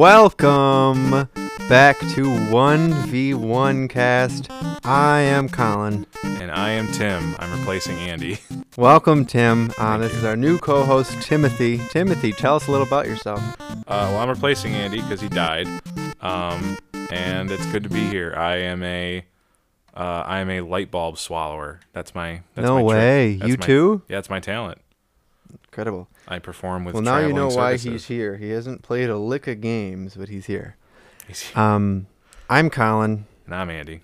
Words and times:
Welcome 0.00 1.10
back 1.68 1.98
to 1.98 2.22
1v1 2.24 3.90
cast. 3.90 4.50
I 4.82 5.20
am 5.20 5.50
Collin. 5.50 6.06
And 6.24 6.50
I 6.50 6.70
am 6.70 6.90
Tim. 6.92 7.36
I'm 7.38 7.58
replacing 7.60 7.98
Andy. 7.98 8.38
Welcome, 8.78 9.26
Tim. 9.26 9.70
Uh, 9.76 9.98
this 9.98 10.14
is 10.14 10.24
our 10.24 10.36
new 10.36 10.58
co 10.58 10.84
host, 10.84 11.20
Timothy. 11.20 11.82
Timothy, 11.90 12.32
tell 12.32 12.56
us 12.56 12.66
a 12.66 12.70
little 12.70 12.86
about 12.86 13.08
yourself. 13.08 13.42
Uh, 13.60 13.74
well, 13.86 14.16
I'm 14.16 14.30
replacing 14.30 14.72
Andy 14.72 15.02
because 15.02 15.20
he 15.20 15.28
died. 15.28 15.68
Um, 16.22 16.78
and 17.10 17.50
it's 17.50 17.66
good 17.66 17.82
to 17.82 17.90
be 17.90 18.06
here. 18.06 18.32
I 18.34 18.56
am 18.56 18.82
a 18.82 19.22
uh, 19.92 20.24
I 20.26 20.38
am 20.40 20.48
a 20.48 20.62
light 20.62 20.90
bulb 20.90 21.18
swallower. 21.18 21.80
That's 21.92 22.14
my 22.14 22.40
that's 22.54 22.64
no 22.64 22.76
my 22.76 22.82
way. 22.82 23.36
That's 23.36 23.50
You 23.50 23.58
my- 23.58 23.66
too? 23.66 24.02
Yeah, 24.08 24.18
it's 24.18 24.30
my 24.30 24.40
talent. 24.40 24.78
Incredible. 25.64 26.08
I 26.30 26.38
perform 26.38 26.84
with. 26.84 26.94
well, 26.94 27.02
now 27.02 27.18
you 27.18 27.32
know 27.32 27.48
why 27.48 27.76
he's 27.76 28.06
here. 28.06 28.36
He 28.36 28.50
hasn't 28.50 28.82
played 28.82 29.10
a 29.10 29.18
lick 29.18 29.48
of 29.48 29.60
games, 29.60 30.14
but 30.16 30.28
he's 30.28 30.46
here. 30.46 30.76
He's- 31.26 31.54
Um, 31.56 32.06
I'm 32.48 32.70
Collin. 32.70 33.26
and 33.46 33.54
I'm 33.54 33.68
Andy. 33.68 34.02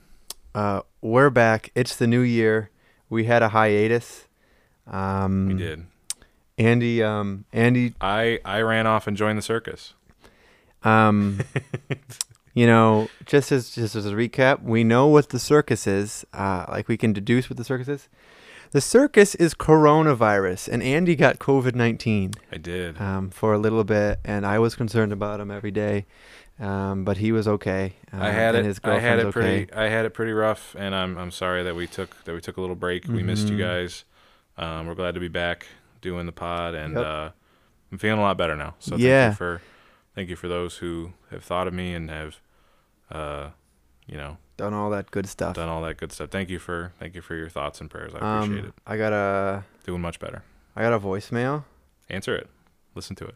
Uh, 0.55 0.81
we're 1.01 1.31
back. 1.31 1.71
It's 1.77 1.95
the 1.95 2.07
new 2.09 2.21
year. 2.23 2.71
We 3.09 3.25
had 3.25 3.43
a 3.43 3.51
hiatus. 3.51 4.27
Um, 4.89 5.47
We 5.49 5.55
did. 5.55 5.87
Andy, 6.59 7.03
um, 7.03 7.45
Andy 7.53 7.95
I 8.01 8.41
I 8.45 8.61
ran 8.63 8.87
off 8.87 9.07
and 9.07 9.17
joined 9.17 9.39
the 9.39 9.43
circus. 9.43 9.95
Um, 10.83 11.41
you 12.55 12.67
know, 12.67 13.09
just 13.27 13.53
as 13.53 13.71
just 13.71 13.95
as 13.95 14.07
a 14.07 14.13
recap, 14.13 14.63
we 14.63 14.83
know 14.83 15.07
what 15.07 15.29
the 15.29 15.39
circus 15.39 15.87
is. 15.87 16.25
Uh, 16.33 16.65
like 16.69 16.89
we 16.89 16.97
can 16.97 17.13
deduce 17.13 17.49
what 17.51 17.57
the 17.59 17.65
circus 17.65 17.89
is. 17.89 18.09
The 18.73 18.81
circus 18.81 19.35
is 19.35 19.55
coronavirus, 19.55 20.69
and 20.69 20.83
Andy 20.83 21.17
got 21.17 21.39
COVID 21.39 21.75
nineteen 21.75 22.33
I 22.53 22.57
did. 22.59 23.01
um, 23.01 23.31
for 23.31 23.53
a 23.55 23.59
little 23.59 23.85
bit, 23.85 24.21
and 24.25 24.45
I 24.47 24.59
was 24.59 24.75
concerned 24.75 25.13
about 25.13 25.41
him 25.41 25.51
every 25.51 25.71
day. 25.71 26.07
Um, 26.59 27.05
but 27.05 27.19
he 27.19 27.33
was 27.33 27.47
okay. 27.47 27.95
Uh, 28.13 28.19
I 28.23 28.31
had 28.31 28.55
it. 28.55 28.65
His 28.65 28.81
I 28.83 28.99
had 28.99 29.19
it 29.19 29.31
pretty. 29.31 29.65
okay. 29.65 29.73
I 29.75 29.89
had 29.89 30.07
it 30.07 30.15
pretty 30.15 30.33
rough, 30.33 30.75
and 30.79 30.95
I'm 30.95 31.17
I'm 31.19 31.31
sorry 31.31 31.63
that 31.63 31.77
we 31.77 31.87
took 31.87 32.25
that 32.25 32.35
we 32.35 32.41
took 32.41 32.57
a 32.57 32.61
little 32.61 32.77
break. 32.77 33.07
We 33.07 33.23
missed 33.23 33.49
you 33.49 33.57
Mhm. 33.57 33.61
guys. 33.61 34.05
Um, 34.57 34.87
we're 34.87 34.95
glad 34.95 35.15
to 35.15 35.21
be 35.21 35.29
back 35.29 35.67
doing 36.01 36.25
the 36.25 36.33
pod, 36.33 36.75
and 36.75 36.95
Yep. 36.95 37.05
uh, 37.05 37.29
I'm 37.93 37.99
feeling 37.99 38.19
a 38.21 38.23
lot 38.23 38.39
better 38.39 38.57
now. 38.57 38.75
So 38.79 38.97
Yeah. 38.97 39.29
thank 39.29 39.33
you 39.33 39.37
for 39.37 39.63
thank 40.15 40.29
you 40.31 40.37
for 40.37 40.49
those 40.49 40.79
who 40.79 41.13
have 41.31 41.45
thought 41.45 41.67
of 41.69 41.75
me 41.75 41.93
and 41.93 42.09
have, 42.11 42.41
uh, 43.11 43.49
you 44.07 44.17
know, 44.17 44.37
Done 44.57 44.73
all 44.73 44.89
that 44.91 45.11
good 45.11 45.29
stuff. 45.29 45.55
done 45.57 45.69
all 45.69 45.83
that 45.83 45.99
good 45.99 46.13
stuff. 46.13 46.31
Thank 46.31 46.49
you 46.49 46.59
for 46.59 46.93
thank 46.99 47.15
you 47.15 47.21
for 47.21 47.35
your 47.35 47.49
thoughts 47.51 47.81
and 47.81 47.91
prayers. 47.91 48.13
I 48.15 48.19
um, 48.21 48.43
appreciate 48.45 48.65
it. 48.69 48.75
I 48.87 48.97
got 48.97 49.13
a 49.13 49.65
Doing 49.85 50.01
much 50.01 50.19
better. 50.19 50.43
I 50.75 50.83
got 50.83 50.93
a 50.95 50.99
voicemail. 50.99 51.65
Answer 52.09 52.35
it. 52.37 52.49
Listen 52.95 53.15
to 53.17 53.25
it. 53.27 53.35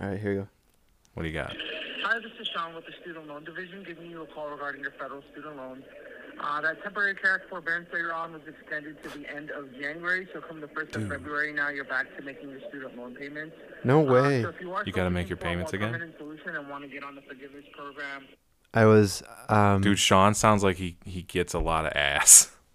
All 0.00 0.08
right, 0.10 0.20
here 0.20 0.32
you 0.32 0.38
go. 0.42 0.48
What 1.14 1.22
do 1.24 1.28
you 1.28 1.34
got? 1.34 1.52
Hi, 2.04 2.18
this 2.20 2.30
is 2.40 2.46
Sean 2.54 2.74
with 2.74 2.86
the 2.86 2.92
Student 3.02 3.26
Loan 3.26 3.42
Division 3.44 3.82
giving 3.84 4.08
you 4.10 4.22
a 4.22 4.26
call 4.26 4.48
regarding 4.50 4.80
your 4.82 4.92
federal 4.92 5.22
student 5.32 5.56
loans. 5.56 5.84
Uh, 6.40 6.60
that 6.60 6.80
temporary 6.84 7.16
cash 7.16 7.40
forbearance 7.50 7.88
that 7.90 7.98
you're 7.98 8.14
on 8.14 8.32
was 8.32 8.42
extended 8.46 9.02
to 9.02 9.18
the 9.18 9.28
end 9.34 9.50
of 9.50 9.72
January, 9.74 10.28
so 10.32 10.40
come 10.40 10.60
the 10.60 10.68
1st 10.68 10.94
of 10.94 11.08
February, 11.08 11.52
now 11.52 11.68
you're 11.68 11.84
back 11.84 12.06
to 12.16 12.22
making 12.22 12.48
your 12.50 12.60
student 12.68 12.96
loan 12.96 13.12
payments. 13.16 13.56
No 13.82 14.08
Uh, 14.08 14.12
way. 14.12 14.42
so 14.42 14.50
if 14.50 14.60
you 14.60 14.72
You 14.86 14.92
gotta 14.92 15.10
make 15.10 15.28
your 15.28 15.36
payments 15.36 15.72
again? 15.72 16.14
solution 16.16 16.54
and 16.54 16.68
want 16.68 16.84
to 16.84 16.88
get 16.88 17.02
on 17.02 17.16
the 17.16 17.22
forgiveness 17.22 17.64
program, 17.76 18.24
I 18.74 18.84
was 18.84 19.22
um, 19.48 19.80
Dude, 19.80 19.98
Sean 19.98 20.34
sounds 20.34 20.62
like 20.62 20.76
he 20.76 20.96
he 21.04 21.22
gets 21.22 21.54
a 21.54 21.58
lot 21.58 21.86
of 21.86 21.92
ass. 21.94 22.54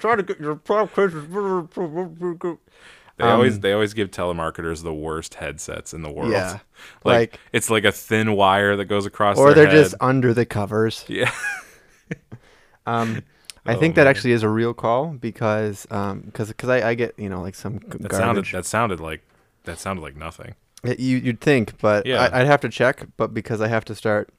Try 0.00 0.16
to 0.16 0.22
get 0.22 0.38
your 0.40 0.54
They 3.18 3.24
always 3.24 3.56
Um, 3.56 3.60
they 3.60 3.72
always 3.72 3.92
give 3.92 4.10
telemarketers 4.10 4.82
the 4.82 4.94
worst 4.94 5.34
headsets 5.34 5.92
in 5.92 6.02
the 6.02 6.10
world. 6.10 6.30
Yeah, 6.30 6.60
like, 7.04 7.32
like- 7.32 7.40
it's 7.52 7.68
like 7.68 7.84
a 7.84 7.92
thin 7.92 8.32
wire 8.34 8.76
that 8.76 8.86
goes 8.86 9.04
across 9.04 9.36
or 9.36 9.52
their 9.52 9.66
they're 9.66 9.82
just 9.82 9.94
under 10.00 10.32
the 10.32 10.46
covers. 10.46 11.04
yeah. 11.08 11.30
Um, 12.86 13.22
I 13.64 13.74
Oh, 13.74 13.78
think 13.78 13.94
that 13.94 14.02
man. 14.04 14.08
actually 14.08 14.32
is 14.32 14.42
a 14.42 14.48
real 14.48 14.74
call 14.74 15.08
because 15.12 15.86
um, 15.90 16.30
cause, 16.34 16.52
cause 16.56 16.68
I, 16.68 16.90
I 16.90 16.94
get 16.94 17.14
you 17.18 17.28
know 17.28 17.40
like 17.40 17.54
some 17.54 17.78
That 18.00 18.12
sounded 18.12 18.44
that 18.46 18.66
sounded 18.66 18.98
like 19.00 19.22
that 19.64 19.78
sounded 19.78 20.02
like 20.02 20.16
nothing. 20.16 20.54
You 20.84 21.16
you'd 21.18 21.40
think, 21.40 21.78
but 21.80 22.04
Yeah. 22.06 22.22
I, 22.22 22.40
I'd 22.40 22.46
have 22.46 22.60
to 22.62 22.68
check. 22.68 23.06
But 23.16 23.32
because 23.32 23.60
I 23.60 23.68
have 23.68 23.84
to 23.84 23.94
start, 23.94 24.30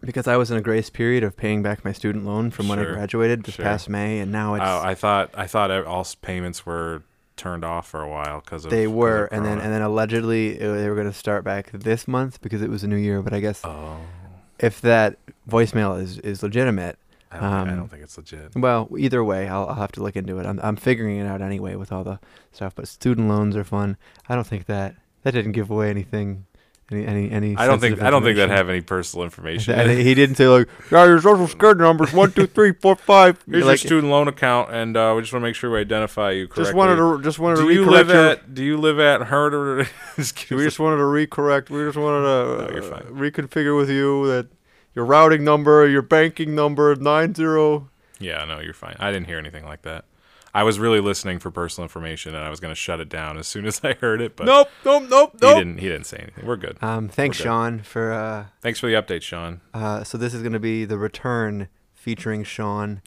because 0.00 0.26
I 0.26 0.36
was 0.36 0.50
in 0.50 0.56
a 0.56 0.60
grace 0.60 0.90
period 0.90 1.22
of 1.22 1.36
paying 1.36 1.62
back 1.62 1.84
my 1.84 1.92
student 1.92 2.24
loan 2.24 2.50
from 2.50 2.66
when 2.68 2.80
I 2.80 2.84
graduated 2.84 3.44
this 3.44 3.54
sure. 3.54 3.64
past 3.64 3.88
May, 3.88 4.18
and 4.18 4.32
now 4.32 4.54
it's 4.54 4.64
Oh, 4.66 4.80
I 4.82 4.94
thought 4.96 5.30
I 5.34 5.46
thought 5.46 5.70
all 5.86 6.04
payments 6.20 6.66
were 6.66 7.04
turned 7.36 7.64
off 7.64 7.88
for 7.88 8.02
a 8.02 8.08
while 8.08 8.40
because 8.40 8.64
they 8.64 8.70
they 8.70 8.84
'cause 8.86 8.90
of 8.90 8.96
were, 8.96 9.24
and 9.30 9.44
then 9.44 9.60
and 9.60 9.72
then 9.72 9.82
allegedly 9.82 10.60
uh, 10.60 10.72
they 10.74 10.88
were 10.88 10.96
going 10.96 11.06
to 11.06 11.12
start 11.16 11.44
back 11.44 11.70
this 11.72 12.08
month 12.08 12.40
because 12.40 12.60
it 12.60 12.68
was 12.70 12.82
a 12.82 12.88
new 12.88 12.96
year. 12.96 13.22
But 13.22 13.32
I 13.32 13.38
guess 13.38 13.60
oh, 13.62 13.98
if 14.58 14.80
that 14.80 15.16
voicemail 15.48 16.00
is 16.02 16.18
is 16.18 16.42
legitimate, 16.42 16.98
I 17.32 17.40
don't, 17.40 17.50
think, 17.50 17.68
I 17.68 17.70
um, 17.72 17.76
don't 17.78 17.88
think 17.88 18.02
it's 18.02 18.16
legit. 18.16 18.54
Well, 18.54 18.88
either 18.98 19.24
way, 19.24 19.48
I'll, 19.48 19.66
I'll 19.68 19.74
have 19.74 19.92
to 19.92 20.02
look 20.02 20.16
into 20.16 20.38
it. 20.38 20.46
I'm 20.46 20.60
I'm 20.62 20.76
figuring 20.76 21.18
it 21.18 21.26
out 21.26 21.40
anyway 21.40 21.76
with 21.76 21.90
all 21.92 22.04
the 22.04 22.20
stuff. 22.52 22.74
But 22.74 22.88
student 22.88 23.28
loans 23.28 23.56
are 23.56 23.64
fun. 23.64 23.96
I 24.28 24.34
don't 24.34 24.46
think 24.46 24.66
that 24.66 24.96
that 25.22 25.32
didn't 25.32 25.52
give 25.52 25.70
away 25.70 25.90
anything. 25.90 26.46
Any 26.90 27.06
any 27.06 27.30
any. 27.30 27.56
I 27.56 27.66
don't 27.66 27.78
think 27.78 28.02
I 28.02 28.10
don't 28.10 28.22
think 28.22 28.36
that 28.36 28.50
have 28.50 28.68
any 28.68 28.82
personal 28.82 29.24
information. 29.24 29.74
And 29.74 29.90
he 29.90 30.14
didn't 30.22 30.36
say 30.36 30.46
like, 30.46 30.68
yeah, 30.90 31.06
your 31.06 31.20
social 31.22 31.48
security 31.48 31.80
number 31.80 32.04
is 32.04 32.12
one 32.12 32.32
two 32.32 32.46
three 32.46 32.72
four 32.72 32.96
five. 32.96 33.42
Here's 33.48 33.64
like, 33.64 33.82
your 33.82 33.88
student 33.88 34.10
loan 34.12 34.28
account, 34.28 34.70
and 34.72 34.94
uh, 34.96 35.14
we 35.16 35.22
just 35.22 35.32
want 35.32 35.42
to 35.42 35.48
make 35.48 35.54
sure 35.54 35.70
we 35.70 35.80
identify 35.80 36.32
you 36.32 36.48
correctly. 36.48 36.64
just 36.64 36.74
wanted 36.74 36.96
to 36.96 37.22
just 37.22 37.38
wanted 37.38 37.56
do 37.56 37.68
to 37.68 37.74
you 37.74 37.84
live 37.86 38.08
your. 38.08 38.28
at 38.30 38.52
Do 38.54 38.62
you 38.62 38.76
live 38.76 38.98
at 39.00 39.22
Herder? 39.22 39.86
We 40.18 40.64
just 40.64 40.78
wanted 40.78 40.98
to 40.98 41.04
recorrect. 41.04 41.70
We 41.70 41.84
just 41.86 41.96
wanted 41.96 42.26
to 42.26 42.94
uh, 42.94 43.00
reconfigure 43.04 43.76
with 43.76 43.88
you 43.88 44.26
that 44.26 44.48
your 44.94 45.04
routing 45.04 45.44
number, 45.44 45.86
your 45.88 46.02
banking 46.02 46.54
number, 46.54 46.94
nine 46.96 47.34
zero. 47.34 47.88
Yeah, 48.18 48.44
no, 48.44 48.60
you're 48.60 48.74
fine. 48.74 48.96
I 48.98 49.10
didn't 49.10 49.26
hear 49.26 49.38
anything 49.38 49.64
like 49.64 49.82
that. 49.82 50.04
I 50.54 50.64
was 50.64 50.78
really 50.78 51.00
listening 51.00 51.38
for 51.38 51.50
personal 51.50 51.84
information, 51.86 52.34
and 52.34 52.44
I 52.44 52.50
was 52.50 52.60
going 52.60 52.70
to 52.72 52.76
shut 52.78 53.00
it 53.00 53.08
down 53.08 53.38
as 53.38 53.48
soon 53.48 53.64
as 53.64 53.80
I 53.82 53.94
heard 53.94 54.20
it. 54.20 54.36
But 54.36 54.44
Nope, 54.46 54.68
nope, 54.84 55.04
nope, 55.10 55.32
he 55.40 55.46
didn't. 55.46 55.78
He 55.78 55.88
didn't 55.88 56.04
say 56.06 56.18
anything. 56.18 56.46
We're 56.46 56.56
good. 56.58 56.76
Um, 56.82 57.08
thanks, 57.08 57.38
We're 57.38 57.44
good. 57.44 57.48
Sean, 57.48 57.78
for 57.82 58.12
uh, 58.12 58.44
Thanks 58.60 58.78
for 58.78 58.86
the 58.86 58.92
update, 58.92 59.22
Sean. 59.22 59.62
Uh, 59.72 60.04
so 60.04 60.18
this 60.18 60.34
is 60.34 60.42
going 60.42 60.52
to 60.52 60.60
be 60.60 60.84
the 60.84 60.98
return 60.98 61.68
featuring 61.94 62.44
Sean. 62.44 63.00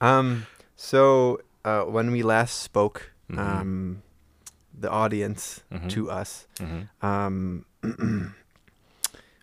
Um, 0.00 0.46
so 0.74 1.40
uh, 1.64 1.82
when 1.82 2.10
we 2.10 2.22
last 2.22 2.60
spoke, 2.60 3.12
Mhm. 3.30 3.38
um, 3.38 4.02
the 4.76 4.90
audience 4.90 5.62
Mhm. 5.70 5.90
to 5.90 6.10
us, 6.10 6.46
hmm 6.58 6.80
um, 7.06 7.66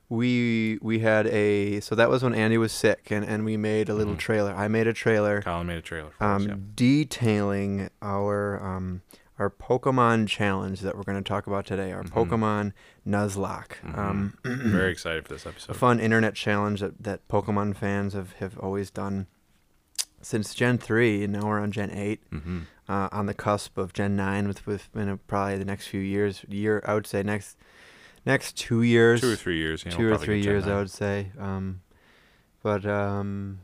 we 0.09 0.79
we 0.81 1.00
had 1.00 1.28
a 1.28 1.79
so 1.81 1.94
that 1.95 2.09
was 2.09 2.23
when 2.23 2.34
Andy 2.34 2.57
was 2.57 2.72
sick, 2.72 3.12
and 3.12 3.25
and 3.25 3.44
we 3.45 3.57
made 3.57 3.90
a 3.90 3.94
little 3.94 4.16
Mhm. 4.16 4.19
trailer. 4.19 4.53
I 4.56 4.68
made 4.68 4.88
a 4.88 4.94
trailer 4.94 5.41
Collin 5.41 5.68
made 5.68 5.78
a 5.78 5.81
trailer 5.81 6.12
for 6.12 6.23
us. 6.23 6.41
um, 6.44 6.47
Yeah. 6.47 6.56
detailing 6.75 7.90
our 8.01 8.63
um, 8.63 9.01
our 9.40 9.50
Pokemon 9.51 10.28
challenge 10.28 10.81
that 10.81 10.95
we're 10.97 11.03
going 11.03 11.22
to 11.23 11.28
talk 11.28 11.45
about 11.45 11.66
today. 11.66 11.91
Our 11.91 12.03
Mhm. 12.03 12.09
Pokemon 12.12 12.73
Nuzlocke. 13.07 13.75
Mhm. 13.85 13.97
Um, 13.97 14.34
Very 14.44 14.91
excited 14.91 15.28
for 15.28 15.34
this 15.34 15.45
a 15.45 15.50
episode. 15.50 15.75
fun 15.75 16.00
internet 16.00 16.34
challenge 16.34 16.79
that, 16.81 17.03
that 17.03 17.28
Pokemon 17.28 17.75
fans 17.75 18.13
have, 18.13 18.31
have 18.39 18.57
always 18.57 18.89
done 18.89 19.28
since 20.22 20.56
Gen 20.56 20.79
3, 20.79 21.24
and 21.25 21.34
now 21.34 21.45
we're 21.47 21.59
on 21.59 21.72
Gen 21.72 21.91
8, 21.91 22.22
hmm 22.31 22.59
uh, 22.89 23.09
on 23.12 23.25
the 23.25 23.34
cusp 23.34 23.78
of 23.78 23.91
Gen 23.91 24.16
9 24.16 24.47
with, 24.47 24.66
with 24.66 24.88
you 24.95 25.03
know, 25.06 25.19
probably 25.28 25.57
the 25.57 25.66
next 25.66 25.88
few 25.88 26.00
years. 26.00 26.45
Year, 26.47 26.81
I 26.88 26.94
would 26.94 27.06
say 27.06 27.22
next 27.22 27.57
next 28.28 28.56
two 28.58 28.82
years. 28.84 29.22
Two 29.22 29.32
or 29.32 29.36
three 29.36 29.58
years. 29.58 29.84
You 29.84 29.92
know, 29.92 29.98
two 29.98 30.06
we'll 30.06 30.16
or 30.16 30.18
three 30.18 30.42
years, 30.42 30.68
I 30.68 30.78
would 30.78 30.92
say. 30.92 31.32
Um, 31.40 31.82
but 32.62 32.86
um, 32.86 33.60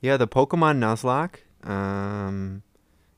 yeah, 0.00 0.16
the 0.16 0.28
Pokemon 0.28 0.78
Nuzlocke 0.78 1.68
um, 1.68 2.62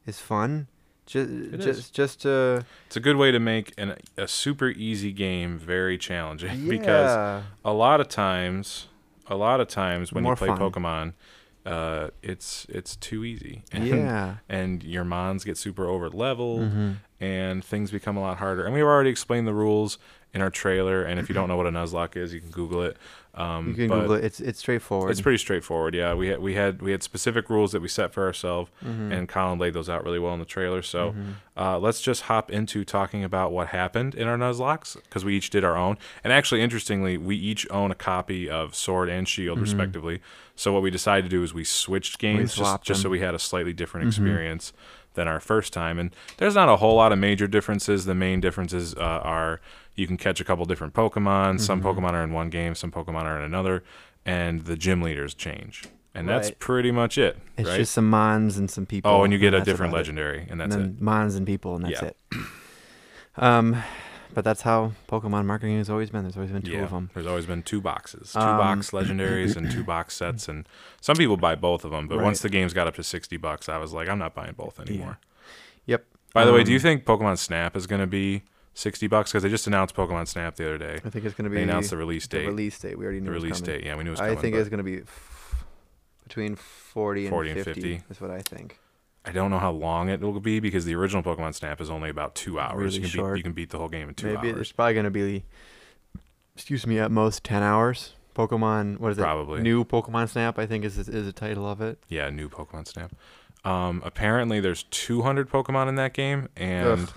is 0.07 0.19
fun. 0.21 0.69
Just, 1.07 1.31
It 1.31 1.59
just, 1.61 1.79
is. 1.81 1.91
just 1.91 2.25
uh, 2.27 2.63
It's 2.87 2.97
a 2.97 3.01
good 3.01 3.17
way 3.17 3.31
to 3.31 3.39
make 3.39 3.75
an, 3.77 3.97
a 4.17 4.27
super 4.27 4.69
easy 4.71 5.13
game 5.13 5.59
very 5.59 5.99
challenging 5.99 6.67
because 6.69 7.43
a 7.65 7.73
lot 7.73 8.01
of 8.01 8.09
times, 8.09 8.89
a 9.27 9.37
lot 9.37 9.61
of 9.61 9.69
times 9.69 10.13
when 10.13 10.25
More 10.25 10.33
you 10.33 10.37
play 10.37 10.49
fun. 10.49 10.59
Pokemon, 10.59 11.13
uh, 11.67 12.09
it's 12.23 12.67
it's 12.71 12.97
too 12.97 13.23
easy. 13.25 13.65
And, 13.73 13.87
yeah. 13.87 14.35
And 14.49 14.83
your 14.83 15.05
mons 15.05 15.45
get 15.45 15.59
super 15.59 15.87
over 15.87 16.09
leveled, 16.09 16.63
Mhm. 16.63 16.97
and 17.21 17.63
things 17.65 17.91
become 17.91 18.17
a 18.17 18.21
lot 18.21 18.39
harder. 18.39 18.65
And 18.65 18.73
we've 18.75 18.83
already 18.85 19.11
explained 19.11 19.47
the 19.47 19.53
rules 19.55 19.99
in 20.35 20.43
our 20.43 20.51
trailer. 20.51 21.03
And 21.05 21.19
if 21.21 21.29
you 21.29 21.35
don't 21.35 21.49
know 21.49 21.57
what 21.57 21.67
a 21.67 21.71
Nuzlocke 21.71 22.17
is, 22.17 22.35
you 22.35 22.41
can 22.41 22.51
Google 22.51 22.83
it. 22.83 22.97
Um, 23.37 23.71
You 23.71 23.75
can 23.75 23.89
Google 23.89 24.13
it. 24.15 24.25
It's 24.25 24.39
it's 24.39 24.61
straightforward. 24.61 25.11
It's 25.11 25.21
pretty 25.21 25.39
straightforward. 25.39 25.93
Yeah, 25.95 26.15
we 26.15 26.29
had 26.29 26.39
we 26.41 26.55
had 26.55 26.81
we 26.81 26.93
had 26.93 27.03
specific 27.03 27.51
rules 27.51 27.73
that 27.73 27.83
we 27.83 27.89
set 27.89 28.13
for 28.13 28.25
ourselves, 28.25 28.71
Mm-hmm. 28.85 29.11
and 29.13 29.29
Collin 29.29 29.59
laid 29.59 29.75
those 29.75 29.89
out 29.89 30.05
really 30.05 30.21
well 30.21 30.35
in 30.35 30.39
the 30.39 30.45
trailer. 30.45 30.83
So 30.83 31.15
uh, 31.57 31.79
let's 31.81 32.01
just 32.01 32.23
hop 32.23 32.51
into 32.53 32.85
talking 32.85 33.25
about 33.25 33.51
what 33.51 33.69
happened 33.69 34.15
in 34.15 34.29
our 34.29 34.37
Nuzlockes 34.37 34.95
because 35.03 35.25
we 35.25 35.37
each 35.37 35.51
did 35.51 35.65
our 35.65 35.77
own. 35.77 35.99
And 36.23 36.33
actually, 36.33 36.61
interestingly, 36.63 37.17
we 37.19 37.35
each 37.37 37.67
own 37.71 37.91
a 37.91 37.97
copy 37.97 38.49
of 38.49 38.75
Sword 38.77 39.09
and 39.09 39.27
Shield, 39.29 39.59
respectively. 39.61 40.21
So 40.55 40.73
what 40.73 40.83
we 40.83 40.91
decided 40.91 41.25
to 41.25 41.29
do 41.29 41.43
is 41.43 41.53
we 41.53 41.65
switched 41.65 42.21
games 42.21 42.55
just, 42.55 42.83
just 42.83 43.03
so 43.03 43.09
we 43.11 43.19
had 43.19 43.35
a 43.35 43.41
slightly 43.41 43.73
different 43.73 44.07
experience 44.07 44.73
than 45.15 45.27
our 45.27 45.41
first 45.41 45.73
time. 45.73 45.99
And 45.99 46.15
there's 46.37 46.55
not 46.55 46.69
a 46.69 46.77
whole 46.77 46.95
lot 46.97 47.11
of 47.11 47.19
major 47.19 47.49
differences. 47.49 48.05
The 48.05 48.15
main 48.15 48.41
differences 48.41 48.95
uh, 48.95 49.01
are 49.01 49.61
you 49.95 50.07
can 50.07 50.17
catch 50.17 50.41
a 50.41 50.45
couple 50.45 50.65
different 50.65 50.93
Pokemon. 50.95 51.61
Some 51.61 51.83
Pokemon 51.83 52.13
are 52.13 52.23
in 52.25 52.33
one 52.33 52.51
game, 52.51 52.75
some 52.75 52.91
Pokemon 52.91 53.25
are 53.25 53.37
in 53.39 53.45
another, 53.45 53.83
and 54.27 54.65
the 54.65 54.77
gym 54.77 55.03
leaders 55.03 55.35
change. 55.35 55.85
And 56.17 56.29
that's 56.29 56.49
Right. 56.51 56.59
pretty 56.61 56.91
much 56.93 57.19
it, 57.19 57.39
It's 57.57 57.69
right? 57.69 57.77
just 57.79 57.93
some 57.93 58.09
mons 58.09 58.57
and 58.57 58.71
some 58.71 58.87
people. 58.87 59.11
oh, 59.11 59.25
and 59.25 59.33
you 59.33 59.39
get 59.39 59.53
a 59.55 59.61
different 59.63 59.91
about 59.93 59.97
it. 59.99 60.03
legendary, 60.03 60.39
and 60.43 60.51
And 60.53 60.61
that's 60.61 60.77
then 60.77 60.85
it. 60.97 61.01
mons 61.01 61.35
and 61.35 61.45
people, 61.47 61.75
and 61.77 61.85
that's 61.85 62.03
Yeah. 62.03 62.09
it. 62.09 62.17
Um, 63.37 63.83
but 64.33 64.45
that's 64.45 64.63
how 64.63 64.93
Pokemon 65.09 65.45
marketing 65.47 65.79
has 65.79 65.91
always 65.91 66.11
been. 66.11 66.23
There's 66.23 66.37
always 66.37 66.51
been 66.53 66.63
two 66.63 66.73
yeah, 66.73 66.85
of 66.85 66.91
them. 66.91 67.11
there's 67.15 67.27
always 67.27 67.47
been 67.47 67.63
two 67.63 67.81
boxes, 67.81 68.33
two 68.33 68.39
Um, 68.39 68.59
box 68.59 68.91
legendaries 68.93 69.57
and 69.57 69.71
two 69.71 69.83
box 69.95 70.15
sets, 70.15 70.49
and 70.49 70.69
some 71.01 71.17
people 71.17 71.37
buy 71.37 71.55
both 71.55 71.85
of 71.85 71.91
them. 71.91 72.07
But 72.09 72.21
once 72.21 72.41
the 72.41 72.49
games 72.49 72.73
got 72.73 72.87
up 72.87 72.95
to 72.97 73.03
sixty 73.03 73.37
bucks, 73.37 73.69
I 73.69 73.79
was 73.79 73.93
like, 73.93 74.09
I'm 74.09 74.19
not 74.19 74.35
buying 74.35 74.55
both 74.57 74.79
anymore. 74.81 75.19
Yep. 75.87 76.05
By 76.33 76.45
the 76.45 76.53
way, 76.53 76.65
do 76.65 76.71
you 76.73 76.79
Um, 76.79 76.83
think 76.83 77.05
Pokemon 77.05 77.39
Snap 77.39 77.77
is 77.77 77.87
going 77.87 78.01
to 78.01 78.07
be 78.07 78.43
sixty 78.75 79.07
bucks? 79.07 79.31
Because 79.33 79.43
they 79.43 79.49
just 79.49 79.67
announced 79.67 79.95
Pokemon 79.95 80.29
Snap 80.29 80.57
the 80.57 80.65
other 80.67 80.79
day. 80.79 81.01
I 81.05 81.11
think 81.11 81.25
it's 81.25 81.35
going 81.35 81.45
to 81.45 81.51
be 81.51 81.57
They 81.57 81.63
announced 81.63 81.91
the 81.91 81.97
release 81.97 82.27
the 82.27 82.39
date. 82.39 82.47
release 82.47 82.79
date. 82.79 82.99
We 82.99 83.05
already 83.05 83.21
knew 83.21 83.27
the 83.27 83.33
release 83.33 83.61
date. 83.61 83.85
Yeah, 83.85 83.97
we 83.97 84.05
knew 84.05 84.11
it 84.11 84.13
was 84.13 84.21
coming. 84.21 84.39
I 84.39 84.41
think 84.41 84.57
it's 84.57 84.69
going 84.69 84.79
to 84.79 84.85
be 84.85 84.99
f- 85.03 85.65
between 86.25 86.57
40 86.57 87.23
and 87.27 87.31
40 87.31 87.51
and 87.51 87.65
50, 87.65 87.81
50. 87.83 88.03
Is 88.11 88.21
what 88.21 88.31
I 88.31 88.41
think. 88.41 88.79
I 89.27 89.33
don't 89.33 89.51
know 89.51 89.59
how 89.59 89.71
long 89.71 90.11
it 90.11 90.21
will 90.21 90.39
be 90.39 90.61
because 90.61 90.85
the 90.85 90.95
original 90.95 91.23
Pokemon 91.23 91.55
Snap 91.55 91.81
is 91.81 91.89
only 91.89 92.11
about 92.11 92.35
two 92.35 92.61
hours. 92.61 92.77
Really 92.79 92.95
you 92.97 93.01
can 93.01 93.11
short. 93.11 93.35
beat 93.35 93.39
you 93.39 93.43
can 93.45 93.53
beat 93.53 93.71
the 93.71 93.79
whole 93.79 93.89
game 93.89 94.09
in 94.11 94.15
two 94.15 94.35
Maybe 94.35 94.51
hours. 94.51 94.61
it's 94.61 94.73
probably 94.73 94.93
going 94.95 95.05
to 95.05 95.11
be, 95.11 95.45
excuse 96.55 96.87
me, 96.87 96.99
at 96.99 97.11
most 97.11 97.43
10 97.45 97.63
hours. 97.63 98.13
Pokemon, 98.35 98.99
what 98.99 99.13
is 99.13 99.19
Probably. 99.19 99.61
it? 99.61 99.63
New 99.63 99.85
Pokemon 99.85 100.29
Snap, 100.29 100.59
I 100.59 100.67
think 100.67 100.85
is 100.85 100.99
is 100.99 101.25
the 101.25 101.33
title 101.33 101.67
of 101.71 101.81
it. 101.81 101.99
Yeah, 102.09 102.31
new 102.31 102.49
Pokemon 102.49 102.89
Snap. 102.89 103.13
Um, 103.65 104.03
apparently 104.05 104.59
there's 104.61 104.83
200 104.91 105.49
Pokemon 105.49 105.89
in 105.89 105.95
that 105.95 106.13
game, 106.15 106.49
and 106.57 107.01
Ugh. 107.03 107.11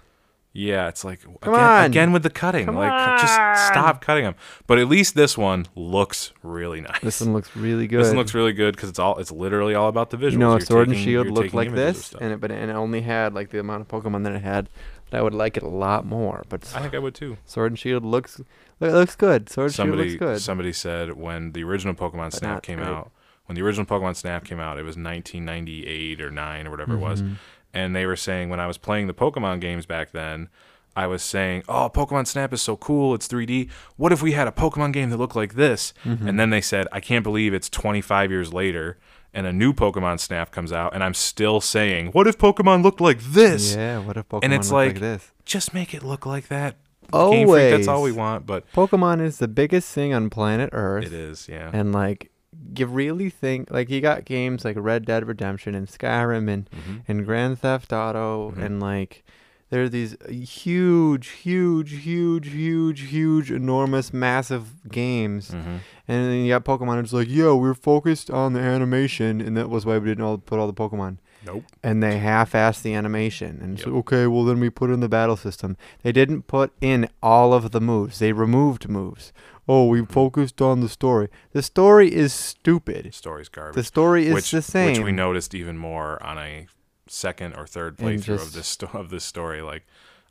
Yeah, 0.57 0.87
it's 0.87 1.05
like 1.05 1.21
Come 1.21 1.53
again, 1.53 1.63
on. 1.63 1.85
again 1.85 2.11
with 2.13 2.23
the 2.23 2.31
cutting. 2.31 2.65
Come 2.65 2.75
like, 2.75 3.21
just 3.21 3.33
stop 3.67 4.01
cutting 4.01 4.23
them. 4.23 4.33
But 4.65 4.79
at 4.79 4.87
least 4.87 5.13
this 5.13 5.37
one 5.37 5.67
looks 5.75 6.33
really 6.41 6.81
nice. 6.89 6.99
This 7.01 7.21
one 7.21 7.31
looks 7.33 7.55
really 7.55 7.85
good. 7.85 7.99
This 7.99 8.07
one 8.07 8.17
looks 8.17 8.33
really 8.33 8.53
good 8.53 8.75
because 8.75 8.89
it's 8.89 8.97
all 8.97 9.19
it's 9.19 9.31
literally 9.31 9.75
all 9.75 9.87
about 9.87 10.09
the 10.09 10.17
visuals. 10.17 10.31
You 10.31 10.37
know, 10.39 10.51
You're 10.53 10.61
Sword 10.61 10.87
and 10.87 10.97
Shield 10.97 11.27
looked 11.29 11.53
like 11.53 11.75
this, 11.75 12.11
and 12.19 12.33
it, 12.33 12.39
but 12.39 12.51
and 12.51 12.71
it 12.71 12.73
only 12.73 13.01
had 13.01 13.35
like 13.35 13.51
the 13.51 13.59
amount 13.59 13.81
of 13.81 13.87
Pokemon 13.87 14.23
that 14.23 14.33
it 14.33 14.41
had, 14.41 14.67
that 15.11 15.19
I 15.19 15.21
would 15.21 15.35
like 15.35 15.57
it 15.57 15.63
a 15.63 15.69
lot 15.69 16.07
more. 16.07 16.43
But 16.49 16.71
I 16.75 16.81
think 16.81 16.95
I 16.95 16.99
would 16.99 17.13
too. 17.13 17.37
Sword 17.45 17.73
and 17.73 17.77
Shield 17.79 18.03
looks, 18.03 18.39
it 18.39 18.45
looks 18.79 19.15
good. 19.15 19.49
Sword 19.49 19.67
and 19.67 19.75
somebody 19.75 20.09
Shield 20.09 20.21
looks 20.21 20.39
good. 20.39 20.41
somebody 20.41 20.73
said 20.73 21.13
when 21.13 21.51
the 21.51 21.63
original 21.63 21.93
Pokemon 21.93 22.33
Snap 22.33 22.63
came 22.63 22.79
out, 22.79 23.11
when 23.45 23.55
the 23.55 23.61
original 23.61 23.85
Pokemon 23.85 24.15
Snap 24.15 24.43
came 24.43 24.59
out, 24.59 24.79
it 24.79 24.83
was 24.83 24.97
1998 24.97 26.19
or 26.21 26.31
9 26.31 26.67
or 26.67 26.71
whatever 26.71 26.95
it 26.95 26.99
was. 26.99 27.21
Mm-hmm. 27.21 27.33
And 27.77 27.95
they 27.95 28.05
were 28.05 28.15
saying 28.15 28.49
when 28.49 28.59
I 28.59 28.67
was 28.67 28.77
playing 28.77 29.07
the 29.07 29.13
Pokemon 29.13 29.61
games 29.61 29.85
back 29.85 30.11
then, 30.11 30.49
I 30.95 31.05
was 31.05 31.21
saying, 31.21 31.63
"Oh, 31.67 31.89
Pokemon 31.93 32.25
Snap 32.25 32.51
is 32.53 32.61
so 32.61 32.75
cool. 32.75 33.13
It's 33.13 33.27
3D. 33.27 33.69
What 33.97 34.11
if 34.11 34.21
we 34.21 34.31
had 34.31 34.47
a 34.47 34.51
Pokemon 34.51 34.93
game 34.93 35.09
that 35.11 35.17
looked 35.17 35.35
like 35.35 35.53
this?" 35.53 35.93
Mm-hmm. 36.03 36.27
And 36.27 36.39
then 36.39 36.49
they 36.49 36.61
said, 36.61 36.87
"I 36.91 36.99
can't 36.99 37.23
believe 37.23 37.53
it's 37.53 37.69
25 37.69 38.31
years 38.31 38.53
later 38.53 38.97
and 39.33 39.45
a 39.45 39.53
new 39.53 39.73
Pokemon 39.73 40.19
Snap 40.19 40.49
comes 40.51 40.71
out 40.71 40.95
and 40.95 41.03
I'm 41.03 41.13
still 41.13 41.61
saying, 41.61 42.07
"What 42.07 42.25
if 42.25 42.37
Pokemon 42.39 42.81
looked 42.81 42.99
like 43.01 43.21
this?" 43.21 43.75
Yeah, 43.75 43.99
what 43.99 44.17
if 44.17 44.27
Pokemon 44.27 44.39
And 44.43 44.53
it's 44.53 44.71
looked 44.71 44.73
like, 44.73 44.93
like- 44.93 45.01
this? 45.01 45.31
Just 45.45 45.73
make 45.73 45.93
it 45.93 46.01
look 46.03 46.25
like 46.25 46.47
that. 46.47 46.75
Always. 47.13 47.47
Freak, 47.47 47.71
that's 47.71 47.87
all 47.87 48.01
we 48.01 48.11
want, 48.11 48.45
but 48.45 48.69
Pokemon 48.73 49.21
is 49.21 49.37
the 49.37 49.47
biggest 49.47 49.93
thing 49.93 50.13
on 50.13 50.29
planet 50.29 50.71
Earth. 50.73 51.05
it 51.05 51.13
is, 51.13 51.47
yeah. 51.47 51.69
And 51.71 51.91
like, 51.93 52.31
you 52.77 52.85
really 52.85 53.29
think 53.29 53.71
like 53.71 53.89
you 53.89 54.01
got 54.01 54.25
games 54.25 54.63
like 54.65 54.75
Red 54.79 55.05
Dead 55.05 55.27
Redemption 55.27 55.73
and 55.75 55.87
Skyrim 55.87 56.49
and 56.49 56.69
Mhm. 56.69 57.01
and 57.07 57.25
Grand 57.25 57.59
Theft 57.59 57.91
Auto 57.93 58.51
Mhm. 58.51 58.63
and 58.63 58.79
like 58.79 59.23
there 59.69 59.83
are 59.83 59.89
these 59.89 60.15
huge, 60.29 61.27
huge, 61.27 61.91
huge, 62.03 62.49
huge, 62.53 63.01
huge, 63.09 63.51
enormous, 63.51 64.13
massive 64.13 64.75
games, 64.89 65.49
Mhm. 65.51 65.79
and 66.07 66.25
then 66.31 66.45
you 66.45 66.49
got 66.49 66.63
Pokemon. 66.63 67.03
It's 67.03 67.11
like, 67.11 67.29
yo, 67.29 67.55
we're 67.57 67.73
focused 67.73 68.31
on 68.31 68.53
the 68.53 68.61
animation, 68.61 69.41
and 69.41 69.57
that 69.57 69.69
was 69.69 69.85
why 69.85 69.97
we 69.97 70.07
didn't 70.07 70.23
all 70.23 70.37
put 70.37 70.57
all 70.57 70.67
the 70.67 70.73
Pokemon. 70.73 71.17
Nope. 71.45 71.65
And 71.83 72.01
they 72.01 72.17
half-assed 72.17 72.81
the 72.81 72.93
animation, 72.93 73.59
and 73.61 73.73
it's 73.73 73.81
Yep. 73.85 73.87
like, 73.93 73.99
okay, 73.99 74.27
well 74.27 74.45
then 74.45 74.59
we 74.61 74.69
put 74.69 74.89
in 74.89 75.01
the 75.01 75.09
battle 75.09 75.35
system. 75.35 75.75
They 76.01 76.13
didn't 76.13 76.47
put 76.47 76.71
in 76.79 77.09
all 77.21 77.53
of 77.53 77.71
the 77.71 77.81
moves. 77.81 78.19
They 78.19 78.31
removed 78.31 78.87
moves. 78.87 79.33
Oh, 79.67 79.85
we 79.87 80.05
focused 80.05 80.61
on 80.61 80.79
the 80.79 80.89
story. 80.89 81.27
The 81.51 81.61
story 81.61 82.13
is 82.13 82.33
stupid. 82.33 83.05
The 83.05 83.11
story's 83.11 83.49
garbage. 83.49 83.75
The 83.75 83.83
story 83.83 84.27
is 84.27 84.33
which, 84.33 84.51
the 84.51 84.61
same. 84.61 84.93
Which 84.93 84.99
we 85.01 85.11
noticed 85.11 85.53
even 85.53 85.77
more 85.77 86.21
on 86.23 86.37
a 86.37 86.67
second 87.07 87.53
or 87.55 87.67
third 87.67 87.97
playthrough 87.97 88.41
of 88.41 88.53
this 88.53 88.77
of 88.93 89.09
this 89.09 89.23
story. 89.25 89.61
Like, 89.61 89.85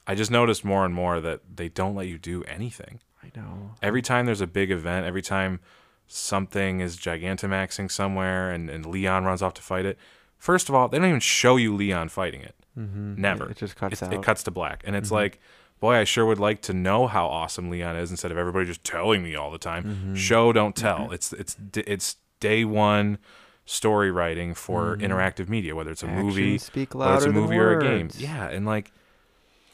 I 0.07 0.15
just 0.15 0.31
noticed 0.31 0.65
more 0.65 0.85
and 0.85 0.95
more 0.95 1.21
that 1.21 1.41
they 1.57 1.69
don't 1.69 1.95
let 1.95 2.07
you 2.09 2.19
do 2.19 2.45
anything. 2.45 3.01
I 3.23 3.31
know. 3.39 3.73
Every 3.83 4.03
time 4.03 4.25
there's 4.27 4.41
a 4.41 4.47
big 4.47 4.71
event, 4.71 5.05
every 5.07 5.23
time 5.23 5.61
something 6.07 6.81
is 6.81 6.97
Gigantamaxing 6.97 7.91
somewhere 7.91 8.51
and, 8.53 8.71
and 8.71 8.87
Leon 8.87 9.25
runs 9.25 9.43
off 9.43 9.55
to 9.55 9.63
fight 9.63 9.85
it, 9.85 9.99
first 10.39 10.69
of 10.69 10.75
all, 10.75 10.89
they 10.89 10.99
don't 10.99 11.09
even 11.09 11.21
show 11.21 11.57
you 11.57 11.75
Leon 11.75 12.09
fighting 12.09 12.41
it. 12.43 12.55
Mm-hmm. 12.79 13.21
Never. 13.21 13.51
It 13.51 13.57
just 13.57 13.77
cuts 13.77 14.01
It, 14.03 14.07
out. 14.07 14.13
it 14.15 14.23
cuts 14.23 14.43
to 14.45 14.51
black. 14.51 14.83
And 14.87 14.95
it's 14.95 15.09
Mhm. 15.09 15.13
like, 15.13 15.41
boy, 15.81 15.95
I 15.95 16.05
sure 16.05 16.27
would 16.27 16.39
like 16.39 16.63
to 16.63 16.73
know 16.73 17.07
how 17.07 17.27
awesome 17.27 17.71
Leon 17.71 17.97
is 17.97 18.11
instead 18.11 18.31
of 18.31 18.39
everybody 18.39 18.67
just 18.67 18.83
telling 18.85 19.23
me 19.23 19.35
all 19.37 19.51
the 19.51 19.59
time. 19.59 20.15
Mhm. 20.15 20.17
Show, 20.17 20.53
don't 20.53 20.75
tell. 20.77 21.11
It's 21.13 21.33
it's 21.33 21.57
it's 21.75 22.17
day 22.41 22.65
one 22.65 23.19
story 23.65 24.11
writing 24.11 24.55
for 24.55 24.97
Mhm. 24.97 25.03
interactive 25.03 25.49
media, 25.49 25.75
whether 25.75 25.91
it's 25.91 26.03
a 26.03 26.07
Actions 26.07 26.25
movie, 26.25 26.59
speak 26.59 26.95
whether 26.95 27.15
it's 27.17 27.25
a 27.25 27.33
movie 27.33 27.57
or 27.59 27.79
a 27.79 27.83
game. 27.83 28.09
Yeah, 28.17 28.49
and 28.49 28.65
like, 28.65 28.93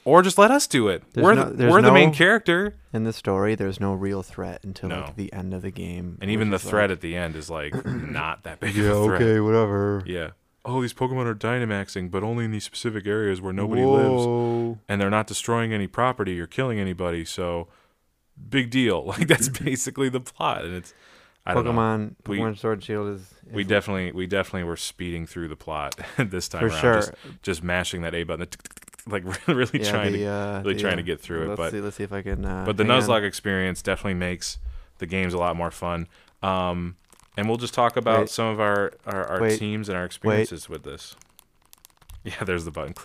or 0.04 0.22
just 0.22 0.38
let 0.38 0.50
us 0.50 0.66
do 0.66 0.88
it. 0.88 1.02
There's 1.12 1.24
we're 1.24 1.34
no- 1.34 1.50
the, 1.50 1.68
we're 1.68 1.82
the 1.82 1.92
main 1.92 2.12
character, 2.12 2.74
In 2.94 3.04
the 3.04 3.12
story, 3.12 3.54
there's 3.54 3.80
no 3.80 3.92
real 3.94 4.22
threat 4.22 4.60
until 4.64 4.88
No. 4.90 5.00
like 5.02 5.16
the 5.16 5.32
end 5.32 5.54
of 5.54 5.62
the 5.62 5.70
game. 5.70 6.18
and 6.20 6.30
even 6.30 6.50
the 6.50 6.58
threat 6.58 6.90
like, 6.90 6.96
at 6.98 7.00
the 7.02 7.16
end 7.16 7.36
is 7.36 7.48
like 7.50 7.72
not 7.86 8.42
that 8.44 8.60
big 8.60 8.74
yeah, 8.74 8.90
of 8.90 8.96
a 8.96 9.04
threat. 9.04 9.22
okay, 9.22 9.40
whatever. 9.40 10.02
Yeah. 10.06 10.30
Oh, 10.64 10.80
these 10.80 10.94
Pokemon 10.94 11.26
are 11.26 11.34
Dynamaxing, 11.34 12.10
but 12.10 12.22
only 12.22 12.44
in 12.44 12.52
these 12.52 12.64
specific 12.64 13.06
areas 13.06 13.40
where 13.40 13.52
nobody 13.52 13.84
lives. 13.84 14.78
And 14.88 15.00
they're 15.00 15.10
not 15.10 15.26
destroying 15.26 15.72
any 15.72 15.86
property 15.88 16.38
or 16.40 16.46
killing 16.46 16.78
anybody. 16.78 17.24
So, 17.24 17.68
big 18.48 18.70
deal. 18.70 19.02
Like 19.06 19.26
that's 19.28 19.48
basically 19.48 20.08
the 20.08 20.20
plot, 20.20 20.64
and 20.64 20.74
it's 20.74 20.94
I. 21.44 21.54
Pokemon, 21.54 22.14
We- 22.28 22.38
Pokemon 22.38 22.58
Sword 22.58 22.74
and 22.74 22.84
Shield 22.84 23.08
is, 23.16 23.34
We 23.50 23.64
definitely 23.64 24.12
we 24.12 24.26
definitely 24.28 24.62
were 24.64 24.76
speeding 24.76 25.26
through 25.26 25.48
the 25.48 25.56
plot 25.56 25.98
this 26.16 26.48
time 26.48 26.60
for 26.60 26.66
around. 26.68 26.80
sure. 26.80 26.94
Just, 27.00 27.12
just 27.42 27.62
mashing 27.64 28.02
that 28.02 28.14
A 28.14 28.22
button, 28.22 28.46
like 29.08 29.24
really 29.48 29.80
yeah, 29.82 29.90
trying 29.90 30.12
the, 30.12 30.18
to. 30.18 30.26
uh, 30.26 30.60
really 30.62 30.74
the, 30.74 30.80
trying 30.80 30.96
to 30.98 31.02
get 31.02 31.20
through 31.20 31.42
it, 31.44 31.48
Let's 31.48 31.58
but- 31.58 31.70
see, 31.72 31.80
let's 31.80 31.96
see 31.96 32.04
if 32.04 32.12
I 32.12 32.22
can. 32.22 32.44
Uh, 32.44 32.62
But 32.64 32.76
the 32.76 32.84
on. 32.84 32.90
Nuzlocke 33.00 33.24
experience 33.26 33.82
definitely 33.82 34.14
makes 34.14 34.58
the 34.98 35.06
games 35.06 35.34
a 35.34 35.38
lot 35.38 35.56
more 35.56 35.72
fun. 35.72 36.06
Um, 36.44 36.96
and 37.36 37.48
we'll 37.48 37.58
just 37.58 37.74
talk 37.74 37.96
about 37.96 38.20
Wait. 38.20 38.28
some 38.30 38.46
of 38.46 38.60
our 38.60 38.92
our, 39.06 39.26
our 39.42 39.50
teams 39.50 39.88
and 39.88 39.96
our 39.98 40.04
experiences 40.04 40.68
with 40.68 40.82
this. 40.84 41.16
Yeah, 42.24 42.44
there's 42.44 42.64
the 42.64 42.70
button. 42.70 42.94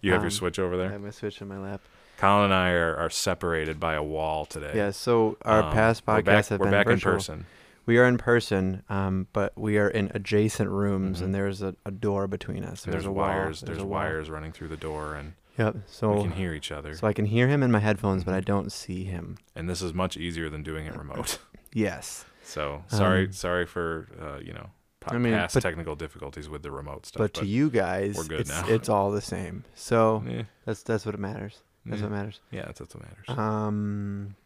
You 0.00 0.10
have 0.10 0.22
your 0.22 0.26
Um, 0.26 0.30
switch 0.32 0.58
over 0.58 0.76
there. 0.76 0.88
I 0.88 0.92
have 0.92 1.00
my 1.00 1.10
Switch 1.10 1.40
in 1.40 1.46
my 1.46 1.58
lap. 1.58 1.80
Colin 2.18 2.46
and 2.46 2.54
I 2.54 2.70
are, 2.72 2.96
are 2.96 3.08
separated 3.08 3.78
by 3.78 3.94
a 3.94 4.02
wall 4.02 4.44
today. 4.46 4.72
Yeah, 4.74 4.90
so 4.90 5.36
our 5.44 5.62
Um, 5.62 5.72
past 5.72 6.04
podcasts 6.04 6.24
back, 6.24 6.46
have 6.48 6.58
we're 6.60 6.66
been 6.66 6.72
back 6.72 6.86
virtual. 6.86 7.12
in 7.12 7.16
person. 7.18 7.46
We 7.86 7.98
are 7.98 8.04
in 8.06 8.18
person, 8.18 8.82
um, 8.90 9.28
but 9.32 9.56
we 9.56 9.78
are 9.78 9.88
in 9.88 10.10
adjacent 10.12 10.70
rooms, 10.70 11.20
Mhm. 11.20 11.24
and 11.26 11.34
there's 11.36 11.62
a, 11.62 11.76
a 11.86 11.92
door 11.92 12.26
between 12.26 12.64
us. 12.64 12.82
There's, 12.82 13.06
a 13.06 13.12
wall, 13.12 13.28
wires. 13.28 13.60
There's, 13.60 13.78
wall. 13.78 13.86
wires 13.88 14.28
running 14.28 14.50
through 14.50 14.68
the 14.68 14.76
door, 14.76 15.14
and 15.14 15.34
Yep. 15.56 15.74
we 15.74 15.80
So 15.86 16.20
can 16.22 16.32
hear 16.32 16.52
each 16.52 16.72
other. 16.72 16.94
so 16.96 17.06
I 17.06 17.12
can 17.12 17.26
hear 17.26 17.46
him 17.46 17.62
in 17.62 17.70
my 17.70 17.78
headphones, 17.78 18.22
Mm-hmm. 18.22 18.30
but 18.32 18.36
I 18.36 18.40
don't 18.40 18.72
see 18.72 19.04
him. 19.04 19.36
and 19.54 19.70
this 19.70 19.80
is 19.82 19.94
much 19.94 20.16
easier 20.16 20.48
than 20.50 20.64
doing 20.64 20.86
it 20.86 20.96
remote. 20.96 21.38
Yes. 21.72 22.24
So 22.42 22.82
sorry, 22.88 23.26
Um, 23.26 23.32
sorry 23.32 23.66
for 23.66 24.08
uh, 24.20 24.38
you 24.44 24.52
know 24.52 24.70
pa- 25.00 25.14
I 25.14 25.18
mean, 25.18 25.34
past 25.34 25.54
but- 25.54 25.62
technical 25.62 25.96
difficulties 25.96 26.48
with 26.48 26.62
the 26.62 26.70
remote 26.70 27.06
stuff. 27.06 27.18
But 27.20 27.34
to 27.34 27.46
you 27.46 27.70
guys, 27.70 28.16
we're 28.16 28.24
good 28.24 28.40
it's, 28.40 28.50
now. 28.50 28.66
it's 28.68 28.88
all 28.88 29.10
the 29.10 29.20
same. 29.22 29.64
So 29.74 30.22
eh, 30.28 30.42
that's 30.64 30.82
that's 30.82 31.04
what 31.06 31.14
it 31.14 31.20
matters. 31.20 31.62
That's 31.86 32.00
eh, 32.00 32.04
what 32.04 32.12
matters. 32.12 32.40
yeah, 32.50 32.64
that's, 32.66 32.78
that's 32.78 32.94
what 32.94 33.04
matters. 33.04 33.38
Um, 33.38 34.36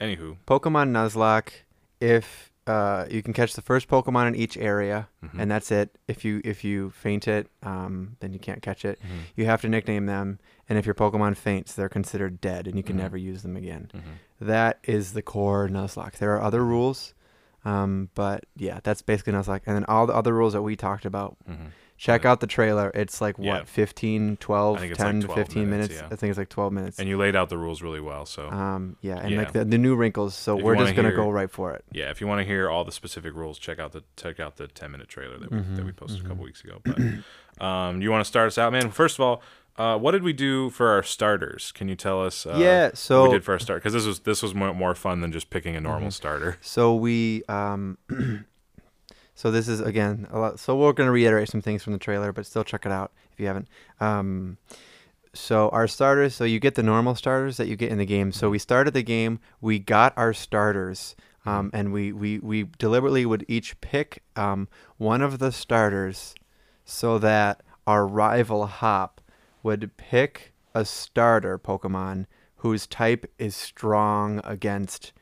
Anywho, 0.00 0.36
Pokemon 0.46 0.90
Nuzlocke. 0.90 1.50
If 2.00 2.52
uh, 2.68 3.06
you 3.10 3.22
can 3.22 3.32
catch 3.32 3.54
the 3.54 3.62
first 3.62 3.88
Pokemon 3.88 4.28
in 4.28 4.34
each 4.36 4.56
area, 4.56 5.08
mhm, 5.24 5.40
and 5.40 5.50
that's 5.50 5.72
it. 5.72 5.98
If 6.06 6.24
you 6.24 6.40
if 6.44 6.62
you 6.62 6.90
faint 6.90 7.26
it, 7.26 7.48
um, 7.64 8.16
then 8.20 8.32
you 8.32 8.38
can't 8.38 8.62
catch 8.62 8.84
it. 8.84 9.00
mhm, 9.00 9.22
You 9.36 9.46
have 9.46 9.60
to 9.62 9.68
nickname 9.68 10.06
them, 10.06 10.38
and 10.68 10.78
if 10.78 10.86
your 10.86 10.94
Pokemon 10.94 11.36
faints, 11.36 11.74
they're 11.74 11.88
considered 11.88 12.40
dead, 12.40 12.68
and 12.68 12.76
you 12.76 12.82
can 12.84 12.94
Mhm. 12.96 13.00
never 13.00 13.16
use 13.16 13.42
them 13.42 13.56
again. 13.56 13.90
mhm. 13.92 14.00
That 14.40 14.78
is 14.84 15.14
the 15.14 15.22
core 15.22 15.66
Nuzlocke. 15.68 16.18
There 16.18 16.32
are 16.36 16.42
other 16.42 16.64
rules. 16.64 17.14
Um, 17.68 18.08
but 18.14 18.44
yeah, 18.56 18.80
that's 18.82 19.02
basically 19.02 19.34
I 19.34 19.38
was 19.38 19.48
like, 19.48 19.62
And 19.66 19.76
then 19.76 19.84
all 19.86 20.06
the 20.06 20.14
other 20.14 20.32
rules 20.32 20.52
that 20.54 20.62
we 20.62 20.76
talked 20.76 21.04
about. 21.04 21.36
Mhm. 21.48 21.70
Check 21.96 22.22
Yeah. 22.22 22.30
out 22.30 22.38
the 22.38 22.46
trailer. 22.46 22.92
It's 22.94 23.20
like 23.20 23.34
Yeah. 23.40 23.58
what, 23.58 23.68
15, 23.68 24.36
12, 24.36 24.76
I 24.76 24.80
think 24.80 24.92
it's 24.92 24.98
10 24.98 25.06
like 25.16 25.20
to 25.22 25.26
12 25.26 25.38
15 25.38 25.68
minutes. 25.68 25.88
minutes, 25.88 26.00
yeah. 26.08 26.14
I 26.14 26.16
think 26.16 26.30
it's 26.30 26.38
like 26.38 26.48
12 26.48 26.72
minutes. 26.72 26.98
And 27.00 27.08
you 27.08 27.18
laid 27.18 27.34
out 27.34 27.48
the 27.48 27.58
rules 27.58 27.82
really 27.82 28.00
well. 28.00 28.24
So 28.24 28.48
um, 28.48 28.96
yeah, 29.00 29.18
and 29.18 29.30
Yeah. 29.32 29.38
like 29.38 29.52
the, 29.52 29.64
the 29.64 29.78
new 29.78 29.96
wrinkles. 29.96 30.36
So 30.36 30.56
If 30.58 30.62
we're 30.64 30.76
just 30.76 30.94
gonna 30.94 31.10
go 31.12 31.28
right 31.28 31.50
for 31.50 31.72
it. 31.74 31.84
yeah, 31.92 32.08
if 32.10 32.20
you 32.20 32.28
want 32.28 32.40
to 32.40 32.44
hear 32.44 32.70
all 32.70 32.84
the 32.84 32.92
specific 32.92 33.34
rules, 33.34 33.58
check 33.58 33.80
out 33.80 33.90
the 33.92 34.04
check 34.16 34.38
out 34.38 34.56
the 34.56 34.68
10 34.68 34.92
minute 34.92 35.08
trailer 35.08 35.38
that 35.38 35.50
we 35.50 35.58
that 35.74 35.84
we 35.84 35.90
posted 35.92 36.20
a 36.20 36.24
mhm. 36.24 36.28
couple 36.28 36.44
weeks 36.44 36.62
ago. 36.62 36.80
But 36.84 37.64
um, 37.66 38.00
you 38.00 38.10
want 38.12 38.20
to 38.20 38.28
start 38.28 38.46
us 38.46 38.58
out, 38.58 38.70
man? 38.72 38.90
First 38.92 39.16
of 39.18 39.22
all, 39.24 39.42
uh, 39.78 39.96
what 39.96 40.12
did 40.12 40.22
we 40.22 40.32
do 40.32 40.70
for 40.70 40.88
our 40.88 41.02
starters? 41.02 41.72
Can 41.72 41.88
you 41.88 41.94
tell 41.96 42.22
us? 42.24 42.44
Uh, 42.46 42.56
yeah. 42.58 42.84
what 42.86 42.98
So 42.98 43.22
we 43.24 43.28
did 43.30 43.44
for 43.44 43.52
our 43.52 43.58
start 43.58 43.80
because 43.82 43.92
this 43.94 44.04
was 44.06 44.20
this 44.20 44.42
was 44.42 44.54
more, 44.54 44.74
more 44.74 44.94
fun 44.94 45.20
than 45.20 45.32
just 45.32 45.50
picking 45.50 45.76
a 45.76 45.80
normal 45.80 46.08
Mhm. 46.08 46.12
starter. 46.12 46.56
So 46.60 46.94
we 46.94 47.42
um 47.48 47.96
so 49.34 49.50
this 49.50 49.68
is 49.68 49.80
again 49.80 50.26
a 50.30 50.38
lot 50.38 50.58
so 50.60 50.76
we're 50.76 50.92
gonna 50.92 51.12
reiterate 51.12 51.48
some 51.48 51.62
things 51.62 51.82
from 51.82 51.92
the 51.92 51.98
trailer, 51.98 52.32
but 52.32 52.44
still 52.46 52.64
check 52.64 52.84
it 52.86 52.92
out 52.92 53.12
if 53.32 53.40
you 53.40 53.46
haven't. 53.46 53.68
Um 54.00 54.58
so 55.34 55.68
our 55.68 55.86
starters, 55.86 56.34
so 56.34 56.44
you 56.44 56.58
get 56.58 56.74
the 56.74 56.82
normal 56.82 57.14
starters 57.14 57.58
that 57.58 57.68
you 57.68 57.76
get 57.76 57.90
in 57.92 57.98
the 57.98 58.06
game. 58.06 58.32
So 58.32 58.50
we 58.50 58.58
started 58.58 58.94
the 58.94 59.02
game, 59.02 59.38
we 59.60 59.78
got 59.78 60.12
our 60.16 60.32
starters, 60.32 61.14
um, 61.46 61.70
and 61.72 61.92
we, 61.92 62.12
we, 62.12 62.38
we 62.40 62.64
deliberately 62.78 63.24
would 63.26 63.44
each 63.46 63.80
pick 63.80 64.22
um, 64.36 64.68
one 64.96 65.20
of 65.22 65.38
the 65.38 65.52
starters 65.52 66.34
so 66.84 67.18
that 67.18 67.62
our 67.86 68.06
rival 68.06 68.66
Hop 68.66 69.20
would 69.62 69.96
pick 69.96 70.52
a 70.74 70.84
starter 70.84 71.58
Pokemon 71.58 72.26
whose 72.56 72.86
type 72.86 73.30
is 73.38 73.54
strong 73.54 74.40
against 74.44 75.12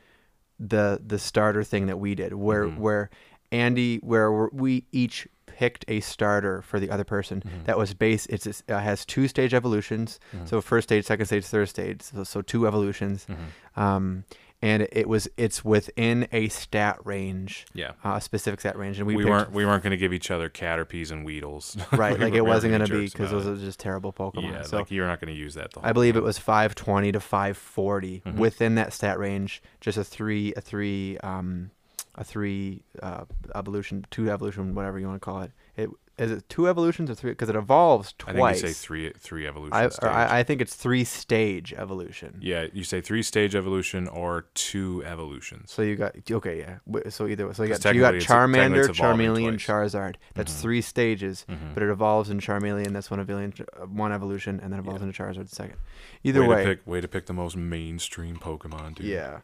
the 0.59 1.01
the 1.05 1.19
starter 1.19 1.63
thing 1.63 1.87
that 1.87 1.99
we 1.99 2.15
did 2.15 2.33
where 2.33 2.65
Mhm. 2.67 2.79
where 2.79 3.11
Andy 3.53 3.99
where 3.99 4.33
we're- 4.33 4.83
each 4.93 5.29
picked 5.47 5.85
a 5.89 6.01
starter 6.01 6.61
for 6.63 6.79
the 6.81 6.91
other 6.91 7.05
person 7.05 7.41
Mhm. 7.43 7.65
that 7.65 7.79
was 7.79 7.95
based 7.95 8.29
it's 8.31 8.47
it 8.47 8.63
has 8.69 9.05
two 9.07 9.29
stage 9.29 9.55
evolutions 9.55 10.19
Mhm. 10.35 10.49
so 10.49 10.61
first 10.61 10.89
stage 10.89 11.05
second 11.07 11.27
stage 11.27 11.45
third 11.47 11.69
stage 11.69 12.03
so, 12.03 12.25
so 12.25 12.43
two 12.43 12.67
evolutions 12.67 13.27
Mhm. 13.29 13.81
um 13.81 14.25
and 14.67 14.89
it 14.91 15.09
was 15.09 15.29
it's 15.37 15.65
within 15.65 16.27
a 16.33 16.49
stat 16.49 16.99
range 17.05 17.67
Yeah. 17.75 17.93
uh, 18.05 18.15
a 18.17 18.21
specific 18.21 18.61
stat 18.61 18.77
range 18.77 18.99
and 18.99 19.07
we, 19.07 19.15
We, 19.17 19.23
picked- 19.23 19.31
weren't 19.31 19.53
we 19.53 19.65
weren't 19.67 19.83
going 19.83 19.93
to 19.93 19.97
give 19.97 20.13
each 20.13 20.31
other 20.31 20.49
Caterpies 20.49 21.11
and 21.11 21.27
Weedles. 21.27 21.77
right 21.99 22.19
We 22.19 22.25
like 22.25 22.35
it 22.35 22.45
wasn't 22.45 22.73
going 22.73 22.85
to 22.87 22.93
be 22.93 23.07
because 23.07 23.31
those 23.31 23.47
are 23.47 23.57
just 23.57 23.79
terrible 23.79 24.13
pokemon 24.13 24.53
Yeah, 24.53 24.63
so 24.63 24.79
like 24.79 24.91
you're 24.91 25.07
not 25.07 25.21
going 25.21 25.33
to 25.33 25.39
use 25.39 25.55
that 25.55 25.73
the 25.73 25.81
whole 25.81 25.89
I 25.89 25.93
believe 25.93 26.17
it 26.17 26.23
was 26.23 26.39
520 26.39 27.13
to 27.13 27.21
540 27.21 28.23
Mhm. 28.27 28.35
within 28.37 28.75
that 28.77 28.93
stat 28.93 29.19
range. 29.19 29.63
Just 29.81 29.99
a 29.99 30.05
three, 30.05 30.53
a 30.57 30.61
three, 30.61 31.19
um, 31.19 31.71
a 32.15 32.25
three 32.25 32.83
uh, 33.03 33.25
evolution, 33.55 34.05
two 34.11 34.31
evolution, 34.31 34.75
whatever 34.75 34.99
you 34.99 35.07
want 35.07 35.21
to 35.21 35.25
call 35.25 35.43
it. 35.43 35.53
It 35.77 35.91
is 36.19 36.31
it 36.31 36.49
two 36.49 36.67
evolutions 36.67 37.11
or 37.11 37.15
three? 37.15 37.33
Because 37.33 37.51
it 37.51 37.57
evolves 37.57 38.15
twice. 38.17 38.35
I 38.35 38.53
think 38.53 38.63
you 38.63 38.69
say 38.69 38.73
three 38.73 39.13
three 39.19 39.47
evolution 39.47 39.75
I, 39.77 39.89
stage. 39.91 40.09
I, 40.11 40.39
I 40.39 40.43
think 40.45 40.63
it's 40.63 40.75
three 40.75 41.05
stage 41.05 41.75
evolution. 41.75 42.39
yeah, 42.41 42.69
you 42.73 42.85
say 42.85 43.03
three 43.03 43.23
stage 43.23 43.55
evolution 43.55 44.09
or 44.09 44.47
two 44.55 45.03
evolutions. 45.05 45.71
So 45.71 45.83
you 45.83 45.95
got 45.97 46.15
okay, 46.31 46.59
yeah. 46.59 47.11
So 47.11 47.27
either 47.27 47.53
so 47.53 47.65
you 47.65 47.69
got 47.77 47.95
you 47.95 48.01
got 48.01 48.15
Charmander, 48.15 48.87
Charmeleon, 48.89 49.59
twice. 49.59 49.67
Charizard. 49.67 50.15
That's 50.35 50.55
Mhm. 50.55 50.61
three 50.63 50.81
stages, 50.81 51.45
Mhm. 51.51 51.75
but 51.75 51.83
it 51.83 51.91
evolves 51.91 52.31
in 52.31 52.41
Charmeleon. 52.41 52.95
That's 52.95 53.11
one 53.11 53.21
evolution, 53.21 53.67
uh, 53.79 53.85
one 53.85 54.13
evolution, 54.13 54.59
and 54.63 54.73
then 54.73 54.81
evolves 54.81 55.03
Yeah. 55.03 55.09
into 55.09 55.23
Charizard 55.23 55.51
the 55.51 55.55
second. 55.55 55.77
Either 56.25 56.41
way, 56.41 56.49
way, 56.49 56.65
to 56.65 56.69
pick 56.77 56.87
way 56.87 57.01
to 57.03 57.09
pick 57.09 57.27
the 57.27 57.35
most 57.35 57.57
mainstream 57.59 58.37
Pokemon, 58.37 58.95
dude. 58.95 59.07
Yeah. 59.07 59.41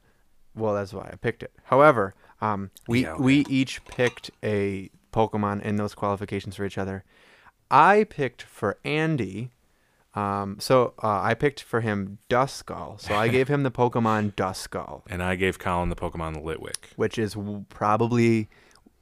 Well, 0.55 0.73
that's 0.75 0.95
why 0.95 1.11
I 1.13 1.17
picked 1.17 1.43
it. 1.43 1.53
However, 1.65 2.15
um, 2.41 2.71
we 2.89 3.03
Yeah, 3.03 3.13
okay. 3.13 3.23
we 3.23 3.45
each 3.51 3.85
picked 3.85 4.31
a 4.43 4.91
Pokemon 5.13 5.63
in 5.63 5.77
those 5.77 5.95
qualifications 5.95 6.57
for 6.57 6.65
each 6.65 6.79
other. 6.79 7.05
I 7.71 8.05
picked 8.05 8.43
for 8.43 8.79
Andy. 8.85 9.51
Um, 10.15 10.57
so 10.61 10.93
uh, 11.03 11.21
I 11.23 11.33
picked 11.35 11.63
for 11.63 11.81
him 11.81 12.19
Duskull. 12.29 13.01
So 13.01 13.15
I 13.15 13.29
gave 13.29 13.49
him 13.49 13.63
the 13.63 13.71
Pokemon 13.83 14.35
Duskull, 14.35 15.03
And 15.09 15.23
I 15.23 15.37
gave 15.37 15.59
Collin 15.59 15.89
the 15.89 15.97
Pokemon 15.97 16.43
Litwick. 16.45 16.93
which 16.97 17.17
is 17.19 17.33
w- 17.33 17.65
probably 17.71 18.49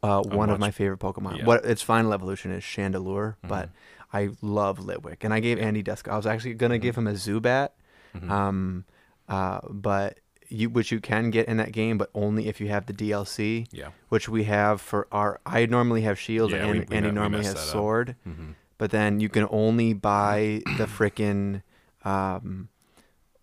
uh, 0.04 0.22
one 0.22 0.50
of 0.50 0.60
my 0.60 0.70
favorite 0.70 1.00
Pokemon. 1.00 1.38
yeah. 1.38 1.44
What 1.46 1.64
its 1.64 1.82
final 1.82 2.12
evolution 2.12 2.52
is 2.52 2.62
Chandelure, 2.62 3.34
but 3.42 3.68
Mhm. 3.68 3.72
I 4.12 4.28
love 4.40 4.78
Litwick, 4.78 5.18
and 5.22 5.34
I 5.34 5.40
gave 5.40 5.58
Andy 5.58 5.82
Duskull. 5.82 6.12
I 6.12 6.16
was 6.16 6.26
actually 6.26 6.54
gonna 6.54 6.78
give 6.78 6.96
him 6.96 7.06
a 7.08 7.12
Zubat, 7.12 7.70
Mhm. 8.16 8.30
um, 8.30 8.84
uh, 9.28 9.60
but 9.68 10.18
you 10.50 10.68
which 10.70 10.90
you 10.92 11.00
can 11.00 11.30
get 11.30 11.46
in 11.48 11.56
that 11.58 11.72
game, 11.72 11.96
but 11.98 12.10
only 12.14 12.48
if 12.48 12.60
you 12.60 12.68
have 12.68 12.86
the 12.86 12.92
DLC, 12.92 13.66
yeah. 13.72 13.88
which 14.08 14.28
we 14.28 14.44
have 14.44 14.80
for 14.80 15.06
our. 15.12 15.40
I 15.46 15.66
normally 15.66 16.02
have 16.02 16.18
Shield, 16.18 16.50
Yeah, 16.50 16.58
and 16.64 16.70
we- 16.70 16.80
we 16.80 16.94
he 16.96 17.00
me- 17.02 17.10
normally 17.10 17.44
has. 17.44 17.58
Sword. 17.58 18.16
Mhm. 18.28 18.54
But 18.78 18.90
then 18.90 19.20
you 19.20 19.28
can 19.28 19.46
only 19.50 19.92
buy 19.92 20.62
the 20.78 20.86
frickin' 20.86 21.62
um, 22.04 22.68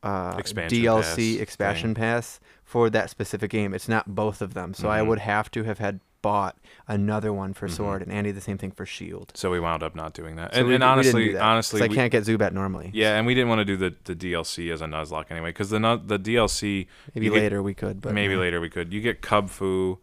uh, 0.04 0.36
Expansion 0.38 0.80
DLC 0.80 1.34
pass 1.36 1.42
expansion 1.42 1.94
pass 1.94 2.40
for 2.64 2.90
that 2.90 3.10
specific 3.10 3.52
game. 3.52 3.74
It's 3.74 3.88
not 3.88 4.16
both 4.16 4.42
of 4.42 4.54
them, 4.54 4.74
so 4.74 4.90
I 4.90 5.00
Mhm. 5.02 5.08
would 5.08 5.20
have 5.20 5.50
to 5.52 5.64
have 5.64 5.78
had 5.80 6.00
bought 6.28 6.58
another 6.90 7.32
one 7.32 7.54
for 7.54 7.68
Mhm. 7.68 7.72
Sword, 7.78 8.02
and 8.02 8.12
Andy 8.12 8.32
the 8.32 8.42
same 8.42 8.58
thing 8.58 8.72
for 8.72 8.86
Shield. 8.86 9.32
So 9.36 9.50
we 9.50 9.60
wound 9.60 9.82
up 9.84 9.96
not 9.96 10.14
doing 10.14 10.36
that. 10.36 10.54
So 10.54 10.60
and 10.60 10.68
we- 10.68 10.76
and 10.76 10.84
honestly, 10.84 11.30
do 11.34 11.38
honestly, 11.38 11.82
I 11.82 11.88
we- 11.88 11.96
can't 11.96 12.12
get 12.12 12.24
Zubat 12.24 12.52
normally. 12.52 12.90
yeah, 12.94 13.16
and 13.18 13.26
we 13.26 13.34
didn't 13.34 13.50
want 13.50 13.60
to 13.60 13.66
do 13.66 13.78
the, 13.78 13.96
the 14.04 14.16
DLC 14.16 14.70
as 14.72 14.82
a 14.82 14.86
Nuzlocke 14.86 15.32
anyway, 15.32 15.50
because 15.50 15.70
the 15.70 15.80
the 16.06 16.20
DLC 16.20 16.88
maybe 17.16 17.26
you 17.28 17.32
get- 17.34 17.40
later 17.44 17.64
we 17.64 17.74
could, 17.74 18.02
but 18.02 18.14
maybe 18.14 18.34
yeah. 18.34 18.40
later 18.42 18.60
we 18.60 18.70
could. 18.70 18.92
You 18.94 19.00
get 19.02 19.22
Cub 19.22 19.50
Kubfu, 19.50 20.00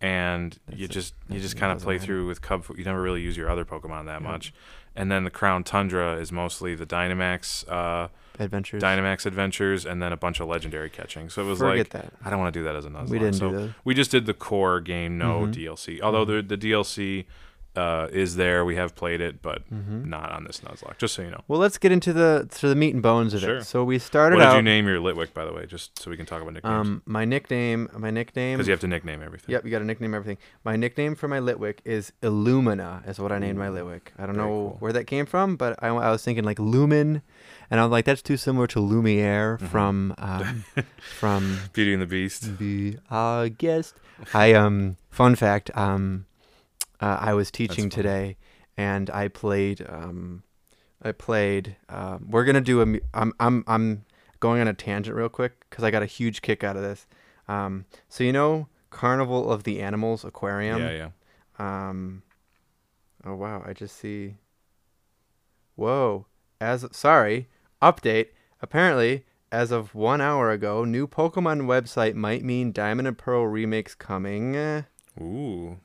and 0.00 0.58
That's 0.66 0.80
you 0.80 0.88
just 0.88 1.14
you 1.28 1.40
just 1.40 1.56
kind 1.56 1.72
of 1.72 1.82
play 1.82 1.98
through 1.98 2.26
with 2.26 2.40
Cub 2.42 2.64
Kubfu. 2.64 2.78
You 2.78 2.84
never 2.84 3.02
really 3.02 3.20
use 3.22 3.36
your 3.36 3.50
other 3.50 3.64
Pokemon 3.64 4.06
that 4.06 4.22
Yeah. 4.22 4.28
much. 4.30 4.52
And 4.94 5.10
then 5.12 5.24
the 5.24 5.30
Crown 5.30 5.62
Tundra 5.62 6.14
is 6.16 6.32
mostly 6.32 6.74
the 6.74 6.86
Dynamax, 6.86 7.68
uh, 7.70 8.08
Adventures. 8.38 8.82
Dynamax 8.82 9.26
adventures, 9.26 9.86
and 9.86 10.02
then 10.02 10.12
a 10.12 10.16
bunch 10.16 10.40
of 10.40 10.48
legendary 10.48 10.90
catching. 10.90 11.28
So 11.30 11.42
it 11.42 11.46
was 11.46 11.58
Forget 11.58 11.78
like 11.78 11.88
that. 11.90 12.12
I 12.24 12.30
don't 12.30 12.38
want 12.40 12.52
to 12.54 12.60
do 12.60 12.64
that 12.64 12.76
as 12.76 12.84
a 12.84 12.90
Nuzlocke. 12.90 13.08
We 13.10 13.18
didn't 13.18 13.34
so 13.34 13.50
do 13.50 13.56
those. 13.56 13.70
we 13.84 13.94
just 13.94 14.10
did 14.10 14.26
the 14.26 14.34
core 14.34 14.80
game, 14.80 15.18
no 15.18 15.46
Mhm. 15.46 15.52
DLC. 15.54 16.00
Although 16.00 16.24
Mhm. 16.26 16.48
the 16.48 16.56
the 16.56 16.72
DLC 16.72 17.26
uh, 17.74 18.08
is 18.10 18.36
there, 18.36 18.64
we 18.64 18.74
have 18.76 18.94
played 18.94 19.20
it, 19.20 19.42
but 19.42 19.60
hmm 19.68 20.08
not 20.08 20.32
on 20.32 20.44
this 20.44 20.60
Nuzlocke. 20.60 20.96
Just 20.96 21.12
so 21.14 21.20
you 21.20 21.30
know. 21.30 21.42
Well, 21.46 21.60
let's 21.60 21.76
get 21.76 21.92
into 21.92 22.14
the 22.14 22.48
to 22.58 22.68
the 22.68 22.74
meat 22.74 22.94
and 22.94 23.02
bones 23.02 23.34
of 23.34 23.42
Sure. 23.42 23.56
it. 23.56 23.64
So 23.64 23.84
we 23.84 23.98
started 23.98 24.36
What 24.36 24.44
did 24.44 24.48
out. 24.48 24.56
you 24.56 24.62
name 24.62 24.86
your 24.88 24.98
Litwick, 24.98 25.34
by 25.34 25.44
the 25.44 25.52
way? 25.52 25.66
Just 25.66 25.98
so 26.00 26.10
we 26.10 26.16
can 26.16 26.24
talk 26.24 26.40
about 26.40 26.54
nicknames. 26.54 26.86
um, 26.88 27.02
my 27.04 27.26
nickname, 27.26 27.90
my 27.98 28.10
nickname. 28.10 28.56
Because 28.56 28.68
you 28.68 28.72
have 28.72 28.80
to 28.80 28.88
nickname 28.88 29.20
everything. 29.22 29.52
Yep, 29.52 29.66
you 29.66 29.70
got 29.70 29.80
to 29.80 29.84
nickname 29.84 30.14
everything. 30.14 30.38
My 30.64 30.76
nickname 30.76 31.14
for 31.16 31.28
my 31.28 31.38
Litwick 31.38 31.80
is 31.84 32.12
Illumina, 32.22 33.06
is 33.06 33.18
what 33.18 33.30
I 33.30 33.38
named 33.38 33.58
my 33.58 33.68
Ooh, 33.68 33.72
Litwick. 33.72 34.08
I 34.18 34.24
don't 34.24 34.36
know 34.38 34.46
cool. 34.46 34.76
where 34.80 34.92
that 34.94 35.04
came 35.06 35.26
from, 35.26 35.56
but 35.56 35.78
I, 35.82 35.88
I 35.88 36.10
was 36.10 36.24
thinking 36.24 36.44
like 36.44 36.58
Lumen, 36.58 37.20
and 37.70 37.80
I'm 37.80 37.90
like, 37.90 38.04
that's 38.04 38.22
too 38.22 38.36
similar 38.36 38.66
to 38.68 38.80
Lumiere 38.80 39.58
Mhm. 39.60 39.68
from 39.68 40.14
um, 40.18 40.64
from 41.18 41.58
Beauty 41.72 41.92
and 41.92 42.02
the 42.02 42.06
Beast. 42.06 42.58
the 42.58 42.98
uh, 43.10 43.48
guest. 43.56 43.94
I 44.34 44.52
um, 44.54 44.96
fun 45.10 45.34
fact, 45.34 45.70
um, 45.76 46.26
uh, 47.00 47.18
I 47.20 47.34
was 47.34 47.50
teaching 47.50 47.90
today, 47.90 48.36
and 48.76 49.10
I 49.10 49.28
played 49.28 49.84
um, 49.88 50.42
I 51.02 51.12
played. 51.12 51.76
Um, 51.88 52.26
we're 52.30 52.44
gonna 52.44 52.60
do 52.60 52.80
a. 52.82 53.00
I'm 53.14 53.32
I'm 53.40 53.64
I'm 53.66 54.04
going 54.40 54.60
on 54.60 54.68
a 54.68 54.74
tangent 54.74 55.16
real 55.16 55.28
quick 55.28 55.52
because 55.68 55.84
I 55.84 55.90
got 55.90 56.02
a 56.02 56.06
huge 56.06 56.40
kick 56.42 56.64
out 56.64 56.76
of 56.76 56.82
this. 56.82 57.06
Um, 57.48 57.84
so 58.08 58.24
you 58.24 58.32
know, 58.32 58.68
Carnival 58.90 59.50
of 59.52 59.64
the 59.64 59.80
Animals 59.82 60.24
Aquarium. 60.24 60.80
yeah, 60.80 61.10
yeah. 61.58 61.88
Um. 61.88 62.22
Oh 63.24 63.34
wow! 63.34 63.62
I 63.66 63.72
just 63.72 63.96
see. 63.96 64.36
Whoa! 65.74 66.26
As 66.60 66.86
sorry, 66.92 67.48
update. 67.82 68.28
Apparently, 68.60 69.24
as 69.52 69.70
of 69.70 69.94
one 69.94 70.20
hour 70.20 70.50
ago, 70.50 70.84
new 70.84 71.06
Pokemon 71.06 71.62
website 71.62 72.14
might 72.14 72.42
mean 72.42 72.72
Diamond 72.72 73.08
and 73.08 73.18
Pearl 73.18 73.46
remakes 73.46 73.94
coming. 73.94 74.56
Uh, 74.56 74.82
Ooh. 75.20 75.78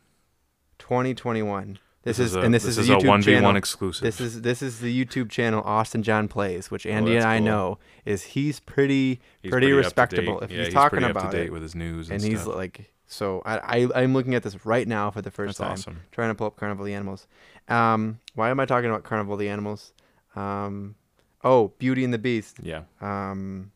2021. 0.79 1.79
This, 2.03 2.17
is, 2.17 2.33
a, 2.35 2.41
and 2.41 2.51
this, 2.51 2.65
is, 2.65 2.79
a 2.79 2.81
YouTube 2.81 3.07
one 3.07 3.21
v 3.21 3.33
channel. 3.33 3.49
one 3.49 3.55
exclusive. 3.55 4.01
This 4.01 4.19
is 4.19 4.41
this 4.41 4.63
is 4.63 4.79
the 4.79 5.05
YouTube 5.05 5.29
channel 5.29 5.61
Austin 5.63 6.01
John 6.01 6.27
Plays, 6.27 6.71
which 6.71 6.87
Andy 6.87 7.11
and 7.11 7.17
that's 7.21 7.25
I 7.27 7.37
cool. 7.37 7.45
know 7.45 7.79
is 8.05 8.23
he's 8.23 8.59
pretty 8.59 9.21
He's 9.43 9.51
pretty 9.51 9.67
up 9.67 9.69
to 9.69 9.75
respectable 9.75 10.39
date. 10.39 10.45
if 10.45 10.51
yeah, 10.51 10.63
he's 10.65 10.73
talking 10.73 10.97
pretty 10.97 11.11
about 11.11 11.25
up 11.25 11.31
to 11.31 11.37
date 11.37 11.45
it. 11.47 11.51
with 11.51 11.61
his 11.61 11.75
news 11.75 12.09
and, 12.09 12.19
and 12.19 12.31
he's 12.31 12.41
stuff. 12.41 12.55
like 12.55 12.91
so 13.05 13.43
I, 13.45 13.83
I 13.83 14.01
I'm 14.01 14.13
looking 14.15 14.33
at 14.33 14.41
this 14.41 14.65
right 14.65 14.87
now 14.87 15.11
for 15.11 15.21
the 15.21 15.29
first 15.29 15.59
That's 15.59 15.83
time 15.83 15.93
awesome. 15.93 16.01
trying 16.11 16.31
to 16.31 16.35
pull 16.35 16.47
up 16.47 16.55
Carnival 16.55 16.85
of 16.85 16.87
the 16.87 16.95
Animals. 16.95 17.27
Um, 17.67 18.19
why 18.33 18.49
am 18.49 18.59
I 18.59 18.65
talking 18.65 18.89
about 18.89 19.03
Carnival 19.03 19.33
of 19.33 19.39
the 19.39 19.49
Animals? 19.49 19.93
Um, 20.35 20.95
oh, 21.43 21.69
Beauty 21.79 22.03
and 22.03 22.13
the 22.13 22.17
Beast. 22.19 22.57
Yeah, 22.61 22.83
Um, 23.01 23.71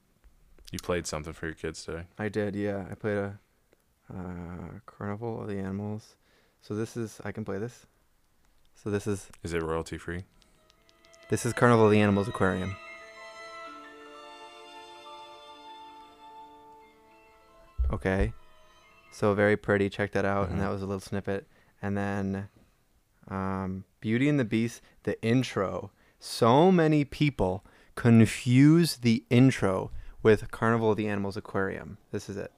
you 0.71 0.79
played 0.79 1.07
something 1.07 1.33
for 1.33 1.45
your 1.47 1.55
kids 1.55 1.83
today. 1.85 2.03
I 2.17 2.29
did, 2.29 2.55
yeah. 2.55 2.85
I 2.91 2.95
played 2.95 3.17
a 3.17 3.39
uh, 4.13 4.79
Carnival 4.85 5.41
of 5.41 5.47
the 5.47 5.57
Animals. 5.57 6.15
So 6.61 6.75
this 6.75 6.97
is 6.97 7.21
I 7.23 7.31
can 7.31 7.45
play 7.45 7.57
this. 7.59 7.85
So 8.75 8.89
this 8.89 9.07
is 9.07 9.29
Is 9.43 9.53
it 9.53 9.61
royalty 9.63 9.97
free? 9.97 10.25
this 11.29 11.45
is 11.45 11.53
Carnival 11.53 11.85
of 11.85 11.91
the 11.91 11.99
Animals 12.01 12.27
Aquarium. 12.27 12.75
Okay. 17.91 18.33
So 19.11 19.33
very 19.33 19.55
pretty. 19.57 19.89
Check 19.89 20.11
that 20.13 20.25
out. 20.25 20.47
Mhm. 20.47 20.53
And 20.53 20.61
that 20.61 20.69
was 20.69 20.81
a 20.81 20.85
little 20.85 20.99
snippet. 20.99 21.47
And 21.81 21.95
then 21.97 22.49
um, 23.27 23.85
Beauty 24.01 24.29
and 24.29 24.39
the 24.39 24.45
Beast, 24.45 24.81
the 25.03 25.21
intro. 25.23 25.91
So 26.27 26.71
many 26.71 27.05
people 27.05 27.63
confuse 27.93 28.95
the 28.97 29.23
intro 29.29 29.91
with 30.23 30.49
Carnival 30.49 30.89
of 30.89 30.97
the 30.97 31.07
Animals 31.07 31.37
Aquarium. 31.37 31.99
This 32.11 32.29
is 32.29 32.35
it. 32.35 32.51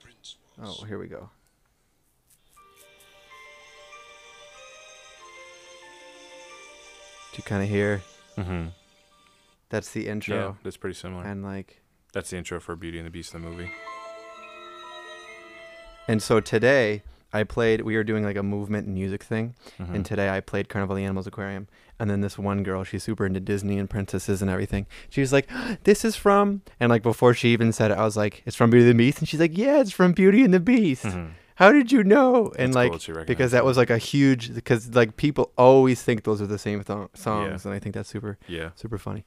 Oh, 0.60 0.84
here 0.86 0.98
we 0.98 1.06
go. 1.06 1.28
Do 7.32 7.36
you 7.38 7.42
kind 7.44 7.62
of 7.62 7.68
hear? 7.68 8.02
Mm-hmm. 8.36 8.68
That's 9.68 9.90
the 9.90 10.08
intro. 10.08 10.36
Yeah, 10.36 10.54
that's 10.62 10.76
pretty 10.76 10.94
similar. 10.94 11.24
And 11.24 11.42
like, 11.42 11.80
that's 12.12 12.30
the 12.30 12.38
intro 12.38 12.58
for 12.60 12.74
Beauty 12.74 12.98
and 12.98 13.06
the 13.06 13.10
Beast, 13.10 13.32
the 13.32 13.38
movie. 13.38 13.70
and 16.08 16.22
so 16.22 16.40
today 16.40 17.02
I 17.32 17.44
played. 17.44 17.82
We 17.82 17.96
were 17.96 18.04
doing 18.04 18.24
like 18.24 18.36
a 18.36 18.42
movement 18.42 18.86
and 18.86 18.94
music 18.94 19.22
thing, 19.22 19.54
Mhm. 19.78 19.94
and 19.94 20.06
today 20.06 20.30
I 20.30 20.40
played 20.40 20.68
Carnival 20.70 20.96
of 20.96 20.98
the 20.98 21.04
Animals 21.04 21.26
Aquarium. 21.26 21.68
And 22.00 22.08
then 22.08 22.20
this 22.20 22.38
one 22.38 22.62
girl, 22.62 22.84
she's 22.84 23.02
super 23.02 23.26
into 23.26 23.40
Disney 23.40 23.76
and 23.78 23.90
princesses 23.90 24.40
and 24.40 24.50
everything. 24.50 24.86
She 25.10 25.20
was 25.20 25.32
like, 25.32 25.48
"This 25.84 26.04
is 26.04 26.14
from," 26.14 26.62
and 26.78 26.90
like 26.90 27.02
before 27.02 27.34
she 27.34 27.48
even 27.52 27.72
said 27.72 27.90
it, 27.90 27.98
I 27.98 28.04
was 28.04 28.16
like, 28.16 28.42
"It's 28.46 28.54
from 28.56 28.70
Beauty 28.70 28.88
and 28.90 28.98
the 28.98 29.04
Beast," 29.04 29.18
and 29.18 29.28
she's 29.28 29.40
like, 29.40 29.58
"Yeah, 29.58 29.80
it's 29.80 29.90
from 29.92 30.12
Beauty 30.12 30.44
and 30.44 30.54
the 30.54 30.60
Beast." 30.60 31.04
Mhm. 31.04 31.30
How 31.56 31.72
did 31.72 31.90
you 31.90 32.04
know? 32.04 32.52
And 32.56 32.72
That's 32.72 33.04
cool 33.06 33.14
like, 33.14 33.18
that 33.18 33.26
because 33.26 33.50
that 33.50 33.64
was 33.64 33.76
like 33.76 33.90
a 33.90 33.98
huge, 33.98 34.54
because 34.54 34.94
like 34.94 35.16
people 35.16 35.50
always 35.58 36.00
think 36.00 36.22
those 36.22 36.40
are 36.40 36.46
the 36.46 36.56
same 36.58 36.84
th- 36.84 37.08
songs, 37.14 37.64
and 37.64 37.74
I 37.74 37.80
think 37.80 37.96
that's 37.96 38.08
super, 38.08 38.38
Yeah, 38.46 38.70
super 38.76 38.96
funny. 38.96 39.24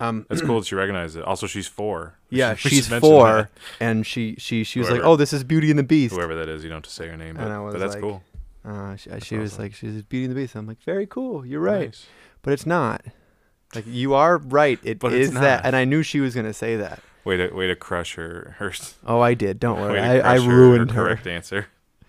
Um, 0.00 0.24
that's 0.30 0.40
cool 0.40 0.58
that 0.60 0.70
you 0.70 0.78
recognize 0.78 1.16
it. 1.16 1.24
Also, 1.24 1.46
she's 1.46 1.66
four. 1.66 2.14
Yeah, 2.30 2.52
we 2.64 2.70
she's 2.70 2.88
four, 2.88 3.26
that. 3.26 3.50
and 3.78 4.06
she 4.06 4.36
she 4.38 4.64
she 4.64 4.78
was 4.78 4.90
like, 4.90 5.02
"Oh, 5.04 5.16
this 5.16 5.34
is 5.34 5.44
Beauty 5.44 5.68
and 5.68 5.78
the 5.78 5.82
Beast." 5.82 6.14
Whoever 6.14 6.34
that 6.36 6.48
is, 6.48 6.62
you 6.64 6.70
don't 6.70 6.76
have 6.78 6.84
to 6.84 6.90
say 6.90 7.08
her 7.08 7.16
name, 7.16 7.34
but, 7.36 7.44
And 7.44 7.52
I 7.52 7.60
was 7.60 7.74
but 7.74 7.80
that's 7.80 7.92
like, 7.94 8.02
cool. 8.02 8.22
Uh, 8.66 8.96
she, 8.96 9.10
she 9.20 9.36
was 9.38 9.52
awesome. 9.54 9.62
like, 9.64 9.74
"She's 9.74 10.02
Beauty 10.02 10.24
and 10.24 10.34
the 10.34 10.40
Beast." 10.40 10.54
I'm 10.56 10.66
like, 10.66 10.82
"Very 10.82 11.06
cool. 11.06 11.46
You're 11.46 11.60
right." 11.60 11.86
Nice. 11.86 12.06
but 12.42 12.52
it's 12.52 12.66
not. 12.66 13.02
Like 13.74 13.84
you 13.86 14.14
are 14.14 14.38
right. 14.38 14.78
It 14.82 14.92
is 14.92 14.98
But 14.98 15.12
it's 15.12 15.32
that, 15.34 15.64
and 15.64 15.76
I 15.76 15.84
knew 15.84 16.02
she 16.02 16.20
was 16.20 16.34
gonna 16.34 16.52
say 16.54 16.76
that. 16.76 17.00
Way 17.24 17.36
to 17.36 17.50
way 17.50 17.66
to 17.66 17.76
crush 17.76 18.14
her 18.14 18.54
her. 18.58 18.72
Oh, 19.06 19.20
I 19.20 19.34
did. 19.34 19.58
Don't 19.60 19.80
worry. 19.80 20.00
I, 20.00 20.34
I 20.34 20.40
her- 20.40 20.48
ruined 20.48 20.90
her. 20.92 20.96
her. 21.02 21.04
Correct 21.08 21.26
answer. 21.26 21.66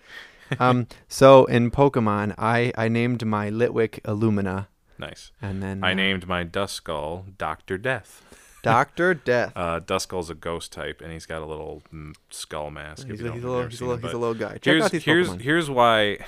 um. 0.60 0.86
So 1.08 1.44
in 1.46 1.70
Pokemon, 1.70 2.34
I 2.38 2.72
I 2.76 2.88
named 2.88 3.24
my 3.26 3.50
Litwick 3.50 4.00
Illumina, 4.02 4.66
Nice. 4.98 5.30
and 5.42 5.62
then 5.62 5.84
I 5.84 5.90
uh, 5.92 5.94
named 5.94 6.26
my 6.26 6.44
Duskull 6.44 7.36
Doctor 7.36 7.76
Death. 7.78 8.24
Doctor 8.62 9.14
Death. 9.14 9.52
Uh, 9.56 9.80
Duskull's 9.80 10.30
a 10.30 10.34
ghost 10.34 10.72
type, 10.72 11.00
and 11.00 11.12
he's 11.12 11.26
got 11.26 11.42
a 11.42 11.46
little 11.46 11.82
mm, 11.94 12.14
skull 12.30 12.70
mask. 12.70 13.04
if 13.06 13.12
he's, 13.12 13.20
you 13.20 13.26
a, 13.26 13.28
don't- 13.28 13.36
he's, 13.36 13.44
a 13.44 13.48
little, 13.48 13.68
he's, 13.68 13.80
a 13.80 13.84
little, 13.84 13.96
him, 13.96 14.02
he's 14.02 14.12
a 14.12 14.18
little 14.18 14.34
guy. 14.34 14.52
Check 14.54 14.64
Here's 14.64 14.84
out 14.84 14.90
these 14.92 15.04
here's 15.04 15.28
Pokemon. 15.30 15.40
here's 15.42 15.70
why 15.70 16.18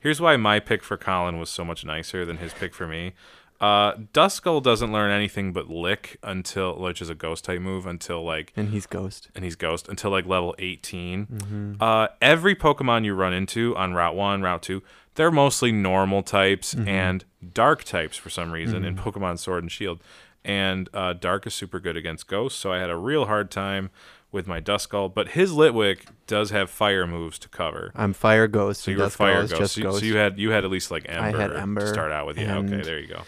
here's 0.00 0.20
why 0.20 0.36
my 0.36 0.60
pick 0.60 0.82
for 0.82 0.96
Colin 0.96 1.38
was 1.38 1.50
so 1.50 1.64
much 1.64 1.84
nicer 1.84 2.24
than 2.24 2.38
his 2.38 2.52
pick 2.54 2.74
for 2.74 2.86
me. 2.86 3.12
Uh, 3.60 3.94
Duskull 4.12 4.62
doesn't 4.62 4.92
learn 4.92 5.10
anything 5.10 5.52
but 5.52 5.70
Lick 5.70 6.18
until, 6.22 6.76
which 6.78 7.00
is 7.00 7.08
a 7.08 7.14
ghost 7.14 7.44
type 7.44 7.60
move, 7.60 7.86
until 7.86 8.22
like, 8.22 8.52
and 8.56 8.68
he's 8.70 8.84
Ghost. 8.84 9.30
and 9.34 9.44
he's 9.44 9.54
Ghost 9.56 9.88
until 9.88 10.10
like 10.10 10.26
level 10.26 10.54
18. 10.58 11.26
Mm-hmm. 11.26 11.72
Uh, 11.80 12.08
every 12.20 12.54
Pokemon 12.56 13.04
you 13.04 13.14
run 13.14 13.32
into 13.32 13.74
on 13.76 13.94
Route 13.94 14.16
One, 14.16 14.42
Route 14.42 14.60
Two, 14.62 14.82
they're 15.14 15.30
mostly 15.30 15.70
normal 15.72 16.22
types 16.22 16.74
Mm-hmm. 16.74 16.88
and 16.88 17.24
Dark 17.54 17.84
types 17.84 18.16
for 18.16 18.28
some 18.28 18.50
reason 18.52 18.84
in 18.84 18.96
Pokemon 18.96 19.38
Sword 19.38 19.62
and 19.62 19.72
Shield. 19.72 20.00
And 20.44 20.88
uh, 20.92 21.14
Dark 21.14 21.46
is 21.46 21.54
super 21.54 21.80
good 21.80 21.96
against 21.96 22.26
Ghosts, 22.28 22.58
so 22.60 22.70
I 22.72 22.78
had 22.78 22.90
a 22.90 22.96
real 22.96 23.24
hard 23.26 23.50
time 23.50 23.90
with 24.30 24.46
my 24.46 24.60
Duskull. 24.60 25.12
But 25.14 25.28
his 25.30 25.52
Litwick 25.52 26.00
does 26.26 26.50
have 26.50 26.68
Fire 26.68 27.06
moves 27.06 27.38
to 27.38 27.48
cover. 27.48 27.92
I'm 27.94 28.12
Fire 28.12 28.46
Ghost. 28.46 28.82
So 28.82 28.90
you 28.90 28.98
were 28.98 29.08
Fire 29.08 29.42
Ghost. 29.46 29.56
Just 29.56 29.74
So, 29.74 29.80
you- 29.80 29.84
Ghost. 29.86 30.00
so 30.00 30.04
you 30.04 30.16
had 30.16 30.38
you 30.38 30.50
had 30.50 30.64
at 30.64 30.70
least 30.70 30.90
like 30.90 31.08
I 31.08 31.28
Ember, 31.28 31.38
had 31.40 31.52
Ember 31.56 31.80
to 31.80 31.86
start 31.88 32.12
out 32.12 32.26
with. 32.26 32.36
Yeah, 32.38 32.58
okay, 32.58 32.82
there 32.82 32.98
you 32.98 33.06
go. 33.08 33.22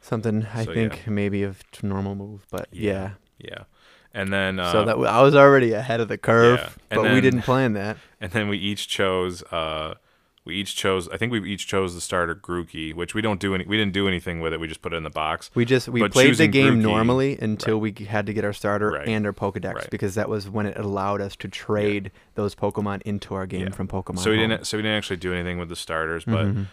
something 0.00 0.46
I 0.52 0.64
So, 0.64 0.74
think 0.74 1.02
yeah. 1.06 1.12
maybe 1.12 1.42
of 1.44 1.62
normal 1.82 2.14
move, 2.16 2.46
but 2.50 2.66
yeah. 2.72 3.10
Yeah, 3.38 3.64
and 4.12 4.32
then 4.32 4.58
uh, 4.58 4.72
so 4.72 4.84
that 4.84 4.92
w- 4.92 5.08
I 5.08 5.22
was 5.22 5.34
already 5.36 5.72
ahead 5.72 6.00
of 6.00 6.08
the 6.08 6.18
curve, 6.18 6.58
yeah. 6.90 6.96
But 6.98 7.12
we 7.12 7.20
didn't 7.20 7.42
plan 7.42 7.74
that. 7.74 7.96
and 8.20 8.32
then 8.32 8.48
we 8.48 8.58
each 8.58 8.88
chose 8.88 9.42
uh 9.44 9.94
we 10.44 10.56
each 10.56 10.74
chose 10.74 11.08
I 11.10 11.16
think 11.16 11.32
we 11.32 11.42
each 11.50 11.66
chose 11.66 11.94
the 11.94 12.00
starter 12.00 12.34
Grookey, 12.34 12.94
which 12.94 13.14
we 13.14 13.20
don't 13.20 13.38
do 13.40 13.54
any 13.54 13.64
we 13.66 13.76
didn't 13.76 13.92
do 13.92 14.08
anything 14.08 14.40
with 14.40 14.52
it. 14.52 14.60
We 14.60 14.68
just 14.68 14.80
put 14.82 14.92
it 14.92 14.96
in 14.96 15.02
the 15.02 15.10
box. 15.10 15.50
We 15.54 15.64
just 15.64 15.88
we 15.88 16.00
But 16.00 16.12
played 16.12 16.34
the 16.36 16.46
game 16.48 16.76
Grookey- 16.78 16.82
normally 16.82 17.38
until 17.38 17.78
we 17.78 17.92
had 18.08 18.26
to 18.26 18.32
get 18.32 18.44
our 18.44 18.52
starter 18.52 18.90
Right. 18.90 19.06
and 19.08 19.26
our 19.26 19.32
Pokedex 19.32 19.74
Right. 19.74 19.90
because 19.90 20.14
that 20.14 20.28
was 20.28 20.48
when 20.48 20.66
it 20.66 20.76
allowed 20.78 21.20
us 21.20 21.36
to 21.36 21.48
trade 21.48 22.10
those 22.34 22.54
Pokemon 22.54 23.02
into 23.02 23.34
our 23.34 23.46
game 23.46 23.68
Yeah. 23.68 23.70
from 23.70 23.86
Pokemon. 23.88 24.18
So 24.18 24.30
we 24.30 24.38
Home. 24.38 24.48
didn't 24.50 24.66
so 24.66 24.76
we 24.78 24.82
didn't 24.82 24.96
actually 24.96 25.18
do 25.18 25.32
anything 25.32 25.58
with 25.58 25.68
the 25.68 25.76
starters, 25.76 26.24
but 26.24 26.46
Mhm. 26.46 26.66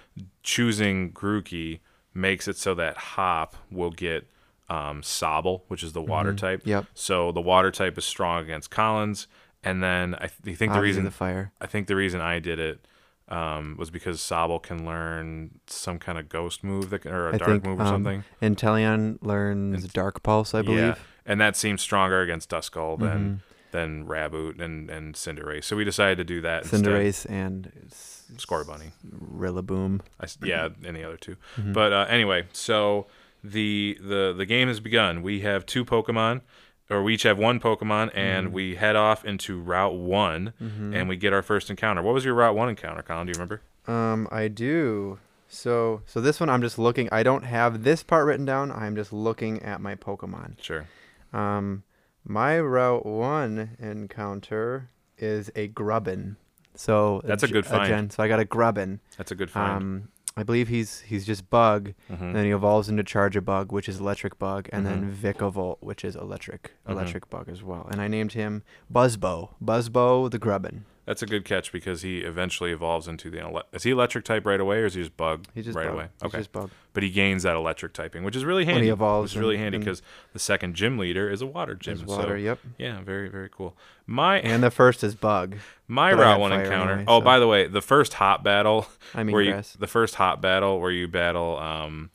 choosing 0.44 1.12
Grookey 1.12 1.80
makes 2.14 2.48
it 2.48 2.58
so 2.58 2.74
that 2.76 2.98
Hop 2.98 3.56
will 3.72 3.92
get 3.92 4.28
um 4.70 5.02
Sobble, 5.02 5.62
which 5.68 5.84
is 5.84 5.94
the 5.94 6.02
water 6.02 6.34
type. 6.34 6.62
Mm-hmm. 6.62 6.70
Yep. 6.70 6.86
So 6.94 7.32
the 7.32 7.42
water 7.42 7.72
type 7.72 7.98
is 7.98 8.06
strong 8.06 8.44
against 8.44 8.70
Collins, 8.72 9.28
and 9.64 9.82
then 9.84 10.16
I 10.16 10.28
th- 10.28 10.58
think 10.58 10.74
the 10.74 10.82
reason 10.82 11.04
the 11.04 11.12
fire. 11.12 11.52
I 11.62 11.68
think 11.68 11.88
the 11.88 11.96
reason 11.96 12.20
I 12.22 12.40
did 12.40 12.60
it 12.60 12.86
um, 13.30 13.76
was 13.78 13.90
because 13.90 14.20
Sobble 14.20 14.62
can 14.62 14.86
learn 14.86 15.60
some 15.68 16.00
kind 16.00 16.18
of 16.18 16.30
ghost 16.30 16.64
move 16.64 16.90
that 16.92 17.00
can, 17.00 17.12
or 17.12 17.30
a 17.30 17.36
I 17.36 17.38
dark 17.38 17.52
think 17.52 17.66
move 17.66 17.80
or 17.80 17.84
um, 17.84 17.88
something. 17.88 18.24
And 18.42 18.56
Teleon 18.58 19.18
learns 19.22 19.88
Dark 19.90 20.24
Pulse, 20.24 20.54
I 20.54 20.62
believe. 20.62 20.80
Yeah, 20.80 20.96
and 21.26 21.40
that 21.42 21.56
seems 21.56 21.82
stronger 21.82 22.22
against 22.22 22.50
Duskull 22.50 22.98
than 23.00 23.20
Mhm. 23.20 23.40
than 23.72 24.06
Raboot 24.08 24.62
and 24.62 24.90
and 24.90 25.14
Cinderace. 25.16 25.66
So 25.66 25.76
we 25.76 25.84
decided 25.84 26.18
to 26.20 26.24
do 26.24 26.40
that. 26.42 26.64
instead. 26.64 26.84
Cinderace 26.86 27.26
and 27.30 27.72
s- 27.92 28.26
Scorbunny. 28.38 28.92
Rillaboom. 29.36 30.02
I 30.22 30.28
yeah, 30.44 30.70
and 30.86 30.96
the 30.96 31.04
other 31.04 31.18
2 31.18 31.36
Mhm. 31.58 31.74
But 31.74 31.92
uh, 31.94 32.06
anyway, 32.10 32.46
so 32.54 33.08
the 33.44 33.98
the 34.02 34.34
the 34.38 34.46
game 34.46 34.68
has 34.68 34.80
begun. 34.80 35.22
We 35.22 35.42
have 35.42 35.66
two 35.66 35.84
Pokemon, 35.86 36.42
or 36.90 37.04
we 37.04 37.14
each 37.16 37.24
have 37.24 37.38
one 37.38 37.60
Pokemon, 37.60 38.12
and 38.16 38.54
we 38.54 38.76
head 38.76 38.96
off 38.96 39.26
into 39.26 39.60
Route 39.60 39.96
One, 39.96 40.54
and 40.60 41.08
we 41.10 41.18
get 41.18 41.34
our 41.34 41.42
first 41.42 41.70
encounter. 41.70 42.02
What 42.02 42.14
was 42.14 42.24
your 42.26 42.34
Route 42.34 42.56
One 42.56 42.70
encounter, 42.70 43.02
Collin? 43.02 43.28
Do 43.28 43.32
you 43.32 43.34
remember? 43.36 43.62
Um, 43.88 44.28
I 44.32 44.48
do. 44.48 45.20
So, 45.50 46.02
so 46.06 46.20
this 46.20 46.40
one 46.42 46.50
I'm 46.50 46.62
just 46.62 46.78
looking. 46.78 47.08
I 47.12 47.24
don't 47.24 47.44
have 47.44 47.84
this 47.84 48.04
part 48.04 48.26
written 48.26 48.46
down. 48.46 48.72
I'm 48.72 48.96
just 48.96 49.14
looking 49.14 49.62
at 49.64 49.80
my 49.80 49.96
Pokemon. 49.96 50.62
Sure. 50.62 50.88
Um, 51.34 51.84
my 52.26 52.60
Route 52.60 53.06
One 53.06 53.78
encounter 53.80 54.90
is 55.18 55.50
a 55.56 55.68
Grubbin. 55.68 56.36
So 56.76 57.22
That's 57.24 57.44
a 57.44 57.48
ge- 57.48 57.52
good 57.54 57.66
find. 57.66 57.88
gen- 57.88 58.10
so 58.10 58.22
I 58.24 58.28
got 58.28 58.40
a 58.40 58.46
Grubbin. 58.46 59.00
That's 59.18 59.32
a 59.32 59.36
good 59.36 59.50
find. 59.50 59.78
Um, 59.78 60.08
I 60.38 60.44
believe 60.44 60.68
he's 60.68 61.00
he's 61.02 61.26
just 61.26 61.50
Bug. 61.50 61.94
Mhm. 62.10 62.22
And 62.22 62.36
then 62.36 62.46
he 62.46 62.52
evolves 62.52 62.88
into 62.90 63.04
Charjabug, 63.04 63.72
which 63.72 63.90
is 63.90 64.00
Electric 64.00 64.38
Bug, 64.38 64.70
and 64.72 64.86
Mhm. 64.86 64.90
then 64.90 65.12
Vikavolt, 65.34 65.78
which 65.82 66.06
is 66.06 66.16
Electric 66.16 66.74
Mhm. 66.88 66.92
Electric 66.92 67.30
Bug 67.30 67.50
as 67.50 67.64
well. 67.64 67.88
And 67.92 68.00
I 68.00 68.08
named 68.08 68.34
him 68.34 68.62
Buzzbo. 68.94 69.50
Buzzbo 69.64 70.30
the 70.30 70.38
Grubbin. 70.40 70.86
That's 71.08 71.22
a 71.24 71.26
good 71.26 71.46
catch 71.46 71.72
because 71.72 72.02
he 72.04 72.20
eventually 72.20 72.72
evolves 72.72 73.08
into 73.08 73.30
the. 73.32 73.40
Ele- 73.40 73.64
is 73.72 73.84
he 73.84 73.92
electric 73.92 74.26
type 74.26 74.46
right 74.46 74.60
away, 74.60 74.80
or 74.80 74.86
is 74.86 74.94
he 74.94 75.02
just 75.02 75.16
bug 75.18 75.46
He's 75.56 75.64
just 75.66 75.76
right 75.78 75.86
Bug. 75.86 75.94
away? 75.96 76.08
He's 76.22 76.28
Okay, 76.28 76.38
just 76.40 76.52
Bug. 76.52 76.70
but 76.94 77.02
he 77.02 77.10
gains 77.10 77.44
that 77.44 77.56
electric 77.56 77.94
typing, 77.94 78.24
which 78.26 78.36
is 78.36 78.44
really 78.44 78.66
When 78.66 78.74
handy. 78.76 78.88
he 78.88 78.92
evolves 78.92 79.32
is 79.32 79.38
really 79.38 79.56
and- 79.56 79.64
handy 79.64 79.76
and- 79.78 79.86
because 79.86 80.02
the 80.34 80.40
second 80.40 80.76
gym 80.76 80.98
leader 80.98 81.30
is 81.30 81.42
a 81.42 81.46
water 81.46 81.76
gym. 81.76 81.94
Is 81.94 82.04
water. 82.06 82.28
So 82.30 82.34
yep. 82.36 82.60
yeah, 82.78 83.02
very 83.02 83.30
very 83.30 83.48
cool. 83.50 83.76
My 84.06 84.40
And 84.42 84.62
the 84.62 84.70
first 84.70 85.02
is 85.02 85.16
Bug. 85.16 85.56
my 85.88 86.12
but 86.12 86.20
I 86.20 86.22
route 86.24 86.32
had 86.34 86.42
one 86.42 86.52
fire 86.52 86.64
encounter. 86.66 86.92
anyway, 86.92 87.06
oh, 87.08 87.20
so- 87.22 87.24
by 87.24 87.40
the 87.40 87.48
way, 87.48 87.68
the 87.68 87.82
first 87.82 88.14
hot 88.16 88.44
battle 88.44 88.88
I 89.16 89.24
mean 89.24 89.34
where 89.34 89.42
you 89.44 89.52
grass. 89.54 89.78
the 89.80 89.88
first 89.88 90.16
hot 90.16 90.42
battle 90.42 90.82
where 90.82 90.92
you 90.92 91.08
battle 91.08 91.58
um 91.58 92.10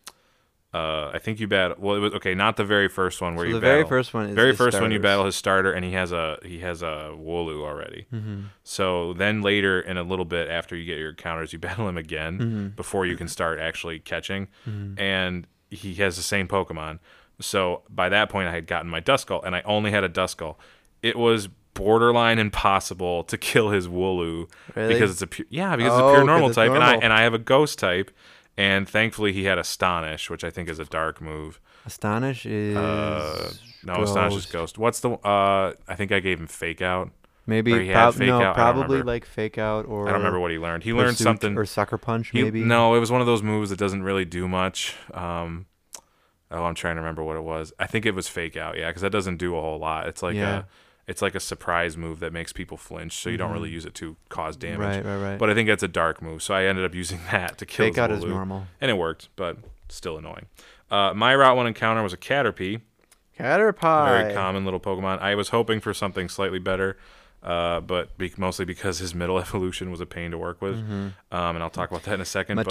uh 0.75 1.11
I 1.13 1.19
think 1.19 1.39
you 1.41 1.47
battle 1.49 1.77
well 1.79 1.97
it 1.97 2.01
was 2.01 2.15
okay 2.15 2.35
not 2.35 2.57
the 2.57 2.65
very 2.65 2.89
first 2.89 3.21
one 3.21 3.35
where 3.35 3.45
So 3.45 3.49
you 3.49 3.55
the 3.55 3.61
battle 3.61 3.77
very 3.81 3.89
first 3.89 4.15
one 4.15 4.27
is 4.31 4.35
very 4.35 4.55
first 4.55 4.81
one 4.81 4.91
you 4.91 4.99
battle 5.01 5.27
his 5.27 5.37
starter 5.37 5.71
and 5.73 5.85
he 5.85 5.93
has 5.93 6.13
a 6.13 6.39
he 6.45 6.61
has 6.61 6.83
a 6.83 7.11
Wooloo 7.15 7.63
already. 7.63 8.07
Mhm. 8.13 8.45
So 8.65 9.13
then 9.13 9.43
later 9.43 9.81
in 9.81 9.97
a 9.99 10.03
little 10.03 10.25
bit 10.25 10.49
after 10.49 10.75
you 10.75 10.85
get 10.87 10.99
your 10.99 11.13
counters, 11.15 11.53
you 11.53 11.59
battle 11.69 11.89
him 11.89 11.99
again 11.99 12.39
Mhm. 12.39 12.77
before 12.77 13.05
you 13.07 13.17
can 13.17 13.29
start 13.29 13.59
actually 13.59 13.99
catching. 13.99 14.49
Mhm. 14.69 14.99
And 14.99 15.47
he 15.71 15.95
has 15.97 16.17
the 16.17 16.23
same 16.23 16.49
Pokemon. 16.49 16.99
So 17.41 17.83
by 17.91 18.09
that 18.11 18.29
point, 18.29 18.49
I 18.49 18.53
had 18.53 18.67
gotten 18.67 18.91
my 18.91 19.01
Duskull, 19.01 19.43
and 19.45 19.55
I 19.57 19.63
only 19.65 19.91
had 19.91 20.05
a 20.05 20.09
Duskull. 20.09 20.57
It 21.03 21.17
was 21.19 21.49
borderline 21.75 22.39
impossible 22.39 23.25
to 23.25 23.37
kill 23.49 23.71
his 23.71 23.89
Wooloo 23.89 24.49
Really? 24.75 24.95
because 24.95 25.11
it's 25.11 25.23
a 25.23 25.27
pure 25.27 25.47
yeah 25.51 25.75
because 25.77 25.93
Oh, 25.93 25.99
it's 26.09 26.13
a 26.13 26.15
pure 26.17 26.25
normal 26.27 26.51
type, 26.51 26.71
and 26.73 26.85
I 26.85 26.95
and 26.97 27.13
I 27.13 27.23
have 27.23 27.35
a 27.35 27.39
Ghost 27.39 27.79
type. 27.79 28.11
And 28.57 28.89
thankfully, 28.89 29.33
he 29.33 29.45
had 29.45 29.59
Astonish, 29.59 30.29
which 30.29 30.45
I 30.45 30.51
think 30.51 30.69
is 30.69 30.79
a 30.79 30.85
dark 30.85 31.21
move. 31.21 31.59
Astonish 31.87 32.45
is 32.47 32.77
Uh, 32.77 33.53
no, 33.85 34.03
Astonish 34.03 34.35
is 34.37 34.47
Ghost. 34.47 34.77
What's 34.79 35.01
the? 35.01 35.11
Uh, 35.13 35.73
I 35.89 35.95
think 35.95 36.13
I 36.13 36.21
gave 36.21 36.39
him 36.39 36.47
Fake 36.47 36.83
Out. 36.83 37.11
Maybe 37.47 37.73
or 37.73 37.81
he 37.81 37.89
had 37.89 38.13
prob- 38.15 38.19
no, 38.19 38.41
Out, 38.41 38.55
probably 38.55 39.03
like 39.03 39.25
fake 39.25 39.59
out 39.59 39.85
or 39.87 40.07
I 40.07 40.13
don't 40.13 40.21
remember 40.21 40.39
what 40.39 40.53
he 40.53 40.59
learned. 40.59 40.85
He 40.85 40.93
learned 40.93 41.17
something. 41.17 41.59
or 41.59 41.65
sucker 41.67 41.99
punch 41.99 42.31
He- 42.31 42.41
maybe. 42.45 42.63
no, 42.63 42.95
it 42.95 43.01
was 43.01 43.11
one 43.11 43.21
of 43.21 43.27
those 43.27 43.43
moves 43.43 43.71
that 43.71 43.81
doesn't 43.81 44.05
really 44.05 44.25
do 44.25 44.47
much. 44.47 44.95
Um, 45.13 45.67
oh, 46.53 46.63
I'm 46.63 46.77
trying 46.77 46.95
to 46.95 47.01
remember 47.01 47.25
what 47.25 47.37
it 47.37 47.43
was. 47.43 47.73
I 47.81 47.89
think 47.89 48.07
it 48.07 48.15
was 48.15 48.29
fake 48.29 48.57
out. 48.57 48.79
Yeah, 48.79 48.87
because 48.91 49.03
that 49.03 49.11
doesn't 49.11 49.39
do 49.39 49.57
a 49.57 49.61
whole 49.61 49.79
lot. 49.81 50.07
It's 50.07 50.23
like 50.23 50.37
Yeah. 50.37 50.59
a, 50.59 50.65
it's 51.09 51.21
like 51.23 51.35
a 51.35 51.41
surprise 51.41 51.97
move 51.97 52.21
that 52.21 52.33
makes 52.33 52.53
people 52.53 52.77
flinch, 52.77 53.13
so 53.17 53.29
you 53.29 53.37
don't 53.37 53.53
really 53.53 53.71
use 53.71 53.85
it 53.85 53.95
to 53.97 54.17
cause 54.29 54.57
damage. 54.57 54.79
Mm-hmm. 54.97 55.09
Right, 55.09 55.17
right, 55.17 55.31
right. 55.31 55.39
But 55.39 55.51
I 55.51 55.55
think 55.55 55.69
that's 55.69 55.83
a 55.83 55.89
dark 55.89 56.23
move, 56.23 56.43
so 56.43 56.55
I 56.55 56.65
ended 56.65 56.85
up 56.85 56.95
using 56.95 57.21
that 57.31 57.59
to 57.59 57.67
kill 57.67 57.87
Fake 57.87 57.99
out 57.99 58.11
is 58.11 58.25
normal. 58.25 58.67
and 58.81 58.91
it 58.91 58.95
worked, 58.95 59.29
but 59.37 59.59
still 59.89 60.17
annoying. 60.19 60.47
Uh, 60.91 61.13
my 61.15 61.35
Route 61.35 61.57
One 61.57 61.67
encounter 61.67 62.03
was 62.03 62.13
a 62.13 62.17
Caterpie, 62.19 62.81
Caterpie. 63.39 64.07
very 64.07 64.35
common 64.35 64.65
little 64.65 64.81
Pokemon. 64.81 65.21
I 65.21 65.35
was 65.35 65.49
hoping 65.49 65.81
for 65.81 65.93
something 65.95 66.29
slightly 66.29 66.59
better, 66.59 66.99
uh, 67.43 67.81
but 67.81 68.17
be- 68.19 68.33
mostly 68.37 68.65
because 68.65 68.99
his 68.99 69.15
middle 69.15 69.39
evolution 69.41 69.91
was 69.91 70.01
a 70.01 70.07
pain 70.07 70.31
to 70.31 70.39
work 70.39 70.61
with, 70.63 70.77
um, 70.77 71.15
and 71.31 71.63
I'll 71.63 71.71
talk 71.71 71.91
about 71.91 72.05
that 72.05 72.15
in 72.15 72.21
a 72.21 72.25
second. 72.27 72.57
But 72.57 72.69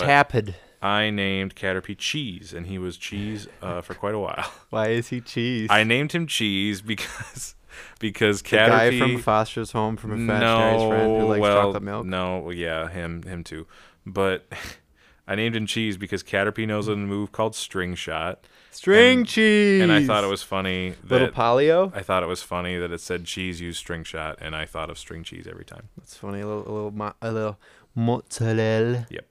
I 0.83 1.09
named 1.09 1.55
Caterpie 1.55 1.97
Cheese, 1.97 2.53
and 2.53 2.65
he 2.67 2.77
was 2.79 2.97
Cheese 2.97 3.47
uh, 3.61 3.81
for 3.81 3.93
quite 3.93 4.15
a 4.15 4.19
while. 4.19 4.51
Why 4.69 4.89
is 4.89 5.09
he 5.09 5.21
cheese? 5.21 5.67
I 5.69 5.83
named 5.83 6.11
him 6.13 6.25
Cheese 6.27 6.81
because 6.81 7.55
because 7.99 8.41
the 8.41 8.49
Caterpie 8.49 8.69
guy 8.69 8.99
from 8.99 9.17
Foster's 9.21 9.71
Home 9.71 9.97
from 9.97 10.11
Imaginary 10.13 10.89
friend 10.89 11.21
who 11.21 11.27
likes 11.27 11.41
well, 11.41 11.61
chocolate 11.65 11.83
milk. 11.83 12.05
No, 12.05 12.49
yeah, 12.49 12.87
him 12.89 13.23
him 13.23 13.43
too. 13.43 13.67
But 14.05 14.45
I 15.27 15.35
named 15.35 15.55
him 15.55 15.65
Cheese 15.65 15.97
because 15.97 16.23
Caterpie 16.23 16.67
knows 16.67 16.87
a 16.87 16.95
move 16.95 17.31
called 17.31 17.55
String 17.55 17.95
Shot, 17.95 18.43
String 18.71 19.19
and- 19.19 19.27
cheese. 19.27 19.81
and 19.81 19.91
I 19.91 20.03
thought 20.05 20.23
it 20.23 20.27
was 20.27 20.43
funny 20.43 20.95
little 21.07 21.29
polio. 21.29 21.95
I 21.95 22.01
thought 22.01 22.23
it 22.23 22.27
was 22.27 22.41
funny 22.41 22.77
that 22.77 22.91
it 22.91 22.99
said 23.01 23.25
cheese 23.25 23.61
use 23.61 23.77
string 23.77 24.03
shot, 24.03 24.37
and 24.41 24.55
I 24.55 24.65
thought 24.65 24.89
of 24.89 24.97
string 24.97 25.23
cheese 25.23 25.47
every 25.49 25.63
time. 25.65 25.89
That's 25.97 26.15
funny. 26.17 26.41
A 26.41 26.47
little, 26.47 26.63
a 26.67 26.71
little, 26.73 26.91
mo- 26.91 27.13
a 27.21 27.31
little 27.31 27.59
mozzarella. 27.95 29.07
Yep. 29.09 29.25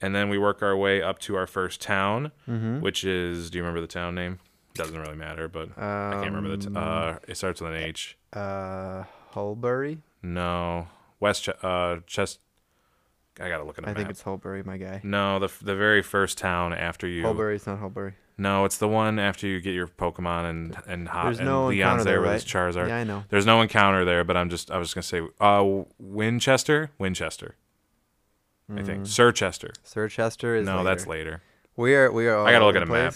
And 0.00 0.14
then 0.14 0.28
we 0.28 0.38
work 0.38 0.62
our 0.62 0.76
way 0.76 1.02
up 1.02 1.18
to 1.20 1.36
our 1.36 1.46
first 1.46 1.80
town, 1.80 2.30
Mm-hmm. 2.48 2.80
which 2.80 3.04
is. 3.04 3.50
Do 3.50 3.58
you 3.58 3.62
remember 3.64 3.80
the 3.80 3.86
town 3.86 4.14
name? 4.14 4.38
Doesn't 4.78 4.98
really 4.98 5.16
matter, 5.16 5.48
but 5.48 5.70
I 5.76 6.12
can't 6.14 6.26
remember 6.34 6.50
the. 6.56 6.58
T- 6.58 6.66
Um, 6.68 6.76
uh, 6.76 7.16
it 7.26 7.36
starts 7.36 7.60
with 7.60 7.72
an 7.72 7.76
H. 7.78 8.16
Uh, 8.32 9.04
Hulbury. 9.34 9.98
No, 10.22 10.88
West. 11.20 11.44
Ch- 11.44 11.64
uh, 11.64 11.96
Chest. 12.06 12.40
I 13.40 13.48
gotta 13.48 13.64
look 13.64 13.78
at 13.78 13.84
a 13.84 13.86
I 13.86 13.90
map. 13.90 13.96
think 13.98 14.10
it's 14.10 14.22
Holbury, 14.22 14.64
my 14.64 14.76
guy. 14.78 15.00
no, 15.04 15.38
the 15.38 15.44
f- 15.46 15.60
the 15.62 15.76
very 15.76 16.02
first 16.02 16.38
town 16.38 16.72
after 16.72 17.06
you. 17.06 17.22
Hulbury's 17.24 17.66
not 17.66 17.78
Holbury. 17.80 18.14
No, 18.40 18.64
it's 18.64 18.78
the 18.78 18.88
one 18.88 19.18
after 19.18 19.46
you 19.48 19.60
get 19.60 19.74
your 19.74 19.86
Pokemon 19.88 20.48
and 20.50 20.76
and 20.86 21.08
hot. 21.08 21.24
There's 21.24 21.38
and 21.38 21.46
no 21.48 21.66
Leon's 21.66 22.04
there 22.04 22.14
there, 22.14 22.20
with 22.20 22.30
right? 22.30 22.34
his 22.34 22.44
Charizard. 22.44 22.88
Yeah, 22.88 22.96
I 22.98 23.04
know. 23.04 23.24
There's 23.30 23.46
no 23.46 23.60
encounter 23.62 24.04
there, 24.04 24.22
but 24.24 24.36
I'm 24.36 24.48
just 24.50 24.70
I 24.70 24.78
was 24.78 24.92
just 24.92 25.12
gonna 25.12 25.26
say 25.28 25.32
uh 25.40 25.84
Winchester, 25.98 26.90
Winchester. 26.98 27.56
I 28.76 28.82
think 28.82 29.06
Sir 29.06 29.32
Chester. 29.32 29.72
Sir 29.82 30.08
Chester 30.08 30.54
is. 30.56 30.66
No, 30.66 30.84
that's 30.84 31.04
Mm. 31.04 31.08
later. 31.08 31.30
later. 31.30 31.42
We 31.76 31.94
are. 31.94 32.10
We 32.12 32.28
are. 32.28 32.44
I 32.46 32.52
gotta 32.52 32.64
look 32.66 32.76
at 32.76 32.82
a 32.82 32.86
map. 32.86 33.14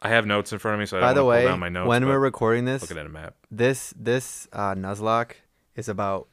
I 0.00 0.10
have 0.10 0.26
notes 0.26 0.52
in 0.52 0.58
front 0.58 0.74
of 0.74 0.80
me, 0.80 0.86
so 0.86 0.98
I 0.98 1.00
By 1.00 1.12
the 1.12 1.24
way, 1.24 1.42
pull 1.42 1.50
down 1.52 1.60
my 1.60 1.68
notes. 1.68 1.88
when 1.88 2.06
we're 2.06 2.18
recording 2.18 2.64
this, 2.64 2.82
looking 2.82 2.98
at 2.98 3.06
a 3.06 3.08
map, 3.08 3.34
this 3.50 3.92
this 3.96 4.46
uh, 4.52 4.74
Nuzlocke 4.74 5.32
is 5.74 5.88
about 5.88 6.28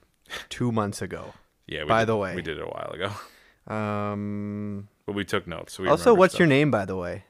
two 0.49 0.71
months 0.71 1.01
ago. 1.01 1.33
yeah. 1.67 1.83
We 1.83 1.89
by 1.89 2.01
did, 2.01 2.09
the 2.09 2.17
way. 2.17 2.35
we 2.35 2.41
did 2.41 2.57
it 2.57 2.61
a 2.63 2.67
while 2.67 2.91
ago, 2.93 3.73
Um. 3.75 4.87
but 5.05 5.13
we 5.13 5.25
took 5.25 5.47
notes. 5.47 5.73
So 5.73 5.83
we 5.83 5.89
also, 5.89 6.13
what's 6.13 6.37
your 6.39 6.47
name, 6.47 6.69
by 6.71 6.85
the 6.85 6.95
way? 6.95 7.23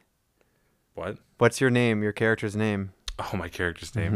What? 0.93 1.17
What's 1.37 1.59
your 1.61 1.69
name? 1.69 2.03
Your 2.03 2.13
character's 2.13 2.55
name? 2.55 2.91
Oh, 3.19 3.37
my 3.37 3.47
character's 3.49 3.95
name. 3.95 4.11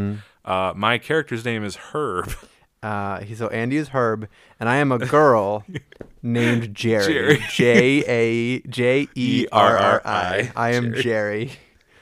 Mm-hmm. 0.46 0.52
Uh, 0.52 0.74
my 0.76 0.98
character's 0.98 1.46
name 1.46 1.64
is 1.64 1.76
Herb. 1.78 2.34
Uh, 2.82 3.20
he, 3.20 3.36
so 3.36 3.50
Andy 3.50 3.76
is 3.76 3.90
Herb, 3.90 4.30
and 4.58 4.70
I 4.70 4.78
am 4.78 4.94
a 4.94 5.00
girl 5.00 5.66
named 6.24 6.74
Jerry. 6.74 7.14
Jerry. 7.14 7.44
J 7.52 8.04
A 8.08 8.62
J 8.62 9.10
E 9.16 9.48
R 9.52 9.78
R 9.78 10.02
I. 10.06 10.50
I 10.56 10.70
am 10.76 10.94
Jerry. 10.94 11.02
Jerry. 11.02 11.52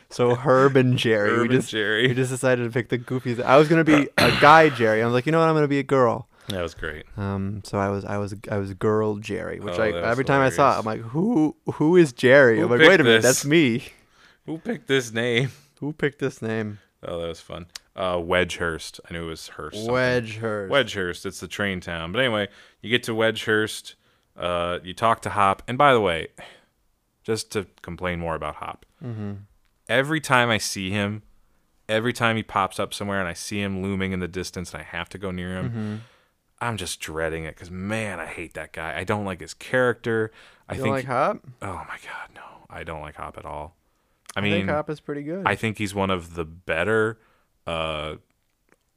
So 0.09 0.35
Herb 0.35 0.75
and 0.77 0.97
Jerry. 0.97 1.29
Herb 1.31 1.41
we 1.41 1.47
just 1.49 1.69
Jerry. 1.69 2.07
we 2.07 2.13
just 2.13 2.31
decided 2.31 2.63
to 2.63 2.69
pick 2.71 2.89
the 2.89 2.97
goofiest. 2.97 3.43
I 3.43 3.57
was 3.57 3.67
gonna 3.67 3.83
be 3.83 4.07
a 4.17 4.31
guy 4.41 4.69
Jerry. 4.69 5.01
I 5.01 5.05
was 5.05 5.13
like, 5.13 5.25
you 5.25 5.31
know 5.31 5.39
what? 5.39 5.49
I'm 5.49 5.55
gonna 5.55 5.67
be 5.67 5.79
a 5.79 5.83
girl. 5.83 6.27
that 6.47 6.61
was 6.61 6.73
great. 6.73 7.05
Um, 7.17 7.61
so 7.65 7.77
I 7.77 7.89
was 7.89 8.05
I 8.05 8.17
was 8.17 8.33
I 8.49 8.57
was 8.57 8.73
girl 8.73 9.17
Jerry, 9.17 9.59
which 9.59 9.77
Oh, 9.77 9.83
I 9.83 9.91
every 10.09 10.23
time 10.25 10.41
I 10.41 10.49
saw 10.49 10.75
it. 10.75 10.79
I'm 10.79 10.85
like, 10.85 11.01
who 11.01 11.55
who 11.73 11.97
is 11.97 12.13
Jerry? 12.13 12.57
Who 12.59 12.65
I'm 12.65 12.71
like, 12.71 12.79
wait 12.79 13.01
a 13.01 13.03
minute, 13.03 13.21
this? 13.21 13.23
that's 13.23 13.45
me. 13.45 13.83
Who 14.45 14.57
picked 14.57 14.87
this 14.87 15.11
name? 15.11 15.51
Who 15.79 15.93
picked 15.93 16.17
this 16.19 16.41
name? 16.41 16.79
Oh, 17.03 17.19
that 17.21 17.27
was 17.27 17.39
fun. 17.41 17.67
Uh, 17.95 18.15
Wedgehurst. 18.15 18.99
I 19.07 19.13
knew 19.13 19.25
it 19.25 19.29
was 19.29 19.47
Hurst. 19.49 19.75
something. 19.75 19.93
Wedgehurst. 19.93 20.69
Wedgehurst. 20.69 21.25
It's 21.27 21.39
the 21.39 21.47
train 21.47 21.81
town. 21.81 22.11
But 22.11 22.19
anyway, 22.19 22.47
you 22.81 22.89
get 22.89 23.03
to 23.03 23.11
Wedgehurst. 23.11 23.93
Uh, 24.35 24.79
you 24.83 24.95
talk 24.95 25.21
to 25.23 25.29
Hop. 25.29 25.61
And 25.67 25.77
by 25.77 25.93
the 25.93 26.01
way, 26.01 26.29
just 27.23 27.51
to 27.51 27.67
complain 27.83 28.19
more 28.19 28.33
about 28.35 28.55
Hop, 28.55 28.85
Mm-hmm. 29.03 29.33
Every 29.89 30.19
time 30.21 30.49
I 30.49 30.57
see 30.57 30.89
him, 30.91 31.23
every 31.89 32.13
time 32.13 32.35
he 32.35 32.43
pops 32.43 32.79
up 32.79 32.93
somewhere 32.93 33.19
and 33.19 33.27
I 33.27 33.33
see 33.33 33.61
him 33.61 33.81
looming 33.81 34.11
in 34.11 34.19
the 34.19 34.27
distance 34.27 34.73
and 34.73 34.81
I 34.81 34.85
have 34.85 35.09
to 35.09 35.17
go 35.17 35.31
near 35.31 35.55
him, 35.57 35.69
Mm-hmm. 35.69 35.95
I'm 36.59 36.75
just 36.75 36.99
dreading 36.99 37.43
it 37.43 37.53
because 37.53 37.69
man, 37.69 38.19
I 38.19 38.25
hate 38.25 38.55
that 38.55 38.73
guy. 38.73 38.97
I 38.97 39.03
don't 39.03 39.25
like 39.25 39.41
his 39.41 39.53
character. 39.53 40.31
I 40.67 40.73
You 40.73 40.81
think. 40.81 40.85
don't 40.87 40.95
like 40.95 41.05
Hop? 41.05 41.37
oh 41.61 41.85
my 41.87 41.97
god, 42.03 42.29
no! 42.35 42.41
I 42.67 42.83
don't 42.83 43.01
like 43.01 43.15
Hop 43.15 43.37
at 43.37 43.45
all. 43.45 43.75
I 44.35 44.39
I 44.39 44.43
mean, 44.43 44.51
think 44.53 44.69
Hop 44.71 44.89
is 44.89 44.99
pretty 44.99 45.21
good. 45.21 45.43
I 45.45 45.53
think 45.55 45.77
he's 45.77 45.93
one 45.93 46.09
of 46.09 46.33
the 46.33 46.45
better. 46.45 47.19
Uh, 47.67 48.15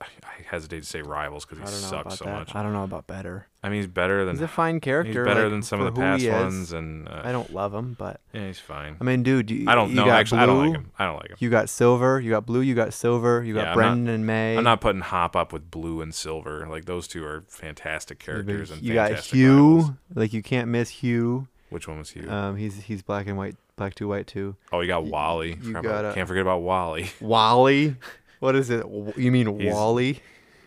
I 0.00 0.06
hesitate 0.48 0.80
to 0.80 0.86
say 0.86 1.02
rivals 1.02 1.44
because 1.44 1.58
he 1.58 1.64
I 1.64 1.70
don't 1.70 1.82
know 1.82 1.88
sucks 1.88 2.18
so 2.18 2.24
that. 2.24 2.38
much. 2.38 2.54
I 2.54 2.62
don't 2.62 2.72
know 2.72 2.84
about 2.84 3.06
better. 3.06 3.46
I 3.62 3.68
mean, 3.68 3.80
he's 3.80 3.86
better 3.86 4.24
than 4.24 4.36
He's 4.36 4.42
a 4.42 4.48
fine 4.48 4.80
character. 4.80 5.12
he's 5.12 5.24
better 5.28 5.42
like, 5.44 5.50
than 5.50 5.62
some 5.62 5.80
of 5.80 5.94
the 5.94 6.00
past 6.00 6.26
ones, 6.26 6.72
and 6.72 7.06
uh, 7.08 7.20
I 7.22 7.32
don't 7.32 7.52
love 7.52 7.74
him, 7.74 7.94
but 7.98 8.20
yeah, 8.32 8.46
he's 8.46 8.58
fine. 8.58 8.96
I 9.00 9.04
mean, 9.04 9.22
dude, 9.22 9.50
you, 9.50 9.68
I 9.68 9.74
don't 9.74 9.90
you 9.90 9.96
know. 9.96 10.06
got 10.06 10.18
Actually, 10.20 10.40
I 10.40 10.46
don't 10.46 10.58
like 10.66 10.74
him. 10.76 10.90
I 10.98 11.04
don't 11.04 11.16
like 11.16 11.28
him. 11.30 11.36
You 11.38 11.50
got 11.50 11.68
Silver. 11.68 12.18
You 12.20 12.30
got 12.30 12.46
Blue. 12.46 12.62
You 12.62 12.74
got 12.74 12.94
Silver. 12.94 13.44
You 13.44 13.52
got 13.54 13.66
Yeah, 13.68 13.74
Brendan 13.74 14.08
and 14.08 14.26
May. 14.26 14.56
I'm 14.56 14.64
not 14.64 14.80
putting 14.80 15.02
Hop 15.02 15.36
up 15.36 15.52
with 15.52 15.70
Blue 15.70 16.00
and 16.00 16.14
Silver. 16.14 16.66
Like 16.66 16.86
those 16.86 17.06
two 17.06 17.22
are 17.24 17.42
fantastic 17.48 18.26
You 18.26 18.32
got- 18.32 18.46
characters 18.46 18.70
and 18.70 18.82
you 18.82 18.94
got 18.94 19.12
Hugh. 19.20 19.76
rivals. 19.76 19.90
Like 20.14 20.32
you 20.32 20.42
can't 20.42 20.68
miss 20.68 20.88
Hugh. 20.88 21.46
Which 21.68 21.86
one 21.86 21.98
was 21.98 22.10
Hugh? 22.10 22.28
Um, 22.30 22.56
he's 22.56 22.82
he's 22.84 23.02
black 23.02 23.26
and 23.28 23.36
white, 23.36 23.54
black 23.76 23.94
to 23.96 24.08
white 24.08 24.26
too. 24.26 24.56
oh, 24.72 24.80
you 24.80 24.88
got 24.88 25.04
Wally. 25.04 25.56
you 25.62 25.70
about- 25.70 25.82
gotta- 25.84 26.14
can't 26.14 26.26
forget 26.26 26.40
about 26.42 26.62
Wally. 26.62 27.10
Wally. 27.20 27.96
What 28.40 28.57
is 28.57 28.68
it? 28.70 28.85
You 29.16 29.31
mean 29.31 29.59
He's- 29.61 29.72
Wally? 29.74 30.20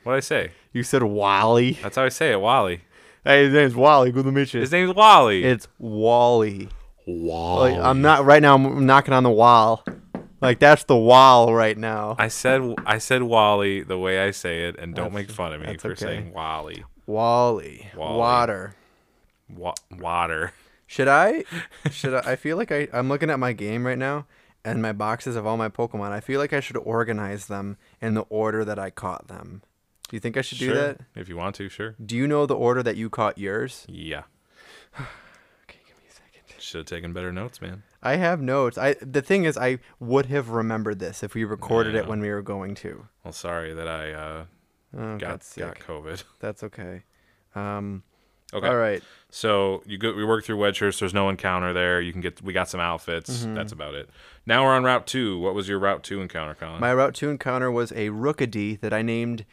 What 0.03 0.13
did 0.13 0.17
I 0.17 0.21
say? 0.21 0.51
You 0.71 0.83
said 0.83 1.03
Wally. 1.03 1.73
That's 1.83 1.95
how 1.95 2.03
I 2.05 2.09
say 2.09 2.31
it. 2.31 2.39
Wally. 2.41 2.81
Hey, 3.23 3.45
his 3.45 3.53
name's 3.53 3.75
Wally. 3.75 4.11
Good 4.11 4.25
to 4.25 4.31
meet 4.31 4.53
you. 4.53 4.59
His 4.61 4.71
name's 4.71 4.93
Wally. 4.93 5.43
It's 5.43 5.67
Wally. 5.79 6.67
Wally. 7.07 7.71
Like, 7.73 7.81
I'm 7.81 8.01
not 8.01 8.25
right 8.25 8.41
now. 8.41 8.55
I'm 8.55 8.85
knocking 8.85 9.13
on 9.13 9.23
the 9.23 9.29
wall. 9.31 9.83
Like 10.41 10.59
that's 10.59 10.83
the 10.83 10.97
wall 10.97 11.53
right 11.53 11.77
now. 11.77 12.15
I 12.19 12.27
said 12.27 12.75
I 12.85 12.97
said 12.97 13.23
Wally 13.23 13.81
the 13.81 13.97
way 13.97 14.19
I 14.19 14.31
say 14.31 14.65
it, 14.67 14.75
and 14.77 14.93
don't 14.93 15.13
That's- 15.13 15.27
make 15.27 15.31
fun 15.31 15.53
of 15.53 15.61
me 15.61 15.67
that's 15.67 15.81
for 15.83 15.91
okay. 15.91 16.05
saying 16.05 16.33
Wally. 16.33 16.83
Wally. 17.05 17.87
Wally. 17.95 18.17
Water. 18.17 18.75
Wa- 19.55 19.73
water. 19.99 20.51
Should 20.85 21.07
I? 21.07 21.45
Should 21.91 22.13
I? 22.13 22.31
I 22.31 22.35
feel 22.35 22.57
like 22.57 22.71
I. 22.73 22.89
I'm 22.91 23.07
looking 23.07 23.29
at 23.29 23.39
my 23.39 23.53
game 23.53 23.87
right 23.87 23.97
now, 23.97 24.25
and 24.65 24.81
my 24.81 24.91
boxes 24.93 25.35
of 25.35 25.45
all 25.45 25.57
my 25.57 25.69
Pokemon. 25.69 26.11
I 26.11 26.19
feel 26.19 26.39
like 26.39 26.53
I 26.53 26.59
should 26.59 26.77
organize 26.77 27.47
them 27.47 27.77
in 28.01 28.13
the 28.13 28.21
order 28.29 28.63
that 28.65 28.79
I 28.79 28.89
caught 28.89 29.27
them. 29.27 29.61
Do 30.09 30.15
you 30.15 30.19
think 30.19 30.37
I 30.37 30.41
should 30.41 30.59
do 30.59 30.65
Sure. 30.67 30.75
that? 30.75 31.01
If 31.15 31.27
you 31.29 31.35
want 31.37 31.55
to, 31.55 31.69
sure. 31.69 31.95
Do 32.03 32.15
you 32.15 32.27
know 32.27 32.45
the 32.45 32.55
order 32.55 32.83
that 32.83 32.95
you 32.97 33.09
caught 33.09 33.37
yours? 33.37 33.85
Yeah. 33.89 34.23
Okay, 35.63 35.79
give 35.87 35.97
me 35.97 36.03
a 36.09 36.13
second. 36.13 36.61
Should 36.61 36.77
have 36.79 36.85
taken 36.85 37.13
better 37.13 37.31
notes, 37.31 37.61
man. 37.61 37.83
I 38.01 38.17
have 38.17 38.41
notes. 38.41 38.77
I 38.77 38.93
the 39.01 39.21
thing 39.21 39.45
is, 39.45 39.57
I 39.57 39.79
would 39.99 40.25
have 40.27 40.49
remembered 40.49 40.99
this 40.99 41.23
if 41.23 41.33
we 41.33 41.43
recorded 41.45 41.93
Yeah. 41.95 42.01
it 42.01 42.07
when 42.07 42.19
we 42.19 42.29
were 42.29 42.41
going 42.41 42.75
to. 42.75 43.07
Well, 43.23 43.31
sorry 43.33 43.73
that 43.73 43.87
I 43.87 44.11
uh, 44.11 44.45
Oh, 44.95 45.17
got 45.17 45.41
got 45.57 45.79
COVID. 45.79 46.23
That's 46.39 46.63
okay. 46.63 47.03
Um. 47.55 48.03
Okay. 48.53 48.67
All 48.67 48.75
right. 48.77 49.01
So 49.29 49.81
you 49.87 49.97
go, 49.97 50.13
we 50.13 50.23
work 50.23 50.45
through 50.45 50.57
Wedgehurst. 50.57 50.99
There's 50.99 51.13
no 51.13 51.27
encounter 51.29 51.73
there. 51.73 51.99
You 52.01 52.11
can 52.11 52.21
get. 52.21 52.41
We 52.41 52.53
got 52.53 52.69
some 52.69 52.79
outfits. 52.79 53.39
Mm-hmm. 53.43 53.55
That's 53.55 53.71
about 53.71 53.95
it. 53.95 54.09
Now 54.45 54.63
we're 54.63 54.73
on 54.75 54.83
Route 54.83 55.07
Two. 55.07 55.39
What 55.39 55.55
was 55.55 55.67
your 55.67 55.79
Route 55.79 56.03
Two 56.03 56.21
encounter, 56.21 56.53
Collin? 56.53 56.79
My 56.79 56.93
Route 56.93 57.15
2 57.15 57.29
encounter 57.29 57.71
was 57.71 57.91
a 57.93 58.09
Rookidee 58.09 58.79
that 58.81 58.93
I 58.93 59.01
named 59.01 59.45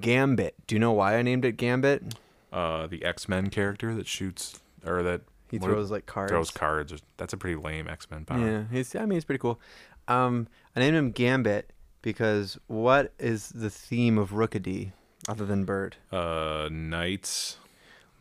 Gambit. 0.00 0.54
Do 0.66 0.74
you 0.74 0.78
know 0.78 0.92
why 0.92 1.16
I 1.16 1.22
named 1.22 1.44
it 1.44 1.56
Gambit? 1.56 2.14
uh, 2.52 2.86
the 2.86 3.04
X 3.04 3.28
Men 3.28 3.50
character 3.50 3.94
that 3.94 4.06
shoots 4.06 4.60
or 4.86 5.02
that 5.02 5.22
He 5.50 5.58
throws 5.58 5.90
like 5.90 6.06
cards. 6.06 6.30
throws 6.30 6.50
cards. 6.50 6.94
That's 7.16 7.32
a 7.32 7.36
pretty 7.36 7.56
lame 7.60 7.88
X 7.88 8.10
Men 8.10 8.24
power. 8.24 8.38
Yeah, 8.38 8.64
he's. 8.70 8.94
I 8.94 9.00
mean, 9.00 9.12
he's 9.12 9.24
pretty 9.24 9.40
cool. 9.40 9.60
Um, 10.08 10.46
I 10.76 10.80
named 10.80 10.96
him 10.96 11.10
Gambit 11.10 11.72
because 12.02 12.58
what 12.68 13.12
is 13.18 13.48
the 13.48 13.70
theme 13.70 14.18
of 14.18 14.30
Rookidee 14.30 14.92
other 15.28 15.44
than 15.44 15.64
bird? 15.64 15.96
Uh, 16.12 16.68
knights. 16.70 17.56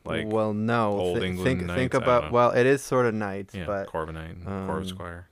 Like 0.05 0.27
well, 0.27 0.53
no. 0.53 0.91
Old 0.91 1.19
Thi- 1.19 1.25
England 1.27 1.47
think 1.47 1.61
knights, 1.67 1.77
think 1.79 1.93
about. 1.93 2.31
Well, 2.31 2.51
it 2.51 2.65
is 2.65 2.81
sort 2.81 3.05
of 3.05 3.13
knights, 3.13 3.53
yeah, 3.55 3.65
but 3.65 3.87
Corviknight, 3.87 4.31
and 4.31 4.47
um, 4.47 4.67
Corvisquire. 4.67 5.23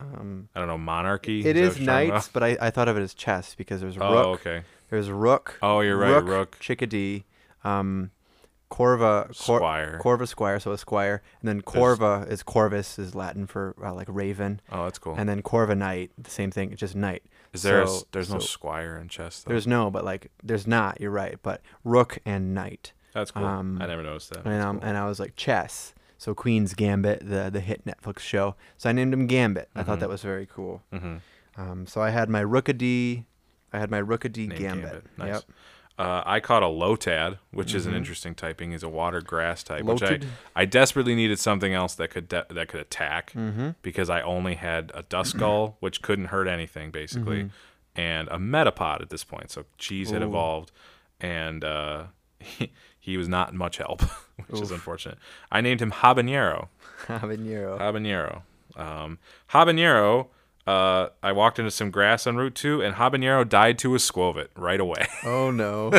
um, 0.00 0.48
I 0.54 0.58
don't 0.60 0.68
know 0.68 0.78
monarchy. 0.78 1.44
it 1.44 1.56
is 1.56 1.70
talking 1.74 1.86
knights. 1.86 2.28
But 2.32 2.42
I, 2.42 2.56
I 2.60 2.70
thought 2.70 2.88
of 2.88 2.96
it 2.96 3.02
as 3.02 3.14
chess 3.14 3.54
because 3.54 3.80
there's 3.80 3.96
about? 3.96 4.12
rook. 4.12 4.26
Oh, 4.26 4.30
okay. 4.32 4.62
There's 4.90 5.10
rook. 5.10 5.58
Oh, 5.62 5.80
you're 5.80 5.96
right. 5.96 6.10
Rook, 6.10 6.26
Rook. 6.26 6.58
Chickadee, 6.60 7.24
um, 7.64 8.10
Corva, 8.70 9.26
Cor- 9.26 9.58
Squire. 9.58 10.00
Corva 10.02 10.26
Squire, 10.26 10.58
so 10.60 10.72
a 10.72 10.78
squire, 10.78 11.22
and 11.40 11.48
then 11.48 11.62
Corva 11.62 12.28
is 12.28 12.42
Corvus 12.42 12.98
is 12.98 13.14
Latin 13.14 13.46
for 13.46 13.74
uh, 13.82 13.92
like 13.94 14.08
raven, 14.10 14.60
oh, 14.72 14.84
that's 14.84 14.98
cool. 14.98 15.14
and 15.16 15.28
then 15.28 15.42
Corva 15.42 15.76
Knight, 15.76 16.10
the 16.18 16.30
same 16.30 16.50
thing, 16.50 16.74
just 16.76 16.94
knight. 16.96 17.22
Is 17.52 17.62
there? 17.62 17.86
so- 17.86 17.94
s 17.98 18.04
there's 18.12 18.30
no 18.32 18.40
squire 18.40 18.96
in 18.96 19.08
chess. 19.08 19.42
Though. 19.42 19.50
There's 19.50 19.66
no, 19.66 19.90
but 19.90 20.04
like 20.04 20.30
there's 20.42 20.66
not. 20.66 21.00
You're 21.00 21.12
right, 21.12 21.36
but 21.42 21.60
rook 21.84 22.18
and 22.26 22.52
knight, 22.54 22.92
That's 23.14 23.30
cool. 23.30 23.44
um, 23.44 23.78
I 23.80 23.86
never 23.86 24.02
noticed 24.02 24.30
that. 24.34 24.44
and 24.44 24.60
um, 24.62 24.80
cool. 24.80 24.88
and 24.88 24.98
I 24.98 25.06
was 25.06 25.18
like 25.20 25.36
chess. 25.36 25.94
So 26.18 26.34
Queen's 26.34 26.74
Gambit, 26.74 27.20
the 27.28 27.50
the 27.50 27.60
hit 27.60 27.84
Netflix 27.84 28.20
show. 28.20 28.54
So 28.76 28.88
I 28.88 28.92
named 28.92 29.12
him 29.14 29.26
Gambit. 29.26 29.68
I 29.74 29.82
thought 29.82 29.96
Mhm. 29.98 30.00
that 30.00 30.08
was 30.08 30.22
very 30.22 30.46
cool. 30.46 30.82
Mhm. 30.92 31.20
Um, 31.56 31.86
so 31.86 32.00
I 32.00 32.10
had 32.10 32.28
my 32.28 32.42
Rookidee, 32.42 33.24
I 33.72 33.78
had 33.78 33.90
my 33.90 34.00
Rookidee 34.00 34.48
Named 34.48 34.56
Gambit. 34.60 35.04
Nice. 35.16 35.34
Yep. 35.34 35.42
Uh, 35.96 36.22
I 36.26 36.40
caught 36.40 36.64
a 36.64 36.66
Lotad, 36.66 37.38
which 37.52 37.72
is 37.72 37.86
an 37.86 37.92
Mhm. 37.92 37.98
interesting 37.98 38.34
typing. 38.34 38.72
He's 38.72 38.82
a 38.82 38.88
water 38.88 39.20
grass 39.20 39.62
type, 39.62 39.84
which 39.84 40.02
I, 40.02 40.18
I 40.56 40.64
desperately 40.64 41.14
needed 41.14 41.38
something 41.38 41.72
else 41.72 41.94
that 41.94 42.10
could 42.10 42.28
de- 42.28 42.46
that 42.50 42.66
could 42.68 42.80
attack 42.80 43.32
Mm-hmm. 43.32 43.70
because 43.82 44.10
I 44.10 44.20
only 44.22 44.54
had 44.56 44.90
a 44.94 45.04
Duskull, 45.04 45.76
which 45.80 46.02
couldn't 46.02 46.26
hurt 46.26 46.48
anything 46.48 46.90
basically, 46.90 47.44
Mhm. 47.44 47.50
and 47.94 48.26
a 48.28 48.38
Metapod 48.38 49.02
at 49.02 49.10
this 49.10 49.22
point. 49.22 49.52
So 49.52 49.66
Cheese 49.78 50.10
had 50.10 50.22
Ooh. 50.22 50.26
evolved, 50.26 50.72
and 51.20 51.62
uh, 51.62 52.04
he, 52.40 52.72
he 53.04 53.18
was 53.18 53.28
not 53.28 53.52
much 53.52 53.76
help, 53.76 54.00
which 54.48 54.62
is 54.62 54.70
unfortunate. 54.70 55.18
I 55.52 55.60
named 55.60 55.82
him 55.82 55.90
Habanero. 55.90 56.68
Habanero. 57.06 57.78
Habanero. 57.78 58.42
Um, 58.80 59.18
Habanero. 59.50 60.28
Uh, 60.66 61.10
I 61.22 61.32
walked 61.32 61.58
into 61.58 61.70
some 61.70 61.90
grass 61.90 62.26
on 62.26 62.36
Route 62.36 62.54
Two, 62.54 62.80
and 62.80 62.94
Habanero 62.94 63.46
died 63.46 63.78
to 63.80 63.94
a 63.94 63.98
Skwovet 63.98 64.48
right 64.56 64.80
away. 64.80 65.06
oh 65.26 65.50
no. 65.50 65.92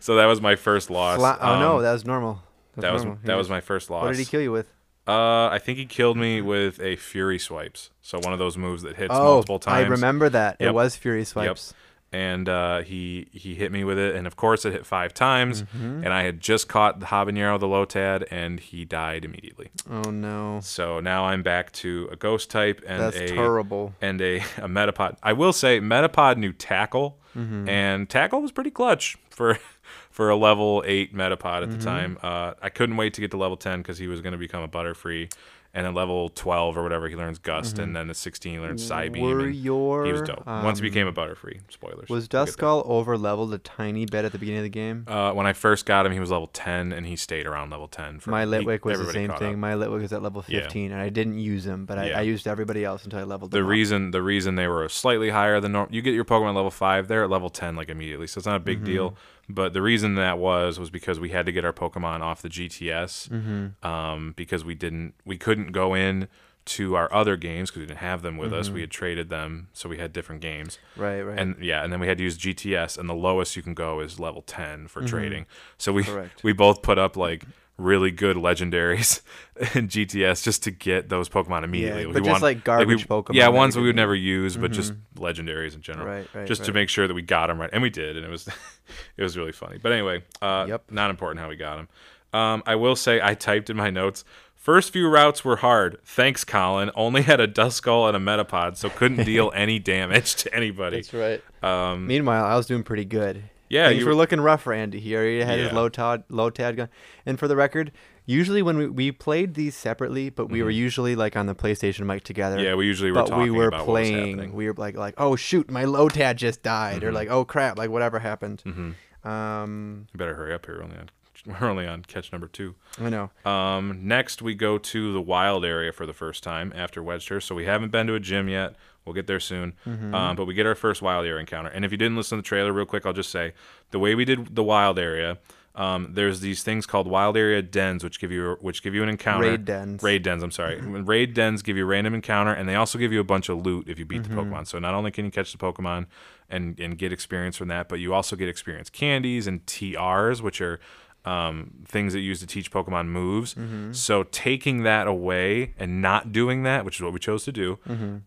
so 0.00 0.16
that 0.16 0.26
was 0.26 0.40
my 0.40 0.56
first 0.56 0.90
loss. 0.90 1.18
Fla- 1.18 1.38
oh 1.40 1.60
no, 1.60 1.76
Um, 1.76 1.82
that 1.84 1.92
was 1.92 2.04
normal. 2.04 2.42
That 2.74 2.92
was 2.92 3.04
normal. 3.04 3.20
He 3.22 3.28
that 3.28 3.36
was 3.36 3.48
my 3.48 3.60
first 3.60 3.88
loss. 3.88 4.02
What 4.02 4.10
did 4.10 4.18
he 4.18 4.24
kill 4.24 4.40
you 4.40 4.50
with? 4.50 4.66
Uh, 5.06 5.46
I 5.46 5.60
think 5.60 5.78
he 5.78 5.86
killed 5.86 6.16
me 6.16 6.40
with 6.40 6.80
a 6.80 6.96
Fury 6.96 7.38
Swipes. 7.38 7.90
So 8.02 8.18
one 8.18 8.32
of 8.32 8.40
those 8.40 8.56
moves 8.56 8.82
that 8.82 8.96
hits 8.96 9.14
oh, 9.14 9.22
multiple 9.22 9.60
times. 9.60 9.86
I 9.86 9.88
remember 9.88 10.28
that. 10.28 10.56
Yep. 10.58 10.68
It 10.68 10.72
was 10.72 10.96
Fury 10.96 11.24
Swipes. 11.24 11.74
And 12.12 12.48
uh, 12.48 12.80
he 12.82 13.28
he 13.30 13.54
hit 13.54 13.70
me 13.70 13.84
with 13.84 13.96
it, 13.96 14.16
and 14.16 14.26
of 14.26 14.34
course 14.34 14.64
it 14.64 14.72
hit 14.72 14.84
five 14.84 15.14
times. 15.14 15.62
Mhm. 15.62 16.04
And 16.04 16.08
I 16.12 16.24
had 16.24 16.40
just 16.40 16.66
caught 16.68 16.98
the 16.98 17.06
habanero, 17.06 17.58
the 17.60 17.68
Lotad, 17.68 18.26
and 18.32 18.58
he 18.58 18.84
died 18.84 19.24
immediately. 19.24 19.68
Oh 19.88 20.10
no. 20.10 20.58
So 20.60 20.98
now 20.98 21.26
I'm 21.26 21.44
back 21.44 21.70
to 21.72 22.08
a 22.10 22.16
ghost 22.16 22.50
type 22.50 22.82
and 22.84 23.00
That's 23.00 23.16
a 23.16 23.28
terrible. 23.28 23.94
and 24.00 24.20
a, 24.20 24.38
a 24.38 24.68
Metapod. 24.68 25.18
I 25.22 25.32
will 25.34 25.52
say 25.52 25.80
Metapod 25.80 26.36
knew 26.36 26.52
tackle, 26.52 27.16
Mm-hmm. 27.38 27.68
and 27.68 28.10
tackle 28.10 28.42
was 28.42 28.50
pretty 28.50 28.72
clutch 28.72 29.16
for 29.30 29.56
for 30.10 30.30
a 30.30 30.36
level 30.36 30.82
eight 30.84 31.14
Metapod 31.14 31.62
at 31.62 31.68
Mm-hmm. 31.68 31.78
the 31.78 31.84
time. 31.84 32.18
Uh, 32.24 32.54
I 32.60 32.70
couldn't 32.70 32.96
wait 32.96 33.14
to 33.14 33.20
get 33.20 33.30
to 33.30 33.36
level 33.36 33.56
ten 33.56 33.78
because 33.82 33.98
he 33.98 34.08
was 34.08 34.20
going 34.20 34.32
to 34.32 34.38
become 34.38 34.64
a 34.64 34.68
Butterfree, 34.68 35.32
and 35.72 35.86
at 35.86 35.94
level 35.94 36.28
twelve 36.30 36.76
or 36.76 36.82
whatever 36.82 37.08
he 37.08 37.14
learns 37.16 37.38
Gust, 37.38 37.78
and 37.78 37.94
then 37.94 38.10
at 38.10 38.16
sixteen 38.16 38.54
he 38.54 38.60
learns 38.60 38.88
Psybeam. 38.88 39.16
Mm-hmm. 39.16 39.22
Were 39.22 39.48
your 39.48 40.04
he 40.04 40.12
was 40.12 40.22
dope. 40.22 40.44
Once 40.46 40.78
he 40.80 40.86
um, 40.86 40.90
became 40.90 41.06
a 41.06 41.12
Butterfree, 41.12 41.60
spoilers. 41.68 42.08
Was 42.08 42.28
We'll. 42.32 42.44
Duskull 42.46 42.82
over 42.86 43.16
leveled 43.16 43.54
a 43.54 43.58
tiny 43.58 44.06
bit 44.06 44.24
at 44.24 44.32
the 44.32 44.38
beginning 44.38 44.58
of 44.60 44.64
the 44.64 44.68
game? 44.70 45.04
Uh, 45.06 45.32
when 45.32 45.46
I 45.46 45.52
first 45.52 45.86
got 45.86 46.06
him, 46.06 46.12
he 46.12 46.20
was 46.20 46.30
level 46.30 46.48
ten, 46.48 46.92
and 46.92 47.06
he 47.06 47.16
stayed 47.16 47.46
around 47.46 47.70
level 47.70 47.88
ten. 47.88 48.18
For 48.20 48.30
My 48.30 48.44
he- 48.44 48.50
Litwick 48.50 48.84
was 48.84 48.98
the 48.98 49.12
same 49.12 49.30
thing. 49.34 49.52
up. 49.54 49.58
My 49.58 49.74
Litwick 49.74 50.00
was 50.02 50.12
at 50.12 50.22
level 50.22 50.44
Yeah. 50.48 50.60
15, 50.62 50.92
and 50.92 51.00
I 51.00 51.08
didn't 51.08 51.38
use 51.38 51.66
him, 51.66 51.86
but 51.86 51.98
I, 51.98 52.08
Yeah. 52.08 52.18
I 52.18 52.22
used 52.22 52.46
everybody 52.48 52.84
else 52.84 53.04
until 53.04 53.20
I 53.20 53.22
leveled 53.22 53.50
the 53.52 53.58
them 53.58 53.66
up. 53.66 53.70
reason 53.70 54.10
the 54.10 54.22
reason 54.22 54.56
they 54.56 54.66
were 54.66 54.88
slightly 54.88 55.30
higher 55.30 55.60
than 55.60 55.72
normal 55.72 55.94
you 55.94 56.02
get 56.02 56.14
your 56.14 56.24
pokemon 56.24 56.54
level 56.54 56.70
5 56.70 57.06
they're 57.08 57.24
at 57.24 57.30
level 57.30 57.48
10 57.50 57.76
like 57.76 57.88
immediately 57.88 58.26
so 58.26 58.38
it's 58.38 58.46
not 58.46 58.56
a 58.56 58.60
big 58.60 58.84
deal 58.84 59.10
Mm-hmm. 59.10 59.16
But 59.54 59.72
the 59.72 59.82
reason 59.82 60.14
that 60.16 60.38
was 60.38 60.78
was 60.78 60.90
because 60.90 61.18
we 61.20 61.30
had 61.30 61.46
to 61.46 61.52
get 61.52 61.64
our 61.64 61.72
pokemon 61.72 62.20
off 62.20 62.42
the 62.42 62.48
gts 62.48 63.28
Mm-hmm. 63.28 63.86
um, 63.86 64.32
because 64.36 64.64
we 64.64 64.74
didn't 64.74 65.14
we 65.24 65.36
couldn't 65.38 65.72
go 65.72 65.94
in 65.94 66.28
to 66.66 66.94
our 66.94 67.12
other 67.12 67.36
games 67.36 67.70
because 67.70 67.80
we 67.80 67.86
didn't 67.86 67.98
have 68.00 68.22
them 68.22 68.36
with 68.36 68.52
us 68.52 68.66
Mm-hmm. 68.66 68.74
we 68.74 68.80
had 68.82 68.90
traded 68.90 69.28
them 69.30 69.68
so 69.72 69.88
we 69.88 69.98
had 69.98 70.12
different 70.12 70.40
games 70.42 70.78
Right, 70.96 71.22
right. 71.22 71.38
and 71.38 71.56
yeah 71.62 71.82
and 71.82 71.92
then 71.92 72.00
we 72.00 72.06
had 72.06 72.18
to 72.18 72.24
use 72.24 72.36
gts 72.38 72.98
and 72.98 73.08
the 73.08 73.14
lowest 73.14 73.56
you 73.56 73.62
can 73.62 73.74
go 73.74 74.00
is 74.00 74.20
level 74.20 74.42
10 74.42 74.88
for 74.88 75.02
trading 75.04 75.46
so 75.78 75.92
we 75.92 76.02
Mm-hmm. 76.02 76.12
Correct. 76.14 76.44
we 76.44 76.52
both 76.52 76.82
put 76.82 76.98
up 76.98 77.16
like 77.16 77.44
really 77.80 78.10
good 78.10 78.36
legendaries 78.36 79.20
in 79.74 79.88
GTS 79.88 80.42
just 80.44 80.62
to 80.64 80.70
get 80.70 81.08
those 81.08 81.28
Pokemon 81.28 81.64
immediately. 81.64 82.02
Yeah, 82.02 82.06
We 82.08 82.12
but 82.14 82.18
just 82.20 82.30
want- 82.30 82.42
like 82.42 82.64
garbage 82.64 82.88
we, 82.88 83.04
Pokemon 83.04 83.34
Yeah, 83.34 83.48
ones 83.48 83.76
we 83.76 83.82
would 83.84 83.96
never 83.96 84.14
use, 84.14 84.56
but 84.56 84.70
just 84.72 84.92
legendaries 85.16 85.74
in 85.74 85.80
general. 85.82 86.06
Right, 86.06 86.26
right, 86.34 86.46
Just 86.46 86.64
to 86.64 86.72
make 86.72 86.88
sure 86.88 87.08
that 87.08 87.14
we 87.14 87.22
got 87.22 87.48
them 87.48 87.60
right, 87.60 87.70
and 87.72 87.82
we 87.82 87.90
did, 87.90 88.16
and 88.16 88.24
it 88.24 88.30
was 88.30 88.46
it 89.16 89.22
was 89.22 89.36
really 89.36 89.52
funny. 89.52 89.78
But 89.78 89.92
anyway, 89.92 90.22
uh, 90.42 90.66
Yep. 90.68 90.84
not 90.90 91.10
important 91.10 91.40
how 91.40 91.48
we 91.48 91.56
got 91.56 91.76
them. 91.76 91.88
Um, 92.32 92.62
I 92.66 92.76
will 92.76 92.94
say 92.96 93.20
I 93.22 93.34
typed 93.34 93.70
in 93.70 93.76
my 93.76 93.90
notes. 93.90 94.24
First 94.54 94.92
few 94.92 95.08
routes 95.08 95.42
were 95.42 95.56
hard. 95.56 95.98
Thanks, 96.04 96.44
Collin. 96.44 96.90
Only 96.94 97.22
had 97.22 97.40
a 97.40 97.48
Duskull 97.48 98.06
and 98.06 98.14
a 98.16 98.20
Metapod, 98.20 98.76
so 98.76 98.90
couldn't 98.90 99.24
deal 99.24 99.50
any 99.54 99.78
damage 99.78 100.36
to 100.36 100.54
anybody. 100.54 100.98
That's 101.02 101.14
right. 101.14 101.42
Um, 101.62 102.06
Meanwhile, 102.06 102.44
I 102.44 102.56
was 102.56 102.66
doing 102.66 102.82
pretty 102.82 103.06
good. 103.06 103.42
Yeah, 103.70 103.88
Things 103.88 104.00
you 104.00 104.06
were 104.06 104.14
looking 104.14 104.40
rough 104.40 104.62
for 104.62 104.72
Andy 104.74 105.00
here. 105.00 105.24
He 105.24 105.38
had 105.38 105.58
his 105.58 105.70
Lotad, 105.70 106.24
low 106.28 106.50
tad 106.50 106.76
gun. 106.76 106.88
And 107.24 107.38
for 107.38 107.46
the 107.48 107.54
record, 107.56 107.92
usually 108.26 108.62
when 108.62 108.76
we, 108.76 108.86
we 108.88 109.12
played 109.12 109.54
these 109.54 109.74
separately, 109.76 110.28
but 110.28 110.46
we 110.50 110.62
were 110.62 110.70
usually 110.70 111.14
like 111.16 111.36
on 111.36 111.46
the 111.46 111.54
PlayStation 111.54 112.00
mic 112.04 112.24
together. 112.24 112.56
Mm-hmm. 112.56 112.64
yeah, 112.66 112.74
we 112.74 112.86
usually 112.86 113.12
were 113.12 113.22
but 113.22 113.28
talking 113.28 113.44
we 113.44 113.50
were 113.52 113.68
about 113.68 113.86
what 113.86 114.00
was 114.00 114.10
playing. 114.10 114.52
We 114.54 114.66
were 114.66 114.74
like, 114.76 114.96
like, 114.96 115.14
oh 115.18 115.36
shoot, 115.36 115.70
my 115.70 115.84
Lotad 115.84 116.34
just 116.36 116.62
died, 116.62 117.04
or 117.04 117.10
Mhm. 117.10 117.14
like, 117.14 117.30
oh 117.30 117.44
crap, 117.44 117.78
like 117.78 117.90
whatever 117.90 118.18
happened. 118.18 118.62
Mhm. 118.66 118.94
Um, 119.28 120.06
You 120.12 120.18
better 120.18 120.34
hurry 120.34 120.52
up 120.54 120.66
here. 120.66 120.76
We're 120.78 120.84
only 120.84 120.96
on 120.96 121.10
we're 121.60 121.68
only 121.68 121.86
on 121.86 122.02
catch 122.02 122.32
number 122.32 122.48
two. 122.48 122.74
I 123.00 123.08
know. 123.08 123.30
Um, 123.44 124.00
next, 124.02 124.42
we 124.42 124.54
go 124.54 124.76
to 124.78 125.12
the 125.12 125.22
wild 125.22 125.64
area 125.64 125.92
for 125.92 126.04
the 126.06 126.12
first 126.12 126.42
time 126.42 126.72
after 126.74 127.02
Wedgehurst. 127.02 127.44
So 127.44 127.54
we 127.54 127.64
haven't 127.66 127.90
been 127.92 128.06
to 128.08 128.14
a 128.14 128.20
gym 128.20 128.48
yet. 128.48 128.74
We'll 129.04 129.14
get 129.14 129.26
there 129.26 129.40
soon. 129.40 129.74
Mm-hmm. 129.86 130.14
Um, 130.14 130.36
but 130.36 130.44
we 130.44 130.54
get 130.54 130.66
our 130.66 130.74
first 130.74 131.02
wild 131.02 131.26
area 131.26 131.40
encounter. 131.40 131.70
And 131.70 131.84
if 131.84 131.90
you 131.90 131.96
didn't 131.96 132.16
listen 132.16 132.36
to 132.38 132.42
the 132.42 132.46
trailer, 132.46 132.72
real 132.72 132.86
quick, 132.86 133.06
I'll 133.06 133.12
just 133.12 133.30
say 133.30 133.54
the 133.90 133.98
way 133.98 134.14
we 134.14 134.24
did 134.24 134.54
the 134.54 134.64
wild 134.64 134.98
area. 134.98 135.38
Um, 135.74 136.10
there's 136.14 136.40
these 136.40 136.62
things 136.62 136.84
called 136.84 137.06
wild 137.06 137.36
area 137.36 137.62
dens, 137.62 138.02
which 138.02 138.20
give 138.20 138.32
you 138.32 138.56
which 138.60 138.82
give 138.82 138.94
you 138.94 139.02
an 139.02 139.08
encounter. 139.08 139.50
Raid 139.50 139.64
dens. 139.64 140.02
Raid 140.02 140.22
dens. 140.22 140.42
I'm 140.42 140.50
sorry. 140.50 140.80
Raid 140.80 141.32
dens 141.32 141.62
give 141.62 141.76
you 141.76 141.84
a 141.84 141.86
random 141.86 142.12
encounter, 142.12 142.52
and 142.52 142.68
they 142.68 142.74
also 142.74 142.98
give 142.98 143.12
you 143.12 143.20
a 143.20 143.24
bunch 143.24 143.48
of 143.48 143.64
loot 143.64 143.88
if 143.88 143.98
you 143.98 144.04
beat 144.04 144.24
the 144.24 144.30
Pokemon. 144.30 144.66
So 144.66 144.78
not 144.78 144.94
only 144.94 145.10
can 145.12 145.24
you 145.24 145.30
catch 145.30 145.52
the 145.52 145.58
Pokemon 145.58 146.06
and 146.48 146.78
and 146.80 146.98
get 146.98 147.12
experience 147.12 147.56
from 147.56 147.68
that, 147.68 147.88
but 147.88 148.00
you 148.00 148.12
also 148.12 148.34
get 148.34 148.48
experience 148.48 148.90
candies 148.90 149.46
and 149.46 149.64
TRs, 149.66 150.40
which 150.42 150.60
are 150.60 150.80
um, 151.24 151.72
things 151.86 152.12
that 152.14 152.20
you 152.20 152.26
use 152.28 152.40
to 152.40 152.46
teach 152.46 152.70
Pokemon 152.70 153.08
moves. 153.08 153.54
So 153.92 154.22
taking 154.24 154.82
that 154.84 155.06
away 155.06 155.74
and 155.78 156.00
not 156.00 156.32
doing 156.32 156.62
that, 156.62 156.84
which 156.84 156.96
is 156.96 157.02
what 157.02 157.12
we 157.12 157.18
chose 157.18 157.44
to 157.44 157.52
do, 157.52 157.78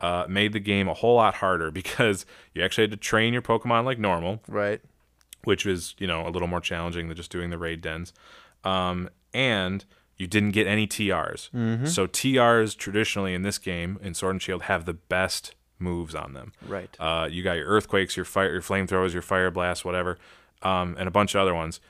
uh, 0.02 0.26
made 0.30 0.54
the 0.54 0.60
game 0.60 0.88
a 0.88 0.94
whole 0.94 1.16
lot 1.16 1.36
harder 1.36 1.72
because 1.82 2.26
you 2.54 2.64
actually 2.64 2.84
had 2.84 2.92
to 2.92 2.98
train 2.98 3.34
your 3.34 3.42
Pokemon 3.42 3.86
like 3.86 3.98
normal 4.00 4.42
Right. 4.48 4.82
which 5.44 5.66
was 5.66 5.96
you 5.98 6.08
know 6.08 6.28
a 6.28 6.30
little 6.30 6.48
more 6.48 6.62
challenging 6.62 7.08
than 7.08 7.18
just 7.18 7.32
doing 7.32 7.50
the 7.50 7.58
raid 7.58 7.82
dens 7.82 8.14
um, 8.64 9.10
and 9.34 9.86
you 10.18 10.28
didn't 10.28 10.52
get 10.52 10.68
any 10.68 10.86
trs 10.88 11.50
Mm-hmm. 11.52 11.86
so 11.88 12.08
trs 12.08 12.78
traditionally 12.78 13.34
in 13.34 13.42
this 13.42 13.58
game 13.58 13.98
in 14.02 14.14
sword 14.14 14.36
and 14.36 14.42
shield 14.42 14.62
have 14.64 14.86
the 14.86 14.94
best 14.94 15.56
moves 15.80 16.16
on 16.16 16.34
them 16.34 16.54
Right. 16.68 16.96
uh, 17.00 17.28
you 17.30 17.44
got 17.44 17.54
your 17.58 17.66
earthquakes 17.68 18.16
your 18.16 18.26
fire 18.26 18.52
your 18.54 18.62
flamethrowers 18.62 19.12
your 19.14 19.22
fire 19.24 19.52
blasts 19.52 19.84
whatever 19.84 20.18
um, 20.62 20.96
and 20.98 21.08
a 21.08 21.12
bunch 21.12 21.36
of 21.36 21.42
other 21.42 21.54
ones 21.56 21.82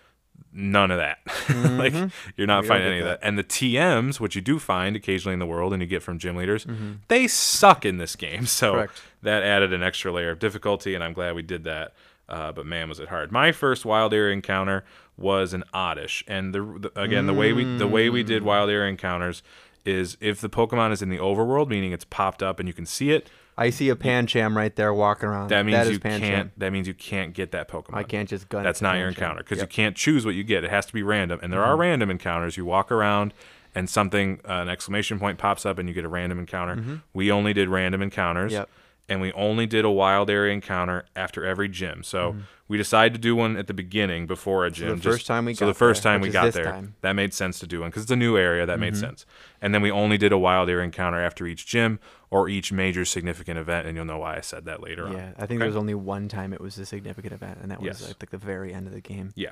none 0.56 0.92
of 0.92 0.98
that 0.98 1.18
like 1.78 1.94
you're 2.38 2.46
not 2.48 2.64
finding 2.66 2.88
any 2.90 3.00
of 3.00 3.06
that. 3.06 3.20
that 3.22 3.28
and 3.28 3.38
the 3.40 3.44
tms 3.44 4.20
which 4.20 4.36
you 4.36 4.42
do 4.42 4.60
find 4.60 4.96
occasionally 4.96 5.34
in 5.34 5.40
the 5.40 5.46
world 5.48 5.74
and 5.74 5.82
you 5.82 5.88
get 5.88 6.04
from 6.04 6.20
gym 6.20 6.36
leaders 6.36 6.66
Mm-hmm. 6.66 6.92
they 7.08 7.28
suck 7.28 7.86
in 7.86 7.98
this 7.98 8.16
game 8.16 8.46
so 8.60 8.74
Correct. 8.74 9.02
that 9.24 9.42
added 9.44 9.74
an 9.74 9.82
extra 9.84 10.12
layer 10.12 10.30
of 10.32 10.40
difficulty, 10.40 10.94
and 10.96 11.04
I'm 11.04 11.14
glad 11.14 11.34
we 11.36 11.42
did 11.42 11.64
that. 11.64 11.94
Uh, 12.30 12.52
but 12.52 12.66
man, 12.66 12.88
was 12.88 13.00
it 13.00 13.10
hard! 13.10 13.32
My 13.32 13.52
first 13.52 13.84
wild 13.86 14.14
area 14.14 14.32
encounter 14.34 14.86
was 15.18 15.54
an 15.54 15.64
oddish, 15.74 16.24
and 16.28 16.54
the, 16.54 16.62
the 16.94 17.02
again 17.02 17.26
the 17.28 17.34
way 17.34 17.52
we 17.52 17.64
the 17.78 17.88
way 17.88 18.10
we 18.10 18.24
Mm. 18.24 18.28
did 18.28 18.44
wild 18.44 18.70
area 18.70 18.90
encounters 18.90 19.44
is 19.86 20.16
if 20.22 20.40
the 20.40 20.50
Pokemon 20.50 20.92
is 20.94 21.02
in 21.02 21.10
the 21.10 21.18
overworld, 21.18 21.68
meaning 21.68 21.92
it's 21.92 22.06
popped 22.06 22.42
up 22.42 22.60
and 22.60 22.68
you 22.70 22.74
can 22.74 22.86
see 22.86 23.12
it, 23.12 23.30
I 23.58 23.70
see 23.70 23.90
a 23.90 23.96
Pancham 23.96 24.56
right 24.56 24.76
there 24.76 24.94
walking 24.94 25.30
around. 25.30 25.50
that 25.50 25.66
means 25.66 25.86
is 25.88 25.92
you 25.94 26.00
Pancham. 26.00 26.20
can't. 26.20 26.60
That 26.60 26.72
means 26.74 26.88
you 26.88 26.94
can't 26.94 27.34
get 27.34 27.52
that 27.52 27.68
Pokemon. 27.68 27.94
I 27.96 28.04
can't 28.04 28.28
just 28.28 28.50
gun. 28.50 28.64
That's 28.64 28.82
not 28.82 28.98
your 28.98 29.08
encounter 29.10 29.40
because 29.44 29.60
Yep. 29.60 29.70
you 29.70 29.74
can't 29.76 29.96
choose 29.96 30.26
what 30.26 30.36
you 30.36 30.44
get. 30.44 30.64
It 30.64 30.70
has 30.72 30.86
to 30.88 30.94
be 30.94 31.04
random, 31.04 31.40
and 31.44 31.52
there 31.54 31.60
Mm-hmm. 31.62 31.70
are 31.70 31.78
random 31.78 32.10
encounters. 32.10 32.58
You 32.58 32.66
walk 32.66 32.92
around, 32.92 33.34
and 33.76 33.90
something, 33.90 34.40
uh, 34.48 34.54
an 34.54 34.70
exclamation 34.70 35.20
point 35.20 35.38
pops 35.38 35.66
up, 35.66 35.78
and 35.80 35.88
you 35.88 35.94
get 35.96 36.06
a 36.06 36.10
random 36.10 36.40
encounter. 36.40 37.02
We 37.14 37.32
only 37.32 37.54
did 37.54 37.70
random 37.70 38.02
encounters, 38.02 38.52
Mm-hmm. 38.54 38.60
Yep. 38.62 38.70
and 39.10 39.22
we 39.22 39.32
only 39.34 39.66
did 39.68 39.84
a 39.86 39.90
wild 39.92 40.30
area 40.30 40.54
encounter 40.54 41.06
after 41.16 41.46
every 41.46 41.68
gym. 41.70 42.04
So 42.04 42.36
we 42.68 42.78
decided 42.78 43.14
to 43.14 43.20
do 43.20 43.36
one 43.36 43.58
at 43.58 43.68
the 43.68 43.74
beginning 43.74 44.26
before 44.26 44.66
a 44.66 44.72
gym. 44.72 44.88
Mm-hmm. 44.88 44.96
the 44.98 45.02
just- 45.04 45.14
first 45.18 45.28
time 45.28 45.46
we 45.46 45.54
so 45.54 45.66
got 45.66 45.68
the 45.68 45.74
first 45.76 46.02
there, 46.04 46.12
time 46.14 46.22
we 46.22 46.30
got 46.30 46.54
there, 46.54 46.64
time. 46.66 46.84
Mm-hmm. 46.84 46.92
that 47.02 47.14
made 47.14 47.34
sense 47.34 47.60
to 47.60 47.68
do 47.68 47.82
one 47.82 47.90
because 47.90 48.04
it's 48.04 48.12
a 48.12 48.16
new 48.16 48.38
area. 48.38 48.66
That 48.66 48.80
made 48.80 48.96
sense. 48.98 49.26
And 49.62 49.74
then 49.76 49.82
we 49.82 49.92
only 49.92 50.18
did 50.18 50.32
a 50.32 50.38
wild 50.38 50.70
area 50.70 50.84
encounter 50.86 51.20
after 51.22 51.46
each 51.46 51.66
gym 51.68 52.00
or 52.34 52.50
each 52.50 52.72
major 52.72 53.06
significant 53.06 53.60
event, 53.60 53.86
and 53.88 53.96
you'll 53.96 54.06
know 54.06 54.18
why 54.18 54.36
I 54.38 54.42
said 54.42 54.66
that 54.66 54.82
later 54.82 55.06
on. 55.08 55.14
Yeah, 55.14 55.32
I 55.38 55.46
think 55.46 55.60
there 55.60 55.68
was 55.68 55.78
only 55.78 55.94
one 55.94 56.28
time 56.28 56.52
it 56.52 56.60
was 56.60 56.78
a 56.80 56.86
significant 56.86 57.32
event, 57.32 57.60
and 57.62 57.70
that 57.70 57.80
was 57.80 58.02
Yes. 58.02 58.14
Think 58.14 58.32
the 58.32 58.38
very 58.40 58.74
end 58.74 58.88
of 58.88 58.94
the 58.94 59.02
game. 59.02 59.34
Yeah. 59.36 59.52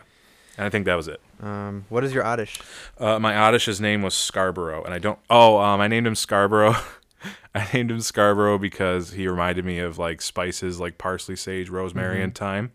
And 0.58 0.66
I 0.66 0.70
think 0.70 0.86
that 0.86 0.96
was 0.96 1.08
it. 1.08 1.22
Um, 1.42 1.86
what 1.90 2.04
is 2.04 2.12
your 2.14 2.26
Oddish? 2.26 2.60
Uh, 2.98 3.20
my 3.20 3.36
Oddish's 3.38 3.80
name 3.80 4.02
was 4.02 4.16
Scarborough, 4.16 4.84
and 4.84 4.94
I 4.94 5.00
don't. 5.00 5.20
Oh, 5.30 5.60
um, 5.60 5.80
I 5.80 5.88
named 5.88 6.08
him 6.08 6.16
Scarborough. 6.16 6.76
I 7.56 7.68
named 7.72 7.92
him 7.92 8.02
Scarborough 8.02 8.58
because 8.58 9.12
he 9.12 9.28
reminded 9.28 9.64
me 9.64 9.78
of 9.78 10.00
like 10.00 10.22
spices 10.22 10.80
like 10.80 10.98
parsley, 10.98 11.36
sage, 11.36 11.70
rosemary, 11.70 12.22
and 12.24 12.34
thyme. 12.34 12.72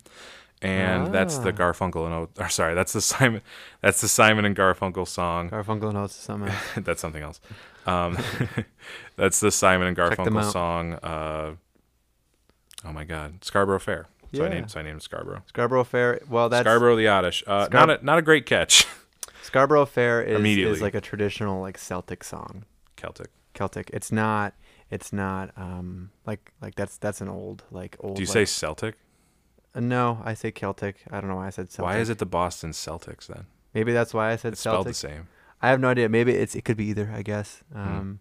And 0.63 1.13
that's 1.13 1.37
the 1.39 1.53
Mm-hmm. 1.53 1.61
Ah. 1.63 1.73
Garfunkel 1.73 2.05
and 2.07 2.15
O. 2.15 2.29
Or 2.39 2.49
sorry, 2.49 2.75
that's 2.75 2.93
the 2.93 3.01
Simon. 3.01 3.43
That's 3.83 4.01
the 4.01 4.09
Simon 4.09 4.45
and 4.45 4.57
Garfunkel 4.57 5.07
song. 5.07 5.51
Garfunkel 5.51 5.93
knows 5.93 6.13
something. 6.13 6.53
that's 6.85 7.01
something 7.01 7.23
else. 7.23 7.41
Um, 7.87 8.19
that's 9.17 9.41
the 9.41 9.51
Simon 9.51 9.89
and 9.89 9.97
Garfunkel 9.97 10.51
song. 10.53 10.95
Uh, 10.95 11.55
oh 12.85 12.93
my 12.93 13.05
God, 13.05 13.45
Scarborough 13.45 13.79
Fair. 13.79 14.07
So 14.35 14.43
I 14.45 14.49
Yeah. 14.49 14.55
named. 14.55 14.71
So 14.71 14.81
I 14.81 14.83
named 14.83 15.03
Scarborough. 15.03 15.43
Scarborough 15.47 15.85
Fair. 15.85 16.21
Well, 16.29 16.49
that's 16.49 16.65
Scarborough 16.65 16.97
the 16.97 17.09
Oddish. 17.09 17.43
Uh, 17.47 17.67
Scar- 17.67 17.87
not 17.87 18.01
a 18.01 18.05
not 18.05 18.19
a 18.19 18.23
great 18.23 18.47
catch. 18.47 18.87
Scarborough 19.43 19.87
Fair 19.87 20.21
is, 20.23 20.45
is 20.45 20.83
like 20.83 20.95
a 20.95 21.01
traditional 21.01 21.61
like 21.61 21.79
Celtic 21.79 22.25
song. 22.25 22.65
Celtic. 22.97 23.29
Celtic. 23.55 23.91
It's 23.93 24.11
not. 24.11 24.55
It's 24.91 25.13
not. 25.13 25.51
Um, 25.57 26.11
like 26.27 26.53
like 26.61 26.75
that's 26.75 26.99
that's 26.99 27.21
an 27.21 27.29
old 27.29 27.63
like 27.71 27.97
old. 28.01 28.17
Do 28.17 28.23
you 28.23 28.27
like- 28.27 28.33
say 28.33 28.45
Celtic? 28.45 28.97
Uh, 29.75 29.81
no, 29.81 30.21
I 30.25 30.35
say 30.35 30.51
Celtic. 30.51 30.97
I 31.11 31.21
don't 31.21 31.29
know 31.31 31.37
why 31.37 31.47
I 31.47 31.51
said 31.51 31.71
Celtic. 31.71 31.85
Why 31.95 31.99
is 32.01 32.09
it 32.11 32.19
the 32.19 32.27
Boston 32.27 32.71
Celtics 32.73 33.27
then? 33.29 33.47
Maybe 33.75 33.93
that's 33.93 34.13
why 34.15 34.33
I 34.33 34.37
said 34.37 34.55
It's 34.55 34.61
spelled 34.63 34.87
Celtic. 34.87 34.91
the 34.93 34.95
same. 34.95 35.29
I 35.67 35.71
have 35.71 35.81
no 35.81 35.89
idea. 35.89 36.09
Maybe 36.09 36.33
it's 36.33 36.55
it 36.55 36.65
could 36.67 36.77
be 36.77 36.87
either. 36.93 37.09
I 37.15 37.23
guess. 37.23 37.63
Um, 37.75 38.21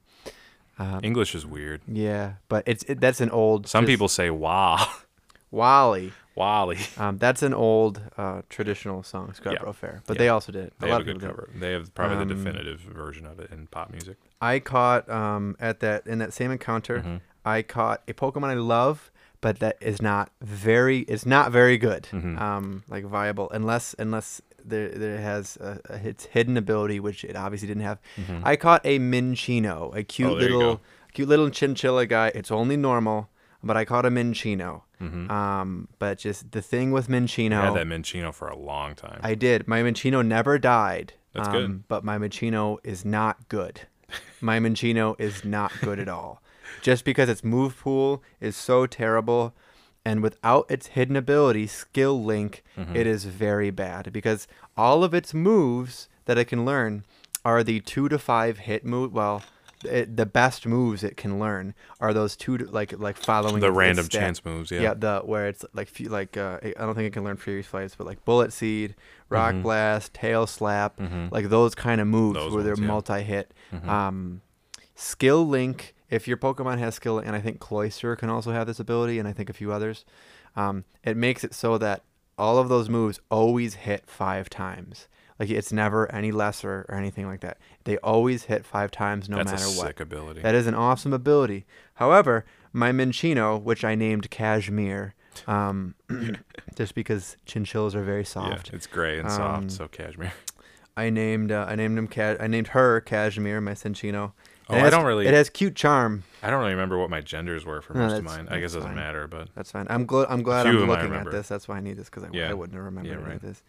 um, 0.78 1.00
English 1.04 1.36
is 1.36 1.46
weird. 1.46 1.82
yeah, 1.88 2.34
but 2.50 2.64
it's 2.68 2.84
it, 2.92 3.00
that's 3.00 3.22
an 3.22 3.30
old. 3.32 3.68
Some 3.68 3.84
just- 3.86 3.92
people 3.94 4.08
say 4.10 4.30
"wah," 4.30 4.86
Wally. 5.52 6.12
Wally. 6.36 6.78
Um, 6.98 7.18
that's 7.18 7.42
an 7.44 7.54
old 7.54 8.02
uh, 8.18 8.42
traditional 8.50 9.02
song, 9.04 9.34
Scarborough 9.34 9.72
Fair. 9.74 10.02
But 10.08 10.16
Yeah. 10.16 10.20
they 10.24 10.30
also 10.30 10.52
did. 10.52 10.66
it. 10.66 10.74
They 10.80 10.88
a 10.88 10.92
lot 10.92 11.00
have 11.00 11.08
a 11.08 11.12
of 11.12 11.20
good 11.20 11.22
people 11.22 11.36
did. 11.46 11.52
cover. 11.54 11.60
They 11.60 11.72
have 11.72 11.94
probably 11.94 12.18
Um, 12.18 12.28
the 12.28 12.36
definitive 12.36 12.80
version 12.82 13.26
of 13.26 13.40
it 13.40 13.52
in 13.52 13.68
pop 13.68 13.90
music. 13.92 14.18
I 14.42 14.60
caught 14.60 15.10
um, 15.10 15.56
at 15.60 15.80
that 15.80 16.06
in 16.08 16.18
that 16.20 16.34
same 16.34 16.52
encounter. 16.52 17.00
Mhm. 17.00 17.22
I 17.46 17.62
caught 17.62 18.02
a 18.10 18.14
Pokemon 18.14 18.50
I 18.50 18.54
love, 18.56 19.12
but 19.40 19.60
that 19.60 19.78
is 19.80 20.02
not 20.02 20.32
very. 20.42 21.00
It's 21.14 21.26
not 21.26 21.52
very 21.54 21.78
good. 21.78 22.04
Mhm. 22.12 22.38
Um, 22.42 22.84
like 22.90 23.06
viable 23.06 23.50
unless 23.52 23.96
unless 23.98 24.42
there 24.68 24.90
there 24.90 25.18
has 25.20 25.58
a, 25.58 25.80
a 25.90 26.08
its 26.08 26.26
hidden 26.26 26.58
ability, 26.58 27.00
which 27.00 27.24
it 27.24 27.36
obviously 27.36 27.68
didn't 27.68 27.84
have. 27.84 28.00
Mhm. 28.18 28.42
I 28.44 28.56
caught 28.56 28.82
a 28.86 29.00
Minccino, 29.00 29.96
a 29.96 30.04
cute 30.04 30.30
Oh, 30.32 30.34
little 30.34 30.82
cute 31.14 31.30
little 31.30 31.50
chinchilla 31.50 32.06
guy. 32.06 32.32
It's 32.36 32.52
only 32.52 32.78
normal, 32.78 33.30
but 33.64 33.78
I 33.78 33.86
caught 33.86 34.06
a 34.06 34.10
Minccino. 34.12 34.82
Mhm. 35.02 35.30
Um, 35.30 35.88
but 36.00 36.18
just 36.20 36.52
the 36.52 36.62
thing 36.62 36.92
with 36.92 37.08
minccino, 37.10 37.58
I 37.60 37.66
had 37.66 37.74
that 37.76 37.88
Minccino 37.88 38.34
for 38.34 38.48
a 38.48 38.58
long 38.58 38.96
time. 38.96 39.20
I 39.24 39.36
did. 39.36 39.68
My 39.68 39.82
Minccino 39.82 40.26
never 40.26 40.58
died. 40.58 41.14
That's 41.34 41.50
um, 41.50 41.54
good. 41.54 41.88
But 41.88 42.04
my 42.06 42.18
Minccino 42.18 42.78
is 42.84 43.04
not 43.04 43.50
good. 43.50 43.82
my 44.40 44.60
Minccino 44.60 45.16
is 45.20 45.44
not 45.44 45.72
good 45.82 46.00
at 46.00 46.08
all. 46.08 46.42
Just 46.82 47.04
because 47.06 47.28
its 47.30 47.44
move 47.44 47.78
pool 47.80 48.24
is 48.40 48.56
so 48.56 48.86
terrible, 48.86 49.54
and 50.06 50.22
without 50.22 50.70
its 50.70 50.88
hidden 50.88 51.16
ability, 51.16 51.68
Skill 51.68 52.24
Link, 52.24 52.64
Mm-hmm. 52.78 52.96
it 52.96 53.08
is 53.08 53.26
very 53.26 53.72
bad. 53.72 54.14
Because 54.14 54.48
all 54.78 55.04
of 55.04 55.14
its 55.14 55.34
moves 55.34 56.08
that 56.26 56.38
it 56.38 56.46
can 56.46 56.64
learn 56.66 57.04
are 57.44 57.64
the 57.64 57.80
two 57.80 58.08
to 58.10 58.20
five 58.20 58.60
hit 58.60 58.86
move. 58.86 59.14
Well, 59.14 59.42
it, 59.84 60.18
the 60.18 60.26
best 60.26 60.66
moves 60.66 61.04
it 61.04 61.16
can 61.16 61.40
learn 61.40 61.74
are 62.02 62.14
those 62.14 62.36
two 62.36 62.58
to, 62.58 62.66
like 62.66 62.98
like 63.00 63.18
following 63.18 63.60
the 63.62 63.72
random 63.72 64.06
stat- 64.06 64.22
chance 64.22 64.44
moves. 64.46 64.72
Yeah. 64.72 64.82
yeah, 64.82 64.94
the 64.96 65.22
where 65.24 65.48
it's 65.48 65.64
like 65.74 65.90
like 66.02 66.36
uh, 66.38 66.60
I 66.64 66.72
don't 66.80 66.96
think 66.96 67.08
it 67.08 67.14
can 67.14 67.24
learn 67.24 67.38
Furious 67.38 67.66
Flights, 67.68 67.96
but 67.96 68.06
like 68.06 68.24
Bullet 68.26 68.52
Seed, 68.54 68.96
Rock 69.30 69.56
Blast, 69.62 70.14
Tail 70.14 70.46
Slap, 70.48 70.98
Mhm. 70.98 71.32
like 71.32 71.50
those 71.50 71.74
kind 71.76 72.00
of 72.02 72.08
moves 72.08 72.36
Those 72.38 72.54
where 72.54 72.64
they're 72.64 72.76
yeah. 72.78 72.86
multi-hit. 72.88 73.52
Mhm. 73.74 73.88
Um, 73.88 74.42
Skill 74.96 75.48
Link, 75.48 75.95
if 76.10 76.28
your 76.28 76.38
Pokemon 76.38 76.78
has 76.80 76.96
Skill, 76.96 77.20
and 77.20 77.36
I 77.36 77.42
think 77.42 77.60
Cloyster 77.60 78.16
can 78.16 78.30
also 78.30 78.52
have 78.52 78.68
this 78.68 78.80
ability, 78.80 79.20
and 79.20 79.28
I 79.28 79.34
think 79.34 79.50
a 79.50 79.54
few 79.54 79.72
others, 79.72 80.06
um, 80.56 80.84
it 81.04 81.18
makes 81.18 81.44
it 81.44 81.54
so 81.54 81.78
that 81.80 82.04
all 82.38 82.58
of 82.58 82.70
those 82.70 82.90
moves 82.90 83.20
always 83.32 83.76
hit 83.76 84.04
five 84.08 84.50
times. 84.50 85.08
Like 85.40 85.50
it's 85.50 85.74
never 85.74 86.10
any 86.14 86.32
lesser 86.32 86.86
or 86.88 86.96
anything 86.96 87.26
like 87.28 87.42
that. 87.42 87.58
They 87.84 87.98
always 87.98 88.46
hit 88.46 88.66
five 88.66 88.90
times 88.92 89.28
no 89.28 89.36
That's 89.38 89.52
matter 89.52 89.66
a 89.66 89.68
what. 89.68 89.88
sick 89.88 90.00
ability. 90.00 90.42
That 90.42 90.56
is 90.56 90.66
an 90.66 90.76
awesome 90.76 91.12
ability. 91.12 91.66
However, 91.96 92.46
my 92.72 92.92
Minccino, 92.94 93.62
which 93.62 93.84
I 93.84 93.96
named 93.96 94.30
Cashmere, 94.30 95.14
um, 95.48 95.96
just 96.76 96.96
because 96.96 97.36
chinchillas 97.46 97.96
are 97.96 98.04
very 98.04 98.24
soft. 98.24 98.50
yeah, 98.50 98.56
soft, 98.58 98.74
it's 98.74 98.88
gray 98.88 99.20
and 99.20 99.30
soft, 99.30 99.58
Um, 99.64 99.70
so 99.70 99.88
cashmere. 99.90 100.34
I 100.98 101.10
named 101.10 101.52
uh, 101.52 101.66
I 101.68 101.76
named 101.76 101.98
him 101.98 102.08
Ca- 102.08 102.38
I 102.40 102.48
named 102.48 102.68
her 102.68 103.02
Cashmere, 103.02 103.60
my 103.60 103.74
Cinchino. 103.74 104.32
Oh, 104.70 104.76
it 104.78 104.84
I 104.84 104.90
don't 104.90 105.06
really- 105.06 105.28
It 105.28 105.34
has 105.34 105.50
cute 105.50 105.76
charm. 105.76 106.24
I 106.42 106.50
don't 106.50 106.60
really 106.60 106.72
remember 106.74 106.98
what 106.98 107.10
my 107.10 107.22
genders 107.22 107.66
were 107.66 107.82
for 107.82 107.94
No, 107.94 108.08
most 108.08 108.18
of 108.20 108.24
mine. 108.24 108.48
I 108.50 108.60
guess 108.60 108.72
it 108.74 108.78
doesn't 108.78 108.90
fine. 108.92 108.96
matter, 108.96 109.28
but 109.28 109.50
That's 109.56 109.72
fine. 109.72 109.86
I'm 109.90 110.06
glad. 110.06 110.28
I'm 110.30 110.42
glad 110.44 110.66
I'm 110.68 110.76
of 110.78 110.84
'em 110.84 110.90
I 110.92 110.94
looking 111.02 111.14
at 111.16 111.32
this. 111.32 111.48
That's 111.48 111.68
why 111.68 111.78
I 111.78 111.80
need 111.82 111.98
this 111.98 112.10
because 112.10 112.24
I, 112.24 112.30
Yeah. 112.32 112.50
I 112.50 112.54
wouldn't 112.54 112.76
have 112.76 112.84
remembered 112.84 113.10
Yeah, 113.12 113.18
any 113.18 113.26
right. 113.26 113.36
of 113.36 113.42
this. 113.42 113.62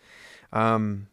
Um, 0.53 1.09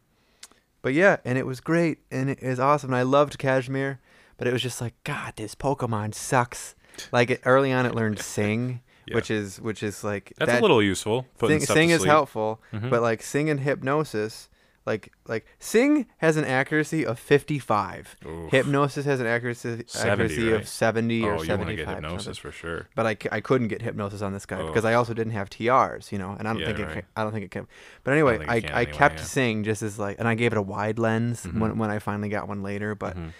but 0.81 0.93
yeah, 0.93 1.17
and 1.25 1.37
it 1.37 1.45
was 1.45 1.59
great 1.59 1.99
and 2.11 2.29
it 2.29 2.39
is 2.41 2.59
awesome. 2.59 2.89
And 2.91 2.97
I 2.97 3.03
loved 3.03 3.37
Cashmere, 3.37 3.99
but 4.37 4.47
it 4.47 4.53
was 4.53 4.61
just 4.61 4.79
like 4.81 4.93
God, 5.03 5.33
this 5.35 5.55
Pokemon 5.55 6.13
sucks. 6.13 6.75
Like 7.11 7.29
it, 7.31 7.41
early 7.45 7.71
on, 7.71 7.85
it 7.85 7.95
learned 7.95 8.19
Sing, 8.35 8.81
Yeah. 9.05 9.15
which 9.15 9.31
is 9.31 9.59
which 9.59 9.81
is 9.83 10.03
like 10.03 10.33
that's 10.37 10.51
that, 10.51 10.59
a 10.59 10.61
little 10.61 10.81
useful. 10.83 11.25
Sing, 11.39 11.59
Sing 11.59 11.89
is 11.89 12.03
helpful, 12.03 12.61
Mhm. 12.73 12.89
but 12.89 13.01
like 13.01 13.21
Sing 13.21 13.49
and 13.49 13.59
Hypnosis, 13.61 14.49
like 14.85 15.11
like 15.27 15.45
Sing 15.59 16.07
has 16.17 16.35
an 16.37 16.43
accuracy 16.45 17.05
of 17.05 17.17
55. 17.17 18.17
Oof. 18.25 18.51
Hypnosis 18.51 19.05
has 19.05 19.19
an 19.21 19.25
accuracy 19.27 19.83
70, 19.87 20.11
accuracy 20.11 20.49
right? 20.51 20.61
of 20.61 20.67
70 20.67 21.23
Oh, 21.23 21.25
or 21.27 21.45
you 21.45 21.57
want 21.57 21.69
to 21.69 21.75
get 21.75 21.87
hypnosis 21.87 22.37
for 22.37 22.51
sure. 22.51 22.87
But 22.95 23.05
I, 23.07 23.17
I 23.31 23.39
couldn't 23.39 23.69
get 23.69 23.81
hypnosis 23.81 24.21
on 24.21 24.33
this 24.33 24.45
guy 24.45 24.59
Oh. 24.59 24.67
because 24.67 24.83
I 24.85 24.93
also 24.95 25.13
didn't 25.13 25.33
have 25.33 25.49
TRs, 25.49 26.11
you 26.11 26.17
know, 26.17 26.35
and 26.37 26.47
I 26.47 26.51
don't 26.53 26.59
Yeah, 26.59 26.65
think 26.67 26.79
it 26.79 26.83
right. 26.85 26.93
can, 26.95 27.03
I 27.15 27.23
don't 27.23 27.31
think 27.31 27.45
it 27.45 27.51
can. 27.51 27.67
But 28.03 28.11
anyway, 28.11 28.39
I, 28.45 28.55
it 28.57 28.65
I 28.65 28.81
anyway, 28.81 28.85
kept 28.97 29.19
yeah. 29.19 29.25
Sing 29.25 29.63
just 29.63 29.81
as 29.83 29.97
like, 29.97 30.19
and 30.19 30.27
I 30.27 30.35
gave 30.35 30.51
it 30.51 30.57
a 30.57 30.61
wide 30.61 30.99
lens 30.99 31.45
Mhm. 31.45 31.59
when 31.59 31.77
when 31.77 31.89
I 31.89 31.99
finally 31.99 32.29
got 32.29 32.47
one 32.49 32.61
later. 32.63 32.93
But 32.95 33.15
Mhm. 33.17 33.31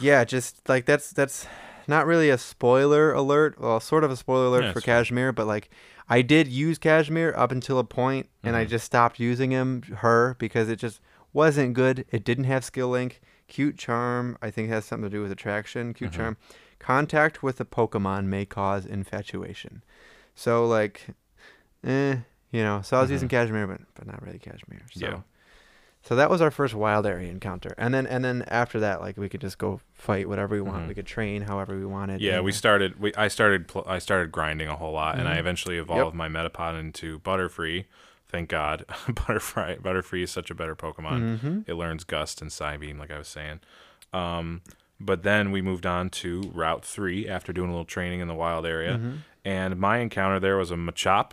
Yeah, 0.00 0.24
just 0.24 0.68
like 0.68 0.84
that's 0.86 1.10
that's 1.10 1.46
not 1.88 2.06
really 2.06 2.30
a 2.30 2.38
spoiler 2.38 3.12
alert. 3.12 3.60
Well, 3.60 3.80
sort 3.80 4.04
of 4.04 4.10
a 4.10 4.16
spoiler 4.16 4.46
alert 4.46 4.64
Yeah, 4.64 4.72
for. 4.72 4.80
Cashmere, 4.80 5.32
but 5.32 5.46
like 5.46 5.68
I 6.08 6.22
did 6.22 6.48
use 6.48 6.78
Cashmere 6.78 7.32
up 7.36 7.50
until 7.50 7.78
a 7.78 7.84
point, 7.84 8.28
and 8.42 8.54
I 8.56 8.64
Mhm. 8.64 8.68
just 8.68 8.84
stopped 8.84 9.18
using 9.18 9.50
him 9.50 9.82
her 9.98 10.36
because 10.38 10.68
it 10.68 10.76
just 10.76 11.00
wasn't 11.32 11.74
good. 11.74 12.04
It 12.10 12.24
didn't 12.24 12.44
have 12.44 12.64
skill 12.64 12.88
link. 12.90 13.20
Cute 13.48 13.76
charm, 13.78 14.36
I 14.42 14.50
think 14.50 14.68
has 14.68 14.84
something 14.84 15.08
to 15.10 15.16
do 15.16 15.22
with 15.22 15.32
attraction. 15.32 15.92
Cute 15.94 16.12
Mhm. 16.12 16.16
charm. 16.16 16.36
Contact 16.78 17.42
with 17.42 17.60
a 17.60 17.64
Pokemon 17.64 18.26
may 18.26 18.44
cause 18.44 18.84
infatuation. 18.86 19.82
So 20.34 20.66
like, 20.66 21.06
eh, 21.82 22.16
you 22.50 22.62
know. 22.62 22.82
So 22.82 22.96
I 22.98 23.00
was 23.00 23.10
Mhm. 23.10 23.14
using 23.14 23.28
Cashmere, 23.28 23.66
but 23.66 23.80
but 23.94 24.06
not 24.06 24.22
really 24.22 24.38
Cashmere. 24.38 24.82
So. 24.92 25.06
Yeah. 25.06 25.20
So 26.06 26.14
that 26.16 26.28
was 26.28 26.42
our 26.42 26.50
first 26.50 26.74
wild 26.74 27.06
area 27.06 27.30
encounter, 27.30 27.74
and 27.78 27.94
then 27.94 28.06
and 28.06 28.22
then 28.22 28.44
after 28.48 28.78
that, 28.80 29.00
like 29.00 29.16
we 29.16 29.28
could 29.30 29.40
just 29.40 29.56
go 29.56 29.80
fight 29.94 30.28
whatever 30.28 30.54
we 30.54 30.60
want. 30.60 30.84
Mhm. 30.84 30.88
We 30.88 30.94
could 30.94 31.06
train 31.06 31.42
however 31.42 31.76
we 31.78 31.86
wanted. 31.86 32.20
Yeah, 32.20 32.40
we 32.40 32.52
started. 32.52 33.00
We 33.00 33.14
I 33.14 33.28
started. 33.28 33.68
Pl- 33.68 33.84
I 33.86 33.98
started 34.00 34.30
grinding 34.30 34.68
a 34.68 34.76
whole 34.76 34.92
lot, 34.92 35.18
and 35.18 35.26
I 35.26 35.36
Mhm. 35.36 35.40
eventually 35.40 35.78
evolved 35.78 36.14
my 36.14 36.28
Metapod 36.28 36.78
into 36.78 37.20
Butterfree. 37.20 37.86
Thank 38.28 38.50
God, 38.50 38.84
Butterfree. 38.88 39.80
Butterfree 39.80 40.24
is 40.24 40.30
such 40.30 40.50
a 40.50 40.54
better 40.54 40.76
Pokemon. 40.76 41.38
Mhm. 41.38 41.64
It 41.68 41.74
learns 41.74 42.04
Gust 42.04 42.42
and 42.42 42.50
Psybeam, 42.50 42.98
like 42.98 43.10
I 43.10 43.16
was 43.16 43.28
saying. 43.28 43.60
Um, 44.12 44.60
but 45.00 45.22
then 45.22 45.52
we 45.52 45.62
moved 45.62 45.86
on 45.86 46.10
to 46.10 46.50
Route 46.54 46.84
Three 46.84 47.26
after 47.26 47.50
doing 47.52 47.68
a 47.70 47.72
little 47.72 47.84
training 47.86 48.20
in 48.20 48.28
the 48.28 48.34
wild 48.34 48.66
area, 48.66 48.94
Mm-hmm. 48.98 49.12
and 49.46 49.78
my 49.78 49.98
encounter 49.98 50.38
there 50.38 50.56
was 50.58 50.70
a 50.70 50.76
Machop, 50.76 51.30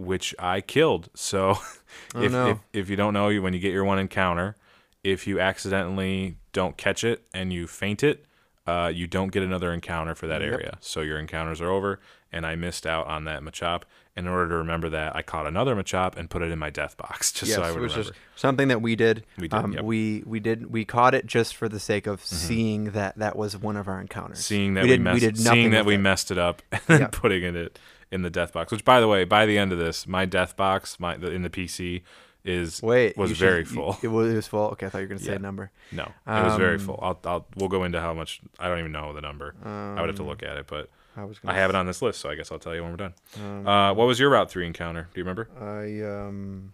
which 0.00 0.34
I 0.38 0.60
killed. 0.60 1.08
So, 1.14 1.58
Oh, 2.14 2.22
if, 2.22 2.32
no. 2.32 2.48
if 2.50 2.58
if 2.72 2.90
you 2.90 2.96
don't 2.96 3.12
know, 3.14 3.28
you 3.28 3.42
when 3.42 3.52
you 3.52 3.58
get 3.60 3.72
your 3.72 3.84
one 3.84 3.98
encounter, 3.98 4.56
if 5.04 5.26
you 5.26 5.40
accidentally 5.40 6.36
don't 6.52 6.76
catch 6.76 7.04
it 7.04 7.22
and 7.34 7.52
you 7.52 7.66
faint 7.66 8.02
it, 8.02 8.24
uh, 8.66 8.90
you 8.94 9.06
don't 9.06 9.32
get 9.32 9.42
another 9.42 9.72
encounter 9.72 10.14
for 10.14 10.26
that 10.28 10.40
Yep. 10.40 10.52
area. 10.52 10.78
So 10.80 11.00
your 11.00 11.18
encounters 11.18 11.60
are 11.60 11.70
over, 11.70 12.00
and 12.32 12.46
I 12.46 12.54
missed 12.56 12.86
out 12.86 13.06
on 13.06 13.24
that 13.24 13.42
Machop. 13.42 13.82
In 14.16 14.26
order 14.26 14.48
to 14.50 14.56
remember 14.56 14.88
that, 14.90 15.14
I 15.16 15.22
caught 15.22 15.46
another 15.46 15.74
Machop 15.76 16.16
and 16.16 16.28
put 16.28 16.42
it 16.42 16.50
in 16.50 16.58
my 16.58 16.68
death 16.70 16.96
box, 16.96 17.32
just 17.38 17.48
yes, 17.50 17.56
so 17.56 17.62
I 17.62 17.70
would 17.72 17.80
remember. 17.80 18.10
something 18.36 18.68
that 18.68 18.82
we 18.82 18.94
did. 18.96 19.24
We 19.38 19.48
did, 19.48 19.56
Um, 19.56 19.72
yep. 19.72 19.80
Mm-hmm. 19.80 19.86
We 19.88 20.22
we 20.26 20.40
did 20.40 20.70
we 20.70 20.84
caught 20.84 21.14
it 21.14 21.26
just 21.26 21.54
for 21.56 21.68
the 21.68 21.80
sake 21.80 22.06
of 22.06 22.24
seeing 22.24 22.90
that 22.90 23.18
that 23.18 23.36
was 23.36 23.56
one 23.56 23.76
of 23.76 23.88
our 23.88 24.00
encounters. 24.00 24.40
seeing 24.44 24.74
that 24.74 24.84
we 24.84 24.90
we, 24.90 24.96
did- 24.96 25.00
we 25.00 25.04
messed, 25.04 25.20
did 25.20 25.38
seeing 25.38 25.70
that 25.70 25.86
we 25.86 25.94
it. 25.94 25.98
messed 25.98 26.30
it 26.30 26.38
up 26.38 26.60
and 26.88 27.00
Yeah. 27.00 27.08
putting 27.10 27.42
it 27.56 27.78
in 28.10 28.22
the 28.22 28.30
death 28.30 28.52
box. 28.52 28.72
Which, 28.72 28.84
by 28.84 29.00
the 29.00 29.08
way, 29.08 29.24
by 29.24 29.46
the 29.46 29.56
end 29.58 29.72
of 29.72 29.78
this, 29.78 30.06
my 30.06 30.24
death 30.24 30.56
box, 30.56 30.98
my 31.00 31.16
the, 31.16 31.30
in 31.30 31.42
the 31.42 31.50
PC, 31.50 32.02
is 32.44 32.82
Wait, 32.82 33.16
was 33.16 33.30
you 33.30 33.36
should- 33.36 33.44
very 33.46 33.60
you- 33.60 33.66
full. 33.66 33.98
It 34.02 34.08
was, 34.08 34.32
it 34.32 34.36
was 34.36 34.46
full. 34.48 34.68
Okay, 34.70 34.86
I 34.86 34.88
thought 34.88 34.98
you 34.98 35.04
were 35.04 35.08
gonna 35.08 35.20
say 35.20 35.32
Yeah. 35.32 35.36
a 35.36 35.40
number. 35.40 35.70
no, 35.92 36.04
it 36.26 36.44
was 36.44 36.56
very 36.56 36.74
Um, 36.74 36.80
full. 36.80 36.98
I'll, 37.02 37.20
I'll 37.24 37.46
we'll 37.56 37.68
go 37.68 37.84
into 37.84 38.00
how 38.00 38.14
much. 38.14 38.40
I 38.58 38.68
don't 38.68 38.78
even 38.78 38.92
know 38.92 39.12
the 39.12 39.20
number. 39.20 39.54
I 39.64 40.00
would 40.00 40.08
have 40.08 40.16
to 40.16 40.22
Um, 40.22 40.28
look 40.28 40.42
at 40.42 40.56
it, 40.56 40.66
but 40.66 40.88
I 41.16 41.24
was. 41.24 41.38
I 41.44 41.54
have 41.54 41.68
it 41.70 41.76
on 41.76 41.86
this 41.86 42.00
list, 42.02 42.20
so 42.20 42.30
I 42.30 42.34
guess 42.36 42.50
I'll 42.50 42.58
tell 42.58 42.74
you 42.74 42.82
when 42.82 42.92
we're 42.92 42.96
done. 42.96 43.14
um, 43.36 43.66
Uh, 43.68 43.92
what 43.94 44.06
was 44.06 44.18
your 44.18 44.30
Route 44.30 44.50
Three 44.50 44.66
encounter? 44.66 45.08
Do 45.12 45.20
you 45.20 45.24
remember? 45.24 45.48
I 45.60 46.00
um, 46.28 46.72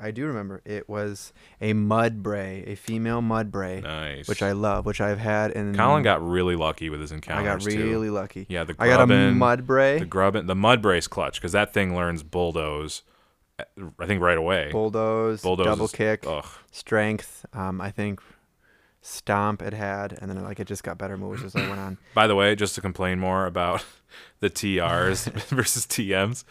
I 0.00 0.10
do 0.10 0.26
remember. 0.26 0.60
It 0.64 0.88
was 0.88 1.32
a 1.60 1.72
Mudbray, 1.72 2.68
a 2.68 2.74
female 2.76 3.22
Mudbray, 3.22 3.82
Nice. 3.82 4.28
which 4.28 4.42
I 4.42 4.52
love, 4.52 4.86
which 4.86 5.00
I've 5.00 5.18
had. 5.18 5.52
And 5.52 5.76
Colin 5.76 6.02
got 6.02 6.26
really 6.26 6.56
lucky 6.56 6.90
with 6.90 7.00
his 7.00 7.12
encounter. 7.12 7.40
I 7.40 7.44
encounters 7.44 7.66
got 7.74 7.80
too. 7.80 7.90
really 7.90 8.10
lucky. 8.10 8.46
Yeah, 8.48 8.64
the 8.64 8.74
I 8.78 8.88
got 8.88 9.00
a 9.02 9.06
Grubbin, 9.06 9.34
Mudbray, 9.36 9.98
the 10.00 10.04
Grubbin, 10.06 10.46
the 10.46 10.54
Mudbray's 10.54 11.06
clutch 11.08 11.40
because 11.40 11.52
that 11.52 11.72
thing 11.72 11.94
learns 11.94 12.22
bulldoze. 12.22 13.02
uh, 13.58 13.64
I 14.00 14.06
think 14.06 14.20
right 14.20 14.36
away. 14.38 14.70
bulldoze, 14.72 15.42
Bulldoze 15.42 15.64
double 15.66 15.84
is- 15.86 15.92
kick, 15.92 16.24
Ugh. 16.26 16.44
strength. 16.72 17.46
Um, 17.52 17.80
I 17.80 17.90
think 17.90 18.20
stomp 19.00 19.60
it 19.62 19.74
had, 19.74 20.16
and 20.20 20.30
then 20.30 20.42
like 20.42 20.58
it 20.60 20.66
just 20.66 20.82
got 20.82 20.96
better 20.98 21.16
moves 21.16 21.42
as 21.44 21.54
I 21.54 21.68
went 21.68 21.78
on. 21.80 21.98
By 22.14 22.26
the 22.26 22.34
way, 22.34 22.54
just 22.56 22.74
to 22.76 22.80
complain 22.80 23.18
more 23.20 23.46
about 23.46 23.84
the 24.40 24.50
TRs 24.50 25.30
versus 25.48 25.86
TMs, 25.86 26.44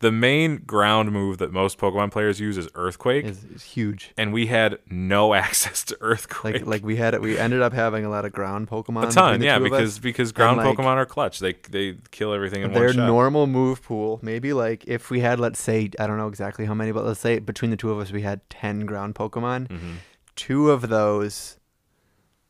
the 0.00 0.12
main 0.12 0.58
ground 0.58 1.10
move 1.10 1.38
that 1.38 1.52
most 1.52 1.76
Pokemon 1.78 2.12
players 2.12 2.38
use 2.38 2.56
is 2.56 2.68
Earthquake, 2.76 3.24
Is 3.24 3.44
is 3.44 3.62
huge. 3.64 4.12
and 4.16 4.32
we 4.32 4.46
had 4.46 4.78
no 4.88 5.34
access 5.44 5.82
to 5.86 5.96
Earthquake. 6.00 6.54
Like 6.54 6.66
like 6.66 6.84
we 6.84 6.96
had 6.96 7.14
it. 7.14 7.20
We 7.20 7.36
ended 7.38 7.62
up 7.62 7.72
having 7.72 8.04
a 8.04 8.08
lot 8.08 8.24
of 8.24 8.32
ground 8.32 8.68
Pokemon. 8.68 9.08
a 9.08 9.12
ton, 9.12 9.42
yeah, 9.42 9.56
of 9.56 9.62
us. 9.64 9.68
because 9.70 9.98
because 9.98 10.32
ground 10.32 10.58
like, 10.58 10.76
Pokemon 10.76 10.96
are 10.96 11.06
clutch. 11.06 11.40
They 11.40 11.54
they 11.68 11.96
kill 12.12 12.32
everything 12.32 12.62
in 12.62 12.72
their 12.72 12.86
one 12.86 12.94
shot. 12.94 13.06
normal 13.06 13.46
move 13.46 13.82
pool, 13.82 14.20
maybe 14.22 14.52
like 14.52 14.84
if 14.86 15.10
we 15.10 15.20
had, 15.20 15.40
let's 15.40 15.60
say, 15.60 15.90
I 15.98 16.06
don't 16.06 16.16
know 16.18 16.28
exactly 16.28 16.64
how 16.64 16.74
many, 16.74 16.92
but 16.92 17.04
let's 17.04 17.20
say 17.20 17.38
between 17.40 17.70
the 17.70 17.76
two 17.76 17.90
of 17.90 17.98
us, 17.98 18.12
we 18.12 18.22
had 18.22 18.48
10 18.50 18.86
ground 18.86 19.14
Pokemon. 19.16 19.66
Mhm. 19.68 19.94
Two 20.36 20.70
of 20.70 20.88
those 20.88 21.58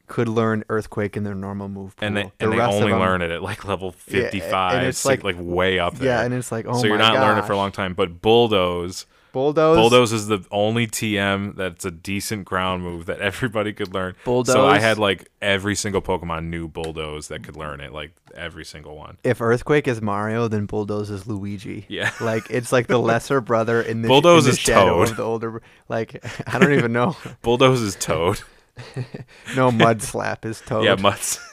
could 0.09 0.29
learn 0.29 0.65
Earthquake 0.69 1.17
in 1.17 1.25
their 1.25 1.35
normal 1.35 1.69
move 1.69 1.95
pool. 1.97 2.07
and 2.07 2.17
they 2.17 2.23
The 2.39 2.45
and 2.45 2.53
they 2.53 2.61
only 2.61 2.91
them- 2.91 3.01
learn 3.01 3.23
it 3.23 3.31
at 3.31 3.43
like 3.43 3.65
level 3.65 3.93
55, 3.93 4.43
Yeah, 4.73 4.79
and 4.79 4.87
it's 4.87 5.05
like- 5.05 5.23
like 5.25 5.37
way 5.39 5.79
up 5.79 5.95
there. 5.97 6.09
Yeah, 6.09 6.23
and 6.25 6.35
it's 6.35 6.51
like, 6.51 6.67
oh 6.69 6.79
so 6.81 6.87
you're 6.87 6.99
not 6.99 7.15
learning 7.15 7.45
it 7.45 7.47
for 7.47 7.53
a 7.53 7.57
long 7.57 7.73
time. 7.73 7.95
But 7.95 8.21
bulldoze, 8.23 9.07
Bulldoze. 9.33 9.77
bulldoze 9.77 10.13
is 10.13 10.27
the 10.29 10.41
only 10.51 10.87
TM 10.87 11.55
that's 11.55 11.85
a 11.85 11.91
decent 11.91 12.45
ground 12.47 12.83
move 12.83 13.07
that 13.07 13.21
everybody 13.21 13.73
could 13.75 13.93
learn. 13.95 14.15
Bulldoze. 14.25 14.55
So 14.55 14.67
I 14.67 14.79
had 14.79 14.99
like 14.99 15.29
every 15.43 15.75
single 15.75 16.01
Pokemon 16.01 16.45
knew 16.47 16.67
bulldoze 16.67 17.29
that 17.29 17.43
could 17.45 17.55
learn 17.57 17.81
it, 17.81 17.93
like 17.93 18.13
every 18.35 18.65
single 18.65 18.97
one. 18.97 19.19
If 19.25 19.41
Earthquake 19.43 19.87
is 19.87 20.01
Mario, 20.01 20.49
then 20.49 20.65
Bulldoze 20.67 21.11
is 21.11 21.27
Luigi. 21.27 21.85
Yeah. 21.89 22.11
Like 22.21 22.51
it's 22.51 22.73
like 22.73 22.87
the 22.87 22.99
lesser 22.99 23.41
brother 23.43 23.81
in 23.83 24.01
the 24.03 24.09
Bulldoze 24.09 24.47
in 24.47 24.53
the 24.53 24.59
is 24.59 24.63
Toad. 24.65 25.09
the 25.17 25.23
older. 25.23 25.63
Like 25.91 26.25
I 26.53 26.59
don't 26.59 26.73
even 26.73 26.93
know. 26.95 27.15
Bulldoze 27.43 27.83
is 27.83 27.97
Toad. 27.97 28.41
No, 29.57 29.71
Mud 29.71 30.03
Slap 30.03 30.45
is 30.45 30.61
Toad. 30.61 30.85
yeah. 30.87 30.95
Mutts. 30.97 31.39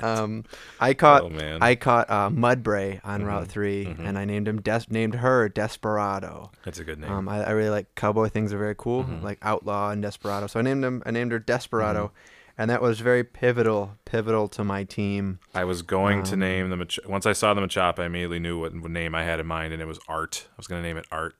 Um, 0.00 0.44
I 0.80 0.94
caught 0.94 1.22
Oh, 1.22 1.28
man. 1.28 1.62
I 1.62 1.74
caught 1.74 2.10
uh, 2.10 2.28
Mudbray 2.30 3.00
on 3.04 3.22
Mhm, 3.22 3.26
Route 3.26 3.48
3 3.48 3.84
mhm. 3.86 4.06
and 4.08 4.18
I 4.18 4.24
named 4.24 4.48
him 4.48 4.60
Des- 4.60 4.86
named 4.90 5.16
her 5.16 5.48
Desperado. 5.48 6.50
That's 6.64 6.78
a 6.78 6.84
good 6.84 6.98
name. 6.98 7.10
Um, 7.10 7.28
I, 7.28 7.44
I 7.44 7.50
really 7.50 7.70
like 7.70 7.94
cowboy 7.94 8.28
things 8.28 8.52
are 8.52 8.58
very 8.58 8.74
cool, 8.76 9.04
Mhm. 9.04 9.22
like 9.22 9.38
outlaw 9.42 9.90
and 9.90 10.02
desperado. 10.02 10.46
So 10.46 10.58
I 10.58 10.62
named 10.62 10.84
him 10.84 11.02
I 11.06 11.10
named 11.10 11.32
her 11.32 11.38
Desperado, 11.38 12.06
Mm-hmm. 12.06 12.52
and 12.62 12.70
that 12.70 12.82
was 12.82 13.00
very 13.00 13.22
pivotal 13.24 13.96
pivotal 14.04 14.48
to 14.48 14.64
my 14.64 14.84
team. 14.84 15.38
I 15.54 15.64
was 15.64 15.82
going 15.82 16.22
to 16.24 16.34
um, 16.34 16.40
name 16.40 16.70
the 16.70 16.76
Mach- 16.76 17.08
once 17.08 17.26
I 17.26 17.32
saw 17.32 17.54
the 17.54 17.60
Machop, 17.60 17.98
I 17.98 18.06
immediately 18.06 18.40
knew 18.40 18.58
what, 18.60 18.74
what 18.74 18.90
name 18.90 19.14
I 19.14 19.24
had 19.24 19.40
in 19.40 19.46
mind, 19.46 19.72
and 19.72 19.80
it 19.82 19.86
was 19.86 19.98
Art. 20.08 20.46
I 20.50 20.54
was 20.56 20.66
going 20.66 20.82
to 20.82 20.86
name 20.88 20.96
it 20.96 21.06
Art, 21.10 21.34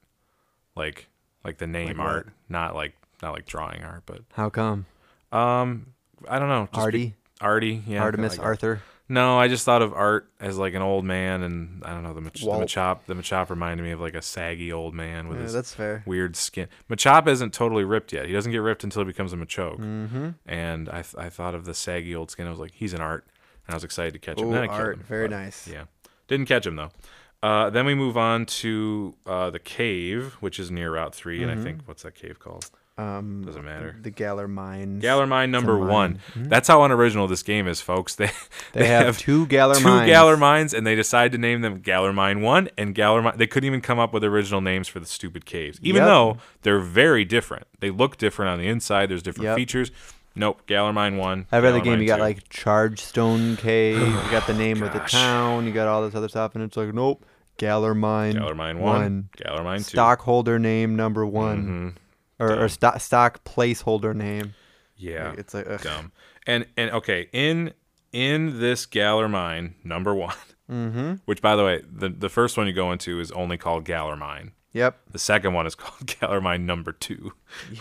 like 0.76 1.08
like 1.44 1.58
the 1.58 1.66
name 1.66 1.88
Like 1.88 1.98
what? 1.98 2.06
Art, 2.06 2.28
not 2.48 2.74
like 2.74 2.94
not 3.24 3.32
like 3.34 3.46
drawing 3.46 3.82
art, 3.82 4.02
but 4.06 4.20
How 4.32 4.50
come? 4.50 4.86
um, 5.32 5.86
I 6.28 6.38
don't 6.38 6.48
know. 6.48 6.68
just 6.72 6.72
be- 6.74 6.80
Artie, 6.80 7.14
Artie, 7.40 7.82
yeah, 7.86 8.02
Artemis, 8.02 8.38
like- 8.38 8.46
Arthur. 8.46 8.82
No, 9.06 9.38
I 9.38 9.48
just 9.48 9.66
thought 9.66 9.82
of 9.82 9.92
Art 9.92 10.30
as 10.40 10.56
like 10.56 10.72
an 10.72 10.80
old 10.80 11.04
man, 11.04 11.42
and 11.42 11.82
I 11.84 11.92
don't 11.92 12.02
know 12.04 12.14
the, 12.14 12.22
Mach- 12.22 12.32
the 12.32 12.46
Walt. 12.46 12.62
Machop. 12.62 13.00
The 13.06 13.12
Machop 13.14 13.50
reminded 13.50 13.82
me 13.82 13.90
of 13.90 14.00
like 14.00 14.14
a 14.14 14.22
saggy 14.22 14.72
old 14.72 14.94
man 14.94 15.28
with 15.28 15.36
Yeah, 15.36 15.42
his 15.44 15.52
that's 15.52 15.74
fair. 15.74 16.02
weird 16.06 16.36
skin. 16.36 16.68
Machop 16.88 17.28
isn't 17.28 17.52
totally 17.52 17.84
ripped 17.84 18.14
yet. 18.14 18.24
He 18.24 18.32
doesn't 18.32 18.50
get 18.50 18.58
ripped 18.62 18.82
until 18.82 19.02
he 19.02 19.06
becomes 19.06 19.34
a 19.34 19.36
Machoke. 19.36 19.78
Mm-hmm. 19.78 20.28
And 20.46 20.88
I, 20.88 21.02
th- 21.02 21.16
I 21.18 21.28
thought 21.28 21.54
of 21.54 21.66
the 21.66 21.74
saggy 21.74 22.16
old 22.16 22.30
skin. 22.30 22.46
I 22.46 22.50
was 22.50 22.58
like, 22.58 22.72
he's 22.72 22.94
an 22.94 23.02
Art, 23.02 23.26
and 23.66 23.74
I 23.74 23.76
was 23.76 23.84
excited 23.84 24.14
to 24.14 24.18
catch 24.18 24.40
him. 24.40 24.48
Oh, 24.48 24.52
then 24.52 24.62
I 24.62 24.66
killed 24.68 24.80
Art, 24.80 24.94
him, 24.96 25.04
very 25.06 25.28
but- 25.28 25.36
nice. 25.36 25.68
Yeah. 25.68 25.84
Didn't 26.26 26.46
catch 26.46 26.66
him 26.66 26.76
though. 26.76 26.90
Uh, 27.42 27.68
then 27.68 27.84
we 27.84 27.94
move 27.94 28.16
on 28.16 28.46
to 28.46 29.14
uh, 29.26 29.50
the 29.50 29.58
cave, 29.58 30.32
which 30.40 30.58
is 30.58 30.70
near 30.70 30.94
Route 30.94 31.14
3 31.14 31.42
and 31.42 31.52
I 31.52 31.56
Mhm. 31.56 31.62
think 31.62 31.80
what's 31.84 32.04
that 32.04 32.14
cave 32.14 32.38
called? 32.38 32.70
Um, 32.96 33.42
Doesn't 33.44 33.64
matter. 33.64 33.96
The 34.00 34.10
Galar 34.10 34.46
Mine. 34.46 35.00
Galar 35.00 35.26
Mine 35.26 35.50
number 35.50 35.76
mine. 35.78 35.88
one. 35.88 36.18
Mhm. 36.34 36.48
That's 36.48 36.68
how 36.68 36.84
unoriginal 36.84 37.26
this 37.26 37.42
game 37.42 37.66
is, 37.66 37.80
folks. 37.80 38.14
They 38.16 38.30
They, 38.72 38.86
have, 38.86 39.18
two 39.18 39.46
Galar 39.46 39.74
two 39.76 39.84
Mines. 39.84 40.08
Galar 40.08 40.36
Mines, 40.36 40.72
and 40.72 40.86
they 40.86 40.94
decide 40.94 41.32
to 41.32 41.38
name 41.38 41.60
them 41.62 41.80
Galar 41.80 42.12
Mine 42.12 42.40
One 42.40 42.68
and 42.78 42.94
Galar 42.94 43.20
Mine. 43.22 43.34
They 43.36 43.48
couldn't 43.48 43.66
even 43.66 43.80
come 43.80 43.98
up 43.98 44.12
with 44.12 44.22
original 44.22 44.60
names 44.60 44.86
for 44.86 45.00
the 45.00 45.06
stupid 45.06 45.44
caves, 45.44 45.78
even 45.82 46.02
Yep. 46.02 46.06
though 46.08 46.36
they're 46.62 46.78
very 46.78 47.24
different. 47.24 47.66
They 47.80 47.90
look 47.90 48.16
different 48.16 48.50
on 48.50 48.58
the 48.60 48.68
inside. 48.68 49.10
There's 49.10 49.22
different 49.24 49.46
Yep. 49.46 49.56
features. 49.56 49.90
Nope, 50.36 50.62
Galar 50.66 50.92
Mine 50.92 51.16
One. 51.16 51.46
Every 51.52 51.68
other 51.68 51.80
game, 51.80 52.00
you 52.00 52.06
got 52.06 52.16
Two. 52.16 52.22
like 52.22 52.48
Charge 52.48 53.00
Stone 53.00 53.56
Cave, 53.56 53.98
you 54.24 54.30
got 54.30 54.46
the 54.46 54.54
name 54.54 54.82
of 54.84 54.92
the 54.92 54.98
town, 55.00 55.66
you 55.66 55.72
got 55.72 55.88
all 55.88 56.02
this 56.04 56.14
other 56.14 56.28
stuff, 56.28 56.54
and 56.54 56.62
it's 56.62 56.76
like, 56.76 56.92
nope, 56.94 57.24
Galar 57.56 57.94
Mine, 57.94 58.34
Galar 58.34 58.54
Mine 58.54 58.78
One, 58.78 59.00
one. 59.00 59.28
Galar 59.36 59.62
Mine 59.64 59.78
Two. 59.78 59.84
stockholder 59.84 60.58
name 60.60 60.94
number 60.96 61.24
one, 61.26 61.94
Mhm. 61.96 62.00
Or, 62.38 62.52
or 62.52 62.68
Dumb. 62.68 62.98
stock 62.98 63.44
placeholder 63.44 64.14
name. 64.14 64.54
Yeah. 64.96 65.30
Like, 65.30 65.38
it's 65.38 65.54
like, 65.54 65.66
ugh. 65.68 65.80
dumb. 65.82 66.12
And 66.46 66.66
and 66.76 66.90
okay, 66.90 67.28
in 67.32 67.72
in 68.12 68.60
this 68.60 68.86
Galar 68.86 69.28
Mine 69.28 69.74
number 69.84 70.14
one, 70.14 70.36
mm-hmm. 70.70 71.14
which 71.24 71.42
by 71.42 71.56
the 71.56 71.64
way, 71.64 71.82
the 71.90 72.08
the 72.08 72.28
first 72.28 72.56
one 72.56 72.66
you 72.66 72.72
go 72.72 72.92
into 72.92 73.20
is 73.20 73.30
only 73.32 73.56
called 73.56 73.84
Galar 73.84 74.16
Mine. 74.16 74.52
Yep. 74.72 74.98
The 75.12 75.18
second 75.18 75.54
one 75.54 75.66
is 75.66 75.74
called 75.76 76.06
Galar 76.20 76.40
Mine 76.40 76.66
number 76.66 76.92
two, 76.92 77.32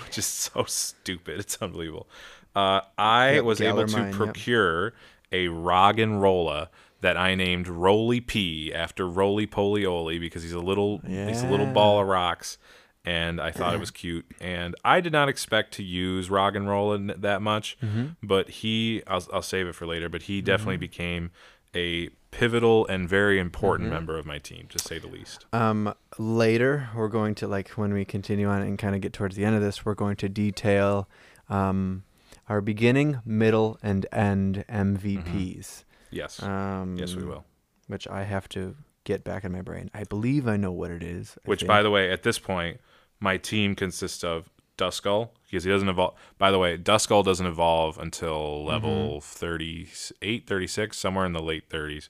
which 0.06 0.18
is 0.18 0.26
so 0.26 0.64
stupid. 0.66 1.40
It's 1.40 1.58
unbelievable. 1.62 2.08
Uh, 2.56 2.82
I 2.98 3.34
Yep, 3.34 3.44
was 3.46 3.62
able 3.62 3.86
to 3.88 3.98
Mine, 3.98 4.08
yep. 4.08 4.16
procure 4.16 4.94
a 5.32 5.48
rolla 5.48 6.70
that 7.02 7.18
I 7.18 7.36
named 7.36 7.68
Roly 7.68 8.22
P 8.22 8.72
after 8.74 9.08
Roly 9.08 9.46
Poly 9.46 9.86
Oly 9.86 10.20
because 10.20 10.44
he's 10.44 10.54
a 10.54 10.60
little 10.60 11.00
he's 11.06 11.42
a 11.42 11.48
little 11.48 11.66
ball 11.66 12.00
of 12.00 12.08
rocks. 12.08 12.58
And 13.06 13.42
I 13.42 13.52
thought 13.52 13.74
it 13.74 13.80
was 13.82 13.92
cute, 14.04 14.26
and 14.40 14.76
I 14.86 15.02
did 15.02 15.12
not 15.12 15.28
expect 15.28 15.74
to 15.74 15.84
use 15.84 16.30
Roggenrola 16.30 16.96
n- 17.12 17.16
that 17.22 17.42
much, 17.42 17.78
Mm-hmm. 17.82 18.06
but 18.24 18.50
he, 18.50 19.04
I'll, 19.08 19.26
I'll 19.34 19.42
save 19.42 19.68
it 19.68 19.76
for 19.76 19.86
later. 19.86 20.08
But 20.08 20.24
he 20.24 20.42
definitely 20.42 20.78
became 20.78 21.32
a 21.76 22.10
pivotal 22.32 22.88
and 22.88 23.10
very 23.10 23.40
important 23.40 23.88
Mm-hmm. 23.88 23.96
member 23.96 24.18
of 24.18 24.26
my 24.26 24.38
team, 24.40 24.68
to 24.70 24.80
say 24.80 25.00
the 25.00 25.08
least. 25.08 25.46
Um, 25.52 25.94
later 26.18 26.90
we're 26.96 27.10
going 27.10 27.36
to 27.36 27.48
like 27.48 27.70
when 27.72 27.92
we 27.94 28.06
continue 28.06 28.48
on 28.48 28.62
and 28.62 28.78
kind 28.80 28.96
of 28.96 29.02
get 29.02 29.12
towards 29.12 29.36
the 29.36 29.44
end 29.44 29.56
of 29.56 29.62
this, 29.62 29.84
we're 29.86 29.96
going 29.96 30.16
to 30.18 30.30
detail, 30.30 31.10
um, 31.50 32.04
our 32.48 32.62
beginning, 32.62 33.20
middle, 33.26 33.78
and 33.84 34.06
end 34.14 34.64
MVPs. 34.70 35.84
Yes, 36.10 36.42
Um, 36.42 36.96
yes, 36.98 37.16
we 37.16 37.24
will. 37.24 37.44
Which 37.88 38.08
I 38.08 38.24
have 38.24 38.48
to 38.50 38.76
get 39.04 39.24
back 39.26 39.44
in 39.44 39.52
my 39.52 39.62
brain. 39.62 39.90
I 39.94 40.06
believe 40.06 40.48
I 40.48 40.56
know 40.58 40.72
what 40.72 40.90
it 40.92 41.04
is. 41.04 41.38
I 41.46 41.50
Which, 41.50 41.60
think. 41.62 41.68
by 41.68 41.82
the 41.84 41.90
way, 41.92 42.10
at 42.12 42.24
this 42.24 42.40
point, 42.40 42.80
my 43.24 43.38
team 43.38 43.74
consists 43.74 44.24
of 44.24 44.50
Duskull 44.78 45.30
because 45.46 45.64
he 45.64 45.72
doesn't 45.72 45.88
evolve. 45.88 46.16
By 46.38 46.52
the 46.52 46.60
way, 46.60 46.78
Duskull 46.78 47.24
doesn't 47.24 47.46
evolve 47.46 47.98
until 47.98 48.66
level 48.66 49.18
mm-hmm. 49.18 49.20
38, 49.20 50.46
36, 50.46 50.98
somewhere 50.98 51.26
in 51.26 51.32
the 51.32 51.42
late 51.42 51.70
30s. 51.70 52.10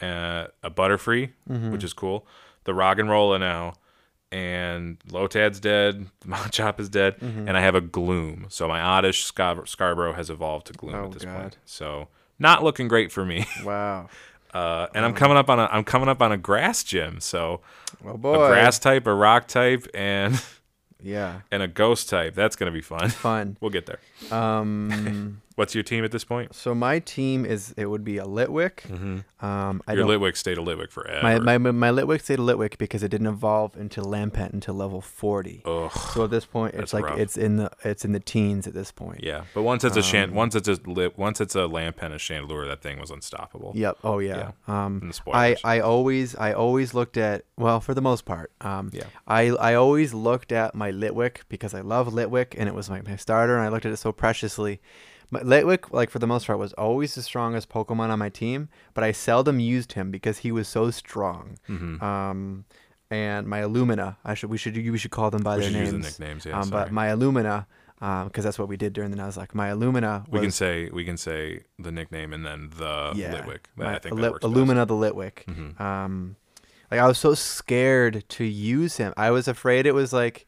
Uh, 0.00 0.48
a 0.62 0.70
Butterfree, 0.70 1.30
mm-hmm. 1.48 1.70
which 1.70 1.84
is 1.84 1.92
cool. 1.92 2.26
The 2.64 2.72
Roggenrola 2.72 3.38
now, 3.38 3.74
and 4.32 4.98
Lotad's 5.08 5.60
dead. 5.60 6.06
Machop 6.26 6.80
is 6.80 6.88
dead, 6.88 7.18
mm-hmm. 7.20 7.46
and 7.46 7.56
I 7.56 7.60
have 7.60 7.74
a 7.74 7.80
Gloom. 7.80 8.46
So 8.48 8.66
my 8.66 8.80
Oddish 8.80 9.24
Scar- 9.24 9.66
Scarborough 9.66 10.14
has 10.14 10.30
evolved 10.30 10.66
to 10.68 10.72
Gloom 10.72 10.94
Oh, 10.94 11.04
at 11.04 11.12
this 11.12 11.24
God. 11.24 11.40
point. 11.40 11.58
So 11.64 12.08
not 12.38 12.64
looking 12.64 12.88
great 12.88 13.12
for 13.12 13.24
me. 13.24 13.46
wow. 13.64 14.08
Uh, 14.52 14.88
and 14.94 15.04
I'm 15.04 15.14
coming 15.14 15.36
up 15.36 15.48
on 15.48 15.58
a 15.60 15.64
I'm 15.70 15.84
coming 15.84 16.08
up 16.08 16.20
on 16.20 16.32
a 16.32 16.36
grass 16.36 16.82
gym. 16.84 17.20
So 17.20 17.60
Oh 18.04 18.14
a 18.14 18.48
grass 18.48 18.78
type, 18.78 19.06
a 19.06 19.14
rock 19.14 19.46
type, 19.46 19.86
and 19.94 20.42
Yeah. 21.02 21.40
and 21.52 21.62
a 21.62 21.68
ghost 21.68 22.08
type. 22.08 22.34
That's 22.34 22.56
gonna 22.56 22.72
be 22.72 22.80
fun. 22.80 23.10
Fun. 23.10 23.56
We'll 23.60 23.70
get 23.70 23.86
there. 23.86 24.00
Um. 24.36 25.42
What's 25.60 25.74
your 25.74 25.84
team 25.84 26.04
at 26.04 26.10
this 26.10 26.24
point? 26.24 26.54
so 26.54 26.74
my 26.74 26.98
team 27.00 27.44
is 27.44 27.74
it 27.76 27.86
would 27.86 28.02
be 28.04 28.16
a 28.18 28.24
Litwick. 28.24 28.76
Mm-hmm. 28.88 29.44
Um. 29.44 29.82
I 29.86 29.92
Your. 29.94 30.06
Litwick 30.06 30.36
stayed 30.36 30.58
a 30.58 30.62
Litwick 30.62 30.90
forever. 30.90 31.22
my, 31.22 31.58
my 31.58 31.70
my 31.70 31.90
Litwick 31.90 32.22
stayed 32.22 32.38
a 32.38 32.42
Litwick 32.42 32.78
because 32.78 33.02
it 33.02 33.08
didn't 33.10 33.26
evolve 33.26 33.76
into 33.76 34.00
Lampent 34.02 34.52
until 34.54 34.74
level 34.74 35.00
forty. 35.00 35.62
Ugh. 35.64 35.90
So 36.14 36.24
at 36.24 36.30
this 36.30 36.46
point, 36.46 36.74
it's 36.74 36.92
like 36.94 37.04
rough. 37.04 37.18
it's 37.18 37.36
in 37.36 37.56
the 37.56 37.70
it's 37.84 38.04
in 38.06 38.12
the 38.12 38.20
teens 38.20 38.66
at 38.66 38.74
this 38.74 38.90
point. 38.90 39.22
Yeah, 39.22 39.44
but 39.54 39.62
once 39.62 39.84
it's 39.84 39.96
a 39.96 40.00
Um, 40.00 40.04
shan- 40.12 40.34
once 40.34 40.54
it's 40.54 40.68
a 40.68 40.78
lit, 40.86 41.18
once 41.18 41.40
it's 41.40 41.54
a 41.54 41.66
Lampent, 41.68 42.02
and 42.10 42.14
a 42.14 42.18
Chandelure, 42.18 42.66
that 42.66 42.80
thing 42.82 42.98
was 42.98 43.10
unstoppable. 43.10 43.72
Yep. 43.74 43.98
Oh 44.02 44.18
yeah. 44.18 44.52
Um, 44.66 45.12
I. 45.32 45.56
I 45.64 45.80
always 45.80 46.34
I 46.36 46.52
always 46.52 46.94
looked 46.94 47.16
at 47.16 47.44
well 47.56 47.80
for 47.80 47.92
the 47.94 48.02
most 48.02 48.24
part. 48.24 48.50
Um, 48.60 48.90
Yeah. 48.92 49.04
I 49.26 49.42
I 49.50 49.74
always 49.74 50.14
looked 50.14 50.52
at 50.52 50.74
my 50.74 50.90
Litwick 50.90 51.42
because 51.48 51.74
I 51.74 51.82
love 51.82 52.08
Litwick 52.08 52.54
and 52.58 52.68
it 52.68 52.74
was 52.74 52.88
my, 52.88 53.02
my 53.02 53.16
starter 53.16 53.54
and 53.56 53.62
I 53.62 53.68
looked 53.68 53.86
at 53.86 53.92
it 53.92 53.98
so 53.98 54.12
preciously. 54.12 54.80
My 55.30 55.40
Litwick, 55.40 55.92
like 55.92 56.10
for 56.10 56.18
the 56.18 56.26
most 56.26 56.46
part, 56.46 56.58
was 56.58 56.72
always 56.74 57.14
the 57.14 57.22
strongest 57.22 57.68
Pokemon 57.68 58.10
on 58.10 58.18
my 58.18 58.28
team, 58.28 58.68
but 58.94 59.04
I 59.04 59.12
seldom 59.12 59.60
used 59.60 59.92
him 59.92 60.10
because 60.10 60.38
he 60.38 60.50
was 60.52 60.66
so 60.68 60.90
strong. 60.90 61.56
Mhm. 61.68 62.02
Um, 62.02 62.64
and 63.10 63.46
my 63.46 63.60
Illumina. 63.60 64.16
I 64.24 64.34
should 64.34 64.50
we 64.50 64.58
should 64.58 64.76
we 64.76 64.98
should 64.98 65.10
call 65.10 65.30
them 65.30 65.42
by 65.42 65.56
We 65.56 65.62
their 65.62 65.70
should 65.70 65.80
use 65.80 65.92
names. 65.92 66.16
the 66.16 66.24
nicknames. 66.24 66.46
Yeah, 66.46 66.60
um, 66.60 66.70
but 66.70 66.92
my 66.92 67.08
Illumina, 67.08 67.66
because 67.98 68.44
that's 68.44 68.58
what 68.58 68.68
we 68.68 68.76
did 68.76 68.92
during 68.92 69.10
the 69.10 69.16
Nuzlocke. 69.16 69.54
My 69.54 69.68
Illumina 69.70 70.28
we 70.28 70.40
can 70.40 70.50
say 70.50 70.88
we 70.92 71.04
can 71.04 71.16
say 71.16 71.62
the 71.78 71.90
nickname 71.92 72.32
and 72.32 72.44
then 72.46 72.70
the 72.76 73.12
yeah, 73.16 73.34
Litwick. 73.34 73.66
my 73.76 73.94
I 73.96 73.98
think 73.98 74.14
Illu- 74.16 74.20
that 74.22 74.32
works 74.32 74.44
best. 74.46 74.54
Illumina 74.54 74.86
the 74.86 74.94
Litwick. 74.94 75.44
Mhm. 75.46 75.80
Um, 75.80 76.36
like 76.90 77.00
I 77.00 77.06
was 77.06 77.18
so 77.18 77.34
scared 77.34 78.24
to 78.30 78.44
use 78.44 78.96
him. 78.96 79.12
I 79.16 79.30
was 79.30 79.46
afraid 79.48 79.86
it 79.86 79.94
was 79.94 80.12
like, 80.12 80.46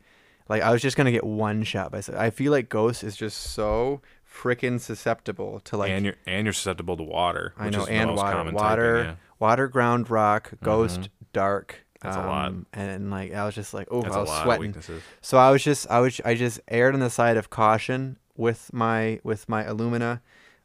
like 0.49 0.63
I 0.63 0.71
was 0.71 0.83
just 0.83 0.97
gonna 0.97 1.13
get 1.13 1.25
one 1.25 1.63
shot 1.65 1.91
by. 1.93 2.03
I 2.17 2.31
feel 2.31 2.53
like 2.53 2.69
Ghost 2.69 3.03
is 3.05 3.17
just 3.17 3.39
so 3.39 4.03
freaking 4.33 4.81
susceptible 4.81 5.61
to 5.65 5.77
like 5.77 5.91
and 5.91 6.05
you're 6.05 6.15
and 6.27 6.47
you're 6.47 6.53
susceptible 6.53 6.97
to 6.97 7.03
water. 7.03 7.53
I 7.59 7.67
which 7.67 7.75
know 7.77 7.87
and 7.87 8.15
water, 8.17 8.33
common 8.33 8.55
water, 8.55 8.95
typing, 8.97 9.11
yeah. 9.11 9.17
water, 9.39 9.69
ground, 9.69 10.11
rock, 10.11 10.53
ghost, 10.63 11.09
dark. 11.33 11.85
That's 12.01 12.17
a 12.17 12.21
lot. 12.21 12.49
um, 12.49 12.67
And 12.73 13.11
like 13.11 13.33
I 13.33 13.45
was 13.45 13.55
just 13.55 13.73
like, 13.75 13.87
oh, 13.91 14.03
I 14.03 14.09
I 14.09 14.19
was 14.19 14.43
sweating. 14.43 14.75
So 15.21 15.39
I 15.39 15.51
was 15.51 15.63
just 15.63 15.89
I 15.91 16.01
was 16.01 16.21
I 16.25 16.35
just 16.35 16.61
erred 16.69 16.95
on 16.95 17.01
the 17.01 17.11
side 17.11 17.37
of 17.37 17.51
caution 17.51 18.17
with 18.37 18.73
my 18.73 19.21
with 19.23 19.49
my 19.49 19.63
Illumina, 19.65 20.21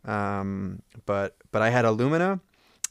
um, 0.06 0.82
but 1.06 1.36
but 1.52 1.62
I 1.62 1.70
had 1.70 1.86
Illumina, 1.86 2.40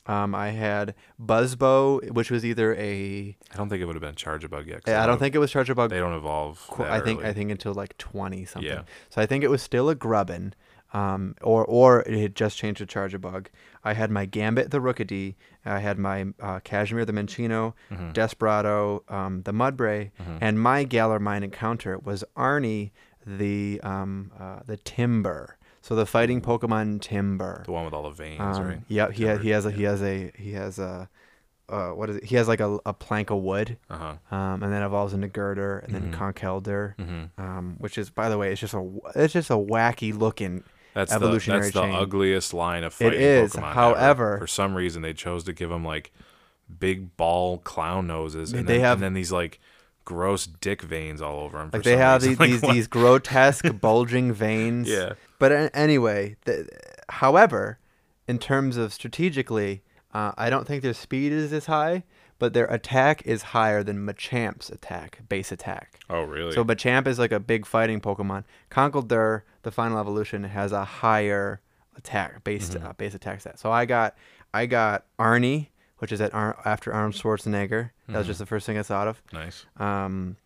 um, 0.07 0.35
I 0.35 0.51
had 0.51 0.95
Buzzbow, 1.21 2.11
which 2.13 2.31
was 2.31 2.45
either 2.45 2.75
a 2.77 3.37
I 3.53 3.57
don't 3.57 3.69
think 3.69 3.83
it 3.83 3.87
would 3.87 3.97
have 3.97 4.03
been 4.03 4.15
Charjabug 4.15 4.67
yet. 4.67 4.85
'cause 4.85 4.95
I 4.95 5.07
don't 5.07 5.19
think 5.19 5.35
it 5.35 5.39
was 5.39 5.51
Charge 5.51 5.75
Bug. 5.75 5.91
they 5.91 5.99
don't 5.99 6.13
evolve. 6.15 6.65
qu- 6.71 6.85
I 6.85 7.01
think 7.01 7.21
early. 7.21 7.31
I 7.31 7.33
think 7.33 7.51
until 7.51 7.75
like 7.75 7.97
twenty 7.99 8.45
something. 8.45 8.71
Yeah. 8.71 8.83
So 9.11 9.21
I 9.21 9.27
think 9.27 9.43
it 9.45 9.51
was 9.51 9.63
still 9.63 9.89
a 9.89 9.95
Grubbin, 9.95 10.55
um, 10.93 11.35
or 11.43 11.65
or 11.65 12.01
it 12.03 12.19
had 12.19 12.35
just 12.35 12.57
changed 12.59 12.79
to 12.79 12.87
Charge 12.87 13.21
Bug. 13.21 13.49
I 13.85 13.93
had 13.95 14.11
my 14.11 14.25
Gambit 14.27 14.71
the 14.71 14.81
Rookidee. 14.81 15.35
I 15.65 15.79
had 15.81 15.99
my 15.99 16.27
uh, 16.41 16.61
Cashmere 16.61 17.05
the 17.05 17.13
Minccino, 17.13 17.75
Mhm. 17.91 18.13
Desperado 18.13 19.03
um, 19.09 19.43
the 19.43 19.53
Mudbray, 19.53 20.11
Mhm. 20.21 20.39
and 20.41 20.61
my 20.61 20.85
Galar 20.85 21.19
Mine 21.21 21.43
encounter 21.43 21.99
was 21.99 22.25
Arnie 22.37 22.91
the 23.27 23.81
um, 23.83 24.31
uh, 24.39 24.61
the 24.67 24.77
Timburr. 24.79 25.55
So 25.83 25.95
the 25.95 26.07
fighting 26.07 26.41
Pokemon 26.41 26.99
Timburr. 27.01 27.65
the 27.65 27.73
one 27.73 27.85
with 27.85 27.95
all 27.95 28.03
the 28.05 28.11
veins, 28.11 28.41
Um, 28.41 28.67
right? 28.67 28.81
Yep. 28.89 29.13
He, 29.13 29.25
ha- 29.27 29.33
Timburr, 29.35 29.43
he 29.43 29.51
has 29.51 29.67
a 29.67 29.71
yeah. 29.71 29.77
he 29.77 29.83
has 29.85 30.03
a 30.03 30.33
he 30.37 30.53
has 30.53 30.79
a 30.79 31.09
uh, 31.69 31.89
what 31.91 32.09
is 32.11 32.17
it? 32.19 32.25
He 32.25 32.37
has 32.37 32.47
like 32.47 32.61
a, 32.61 32.79
a 32.87 32.93
plank 32.93 33.31
of 33.31 33.39
wood, 33.43 33.77
Uh 33.91 33.97
huh. 34.31 34.37
um, 34.37 34.63
and 34.63 34.73
then 34.73 34.83
evolves 34.85 35.13
into 35.13 35.27
Gurdurr, 35.29 35.83
and 35.85 35.93
then 35.95 36.13
Mhm. 36.13 36.15
Conkeldurr, 36.15 36.95
hmm 36.97 37.25
um, 37.43 37.75
which 37.79 37.99
is 37.99 38.09
by 38.11 38.29
the 38.29 38.39
way, 38.39 38.53
it's 38.53 38.61
just 38.61 38.75
a 38.75 38.89
it's 39.17 39.33
just 39.33 39.51
a 39.51 39.55
wacky 39.55 40.17
looking. 40.17 40.63
That's 40.97 41.13
Evolutionary 41.13 41.61
the, 41.61 41.73
that's 41.73 41.75
chain. 41.85 41.93
the 41.93 41.99
ugliest 41.99 42.55
line 42.55 42.83
of 42.83 42.93
It 42.95 43.05
fighting 43.05 43.21
is, 43.21 43.53
Pokemon. 43.53 43.57
ever. 43.59 43.75
however- 43.75 44.39
for 44.39 44.47
some 44.47 44.75
reason 44.75 45.03
they 45.03 45.13
chose 45.13 45.45
to 45.45 45.53
give 45.53 45.69
them 45.69 45.85
like 45.85 46.11
big 46.81 47.17
ball 47.19 47.59
clown 47.59 48.07
noses, 48.07 48.53
and, 48.53 48.67
They 48.67 48.75
then, 48.75 48.81
have- 48.81 48.97
and 48.97 49.03
then 49.03 49.13
these 49.15 49.31
like 49.31 49.61
gross 50.07 50.47
dick 50.47 50.81
veins 50.81 51.21
all 51.21 51.41
over 51.41 51.59
them. 51.59 51.71
Like 51.73 51.83
they 51.83 51.99
have 51.99 52.23
these 52.23 52.39
these, 52.39 52.63
like, 52.63 52.73
these 52.73 52.87
grotesque 52.87 53.67
bulging 53.81 54.33
veins. 54.33 54.89
Yeah. 54.89 55.13
But 55.39 55.71
anyway, 55.75 56.37
the, 56.47 56.67
however, 57.11 57.79
in 58.27 58.39
terms 58.39 58.79
of 58.79 58.93
strategically, 58.95 59.83
uh, 60.17 60.33
I 60.37 60.51
don't 60.51 60.67
think 60.67 60.83
their 60.83 60.95
speed 60.95 61.33
is 61.33 61.53
as 61.53 61.67
high, 61.67 62.05
but 62.39 62.53
their 62.55 62.67
attack 62.67 63.23
is 63.27 63.43
higher 63.55 63.83
than 63.83 63.99
Machamp's 64.07 64.69
attack, 64.71 65.11
base 65.29 65.51
attack. 65.53 65.99
Oh 66.11 66.23
really? 66.23 66.53
So 66.53 66.65
Machamp 66.65 67.07
is 67.07 67.19
like 67.19 67.33
a 67.33 67.41
big 67.41 67.67
fighting 67.67 68.01
Pokemon. 68.01 68.45
Conkeldurr, 68.71 69.43
the 69.63 69.71
final 69.71 69.99
evolution, 69.99 70.45
has 70.45 70.73
a 70.73 70.85
higher 70.85 71.61
attack 71.97 72.45
base 72.45 72.71
Mm-hmm. 72.71 72.87
uh, 72.87 72.93
base 72.95 73.15
attack 73.15 73.41
stat. 73.41 73.59
So 73.59 73.71
I 73.73 73.85
got 73.87 74.17
I 74.55 74.67
got 74.67 75.05
Arnie, 75.19 75.69
which 75.99 76.13
is 76.13 76.21
at 76.21 76.33
Ar- 76.35 76.59
after 76.65 76.93
Arnold 76.93 77.15
Schwarzenegger. 77.15 77.91
That 78.09 78.19
was 78.19 78.27
Mhm. 78.27 78.29
just 78.29 78.39
the 78.39 78.47
first 78.47 78.65
thing 78.67 78.79
I 78.79 78.83
thought 78.83 79.09
of. 79.09 79.23
nice. 79.33 79.67
Um, 79.77 80.37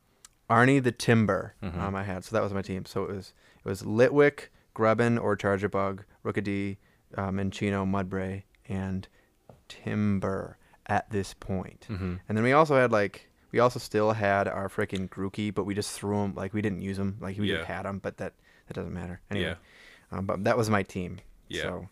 Arnie 0.49 0.83
the 0.83 0.93
Timburr. 0.93 1.53
Mhm. 1.63 1.79
Um, 1.79 1.95
I 1.95 2.03
had 2.05 2.25
so 2.25 2.35
that 2.37 2.43
was 2.43 2.53
my 2.55 2.63
team. 2.63 2.85
So 2.87 3.05
it 3.05 3.11
was 3.17 3.33
it 3.65 3.69
was 3.69 3.83
Litwick, 3.83 4.49
Grubbin 4.75 5.19
or 5.19 5.37
Charjabug, 5.37 6.01
Rookidee, 6.25 6.79
uh, 7.17 7.31
Minccino, 7.31 7.85
Mudbray, 7.87 8.45
and 8.69 9.07
Timburr 9.85 10.55
at 10.87 11.09
this 11.11 11.35
point. 11.35 11.85
hmm 11.89 12.17
And 12.29 12.37
then 12.37 12.43
we 12.45 12.53
also 12.53 12.77
had 12.77 12.93
like 12.93 13.29
we 13.53 13.59
also 13.59 13.79
still 13.79 14.13
had 14.13 14.47
our 14.49 14.69
freaking 14.69 15.09
Grookey, 15.09 15.53
but 15.55 15.65
we 15.65 15.75
just 15.75 15.93
threw 15.93 16.23
him 16.25 16.35
like 16.35 16.53
we 16.55 16.63
didn't 16.63 16.83
use 16.83 16.99
him 16.99 17.17
like 17.21 17.39
we 17.39 17.49
Yeah. 17.51 17.57
just 17.59 17.67
had 17.69 17.87
him, 17.87 17.99
but 17.99 18.17
that 18.19 18.35
that 18.67 18.75
doesn't 18.75 18.93
matter 18.95 19.21
anyway. 19.31 19.57
Yeah. 20.13 20.19
Um, 20.19 20.27
but 20.27 20.45
that 20.45 20.57
was 20.57 20.69
my 20.71 20.83
team. 20.83 21.19
Yeah. 21.49 21.63
So 21.63 21.89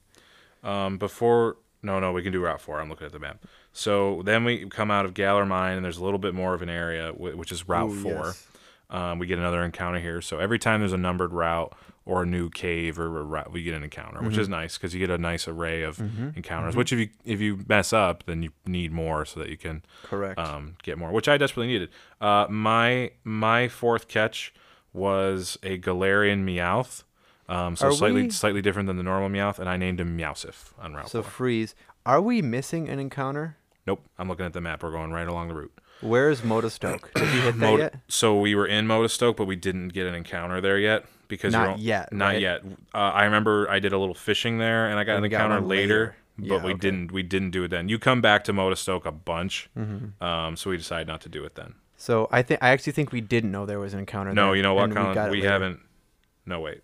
Um, 0.69 0.99
before 0.99 1.57
no, 1.83 2.01
no, 2.01 2.11
we 2.13 2.23
can 2.25 2.33
do 2.33 2.41
Route 2.41 2.61
Four. 2.61 2.81
I'm 2.81 2.89
looking 2.89 3.07
at 3.07 3.13
the 3.13 3.21
map. 3.21 3.45
So 3.73 4.23
then 4.25 4.43
we 4.45 4.67
come 4.69 4.91
out 4.91 5.05
of 5.05 5.15
Galar 5.15 5.47
Mine, 5.47 5.77
and 5.77 5.85
there's 5.85 5.99
a 5.99 6.05
little 6.05 6.19
bit 6.19 6.35
more 6.35 6.53
of 6.55 6.61
an 6.63 6.69
area, 6.69 7.13
which 7.13 7.53
is 7.53 7.69
Route 7.69 7.91
Ooh, 7.91 8.03
Four. 8.03 8.25
yes. 8.27 8.47
Um, 8.91 9.19
we 9.19 9.27
get 9.27 9.39
another 9.39 9.63
encounter 9.63 10.01
here. 10.01 10.21
So 10.23 10.39
every 10.39 10.59
time 10.59 10.81
there's 10.81 10.93
a 10.95 10.97
numbered 10.99 11.33
route 11.33 11.75
or 12.07 12.23
a 12.23 12.27
new 12.27 12.49
cave 12.49 12.99
or 12.99 13.05
a 13.05 13.23
route, 13.23 13.53
we 13.53 13.63
get 13.63 13.75
an 13.75 13.85
encounter, 13.85 14.21
which 14.23 14.33
Mm-hmm. 14.33 14.41
is 14.41 14.49
nice 14.49 14.79
because 14.79 14.95
you 14.95 15.01
get 15.01 15.11
a 15.11 15.19
nice 15.19 15.47
array 15.47 15.83
of 15.83 16.01
encounters. 16.35 16.75
Which 16.75 16.93
if 16.93 16.99
you 16.99 17.09
if 17.25 17.41
you 17.41 17.65
mess 17.69 17.93
up, 17.93 18.25
then 18.25 18.43
you 18.43 18.51
need 18.67 18.93
more 18.93 19.25
so 19.27 19.41
that 19.41 19.51
you 19.51 19.59
can 19.59 19.83
correct. 20.05 20.39
um, 20.39 20.77
get 20.83 20.97
more, 20.97 21.11
which 21.13 21.29
I 21.29 21.37
desperately 21.37 21.67
needed. 21.73 21.91
Uh, 22.21 22.47
my 22.49 23.11
my 23.25 23.69
fourth 23.69 24.09
catch 24.09 24.55
was 24.95 25.59
a 25.63 25.79
Galarian 25.79 26.45
Meowth. 26.45 27.03
Um, 27.51 27.77
so 27.77 27.89
Are 27.89 27.93
slightly 27.93 28.23
we- 28.25 28.31
slightly 28.31 28.63
different 28.63 28.87
than 28.87 28.97
the 28.97 29.03
normal 29.03 29.29
Meowth, 29.29 29.59
and 29.59 29.69
I 29.69 29.77
named 29.77 30.01
him 30.01 30.17
Meowsif 30.17 30.73
on 30.79 30.95
Route 30.95 31.09
so 31.11 31.23
4. 31.23 31.31
freeze. 31.31 31.75
Are 32.07 32.21
we 32.21 32.41
missing 32.43 32.89
an 32.89 32.99
encounter? 32.99 33.57
Nope, 33.87 34.03
I'm 34.19 34.29
looking 34.29 34.45
at 34.47 34.53
the 34.53 34.61
map. 34.61 34.83
We're 34.83 34.91
going 34.93 35.13
right 35.13 35.27
along 35.29 35.49
the 35.49 35.55
route. 35.55 35.79
Where 36.01 36.31
is 36.31 36.41
Motostoke? 36.43 37.13
Did 37.15 37.23
you 37.35 37.41
hit 37.43 37.59
that 37.59 37.71
Mod- 37.71 37.79
yet? 37.79 37.95
So 38.09 38.39
we 38.39 38.55
were 38.55 38.67
in 38.67 38.87
Motostoke, 38.87 39.37
but 39.37 39.47
we 39.47 39.57
didn't 39.57 39.89
get 39.89 40.07
an 40.07 40.15
encounter 40.15 40.61
there 40.61 40.79
yet 40.79 41.05
because 41.29 41.53
Not 41.53 41.63
you're 41.63 41.73
on- 41.73 41.81
yet, 41.81 42.13
Not 42.13 42.27
right? 42.27 42.41
yet. 42.41 42.63
Uh, 42.95 42.99
I 42.99 43.25
remember 43.25 43.69
I 43.71 43.79
did 43.81 43.93
a 43.93 43.99
little 43.99 44.15
fishing 44.15 44.59
there, 44.59 44.89
and 44.89 44.99
I 44.99 45.05
got 45.05 45.17
And 45.17 45.25
an 45.25 45.31
got 45.31 45.37
encounter 45.43 45.61
one 45.61 45.69
later, 45.69 45.83
later. 45.89 46.17
but 46.39 46.47
Yeah, 46.47 46.65
we 46.65 46.71
okay. 46.73 46.79
didn't. 46.81 47.13
We 47.13 47.23
didn't 47.23 47.51
do 47.51 47.65
it 47.65 47.69
then. 47.69 47.89
You 47.89 47.99
come 47.99 48.21
back 48.21 48.45
to 48.45 48.53
Motostoke 48.53 49.07
a 49.07 49.13
bunch, 49.13 49.69
Mm-hmm. 49.77 50.23
um, 50.23 50.57
so 50.57 50.71
we 50.71 50.77
decided 50.77 51.09
not 51.09 51.21
to 51.23 51.29
do 51.29 51.45
it 51.45 51.55
then. 51.57 51.75
So 51.97 52.29
I 52.31 52.43
think 52.43 52.63
I 52.63 52.69
actually 52.71 52.93
think 52.93 53.11
we 53.11 53.21
didn't 53.21 53.51
know 53.51 53.67
there 53.67 53.81
was 53.81 53.93
an 53.93 53.99
encounter. 53.99 54.31
There. 54.31 54.37
No, 54.37 54.47
there, 54.51 54.57
you 54.57 54.63
know 54.63 54.75
what, 54.75 54.85
and 54.85 54.95
Colin? 54.95 55.15
got 55.15 55.29
it 55.29 55.31
We, 55.33 55.39
later. 55.39 55.51
haven't. 55.51 55.81
No, 56.47 56.61
wait. 56.61 56.83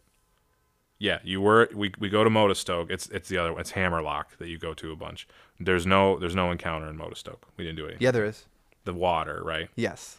Yeah, 0.98 1.18
you 1.22 1.40
were. 1.40 1.68
We, 1.74 1.92
we 1.98 2.08
go 2.08 2.24
to 2.24 2.30
Motostoke. 2.30 2.90
It's 2.90 3.06
it's 3.10 3.28
the 3.28 3.38
other. 3.38 3.52
one. 3.52 3.60
It's 3.60 3.72
Hammerlocke 3.72 4.36
that 4.38 4.48
you 4.48 4.58
go 4.58 4.74
to 4.74 4.90
a 4.90 4.96
bunch. 4.96 5.28
There's 5.60 5.86
no 5.86 6.18
there's 6.18 6.34
no 6.34 6.50
encounter 6.50 6.88
in 6.88 6.96
Motostoke. 6.98 7.42
We 7.56 7.64
didn't 7.64 7.76
do 7.76 7.86
it. 7.86 7.98
Yeah, 8.00 8.10
there 8.10 8.24
is. 8.24 8.46
The 8.84 8.94
water, 8.94 9.42
right? 9.44 9.68
Yes. 9.74 10.18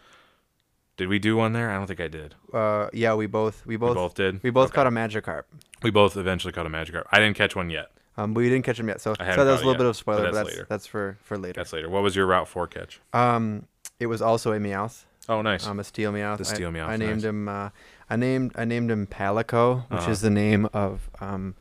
Did 0.97 1.09
we 1.09 1.19
do 1.19 1.35
one 1.35 1.53
there? 1.53 1.69
I 1.71 1.75
don't 1.75 1.87
think 1.87 1.99
I 1.99 2.07
did. 2.07 2.35
Uh, 2.53 2.87
yeah, 2.93 3.13
we 3.15 3.27
both 3.27 3.65
we 3.65 3.73
We 3.75 3.77
both 3.77 3.95
both 3.95 4.13
did. 4.15 4.41
we 4.43 4.49
both 4.49 4.69
Okay. 4.69 4.75
caught 4.75 4.87
a 4.87 4.91
Magikarp. 4.91 5.43
We 5.83 5.91
both 5.91 6.15
eventually 6.17 6.53
caught 6.53 6.65
a 6.65 6.69
Magikarp. 6.69 7.03
I 7.11 7.19
didn't 7.19 7.35
catch 7.35 7.55
one 7.55 7.69
yet. 7.69 7.91
Um, 8.17 8.33
but 8.33 8.39
we 8.39 8.49
didn't 8.49 8.63
catch 8.63 8.79
him 8.79 8.87
yet. 8.87 9.01
So, 9.01 9.11
I 9.11 9.15
so 9.15 9.23
haven't 9.25 9.45
that's 9.47 9.61
a 9.61 9.65
little 9.65 9.73
yet, 9.73 9.77
bit 9.79 9.85
of 9.87 9.91
but 9.91 9.95
spoiler, 9.97 10.17
but 10.19 10.23
that's 10.31 10.37
that's 10.37 10.49
later. 10.55 10.67
that's 10.69 10.87
for 10.87 11.17
for 11.21 11.37
later. 11.37 11.53
That's 11.59 11.73
later. 11.73 11.89
What 11.89 12.01
was 12.01 12.15
your 12.15 12.25
Route 12.27 12.47
Four 12.47 12.65
catch? 12.67 13.01
Um, 13.11 13.65
it 13.99 14.05
was 14.07 14.21
also 14.21 14.53
a 14.53 14.59
Meowth. 14.59 15.03
Oh, 15.27 15.41
nice. 15.41 15.67
Um, 15.67 15.79
a 15.79 15.83
Steel 15.83 16.13
Meowth. 16.13 16.37
The 16.37 16.45
I- 16.49 16.53
Steel 16.55 16.71
Meowth, 16.71 16.87
I, 16.87 16.95
named 16.95 17.15
nice. 17.15 17.23
him. 17.23 17.49
Uh, 17.49 17.69
I 18.09 18.15
named 18.15 18.53
I 18.55 18.63
named 18.63 18.89
him 18.89 19.05
Palico, 19.05 19.89
which 19.89 19.99
Uh-huh. 20.01 20.11
is 20.11 20.21
the 20.21 20.29
name 20.29 20.67
of 20.71 21.09
um, 21.19 21.55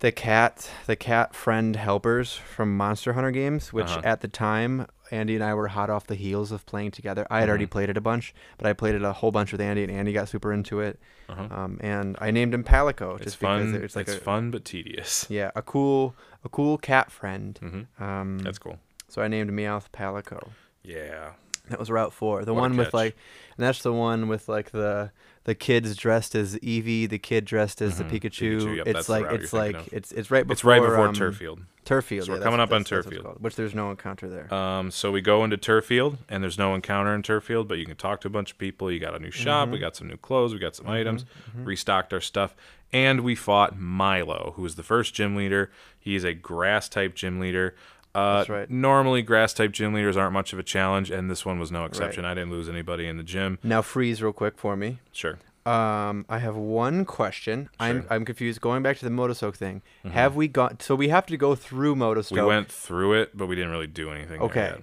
the 0.00 0.10
cat 0.10 0.68
the 0.86 0.96
cat 0.96 1.36
friend 1.36 1.76
helpers 1.76 2.32
from 2.34 2.76
Monster 2.76 3.12
Hunter 3.12 3.30
games. 3.30 3.72
Which 3.72 3.86
Uh-huh. 3.86 4.00
at 4.02 4.22
the 4.22 4.28
time 4.28 4.88
Andy 5.10 5.34
and 5.34 5.42
I 5.44 5.54
were 5.54 5.68
hot 5.68 5.90
off 5.90 6.06
the 6.06 6.14
heels 6.14 6.52
of 6.52 6.64
playing 6.66 6.92
together. 6.92 7.26
I 7.30 7.40
had 7.40 7.48
already 7.48 7.66
Mhm. 7.66 7.70
played 7.70 7.90
it 7.90 7.96
a 7.96 8.00
bunch, 8.00 8.32
but 8.58 8.66
I 8.66 8.72
played 8.72 8.94
it 8.94 9.02
a 9.02 9.12
whole 9.12 9.30
bunch 9.32 9.52
with 9.52 9.60
Andy, 9.60 9.82
and 9.82 9.90
Andy 9.92 10.12
got 10.12 10.28
super 10.28 10.52
into 10.52 10.80
it. 10.80 10.98
uh-huh. 11.28 11.48
Um, 11.50 11.78
and 11.80 12.16
I 12.20 12.30
named 12.30 12.52
him 12.54 12.64
Palico 12.64 13.14
it's 13.16 13.24
just 13.24 13.36
fun. 13.36 13.66
because 13.72 13.82
it's 13.84 13.96
like 13.96 14.08
a 14.08 14.12
fun 14.16 14.50
but 14.50 14.64
tedious. 14.64 15.26
yeah 15.30 15.50
a 15.54 15.62
cool 15.62 16.14
a 16.44 16.48
cool 16.48 16.76
cat 16.78 17.10
friend. 17.12 17.58
hmm 17.62 18.02
Um, 18.02 18.38
That's 18.40 18.58
cool. 18.58 18.78
so 19.08 19.22
I 19.22 19.28
named 19.28 19.50
Meowth 19.50 19.90
Palico. 19.92 20.48
Yeah. 20.82 21.32
That 21.68 21.78
was 21.78 21.88
Route 21.90 22.12
Four. 22.12 22.44
The 22.44 22.52
What 22.52 22.62
one 22.62 22.76
with 22.76 22.92
like, 22.94 23.16
and 23.56 23.64
that's 23.64 23.82
the 23.82 23.92
one 23.92 24.26
with 24.26 24.48
like 24.48 24.70
the 24.72 25.12
the 25.44 25.54
kids 25.54 25.96
dressed 25.96 26.34
as 26.34 26.56
Eevee, 26.56 27.08
the 27.08 27.18
kid 27.18 27.44
dressed 27.44 27.80
as 27.80 27.94
Mhm. 27.94 28.08
the 28.10 28.20
Pikachu. 28.20 28.60
Pikachu, 28.60 28.76
yep, 28.76 28.86
it's 28.88 29.08
like 29.08 29.26
it's 29.32 29.52
like 29.52 29.74
of. 29.76 29.88
it's 29.92 30.12
it's 30.12 30.30
right 30.30 30.46
before 30.46 30.52
it's 30.52 30.64
right 30.64 30.80
before 30.80 31.06
um, 31.08 31.14
Turffield. 31.14 31.60
Turffield. 31.86 32.26
So 32.26 32.32
we're 32.34 32.40
coming 32.40 32.60
up 32.60 32.70
on 32.72 32.84
Turffield. 32.84 33.40
which 33.40 33.56
there's 33.56 33.74
no 33.74 33.90
encounter 33.90 34.28
there. 34.28 34.52
Um, 34.52 34.90
so 34.90 35.10
we 35.10 35.22
go 35.22 35.42
into 35.44 35.56
Turffield, 35.56 36.18
and 36.28 36.42
there's 36.42 36.58
no 36.58 36.74
encounter 36.74 37.14
in 37.14 37.22
Turffield, 37.22 37.66
but 37.68 37.78
you 37.78 37.86
can 37.86 37.96
talk 37.96 38.20
to 38.20 38.28
a 38.28 38.30
bunch 38.30 38.52
of 38.52 38.58
people. 38.58 38.92
You 38.92 39.00
got 39.00 39.14
a 39.14 39.18
new 39.18 39.30
shop, 39.30 39.64
Mm-hmm. 39.64 39.72
we 39.72 39.78
got 39.78 39.96
some 39.96 40.06
new 40.06 40.18
clothes, 40.18 40.52
we 40.52 40.58
got 40.60 40.76
some 40.76 40.86
items, 40.88 41.24
restocked 41.56 42.12
our 42.12 42.20
stuff, 42.20 42.54
and 42.92 43.22
we 43.22 43.34
fought 43.34 43.78
Milo, 43.78 44.52
who 44.56 44.62
was 44.62 44.76
the 44.76 44.82
first 44.82 45.14
gym 45.14 45.34
leader. 45.34 45.70
He's 45.98 46.22
a 46.22 46.34
grass 46.34 46.88
type 46.88 47.14
gym 47.14 47.40
leader. 47.40 47.74
Uh, 48.14 48.38
That's 48.38 48.48
right. 48.48 48.68
Normally, 48.70 49.22
grass 49.22 49.52
type 49.54 49.70
gym 49.72 49.94
leaders 49.94 50.16
aren't 50.16 50.32
much 50.32 50.52
of 50.52 50.58
a 50.58 50.62
challenge, 50.64 51.10
and 51.10 51.30
this 51.30 51.44
one 51.46 51.58
was 51.60 51.70
no 51.70 51.84
exception. 51.84 52.24
I 52.24 52.34
didn't 52.34 52.50
lose 52.50 52.68
anybody 52.68 53.06
in 53.06 53.16
the 53.16 53.22
gym. 53.22 53.58
now 53.62 53.82
freeze 53.82 54.22
real 54.22 54.32
quick 54.32 54.58
for 54.58 54.76
me. 54.76 54.98
Sure. 55.12 55.38
Um, 55.66 56.24
I 56.28 56.38
have 56.38 56.56
one 56.56 57.04
question. 57.04 57.68
I'm 57.78 57.96
Sure. 57.96 58.02
Mm-hmm. 58.04 58.12
I'm 58.12 58.24
confused. 58.24 58.60
Going 58.62 58.82
back 58.82 58.96
to 58.98 59.04
the 59.04 59.10
Motostoke 59.10 59.54
thing, 59.56 59.82
have 60.10 60.34
we 60.34 60.48
got? 60.48 60.82
So 60.82 60.94
we 60.94 61.08
have 61.10 61.26
to 61.26 61.36
go 61.36 61.54
through 61.54 61.96
Motostoke. 61.96 62.32
We 62.32 62.42
went 62.42 62.68
through 62.72 63.12
it, 63.20 63.36
but 63.36 63.46
we 63.46 63.54
didn't 63.56 63.70
really 63.70 63.86
do 63.86 64.10
anything. 64.10 64.40
Okay. 64.40 64.74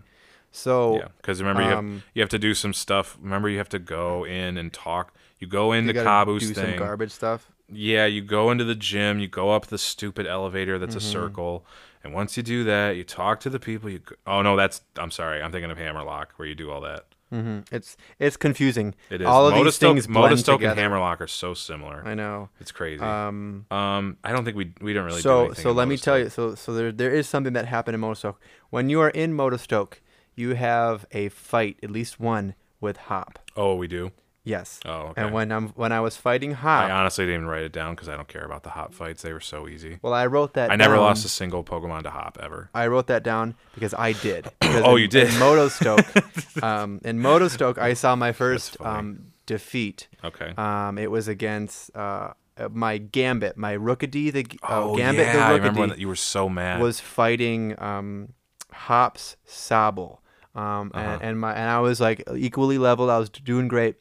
So 0.52 0.98
Yeah, 0.98 1.08
because 1.18 1.42
remember 1.42 1.64
you 1.64 1.70
have 1.70 1.78
um, 1.80 2.04
you 2.14 2.22
have 2.22 2.30
to 2.30 2.40
do 2.40 2.54
some 2.54 2.74
stuff. 2.74 3.18
Remember 3.22 3.50
you 3.50 3.58
have 3.58 3.70
to 3.70 3.80
go 3.80 4.24
in 4.24 4.58
and 4.58 4.72
talk. 4.72 5.14
You 5.40 5.48
go 5.48 5.72
into 5.74 5.94
you 5.94 6.02
Caboose 6.04 6.48
do 6.48 6.54
thing. 6.54 6.78
some 6.78 6.78
garbage 6.80 7.12
stuff. 7.12 7.52
Yeah, 7.70 8.06
you 8.06 8.22
go 8.22 8.50
into 8.50 8.64
the 8.64 8.76
gym, 8.76 9.20
you 9.20 9.28
go 9.28 9.52
up 9.52 9.68
the 9.68 9.78
stupid 9.78 10.26
elevator 10.26 10.80
that's 10.80 10.96
Mm-hmm. 10.96 11.06
a 11.06 11.12
circle, 11.12 11.66
and 12.08 12.16
once 12.16 12.38
you 12.38 12.44
do 12.44 12.64
that, 12.64 12.96
you 12.96 13.04
talk 13.04 13.42
to 13.42 13.50
the 13.50 13.60
people. 13.60 13.90
You 13.90 14.00
oh 14.26 14.42
no, 14.42 14.56
that's 14.56 14.82
I'm 14.98 15.12
sorry, 15.12 15.42
I'm 15.42 15.52
thinking 15.52 15.70
of 15.70 15.78
Hammerlocke 15.78 16.30
where 16.38 16.48
you 16.48 16.56
do 16.56 16.72
all 16.72 16.82
that. 16.82 17.06
hmm 17.30 17.60
It's 17.72 17.98
it's 18.18 18.38
confusing. 18.38 18.96
It 19.10 19.22
is 19.22 19.28
All 19.28 19.48
of 19.48 19.54
these 19.54 19.78
things 19.78 20.08
blend 20.08 20.38
Motostoke 20.38 20.64
and. 20.68 20.80
Hammerlocke 20.80 21.20
are 21.22 21.28
so 21.28 21.54
similar. 21.54 22.02
I 22.06 22.16
know. 22.16 22.50
It's 22.62 22.72
crazy. 22.72 23.04
Um, 23.04 23.66
um, 23.70 24.18
I 24.24 24.32
don't 24.32 24.46
think 24.46 24.56
we 24.58 24.74
we 24.82 24.94
don't 24.94 25.06
really 25.06 25.18
do 25.18 25.24
so 25.24 25.46
anything 25.46 25.64
so 25.64 25.72
let 25.74 25.88
me 25.88 25.98
tell 25.98 26.18
you. 26.18 26.30
So 26.30 26.56
so 26.56 26.74
there 26.74 26.92
there 26.92 27.14
is 27.14 27.28
something 27.28 27.54
that 27.54 27.66
happened 27.66 27.96
in 27.96 28.02
Motostoke. 28.02 28.38
When 28.70 28.90
you 28.90 29.02
are 29.02 29.10
in 29.10 29.36
Motostoke, 29.36 29.96
you 30.36 30.56
have 30.56 31.06
a 31.12 31.30
fight, 31.30 31.78
at 31.84 31.92
least 31.92 32.20
one, 32.20 32.56
with 32.80 32.98
Hop. 32.98 33.40
Oh, 33.56 33.76
we 33.76 33.88
do. 33.88 34.12
Yes. 34.48 34.80
Oh, 34.86 35.10
okay. 35.10 35.22
And 35.22 35.34
when 35.34 35.52
I'm 35.52 35.70
when 35.70 35.92
I 35.92 36.00
was 36.00 36.16
fighting 36.16 36.54
Hop 36.54 36.86
I 36.86 36.92
honestly 36.92 37.26
didn't 37.26 37.42
even 37.42 37.48
write 37.48 37.64
it 37.64 37.74
down 37.74 37.96
because 37.96 38.08
I 38.10 38.16
don't 38.16 38.28
care 38.28 38.46
about 38.46 38.64
the 38.64 38.70
hop 38.70 38.94
fights. 38.94 39.22
They 39.22 39.34
were 39.34 39.42
so 39.42 39.68
easy. 39.68 40.00
well, 40.02 40.14
I 40.14 40.26
wrote 40.28 40.54
that. 40.54 40.72
I 40.72 40.76
never 40.78 40.98
lost 40.98 41.26
a 41.26 41.30
single 41.30 41.64
Pokemon 41.64 42.04
to 42.04 42.10
hop 42.12 42.38
ever. 42.42 42.70
I 42.74 42.88
wrote 42.88 43.08
that 43.08 43.24
down 43.24 43.56
because 43.76 43.94
I 43.94 44.14
did. 44.14 44.50
Because 44.60 44.84
Oh, 44.86 44.96
in, 44.96 45.02
you 45.04 45.08
did? 45.08 45.28
In 45.28 45.34
Motostoke, 45.36 46.64
um, 46.70 47.00
in 47.04 47.20
Motostoke, 47.20 47.78
I 47.78 47.94
saw 47.94 48.16
my 48.16 48.32
first 48.32 48.78
um, 48.82 49.32
defeat. 49.46 50.08
Okay. 50.24 50.54
Um, 50.58 50.98
it 50.98 51.10
was 51.12 51.28
against 51.28 51.96
uh, 51.96 52.34
uh, 52.58 52.70
my 52.72 52.98
Gambit, 53.00 53.58
my 53.58 53.76
Rookidee, 53.78 54.32
the 54.32 54.46
uh, 54.64 54.84
oh 54.84 54.96
Gambit 54.98 55.26
yeah, 55.28 55.34
the 55.34 55.40
I 55.40 55.52
remember 55.56 55.80
when 55.82 55.90
Rookidee 55.92 56.00
you 56.00 56.08
were 56.08 56.16
so 56.16 56.48
mad. 56.50 56.82
was 56.82 57.00
fighting 57.00 57.76
um, 57.82 58.34
Hops 58.72 59.36
Sobble. 59.48 60.20
Um, 60.56 60.92
Uh-huh. 60.94 61.00
and, 61.00 61.22
and 61.22 61.40
my 61.40 61.54
and 61.54 61.70
I 61.70 61.80
was 61.80 62.00
like 62.02 62.24
equally 62.36 62.78
leveled. 62.78 63.10
I 63.10 63.20
was 63.20 63.30
doing 63.30 63.68
great, 63.68 63.96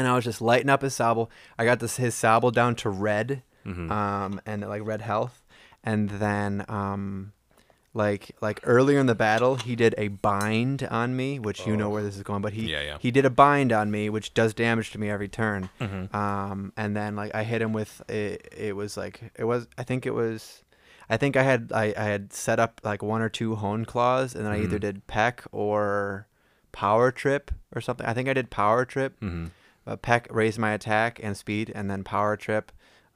and 0.00 0.08
I 0.08 0.14
was 0.14 0.24
just 0.24 0.40
lighting 0.40 0.68
up 0.70 0.82
his 0.82 0.94
Sobble. 0.94 1.28
I 1.58 1.64
got 1.64 1.78
this 1.80 1.96
his 1.96 2.14
Sobble 2.14 2.52
down 2.52 2.74
to 2.76 2.90
red, 2.90 3.42
Mhm. 3.66 3.90
um, 3.90 4.40
and 4.46 4.62
like 4.68 4.82
red 4.84 5.00
health, 5.02 5.42
and 5.84 6.08
then 6.10 6.64
um, 6.68 7.32
like 7.92 8.36
like 8.40 8.60
earlier 8.62 8.98
in 9.00 9.06
the 9.06 9.14
battle, 9.14 9.56
he 9.56 9.74
did 9.76 9.94
a 9.98 10.08
bind 10.08 10.82
on 10.84 11.16
me, 11.16 11.38
which 11.38 11.66
you 11.66 11.76
know 11.76 11.90
where 11.90 12.02
this 12.02 12.16
is 12.16 12.22
going, 12.22 12.40
but 12.42 12.52
he 12.52 12.70
Yeah, 12.70 12.82
yeah. 12.82 12.96
he 13.00 13.10
did 13.10 13.24
a 13.24 13.30
bind 13.30 13.72
on 13.72 13.90
me, 13.90 14.08
which 14.08 14.32
does 14.32 14.54
damage 14.54 14.90
to 14.92 14.98
me 14.98 15.10
every 15.10 15.28
turn. 15.28 15.70
Mhm. 15.80 16.14
Um, 16.14 16.72
and 16.76 16.96
then 16.96 17.16
like 17.16 17.34
I 17.34 17.42
hit 17.44 17.60
him 17.60 17.72
with 17.72 18.00
it. 18.08 18.48
It 18.56 18.76
was 18.76 18.96
like 18.96 19.32
it 19.36 19.44
was. 19.44 19.66
I 19.76 19.82
think 19.82 20.06
it 20.06 20.14
was. 20.14 20.62
I 21.12 21.16
think 21.16 21.36
I 21.36 21.42
had 21.42 21.72
I, 21.74 21.92
I 21.98 22.04
had 22.04 22.32
set 22.32 22.60
up 22.60 22.80
like 22.84 23.02
one 23.02 23.20
or 23.22 23.28
two 23.28 23.56
hone 23.56 23.84
claws, 23.84 24.36
and 24.36 24.44
then 24.46 24.52
I 24.52 24.62
either 24.62 24.76
Mhm. 24.78 24.80
did 24.82 25.06
peck 25.08 25.42
or 25.50 26.28
power 26.70 27.10
trip 27.10 27.50
or 27.74 27.80
something. 27.80 28.06
I 28.06 28.14
think 28.14 28.28
I 28.28 28.32
did 28.32 28.48
power 28.50 28.84
trip. 28.84 29.18
Mhm. 29.20 29.50
Uh, 29.86 29.96
peck 29.96 30.26
raised 30.30 30.58
my 30.58 30.72
attack 30.72 31.18
and 31.22 31.36
speed, 31.36 31.72
and 31.74 31.90
then 31.90 32.04
power 32.04 32.36
trip 32.36 32.70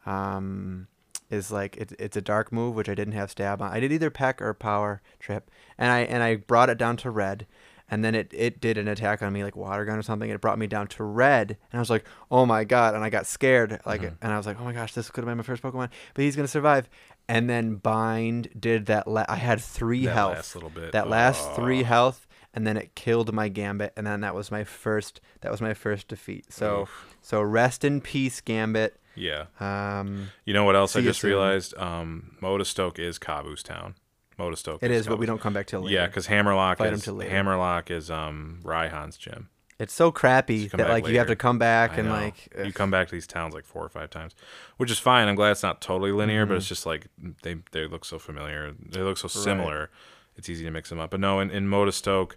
um, 0.06 0.86
is 1.30 1.50
like 1.50 1.76
it, 1.76 1.92
it's 1.98 2.16
a 2.16 2.22
dark 2.22 2.52
move, 2.52 2.74
which 2.74 2.88
I 2.88 2.94
didn't 2.94 3.14
have 3.14 3.30
stab 3.30 3.60
on. 3.62 3.70
I 3.72 3.80
did 3.80 3.92
either 3.92 4.10
peck 4.10 4.40
or 4.42 4.52
power 4.54 5.02
trip, 5.18 5.50
and 5.78 5.90
I 5.90 6.00
and 6.00 6.22
I 6.22 6.36
brought 6.36 6.70
it 6.70 6.78
down 6.78 6.96
to 6.98 7.10
red, 7.10 7.46
and 7.90 8.04
then 8.04 8.14
it, 8.14 8.30
it 8.34 8.60
did 8.60 8.78
an 8.78 8.88
attack 8.88 9.22
on 9.22 9.32
me 9.32 9.42
like 9.44 9.56
water 9.56 9.84
gun 9.84 9.98
or 9.98 10.02
something. 10.02 10.28
It 10.30 10.40
brought 10.40 10.58
me 10.58 10.66
down 10.66 10.86
to 10.88 11.04
red, 11.04 11.50
and 11.70 11.78
I 11.78 11.80
was 11.80 11.90
like, 11.90 12.04
oh 12.30 12.46
my 12.46 12.64
god, 12.64 12.94
and 12.94 13.04
I 13.04 13.10
got 13.10 13.26
scared, 13.26 13.80
like, 13.86 14.02
Mhm. 14.02 14.16
and 14.22 14.32
I 14.32 14.36
was 14.36 14.46
like, 14.46 14.60
oh 14.60 14.64
my 14.64 14.72
gosh, 14.72 14.94
this 14.94 15.10
could 15.10 15.22
have 15.24 15.28
been 15.28 15.36
my 15.38 15.42
first 15.44 15.62
Pokemon, 15.62 15.90
but 16.14 16.22
he's 16.24 16.36
gonna 16.36 16.48
survive. 16.48 16.88
And 17.26 17.48
then 17.48 17.76
bind 17.76 18.48
did 18.58 18.84
that. 18.86 19.08
La- 19.08 19.24
I 19.30 19.36
had 19.36 19.58
three 19.62 20.04
That 20.04 20.12
health 20.12 20.34
last 20.34 20.54
little 20.56 20.68
bit. 20.68 20.92
that 20.92 21.08
last 21.08 21.52
three 21.54 21.82
health 21.82 22.23
and 22.54 22.66
then 22.66 22.76
it 22.76 22.94
killed 22.94 23.32
my 23.32 23.48
gambit 23.48 23.92
and 23.96 24.06
then 24.06 24.20
that 24.20 24.34
was 24.34 24.50
my 24.50 24.64
first 24.64 25.20
that 25.42 25.50
was 25.50 25.60
my 25.60 25.74
first 25.74 26.08
defeat 26.08 26.52
so 26.52 26.82
Oof. 26.82 27.16
so 27.20 27.42
rest 27.42 27.84
in 27.84 28.00
peace 28.00 28.40
gambit 28.40 28.98
Yeah. 29.16 29.46
um 29.60 30.28
You 30.44 30.54
know 30.54 30.64
what 30.64 30.76
else 30.76 30.96
I 30.96 31.00
just 31.02 31.22
realized? 31.22 31.76
Um, 31.76 32.36
Motostoke 32.40 32.98
is 32.98 33.18
Kabu's 33.18 33.62
Town. 33.62 33.94
Motostoke. 34.38 34.78
it 34.82 34.90
is 34.90 35.06
but 35.06 35.18
we 35.18 35.26
don't 35.26 35.40
come 35.40 35.52
back 35.52 35.66
till 35.66 35.80
later 35.82 35.94
Yeah, 35.94 36.06
because 36.06 36.26
Hammerlocke 36.26 36.78
Fight 36.78 36.92
is 36.92 37.06
later. 37.06 37.30
Hammerlocke 37.30 37.90
is 37.90 38.10
um 38.10 38.60
Raihan's 38.64 39.16
gym. 39.16 39.48
it's 39.78 39.92
so 39.92 40.10
crappy 40.12 40.66
that 40.68 40.88
like 40.88 41.06
you 41.08 41.18
have 41.18 41.26
to 41.28 41.36
come 41.36 41.58
back 41.58 41.92
I 41.92 41.96
and 41.98 42.08
know. 42.08 42.14
like 42.14 42.52
you 42.64 42.72
come 42.72 42.90
back 42.90 43.08
to 43.08 43.14
these 43.14 43.26
towns 43.28 43.54
like 43.54 43.64
four 43.64 43.84
or 43.84 43.88
five 43.88 44.10
times, 44.10 44.34
which 44.76 44.90
is 44.90 44.98
fine. 44.98 45.28
I'm 45.28 45.34
glad 45.36 45.50
it's 45.52 45.62
not 45.62 45.80
totally 45.80 46.10
linear, 46.12 46.46
but 46.46 46.54
Mhm. 46.54 46.56
it's 46.58 46.68
just 46.68 46.84
like 46.86 47.06
they 47.42 47.56
they 47.72 47.86
look 47.86 48.04
so 48.04 48.18
familiar. 48.18 48.72
They 48.78 49.00
look 49.02 49.18
so 49.18 49.28
similar. 49.28 49.90
It's 50.36 50.48
easy 50.48 50.64
to 50.64 50.70
mix 50.70 50.88
them 50.88 50.98
up. 50.98 51.10
But 51.10 51.20
no, 51.20 51.40
in 51.40 51.50
in 51.50 51.68
Motostoke, 51.68 52.32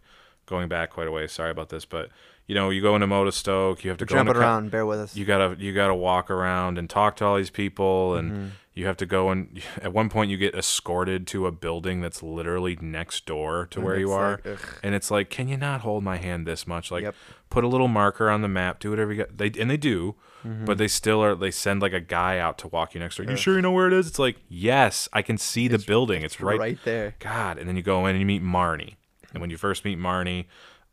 going 0.46 0.68
back 0.68 0.92
quite 0.92 1.08
a 1.08 1.12
way. 1.12 1.28
Sorry 1.28 1.52
about 1.52 1.70
this, 1.70 1.86
but 1.86 2.10
you 2.48 2.56
know, 2.56 2.70
you 2.70 2.82
go 2.82 2.96
into 2.96 3.08
Motostoke, 3.08 3.84
you 3.84 3.90
have 3.90 3.98
to 4.00 4.06
We're 4.10 4.24
go 4.24 4.34
Ca- 4.34 4.40
around 4.40 4.72
bear 4.72 4.86
with 4.86 5.00
us 5.00 5.16
You 5.16 5.26
gotta 5.26 5.56
you 5.60 5.74
gotta 5.74 5.96
walk 5.96 6.32
around 6.32 6.78
and 6.78 6.90
talk 6.90 7.16
to 7.18 7.26
all 7.26 7.36
these 7.38 7.50
people, 7.50 8.16
and 8.16 8.32
Mhm. 8.32 8.50
you 8.74 8.86
have 8.88 8.98
to 8.98 9.06
go 9.06 9.30
and 9.32 9.62
at 9.82 9.92
one 9.94 10.08
point 10.10 10.32
you 10.32 10.38
get 10.38 10.56
escorted 10.56 11.28
to 11.28 11.46
a 11.48 11.52
building 11.52 12.00
that's 12.02 12.24
literally 12.24 12.78
next 12.82 13.26
door 13.26 13.68
to 13.72 13.80
And 13.80 13.86
where 13.86 14.00
you 14.00 14.12
are. 14.12 14.40
like, 14.46 14.60
and 14.82 14.96
it's 14.96 15.12
like, 15.12 15.30
can 15.30 15.48
you 15.48 15.58
not 15.58 15.82
hold 15.82 16.04
my 16.04 16.18
hand 16.18 16.48
this 16.48 16.66
much? 16.66 16.90
Like, 16.92 17.04
Yep. 17.04 17.16
put 17.50 17.64
a 17.64 17.68
little 17.68 17.88
marker 17.90 18.30
on 18.30 18.42
the 18.42 18.48
map, 18.48 18.80
do 18.80 18.90
whatever 18.92 19.12
you 19.14 19.18
got. 19.24 19.38
They 19.38 19.52
and 19.60 19.70
they 19.70 19.78
do, 19.78 20.16
Mm-hmm. 20.48 20.66
but 20.66 20.78
they 20.78 20.88
still 20.88 21.22
are. 21.22 21.36
They 21.36 21.52
send 21.52 21.82
like 21.82 21.94
a 21.94 22.00
guy 22.00 22.38
out 22.38 22.58
to 22.60 22.68
walk 22.70 22.94
you 22.94 23.00
next 23.02 23.18
door. 23.18 23.26
You 23.26 23.36
sure 23.36 23.56
you 23.56 23.62
know 23.62 23.72
where 23.72 23.88
it 23.88 23.94
is? 23.94 24.08
It's 24.08 24.20
like, 24.20 24.38
yes, 24.48 25.10
I 25.12 25.22
can 25.22 25.38
see 25.38 25.68
the 25.68 25.80
building. 25.80 26.22
It's, 26.22 26.40
right, 26.40 26.58
right 26.60 26.78
there 26.86 27.16
God, 27.20 27.58
and 27.58 27.68
then 27.68 27.76
you 27.76 27.82
go 27.82 28.06
in 28.06 28.12
and 28.12 28.20
you 28.20 28.26
meet 28.26 28.44
Marnie, 28.44 28.96
and 29.34 29.42
when 29.42 29.50
you 29.50 29.58
first 29.58 29.84
meet 29.84 29.98
Marnie, 30.00 30.46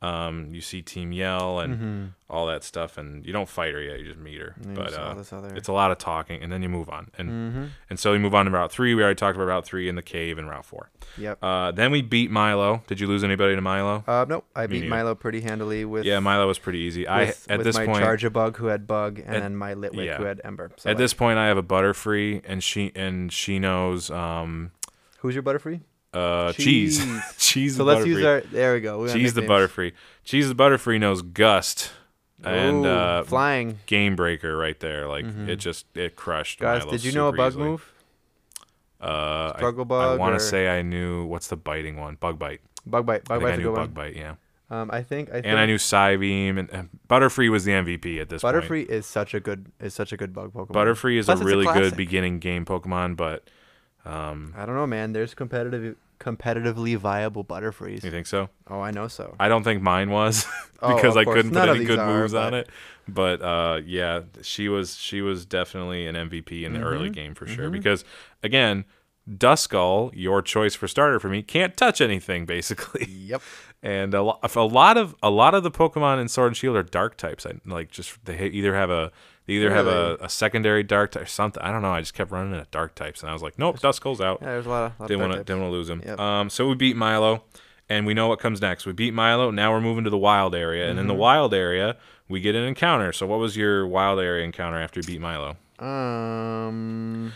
um, 0.05 0.49
you 0.55 0.61
see 0.61 0.83
Team 0.83 1.13
Yell 1.13 1.61
and 1.61 1.75
Mhm. 1.81 2.09
all 2.29 2.47
that 2.47 2.63
stuff, 2.65 2.99
and 2.99 3.25
you 3.25 3.33
don't 3.33 3.49
fight 3.49 3.73
her 3.73 3.81
yet. 3.81 3.99
You 4.01 4.07
just 4.07 4.19
meet 4.19 4.41
her, 4.41 4.55
but 4.75 4.93
uh, 4.93 5.15
it's 5.57 5.69
a 5.69 5.73
lot 5.73 5.91
of 5.93 5.99
talking, 5.99 6.43
and 6.43 6.53
then 6.53 6.63
you 6.63 6.69
move 6.69 6.89
on, 6.91 7.11
and 7.17 7.29
Mhm. 7.31 7.69
and 7.91 7.99
so 7.99 8.13
we 8.13 8.19
move 8.19 8.35
on 8.35 8.45
to 8.47 8.51
Route 8.51 8.71
Three. 8.73 8.95
We 8.95 9.03
already 9.03 9.15
talked 9.17 9.37
about 9.37 9.47
Route 9.47 9.65
Three 9.65 9.89
in 9.89 9.95
the 9.95 10.03
cave 10.03 10.37
and 10.39 10.49
Route 10.49 10.65
Four. 10.67 10.91
yep 11.17 11.39
Uh, 11.43 11.71
then 11.71 11.91
we 11.91 12.03
beat 12.03 12.31
Milo. 12.31 12.83
Did 12.87 13.01
you 13.01 13.07
lose 13.07 13.23
anybody 13.25 13.55
to 13.55 13.61
Milo? 13.61 14.05
uh 14.07 14.25
nope 14.29 14.45
i 14.55 14.63
Me 14.63 14.67
beat 14.67 14.81
neither. 14.83 14.91
Milo 14.95 15.15
pretty 15.15 15.41
handily 15.41 15.85
with 15.85 16.05
yeah, 16.05 16.19
Milo 16.21 16.47
was 16.49 16.59
pretty 16.59 16.81
easy. 16.81 17.07
I 17.07 17.27
with, 17.27 17.47
at 17.49 17.59
with 17.59 17.65
this 17.67 17.77
my 17.77 17.87
point 17.87 18.05
charjabug 18.05 18.57
who 18.57 18.67
had 18.67 18.87
bug 18.87 19.19
and 19.21 19.37
At- 19.37 19.43
then 19.43 19.57
my 19.57 19.75
litwick 19.75 20.05
yeah. 20.07 20.17
who 20.19 20.25
had 20.25 20.41
ember 20.45 20.71
so 20.77 20.89
at 20.91 20.93
like, 20.93 20.99
this 20.99 21.15
point 21.15 21.39
I 21.39 21.47
have 21.47 21.57
a 21.59 21.63
Butterfree, 21.63 22.43
and 22.47 22.63
she 22.63 22.93
and 22.95 23.33
she 23.33 23.59
knows 23.59 24.11
um 24.11 24.73
who's 25.21 25.35
your 25.35 25.43
butterfree 25.43 25.81
uh 26.15 26.53
cheese 26.53 26.99
Cheese. 26.99 27.23
cheese. 27.39 27.77
so 27.77 27.85
the 27.85 27.93
let's 27.93 28.07
use 28.07 28.25
our 28.25 28.41
there 28.43 28.75
we 28.75 28.81
go 28.81 29.01
we 29.01 29.12
Cheese 29.12 29.35
the. 29.35 29.43
Butterfree. 29.43 29.93
Cheese 30.25 30.49
the 30.49 30.55
Butterfree 30.55 30.99
knows 31.01 31.23
Gust 31.23 31.91
and 32.43 32.85
Ooh, 32.85 32.89
uh, 32.89 33.23
flying 33.25 33.81
Game 33.87 34.17
Breaker 34.17 34.57
right 34.57 34.79
there. 34.81 35.09
Like 35.09 35.25
Mhm. 35.25 35.49
it 35.49 35.57
just 35.57 35.87
it 35.97 36.15
crushed. 36.17 36.61
guys 36.61 36.85
did 36.87 37.05
you 37.05 37.12
know 37.12 37.29
a 37.29 37.33
bug 37.33 37.53
easily. 37.53 37.65
move 37.71 37.91
Uh, 39.01 39.53
I- 39.55 39.59
Struggle 39.59 39.83
I, 39.83 39.85
bug 39.85 40.19
want 40.21 40.35
or- 40.35 40.39
to 40.39 40.45
say 40.45 40.69
I 40.79 40.83
knew 40.83 41.25
what's 41.27 41.49
the 41.49 41.57
biting 41.57 41.97
one? 41.97 42.15
Bug 42.17 42.39
bite. 42.39 42.61
bug 42.87 43.05
bite 43.07 43.25
bug 43.25 43.41
think 43.41 43.53
I 43.53 43.57
knew 43.57 43.65
bug 43.71 43.77
one 43.79 43.91
bite. 43.91 44.15
Yeah, 44.17 44.35
um 44.71 44.91
i 44.93 45.03
think 45.03 45.29
i 45.31 45.35
think 45.35 45.47
and 45.47 45.59
I 45.59 45.65
knew 45.67 45.77
Psybeam 45.77 46.59
and, 46.59 46.71
and 46.71 46.89
Butterfree 47.09 47.51
was 47.51 47.65
the 47.65 47.73
MVP 47.73 48.21
at 48.21 48.29
this 48.29 48.43
point. 48.43 48.57
butterfree 48.57 48.87
is 48.87 49.07
such 49.07 49.33
a 49.35 49.41
good 49.41 49.67
is 49.81 49.95
such 49.95 50.12
a 50.12 50.17
good 50.19 50.33
bug 50.35 50.53
pokemon 50.53 50.73
Butterfree 50.75 51.17
is 51.19 51.27
Plus 51.27 51.41
a 51.41 51.43
it's 51.43 51.51
a 51.51 51.57
really 51.57 51.67
good 51.81 51.97
beginning 51.97 52.39
game 52.41 52.65
Pokemon, 52.67 53.17
but 53.17 53.49
um, 54.07 54.53
i 54.57 54.67
don't 54.67 54.75
know 54.75 54.87
man 54.87 55.12
there's 55.12 55.33
competitive 55.35 55.97
competitively 56.25 56.97
viable 56.97 57.43
butterfrees 57.45 58.03
you 58.03 58.11
think 58.11 58.27
so? 58.27 58.49
oh 58.68 58.81
i 58.81 58.91
know 58.91 59.07
so 59.09 59.35
I 59.39 59.49
don't 59.49 59.62
think 59.64 59.83
mine 59.83 60.11
was 60.11 60.47
Oh, 60.83 60.95
because 60.97 61.16
of 61.16 61.20
I 61.20 61.25
couldn't 61.25 61.53
None 61.53 61.68
put 61.68 61.77
any 61.77 61.85
good 61.87 61.99
are, 61.99 62.07
moves 62.18 62.35
on 62.35 62.53
it. 62.55 62.68
But 63.09 63.41
uh, 63.43 63.81
yeah, 63.87 64.20
she 64.43 64.68
was 64.68 64.97
she 64.99 65.20
was 65.22 65.47
definitely 65.47 66.07
an 66.07 66.14
MVP 66.14 66.62
in 66.64 66.72
the 66.75 66.81
early 66.81 67.09
Mhm. 67.11 67.14
game 67.14 67.35
for 67.35 67.47
sure. 67.47 67.68
Mhm. 67.68 67.72
Because 67.72 68.05
again, 68.43 68.85
Duskull, 69.29 70.11
your 70.14 70.43
choice 70.43 70.75
for 70.75 70.87
starter 70.89 71.18
for 71.18 71.29
me, 71.29 71.43
can't 71.43 71.77
touch 71.77 72.01
anything 72.01 72.45
basically. 72.57 73.07
yep 73.07 73.41
And 73.83 74.12
a, 74.14 74.22
lo- 74.22 74.39
a 74.43 74.61
lot 74.62 74.97
of 74.99 75.14
a 75.22 75.31
lot 75.31 75.55
of 75.55 75.62
the 75.62 75.70
Pokemon 75.70 76.20
in 76.20 76.29
Sword 76.29 76.49
and 76.49 76.57
Shield 76.57 76.77
are 76.77 76.83
dark 76.83 77.16
types. 77.16 77.47
I 77.47 77.53
like 77.64 77.91
just 77.91 78.22
they 78.27 78.47
either 78.49 78.75
have 78.75 78.91
a 78.91 79.11
they 79.47 79.55
either 79.55 79.71
have 79.73 79.87
a, 79.87 80.17
a 80.21 80.29
secondary 80.29 80.83
dark 80.83 81.11
type 81.13 81.23
or 81.25 81.27
something. 81.27 81.63
I 81.63 81.71
don't 81.71 81.83
know. 81.83 81.93
I 81.93 82.01
just 82.01 82.15
kept 82.15 82.31
running 82.31 82.53
into 82.55 82.67
dark 82.71 82.95
types, 82.95 83.21
and 83.23 83.31
I 83.31 83.33
was 83.33 83.43
like, 83.43 83.59
nope, 83.59 83.79
Duskull's 83.81 84.21
out. 84.21 84.39
yeah 84.41 84.49
there's 84.49 84.67
a 84.67 84.69
lot 84.71 84.93
of, 84.93 85.01
lot 85.01 85.09
didn't 85.09 85.21
want 85.23 85.33
to 85.35 85.45
didn't 85.45 85.61
want 85.63 85.71
to 85.71 85.77
lose 85.77 85.89
him. 85.91 86.03
Yep. 86.05 86.19
Um, 86.21 86.51
so 86.51 86.69
we 86.69 86.75
beat 86.75 86.97
Milo, 86.97 87.45
and 87.89 88.07
we 88.07 88.15
know 88.15 88.29
what 88.29 88.39
comes 88.41 88.61
next. 88.61 88.87
We 88.87 88.93
beat 88.93 89.13
Milo. 89.15 89.51
Now 89.51 89.73
we're 89.73 89.81
moving 89.81 90.05
to 90.05 90.11
the 90.11 90.19
wild 90.19 90.55
area, 90.55 90.89
and 90.89 90.99
in 90.99 91.05
Mm-hmm. 91.05 91.09
the 91.09 91.15
wild 91.15 91.53
area, 91.55 91.97
we 92.29 92.41
get 92.41 92.55
an 92.55 92.65
encounter. 92.65 93.13
So 93.13 93.27
what 93.27 93.39
was 93.39 93.57
your 93.57 93.87
wild 93.87 94.19
area 94.21 94.45
encounter 94.45 94.79
after 94.79 95.01
you 95.01 95.07
beat 95.07 95.21
Milo? 95.21 95.57
um 95.81 97.33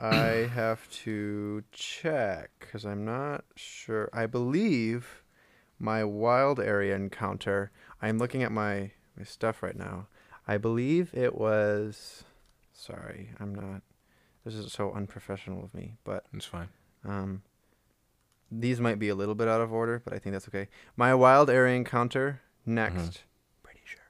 i 0.00 0.48
have 0.54 0.88
to 0.90 1.62
check 1.70 2.50
because 2.58 2.84
i'm 2.86 3.04
not 3.04 3.44
sure 3.56 4.08
i 4.12 4.24
believe 4.24 5.22
my 5.78 6.02
wild 6.02 6.58
area 6.58 6.94
encounter 6.96 7.70
i'm 8.00 8.18
looking 8.18 8.42
at 8.42 8.50
my 8.50 8.90
my 9.18 9.22
stuff 9.24 9.62
right 9.62 9.76
now 9.76 10.06
i 10.46 10.56
believe 10.56 11.10
it 11.14 11.34
was 11.36 12.24
sorry 12.72 13.30
i'm 13.40 13.54
not 13.54 13.82
this 14.44 14.54
is 14.54 14.72
so 14.72 14.92
unprofessional 14.92 15.64
of 15.64 15.72
me 15.74 15.94
but 16.04 16.24
It's 16.34 16.44
fine. 16.46 16.68
Um, 17.06 17.42
these 18.50 18.80
might 18.80 18.98
be 18.98 19.08
a 19.08 19.14
little 19.14 19.34
bit 19.34 19.48
out 19.48 19.60
of 19.60 19.72
order, 19.72 20.00
but 20.04 20.12
I 20.14 20.18
think 20.18 20.32
that's 20.32 20.48
okay. 20.48 20.68
My 20.96 21.14
wild 21.14 21.50
area 21.50 21.74
encounter 21.76 22.40
next, 22.64 22.94
Mm-hmm. 22.94 23.62
pretty 23.62 23.80
sure, 23.84 24.00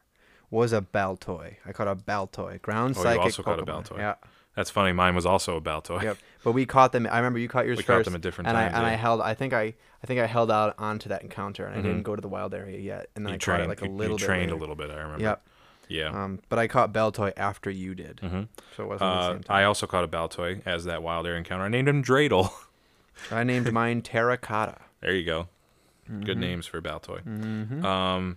was 0.51 0.73
a 0.73 0.81
Baltoy. 0.83 1.57
I 1.65 1.73
caught 1.73 1.89
a 1.89 1.97
Baltoy, 1.97 2.61
ground 2.61 2.95
Oh, 2.97 3.01
you 3.01 3.05
psychic 3.05 3.21
also 3.23 3.43
caught 3.43 3.59
a 3.59 3.63
Pokemon. 3.65 3.89
Baltoy. 3.89 3.99
Yeah, 3.99 4.15
That's 4.55 4.71
funny. 4.71 4.93
Mine 4.93 5.15
was 5.15 5.25
also 5.27 5.57
a 5.57 5.61
Baltoy. 5.61 6.03
yep. 6.03 6.19
But 6.43 6.53
we 6.53 6.67
caught 6.67 6.93
them. 6.93 7.07
I 7.11 7.17
remember 7.19 7.39
you 7.39 7.49
caught 7.49 7.65
yours 7.67 7.79
We 7.79 7.85
first. 7.85 7.99
caught 7.99 8.05
them 8.05 8.15
at 8.17 8.21
different 8.21 8.49
and 8.49 8.57
times, 8.57 8.75
I 8.75 8.79
and 8.79 8.87
I 8.87 8.95
held. 8.95 9.21
I 9.23 9.35
think 9.35 9.53
I 9.55 9.75
I 10.03 10.07
think 10.07 10.21
I 10.21 10.27
held 10.27 10.51
out 10.51 10.75
onto 10.79 11.09
that 11.09 11.23
encounter, 11.23 11.65
and 11.67 11.75
I 11.75 11.79
Mhm. 11.79 11.83
didn't 11.85 12.03
go 12.03 12.15
to 12.15 12.21
the 12.23 12.29
wild 12.29 12.53
area 12.55 12.79
yet. 12.79 13.09
And 13.17 13.25
then 13.25 13.33
You 13.33 13.37
I 13.37 13.39
caught 13.39 13.61
it 13.61 13.69
like 13.69 13.83
a 13.83 13.87
you- 13.87 13.91
you 13.93 13.97
little 13.97 14.19
bit. 14.19 14.27
trained 14.27 14.51
a 14.53 14.57
little 14.57 14.75
bit. 14.77 14.91
I 14.91 14.97
remember. 14.97 15.23
Yep. 15.23 15.47
Yeah. 15.89 16.09
Um, 16.09 16.41
but 16.49 16.59
I 16.59 16.67
caught 16.67 16.93
Baltoy 16.93 17.33
after 17.37 17.71
you 17.71 17.95
did, 17.95 18.21
hmm 18.21 18.43
so 18.77 18.85
it 18.85 18.87
wasn't 18.87 19.03
at 19.11 19.15
the 19.15 19.21
Uh, 19.21 19.33
same 19.33 19.43
time. 19.45 19.57
I 19.57 19.65
also 19.65 19.87
caught 19.87 20.05
a 20.05 20.09
Baltoy 20.09 20.63
as 20.67 20.85
that 20.85 21.03
wild 21.03 21.27
air 21.27 21.37
encounter. 21.37 21.65
I 21.65 21.69
named 21.69 21.89
him 21.89 22.03
Dreidel. 22.03 22.51
I 23.31 23.45
named 23.45 23.73
mine 23.81 24.03
Terracotta. 24.03 24.77
there 25.01 25.15
you 25.15 25.25
go. 25.25 25.49
Good 26.25 26.37
names 26.39 26.67
for 26.67 26.81
Baltoy. 26.83 27.23
Mm-hmm. 27.25 27.85
Um, 27.85 28.37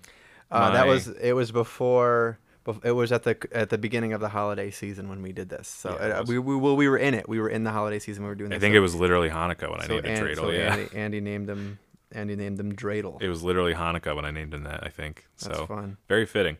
Uh, 0.49 0.71
that 0.71 0.87
was 0.87 1.07
it. 1.09 1.33
Was 1.33 1.51
before. 1.51 2.39
It 2.83 2.91
was 2.91 3.11
at 3.13 3.23
the 3.23 3.37
at 3.53 3.69
the 3.69 3.77
beginning 3.77 4.11
of 4.13 4.19
the 4.21 4.27
holiday 4.29 4.71
season 4.71 5.07
when 5.09 5.21
we 5.21 5.31
did 5.33 5.47
this. 5.49 5.67
So 5.69 5.91
Yeah, 5.99 6.05
it 6.05 6.11
uh, 6.11 6.19
was. 6.21 6.29
we, 6.29 6.39
we 6.39 6.55
well 6.55 6.75
we 6.77 6.87
were 6.89 6.97
in 6.97 7.13
it. 7.13 7.27
We 7.29 7.39
were 7.39 7.49
in 7.49 7.63
the 7.63 7.71
holiday 7.71 7.99
season. 7.99 8.23
when 8.23 8.29
We 8.29 8.31
were 8.31 8.35
doing. 8.35 8.49
This. 8.51 8.57
I 8.57 8.59
think 8.59 8.73
so, 8.73 8.77
it 8.77 8.81
was 8.81 8.95
literally 8.95 9.29
Hanukkah 9.29 9.69
when 9.71 9.81
I 9.81 9.87
named 9.87 10.05
him 10.05 10.15
An- 10.15 10.23
Dreidel. 10.23 10.35
so 10.35 10.49
yeah. 10.51 10.73
Andy, 10.75 10.95
Andy 10.97 11.21
named 11.21 11.49
him. 11.49 11.79
Andy 12.13 12.35
named 12.37 12.57
him 12.59 12.73
Dreidel. 12.73 13.21
It 13.21 13.27
was 13.27 13.43
literally 13.43 13.73
Hanukkah 13.73 14.15
when 14.15 14.23
I 14.23 14.31
named 14.31 14.53
him 14.53 14.63
that. 14.63 14.81
I 14.85 14.89
think 14.89 15.25
That's 15.41 15.57
so. 15.57 15.65
fun. 15.65 15.97
Very 16.07 16.25
fitting. 16.25 16.57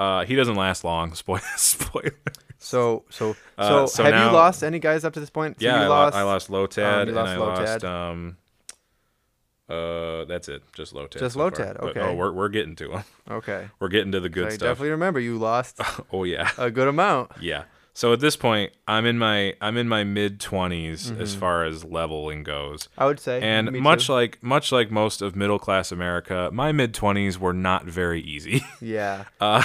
Uh, 0.00 0.24
he 0.24 0.34
doesn't 0.34 0.56
last 0.56 0.82
long. 0.84 1.12
Spoiler. 1.22 1.42
Spoiler. 1.56 2.14
So 2.58 3.04
so 3.10 3.36
Uh, 3.58 3.68
so, 3.68 3.86
so 3.86 4.04
have 4.04 4.14
now- 4.14 4.26
you 4.28 4.32
lost 4.32 4.62
any 4.64 4.78
guys 4.78 5.04
up 5.04 5.12
to 5.14 5.20
this 5.20 5.30
point? 5.30 5.60
So 5.60 5.66
yeah, 5.66 5.78
you 5.80 5.84
I 5.84 5.88
lost. 5.88 6.16
I 6.16 6.22
lost 6.22 6.48
Lotad, 6.50 7.02
um, 7.02 7.08
and 7.10 7.18
I 7.18 7.36
Lotad. 7.36 7.58
lost. 7.82 7.84
Um, 7.84 8.36
uh, 9.68 10.24
that's 10.24 10.48
it. 10.48 10.62
Just 10.74 10.92
Lotad. 10.94 11.20
Just 11.20 11.34
so 11.34 11.40
far. 11.40 11.50
Lotad, 11.50 11.76
But, 11.80 11.90
okay. 11.90 12.00
oh, 12.00 12.14
we're 12.14 12.32
we're 12.32 12.48
getting 12.48 12.76
to 12.76 12.92
him. 12.92 13.04
Okay. 13.30 13.68
We're 13.78 13.88
getting 13.88 14.10
to 14.12 14.18
the 14.20 14.28
good 14.28 14.46
I 14.46 14.50
stuff. 14.50 14.60
definitely 14.70 14.90
remember 14.90 15.20
you 15.20 15.38
lost 15.38 15.80
Oh 16.12 16.24
yeah. 16.24 16.50
a 16.58 16.68
good 16.70 16.88
amount. 16.88 17.30
Yeah. 17.40 17.64
So 17.92 18.12
at 18.12 18.18
this 18.20 18.34
point, 18.36 18.72
I'm 18.88 19.06
in 19.06 19.18
my 19.18 19.54
I'm 19.60 19.76
in 19.76 19.88
my 19.88 20.02
mid 20.02 20.40
20s 20.40 20.92
as 21.20 21.30
Mm-hmm. 21.32 21.38
far 21.40 21.64
as 21.64 21.84
leveling 21.84 22.42
goes. 22.42 22.88
I 22.98 23.06
would 23.06 23.20
say. 23.20 23.40
And 23.40 23.70
much 23.80 24.06
too. 24.08 24.12
like 24.14 24.42
much 24.42 24.72
like 24.72 24.90
most 24.90 25.22
of 25.22 25.36
middle 25.36 25.58
class 25.60 25.92
America, 25.92 26.50
my 26.52 26.72
mid 26.72 26.92
20s 26.92 27.38
were 27.38 27.52
not 27.52 27.84
very 27.84 28.20
easy. 28.20 28.62
yeah, 28.80 29.24
uh, 29.40 29.62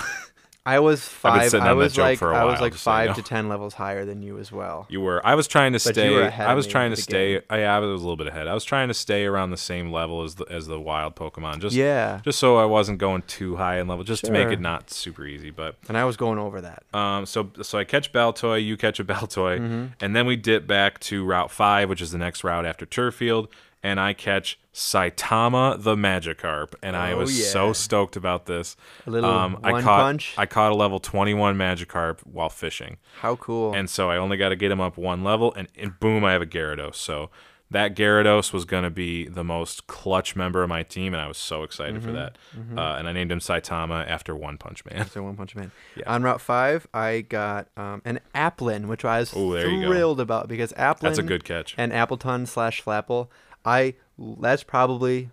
I 0.67 0.79
was 0.79 1.07
five. 1.07 1.53
I 1.53 1.73
was 1.73 1.95
like 1.95 2.17
for 2.17 2.31
a 2.31 2.37
I 2.37 2.43
was 2.43 2.59
like 2.59 2.71
just 2.73 2.83
so 2.83 2.89
you 2.91 2.95
five 2.97 3.07
know. 3.09 3.13
to 3.13 3.21
ten 3.21 3.47
levels 3.49 3.75
higher 3.75 4.03
than 4.03 4.23
you 4.23 4.39
as 4.39 4.51
well. 4.51 4.87
you 4.89 4.99
were 4.99 5.23
I 5.25 5.35
was 5.35 5.47
trying 5.47 5.73
to 5.73 5.75
But 5.83 5.93
stay 5.93 6.27
I 6.27 6.53
was 6.55 6.65
trying 6.65 6.89
to 6.89 6.97
stay. 6.99 7.41
I, 7.51 7.63
I 7.65 7.77
was 7.79 8.01
a 8.01 8.03
little 8.03 8.15
bit 8.15 8.25
ahead. 8.27 8.47
I 8.47 8.53
was 8.55 8.63
trying 8.63 8.87
to 8.87 8.95
stay 8.95 9.25
around 9.25 9.51
the 9.51 9.57
same 9.57 9.91
level 9.91 10.23
as 10.23 10.35
the 10.35 10.45
as 10.51 10.65
the 10.65 10.79
wild 10.79 11.15
Pokemon. 11.15 11.59
Just 11.59 11.75
Yeah, 11.75 12.21
just 12.23 12.39
so 12.39 12.57
I 12.57 12.65
wasn't 12.65 12.97
going 12.97 13.21
too 13.27 13.57
high 13.57 13.79
in 13.79 13.87
level 13.87 14.03
just 14.03 14.25
to 14.25 14.31
make 14.31 14.47
it 14.47 14.59
not 14.59 14.89
super 14.89 15.25
easy, 15.25 15.51
but 15.51 15.75
and 15.87 15.97
I 15.97 16.03
was 16.05 16.17
going 16.17 16.39
over 16.39 16.59
that. 16.61 16.83
Um, 16.93 17.25
so 17.27 17.51
so 17.61 17.77
I 17.77 17.83
catch 17.83 18.11
Baltoy, 18.11 18.65
you 18.65 18.75
catch 18.75 18.99
a 18.99 19.03
Baltoy, 19.05 19.59
Mm-hmm. 19.59 19.85
and 20.01 20.15
then 20.15 20.25
we 20.25 20.35
dip 20.35 20.65
back 20.65 20.99
to 21.01 21.23
Route 21.23 21.51
Five, 21.51 21.89
which 21.89 22.01
is 22.01 22.11
the 22.11 22.17
next 22.17 22.43
route 22.43 22.65
after 22.65 22.85
Turffield, 22.87 23.49
and 23.83 23.99
I 23.99 24.13
catch 24.13 24.57
Saitama 24.75 25.81
the 25.81 25.95
Magikarp, 25.95 26.73
and 26.83 26.95
I 26.95 27.13
Oh, 27.13 27.19
was 27.19 27.39
yeah. 27.39 27.45
so 27.47 27.73
stoked 27.73 28.15
about 28.15 28.45
this. 28.45 28.75
A 29.07 29.09
little 29.09 29.29
um, 29.29 29.57
I 29.63 29.81
caught 29.81 30.01
punch. 30.01 30.35
I 30.37 30.45
caught 30.45 30.71
a 30.71 30.75
level 30.75 30.99
21 30.99 31.55
Magikarp 31.57 32.19
while 32.25 32.49
fishing, 32.49 32.97
How 33.21 33.35
cool! 33.37 33.73
and 33.73 33.89
so 33.89 34.09
I 34.09 34.17
only 34.17 34.37
got 34.37 34.49
to 34.49 34.55
get 34.55 34.71
him 34.71 34.81
up 34.81 34.97
one 34.97 35.23
level, 35.23 35.53
and, 35.55 35.67
and 35.77 35.99
boom, 35.99 36.23
I 36.25 36.33
have 36.33 36.41
a 36.41 36.45
Gyarados. 36.45 36.95
So 36.95 37.29
that 37.71 37.95
Gyarados 37.95 38.53
was 38.53 38.63
going 38.63 38.83
to 38.83 38.89
be 38.91 39.27
the 39.27 39.43
most 39.43 39.87
clutch 39.87 40.35
member 40.35 40.61
of 40.61 40.69
my 40.69 40.83
team, 40.83 41.13
and 41.13 41.21
I 41.21 41.27
was 41.27 41.37
so 41.37 41.63
excited 41.63 41.95
Mm-hmm. 41.95 42.05
for 42.05 42.11
that. 42.11 42.37
Uh, 42.77 42.95
and 42.99 43.07
I 43.07 43.11
named 43.11 43.31
him 43.31 43.39
Saitama 43.39 44.07
after 44.07 44.35
One 44.35 44.57
Punch 44.57 44.83
Man. 44.85 45.07
So 45.09 45.23
One 45.23 45.35
Punch 45.35 45.55
Man. 45.55 45.71
Yeah. 45.95 46.13
On 46.13 46.21
Route 46.21 46.41
Five, 46.41 46.85
I 46.93 47.21
got 47.21 47.67
um, 47.77 48.01
an 48.05 48.19
Applin, 48.35 48.85
which 48.87 49.03
I 49.05 49.19
was 49.19 49.35
Ooh, 49.35 49.53
there 49.53 49.69
you 49.69 49.81
go. 49.81 49.87
thrilled 49.87 50.19
about 50.19 50.47
because 50.47 50.73
Applin 50.73 50.99
That's 51.01 51.17
a 51.17 51.23
good 51.23 51.43
catch. 51.45 51.73
and 51.77 51.91
Appletun 51.93 52.47
slash 52.47 52.83
Flapple. 52.83 53.29
I 53.65 53.95
that's 54.17 54.63
probably 54.63 55.29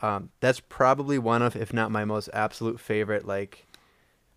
um, 0.00 0.30
that's 0.40 0.60
probably 0.60 1.18
one 1.18 1.42
of, 1.42 1.56
if 1.56 1.72
not 1.72 1.90
my 1.90 2.04
most 2.04 2.30
absolute 2.32 2.80
favorite, 2.80 3.26
like 3.26 3.66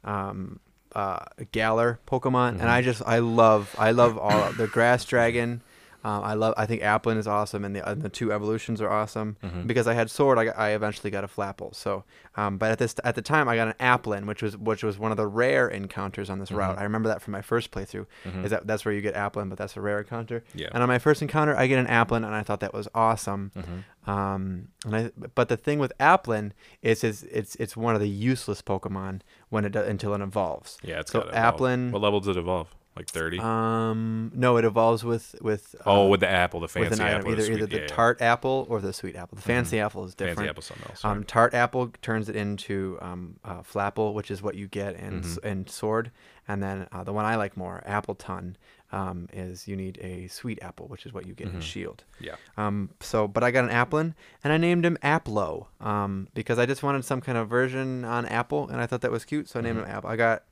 um, 0.03 0.59
uh, 0.93 1.25
Galar 1.51 1.99
Pokemon. 2.07 2.59
And 2.59 2.69
I 2.69 2.81
Mm-hmm. 2.81 2.85
just 2.89 3.01
I 3.05 3.19
love 3.19 3.75
I 3.77 3.91
love 3.91 4.17
all 4.17 4.51
the 4.53 4.67
Grass 4.67 5.05
Dragon. 5.05 5.61
Um, 6.03 6.23
I 6.23 6.33
love. 6.33 6.53
I 6.57 6.65
think 6.65 6.81
Applin 6.81 7.17
is 7.17 7.27
awesome, 7.27 7.63
and 7.63 7.75
the 7.75 7.89
and 7.89 8.01
the 8.01 8.09
two 8.09 8.33
evolutions 8.33 8.81
are 8.81 8.89
awesome. 8.89 9.37
Mm-hmm. 9.43 9.67
Because 9.67 9.87
I 9.87 9.93
had 9.93 10.11
Sword, 10.11 10.37
I, 10.37 10.47
I 10.47 10.69
eventually 10.71 11.09
got 11.11 11.23
a 11.23 11.27
Flapple. 11.27 11.73
So, 11.73 12.03
um, 12.35 12.57
but 12.57 12.71
at 12.71 12.77
this 12.79 12.95
at 13.03 13.15
the 13.15 13.21
time, 13.21 13.47
I 13.47 13.55
got 13.55 13.69
an 13.69 13.75
Applin, 13.79 14.25
which 14.25 14.41
was 14.41 14.57
which 14.57 14.83
was 14.83 14.99
one 14.99 15.11
of 15.11 15.17
the 15.17 15.27
rare 15.27 15.67
encounters 15.67 16.29
on 16.29 16.39
this 16.39 16.49
Mm-hmm. 16.49 16.57
route. 16.59 16.77
I 16.77 16.83
remember 16.83 17.07
that 17.09 17.21
from 17.21 17.31
my 17.31 17.41
first 17.41 17.71
playthrough. 17.71 18.05
Is 18.43 18.51
that 18.51 18.67
that's 18.67 18.83
where 18.85 18.93
you 18.93 19.01
get 19.01 19.15
Applin, 19.15 19.47
but 19.49 19.57
that's 19.57 19.77
a 19.77 19.81
rare 19.81 19.99
encounter. 19.99 20.43
Yeah. 20.53 20.67
And 20.73 20.83
on 20.83 20.89
my 20.89 20.99
first 20.99 21.21
encounter, 21.21 21.55
I 21.55 21.67
get 21.67 21.79
an 21.79 21.87
Applin, 21.87 22.17
and 22.17 22.35
I 22.35 22.43
thought 22.43 22.59
that 22.59 22.73
was 22.73 22.87
awesome. 22.93 23.51
Mm-hmm. 23.55 24.09
Um, 24.09 24.67
and 24.85 24.95
I, 24.95 25.11
but 25.35 25.47
the 25.47 25.55
thing 25.57 25.79
with 25.79 25.93
Applin 25.99 26.51
is, 26.81 27.03
is 27.05 27.23
it's 27.23 27.55
it's 27.55 27.77
one 27.77 27.95
of 27.95 28.01
the 28.01 28.09
useless 28.09 28.61
Pokemon 28.61 29.21
when 29.49 29.63
it 29.63 29.73
until 29.75 30.13
it 30.13 30.19
evolves. 30.21 30.77
Yeah, 30.83 30.99
it's 30.99 31.11
so 31.13 31.21
got. 31.21 31.31
Applin. 31.33 31.91
What 31.91 32.01
level 32.01 32.19
did 32.19 32.35
it 32.35 32.39
evolve? 32.39 32.75
Like 32.95 33.07
30? 33.09 33.39
Um, 33.39 34.31
no, 34.35 34.57
it 34.57 34.65
evolves 34.65 35.03
with 35.03 35.35
with 35.41 35.75
oh, 35.85 36.05
uh, 36.05 36.09
with 36.09 36.19
the 36.19 36.29
apple, 36.29 36.59
the 36.59 36.67
fancy 36.67 36.89
with 36.91 36.99
an 36.99 37.05
apple. 37.07 37.31
either 37.31 37.41
the 37.43 37.51
either 37.51 37.65
the 37.65 37.75
yeah, 37.77 37.81
yeah. 37.81 37.87
tart 37.87 38.21
apple 38.21 38.67
or 38.69 38.81
the 38.81 38.93
sweet 38.93 39.15
apple. 39.15 39.35
The 39.35 39.41
fancy 39.41 39.79
apple 39.79 40.05
is 40.05 40.13
different. 40.13 40.37
Fancy 40.37 40.49
apple 40.49 40.61
something 40.61 40.87
else. 40.89 41.03
Um, 41.03 41.23
tart 41.23 41.53
apple 41.55 41.91
turns 42.03 42.29
it 42.29 42.35
into 42.35 42.99
um, 43.01 43.37
uh, 43.43 43.61
flapple, 43.61 44.13
which 44.13 44.29
is 44.29 44.41
what 44.43 44.53
you 44.55 44.67
get 44.67 44.95
in 44.95 45.21
Mm-hmm. 45.21 45.47
in 45.47 45.67
sword, 45.67 46.11
and 46.47 46.61
then 46.61 46.87
uh, 46.91 47.03
the 47.03 47.13
one 47.13 47.25
I 47.25 47.35
like 47.35 47.57
more, 47.57 47.81
appletun, 47.87 48.55
um, 48.91 49.27
is 49.33 49.67
you 49.67 49.75
need 49.75 49.97
a 49.99 50.27
sweet 50.27 50.59
apple, 50.61 50.87
which 50.87 51.07
is 51.07 51.13
what 51.13 51.25
you 51.25 51.33
get 51.33 51.47
in 51.47 51.61
shield. 51.61 52.03
yeah. 52.19 52.35
Um, 52.57 52.91
so, 52.99 53.27
but 53.27 53.43
I 53.43 53.49
got 53.49 53.63
an 53.63 53.71
Applin, 53.71 54.13
and 54.43 54.53
I 54.53 54.57
named 54.57 54.85
him 54.85 54.97
Applo, 55.01 55.65
um, 55.81 56.27
because 56.35 56.59
I 56.59 56.67
just 56.67 56.83
wanted 56.83 57.03
some 57.05 57.21
kind 57.21 57.39
of 57.39 57.49
version 57.49 58.05
on 58.05 58.27
Apple, 58.27 58.67
and 58.69 58.79
I 58.79 58.85
thought 58.85 59.01
that 59.01 59.09
was 59.11 59.25
cute, 59.25 59.49
so 59.49 59.59
I 59.59 59.63
named 59.63 59.77
Mm-hmm. 59.79 59.89
him 59.89 59.95
Apple. 59.97 60.09
I 60.11 60.15
got, 60.15 60.43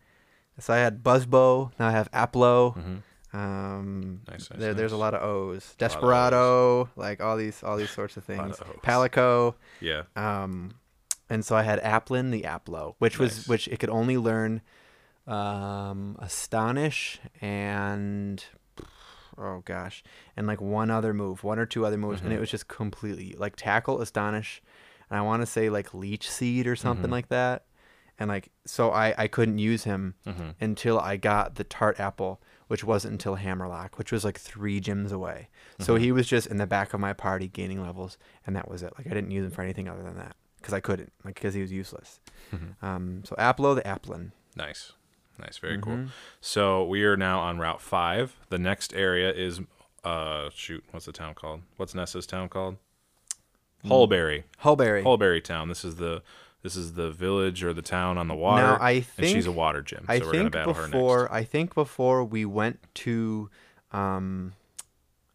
so 0.61 0.73
I 0.73 0.77
had 0.77 1.03
Buzzbow, 1.03 1.71
now 1.79 1.87
I 1.87 1.91
have 1.91 2.09
Applo. 2.11 2.75
Mm-hmm. 2.77 2.95
Um, 3.37 4.21
Nice, 4.29 4.49
nice, 4.49 4.59
there, 4.59 4.73
there's 4.73 4.91
a 4.91 4.97
lot 4.97 5.13
of 5.13 5.21
O's. 5.23 5.53
lot 5.53 5.71
of 5.71 5.77
Desperado, 5.77 6.89
like 6.95 7.21
all 7.21 7.37
these, 7.37 7.63
all 7.63 7.77
these 7.77 7.89
sorts 7.89 8.17
of 8.17 8.23
things. 8.31 8.59
of 8.59 8.69
O's. 8.69 8.75
Palico, 8.83 9.55
Yeah. 9.79 10.03
um, 10.15 10.73
and 11.29 11.45
so 11.45 11.55
I 11.55 11.63
had 11.63 11.81
Applin 11.81 12.31
the 12.31 12.41
Applo, 12.41 12.95
which 12.99 13.17
was 13.19 13.47
which 13.47 13.67
it 13.69 13.79
could 13.79 13.89
only 13.89 14.17
learn 14.17 14.61
um, 15.27 16.17
Astonish 16.19 17.19
and 17.39 18.43
oh 19.37 19.61
gosh, 19.65 20.03
and 20.35 20.45
like 20.45 20.59
one 20.59 20.91
other 20.91 21.13
move, 21.13 21.43
one 21.43 21.57
or 21.57 21.65
two 21.65 21.85
other 21.85 21.97
moves, 21.97 22.17
Mm-hmm. 22.17 22.27
and 22.27 22.35
it 22.35 22.39
was 22.39 22.51
just 22.51 22.67
completely 22.67 23.33
like 23.37 23.55
tackle, 23.55 24.01
astonish, 24.01 24.61
and 25.09 25.17
I 25.17 25.21
want 25.21 25.41
to 25.41 25.45
say 25.45 25.69
like 25.69 25.93
leech 25.93 26.29
seed 26.29 26.67
or 26.67 26.75
something 26.75 27.03
Mm-hmm. 27.05 27.11
like 27.13 27.29
that, 27.29 27.63
and 28.19 28.29
like 28.29 28.51
so 28.65 28.91
I 28.91 29.13
I 29.17 29.27
couldn't 29.27 29.57
use 29.57 29.83
him 29.85 30.15
Mm-hmm. 30.25 30.49
until 30.59 30.99
I 30.99 31.17
got 31.17 31.55
the 31.55 31.63
tart 31.63 31.99
apple, 31.99 32.41
which 32.67 32.83
wasn't 32.83 33.13
until 33.13 33.37
Hammerlocke, 33.37 33.97
which 33.97 34.11
was 34.11 34.23
like 34.23 34.39
three 34.39 34.79
gyms 34.81 35.11
away. 35.11 35.49
So 35.79 35.95
Mm-hmm. 35.95 36.03
he 36.03 36.11
was 36.11 36.27
just 36.27 36.47
in 36.47 36.57
the 36.57 36.67
back 36.67 36.93
of 36.93 36.99
my 36.99 37.13
party 37.13 37.47
gaining 37.47 37.81
levels, 37.81 38.17
and 38.45 38.55
that 38.55 38.69
was 38.69 38.83
it. 38.83 38.93
Like 38.97 39.07
I 39.07 39.11
didn't 39.11 39.31
use 39.31 39.45
him 39.45 39.51
for 39.51 39.61
anything 39.61 39.87
other 39.89 40.03
than 40.03 40.17
that 40.17 40.35
because 40.57 40.73
I 40.73 40.79
couldn't, 40.79 41.11
like 41.25 41.35
because 41.35 41.53
he 41.53 41.61
was 41.61 41.71
useless. 41.71 42.19
Mm-hmm. 42.53 42.85
Um, 42.85 43.21
so 43.25 43.35
Applo 43.37 43.73
the 43.75 43.81
Applin. 43.81 44.31
Nice. 44.55 44.93
Nice. 45.39 45.57
Very 45.57 45.79
cool. 45.81 45.93
Mm-hmm. 45.93 46.07
So 46.41 46.83
we 46.85 47.03
are 47.03 47.17
now 47.17 47.39
on 47.39 47.57
Route 47.57 47.81
5. 47.81 48.35
The 48.49 48.59
next 48.59 48.93
area 48.93 49.31
is, 49.33 49.59
uh, 50.03 50.49
shoot, 50.53 50.83
what's 50.91 51.05
the 51.07 51.11
town 51.13 51.33
called? 51.33 51.61
What's 51.77 51.95
Nessa's 51.95 52.27
town 52.27 52.49
called? 52.49 52.75
Hulbury. 53.85 54.43
Hulbury. 54.63 55.03
Hulbury 55.03 55.41
Town. 55.43 55.67
This 55.69 55.83
is 55.83 55.95
the. 55.95 56.21
This 56.63 56.75
is 56.75 56.93
the 56.93 57.09
village 57.11 57.63
or 57.63 57.73
the 57.73 57.81
town 57.81 58.17
on 58.17 58.27
the 58.27 58.35
water. 58.35 58.61
Now, 58.61 58.77
I 58.79 59.05
and 59.17 59.27
she's 59.27 59.47
a 59.47 59.51
water 59.51 59.81
gym. 59.81 60.05
So 60.07 60.13
I 60.13 60.19
we're 60.19 60.25
gonna 60.25 60.37
think 60.39 60.51
battle 60.51 60.73
her 60.75 60.85
before 60.85 61.21
next. 61.23 61.33
I 61.33 61.43
think 61.43 61.73
before 61.73 62.23
we 62.23 62.45
went 62.45 62.79
to 62.95 63.49
um, 63.91 64.53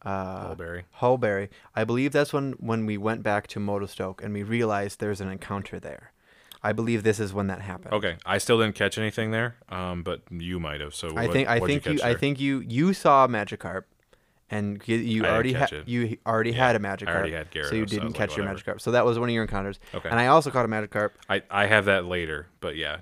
uh, 0.02 0.54
Hulbury. 0.54 0.84
Hulbury, 1.00 1.48
I 1.74 1.84
believe 1.84 2.12
that's 2.12 2.32
when 2.32 2.52
when 2.52 2.86
we 2.86 2.96
went 2.96 3.22
back 3.22 3.48
to 3.48 3.60
Motostoke 3.60 4.22
and 4.22 4.32
we 4.32 4.42
realized 4.44 5.00
there's 5.00 5.20
an 5.20 5.28
encounter 5.28 5.80
there. 5.80 6.12
I 6.62 6.72
believe 6.72 7.02
this 7.02 7.20
is 7.20 7.32
when 7.32 7.48
that 7.48 7.60
happened. 7.60 7.94
Okay, 7.94 8.16
I 8.24 8.38
still 8.38 8.58
didn't 8.58 8.74
catch 8.74 8.98
anything 8.98 9.30
there, 9.30 9.56
um, 9.68 10.02
but 10.02 10.22
you 10.30 10.58
might 10.58 10.80
have. 10.80 10.94
So 10.94 11.08
I 11.16 11.26
what- 11.26 11.32
think 11.32 11.48
I 11.48 11.58
think 11.60 11.86
you, 11.86 11.98
catch 11.98 12.02
I 12.02 12.14
think 12.14 12.40
you 12.40 12.60
you 12.60 12.92
saw 12.92 13.26
Magikarp, 13.26 13.82
and 14.50 14.80
you, 14.86 15.24
I 15.24 15.30
already 15.30 15.52
had 15.52 15.72
you 15.86 16.18
already 16.26 16.50
Yeah, 16.52 16.66
had 16.68 16.76
a 16.76 17.06
already 17.08 17.32
had 17.32 17.48
so 17.52 17.74
you 17.74 17.84
didn't 17.86 18.08
like, 18.08 18.14
catch 18.14 18.36
your 18.36 18.46
Magikarp. 18.46 18.80
So 18.80 18.92
that 18.92 19.04
was 19.04 19.18
one 19.18 19.28
of 19.28 19.34
your 19.34 19.42
encounters. 19.42 19.78
Okay. 19.94 20.08
And 20.08 20.18
I 20.20 20.28
also 20.28 20.50
caught 20.50 20.64
a 20.64 20.68
Magikarp. 20.68 21.10
I, 21.28 21.42
I 21.50 21.66
have 21.66 21.86
that 21.86 22.04
later, 22.04 22.46
but 22.60 22.76
yeah, 22.76 22.98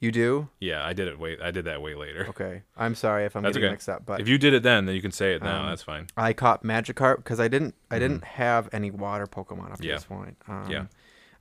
You 0.00 0.10
do? 0.10 0.48
Yeah, 0.60 0.84
I 0.84 0.92
did 0.92 1.08
it. 1.08 1.18
Wait, 1.18 1.40
I 1.42 1.50
did 1.50 1.66
that 1.66 1.82
way 1.82 1.94
later. 1.94 2.26
Okay. 2.30 2.62
I'm 2.76 2.94
sorry 2.94 3.24
if 3.24 3.36
I'm 3.36 3.42
That's 3.42 3.56
getting 3.56 3.66
okay. 3.68 3.72
mixed 3.74 3.88
up, 3.88 4.06
but 4.06 4.20
if 4.20 4.28
you 4.28 4.38
did 4.38 4.54
it 4.54 4.62
then, 4.62 4.86
then 4.86 4.94
you 4.94 5.02
can 5.02 5.12
say 5.12 5.34
it 5.34 5.42
now. 5.42 5.62
Um, 5.62 5.68
That's 5.68 5.82
fine. 5.82 6.06
I 6.16 6.32
caught 6.32 6.62
Magikarp 6.62 7.18
because 7.18 7.40
I 7.40 7.48
didn't 7.48 7.74
I 7.90 7.98
didn't 7.98 8.24
have 8.24 8.68
any 8.72 8.90
water 8.90 9.26
Pokemon 9.26 9.72
up 9.72 9.80
to 9.80 9.86
Yeah. 9.86 9.94
this 9.94 10.04
point. 10.04 10.36
Um, 10.48 10.70
Yeah. 10.70 10.84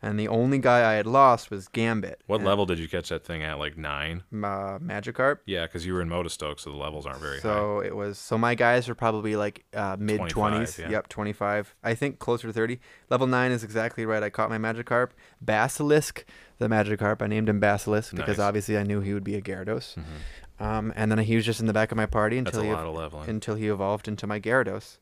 And 0.03 0.19
the 0.19 0.27
only 0.27 0.59
guy 0.59 0.91
I 0.91 0.95
had 0.95 1.07
lost 1.07 1.49
was 1.49 1.69
Gambit. 1.69 2.19
What 2.27 2.41
and, 2.41 2.45
level 2.45 2.65
did 2.65 2.77
you 2.77 2.89
catch 2.89 3.07
that 3.07 3.23
thing 3.25 3.41
at? 3.41 3.57
Like 3.57 3.77
nine? 3.77 4.23
Uh, 4.33 4.77
Magikarp. 4.77 5.37
Yeah, 5.45 5.65
because 5.65 5.85
you 5.85 5.93
were 5.93 6.01
in 6.01 6.09
Motostoke, 6.09 6.59
so 6.59 6.69
the 6.71 6.75
levels 6.75 7.05
aren't 7.05 7.21
very 7.21 7.37
high. 7.37 7.41
so 7.43 7.79
it 7.79 7.95
was 7.95 8.17
so 8.17 8.37
my 8.37 8.53
guys 8.53 8.89
are 8.89 8.95
probably 8.95 9.37
like 9.37 9.63
uh, 9.73 9.95
mid 9.97 10.19
twenties. 10.27 10.77
yeah. 10.77 10.89
Yep, 10.89 11.07
twenty 11.07 11.31
five. 11.31 11.73
I 11.83 11.95
think 11.95 12.19
closer 12.19 12.47
to 12.47 12.53
thirty. 12.53 12.81
Level 13.09 13.27
nine 13.27 13.51
is 13.51 13.63
exactly 13.63 14.05
right. 14.05 14.21
I 14.21 14.29
caught 14.29 14.49
my 14.49 14.57
Magikarp. 14.57 15.11
Basilisk, 15.41 16.25
the 16.57 16.67
Magikarp. 16.67 17.21
I 17.21 17.27
named 17.27 17.47
him 17.47 17.61
Basilisk 17.61 18.13
because 18.13 18.37
Nice. 18.39 18.45
obviously 18.45 18.77
I 18.77 18.83
knew 18.83 18.99
he 18.99 19.13
would 19.13 19.23
be 19.23 19.35
a 19.35 19.41
Gyarados. 19.41 19.95
Mhm. 19.95 20.63
Um, 20.65 20.93
and 20.95 21.11
then 21.11 21.19
he 21.19 21.35
was 21.35 21.45
just 21.45 21.59
in 21.59 21.65
the 21.65 21.73
back 21.73 21.91
of 21.91 21.97
my 21.97 22.05
party 22.05 22.37
until 22.37 22.61
he 22.61 22.71
lot 22.71 22.85
of 22.85 22.93
leveling. 22.93 23.29
until 23.29 23.55
he 23.55 23.67
evolved 23.67 24.07
into 24.07 24.27
my 24.27 24.39
Gyarados. 24.39 24.97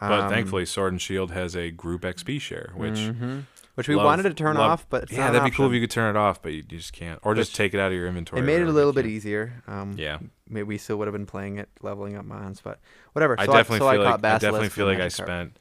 but 0.00 0.12
Um, 0.20 0.30
thankfully, 0.30 0.66
Sword 0.66 0.92
and 0.92 1.00
Shield 1.00 1.30
has 1.32 1.56
a 1.56 1.70
group 1.70 2.02
XP 2.02 2.40
share, 2.40 2.72
which 2.74 2.98
mhm. 2.98 3.44
Which 3.74 3.88
we 3.88 3.94
love- 3.94 4.04
wanted 4.04 4.22
to 4.24 4.34
turn 4.34 4.56
love- 4.56 4.70
off, 4.70 4.86
but 4.90 5.04
it's 5.04 5.12
yeah, 5.12 5.26
not 5.26 5.32
that'd 5.32 5.50
be 5.50 5.56
cool 5.56 5.66
if 5.66 5.72
you 5.72 5.80
could 5.80 5.90
turn 5.90 6.14
it 6.14 6.18
off, 6.18 6.42
but 6.42 6.52
you, 6.52 6.58
you 6.58 6.78
just 6.78 6.92
can't, 6.92 7.18
or 7.22 7.34
just 7.34 7.50
Which- 7.52 7.56
take 7.56 7.74
it 7.74 7.80
out 7.80 7.88
of 7.92 7.98
your 7.98 8.06
inventory. 8.06 8.42
It 8.42 8.44
made 8.44 8.60
it 8.60 8.68
a 8.68 8.72
little 8.72 8.92
bit 8.92 9.06
easier. 9.06 9.62
Um, 9.66 9.94
Yeah, 9.96 10.18
maybe 10.48 10.64
we 10.64 10.78
still 10.78 10.96
would 10.98 11.06
have 11.08 11.12
been 11.14 11.26
playing 11.26 11.58
it, 11.58 11.68
leveling 11.82 12.16
up 12.16 12.24
mons, 12.24 12.60
but 12.60 12.80
whatever. 13.12 13.36
I 13.38 13.46
So 13.46 13.52
definitely 13.52 13.78
so 13.78 13.90
feel 13.90 14.00
I 14.02 14.04
like 14.10 14.24
I 14.24 14.38
definitely 14.38 14.68
feel 14.68 14.86
like 14.86 15.00
I 15.00 15.08
spent 15.08 15.56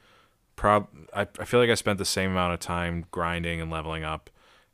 prob 0.55 0.87
I, 1.13 1.21
I 1.39 1.45
feel 1.45 1.59
like 1.59 1.69
I 1.69 1.75
spent 1.75 1.97
the 1.99 2.05
same 2.05 2.31
amount 2.31 2.53
of 2.53 2.59
time 2.59 3.05
grinding 3.11 3.61
and 3.61 3.71
leveling 3.71 4.03
up 4.03 4.29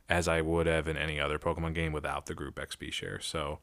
as 0.08 0.26
I 0.28 0.40
would 0.40 0.66
have 0.66 0.88
in 0.88 0.96
any 0.96 1.20
other 1.20 1.38
Pokemon 1.38 1.74
game 1.74 1.92
without 1.92 2.26
the 2.26 2.34
group 2.34 2.56
XP 2.56 2.92
share. 2.92 3.20
So 3.20 3.58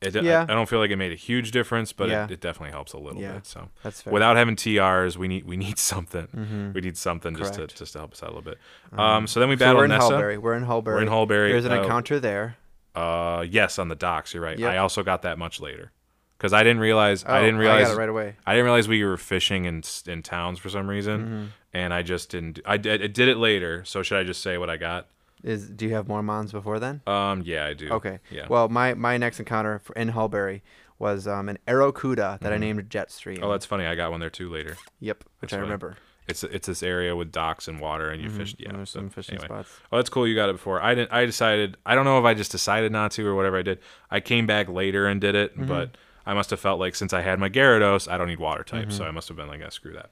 it, 0.00 0.14
Yeah. 0.22 0.40
I, 0.48 0.52
I 0.52 0.54
don't 0.54 0.68
feel 0.68 0.78
like 0.78 0.90
it 0.90 0.96
made 0.96 1.12
a 1.12 1.16
huge 1.16 1.50
difference, 1.52 1.92
but 1.92 2.08
Yeah. 2.08 2.24
it, 2.24 2.32
it 2.32 2.40
definitely 2.40 2.70
helps 2.72 2.92
a 2.92 2.98
little 2.98 3.20
Yeah. 3.20 3.32
bit. 3.34 3.46
So 3.46 3.68
That's 3.82 4.02
fair. 4.02 4.12
without 4.12 4.36
having 4.36 4.54
TRs, 4.56 5.16
we 5.16 5.26
need 5.28 5.44
we 5.44 5.56
need 5.56 5.78
something. 5.92 6.26
Mhm. 6.36 6.74
We 6.74 6.80
need 6.82 6.96
something 6.96 7.34
just 7.36 7.54
to 7.54 7.66
just 7.66 7.92
to 7.94 7.98
help 8.00 8.12
us 8.12 8.22
out 8.22 8.30
a 8.30 8.32
little 8.34 8.42
bit. 8.42 8.58
Um, 8.98 9.26
so 9.26 9.40
then 9.40 9.48
we 9.48 9.56
so 9.56 9.60
battled 9.60 9.78
we're 9.78 9.84
in 9.84 9.90
Nessa. 9.90 10.10
Hulbury. 10.12 10.38
We're 10.38 10.54
in 10.54 10.64
Hulbury. 10.64 10.84
We're 10.96 11.02
in 11.02 11.08
Hulbury. 11.08 11.50
There's 11.52 11.64
an 11.64 11.72
Uh, 11.72 11.82
encounter 11.82 12.20
there. 12.20 12.56
Uh, 12.94 13.44
yes, 13.48 13.78
on 13.78 13.88
the 13.88 13.94
docks. 13.94 14.32
You're 14.34 14.42
right. 14.42 14.58
Yep. 14.58 14.70
I 14.72 14.76
also 14.78 15.02
got 15.02 15.22
that 15.22 15.38
much 15.38 15.60
later 15.60 15.92
because 16.38 16.52
I 16.52 16.62
didn't 16.62 16.80
realize 16.80 17.24
I 17.24 17.38
Oh, 17.38 17.40
didn't 17.42 17.58
realize 17.58 17.86
I 17.86 17.90
got 17.90 17.94
it 17.94 17.98
right 17.98 18.08
away. 18.08 18.36
I 18.46 18.52
didn't 18.52 18.64
realize 18.64 18.88
we 18.88 19.04
were 19.04 19.16
fishing 19.16 19.64
in 19.66 19.82
in 20.06 20.22
towns 20.22 20.58
for 20.58 20.68
some 20.70 20.88
reason, 20.88 21.20
Mm-hmm. 21.20 21.44
and 21.74 21.92
I 21.94 22.02
just 22.02 22.30
didn't. 22.30 22.60
I 22.64 22.76
did, 22.76 23.02
I 23.02 23.06
did 23.06 23.28
it 23.28 23.36
later. 23.38 23.84
So 23.84 24.02
should 24.02 24.18
I 24.18 24.24
just 24.24 24.42
say 24.42 24.56
what 24.58 24.70
I 24.70 24.76
got? 24.76 25.08
Is 25.42 25.68
do 25.70 25.86
you 25.86 25.94
have 25.94 26.08
more 26.08 26.22
mons 26.22 26.52
before 26.52 26.78
then? 26.80 27.02
Um, 27.06 27.42
yeah, 27.44 27.66
I 27.66 27.74
do. 27.74 27.88
Okay. 27.90 28.18
Yeah. 28.30 28.46
Well, 28.48 28.68
my 28.68 28.94
my 28.94 29.16
next 29.18 29.38
encounter 29.38 29.78
for, 29.78 29.92
in 29.94 30.08
Hulbury 30.10 30.62
was 30.98 31.28
um, 31.28 31.48
an 31.48 31.58
Arrokuda 31.68 32.40
that 32.40 32.52
I 32.52 32.56
named 32.56 32.88
Jetstream. 32.88 33.40
oh, 33.42 33.50
that's 33.50 33.66
funny. 33.66 33.84
I 33.86 33.94
got 33.94 34.10
one 34.10 34.20
there 34.20 34.30
too 34.30 34.50
later. 34.50 34.76
yep, 34.98 35.24
which 35.40 35.50
that's 35.50 35.58
I 35.58 35.62
remember. 35.62 35.96
It's 36.26 36.42
it's 36.42 36.66
this 36.66 36.82
area 36.82 37.14
with 37.14 37.30
docks 37.30 37.68
and 37.68 37.78
water, 37.78 38.10
and 38.10 38.20
you 38.20 38.28
Mhm. 38.30 38.36
fished. 38.38 38.56
Yeah, 38.58 38.72
There's 38.72 38.90
so 38.90 38.98
some 39.00 39.10
fishing 39.10 39.34
anyway. 39.36 39.46
spots. 39.46 39.70
Oh, 39.92 39.96
that's 39.98 40.08
cool. 40.08 40.26
You 40.26 40.34
got 40.34 40.48
it 40.48 40.54
before. 40.54 40.82
I 40.82 40.94
didn't. 40.94 41.12
I 41.12 41.24
decided. 41.26 41.76
I 41.86 41.94
don't 41.94 42.04
know 42.06 42.18
if 42.18 42.24
I 42.24 42.34
just 42.34 42.50
decided 42.50 42.90
not 42.90 43.12
to 43.12 43.26
or 43.28 43.34
whatever 43.36 43.58
I 43.58 43.62
did. 43.62 43.78
I 44.10 44.18
came 44.20 44.46
back 44.46 44.68
later 44.68 45.06
and 45.06 45.20
did 45.20 45.34
it, 45.36 45.52
Mm-hmm. 45.52 45.66
but 45.68 45.96
I 46.26 46.34
must 46.34 46.50
have 46.50 46.58
felt 46.58 46.80
like 46.80 46.96
since 46.96 47.12
I 47.12 47.20
had 47.20 47.38
my 47.38 47.48
Gyarados, 47.48 48.10
I 48.10 48.18
don't 48.18 48.26
need 48.26 48.40
water 48.40 48.64
type, 48.64 48.88
Mm-hmm. 48.88 48.96
so 48.96 49.04
I 49.04 49.12
must 49.12 49.28
have 49.28 49.36
been 49.36 49.46
like, 49.46 49.60
yeah, 49.60 49.68
screw 49.68 49.92
that. 49.92 50.10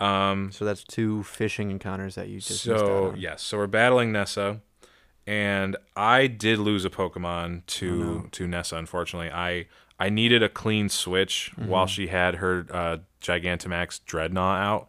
Um, 0.00 0.50
So 0.52 0.64
that's 0.64 0.82
two 0.84 1.22
fishing 1.22 1.70
encounters 1.70 2.14
that 2.16 2.28
you 2.28 2.40
just 2.40 2.62
so 2.62 3.14
yes, 3.16 3.42
so 3.42 3.56
we're 3.58 3.66
battling 3.66 4.10
Nessa, 4.12 4.60
and 5.26 5.76
I 5.96 6.26
did 6.26 6.58
lose 6.58 6.84
a 6.84 6.90
Pokemon 6.90 7.64
to 7.66 8.22
Oh, 8.24 8.28
to 8.32 8.46
Nessa. 8.46 8.76
Unfortunately, 8.76 9.30
I 9.30 9.66
I 9.98 10.10
needed 10.10 10.42
a 10.42 10.48
clean 10.48 10.88
switch 10.88 11.52
Mm-hmm. 11.58 11.68
while 11.70 11.86
she 11.86 12.08
had 12.08 12.36
her 12.36 12.66
uh, 12.70 12.96
Gigantamax 13.20 14.00
Drednaw 14.04 14.58
out, 14.60 14.88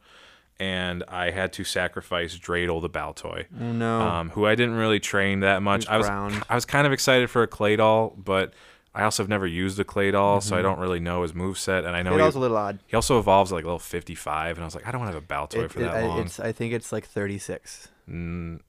and 0.59 1.03
I 1.07 1.29
had 1.31 1.53
to 1.53 1.63
sacrifice 1.63 2.37
Dreidel 2.37 2.81
the 2.81 2.89
Baltoy, 2.89 3.45
Oh, 3.61 3.71
no. 3.71 4.01
um, 4.01 4.29
who 4.31 4.45
I 4.47 4.55
didn't 4.55 4.75
really 4.75 4.99
train 4.99 5.41
that 5.41 5.61
much. 5.61 5.87
I 5.87 5.97
was. 5.97 6.07
I 6.49 6.55
was 6.55 6.65
kind 6.65 6.87
of 6.87 6.93
excited 6.93 7.29
for 7.29 7.43
a 7.43 7.47
Claydol, 7.47 8.13
but 8.17 8.53
I 8.95 9.03
also 9.03 9.21
have 9.23 9.29
never 9.29 9.45
used 9.45 9.79
a 9.79 9.83
Claydol, 9.83 10.41
so 10.41 10.57
I 10.57 10.61
don't 10.61 10.79
really 10.79 10.99
know 11.01 11.21
his 11.23 11.33
moveset, 11.33 11.85
and 11.85 11.95
I 11.95 12.01
know 12.01 12.11
Mm-hmm. 12.11 12.19
he, 12.21 12.25
was 12.25 12.35
a 12.35 12.39
little 12.39 12.57
odd. 12.57 12.79
he 12.87 12.95
also 12.95 13.19
evolves 13.19 13.51
at 13.51 13.55
like 13.55 13.65
level 13.65 13.77
55, 13.77 14.55
and 14.57 14.63
I 14.63 14.65
was 14.65 14.73
like, 14.75 14.87
I 14.87 14.91
don't 14.91 15.01
want 15.01 15.11
to 15.11 15.15
have 15.15 15.23
a 15.23 15.27
Baltoy 15.27 15.65
It- 15.65 15.71
for 15.71 15.79
it- 15.81 15.83
that 15.83 15.95
I- 15.95 16.07
long. 16.07 16.19
It's 16.21 16.39
I 16.39 16.51
think 16.51 16.73
it's 16.73 16.91
like 16.91 17.05
36. 17.05 17.89
Mm, 18.09 18.61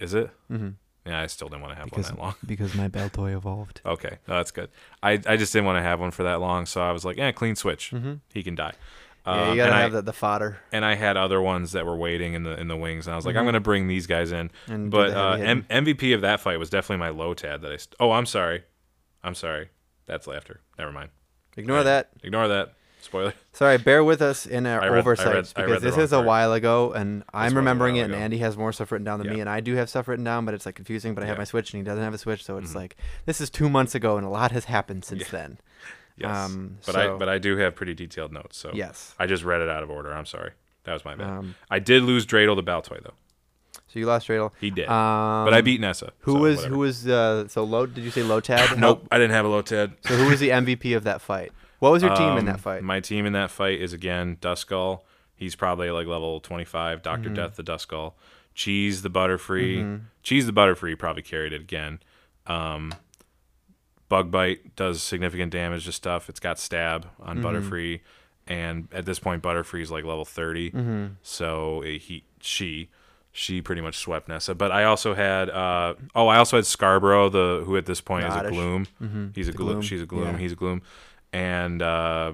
is 0.00 0.14
it? 0.14 0.30
Mm-hmm. 0.50 0.70
Yeah, 1.06 1.20
I 1.20 1.26
still 1.26 1.48
didn't 1.48 1.62
want 1.62 1.72
to 1.74 1.78
have 1.78 1.84
Because 1.86 2.06
one 2.08 2.16
that 2.16 2.22
long. 2.22 2.34
because 2.46 2.74
my 2.74 2.88
Baltoy 2.88 3.34
evolved. 3.36 3.80
Okay, 3.86 4.18
no, 4.26 4.36
that's 4.36 4.50
good. 4.50 4.70
I, 5.02 5.12
I 5.26 5.36
just 5.36 5.52
didn't 5.52 5.66
want 5.66 5.76
to 5.78 5.82
have 5.82 6.00
one 6.00 6.10
for 6.10 6.22
that 6.24 6.40
long, 6.40 6.66
so 6.66 6.80
I 6.80 6.92
was 6.92 7.04
like, 7.04 7.16
yeah, 7.16 7.30
clean 7.32 7.54
switch. 7.56 7.90
Mm-hmm. 7.92 8.14
He 8.32 8.42
can 8.42 8.54
die. 8.54 8.72
Yeah, 9.26 9.32
Um, 9.42 9.50
you 9.50 9.56
gotta 9.56 9.72
and 9.72 9.80
have 9.82 9.92
I, 9.92 9.96
the, 9.96 10.02
the 10.02 10.12
fodder. 10.14 10.58
and 10.72 10.84
I 10.86 10.94
had 10.94 11.16
other 11.18 11.40
ones 11.42 11.72
that 11.72 11.84
were 11.84 11.96
waiting 11.96 12.32
in 12.34 12.44
the 12.44 12.58
in 12.58 12.68
the 12.68 12.76
wings, 12.76 13.06
and 13.06 13.12
I 13.12 13.16
was 13.16 13.26
like, 13.26 13.36
I'm 13.36 13.42
Mhm. 13.44 13.48
gonna 13.48 13.60
bring 13.60 13.86
these 13.86 14.06
guys 14.06 14.32
in. 14.32 14.50
And 14.68 14.90
But 14.90 15.10
uh, 15.10 15.36
M- 15.38 15.64
MVP 15.68 16.14
of 16.14 16.22
that 16.22 16.40
fight 16.40 16.58
was 16.58 16.70
definitely 16.70 16.98
my 16.98 17.10
Lotad 17.10 17.60
that 17.62 17.72
I. 17.72 17.76
St- 17.76 17.94
oh, 18.00 18.12
I'm 18.12 18.24
sorry, 18.26 18.62
I'm 19.22 19.34
sorry. 19.34 19.70
That's 20.06 20.26
laughter. 20.26 20.60
Never 20.78 20.92
mind. 20.92 21.10
ignore 21.56 21.80
I- 21.80 21.84
that. 21.84 22.10
Ignore 22.22 22.48
that. 22.48 22.74
Spoiler. 23.00 23.32
Sorry, 23.52 23.78
bear 23.78 24.02
with 24.02 24.20
us 24.20 24.44
in 24.44 24.66
our 24.66 24.80
read- 24.80 24.90
I 24.90 24.90
read- 24.96 25.06
I 25.06 25.12
because 25.22 25.54
read 25.56 25.80
the 25.82 25.86
this 25.90 25.96
is 25.96 26.12
a 26.12 26.20
while 26.20 26.52
ago, 26.52 26.92
and 26.92 27.22
I'm 27.32 27.54
remembering 27.54 27.94
it, 27.94 28.00
and 28.02 28.12
ago. 28.12 28.20
Andy 28.20 28.38
has 28.38 28.56
more 28.56 28.72
stuff 28.72 28.90
written 28.90 29.04
down 29.04 29.20
than 29.20 29.32
me, 29.32 29.40
and 29.40 29.48
I 29.48 29.60
do 29.60 29.76
have 29.76 29.88
stuff 29.88 30.08
written 30.08 30.24
down, 30.24 30.44
but 30.44 30.52
it's 30.52 30.66
like 30.66 30.74
confusing. 30.74 31.14
But 31.14 31.22
I 31.22 31.28
have 31.28 31.38
my 31.38 31.44
Switch, 31.44 31.72
and 31.72 31.78
he 31.80 31.84
doesn't 31.84 32.02
have 32.02 32.12
a 32.12 32.18
Switch, 32.18 32.44
so 32.44 32.56
it's 32.58 32.72
Mhm. 32.72 32.74
like 32.76 32.96
this 33.24 33.40
is 33.40 33.50
two 33.50 33.68
months 33.68 33.94
ago, 33.94 34.16
and 34.16 34.26
a 34.26 34.28
lot 34.28 34.50
has 34.50 34.64
happened 34.64 35.04
since 35.04 35.22
Yeah. 35.22 35.28
then. 35.30 35.58
Yes. 36.16 36.36
Um, 36.50 36.78
but 36.84 36.96
I 36.96 37.16
but 37.16 37.28
I 37.28 37.38
do 37.38 37.56
have 37.58 37.76
pretty 37.76 37.94
detailed 37.94 38.32
notes, 38.32 38.58
so 38.58 38.72
Yes. 38.74 39.14
I 39.20 39.26
just 39.26 39.44
read 39.44 39.60
it 39.60 39.68
out 39.68 39.84
of 39.84 39.90
order. 39.90 40.12
I'm 40.12 40.26
sorry. 40.26 40.50
That 40.82 40.92
was 40.94 41.04
my 41.04 41.14
bad. 41.14 41.28
Um, 41.28 41.54
I 41.70 41.78
did 41.78 42.02
lose 42.02 42.26
Dreidel 42.26 42.56
to 42.56 42.62
Baltoy 42.64 43.00
though. 43.04 43.14
So 43.88 43.98
you 43.98 44.06
lost 44.06 44.28
Dreidel. 44.28 44.52
He 44.60 44.70
did. 44.70 44.88
Um, 44.88 45.44
but 45.44 45.54
I 45.54 45.60
beat 45.60 45.80
Nessa. 45.80 46.12
Who 46.20 46.34
so 46.34 46.38
was 46.40 46.56
whatever. 46.58 46.74
who 46.74 46.80
was 46.80 47.08
uh, 47.08 47.48
so 47.48 47.64
low? 47.64 47.86
Did 47.86 48.04
you 48.04 48.10
say 48.10 48.22
Lotad? 48.22 48.78
Nope, 48.78 49.06
I 49.10 49.18
didn't 49.18 49.32
have 49.32 49.44
a 49.44 49.48
Lotad. 49.48 49.92
So 50.06 50.14
who 50.16 50.28
was 50.30 50.40
the 50.40 50.50
MVP 50.50 50.96
of 50.96 51.04
that 51.04 51.20
fight? 51.20 51.52
What 51.80 51.92
was 51.92 52.02
your 52.02 52.14
team 52.16 52.32
in 52.32 52.38
Um, 52.40 52.46
that 52.46 52.60
fight? 52.60 52.82
My 52.82 53.00
team 53.00 53.24
in 53.26 53.32
that 53.34 53.50
fight 53.50 53.80
is 53.80 53.92
again 53.92 54.36
Duskull. 54.40 55.00
He's 55.36 55.54
probably 55.54 55.90
like 55.90 56.06
level 56.06 56.40
25. 56.40 57.02
Doctor 57.02 57.26
Mm-hmm. 57.28 57.34
Death 57.34 57.56
the 57.56 57.62
Duskull. 57.62 58.14
Cheese 58.54 59.02
the 59.02 59.10
Butterfree. 59.10 59.76
Mhm. 59.84 60.00
Cheese 60.24 60.46
the 60.46 60.52
Butterfree 60.52 60.98
probably 60.98 61.22
carried 61.22 61.52
it 61.52 61.60
again. 61.60 62.00
Um, 62.48 62.92
Bug 64.08 64.30
Bite 64.30 64.74
does 64.74 65.02
significant 65.02 65.52
damage 65.52 65.84
to 65.84 65.92
stuff. 65.92 66.28
It's 66.28 66.40
got 66.40 66.58
Stab 66.58 67.06
on 67.20 67.38
Mhm. 67.38 67.42
Butterfree, 67.42 68.00
and 68.46 68.88
at 68.92 69.04
this 69.04 69.18
point 69.18 69.42
Butterfree's 69.42 69.90
like 69.90 70.04
level 70.04 70.24
30. 70.24 70.70
hmm 70.70 71.06
So 71.22 71.82
uh, 71.82 71.98
he 71.98 72.24
she 72.40 72.88
she 73.32 73.60
pretty 73.62 73.80
much 73.82 73.96
swept 73.98 74.28
Nessa. 74.28 74.54
But 74.54 74.72
I 74.72 74.84
also 74.84 75.14
had 75.14 75.48
uh 75.50 75.94
oh 76.14 76.28
I 76.28 76.38
also 76.38 76.56
had 76.56 76.66
Scarborough 76.66 77.28
the 77.28 77.62
who 77.64 77.76
at 77.76 77.86
this 77.86 78.00
point 78.00 78.26
is 78.26 78.34
a. 78.34 78.48
Gloom. 78.48 78.86
hmm 78.98 79.26
He's 79.34 79.48
a 79.48 79.52
gloom. 79.52 79.68
Gloom, 79.74 79.82
She's 79.82 80.02
a 80.02 80.06
gloom. 80.06 80.34
yeah. 80.34 80.38
He's 80.38 80.52
a 80.52 80.56
gloom. 80.56 80.82
And 81.32 81.82
uh, 81.82 82.32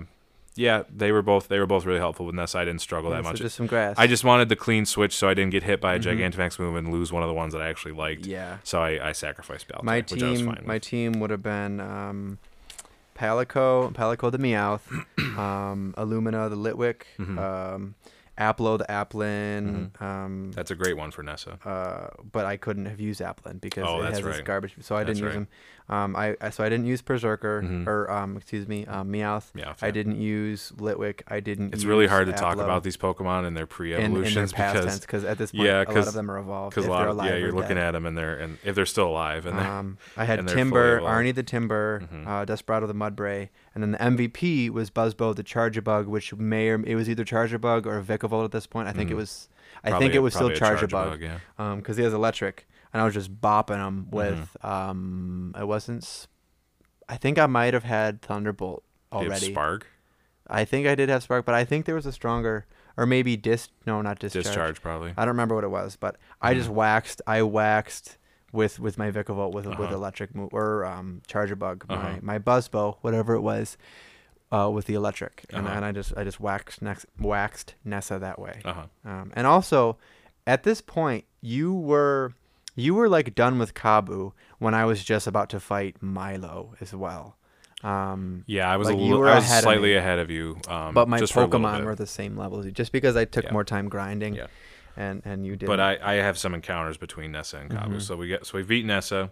yeah, 0.56 0.84
they 0.94 1.10
were 1.10 1.20
both 1.22 1.48
they 1.48 1.58
were 1.58 1.66
both 1.66 1.84
really 1.84 1.98
helpful 1.98 2.26
with 2.26 2.34
Nessa. 2.36 2.58
I 2.58 2.64
didn't 2.64 2.80
struggle 2.80 3.10
that 3.10 3.24
so 3.24 3.30
much. 3.30 3.38
just 3.40 3.56
some 3.56 3.66
grass. 3.66 3.96
I 3.98 4.06
just 4.06 4.22
wanted 4.22 4.48
the 4.48 4.56
clean 4.56 4.86
switch 4.86 5.14
so 5.16 5.28
I 5.28 5.34
didn't 5.34 5.50
get 5.50 5.64
hit 5.64 5.80
by 5.80 5.94
a 5.94 5.98
Mhm. 5.98 6.04
Gigantamax 6.32 6.58
move 6.60 6.76
and 6.76 6.92
lose 6.92 7.12
one 7.12 7.22
of 7.24 7.28
the 7.28 7.34
ones 7.34 7.52
that 7.54 7.60
I 7.60 7.68
actually 7.68 7.92
liked. 7.92 8.24
yeah. 8.26 8.58
So 8.62 8.80
I, 8.80 9.08
I 9.08 9.12
sacrificed 9.12 9.66
Baltoy, 9.68 9.82
My 9.82 9.96
which 9.98 10.22
I 10.22 10.30
was 10.30 10.38
team, 10.38 10.46
fine 10.46 10.62
my 10.64 10.78
team 10.78 11.18
would 11.20 11.30
have 11.30 11.42
been 11.42 11.80
um, 11.80 12.38
Palico, 13.16 13.92
Palico 13.92 14.30
the 14.30 14.38
Meowth, 14.38 14.82
um, 15.38 15.94
Illumina 15.98 16.48
the 16.48 16.56
Litwick, 16.56 17.02
Mhm. 17.18 17.38
um, 17.38 17.94
Applo 18.38 18.78
the 18.78 18.84
Applin. 18.84 20.00
Um, 20.02 20.52
That's 20.52 20.70
a 20.70 20.74
great 20.74 20.96
one 20.96 21.10
for 21.10 21.22
Nessa. 21.22 21.58
uh, 21.64 22.08
but 22.32 22.44
I 22.46 22.56
couldn't 22.56 22.86
have 22.86 23.00
used 23.00 23.20
Applin 23.20 23.60
because 23.60 23.84
Oh, 23.86 24.00
it 24.02 24.12
has 24.12 24.22
this 24.22 24.40
garbage. 24.40 24.74
So 24.80 24.96
I 24.96 25.04
That's 25.04 25.18
didn't 25.20 25.28
use 25.28 25.36
right. 25.38 25.48
Um, 25.86 26.16
I, 26.16 26.34
I 26.40 26.48
so 26.48 26.64
I 26.64 26.70
didn't 26.70 26.86
use 26.86 27.02
Perrserker 27.02 27.62
Mhm. 27.62 27.86
or 27.86 28.10
um, 28.10 28.38
excuse 28.38 28.66
me, 28.66 28.86
um, 28.86 29.12
Meowth. 29.12 29.50
Yeah, 29.54 29.74
I 29.82 29.90
didn't 29.90 30.18
use 30.18 30.72
Litwick. 30.78 31.20
I 31.28 31.40
didn't. 31.40 31.74
It's 31.74 31.84
really 31.84 32.06
hard 32.06 32.26
to 32.28 32.32
talk 32.32 32.54
about 32.56 32.84
these 32.84 32.96
Pokemon 32.96 33.44
and 33.44 33.44
their 33.44 33.44
in, 33.44 33.46
in 33.46 33.54
their 33.54 33.66
pre-evolutions 33.66 34.52
past 34.54 34.74
because 34.76 35.00
because 35.00 35.24
at 35.24 35.36
this 35.36 35.52
point 35.52 35.64
yeah, 35.66 35.84
a 35.86 35.92
lot 35.92 36.06
of 36.08 36.14
them 36.14 36.30
are 36.30 36.38
evolved. 36.38 36.74
because 36.74 36.86
a 36.86 36.90
lot 36.90 37.06
of 37.08 37.16
yeah 37.18 37.36
you're 37.36 37.52
looking 37.52 37.76
dead. 37.76 37.88
at 37.88 37.90
them 37.92 38.06
and 38.06 38.16
they're 38.16 38.38
and 38.38 38.56
if 38.64 38.74
they're 38.74 38.86
still 38.86 39.08
alive 39.08 39.44
and 39.44 39.58
Um, 39.60 39.98
I 40.16 40.24
had 40.24 40.38
Timburr. 40.46 41.00
Arnie 41.02 41.34
the 41.34 41.44
Timburr, 41.44 42.08
Mhm. 42.08 42.26
uh, 42.26 42.44
Desperado 42.46 42.86
the 42.86 42.94
Mudbray, 42.94 43.50
and 43.74 43.82
then 43.82 43.90
the 43.92 43.98
MVP 43.98 44.70
was 44.70 44.90
Buzzbo 44.90 45.34
the 45.36 45.44
Charjabug, 45.44 46.06
which 46.06 46.32
may 46.34 46.70
or 46.70 46.82
it 46.86 46.94
was 46.94 47.10
either 47.10 47.24
Charjabug 47.24 47.84
or 47.84 48.00
Vikavolt 48.02 48.46
at 48.46 48.52
this 48.52 48.66
point. 48.66 48.88
I 48.88 48.92
think 48.92 49.10
it 49.10 49.14
Mhm. 49.14 49.18
was. 49.18 49.48
I 49.84 49.90
probably 49.90 50.06
think 50.06 50.14
it 50.14 50.20
was 50.20 50.32
still 50.34 50.50
probably 50.50 50.78
a 50.78 50.86
Charjabug 50.88 51.20
Yeah. 51.58 51.74
because 51.76 51.98
he 51.98 52.04
has 52.04 52.14
electric, 52.14 52.66
and 52.94 53.02
I 53.02 53.04
was 53.04 53.12
just 53.12 53.38
bopping 53.40 53.84
him 53.86 54.06
Mm-hmm. 54.06 54.16
with. 54.16 54.56
Um, 54.64 55.54
it 55.58 55.66
wasn't. 55.66 56.26
I 57.08 57.16
think 57.18 57.38
I 57.38 57.44
might 57.46 57.74
have 57.74 57.84
had 57.84 58.22
Thunderbolt 58.22 58.82
already. 59.12 59.52
Spark 59.52 59.86
I 60.46 60.64
think 60.66 60.86
I 60.86 60.94
did 60.94 61.08
have 61.08 61.22
Spark, 61.22 61.44
but 61.46 61.54
I 61.54 61.64
think 61.64 61.86
there 61.86 61.94
was 61.94 62.04
a 62.06 62.12
stronger, 62.12 62.66
or 62.98 63.06
maybe 63.06 63.34
dis. 63.36 63.68
No, 63.86 64.00
not 64.02 64.18
discharge. 64.18 64.44
discharge 64.44 64.82
probably. 64.82 65.10
I 65.16 65.22
don't 65.24 65.28
remember 65.28 65.54
what 65.54 65.64
it 65.64 65.70
was, 65.70 65.96
but 65.96 66.16
I 66.40 66.52
just 66.54 66.68
Mhm. 66.70 66.74
waxed. 66.74 67.22
I 67.26 67.42
waxed 67.42 68.18
with 68.52 68.78
with 68.78 68.96
my 68.98 69.10
Vikavolt 69.10 69.52
with 69.52 69.66
with 69.66 69.78
Uh-huh. 69.80 69.94
electric 69.94 70.34
mo- 70.34 70.50
or 70.52 70.84
um, 70.84 71.22
Charjabug, 71.28 71.84
Uh-huh. 71.88 72.02
my 72.22 72.34
my 72.34 72.38
Buzzbow, 72.38 72.98
whatever 73.00 73.34
it 73.34 73.40
was, 73.40 73.76
uh, 74.52 74.70
with 74.72 74.84
the 74.86 74.92
electric, 74.94 75.46
and, 75.50 75.66
Uh-huh. 75.66 75.76
and 75.76 75.84
I 75.84 75.92
just 75.92 76.12
I 76.16 76.24
just 76.24 76.40
waxed 76.40 76.82
next 76.82 77.06
waxed 77.18 77.74
Nessa 77.84 78.18
that 78.18 78.38
way. 78.38 78.60
Uh 78.66 78.72
huh. 78.74 78.86
Um, 79.04 79.32
and 79.34 79.46
also, 79.46 79.96
at 80.46 80.62
this 80.62 80.80
point, 80.82 81.24
you 81.40 81.72
were 81.72 82.32
you 82.74 82.94
were 82.94 83.08
like 83.08 83.34
done 83.34 83.58
with 83.58 83.74
Kabu 83.74 84.32
when 84.58 84.74
I 84.74 84.84
was 84.84 85.02
just 85.04 85.26
about 85.26 85.48
to 85.50 85.60
fight 85.60 86.02
Milo 86.02 86.74
as 86.80 86.94
well. 86.94 87.36
Um, 87.82 88.44
Yeah, 88.46 88.70
I 88.70 88.76
was 88.78 88.88
Like, 88.88 88.96
a 88.96 89.00
little. 89.00 89.24
I 89.26 89.34
was 89.36 89.44
ahead 89.44 89.62
slightly 89.62 89.90
me. 89.90 89.94
ahead 89.96 90.18
of 90.18 90.30
you. 90.30 90.58
Um, 90.68 90.94
but 90.94 91.06
my 91.08 91.18
just 91.18 91.32
for 91.34 91.40
a 91.40 91.44
little 91.44 91.60
Pokemon 91.60 91.84
were 91.84 91.94
the 91.94 92.06
same 92.06 92.36
level 92.36 92.58
as 92.60 92.64
you, 92.66 92.72
just 92.72 92.92
because 92.92 93.14
I 93.16 93.24
took 93.26 93.44
Yeah. 93.44 93.52
more 93.52 93.64
time 93.64 93.88
grinding. 93.88 94.34
Yeah. 94.34 94.46
And 94.96 95.22
and 95.24 95.44
you 95.44 95.56
did. 95.56 95.66
But 95.66 95.80
I, 95.80 95.98
I 96.02 96.14
have 96.14 96.38
some 96.38 96.54
encounters 96.54 96.96
between 96.96 97.32
Nessa 97.32 97.58
and 97.58 97.70
Kabu. 97.70 97.96
Mhm. 97.96 98.02
So 98.02 98.16
we 98.16 98.28
get 98.28 98.46
so 98.46 98.58
we 98.58 98.64
beat 98.64 98.86
Nessa. 98.86 99.30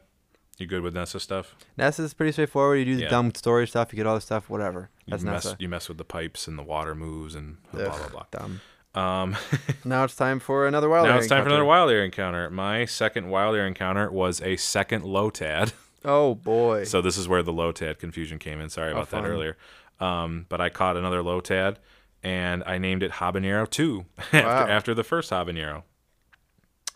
You 0.58 0.66
good 0.66 0.82
with 0.82 0.94
Nessa 0.94 1.18
stuff? 1.18 1.56
Nessa's 1.78 2.12
pretty 2.14 2.32
straightforward. 2.32 2.78
You 2.78 2.84
do 2.84 2.96
the 2.96 3.02
Yeah. 3.04 3.08
dumb 3.08 3.34
story 3.34 3.66
stuff. 3.66 3.90
You 3.92 3.96
get 3.96 4.06
all 4.06 4.16
the 4.16 4.20
stuff. 4.20 4.50
Whatever. 4.50 4.90
You 5.06 5.12
That's 5.12 5.22
mess 5.22 5.44
Nessa. 5.44 5.56
you 5.58 5.68
mess 5.68 5.88
with 5.88 5.96
the 5.98 6.04
pipes 6.04 6.46
and 6.46 6.58
the 6.58 6.62
water 6.62 6.94
moves 6.94 7.34
and 7.34 7.56
blah 7.72 7.84
Ugh, 7.84 8.10
blah 8.12 8.24
Dumb. 8.30 8.60
Um, 8.94 9.36
Now 9.84 10.04
it's 10.04 10.14
time 10.16 10.38
for 10.38 10.66
another 10.66 10.88
wild. 10.88 11.06
now 11.08 11.16
it's 11.16 11.26
time 11.26 11.42
for 11.42 11.48
another 11.48 11.62
encounter. 11.62 11.64
wild 11.64 11.90
air 11.90 12.04
encounter. 12.04 12.50
My 12.50 12.84
second 12.84 13.28
wild 13.30 13.56
air 13.56 13.66
encounter 13.66 14.10
was 14.10 14.40
a 14.42 14.56
second 14.56 15.04
Lotad. 15.04 15.72
Oh 16.04 16.34
boy. 16.34 16.82
So 16.82 17.00
this 17.00 17.16
is 17.16 17.28
where 17.28 17.44
the 17.44 17.52
Lotad 17.52 18.00
confusion 18.00 18.40
came 18.40 18.60
in. 18.60 18.68
Sorry 18.70 18.90
about 18.90 19.10
that 19.10 19.24
earlier. 19.24 19.56
Um, 20.00 20.46
but 20.48 20.60
I 20.60 20.68
caught 20.68 20.96
another 20.96 21.22
Lotad, 21.22 21.76
and 22.24 22.64
I 22.66 22.78
named 22.78 23.04
it 23.04 23.12
Habanero 23.12 23.70
Two 23.70 24.06
after, 24.18 24.42
Wow. 24.42 24.66
after 24.66 24.94
the 24.94 25.04
first 25.04 25.30
Habanero. 25.30 25.84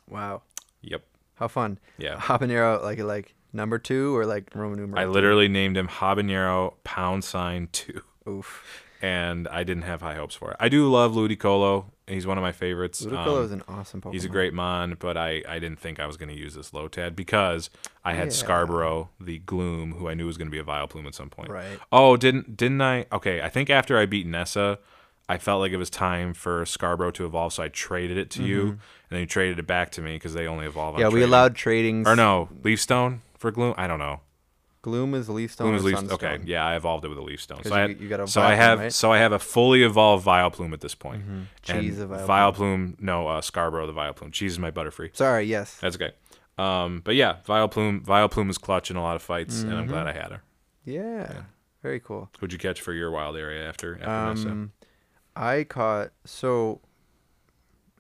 wow. 0.09 0.42
Yep. 0.82 1.05
How 1.34 1.47
fun. 1.47 1.78
Yeah. 1.99 2.16
Habanero 2.16 2.82
like 2.82 2.99
like 2.99 3.34
number 3.53 3.78
two 3.78 4.16
or 4.16 4.26
like 4.26 4.51
Roman 4.57 4.80
numeral. 4.80 5.01
I 5.01 5.05
two? 5.05 5.12
literally 5.12 5.47
named 5.47 5.76
him 5.76 5.86
Habanero 5.86 6.74
Pound 6.82 7.22
Sign 7.22 7.68
Two. 7.70 8.03
Oof. 8.28 8.82
And 9.03 9.47
I 9.49 9.64
didn't 9.64 9.82
have 9.84 10.01
high 10.03 10.14
hopes 10.14 10.34
for 10.34 10.51
it. 10.51 10.57
I 10.61 10.68
do 10.68 10.90
love 10.90 11.12
Ludicolo. 11.12 11.86
He's 12.07 12.26
one 12.26 12.38
of 12.38 12.42
my 12.42 12.53
favorites. 12.53 13.05
Ludicolo 13.05 13.38
Um, 13.38 13.44
is 13.44 13.53
an 13.53 13.62
awesome 13.68 14.01
Pokemon. 14.01 14.12
he's 14.12 14.24
a 14.24 14.28
great 14.28 14.55
mon, 14.55 14.97
but 14.99 15.16
I, 15.16 15.42
I 15.49 15.59
didn't 15.59 15.80
think 15.80 15.99
I 15.99 16.07
was 16.07 16.16
going 16.16 16.28
to 16.28 16.36
use 16.38 16.55
this 16.55 16.70
Lotad 16.70 17.16
because 17.16 17.68
I 18.05 18.12
had 18.14 18.28
Yeah. 18.28 18.32
Scarborough, 18.34 19.11
the 19.20 19.38
Gloom, 19.40 19.92
who 19.94 20.09
I 20.09 20.14
knew 20.14 20.26
was 20.26 20.36
going 20.38 20.47
to 20.47 20.53
be 20.53 20.59
a 20.61 20.64
Vileplume 20.64 21.07
at 21.07 21.14
some 21.16 21.30
point. 21.30 21.51
Right. 21.51 21.78
Oh, 21.90 22.16
didn't 22.16 22.57
didn't 22.57 22.80
I? 22.80 23.07
Okay, 23.12 23.42
I 23.42 23.49
think 23.49 23.70
after 23.70 23.99
I 23.99 24.07
beat 24.07 24.26
Nessa, 24.26 24.78
I 25.28 25.38
felt 25.38 25.61
like 25.61 25.72
it 25.72 25.76
was 25.78 25.90
time 25.90 26.32
for 26.32 26.64
Scarborough 26.64 27.11
to 27.11 27.26
evolve, 27.26 27.53
so 27.55 27.64
I 27.64 27.68
traded 27.68 28.16
it 28.16 28.30
to 28.30 28.44
you, 28.44 28.62
and 28.68 28.78
then 29.11 29.20
you 29.20 29.26
traded 29.26 29.59
it 29.59 29.66
back 29.66 29.90
to 29.92 30.01
me 30.01 30.12
because 30.14 30.32
they 30.34 30.47
only 30.47 30.66
evolve. 30.66 30.94
On 30.94 31.01
Mm-hmm. 31.01 31.01
Yeah, 31.01 31.07
we 31.09 31.12
trading. 31.14 31.28
allowed 31.28 31.55
trading. 31.57 32.07
Or 32.07 32.14
no, 32.14 32.49
Leaf 32.62 32.80
Stone 32.80 33.22
for 33.36 33.51
Gloom. 33.51 33.74
I 33.76 33.88
don't 33.88 33.99
know. 33.99 34.20
Gloom 34.87 35.14
is 35.16 35.28
Leaf 35.28 35.51
Stone. 35.51 35.66
Gloom 35.66 35.76
is 35.78 35.82
Leaf. 35.84 36.12
Okay, 36.12 36.39
yeah, 36.45 36.64
I 36.64 36.76
evolved 36.76 37.05
it 37.05 37.09
with 37.09 37.18
a 37.18 37.22
Leaf 37.22 37.43
Stone. 37.43 37.64
So 37.64 37.74
I 37.74 37.87
you- 37.87 38.09
got 38.09 38.20
a 38.20 38.28
so 38.28 38.41
I 38.41 38.55
have 38.55 38.78
right? 38.78 38.93
so 38.93 39.11
I 39.11 39.18
have 39.18 39.32
a 39.32 39.39
fully 39.41 39.82
evolved 39.82 40.24
Vileplume 40.24 40.72
at 40.72 40.80
this 40.80 40.95
point. 40.95 41.24
Cheese 41.62 41.99
and 41.99 42.12
of 42.12 42.20
Vileplume. 42.20 42.26
Vileplume. 42.95 43.01
No, 43.01 43.26
uh, 43.26 43.41
Scarborough 43.41 43.89
the 43.89 43.93
Vileplume. 43.93 44.30
Cheese 44.30 44.53
is 44.53 44.59
my 44.61 44.70
Butterfree. 44.70 45.11
Sorry. 45.16 45.43
Yes. 45.45 45.76
That's 45.80 45.97
okay. 45.97 46.12
Um, 46.57 47.03
but 47.05 47.16
yeah, 47.16 47.39
Vileplume. 47.49 48.05
Vileplume 48.05 48.49
is 48.49 48.59
clutch 48.59 48.89
in 48.89 48.97
a 48.97 49.03
lot 49.03 49.16
of 49.16 49.22
fights, 49.22 49.62
and 49.62 49.72
Mm-hmm. 49.72 49.80
I'm 49.80 49.87
glad 49.89 50.07
I 50.07 50.12
had 50.12 50.30
her. 50.30 50.43
Yeah. 50.84 51.43
Very 51.82 51.99
cool. 51.99 52.30
Who'd 52.39 52.53
you 52.53 52.59
catch 52.61 52.80
for 52.80 52.93
your 52.93 53.11
wild 53.11 53.37
area 53.37 53.68
after 53.68 53.97
after? 54.01 54.49
Um, 54.49 54.70
I 55.34 55.64
caught 55.64 56.11
so. 56.24 56.80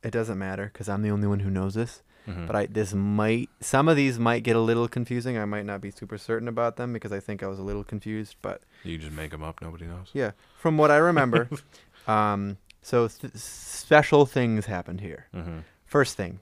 It 0.04 0.12
doesn't 0.12 0.38
matter 0.38 0.70
because 0.72 0.88
I'm 0.88 1.02
the 1.02 1.10
only 1.10 1.26
one 1.26 1.40
who 1.40 1.50
knows 1.50 1.74
this. 1.74 2.02
Mhm. 2.26 2.46
But 2.46 2.56
I 2.56 2.66
this 2.66 2.92
might 2.94 3.48
some 3.60 3.88
of 3.88 3.96
these 3.96 4.18
might 4.18 4.42
get 4.42 4.56
a 4.56 4.60
little 4.60 4.88
confusing. 4.88 5.38
I 5.38 5.44
might 5.44 5.64
not 5.64 5.80
be 5.80 5.90
super 5.90 6.18
certain 6.18 6.48
about 6.48 6.76
them 6.76 6.92
because 6.92 7.12
I 7.12 7.20
think 7.20 7.42
I 7.42 7.46
was 7.46 7.58
a 7.58 7.62
little 7.62 7.84
confused. 7.84 8.36
But 8.42 8.62
You 8.82 8.98
just 8.98 9.12
make 9.12 9.30
them 9.30 9.42
up. 9.44 9.60
Nobody 9.62 9.86
knows. 9.86 10.10
yeah, 10.12 10.32
from 10.58 10.76
what 10.78 10.90
I 10.90 10.96
remember, 10.96 11.48
um, 12.08 12.56
so 12.82 13.06
th- 13.08 13.34
special 13.34 14.26
things 14.26 14.66
happened 14.66 15.00
here. 15.00 15.26
hmm 15.32 15.58
First 15.86 16.16
thing, 16.16 16.40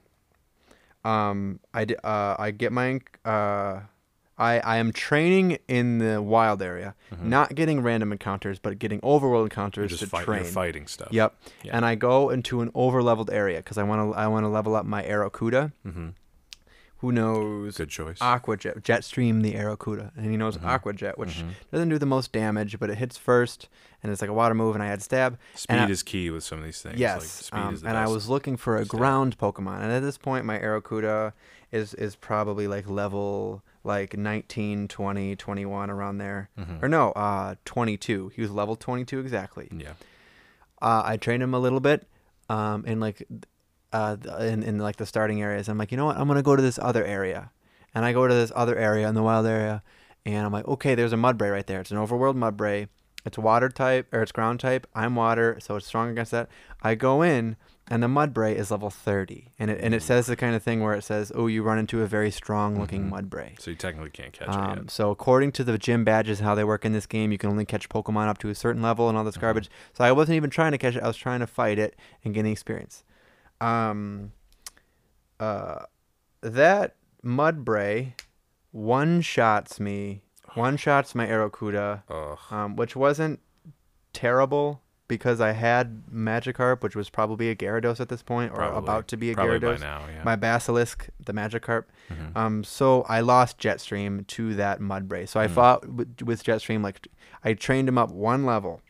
um, 1.03 1.59
I 1.73 1.85
d- 1.85 1.95
uh, 2.03 2.35
I 2.39 2.51
get 2.51 2.71
my 2.71 2.99
uh, 3.23 3.81
I 4.37 4.59
I 4.59 4.77
am 4.77 4.91
training 4.91 5.57
in 5.67 5.99
the 5.99 6.21
wild 6.21 6.61
area, 6.61 6.93
not 7.21 7.55
getting 7.55 7.81
random 7.81 8.11
encounters, 8.11 8.59
but 8.59 8.77
getting 8.79 8.99
overworld 9.01 9.31
You're 9.37 9.43
encounters 9.45 9.91
just 9.91 10.03
to 10.03 10.07
fight, 10.09 10.25
train. 10.25 10.43
you're 10.43 10.51
fighting 10.51 10.87
stuff. 10.87 11.09
Yep. 11.11 11.33
Yeah. 11.63 11.75
And 11.77 11.85
I 11.85 11.95
go 11.95 12.29
into 12.29 12.61
an 12.61 12.69
overleveled 12.71 13.31
area 13.31 13.57
because 13.59 13.77
I 13.77 13.83
want 13.83 14.11
to 14.13 14.17
I 14.19 14.27
want 14.27 14.43
to 14.43 14.49
level 14.49 14.75
up 14.75 14.85
my 14.85 15.03
Arrokuda. 15.03 15.71
hmm 15.83 16.09
Who 16.99 17.11
knows? 17.11 17.77
Good 17.77 17.89
choice. 17.89 18.17
Aqua 18.21 18.57
Jet, 18.57 18.81
Jetstream 18.83 19.41
the 19.43 19.53
Arrokuda, 19.53 20.11
and 20.17 20.25
he 20.31 20.37
knows 20.37 20.57
Aqua 20.63 20.93
Jet, 20.93 21.17
which 21.17 21.43
doesn't 21.71 21.89
do 21.89 21.97
the 21.97 22.05
most 22.05 22.31
damage, 22.31 22.79
but 22.79 22.89
it 22.89 22.97
hits 22.97 23.17
first, 23.17 23.69
and 24.01 24.11
it's 24.11 24.21
like 24.21 24.29
a 24.29 24.33
water 24.33 24.55
move, 24.55 24.75
and 24.75 24.83
I 24.83 24.87
had 24.87 25.01
stab. 25.01 25.37
Speed 25.55 25.75
I- 25.77 25.89
is 25.89 26.03
key 26.03 26.29
with 26.29 26.43
some 26.43 26.59
of 26.59 26.65
these 26.65 26.81
things. 26.81 26.99
Yes, 26.99 27.19
Like, 27.21 27.27
speed 27.29 27.57
um, 27.59 27.73
is 27.73 27.81
the 27.81 27.87
and 27.89 27.97
I 27.97 28.07
was 28.07 28.27
looking 28.27 28.57
for 28.57 28.75
a 28.77 28.85
stat. 28.85 28.97
ground 28.99 29.37
Pokemon, 29.37 29.81
and 29.81 29.91
at 29.91 30.01
this 30.01 30.17
point, 30.17 30.45
my 30.45 30.57
Arrokuda 30.59 31.33
is 31.71 31.93
is 31.95 32.15
probably 32.15 32.67
like 32.67 32.89
level 32.89 33.61
like 33.85 34.17
19, 34.17 34.87
20, 34.87 35.35
21 35.35 35.89
around 35.89 36.17
there, 36.17 36.49
Mhm. 36.57 36.81
or 36.83 36.87
no, 36.89 37.11
uh, 37.11 37.55
22. 37.65 38.31
He 38.35 38.41
was 38.41 38.51
level 38.51 38.75
22 38.75 39.19
exactly. 39.19 39.69
Yeah. 39.71 39.93
uh, 40.81 41.01
I 41.05 41.17
trained 41.17 41.41
him 41.41 41.53
a 41.53 41.59
little 41.59 41.79
bit, 41.79 42.07
um, 42.49 42.85
in 42.85 42.99
like, 42.99 43.27
uh, 43.93 44.17
in 44.39 44.61
in 44.63 44.77
like 44.79 44.97
the 44.97 45.05
starting 45.05 45.41
areas. 45.41 45.69
I'm 45.69 45.77
like, 45.77 45.91
you 45.91 45.97
know 45.97 46.05
what? 46.05 46.17
I'm 46.17 46.27
gonna 46.27 46.43
go 46.43 46.55
to 46.55 46.61
this 46.61 46.77
other 46.81 47.03
area, 47.05 47.51
and 47.93 48.03
I 48.05 48.11
go 48.13 48.27
to 48.27 48.33
this 48.33 48.51
other 48.55 48.75
area 48.75 49.07
in 49.07 49.15
the 49.15 49.23
wild 49.23 49.45
area, 49.45 49.81
and 50.25 50.45
I'm 50.45 50.51
like, 50.51 50.67
okay, 50.67 50.93
there's 50.95 51.13
a 51.13 51.17
Mudbray 51.17 51.51
right 51.51 51.65
there. 51.65 51.79
It's 51.79 51.91
an 51.91 51.97
overworld 51.97 52.35
Mudbray. 52.35 52.89
It's 53.25 53.37
water 53.37 53.69
type 53.69 54.13
or 54.13 54.21
it's 54.21 54.31
ground 54.31 54.59
type. 54.59 54.85
I'm 54.93 55.15
water, 55.15 55.57
so 55.59 55.75
it's 55.77 55.87
strong 55.87 56.09
against 56.09 56.31
that. 56.31 56.47
I 56.83 56.93
go 56.95 57.21
in, 57.23 57.55
and 57.87 58.01
the 58.01 58.07
Mudbray 58.07 58.55
is 58.55 58.71
level 58.71 58.89
30, 58.89 59.51
and 59.59 59.69
it 59.69 59.79
and 59.81 59.93
it 59.93 60.01
says 60.01 60.25
the 60.25 60.35
kind 60.35 60.55
of 60.55 60.63
thing 60.63 60.81
where 60.81 60.93
it 60.95 61.03
says, 61.03 61.31
oh, 61.35 61.47
you 61.47 61.61
run 61.61 61.77
into 61.77 62.01
a 62.01 62.07
very 62.07 62.31
strong 62.31 62.79
looking 62.79 63.09
Mhm. 63.09 63.29
Mudbray. 63.29 63.59
So 63.61 63.69
you 63.71 63.77
technically 63.77 64.09
can't 64.09 64.33
catch 64.33 64.47
it 64.49 64.55
Um, 64.55 64.77
yet. 64.79 64.91
so 64.91 65.11
according 65.11 65.51
to 65.53 65.63
the 65.63 65.77
gym 65.77 66.03
badges, 66.03 66.39
how 66.39 66.55
they 66.55 66.63
work 66.63 66.83
in 66.85 66.93
this 66.93 67.05
game, 67.05 67.31
you 67.31 67.37
can 67.37 67.49
only 67.49 67.65
catch 67.65 67.87
Pokemon 67.89 68.27
up 68.27 68.37
to 68.39 68.49
a 68.49 68.55
certain 68.55 68.81
level 68.81 69.07
and 69.07 69.17
all 69.17 69.23
this 69.23 69.37
Mhm. 69.37 69.41
garbage. 69.41 69.69
So 69.93 70.03
I 70.03 70.11
wasn't 70.11 70.35
even 70.37 70.49
trying 70.49 70.71
to 70.71 70.77
catch 70.79 70.95
it; 70.95 71.03
I 71.03 71.07
was 71.07 71.17
trying 71.17 71.41
to 71.41 71.47
fight 71.47 71.77
it 71.77 71.95
and 72.23 72.33
gain 72.33 72.45
the 72.45 72.51
experience. 72.51 73.03
Um, 73.61 74.31
uh, 75.39 75.85
that 76.41 76.95
Mudbray 77.23 78.13
one 78.71 79.21
shots 79.21 79.79
me, 79.79 80.21
one 80.55 80.75
shots 80.85 81.13
my 81.15 81.27
Arrokuda, 81.27 82.01
um, 82.51 82.75
which 82.75 82.95
wasn't 82.95 83.39
terrible 84.13 84.81
because 85.07 85.39
I 85.39 85.51
had 85.51 86.03
Magikarp, 86.11 86.81
which 86.81 86.95
was 86.95 87.09
probably 87.09 87.49
a 87.49 87.55
Gyarados 87.55 87.99
at 87.99 88.09
this 88.09 88.23
point, 88.23 88.51
or 88.51 88.55
Probably. 88.55 88.77
about 88.79 89.07
to 89.09 89.17
be 89.17 89.31
a 89.31 89.35
Probably 89.35 89.59
Gyarados 89.59 89.79
now. 89.79 90.01
Yeah. 90.11 90.23
my 90.23 90.35
Basilisk, 90.35 91.09
the 91.23 91.33
Magikarp. 91.33 91.83
Mhm. 92.11 92.35
Um, 92.35 92.63
so 92.63 93.03
I 93.03 93.19
lost 93.21 93.59
Jetstream 93.59 94.25
to 94.27 94.55
that 94.55 94.79
Mudbray. 94.79 95.27
So 95.27 95.39
I 95.39 95.47
Mm. 95.47 95.51
fought 95.51 95.81
w- 95.81 96.09
with 96.23 96.43
Jetstream 96.43 96.81
like 96.83 97.07
I 97.43 97.53
trained 97.53 97.87
him 97.87 97.97
up 97.97 98.09
one 98.11 98.45
level, 98.45 98.81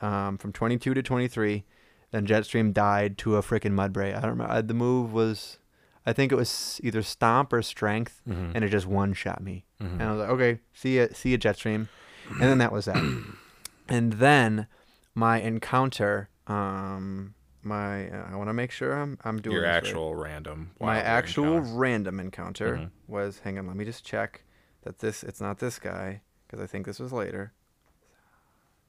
um, 0.00 0.38
from 0.38 0.52
22 0.52 0.94
to 0.94 1.02
23. 1.02 1.64
Then 2.12 2.26
Jetstream 2.26 2.72
died 2.72 3.18
to 3.18 3.36
a 3.36 3.42
freaking 3.42 3.72
Mudbray. 3.74 4.16
I 4.16 4.20
don't 4.20 4.30
remember. 4.30 4.52
uh, 4.52 4.62
The 4.62 4.74
move 4.74 5.12
was, 5.12 5.58
I 6.06 6.12
think 6.12 6.32
it 6.32 6.36
was 6.36 6.80
either 6.82 7.02
Stomp 7.02 7.52
or 7.52 7.62
Strength, 7.62 8.20
Mhm. 8.28 8.52
and 8.54 8.64
it 8.64 8.68
just 8.68 8.86
one 8.86 9.12
shot 9.14 9.42
me. 9.42 9.64
Mhm. 9.80 9.92
And 9.94 10.02
I 10.02 10.10
was 10.12 10.20
like, 10.20 10.30
okay, 10.30 10.60
see 10.72 10.98
ya, 10.98 11.06
see 11.12 11.30
ya, 11.32 11.36
Jetstream. 11.38 11.88
And 12.30 12.42
then 12.42 12.58
that 12.58 12.72
was 12.72 12.84
that. 12.86 12.96
and 13.88 14.14
then 14.14 14.66
my 15.14 15.40
encounter, 15.40 16.28
um, 16.46 17.34
my 17.62 18.08
uh, 18.10 18.28
I 18.32 18.36
want 18.36 18.48
to 18.48 18.54
make 18.54 18.70
sure 18.70 18.92
I'm 18.94 19.18
I'm 19.24 19.40
doing 19.40 19.54
Your 19.56 19.62
this 19.64 19.68
right 19.70 19.76
actual 19.76 20.14
random. 20.14 20.70
my 20.80 20.98
actual 21.00 21.56
encounter. 21.58 21.74
random 21.78 22.20
encounter 22.20 22.76
Mhm. 22.76 22.90
was 23.06 23.40
hang 23.40 23.58
on 23.58 23.66
let 23.66 23.76
me 23.76 23.84
just 23.84 24.04
check 24.04 24.44
that 24.82 25.00
this 25.00 25.22
it's 25.22 25.40
not 25.40 25.58
this 25.58 25.78
guy 25.78 26.22
because 26.46 26.58
i 26.62 26.66
think 26.66 26.86
this 26.86 26.98
was 26.98 27.12
later 27.12 27.52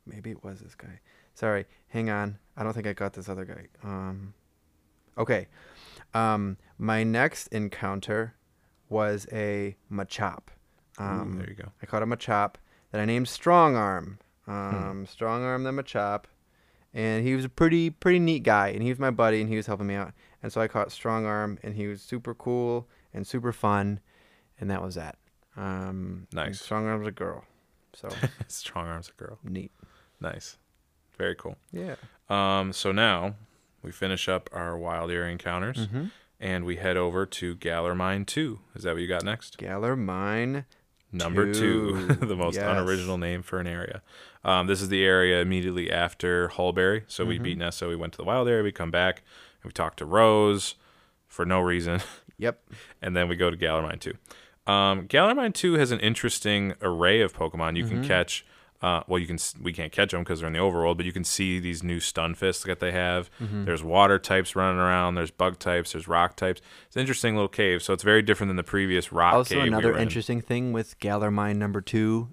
maybe 0.05 0.31
it 0.31 0.41
was 0.43 0.61
this 0.61 0.73
guy 0.75 0.99
sorry 1.33 1.65
hang 1.89 2.09
on 2.09 2.37
i 2.55 2.63
don't 2.63 2.71
think 2.73 2.87
i 2.87 2.93
got 2.93 3.11
this 3.13 3.27
other 3.27 3.43
guy 3.45 3.67
um 3.83 4.33
okay 5.17 5.47
um 6.13 6.55
my 6.77 7.03
next 7.03 7.47
encounter 7.47 8.35
was 8.89 9.27
a 9.33 9.75
machop 9.91 10.43
Ooh, 10.99 11.03
um 11.03 11.35
there 11.39 11.49
you 11.49 11.55
go. 11.55 11.71
i 11.81 11.85
caught 11.85 12.03
a 12.03 12.07
machop 12.07 12.55
that 12.91 13.01
i 13.01 13.05
named 13.05 13.27
strong 13.27 13.75
arm 13.75 14.17
Hmm. 14.51 14.75
um 14.75 15.05
strong 15.05 15.43
arm 15.43 15.65
a 15.79 15.83
chop, 15.83 16.27
and 16.93 17.25
he 17.25 17.35
was 17.35 17.45
a 17.45 17.49
pretty 17.49 17.89
pretty 17.89 18.19
neat 18.19 18.43
guy 18.43 18.69
and 18.69 18.81
he 18.83 18.89
was 18.89 18.99
my 18.99 19.11
buddy 19.11 19.39
and 19.41 19.49
he 19.49 19.55
was 19.55 19.67
helping 19.67 19.87
me 19.87 19.95
out 19.95 20.13
and 20.43 20.51
so 20.51 20.59
i 20.59 20.67
caught 20.67 20.91
strong 20.91 21.25
arm 21.25 21.57
and 21.63 21.75
he 21.75 21.87
was 21.87 22.01
super 22.01 22.33
cool 22.33 22.87
and 23.13 23.25
super 23.25 23.51
fun 23.53 23.99
and 24.59 24.69
that 24.69 24.81
was 24.81 24.95
that 24.95 25.17
um 25.57 26.27
Nice. 26.33 26.61
strong 26.61 26.87
arm's 26.87 27.07
a 27.07 27.11
girl 27.11 27.45
so 27.93 28.09
Strong 28.47 28.87
arms 28.87 29.09
a 29.17 29.21
girl. 29.23 29.37
neat 29.43 29.71
Nice. 30.19 30.57
Very 31.17 31.35
cool. 31.35 31.55
yeah 31.71 31.95
Um, 32.29 32.73
so 32.73 32.91
now 32.91 33.35
we 33.83 33.91
finish 33.91 34.27
up 34.29 34.49
our 34.53 34.77
wild 34.77 35.11
area 35.11 35.31
encounters, 35.31 35.87
hmm 35.91 36.05
and 36.43 36.65
we 36.65 36.77
head 36.77 36.97
over 36.97 37.23
to 37.27 37.53
Galar 37.55 37.93
Mine 37.93 38.25
2. 38.25 38.59
Is 38.73 38.81
that 38.83 38.93
what 38.93 39.01
you 39.03 39.07
got 39.07 39.23
next? 39.23 39.59
Galar 39.59 39.95
Mine. 39.95 40.65
Number 41.11 41.45
two, 41.51 42.07
Two. 42.07 42.15
the 42.25 42.35
most 42.35 42.55
Yes. 42.55 42.67
unoriginal 42.67 43.17
name 43.17 43.41
for 43.41 43.59
an 43.59 43.67
area. 43.67 44.01
Um, 44.43 44.67
this 44.67 44.81
is 44.81 44.89
the 44.89 45.03
area 45.03 45.41
immediately 45.41 45.91
after 45.91 46.47
Hulbury. 46.49 47.03
So 47.07 47.25
we 47.25 47.35
Mm-hmm. 47.35 47.43
beat 47.43 47.57
Nessa, 47.57 47.87
we 47.87 47.95
went 47.95 48.13
to 48.13 48.17
the 48.17 48.23
wild 48.23 48.47
area, 48.47 48.63
we 48.63 48.71
come 48.71 48.91
back, 48.91 49.17
and 49.61 49.69
we 49.69 49.71
talk 49.73 49.95
to 49.97 50.05
Rose 50.05 50.75
for 51.27 51.45
no 51.45 51.59
reason, 51.61 52.01
Yep. 52.37 52.61
and 53.01 53.15
then 53.15 53.27
we 53.29 53.35
go 53.35 53.49
to 53.51 53.57
Galar 53.57 53.81
Mine 53.81 53.99
2. 53.99 54.13
Um, 54.71 55.05
Galar 55.07 55.35
Mine 55.35 55.53
2 55.53 55.73
has 55.73 55.91
an 55.91 55.99
interesting 55.99 56.73
array 56.81 57.21
of 57.21 57.33
Pokemon. 57.33 57.75
You 57.77 57.83
Mm-hmm. 57.85 57.95
can 57.95 58.03
catch, 58.03 58.45
uh, 58.81 59.03
well, 59.07 59.19
you 59.19 59.27
can 59.27 59.37
we 59.61 59.73
can't 59.73 59.91
catch 59.91 60.11
them 60.11 60.21
because 60.21 60.39
they're 60.39 60.47
in 60.47 60.53
the 60.53 60.59
overworld, 60.59 60.97
but 60.97 61.05
you 61.05 61.13
can 61.13 61.23
see 61.23 61.59
these 61.59 61.83
new 61.83 61.99
stun 61.99 62.33
fists 62.33 62.63
that 62.63 62.79
they 62.79 62.91
have. 62.91 63.29
Mm-hmm. 63.39 63.65
There's 63.65 63.83
water 63.83 64.17
types 64.17 64.55
running 64.55 64.79
around. 64.79 65.15
There's 65.15 65.29
bug 65.31 65.59
types. 65.59 65.91
There's 65.91 66.07
rock 66.07 66.35
types. 66.35 66.61
It's 66.87 66.95
an 66.95 67.01
interesting 67.01 67.35
little 67.35 67.47
cave. 67.47 67.83
So 67.83 67.93
it's 67.93 68.01
very 68.03 68.21
different 68.23 68.49
than 68.49 68.57
the 68.57 68.63
previous 68.63 69.11
rock 69.11 69.33
Also, 69.35 69.53
cave. 69.55 69.63
we 69.63 69.67
another 69.67 69.89
were 69.89 69.97
in. 69.97 70.01
interesting 70.03 70.41
thing 70.41 70.73
with 70.73 70.97
Galar 70.99 71.29
Mine 71.31 71.59
number 71.59 71.79
2 71.81 72.29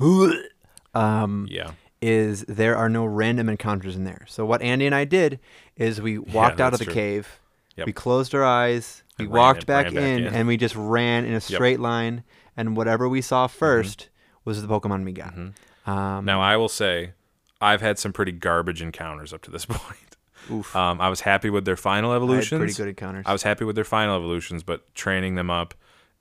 Mm-hmm. 0.00 0.98
um, 0.98 1.46
Yeah. 1.50 1.72
is 2.00 2.44
there 2.46 2.76
are 2.76 2.88
no 2.88 3.04
random 3.04 3.48
encounters 3.48 3.96
in 3.96 4.04
there. 4.04 4.24
So 4.28 4.44
what 4.44 4.62
Andy 4.62 4.86
and 4.86 4.94
I 4.94 5.04
did 5.04 5.40
is 5.76 6.00
we 6.00 6.18
walked 6.38 6.60
out 6.60 6.72
of 6.72 6.78
the 6.78 6.84
true. 6.84 6.94
cave, 6.94 7.40
Yep. 7.76 7.86
we 7.86 7.92
closed 7.92 8.34
our 8.34 8.44
eyes, 8.44 9.02
we 9.18 9.24
And 9.26 9.32
walked 9.34 9.66
back, 9.66 9.86
ran 9.86 9.94
back 9.94 10.02
in, 10.02 10.24
in. 10.26 10.34
and 10.34 10.48
we 10.48 10.56
just 10.56 10.74
ran 10.76 11.24
in 11.24 11.34
a 11.34 11.40
straight 11.40 11.80
line, 11.80 12.24
and 12.56 12.76
whatever 12.76 13.08
we 13.08 13.20
saw 13.20 13.46
1st 13.46 14.08
was 14.48 14.62
the 14.62 14.68
Pokemon 14.68 15.04
we 15.04 15.12
got. 15.12 15.34
Um, 15.34 15.54
Mm-hmm. 15.86 16.24
Now 16.26 16.40
I 16.42 16.56
will 16.56 16.68
say, 16.68 17.12
I've 17.60 17.80
had 17.80 17.98
some 17.98 18.12
pretty 18.12 18.32
garbage 18.32 18.82
encounters 18.82 19.32
up 19.32 19.40
to 19.42 19.50
this 19.50 19.64
point. 19.68 20.16
oof, 20.50 20.74
Um, 20.76 21.00
I 21.00 21.08
was 21.08 21.20
happy 21.22 21.48
with 21.50 21.64
their 21.64 21.76
final 21.76 22.10
I 22.10 22.14
had 22.14 22.22
evolutions. 22.22 22.58
pretty 22.58 22.74
good 22.74 22.88
encounters. 22.88 23.24
I 23.26 23.32
was 23.32 23.42
happy 23.42 23.64
with 23.64 23.74
their 23.74 23.84
final 23.84 24.14
evolutions, 24.16 24.62
but 24.62 24.94
training 24.94 25.36
them 25.36 25.50
up 25.50 25.74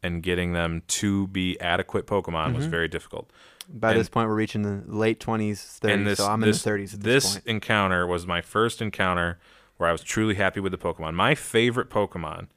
and 0.04 0.22
getting 0.24 0.54
them 0.54 0.84
to 0.88 1.28
be 1.28 1.60
adequate 1.60 2.06
Pokemon 2.08 2.48
Mm-hmm. 2.48 2.56
was 2.56 2.66
very 2.68 2.88
difficult. 2.88 3.30
By 3.70 3.92
and- 3.92 4.00
this 4.00 4.08
point, 4.08 4.30
we're 4.30 4.36
reaching 4.36 4.62
the 4.62 4.82
late 4.88 5.20
20s, 5.20 5.80
30s, 5.82 6.16
so 6.16 6.28
I'm 6.28 6.40
this, 6.42 6.66
in 6.66 6.72
the 6.74 6.78
30s 6.80 6.94
at 6.94 7.00
this 7.02 7.34
this, 7.34 7.44
encounter 7.46 8.08
was 8.08 8.26
my 8.26 8.42
first 8.42 8.82
encounter 8.82 9.38
where 9.76 9.90
I 9.90 9.92
was 9.92 10.02
truly 10.02 10.36
happy 10.36 10.60
with 10.62 10.72
the 10.72 10.78
Pokemon. 10.78 11.14
My 11.14 11.36
favorite 11.36 11.90
Pokemon 11.90 12.48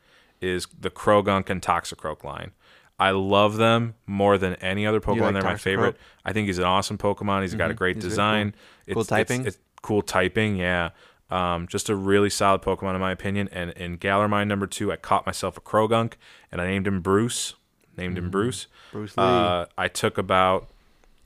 is 0.41 0.67
the 0.79 0.91
Croagunk 0.91 1.51
and 1.51 1.61
Toxicroak 1.61 2.23
line. 2.25 2.53
I 3.01 3.11
love 3.13 3.57
them 3.57 3.95
more 4.07 4.37
than 4.37 4.55
any 4.57 4.87
other 4.87 5.01
Pokemon. 5.01 5.21
like 5.23 5.33
They're 5.35 5.43
my 5.43 5.57
favorite. 5.57 5.97
I 6.25 6.33
think 6.35 6.47
he's 6.49 6.59
an 6.59 6.65
awesome 6.65 6.99
Pokemon. 6.99 7.41
He's 7.43 7.55
got 7.55 7.71
a 7.71 7.75
great 7.75 7.97
He's 7.97 8.05
design. 8.05 8.51
cool. 8.87 8.95
Cool 8.95 9.01
It's- 9.03 9.07
typing? 9.09 9.41
It's, 9.47 9.57
it's 9.57 9.59
cool 9.83 10.03
typing, 10.03 10.57
yeah. 10.57 10.91
Um, 11.31 11.67
just 11.67 11.89
a 11.89 11.95
really 11.95 12.29
solid 12.29 12.61
Pokemon 12.61 12.95
in 12.95 13.01
my 13.01 13.11
opinion. 13.13 13.49
And 13.53 13.71
in 13.71 13.97
Galar 13.97 14.29
Mine 14.29 14.49
number 14.49 14.67
two, 14.67 14.93
I 14.93 14.97
caught 14.97 15.25
myself 15.27 15.57
a 15.57 15.61
Croagunk 15.61 16.15
and 16.53 16.61
I 16.61 16.67
named 16.67 16.87
him 16.87 17.01
Bruce. 17.01 17.55
Named 17.97 18.19
him 18.19 18.31
Bruce. 18.31 18.67
Mm-hmm. 18.67 18.99
Bruce 18.99 19.17
Lee. 19.17 19.23
Uh, 19.25 19.67
I 19.79 19.89
took 19.89 20.19
about, 20.19 20.69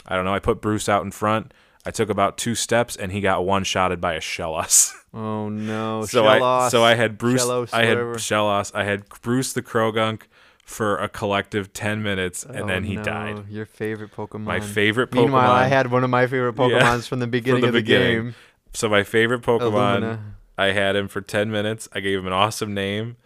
I 0.07 0.15
don't 0.15 0.25
know, 0.25 0.35
I 0.35 0.39
put 0.39 0.61
Bruce 0.61 0.89
out 0.89 1.05
in 1.05 1.11
front. 1.11 1.53
I 1.87 1.91
took 1.91 2.09
about 2.09 2.39
two 2.39 2.55
steps 2.55 2.97
and 2.97 3.13
he 3.13 3.21
got 3.21 3.45
one 3.45 3.65
shotted 3.65 4.01
by 4.01 4.15
a 4.15 4.21
Shellos. 4.21 4.93
oh 5.15 5.49
no, 5.49 6.05
so 6.07 6.27
I 6.27 6.69
so 6.69 6.83
I 6.85 6.95
had 6.95 7.19
Bruce 7.19 7.43
Shellos, 7.45 7.71
I 7.73 7.85
had. 7.85 7.99
Shellos. 7.99 8.71
I 8.75 8.85
had 8.85 9.09
Bruce 9.23 9.53
the 9.53 9.63
Croagunk 9.63 10.23
for 10.65 10.97
a 10.97 11.09
collective 11.09 11.73
ten 11.73 12.03
minutes 12.03 12.43
and 12.45 12.61
Oh, 12.61 12.67
then 12.67 12.85
he 12.85 12.97
no, 12.97 13.03
died. 13.03 13.49
Your 13.49 13.67
favorite 13.67 14.13
Pokemon. 14.13 14.41
My 14.45 14.61
favorite 14.61 15.11
Pokemon. 15.11 15.25
Meanwhile, 15.25 15.53
I 15.53 15.67
had 15.67 15.91
one 15.91 16.05
of 16.05 16.11
my 16.11 16.27
favorite 16.27 16.55
Yeah, 16.59 16.81
Pokemons 16.81 17.07
from 17.09 17.19
the 17.21 17.27
beginning 17.27 17.61
the 17.63 17.69
of 17.69 17.75
the 17.75 17.81
beginning. 17.81 18.23
game. 18.25 18.35
so 18.73 18.89
my 18.89 19.03
favorite 19.03 19.43
Pokemon. 19.43 20.01
Illumina. 20.03 20.19
I 20.57 20.67
had 20.67 20.97
him 20.97 21.09
for 21.09 21.21
ten 21.21 21.51
minutes. 21.51 21.89
I 21.93 22.01
gave 22.01 22.19
him 22.19 22.27
an 22.27 22.33
awesome 22.33 22.73
name, 22.75 23.17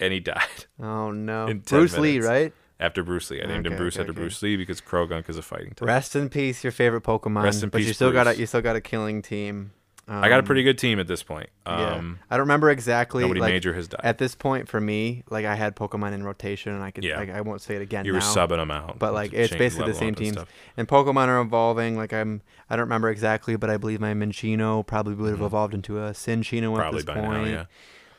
and 0.00 0.12
he 0.12 0.20
died 0.20 0.66
Oh 0.80 1.10
no, 1.10 1.46
10 1.48 1.62
Bruce 1.66 1.98
Lee, 1.98 2.20
right? 2.20 2.52
after 2.78 3.02
Bruce 3.02 3.30
Lee. 3.30 3.42
I 3.42 3.46
named 3.46 3.66
him 3.66 3.72
Okay, 3.72 3.78
Bruce 3.78 3.96
okay, 3.96 4.02
after 4.02 4.12
okay. 4.12 4.20
Bruce 4.20 4.40
Lee 4.42 4.56
because 4.56 4.80
Croagunk 4.80 5.28
is 5.28 5.36
a 5.36 5.42
fighting 5.42 5.70
type. 5.74 5.86
Rest 5.88 6.14
in 6.16 6.28
peace, 6.28 6.62
your 6.64 6.70
favorite 6.72 7.02
Pokemon. 7.02 7.42
Rest 7.42 7.62
in 7.62 7.70
but 7.70 7.80
you 7.80 7.88
peace, 7.88 7.96
still 7.96 8.12
got 8.12 8.26
a 8.28 8.36
you 8.36 8.46
still 8.46 8.62
got 8.62 8.76
a 8.76 8.80
killing 8.80 9.20
team. 9.22 9.72
Um, 10.08 10.22
I 10.22 10.28
got 10.28 10.38
a 10.38 10.44
pretty 10.44 10.62
good 10.62 10.78
team 10.78 11.00
at 11.00 11.08
this 11.08 11.24
point. 11.24 11.48
yeah. 11.66 11.94
Um, 11.96 12.20
I 12.30 12.36
don't 12.36 12.42
remember 12.44 12.70
exactly. 12.70 13.22
nobody 13.24 13.40
like, 13.40 13.52
major 13.52 13.74
has 13.74 13.88
died. 13.88 14.02
At 14.04 14.18
this 14.18 14.36
point, 14.36 14.68
for 14.68 14.80
me, 14.80 15.24
like 15.30 15.44
I 15.44 15.56
had 15.56 15.74
Pokemon 15.74 16.12
in 16.12 16.22
rotation, 16.22 16.72
and 16.72 16.84
I 16.84 16.92
could. 16.92 17.02
Yeah. 17.02 17.18
Like, 17.18 17.30
I 17.30 17.40
won't 17.40 17.60
say 17.60 17.74
it 17.74 17.82
again 17.82 18.04
you 18.04 18.12
now. 18.12 18.18
were 18.18 18.22
subbing 18.22 18.58
them 18.58 18.70
out, 18.70 19.00
but 19.00 19.12
like 19.14 19.32
it's 19.32 19.56
basically 19.56 19.90
the 19.90 19.98
same 19.98 20.14
up 20.14 20.18
and 20.20 20.24
teams 20.36 20.36
and 20.76 20.86
pokemon 20.86 21.26
are 21.28 21.40
evolving 21.40 21.96
like 21.96 22.12
i'm 22.12 22.40
i 22.70 22.76
don't 22.76 22.84
remember 22.84 23.08
exactly 23.08 23.56
but 23.56 23.68
i 23.70 23.76
believe 23.76 24.00
my 24.00 24.12
minccino 24.14 24.86
probably 24.86 25.14
would 25.14 25.30
have 25.30 25.40
evolved 25.42 25.74
into 25.74 25.98
a 25.98 26.08
at 26.08 26.14
Mm-hmm. 26.14 26.74
Probably 26.76 26.98
this 26.98 27.04
by 27.04 27.14
point 27.14 27.44
now, 27.50 27.66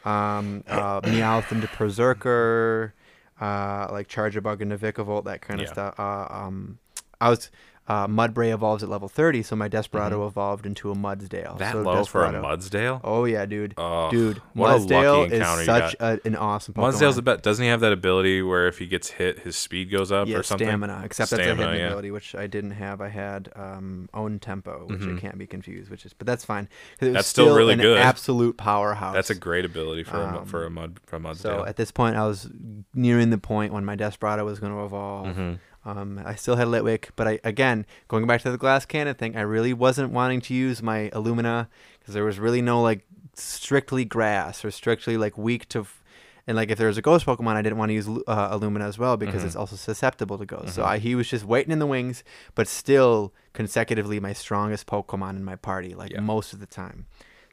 yeah. 0.05 0.37
um 0.39 0.63
uh 0.67 1.01
meowth 1.01 1.51
into 1.51 1.67
Perrserker 1.67 2.91
uh 3.39 3.87
like 3.91 4.07
charjabug 4.09 4.61
into 4.61 4.77
vikavolt 4.77 5.25
that 5.25 5.41
kind 5.41 5.61
of 5.61 5.67
Yeah. 5.67 5.73
stuff 5.73 5.99
uh 5.99 6.27
um 6.29 6.79
i 7.21 7.29
was 7.29 7.49
uh, 7.87 8.05
Mudbray 8.07 8.53
evolves 8.53 8.83
at 8.83 8.89
level 8.89 9.07
30, 9.07 9.43
so 9.43 9.55
my 9.55 9.67
Desperado 9.67 10.27
evolved 10.27 10.65
into 10.65 10.91
a 10.91 10.95
Mudsdale. 10.95 11.29
Mm-hmm. 11.29 11.57
That 11.59 11.71
so 11.73 11.81
low 11.81 12.03
for 12.03 12.25
a 12.25 12.33
Mudsdale? 12.33 12.99
Oh 13.03 13.23
yeah, 13.25 13.45
dude. 13.45 13.73
Oh, 13.77 14.11
dude, 14.11 14.37
a 14.37 14.57
Mudsdale 14.57 15.31
is 15.31 15.65
such 15.65 15.95
a, 15.99 16.19
an 16.25 16.35
awesome 16.35 16.73
Pokemon. 16.73 16.93
Mudsdale's 16.93 17.15
the 17.15 17.21
best. 17.21 17.43
Doesn't 17.43 17.63
he 17.63 17.69
have 17.69 17.79
that 17.79 17.93
ability 17.93 18.41
where 18.41 18.67
if 18.67 18.77
he 18.79 18.87
gets 18.87 19.09
hit, 19.11 19.39
his 19.39 19.55
speed 19.55 19.89
goes 19.89 20.11
up 20.11 20.27
yeah, 20.27 20.37
or 20.37 20.43
something? 20.43 20.67
stamina. 20.67 21.01
Except 21.05 21.31
that's 21.31 21.41
a 21.41 21.45
hidden 21.45 21.75
yeah. 21.77 21.87
ability, 21.87 22.11
which 22.11 22.35
I 22.35 22.47
didn't 22.47 22.71
have. 22.71 22.99
I 22.99 23.09
had 23.09 23.49
um, 23.55 24.09
own 24.13 24.39
tempo, 24.39 24.85
which 24.87 24.99
Mhm. 24.99 25.17
it 25.17 25.21
can't 25.21 25.37
be 25.37 25.47
confused. 25.47 25.89
Which 25.89 26.05
is, 26.05 26.13
but 26.13 26.27
that's 26.27 26.43
fine. 26.43 26.67
it 26.99 27.05
was 27.05 27.13
That's 27.13 27.27
still 27.27 27.55
really 27.55 27.73
an 27.73 27.79
good. 27.79 27.97
Absolute 27.99 28.57
powerhouse. 28.57 29.13
That's 29.13 29.29
a 29.29 29.35
great 29.35 29.63
ability 29.65 30.03
for 30.03 30.17
a, 30.17 30.39
Um, 30.39 30.45
for 30.45 30.65
a 30.65 30.69
mud 30.69 30.99
for 31.05 31.15
a 31.15 31.19
Mudsdale. 31.19 31.37
So 31.37 31.65
at 31.65 31.77
this 31.77 31.91
point, 31.91 32.15
I 32.17 32.27
was 32.27 32.49
nearing 32.93 33.29
the 33.29 33.37
point 33.37 33.71
when 33.73 33.85
my 33.85 33.95
Desperado 33.95 34.43
was 34.45 34.59
going 34.59 34.73
to 34.73 34.83
evolve. 34.83 35.27
Mhm. 35.27 35.59
Um, 35.87 36.21
I 36.25 36.35
still 36.35 36.57
had 36.57 36.67
Litwick, 36.67 37.09
but 37.15 37.27
I 37.27 37.39
again 37.43 37.85
going 38.07 38.27
back 38.27 38.41
to 38.41 38.51
the 38.51 38.57
glass 38.57 38.85
cannon 38.85 39.15
thing. 39.15 39.35
I 39.37 39.41
really 39.41 39.73
wasn't 39.73 40.11
wanting 40.11 40.41
to 40.41 40.53
use 40.53 40.83
my 40.83 41.09
Illumina 41.13 41.67
because 41.99 42.13
there 42.13 42.25
was 42.25 42.39
really 42.39 42.61
no 42.61 42.81
like 42.81 43.05
strictly 43.35 44.03
grass 44.05 44.65
or 44.65 44.71
strictly 44.71 45.17
like 45.17 45.37
weak 45.37 45.67
to. 45.69 45.79
f- 45.81 46.03
and 46.45 46.55
like 46.55 46.69
if 46.71 46.77
there 46.77 46.87
was 46.87 46.97
a 46.97 47.01
ghost 47.01 47.25
Pokemon, 47.25 47.55
I 47.55 47.61
didn't 47.61 47.77
want 47.77 47.89
to 47.89 47.93
use 47.93 48.07
uh, 48.07 48.57
Illumina 48.57 48.85
as 48.87 48.97
well 48.97 49.17
because 49.17 49.43
Mhm. 49.43 49.47
it's 49.47 49.55
also 49.55 49.75
susceptible 49.75 50.37
to 50.37 50.45
ghosts. 50.45 50.75
So 50.75 50.81
Mhm. 50.83 50.87
I, 50.87 50.97
he 50.97 51.13
was 51.15 51.27
just 51.29 51.43
waiting 51.45 51.71
in 51.73 51.79
the 51.79 51.85
wings, 51.85 52.23
but 52.55 52.67
still 52.69 53.33
consecutively 53.53 54.19
my 54.19 54.31
strongest 54.33 54.87
Pokemon 54.87 55.31
in 55.37 55.43
my 55.43 55.55
party, 55.57 55.93
like 55.93 56.11
Yeah. 56.11 56.21
most 56.21 56.53
of 56.53 56.59
the 56.59 56.65
time. 56.65 57.05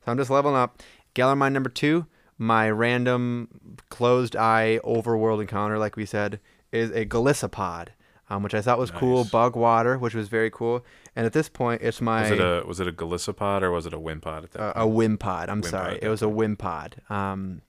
So 0.05 0.13
I'm 0.13 0.19
just 0.19 0.31
leveling 0.31 0.55
up. 0.57 0.81
Galar 1.15 1.35
Mine 1.37 1.53
number 1.53 1.71
two, 1.71 2.07
my 2.39 2.71
random 2.71 3.49
closed 3.91 4.37
eye 4.37 4.79
overworld 4.85 5.41
encounter, 5.41 5.77
like 5.79 5.97
we 5.97 6.07
said, 6.07 6.39
is 6.73 6.91
a 6.93 7.05
Golisopod, 7.05 7.89
um, 8.31 8.43
which 8.43 8.55
I 8.55 8.61
thought 8.63 8.79
was 8.79 8.91
cool. 8.91 9.25
Bug 9.25 9.55
water, 9.57 9.99
which 9.99 10.15
was 10.15 10.29
very 10.29 10.51
cool. 10.51 10.85
And 11.17 11.27
at 11.27 11.33
this 11.33 11.49
point, 11.49 11.83
it's 11.83 12.01
my 12.01 12.23
was 12.23 12.31
it 12.33 12.41
a 12.41 12.65
was 12.67 12.81
it 12.81 12.89
a 12.89 12.93
Golisopod 12.93 13.63
or 13.63 13.71
was 13.71 13.87
it 13.87 13.93
a 13.93 13.99
Wimpod 13.99 14.45
at 14.45 14.51
that? 14.53 14.61
uh, 14.61 14.73
point? 14.73 14.77
a 14.77 14.91
Wimpod. 15.27 15.49
I'm 15.49 15.63
Wimpod 15.63 15.71
sorry, 15.71 15.99
it 16.03 16.09
was 16.09 16.23
a 16.23 16.27
Wimpod. 16.27 17.11
Um, 17.11 17.63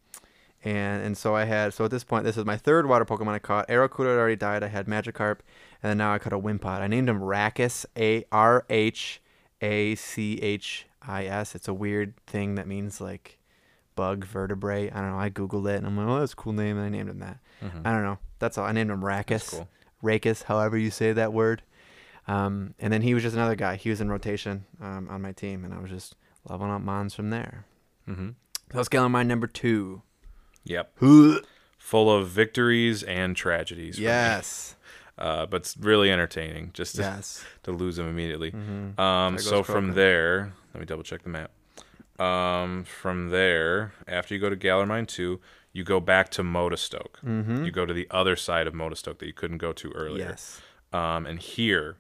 and 0.64 1.04
and 1.04 1.18
so 1.18 1.36
I 1.36 1.46
had 1.46 1.74
so 1.74 1.86
at 1.86 1.92
this 1.92 2.04
point, 2.04 2.24
this 2.24 2.38
is 2.38 2.46
my 2.46 2.58
third 2.58 2.88
water 2.88 3.06
Pokemon 3.06 3.34
I 3.34 3.40
caught. 3.40 3.68
Arrokuda 3.68 4.10
had 4.10 4.18
already 4.18 4.36
died. 4.36 4.64
I 4.64 4.68
had 4.68 4.88
Magikarp, 4.88 5.40
and 5.84 5.90
then 5.92 5.98
now 5.98 6.14
I 6.14 6.18
caught 6.20 6.34
a 6.34 6.40
Wimpod. 6.40 6.80
I 6.82 6.88
named 6.88 7.08
him 7.10 7.20
Rachis. 7.20 7.86
A 7.98 8.26
R 8.32 8.66
H 8.70 9.22
A 9.62 9.94
C 9.96 10.40
H 10.42 10.88
I 11.08 11.26
S. 11.26 11.54
It's 11.54 11.68
a 11.68 11.74
weird 11.74 12.16
thing 12.26 12.56
that 12.56 12.68
means 12.68 13.00
like 13.00 13.38
bug 13.96 14.26
vertebrae. 14.26 14.90
I 14.90 15.02
don't 15.02 15.12
know. 15.12 15.20
I 15.20 15.30
googled 15.30 15.70
it 15.72 15.78
and 15.78 15.86
I'm 15.88 15.96
like, 15.96 16.08
oh, 16.08 16.20
that's 16.20 16.34
a 16.34 16.36
cool 16.36 16.54
name, 16.54 16.78
and 16.78 16.86
I 16.86 16.90
named 16.90 17.10
him 17.10 17.20
that. 17.20 17.38
Mhm. 17.64 17.82
I 17.86 17.92
don't 17.92 18.04
know. 18.04 18.18
That's 18.40 18.58
all. 18.58 18.66
I 18.66 18.72
named 18.72 18.90
him. 18.90 19.02
That's 19.02 19.50
cool. 19.52 19.70
Rakis, 20.06 20.44
however 20.44 20.78
you 20.78 20.92
say 20.92 21.12
that 21.14 21.34
word. 21.34 21.64
Um, 22.28 22.74
and 22.80 22.92
then 22.92 23.02
he 23.02 23.14
was 23.14 23.24
just 23.24 23.36
another 23.36 23.56
guy. 23.56 23.76
He 23.76 23.90
was 23.90 24.02
in 24.02 24.10
rotation 24.10 24.66
um, 24.82 25.08
on 25.10 25.22
my 25.22 25.32
team, 25.32 25.64
and 25.66 25.74
I 25.74 25.80
was 25.80 25.90
just 25.92 26.16
leveling 26.50 26.72
up 26.72 26.82
Mons 26.82 27.14
from 27.14 27.30
there. 27.30 27.66
Mm-hmm. 28.08 28.30
So 28.72 28.78
let's 28.78 28.90
get 28.90 29.00
on 29.00 29.12
my 29.12 29.24
number 29.24 29.48
two. 29.48 30.02
Yep. 30.64 30.98
Full 31.78 32.12
of 32.12 32.30
victories 32.30 33.04
and 33.04 33.36
tragedies. 33.36 34.00
Yes. 34.00 34.76
Uh, 35.18 35.46
but 35.46 35.62
it's 35.62 35.78
really 35.78 36.12
entertaining 36.12 36.72
just 36.74 36.98
to, 36.98 37.02
yes. 37.02 37.42
to 37.64 37.72
lose 37.72 37.96
them 37.96 38.06
immediately. 38.10 38.52
Mhm. 38.52 39.00
Um, 39.00 39.38
so 39.38 39.64
from 39.64 39.94
there, 39.94 40.52
let 40.74 40.82
me 40.82 40.86
double 40.86 41.04
check 41.04 41.24
the 41.24 41.30
map. 41.30 41.52
Um, 42.20 42.84
from 42.84 43.30
there, 43.30 43.94
after 44.10 44.34
you 44.34 44.42
go 44.42 44.50
to 44.50 44.58
Galar 44.58 44.86
Mine 44.86 45.06
2, 45.06 45.40
you 45.76 45.84
go 45.84 46.00
back 46.00 46.30
to 46.30 46.42
Motostoke. 46.42 47.16
Mhm. 47.24 47.66
You 47.66 47.72
go 47.72 47.86
to 47.86 47.94
the 47.94 48.08
other 48.10 48.36
side 48.38 48.66
of 48.66 48.74
Motostoke 48.74 49.18
that 49.20 49.26
you 49.28 49.34
couldn't 49.34 49.58
go 49.58 49.74
to 49.74 49.92
earlier. 49.92 50.30
Yes. 50.30 50.62
Um, 50.94 51.26
and 51.26 51.38
here, 51.40 51.98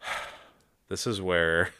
this 0.88 1.06
is 1.06 1.20
where 1.20 1.70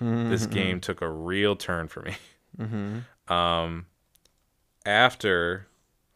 Mm-hmm. 0.00 0.30
this 0.30 0.46
game 0.46 0.80
took 0.80 1.00
a 1.00 1.08
real 1.08 1.54
turn 1.56 1.86
for 1.88 2.02
me. 2.02 2.16
hmm 2.56 3.00
Um, 3.32 3.86
after, 4.84 5.66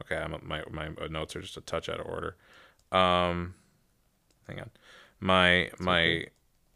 okay, 0.02 0.16
I'm, 0.16 0.34
my 0.42 0.62
my 0.70 0.88
notes 1.08 1.36
are 1.36 1.40
just 1.40 1.56
a 1.56 1.60
touch 1.60 1.88
out 1.88 2.00
of 2.00 2.06
order. 2.06 2.36
Um, 2.90 3.54
hang 4.48 4.60
on, 4.60 4.70
my 5.20 5.70
my 5.78 6.26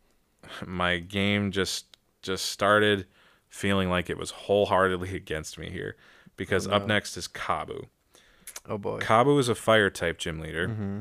my 0.67 0.99
game 0.99 1.51
just 1.53 1.97
just 2.23 2.47
started 2.47 3.07
feeling 3.49 3.89
like 3.91 4.09
it 4.11 4.17
was 4.19 4.31
wholeheartedly 4.31 5.15
against 5.23 5.59
me 5.59 5.69
here 5.71 5.97
because 6.41 6.67
Oh, 6.67 6.73
up 6.73 6.87
next 6.87 7.17
is 7.19 7.29
Kabu. 7.29 7.87
Oh 8.67 8.79
boy. 8.79 8.99
Kabu 8.99 9.39
is 9.39 9.49
a 9.49 9.55
fire 9.55 9.91
type 9.91 10.19
gym 10.19 10.41
leader, 10.41 10.69
Mm-hmm. 10.69 11.01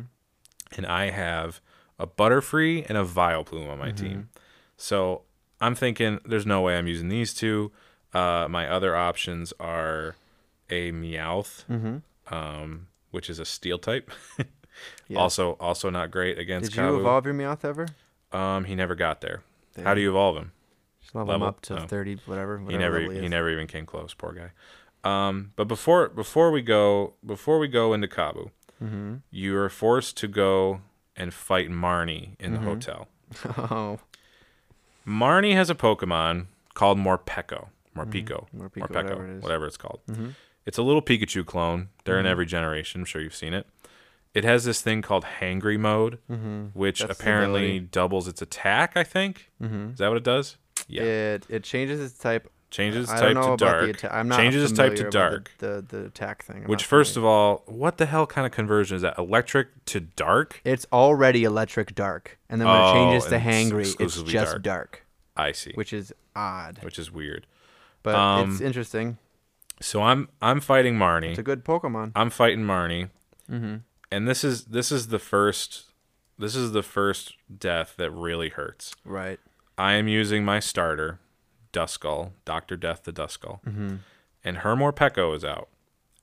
and 0.78 0.86
I 0.86 1.10
have 1.12 1.62
a 1.98 2.06
Butterfree 2.06 2.86
and 2.90 2.98
a 2.98 3.04
Vileplume 3.06 3.70
on 3.70 3.80
my 3.80 3.88
Mm-hmm. 3.92 4.06
team. 4.06 4.30
So 4.78 5.22
I'm 5.62 5.76
thinking 5.76 6.20
there's 6.26 6.46
no 6.46 6.62
way 6.62 6.78
I'm 6.78 6.88
using 6.88 7.10
these 7.10 7.34
two. 7.34 7.72
Uh, 8.14 8.48
my 8.50 8.68
other 8.68 8.96
options 8.96 9.54
are 9.60 10.16
a 10.70 10.92
Meowth, 10.92 11.66
Mm-hmm. 11.66 12.34
um, 12.34 12.88
which 13.12 13.30
is 13.30 13.40
a 13.40 13.46
steel 13.46 13.78
type. 13.80 14.12
Yeah. 15.10 15.20
Also, 15.20 15.58
also 15.60 15.90
not 15.90 16.10
great 16.10 16.38
against 16.40 16.70
Did 16.70 16.78
you 16.78 16.84
Kabu. 16.84 17.00
evolve 17.02 17.26
your 17.26 17.34
Meowth 17.34 17.66
ever? 17.66 17.88
Um, 18.32 18.64
he 18.64 18.76
never 18.76 18.96
got 18.96 19.20
there. 19.20 19.42
There 19.74 19.84
How 19.84 19.94
do 19.94 20.00
you 20.00 20.10
evolve 20.12 20.38
him? 20.38 20.52
Just 21.02 21.14
level, 21.16 21.34
him 21.36 21.44
up 21.44 21.60
to 21.64 21.84
Oh. 21.84 21.86
30, 21.88 22.20
whatever. 22.28 22.60
He 22.60 22.78
never, 22.78 23.02
level 23.02 23.22
he 23.22 23.28
never 23.28 23.50
even 23.50 23.68
came 23.68 23.86
close. 23.86 24.14
Poor 24.14 24.32
guy. 24.32 24.52
Um, 25.04 25.54
but 25.56 25.68
before, 25.68 26.10
before 26.10 26.52
we 26.52 26.62
go, 26.62 27.14
before 27.26 27.60
we 27.60 27.68
go 27.68 27.94
into 27.94 28.08
Kabu, 28.08 28.52
Mm-hmm. 28.84 29.16
you 29.30 29.58
are 29.58 29.70
forced 29.70 30.16
to 30.18 30.28
go 30.28 30.82
and 31.16 31.34
fight 31.34 31.70
Marnie 31.70 32.36
in 32.40 32.54
the 32.54 32.60
Mhm. 32.60 32.64
hotel. 32.64 33.08
Oh, 33.58 34.00
Marnie 35.08 35.54
has 35.54 35.70
a 35.70 35.76
Pokemon 35.76 36.48
called 36.74 36.98
Morpeko, 36.98 37.68
Morpeko, 37.96 38.48
Morpeko, 38.56 38.70
Morpeko, 38.70 38.70
Mm-hmm. 38.78 38.82
whatever 38.94 39.38
it 39.38 39.44
whatever 39.44 39.66
it's 39.68 39.78
called. 39.78 40.00
Mm-hmm. 40.10 40.30
It's 40.66 40.78
a 40.78 40.84
little 40.84 41.02
Pikachu 41.02 41.46
clone. 41.46 41.90
They're 42.06 42.20
in 42.20 42.26
Mhm. 42.26 42.30
every 42.30 42.46
generation. 42.46 43.02
I'm 43.02 43.06
sure 43.06 43.22
you've 43.22 43.36
seen 43.36 43.54
it. 43.54 43.66
It 44.34 44.44
has 44.44 44.64
this 44.66 44.82
thing 44.82 45.02
called 45.02 45.26
Hangry 45.42 45.80
Mode, 45.80 46.20
Mm-hmm. 46.30 46.66
which 46.74 47.00
That's 47.02 47.20
apparently 47.20 47.80
doubles 47.80 48.28
its 48.28 48.42
attack. 48.42 48.96
I 48.96 49.04
think 49.04 49.50
Mm-hmm. 49.62 49.92
is 49.94 49.98
that 49.98 50.08
what 50.10 50.18
it 50.18 50.24
does? 50.24 50.58
Yeah, 50.88 51.04
It 51.04 51.46
it 51.50 51.64
changes 51.64 52.00
its 52.00 52.18
type. 52.18 52.50
Changes 52.72 53.08
type 53.10 53.20
don't 53.20 53.34
know 53.36 53.56
to 53.56 53.66
dark. 53.66 53.84
the 53.86 53.90
attack. 53.92 54.12
I'm 54.14 54.28
not 54.28 54.38
changes 54.38 54.72
type 54.72 54.96
to 54.96 55.10
dark. 55.10 55.52
The, 55.58 55.84
the 55.88 55.98
the 55.98 56.06
attack 56.06 56.44
thing. 56.44 56.64
I'm 56.64 56.70
Which, 56.70 56.86
first 56.86 57.14
familiar. 57.16 57.30
of 57.30 57.34
all, 57.36 57.64
what 57.66 57.98
the 57.98 58.06
hell 58.06 58.26
kind 58.28 58.46
of 58.46 58.52
conversion 58.52 58.96
is 58.96 59.02
that? 59.02 59.18
Electric 59.18 59.86
to 59.86 60.00
dark? 60.00 60.62
it's 60.64 60.86
already 60.94 61.44
electric 61.44 61.96
dark, 61.96 62.38
and 62.50 62.60
then 62.62 62.68
when 62.68 62.78
Oh, 62.78 62.90
it 62.90 62.94
changes 62.94 63.30
to 63.30 63.40
hangry, 63.40 63.96
it's 64.00 64.22
just 64.24 64.52
dark. 64.52 64.64
dark. 64.64 65.06
I 65.38 65.52
see. 65.54 65.72
which 65.76 65.94
is 65.94 66.14
odd, 66.36 66.80
Which 66.82 67.00
is 67.00 67.12
weird. 67.12 67.48
but 68.04 68.16
um, 68.16 68.52
it's 68.52 68.62
interesting. 68.62 69.18
So 69.82 70.02
I'm 70.04 70.28
I'm 70.42 70.60
fighting 70.60 70.96
Marnie. 70.96 71.30
It's 71.30 71.40
a 71.40 71.44
good 71.44 71.64
Pokemon. 71.64 72.12
I'm 72.16 72.30
fighting 72.30 72.66
Marnie, 72.66 73.10
Mm-hmm. 73.50 73.78
and 74.12 74.28
this 74.28 74.44
is 74.44 74.66
this 74.66 74.92
is 74.92 75.08
the 75.08 75.20
first 75.20 75.86
this 76.38 76.56
is 76.56 76.72
the 76.74 76.84
first 76.84 77.36
death 77.58 77.96
that 77.98 78.12
really 78.12 78.50
hurts. 78.50 78.94
Right. 79.06 79.40
I 79.78 79.94
am 79.94 80.08
using 80.10 80.44
my 80.44 80.60
starter, 80.60 81.20
Duskull, 81.74 82.32
Doctor 82.46 82.76
Death 82.76 83.04
the 83.04 83.14
Duskull, 83.14 83.62
Mm-hmm. 83.64 83.96
and 84.44 84.58
her 84.58 84.76
Morpeko 84.76 85.36
is 85.36 85.44
out, 85.46 85.70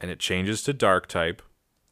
and 0.01 0.10
it 0.10 0.18
changes 0.18 0.62
to 0.64 0.73
Dark 0.73 1.06
type 1.06 1.43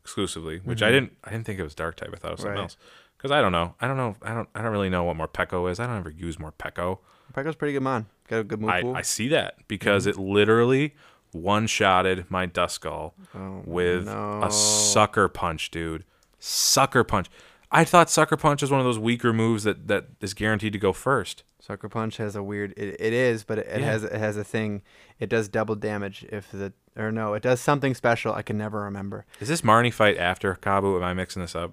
exclusively, 0.02 0.58
which 0.64 0.82
I 0.82 0.88
Mhm. 0.88 0.92
didn't 0.92 1.16
I 1.24 1.30
didn't 1.30 1.46
think 1.46 1.58
it 1.58 1.62
was 1.64 1.74
Dark 1.74 1.96
type. 1.96 2.10
I 2.12 2.16
thought 2.16 2.28
it 2.28 2.32
was 2.32 2.40
something 2.40 2.56
Right. 2.56 2.62
else. 2.62 2.76
Because 3.16 3.30
I 3.30 3.40
don't 3.40 3.52
know. 3.52 3.74
I 3.80 3.86
don't 3.88 3.96
know. 3.96 4.16
I 4.22 4.34
don't. 4.34 4.48
I 4.54 4.60
don't 4.60 4.70
really 4.72 4.90
know 4.90 5.04
what 5.04 5.16
Morpeko 5.16 5.70
is. 5.70 5.80
I 5.80 5.86
don't 5.86 5.96
ever 5.96 6.10
use 6.10 6.36
Morpeko. 6.36 6.98
Peko's 7.32 7.56
pretty 7.56 7.72
good 7.72 7.82
man. 7.82 8.04
Got 8.28 8.40
a 8.40 8.44
good 8.44 8.60
move 8.60 8.68
I, 8.70 8.82
pool. 8.82 8.94
I 8.94 9.00
see 9.02 9.28
that 9.28 9.66
because 9.66 10.06
it 10.06 10.18
literally 10.18 10.94
one 11.32 11.66
shotted 11.66 12.30
my 12.30 12.46
Duskull 12.46 13.14
oh, 13.34 13.62
with 13.64 14.04
no. 14.06 14.42
a 14.42 14.50
sucker 14.52 15.28
punch, 15.28 15.70
dude. 15.70 16.04
Sucker 16.38 17.02
punch. 17.02 17.28
I 17.74 17.84
thought 17.84 18.08
sucker 18.08 18.36
punch 18.36 18.62
was 18.62 18.70
one 18.70 18.80
of 18.80 18.86
those 18.86 18.98
weaker 18.98 19.32
moves 19.32 19.64
that, 19.64 19.88
that 19.88 20.06
is 20.20 20.32
guaranteed 20.32 20.72
to 20.74 20.78
go 20.78 20.92
first. 20.92 21.42
Sucker 21.60 21.88
Punch 21.88 22.18
has 22.18 22.36
a 22.36 22.42
weird. 22.42 22.72
It, 22.76 22.96
it 23.00 23.12
is, 23.12 23.42
but 23.42 23.58
it, 23.58 23.66
it 23.68 23.80
Yeah. 23.80 23.86
has 23.86 24.04
it 24.04 24.12
has 24.12 24.36
a 24.36 24.44
thing. 24.44 24.82
It 25.18 25.28
does 25.30 25.48
double 25.48 25.74
damage 25.74 26.24
if 26.30 26.52
the 26.52 26.72
or 26.94 27.10
no, 27.10 27.32
it 27.34 27.42
does 27.42 27.58
something 27.60 27.94
special. 27.94 28.34
I 28.34 28.42
can 28.42 28.56
never 28.58 28.82
remember. 28.82 29.24
Is 29.40 29.48
this 29.48 29.62
Marnie 29.62 29.92
fight 29.92 30.18
after 30.18 30.54
Kabu? 30.54 30.96
Am 30.98 31.02
I 31.02 31.14
mixing 31.14 31.40
this 31.42 31.56
up? 31.56 31.72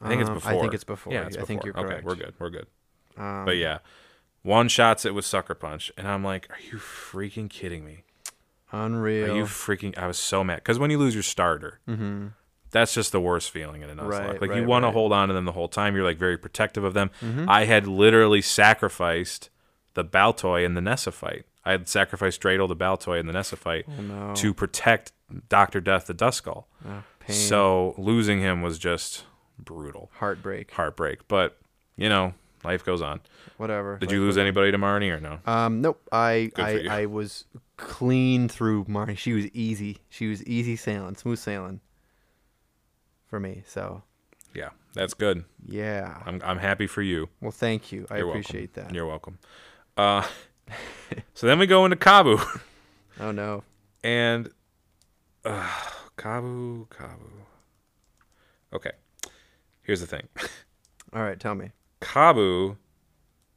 I 0.00 0.08
think 0.08 0.20
it's 0.22 0.30
Um, 0.30 0.34
before. 0.36 0.52
I 0.52 0.58
think 0.60 0.74
it's 0.74 0.84
before. 0.84 1.12
Yeah, 1.12 1.26
it's 1.26 1.36
I 1.36 1.42
think 1.42 1.64
you're 1.64 1.74
correct. 1.74 1.92
Okay, 1.98 2.02
we're 2.02 2.14
good. 2.14 2.34
We're 2.38 2.50
good. 2.50 2.66
Um, 3.18 3.44
But 3.44 3.56
yeah, 3.58 3.78
one 4.42 4.68
shots 4.68 5.04
it 5.04 5.14
with 5.14 5.24
sucker 5.26 5.54
punch, 5.54 5.92
and 5.98 6.08
I'm 6.08 6.24
like, 6.24 6.48
are 6.50 6.60
you 6.72 6.78
freaking 6.78 7.48
kidding 7.50 7.84
me? 7.84 8.04
unreal. 8.72 9.32
Are 9.32 9.36
you 9.36 9.44
freaking? 9.44 9.96
I 9.98 10.06
was 10.06 10.18
so 10.18 10.42
mad 10.42 10.56
because 10.56 10.78
when 10.78 10.90
you 10.90 10.98
lose 10.98 11.14
your 11.14 11.22
starter, 11.22 11.78
mm-hmm. 11.88 12.28
That's 12.70 12.92
just 12.94 13.12
the 13.12 13.20
worst 13.20 13.50
feeling 13.50 13.82
in 13.82 13.90
a 13.90 13.94
Nuzlocke. 13.96 14.08
Right, 14.28 14.40
like 14.40 14.50
you 14.50 14.56
right, 14.60 14.66
want 14.66 14.84
to 14.84 14.90
hold 14.90 15.12
on 15.12 15.28
to 15.28 15.34
them 15.34 15.44
the 15.44 15.52
whole 15.52 15.68
time. 15.68 15.94
You're 15.94 16.04
like 16.04 16.18
very 16.18 16.36
protective 16.38 16.84
of 16.84 16.94
them. 16.94 17.10
Mhm. 17.22 17.46
I 17.48 17.64
had 17.64 17.86
literally 17.86 18.42
sacrificed 18.42 19.50
the 19.94 20.04
Baltoy 20.04 20.64
in 20.64 20.74
the 20.74 20.80
Nessa 20.80 21.12
fight. 21.12 21.46
I 21.64 21.72
had 21.72 21.88
sacrificed 21.88 22.40
Dreidel 22.42 22.68
the 22.68 22.76
Baltoy 22.76 23.18
in 23.18 23.26
the 23.26 23.32
Nessa 23.32 23.56
fight 23.56 23.86
Oh 23.88 24.02
no. 24.02 24.34
to 24.34 24.52
protect 24.54 25.12
Doctor 25.48 25.80
Death 25.80 26.06
the 26.06 26.14
Duskull. 26.14 26.64
Oh. 26.86 27.02
So 27.28 27.94
losing 27.98 28.40
him 28.40 28.62
was 28.62 28.78
just 28.78 29.24
brutal, 29.58 30.10
heartbreak. 30.18 30.70
heartbreak. 30.72 31.26
But 31.28 31.58
you 31.96 32.08
know, 32.08 32.34
life 32.62 32.84
goes 32.84 33.02
on. 33.02 33.20
Whatever. 33.56 33.96
Did 33.98 34.10
Like, 34.10 34.14
you 34.14 34.20
lose 34.20 34.36
anybody 34.38 34.70
to 34.70 34.78
Marnie 34.78 35.10
or 35.10 35.18
no? 35.18 35.38
Um, 35.46 35.80
nope. 35.80 36.00
I 36.12 36.50
I, 36.56 36.70
you. 36.72 36.90
I 36.90 37.06
was 37.06 37.44
clean 37.78 38.48
through 38.48 38.84
Marnie. 38.84 39.16
She 39.18 39.32
was 39.32 39.46
easy. 39.48 39.98
She 40.08 40.28
was 40.28 40.44
easy 40.44 40.76
sailing, 40.76 41.16
smooth 41.16 41.38
sailing 41.38 41.80
for 43.26 43.38
me. 43.40 43.62
So 43.66 44.02
Yeah, 44.54 44.70
that's 44.94 45.14
good. 45.14 45.44
yeah. 45.66 46.22
I'm 46.26 46.40
I'm 46.44 46.58
happy 46.58 46.86
for 46.86 47.02
you. 47.02 47.28
Well, 47.40 47.50
thank 47.52 47.92
you. 47.92 48.06
I 48.10 48.18
You're 48.18 48.26
welcome. 48.26 48.40
appreciate 48.40 48.74
that. 48.74 48.94
You're 48.94 49.06
welcome. 49.06 49.38
Uh, 49.96 50.26
so 51.34 51.46
then 51.46 51.58
we 51.58 51.66
go 51.66 51.84
into 51.84 51.96
Kabu. 51.96 52.38
Oh 53.18 53.32
no. 53.32 53.62
And 54.04 54.50
uh, 55.44 55.66
Kabu, 56.18 56.86
Kabu. 56.88 57.30
Okay. 58.74 58.90
Here's 59.82 60.00
the 60.00 60.06
thing. 60.06 60.28
All 61.14 61.22
right, 61.22 61.40
tell 61.40 61.54
me. 61.54 61.70
Kabu, 62.02 62.76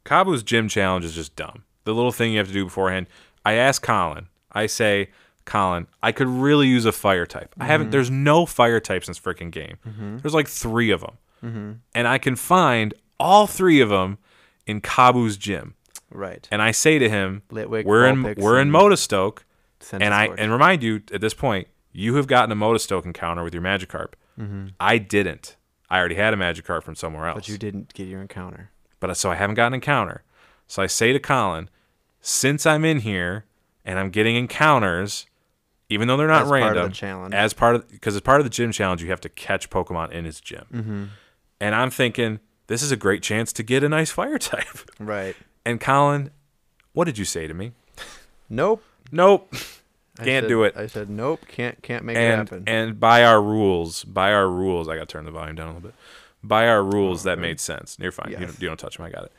Kabu's 0.06 0.44
gym 0.44 0.70
challenge 0.70 1.04
is 1.04 1.14
just 1.14 1.36
dumb. 1.36 1.64
The 1.84 1.94
little 1.94 2.14
thing 2.14 2.32
you 2.32 2.38
have 2.38 2.48
to 2.48 2.54
do 2.54 2.64
beforehand. 2.64 3.08
I 3.44 3.54
asked 3.56 3.82
Collin. 3.82 4.28
I 4.54 4.66
say, 4.68 5.10
Collin, 5.50 5.88
I 6.02 6.12
could 6.12 6.28
really 6.28 6.68
use 6.68 6.86
a 6.86 6.92
fire 6.92 7.26
type. 7.26 7.54
I 7.60 7.66
haven't. 7.66 7.90
There's 7.92 8.10
no 8.12 8.46
fire 8.46 8.80
types 8.80 9.08
in 9.08 9.12
this 9.12 9.20
freaking 9.20 9.52
game. 9.52 9.78
There's 10.22 10.34
like 10.34 10.48
three 10.48 10.92
of 10.92 11.02
them, 11.02 11.18
Mm-hmm. 11.44 11.72
and 11.96 12.08
I 12.08 12.18
can 12.18 12.36
find 12.36 12.94
all 13.20 13.48
three 13.48 13.82
of 13.82 13.90
them 13.90 14.18
in 14.68 14.80
Kabu's 14.82 15.36
gym. 15.38 15.74
Right. 16.12 16.48
And 16.52 16.62
I 16.62 16.72
say 16.72 17.00
to 17.00 17.10
him, 17.10 17.44
Litwick, 17.52 17.86
"We're 17.86 18.06
in 18.08 18.24
we're 18.38 18.60
in 18.60 18.68
and 18.68 18.76
Motostoke." 18.76 19.40
and 19.94 20.14
I 20.14 20.26
and 20.38 20.52
remind 20.52 20.84
you 20.84 21.02
at 21.14 21.22
this 21.22 21.34
point, 21.34 21.68
you 21.94 22.16
have 22.16 22.28
gotten 22.28 22.52
a 22.52 22.56
Motostoke 22.56 23.06
encounter 23.06 23.44
with 23.44 23.54
your 23.54 23.64
Magikarp. 23.64 24.14
I 24.80 24.98
didn't. 25.00 25.56
I 25.90 26.00
already 26.00 26.16
had 26.16 26.34
a 26.34 26.38
Magikarp 26.38 26.84
from 26.84 26.96
somewhere 26.96 27.28
else. 27.28 27.34
Mm-hmm. 27.34 27.40
but 27.42 27.50
you 27.50 27.58
didn't 27.58 27.94
get 27.94 28.08
your 28.08 28.22
encounter. 28.22 28.72
But 29.00 29.16
so 29.18 29.32
I 29.32 29.36
haven't 29.36 29.56
got 29.56 29.68
an 29.68 29.74
encounter. 29.74 30.24
So 30.68 30.82
I 30.84 30.88
say 30.88 31.12
to 31.14 31.20
Collin, 31.20 31.70
since 32.22 32.66
I'm 32.66 32.86
in 32.86 33.00
here 33.00 33.46
and 33.86 33.98
I'm 34.00 34.10
getting 34.12 34.36
encounters, 34.36 35.26
even 35.90 36.07
though 36.07 36.18
they're 36.18 36.28
not 36.28 36.44
As 36.44 36.49
part 36.49 36.61
of 36.64 36.70
the 36.70 36.76
random, 36.76 36.91
challenge. 36.94 37.34
as 37.34 37.53
part 37.53 37.76
of 37.76 37.90
because 37.90 38.16
as 38.16 38.22
part 38.22 38.40
of 38.40 38.45
the 38.45 38.49
gym 38.49 38.72
challenge, 38.72 39.02
you 39.03 39.10
have 39.10 39.22
to 39.22 39.30
catch 39.30 39.70
Pokemon 39.70 40.11
in 40.11 40.26
his 40.26 40.40
gym. 40.40 40.66
Mm-hmm. 40.74 41.03
And 41.61 41.76
I'm 41.76 41.90
thinking 41.90 42.40
this 42.68 42.82
is 42.84 42.91
a 42.91 42.95
great 42.95 43.24
chance 43.24 43.52
to 43.53 43.64
get 43.64 43.84
a 43.84 43.90
nice 43.90 44.11
fire 44.11 44.38
type. 44.40 44.66
Right. 44.99 45.36
And 45.66 45.80
Collin, 45.82 46.30
what 46.94 47.06
did 47.06 47.18
you 47.18 47.26
say 47.26 47.48
to 47.48 47.53
me? 47.53 47.72
Nope. 48.49 48.84
Nope. 49.11 49.52
Can't 50.18 50.44
said- 50.44 50.48
do 50.49 50.64
it. 50.64 50.76
I 50.76 50.88
said 50.88 51.10
nope. 51.10 51.41
Can't 51.48 51.82
can't 51.82 52.03
make 52.03 52.18
it 52.18 52.36
happen. 52.36 52.64
and 52.68 52.99
by 52.99 53.24
our 53.24 53.41
rules, 53.41 54.03
by 54.03 54.34
our 54.34 54.49
rules, 54.49 54.88
I 54.90 54.95
got 54.95 55.07
to 55.07 55.14
turn 55.14 55.24
the 55.26 55.32
volume 55.32 55.56
down 55.56 55.68
a 55.70 55.74
little 55.74 55.90
bit. 55.90 55.95
By 56.44 56.68
our 56.68 56.84
rules, 56.84 57.24
that 57.24 57.34
okay. 57.34 57.41
made 57.41 57.60
sense. 57.60 57.98
You're 57.99 58.11
fine. 58.11 58.32
You, 58.32 58.38
don't, 58.38 58.61
you 58.61 58.68
don't 58.68 58.78
touch 58.80 58.98
them. 58.98 59.06
I 59.06 59.10
got 59.10 59.24
it. 59.26 59.32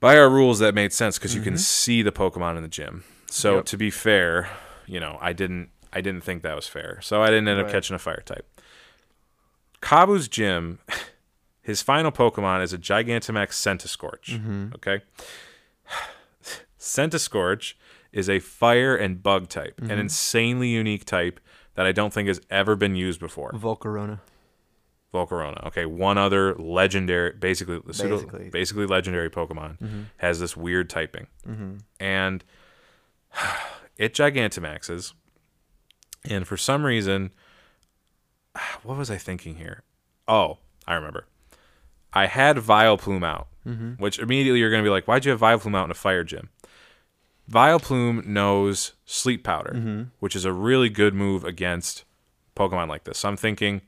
By 0.00 0.16
our 0.18 0.28
rules, 0.30 0.58
that 0.60 0.74
made 0.74 0.92
sense 0.92 1.18
because 1.18 1.34
you 1.34 1.40
can 1.42 1.56
see 1.58 2.02
the 2.02 2.12
Pokemon 2.12 2.56
in 2.56 2.62
the 2.62 2.68
gym. 2.68 3.04
So 3.30 3.56
Yep. 3.56 3.64
to 3.66 3.76
be 3.76 3.90
fair, 3.90 4.48
you 4.88 4.98
know, 5.00 5.18
I 5.20 5.32
didn't, 5.32 5.70
I 5.92 6.00
didn't 6.00 6.22
think 6.22 6.42
that 6.42 6.56
was 6.56 6.66
fair. 6.66 7.00
So 7.02 7.22
I 7.22 7.26
didn't 7.28 7.48
end 7.48 7.60
up 7.60 7.70
catching 7.70 7.94
a 7.96 7.98
Fire 7.98 8.22
type. 8.24 8.46
Kabu's 9.80 10.28
gym, 10.28 10.78
his 11.62 11.82
final 11.82 12.10
Pokemon 12.10 12.62
is 12.62 12.72
a 12.72 12.78
Gigantamax 12.78 13.50
Centiskorch. 13.50 14.40
Mhm. 14.40 14.74
Okay. 14.74 15.02
Centiskorch 16.78 17.74
is 18.12 18.28
a 18.28 18.38
fire 18.40 18.96
and 18.96 19.22
bug 19.22 19.48
type, 19.48 19.80
Mm-hmm. 19.80 19.90
an 19.90 19.98
insanely 19.98 20.68
unique 20.68 21.04
type 21.04 21.40
that 21.74 21.86
I 21.86 21.92
don't 21.92 22.12
think 22.12 22.28
has 22.28 22.40
ever 22.50 22.74
been 22.76 22.94
used 22.96 23.20
before. 23.20 23.52
Volcarona. 23.52 24.20
Volcarona. 25.14 25.66
Okay, 25.68 25.86
one 25.86 26.18
other 26.18 26.54
legendary, 26.56 27.32
basically, 27.32 27.80
pseudo- 27.92 28.16
Basically. 28.18 28.50
basically 28.50 28.86
legendary 28.86 29.30
Pokemon 29.30 29.78
Mm-hmm. 29.78 30.02
has 30.18 30.40
this 30.40 30.56
weird 30.56 30.90
typing, 30.90 31.26
Mm-hmm. 31.48 31.76
and 32.00 32.44
it 33.98 34.14
Gigantamaxes, 34.14 35.12
and 36.24 36.46
for 36.46 36.56
some 36.56 36.84
reason, 36.86 37.30
what 38.82 38.96
was 38.96 39.10
I 39.10 39.16
thinking 39.18 39.56
here? 39.56 39.82
Oh, 40.26 40.58
I 40.86 40.94
remember. 40.94 41.26
I 42.12 42.26
had 42.26 42.56
Vileplume 42.56 43.24
out, 43.24 43.48
Mm-hmm. 43.66 44.02
which 44.02 44.18
immediately 44.18 44.60
you're 44.60 44.70
going 44.70 44.82
to 44.82 44.86
be 44.86 44.90
like, 44.90 45.06
why'd 45.06 45.26
you 45.26 45.30
have 45.30 45.40
Vileplume 45.40 45.76
out 45.76 45.84
in 45.84 45.90
a 45.90 45.94
fire 45.94 46.24
gym? 46.24 46.48
Vileplume 47.50 48.24
knows 48.24 48.92
Sleep 49.04 49.42
Powder, 49.44 49.72
which 50.20 50.34
is 50.36 50.44
a 50.46 50.52
really 50.52 50.88
good 50.88 51.12
move 51.14 51.44
against 51.44 52.04
Pokemon 52.56 52.88
like 52.88 53.04
this. 53.04 53.18
So 53.18 53.28
I'm 53.28 53.36
thinking 53.36 53.82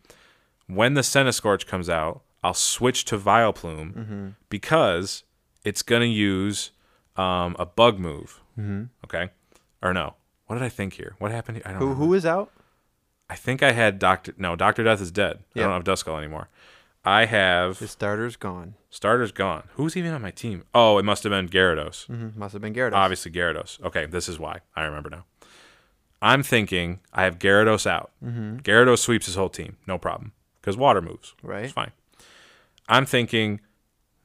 when 0.66 0.94
the 0.94 1.00
Centiskorch 1.00 1.66
comes 1.66 1.88
out, 1.88 2.22
I'll 2.42 2.52
switch 2.54 3.04
to 3.06 3.18
Vileplume 3.18 4.34
because 4.50 5.24
it's 5.64 5.82
going 5.82 6.02
to 6.02 6.06
use 6.08 6.70
um, 7.16 7.54
a 7.58 7.64
bug 7.66 7.98
move. 7.98 8.40
Mm-hmm. 8.58 8.84
Okay. 9.04 9.30
Or 9.82 9.92
no. 9.94 10.14
What 10.46 10.56
did 10.56 10.64
I 10.64 10.68
think 10.68 10.94
here? 10.94 11.14
What 11.18 11.30
happened 11.30 11.58
here? 11.58 11.62
I 11.66 11.70
don't 11.70 11.78
Who 11.80 11.84
remember. 11.86 12.04
who 12.06 12.14
is 12.14 12.26
out? 12.26 12.50
I 13.28 13.36
think 13.36 13.62
I 13.62 13.72
had 13.72 13.98
Doctor. 13.98 14.34
No, 14.36 14.56
Doctor 14.56 14.82
Death 14.82 15.00
is 15.00 15.10
dead. 15.12 15.38
I 15.54 15.60
don't 15.60 15.70
have 15.72 15.84
Duskull 15.84 16.18
anymore. 16.18 16.48
I 17.04 17.24
have 17.26 17.78
His 17.78 17.92
starter's 17.92 18.36
gone. 18.36 18.74
starters 18.90 19.32
gone. 19.32 19.62
Who's 19.74 19.96
even 19.96 20.12
on 20.12 20.20
my 20.20 20.32
team? 20.32 20.64
Oh, 20.74 20.98
it 20.98 21.04
must 21.04 21.22
have 21.22 21.30
been 21.30 21.48
Gyarados. 21.48 22.06
hmm 22.06 22.38
Must 22.38 22.52
have 22.52 22.60
been 22.60 22.74
Gyarados. 22.74 22.92
Obviously 22.94 23.30
Gyarados. 23.30 23.80
Okay, 23.82 24.04
this 24.06 24.28
is 24.28 24.38
why 24.38 24.58
I 24.76 24.82
remember 24.82 25.08
now. 25.08 25.24
I'm 26.20 26.42
thinking 26.42 27.00
I 27.14 27.22
have 27.24 27.38
Gyarados 27.38 27.86
out. 27.86 28.10
Mm-hmm. 28.22 28.56
Gyarados 28.58 28.98
sweeps 28.98 29.24
his 29.26 29.36
whole 29.36 29.48
team, 29.48 29.78
no 29.86 29.96
problem, 29.96 30.32
because 30.60 30.76
water 30.76 31.00
moves. 31.00 31.34
Right. 31.42 31.64
It's 31.64 31.72
fine. 31.72 31.92
I'm 32.88 33.06
thinking 33.06 33.60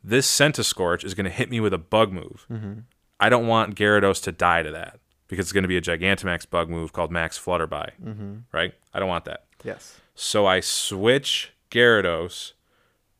this 0.04 0.28
Centiskorch 0.28 1.06
is 1.06 1.14
going 1.14 1.24
to 1.24 1.30
hit 1.30 1.50
me 1.50 1.62
with 1.62 1.74
a 1.74 1.78
bug 1.78 2.12
move. 2.12 2.46
Mm-hmm. 2.52 2.80
I 3.20 3.30
don't 3.30 3.48
want 3.48 3.76
Gyarados 3.76 4.22
to 4.24 4.34
die 4.34 4.64
to 4.64 4.72
that 4.72 5.00
because 5.28 5.46
it's 5.46 5.52
going 5.54 5.64
to 5.64 5.68
be 5.68 5.78
a 5.78 5.82
Gigantamax 5.82 6.50
bug 6.50 6.70
move 6.70 6.94
called 6.94 7.12
Max 7.12 7.38
Flutterby. 7.40 7.92
Mm-hmm. 8.04 8.34
Right? 8.52 8.74
I 8.94 9.00
don't 9.00 9.10
want 9.10 9.26
that. 9.26 9.46
Yes. 9.64 10.00
So 10.16 10.46
I 10.46 10.60
switch 10.60 11.52
Gyarados 11.72 12.54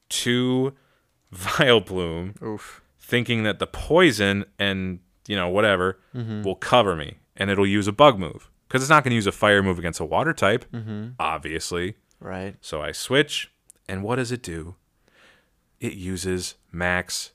to 0.10 0.74
Vileplume, 1.34 2.42
Oof. 2.42 2.82
thinking 3.00 3.44
that 3.44 3.60
the 3.60 3.68
poison 3.68 4.46
and 4.60 5.00
you 5.28 5.36
know 5.36 5.50
whatever 5.50 6.00
Mm-hmm. 6.16 6.44
will 6.44 6.56
cover 6.56 6.96
me, 6.96 7.16
and 7.36 7.50
it'll 7.50 7.68
use 7.68 7.88
a 7.88 7.92
bug 7.92 8.18
move 8.20 8.50
because 8.68 8.82
it's 8.82 8.90
not 8.90 9.04
going 9.04 9.12
to 9.12 9.16
use 9.16 9.28
a 9.28 9.32
fire 9.34 9.62
move 9.62 9.78
against 9.80 10.00
a 10.00 10.06
water 10.06 10.34
type, 10.34 10.66
Mm-hmm. 10.72 11.10
obviously. 11.20 11.96
Right. 12.22 12.56
So 12.62 12.82
I 12.82 12.92
switch, 12.94 13.52
and 13.90 14.02
what 14.04 14.16
does 14.16 14.32
it 14.32 14.42
do? 14.42 14.76
It 15.82 15.94
uses 15.94 16.56
Max 16.72 17.32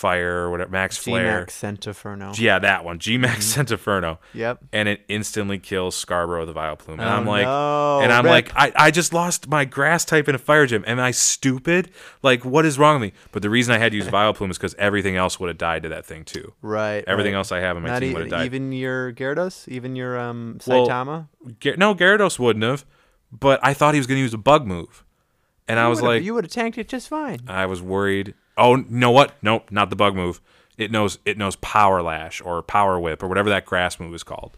Fire 0.00 0.38
or 0.46 0.50
whatever, 0.50 0.70
Max 0.70 0.96
Flare. 0.96 1.40
G-Max 1.40 1.54
Centiferno. 1.54 2.32
Yeah, 2.38 2.58
that 2.58 2.84
one, 2.84 2.98
G 2.98 3.18
Max 3.18 3.44
Mm-hmm. 3.44 3.60
Centiferno. 3.60 4.18
Yep. 4.34 4.64
And 4.72 4.88
it 4.88 5.02
instantly 5.08 5.58
kills 5.58 5.94
Scarborough 5.94 6.46
the 6.46 6.54
Vileplume. 6.54 6.94
And 6.94 7.02
Oh, 7.02 7.04
I'm 7.04 7.26
like, 7.26 7.44
no. 7.44 8.00
and 8.00 8.10
I'm 8.12 8.24
Rip. 8.24 8.30
like, 8.30 8.52
I, 8.56 8.72
I 8.86 8.90
just 8.90 9.12
lost 9.12 9.48
my 9.48 9.64
grass 9.64 10.04
type 10.06 10.28
in 10.28 10.34
a 10.34 10.38
fire 10.38 10.66
gym. 10.66 10.82
Am 10.86 10.98
I 10.98 11.10
stupid? 11.10 11.90
Like, 12.22 12.44
what 12.44 12.64
is 12.64 12.78
wrong 12.78 13.00
with 13.00 13.12
me? 13.12 13.18
But 13.32 13.42
the 13.42 13.50
reason 13.50 13.74
I 13.74 13.78
had 13.78 13.92
to 13.92 13.96
use 13.98 14.08
Vileplume 14.08 14.50
is 14.50 14.56
because 14.58 14.74
everything 14.76 15.16
else 15.16 15.38
would 15.38 15.48
have 15.48 15.58
died 15.58 15.82
to 15.82 15.90
that 15.90 16.06
thing 16.06 16.24
too. 16.24 16.54
Right. 16.62 17.04
Everything 17.06 17.34
right. 17.34 17.38
else 17.38 17.52
I 17.52 17.60
have 17.60 17.76
on 17.76 17.82
my 17.82 17.90
Not 17.90 18.00
team 18.00 18.14
would 18.14 18.22
have 18.22 18.30
died. 18.30 18.46
even 18.46 18.72
your 18.72 19.12
Gyarados, 19.12 19.68
even 19.68 19.96
your 19.96 20.18
um 20.18 20.58
Well, 20.66 20.86
Saitama. 20.88 21.28
No, 21.76 21.94
Gyarados 21.94 22.38
wouldn't 22.38 22.64
have, 22.64 22.84
but 23.30 23.60
I 23.62 23.74
thought 23.74 23.94
he 23.94 24.00
was 24.00 24.06
going 24.06 24.16
to 24.18 24.22
use 24.22 24.34
a 24.34 24.38
bug 24.38 24.66
move. 24.66 25.04
And 25.68 25.78
I 25.78 25.86
was 25.88 26.02
like, 26.02 26.22
you 26.24 26.34
would 26.34 26.44
have 26.44 26.50
tanked 26.52 26.78
it 26.78 26.88
just 26.88 27.08
fine. 27.08 27.40
I 27.46 27.66
was 27.66 27.80
worried. 27.80 28.34
Oh, 28.60 28.76
you 28.76 28.86
know 28.88 29.10
what? 29.10 29.34
Nope, 29.42 29.70
not 29.70 29.90
the 29.90 29.96
bug 29.96 30.14
move. 30.14 30.40
It 30.76 30.90
knows 30.90 31.18
it 31.24 31.36
knows 31.36 31.56
power 31.56 32.02
lash 32.02 32.40
or 32.40 32.62
power 32.62 32.98
whip 32.98 33.22
or 33.22 33.28
whatever 33.28 33.50
that 33.50 33.66
grass 33.66 33.98
move 33.98 34.14
is 34.14 34.22
called. 34.22 34.56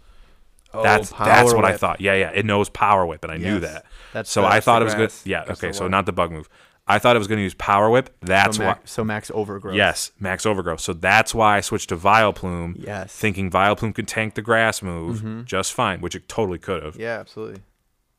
that's 0.72 1.12
Power 1.12 1.26
that's 1.26 1.54
what 1.54 1.64
I 1.64 1.76
thought. 1.76 2.00
Yeah, 2.00 2.14
yeah, 2.14 2.30
it 2.30 2.44
knows 2.44 2.68
power 2.68 3.06
whip, 3.06 3.24
and 3.24 3.32
I 3.32 3.36
knew 3.38 3.60
that. 3.60 3.86
That's 4.12 4.30
so 4.30 4.44
I 4.44 4.60
thought 4.60 4.82
it 4.82 4.84
was 4.84 4.94
good. 4.94 5.12
Yeah, 5.24 5.44
That's 5.44 5.62
okay, 5.62 5.72
so 5.72 5.88
not 5.88 6.06
the 6.06 6.12
bug 6.12 6.30
move. 6.30 6.48
I 6.86 6.98
thought 6.98 7.14
it 7.14 7.20
was 7.20 7.28
going 7.28 7.38
to 7.38 7.44
use 7.44 7.54
power 7.54 7.88
whip. 7.88 8.14
That's 8.20 8.56
so, 8.56 8.64
why. 8.64 8.70
max, 8.70 8.90
so 8.90 9.04
max 9.04 9.30
overgrowth. 9.32 9.76
Yes, 9.76 10.10
max 10.18 10.44
overgrowth. 10.44 10.80
So 10.80 10.92
that's 10.92 11.32
why 11.32 11.56
I 11.56 11.60
switched 11.60 11.90
to 11.90 11.96
Vileplume. 11.96 12.74
Yes. 12.76 13.12
Mm-hmm. 13.12 13.20
Thinking 13.20 13.50
Vileplume 13.50 13.94
could 13.94 14.08
tank 14.08 14.34
the 14.34 14.42
grass 14.42 14.82
move 14.82 15.44
just 15.44 15.72
fine, 15.72 16.00
which 16.00 16.16
it 16.16 16.28
totally 16.28 16.58
could 16.58 16.82
have. 16.82 16.96
Yeah, 16.96 17.20
absolutely. 17.20 17.62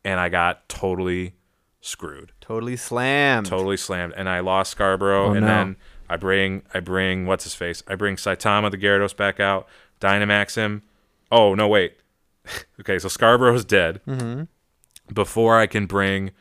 And 0.06 0.20
I 0.20 0.30
got 0.30 0.68
totally 0.70 1.34
screwed. 1.86 2.32
Totally 2.42 2.76
slammed. 2.78 3.46
totally 3.48 3.78
slammed 3.78 4.14
and 4.16 4.28
I 4.30 4.40
lost 4.40 4.72
Scarborough 4.72 5.28
Oh, 5.30 5.32
and 5.34 5.42
no. 5.42 5.48
then 5.48 5.76
I 6.10 6.18
bring 6.18 6.64
I 6.74 6.80
bring 6.80 7.26
what's 7.26 7.44
his 7.44 7.56
face? 7.56 7.84
I 7.88 7.96
bring 7.96 8.16
Saitama 8.16 8.72
the 8.72 8.78
Gyarados 8.78 9.16
back 9.16 9.40
out, 9.40 9.68
Dynamax 10.02 10.56
him. 10.56 10.82
Oh 11.32 11.54
no 11.56 11.68
wait. 11.68 11.98
okay, 12.80 13.00
so 13.00 13.08
Scarborough's 13.08 13.66
dead. 13.66 14.02
Mm-hmm. 14.08 14.44
Before 15.14 15.60
I 15.60 15.68
can 15.68 15.86
bring 15.86 16.32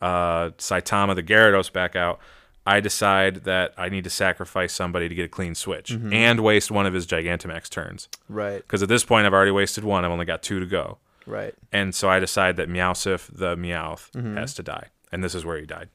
uh, 0.00 0.50
Saitama 0.58 1.14
the 1.14 1.22
Gyarados 1.22 1.72
back 1.72 1.96
out, 1.96 2.18
I 2.66 2.80
decide 2.80 3.44
that 3.44 3.72
I 3.76 3.88
need 3.88 4.04
to 4.04 4.10
sacrifice 4.10 4.72
somebody 4.72 5.08
to 5.08 5.14
get 5.14 5.24
a 5.24 5.28
clean 5.28 5.54
switch 5.54 5.90
Mm-hmm. 5.92 6.12
and 6.12 6.40
waste 6.40 6.70
one 6.70 6.86
of 6.86 6.92
his 6.94 7.06
Gigantamax 7.06 7.68
turns. 7.70 8.08
Right. 8.28 8.58
Because 8.58 8.82
at 8.82 8.88
this 8.88 9.04
point 9.04 9.26
I've 9.26 9.32
already 9.32 9.50
wasted 9.52 9.84
one. 9.84 10.04
I've 10.04 10.10
only 10.10 10.26
got 10.26 10.42
two 10.42 10.60
to 10.60 10.66
go. 10.66 10.98
Right. 11.28 11.54
And 11.72 11.94
so 11.94 12.08
I 12.08 12.18
decide 12.20 12.56
that 12.56 12.68
Meowsif 12.68 13.28
the 13.32 13.54
Meowth 13.56 14.10
Mm-hmm. 14.12 14.36
has 14.36 14.54
to 14.54 14.62
die. 14.62 14.88
And 15.12 15.22
this 15.22 15.34
is 15.34 15.44
where 15.44 15.58
he 15.58 15.66
died. 15.66 15.88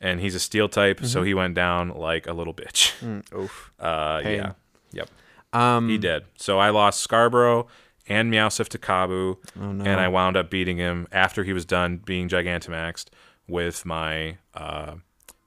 And 0.00 0.20
he's 0.20 0.34
a 0.34 0.40
steel 0.40 0.68
type, 0.68 1.04
so 1.04 1.22
he 1.22 1.32
went 1.32 1.54
down 1.54 1.88
like 1.90 2.26
a 2.26 2.32
little 2.32 2.52
bitch. 2.54 2.92
Mm, 3.00 3.22
oof. 3.34 3.72
Uh, 3.80 4.20
Pain. 4.22 4.36
yeah. 4.36 4.52
Yep. 4.92 5.10
Um. 5.52 5.88
He 5.88 5.96
did. 5.98 6.24
So 6.36 6.58
I 6.58 6.70
lost 6.70 7.00
Scarborough 7.00 7.66
and 8.08 8.30
Meowsif 8.32 8.68
to 8.68 8.78
Kabu. 8.78 9.36
Oh, 9.60 9.72
no. 9.72 9.84
And 9.84 9.98
I 10.00 10.08
wound 10.08 10.36
up 10.36 10.50
beating 10.50 10.76
him 10.76 11.06
after 11.12 11.44
he 11.44 11.52
was 11.54 11.64
done 11.64 11.96
being 11.98 12.28
Gigantamaxed 12.28 13.06
with 13.48 13.86
my 13.86 14.36
uh, 14.54 14.96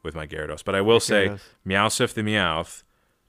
with 0.04 0.16
my 0.16 0.26
Gyarados. 0.26 0.64
But 0.64 0.74
I 0.76 0.82
will 0.82 1.00
say. 1.00 1.38
Meowsif 1.68 2.14
the 2.14 2.22
Meowth 2.24 2.84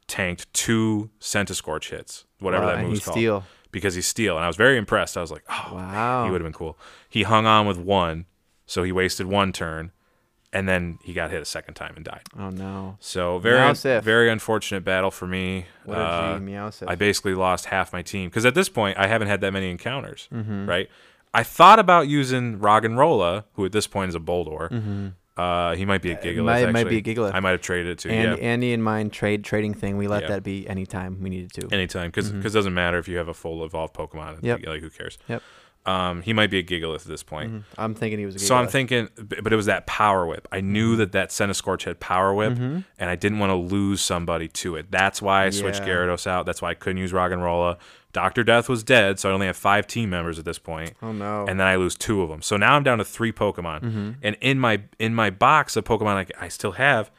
tanked 0.07 0.53
two 0.55 1.11
Centiskorch 1.21 1.91
hits, 1.91 2.25
whatever 2.39 2.65
Wow, 2.65 2.71
that 2.71 2.79
and 2.79 2.89
move's 2.89 2.99
he's 3.01 3.05
called. 3.05 3.15
steel. 3.17 3.45
Because 3.73 3.95
he's 3.95 4.07
steel. 4.07 4.37
And 4.37 4.45
I 4.45 4.49
was 4.49 4.57
very 4.57 4.77
impressed. 4.77 5.17
I 5.17 5.21
was 5.21 5.31
like, 5.31 5.45
oh, 5.49 5.71
Wow. 5.75 6.25
he 6.25 6.31
would 6.31 6.41
have 6.41 6.47
been 6.47 6.53
cool. 6.53 6.77
He 7.09 7.23
hung 7.23 7.47
on 7.47 7.67
with 7.67 7.79
one, 7.79 8.27
so 8.67 8.83
he 8.83 8.91
wasted 8.93 9.27
one 9.27 9.53
turn, 9.53 9.93
and 10.53 10.69
then 10.69 10.99
he 11.05 11.13
got 11.13 11.31
hit 11.31 11.41
a 11.41 11.45
second 11.45 11.75
time 11.75 11.95
and 11.95 12.05
died. 12.05 12.23
Oh 12.39 12.51
no. 12.51 12.97
So 13.01 13.39
very 13.39 13.59
very 14.03 14.29
unfortunate 14.31 14.85
battle 14.85 15.11
for 15.13 15.27
me. 15.29 15.67
What 15.85 15.99
Uh, 15.99 16.39
G 16.39 16.45
Meowsif. 16.47 16.85
I 16.89 16.97
basically 16.97 17.35
lost 17.35 17.67
half 17.67 17.93
my 17.93 18.03
team 18.03 18.29
because 18.29 18.45
at 18.45 18.55
this 18.57 18.69
point 18.69 18.99
I 18.99 19.07
haven't 19.07 19.29
had 19.29 19.41
that 19.43 19.53
many 19.53 19.71
encounters, 19.71 20.29
Mm-hmm. 20.33 20.69
right? 20.69 20.89
I 21.33 21.45
thought 21.45 21.79
about 21.79 22.09
using 22.09 22.59
Roggenrola, 22.59 23.45
who 23.53 23.65
at 23.65 23.71
this 23.71 23.87
point 23.87 24.09
is 24.09 24.17
a 24.17 24.19
Boldore. 24.21 25.13
Uh, 25.41 25.75
he 25.75 25.85
might 25.87 26.03
be 26.03 26.11
a 26.12 26.17
Gigalith. 26.17 26.35
Mm-hmm. 26.37 26.45
might- 26.45 26.73
might 26.73 26.89
be 26.89 26.99
a 26.99 27.03
Gigalith. 27.03 27.35
I 27.35 27.41
might 27.41 27.51
have 27.53 27.61
traded 27.62 27.93
it 27.93 27.99
to 28.01 28.11
and 28.11 28.37
yeah, 28.39 28.45
Andy 28.45 28.73
and 28.73 28.83
mine 28.85 29.09
trade 29.11 29.43
trading 29.45 29.75
thing. 29.75 29.97
We 29.97 30.07
let 30.07 30.23
Yeah. 30.23 30.29
that 30.29 30.43
be 30.43 30.69
anytime 30.69 31.21
we 31.23 31.31
needed 31.31 31.53
to. 31.55 31.69
anytime 31.75 32.09
because 32.11 32.31
it 32.31 32.53
doesn't 32.53 32.75
matter 32.75 32.99
if 32.99 33.09
you 33.09 33.17
have 33.17 33.29
a 33.29 33.35
full 33.35 33.65
evolved 33.65 33.95
Pokemon. 33.95 34.37
Mm-hmm. 34.37 34.47
Yep. 34.47 34.67
Like 34.67 34.81
who 34.83 34.91
cares? 34.91 35.19
Yep. 35.29 35.43
Um, 35.86 36.20
he 36.20 36.35
might 36.35 36.51
be 36.51 36.59
a 36.59 36.62
Gigalith 36.62 37.02
at 37.02 37.07
this 37.09 37.23
point. 37.23 37.52
Mhm. 37.52 37.62
I'm 37.78 37.94
thinking 37.94 38.19
he 38.19 38.27
was 38.27 38.35
a 38.36 38.39
So 38.39 38.55
I'm 38.55 38.69
thinking, 38.69 39.09
but 39.16 39.51
it 39.51 39.57
was 39.57 39.65
that 39.66 39.86
power 39.86 40.27
whip. 40.27 40.47
I 40.52 40.59
Mm-hmm. 40.59 40.73
knew 40.73 40.97
that 40.97 41.12
that 41.12 41.31
Centiskorch 41.31 41.85
had 41.85 41.98
power 42.01 42.35
whip, 42.35 42.52
and 42.59 42.85
I 43.01 43.16
didn't 43.16 43.39
want 43.39 43.51
to 43.51 43.55
lose 43.57 44.02
somebody 44.02 44.48
to 44.48 44.77
it. 44.77 44.90
That's 44.90 45.23
why 45.23 45.47
I 45.47 45.51
switched 45.51 45.81
Yeah. 45.81 45.94
Gyarados 45.94 46.27
out. 46.27 46.44
That's 46.44 46.61
why 46.61 46.70
I 46.70 46.74
couldn't 46.74 46.98
use 46.98 47.12
Roggenrola. 47.12 47.78
Doctor 48.12 48.43
Death 48.44 48.69
was 48.69 48.82
dead, 48.82 49.19
so 49.19 49.31
I 49.31 49.32
only 49.32 49.47
have 49.47 49.57
five 49.57 49.86
team 49.86 50.11
members 50.11 50.39
at 50.39 50.44
this 50.44 50.59
point, 50.59 50.94
Oh 51.01 51.12
no. 51.12 51.47
and 51.48 51.59
then 51.59 51.66
I 51.66 51.77
lose 51.77 51.94
two 51.94 52.20
of 52.23 52.28
them. 52.28 52.43
So 52.43 52.57
now 52.59 52.74
I'm 52.74 52.82
down 52.82 52.98
to 52.98 53.05
three 53.05 53.32
Pokemon, 53.32 53.81
Mm-hmm. 53.82 54.11
and 54.23 54.36
in 54.40 54.59
my 54.61 54.82
in 54.98 55.15
my 55.15 55.31
box 55.31 55.77
of 55.77 55.85
Pokemon 55.85 56.16
I, 56.16 56.44
I 56.44 56.48
still 56.48 56.73
have. 56.73 57.11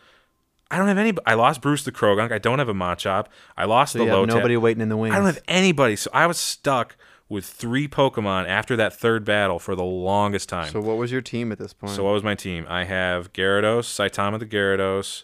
I 0.69 0.77
don't 0.77 0.87
have 0.87 0.97
any. 0.97 1.13
I 1.25 1.33
lost 1.33 1.61
Bruce 1.61 1.83
the 1.83 1.91
Croagunk. 1.91 2.31
I 2.31 2.37
don't 2.37 2.59
have 2.59 2.69
a 2.69 2.73
Machop. 2.73 3.25
I 3.57 3.65
lost 3.65 3.91
so 3.93 3.99
the 3.99 4.05
you 4.05 4.11
have 4.11 4.19
Lotad. 4.19 4.27
nobody 4.27 4.55
waiting 4.55 4.81
in 4.81 4.87
the 4.89 4.95
wings. 4.95 5.13
I 5.13 5.17
don't 5.17 5.25
have 5.25 5.41
anybody, 5.47 5.95
so 5.97 6.09
I 6.13 6.27
was 6.27 6.37
stuck 6.37 6.95
with 7.31 7.45
three 7.45 7.87
Pokemon 7.87 8.45
after 8.47 8.75
that 8.75 8.93
third 8.93 9.23
battle 9.23 9.57
for 9.57 9.73
the 9.73 9.83
longest 9.83 10.49
time. 10.49 10.69
So 10.69 10.81
what 10.81 10.97
was 10.97 11.11
your 11.13 11.21
team 11.21 11.51
at 11.53 11.57
this 11.57 11.71
point? 11.71 11.93
So 11.93 12.03
what 12.03 12.11
was 12.11 12.23
my 12.23 12.35
team? 12.35 12.65
I 12.67 12.83
have 12.83 13.31
Gyarados, 13.31 13.85
Saitama 13.87 14.37
the 14.37 14.45
Gyarados. 14.45 15.23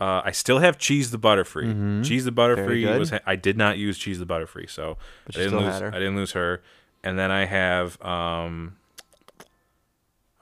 Uh, 0.00 0.22
I 0.24 0.30
still 0.30 0.60
have 0.60 0.78
Cheese 0.78 1.10
the 1.10 1.18
Butterfree. 1.18 2.04
Cheese 2.04 2.24
the 2.24 2.30
Butterfree 2.30 2.98
was 2.98 3.12
I 3.26 3.34
did 3.36 3.56
not 3.58 3.76
use 3.78 3.98
Cheese 3.98 4.18
the 4.20 4.26
Butterfree, 4.26 4.70
so 4.70 4.96
But 5.26 5.36
I 5.36 5.40
didn't 5.40 5.58
lose. 5.58 5.78
her. 5.80 5.88
I 5.88 5.98
didn't 5.98 6.16
lose 6.16 6.32
her. 6.32 6.62
And 7.02 7.18
then 7.18 7.30
I 7.32 7.44
have 7.46 8.00
um. 8.02 8.76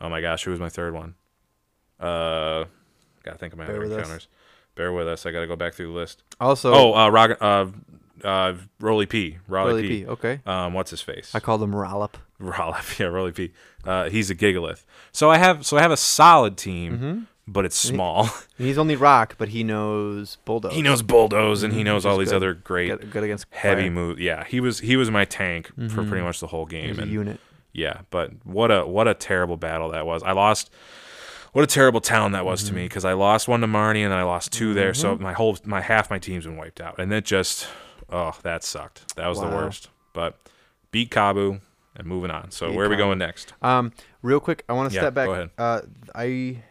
Oh 0.00 0.08
my 0.08 0.20
gosh, 0.20 0.44
who 0.44 0.50
was 0.52 0.60
my 0.60 0.68
third 0.68 0.94
one? 0.94 1.14
Uh, 1.98 2.66
gotta 3.24 3.38
think 3.38 3.52
of 3.52 3.58
my 3.58 3.66
Bear 3.66 3.76
other 3.82 3.86
us. 3.86 3.92
encounters. 3.98 4.28
Bear 4.76 4.92
with 4.92 5.08
us. 5.08 5.26
I 5.26 5.32
gotta 5.32 5.46
go 5.48 5.56
back 5.56 5.74
through 5.74 5.88
the 5.88 5.92
list. 5.98 6.22
also, 6.40 6.72
Oh, 6.72 6.94
uh, 6.94 7.08
Rog- 7.08 7.42
uh, 7.42 7.66
uh, 8.24 8.54
Roly 8.80 9.06
P. 9.06 9.38
Roly, 9.48 9.68
Rolly 9.70 9.82
P. 9.82 9.88
P. 10.02 10.06
Okay. 10.06 10.40
Um, 10.46 10.72
what's 10.74 10.90
his 10.90 11.00
face? 11.00 11.34
I 11.34 11.40
called 11.40 11.62
him 11.62 11.74
Rollop. 11.74 12.16
Roloff, 12.40 12.98
yeah, 13.00 13.06
Roly 13.06 13.32
P. 13.32 13.52
Uh, 13.84 14.08
he's 14.10 14.30
a 14.30 14.34
Gigalith. 14.34 14.84
So 15.12 15.30
I 15.30 15.38
have 15.38 15.64
so 15.66 15.76
I 15.76 15.82
have 15.82 15.90
a 15.90 15.96
solid 15.96 16.56
team, 16.56 16.92
Mm-hmm. 16.98 17.20
but 17.46 17.64
it's 17.64 17.76
small. 17.78 18.28
He's 18.58 18.76
only 18.78 18.96
rock, 18.96 19.36
but 19.38 19.48
he 19.50 19.62
knows 19.64 20.36
bulldoze. 20.44 20.74
he 20.74 20.82
knows 20.82 21.00
bulldoze 21.02 21.62
and 21.62 21.72
he 21.72 21.82
knows 21.84 22.04
Which 22.04 22.10
all 22.12 22.18
these 22.18 22.28
good. 22.30 22.36
other 22.36 22.54
great 22.54 22.88
good, 22.88 23.10
good 23.10 23.24
against 23.24 23.46
heavy 23.50 23.88
moves. 23.88 24.20
Yeah, 24.20 24.44
he 24.44 24.60
was 24.60 24.80
he 24.80 24.96
was 24.96 25.10
my 25.10 25.24
tank 25.24 25.68
for 25.90 26.04
pretty 26.04 26.22
much 26.22 26.40
the 26.40 26.48
whole 26.48 26.66
game. 26.66 26.98
And 26.98 27.10
unit. 27.10 27.40
yeah, 27.72 28.00
but 28.10 28.30
what 28.44 28.70
a 28.70 28.84
what 28.86 29.08
a 29.08 29.14
terrible 29.14 29.56
battle 29.56 29.90
that 29.90 30.06
was. 30.06 30.22
I 30.22 30.32
lost. 30.32 30.70
What 31.52 31.62
a 31.64 31.66
terrible 31.66 32.02
town 32.02 32.32
that 32.32 32.44
was 32.44 32.62
to 32.64 32.74
me 32.74 32.84
because 32.84 33.06
I 33.06 33.14
lost 33.14 33.48
one 33.48 33.62
to 33.62 33.66
Marnie 33.66 34.02
and 34.02 34.12
then 34.12 34.18
I 34.18 34.22
lost 34.22 34.52
2 34.52 34.74
there. 34.74 34.92
So 34.92 35.16
my 35.16 35.32
whole 35.32 35.56
my 35.64 35.80
half 35.80 36.10
my 36.10 36.18
team's 36.18 36.44
been 36.44 36.56
wiped 36.58 36.80
out, 36.80 36.98
and 37.00 37.10
it 37.12 37.24
just 37.24 37.66
oh, 38.10 38.36
that 38.42 38.64
sucked. 38.64 39.14
That 39.16 39.28
was 39.28 39.40
the 39.40 39.46
worst. 39.46 39.88
But 40.12 40.38
beat 40.90 41.10
Kabu 41.10 41.60
and 41.96 42.06
moving 42.06 42.30
on. 42.30 42.50
So 42.50 42.68
Beat 42.68 42.76
where 42.76 42.86
are 42.86 42.90
we 42.90 42.96
going 42.96 43.18
next? 43.18 43.52
Um, 43.62 43.92
real 44.22 44.40
quick, 44.40 44.64
I 44.68 44.72
want 44.72 44.90
to 44.90 44.94
Yeah, 44.94 45.02
step 45.02 45.14
back. 45.14 45.26
go 45.26 45.32
ahead. 45.32 45.50
Uh, 45.58 45.80
I. 46.14 46.62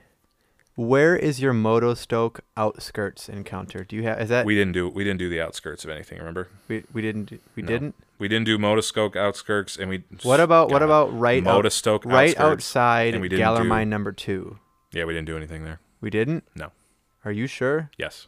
Where 0.76 1.16
is 1.16 1.42
your 1.42 1.54
Motostoke 1.54 2.42
outskirts 2.56 3.28
encounter? 3.30 3.84
Do 3.84 3.96
you 3.96 4.04
have? 4.04 4.22
Is 4.22 4.30
that 4.30 4.46
We 4.46 4.54
didn't 4.54 4.74
do 4.74 4.88
we 4.88 5.04
didn't 5.04 5.18
do 5.18 5.28
the 5.28 5.42
outskirts 5.42 5.84
of 5.84 5.90
anything. 5.90 6.20
Remember? 6.20 6.50
we, 6.68 6.84
we 6.94 7.02
didn't 7.02 7.26
do- 7.26 7.40
we 7.56 7.64
No. 7.64 7.68
didn't? 7.68 7.96
We 8.20 8.28
didn't 8.28 8.46
do 8.46 8.60
Motostoke 8.60 9.16
outskirts, 9.16 9.76
and 9.78 9.90
we. 9.90 10.04
What 10.22 10.40
about 10.40 10.70
what 10.70 10.84
about 10.84 11.18
right 11.18 11.46
out, 11.46 11.64
Motostoke 11.66 12.06
right 12.06 12.38
outside 12.40 13.14
and 13.16 13.22
we 13.24 13.28
didn't 13.30 13.42
Galar 13.44 13.64
Mine 13.64 13.88
do- 13.88 13.92
number 13.92 14.12
two? 14.12 14.60
Yeah, 14.94 15.06
we 15.06 15.14
didn't 15.14 15.26
do 15.28 15.36
anything 15.36 15.64
there. 15.64 15.80
We 16.00 16.12
didn't. 16.12 16.44
No. 16.56 16.72
Are 17.26 17.32
you 17.32 17.48
sure? 17.48 17.90
Yes. 17.98 18.28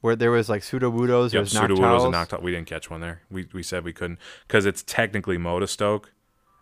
Where 0.00 0.14
there 0.14 0.30
was 0.30 0.48
like 0.48 0.62
Sudowoodos, 0.62 1.30
there 1.32 1.38
Yep. 1.38 1.40
was 1.40 1.52
Sudowoodo 1.54 1.94
was 1.94 2.04
a 2.04 2.06
Noctowls. 2.06 2.12
knocked 2.12 2.42
We 2.42 2.52
didn't 2.52 2.68
catch 2.68 2.88
one 2.88 3.00
there. 3.00 3.22
We 3.30 3.48
we 3.52 3.62
said 3.62 3.84
we 3.84 3.92
couldn't 3.92 4.18
because 4.46 4.64
it's 4.64 4.82
technically 4.84 5.38
Motostoke, 5.38 6.06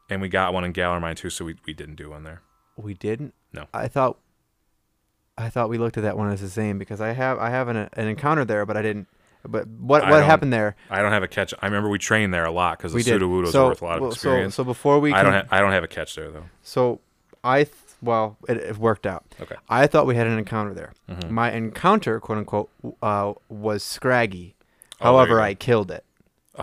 and 0.09 0.23
we 0.23 0.29
got 0.29 0.55
one 0.55 0.65
in 0.65 0.73
Galar 0.73 1.01
Mine 1.01 1.17
too, 1.17 1.29
so 1.31 1.45
we, 1.45 1.57
we 1.67 1.75
didn't 1.75 1.97
do 1.97 2.11
one 2.11 2.23
there. 2.25 2.41
We 2.77 2.95
didn't. 2.95 3.35
No. 3.53 3.67
I 3.75 3.89
thought. 3.89 4.19
I 5.39 5.51
thought 5.51 5.69
we 5.69 5.77
looked 5.77 5.99
at 5.99 6.03
that 6.03 6.17
one 6.17 6.31
as 6.31 6.41
the 6.41 6.49
same 6.49 6.79
because 6.79 7.01
I 7.01 7.13
have 7.13 7.39
I 7.39 7.51
have 7.51 7.69
an 7.69 7.77
an 7.77 8.09
encounter 8.09 8.45
there, 8.45 8.65
but 8.65 8.77
I 8.77 8.83
didn't. 8.83 9.07
But 9.45 9.69
what 9.69 10.03
I 10.03 10.11
what 10.11 10.25
happened 10.25 10.53
there? 10.53 10.75
I 10.91 11.03
don't 11.03 11.13
have 11.13 11.23
a 11.23 11.29
catch. 11.29 11.53
I 11.61 11.67
remember 11.67 11.89
we 11.91 11.99
trained 11.99 12.33
there 12.33 12.47
a 12.47 12.51
lot 12.51 12.79
because 12.79 12.95
the 12.95 13.03
did. 13.03 13.21
Sudowoodos 13.21 13.53
so, 13.53 13.67
worth 13.69 13.83
a 13.83 13.85
lot 13.85 13.97
of 13.97 14.03
well, 14.03 14.11
so- 14.13 14.15
experience. 14.15 14.55
So, 14.55 14.65
before 14.65 14.99
we 14.99 15.13
I 15.13 15.23
don't 15.23 15.35
have 15.35 15.49
I 15.51 15.61
don't 15.61 15.73
have 15.73 15.85
a 15.85 15.89
catch 15.89 16.17
there 16.17 16.31
though. 16.31 16.47
So 16.63 17.01
I 17.45 17.65
th- 17.65 17.75
well, 18.03 18.37
it, 18.49 18.57
it 18.59 18.79
worked 18.79 19.07
out. 19.07 19.25
Okay. 19.41 19.57
I 19.69 19.87
thought 19.87 20.07
we 20.07 20.15
had 20.17 20.27
an 20.27 20.39
encounter 20.39 20.75
there. 20.75 20.93
Mhm. 21.11 21.31
My 21.31 21.53
encounter, 21.53 22.21
quote 22.21 22.39
unquote, 22.39 22.71
uh, 23.03 23.35
was 23.49 23.83
scraggy. 23.83 24.55
Oh, 25.01 25.05
However. 25.17 25.41
I 25.41 25.55
killed 25.55 25.91
it, 25.91 26.05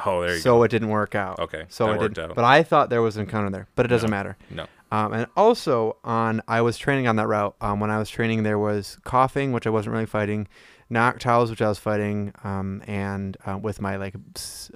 Oh, 0.06 0.22
there 0.22 0.34
you 0.34 0.40
so 0.40 0.54
go. 0.56 0.60
So 0.60 0.64
it 0.64 0.72
didn't 0.72 0.90
work 0.90 1.14
out. 1.16 1.38
Okay, 1.40 1.66
so 1.70 1.86
that 1.88 2.02
it 2.02 2.14
didn't. 2.14 2.32
out. 2.32 2.36
But 2.36 2.46
I 2.46 2.64
thought 2.64 2.90
there 2.90 3.02
was 3.04 3.16
an 3.18 3.22
encounter 3.24 3.50
there, 3.52 3.68
but 3.76 3.86
it 3.86 3.90
doesn't 3.90 4.10
No. 4.10 4.16
matter. 4.18 4.38
No. 4.50 4.66
Um, 4.92 5.14
and 5.14 5.28
also 5.36 5.98
on, 6.04 6.42
I 6.48 6.62
was 6.62 6.78
training 6.78 7.08
on 7.08 7.16
that 7.18 7.28
route. 7.28 7.56
Um, 7.62 7.80
when 7.80 7.90
I 7.92 7.98
was 8.00 8.10
training, 8.10 8.44
there 8.44 8.60
was 8.60 8.98
coughing, 9.04 9.52
which 9.52 9.66
I 9.68 9.70
wasn't 9.72 9.94
really 9.94 10.06
fighting, 10.06 10.48
Noctowls, 10.92 11.50
which 11.50 11.62
I 11.64 11.70
was 11.70 11.80
fighting, 11.80 12.32
um, 12.44 12.84
and 12.86 13.36
uh, 13.46 13.58
with 13.58 13.82
my 13.82 13.96
like 13.96 14.14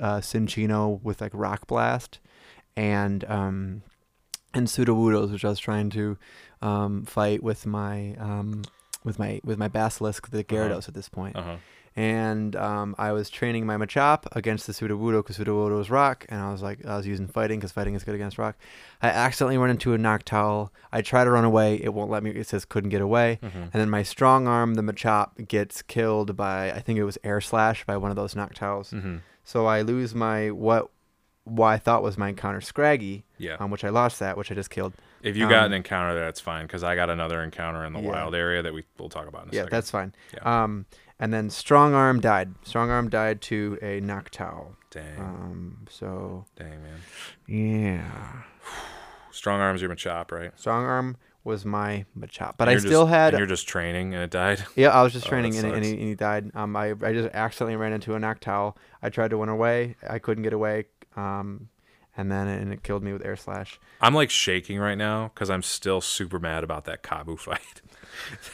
uh, 0.02 0.18
Cinccino 0.20 1.00
with 1.04 1.22
like 1.22 1.32
rock 1.36 1.68
blast, 1.68 2.20
and 2.76 3.24
um, 3.26 3.84
and 4.54 4.68
Sudowoodos, 4.68 5.32
which 5.32 5.46
I 5.46 5.50
was 5.50 5.60
trying 5.60 5.90
to 5.92 6.18
um, 6.62 7.04
fight 7.06 7.44
with 7.44 7.66
my 7.66 8.16
um, 8.20 8.64
with 9.04 9.20
my 9.20 9.40
with 9.44 9.58
my 9.58 9.68
basilisk, 9.68 10.30
the 10.32 10.44
Gyarados 10.44 10.88
at 10.88 10.94
this 10.94 11.10
point. 11.10 11.36
Uh 11.36 11.42
huh. 11.44 11.58
And 11.96 12.56
um, 12.56 12.94
I 13.00 13.12
was 13.12 13.28
training 13.28 13.66
my 13.66 13.76
Machop 13.76 14.26
against 14.36 14.68
the 14.68 14.74
Sudowoodo 14.74 15.18
because 15.24 15.40
Sudowoodo 15.40 15.78
was 15.80 15.90
rock, 15.90 16.28
and 16.30 16.40
I 16.40 16.52
was 16.52 16.62
like, 16.62 16.86
I 16.86 16.96
was 16.96 17.08
using 17.08 17.28
fighting 17.28 17.58
because 17.60 17.72
fighting 17.72 17.96
is 17.96 18.04
good 18.04 18.14
against 18.14 18.38
rock. 18.38 18.56
I 19.02 19.08
accidentally 19.10 19.58
run 19.58 19.72
into 19.72 19.96
a 19.96 19.98
Noctowl. 19.98 20.70
I 20.92 21.02
try 21.02 21.24
to 21.24 21.32
run 21.32 21.44
away, 21.44 21.82
it 21.82 21.96
won't 21.96 22.12
let 22.12 22.22
me. 22.22 22.30
It 22.30 22.46
says 22.46 22.66
couldn't 22.66 22.92
get 22.92 23.02
away. 23.02 23.40
Mhm. 23.42 23.56
And 23.56 23.72
then 23.74 23.90
my 23.90 24.04
strong 24.04 24.48
arm, 24.48 24.76
the 24.76 24.84
Machop, 24.84 25.48
gets 25.48 25.82
killed 25.82 26.36
by 26.38 26.72
I 26.72 26.82
think 26.82 27.00
it 27.00 27.04
was 27.04 27.18
Air 27.24 27.42
Slash 27.42 27.84
by 27.86 27.98
one 27.98 28.12
of 28.12 28.16
those 28.16 28.36
Noctowls. 28.36 28.94
Mhm. 28.94 29.22
So 29.44 29.66
I 29.66 29.82
lose 29.82 30.14
my 30.14 30.52
what, 30.52 30.92
what 31.46 31.68
I 31.70 31.78
thought 31.80 32.04
was 32.04 32.16
my 32.16 32.30
encounter 32.30 32.62
Scraggy, 32.62 33.24
Yeah. 33.40 33.56
um, 33.60 33.72
which 33.72 33.84
I 33.84 33.90
lost 33.90 34.20
that, 34.20 34.38
which 34.38 34.52
I 34.52 34.56
just 34.56 34.70
killed. 34.70 34.94
If 35.24 35.36
you 35.38 35.48
got 35.50 35.66
um, 35.66 35.72
an 35.72 35.74
encounter, 35.74 36.16
that's 36.20 36.40
fine 36.40 36.66
because 36.66 36.84
I 36.84 36.96
got 36.96 37.10
another 37.10 37.42
encounter 37.44 37.84
in 37.86 37.94
the 37.94 38.00
Yeah. 38.00 38.10
wild 38.10 38.36
area 38.36 38.62
that 38.62 38.74
we 38.74 38.84
we'll 38.98 39.10
talk 39.10 39.28
about 39.28 39.44
in 39.44 39.50
a 39.50 39.54
yeah, 39.54 39.62
second. 39.62 39.72
that's 39.76 39.92
fine. 39.92 40.14
Yeah. 40.34 40.64
Um, 40.64 40.86
and 41.20 41.34
then 41.34 41.50
strong 41.50 41.94
arm 41.94 42.20
died. 42.22 42.54
Strong 42.64 42.90
arm 42.92 43.10
died 43.10 43.42
to 43.44 43.78
a 43.82 44.00
Noctowl. 44.02 44.76
Dang. 44.92 45.20
Um, 45.20 45.78
so 45.90 46.46
Dang 46.56 46.82
man. 46.82 47.00
yeah. 47.48 48.44
Strong 49.32 49.60
arms, 49.60 49.82
you're 49.82 49.90
Machop, 49.94 50.32
right? 50.32 50.52
Strong 50.60 50.86
arm 50.86 51.18
was 51.44 51.64
my 51.64 52.06
Machop, 52.18 52.56
but 52.58 52.68
I 52.68 52.78
still 52.78 53.04
just, 53.04 53.10
had. 53.14 53.34
And 53.34 53.40
you're 53.40 53.48
just 53.48 53.68
training, 53.68 54.14
and 54.14 54.24
it 54.24 54.32
died. 54.32 54.64
yeah, 54.76 54.90
I 54.90 55.04
was 55.04 55.14
just 55.14 55.28
Oh, 55.28 55.30
training, 55.30 55.56
and, 55.58 55.68
and, 55.74 55.86
he, 55.86 55.92
and 55.92 56.02
he 56.02 56.16
died. 56.16 56.52
Um, 56.56 56.76
I 56.76 56.92
I 57.02 57.14
just 57.14 57.30
accidentally 57.36 57.76
ran 57.76 57.94
into 57.94 58.16
a 58.16 58.20
Noctowl. 58.20 58.76
I 59.02 59.10
tried 59.10 59.30
to 59.30 59.38
run 59.38 59.50
away. 59.50 59.96
I 60.10 60.18
couldn't 60.20 60.44
get 60.44 60.54
away. 60.54 60.86
Um, 61.16 61.70
and 62.18 62.32
then 62.32 62.48
and 62.48 62.74
it 62.74 62.84
killed 62.84 63.04
me 63.04 63.14
with 63.14 63.26
air 63.26 63.36
slash. 63.36 63.80
I'm 64.02 64.14
like 64.14 64.30
shaking 64.30 64.80
right 64.80 64.98
now 64.98 65.32
because 65.34 65.50
I'm 65.50 65.64
still 65.64 66.02
super 66.02 66.40
mad 66.40 66.64
about 66.64 66.86
that 66.86 67.04
Kabu 67.04 67.38
fight. 67.40 67.82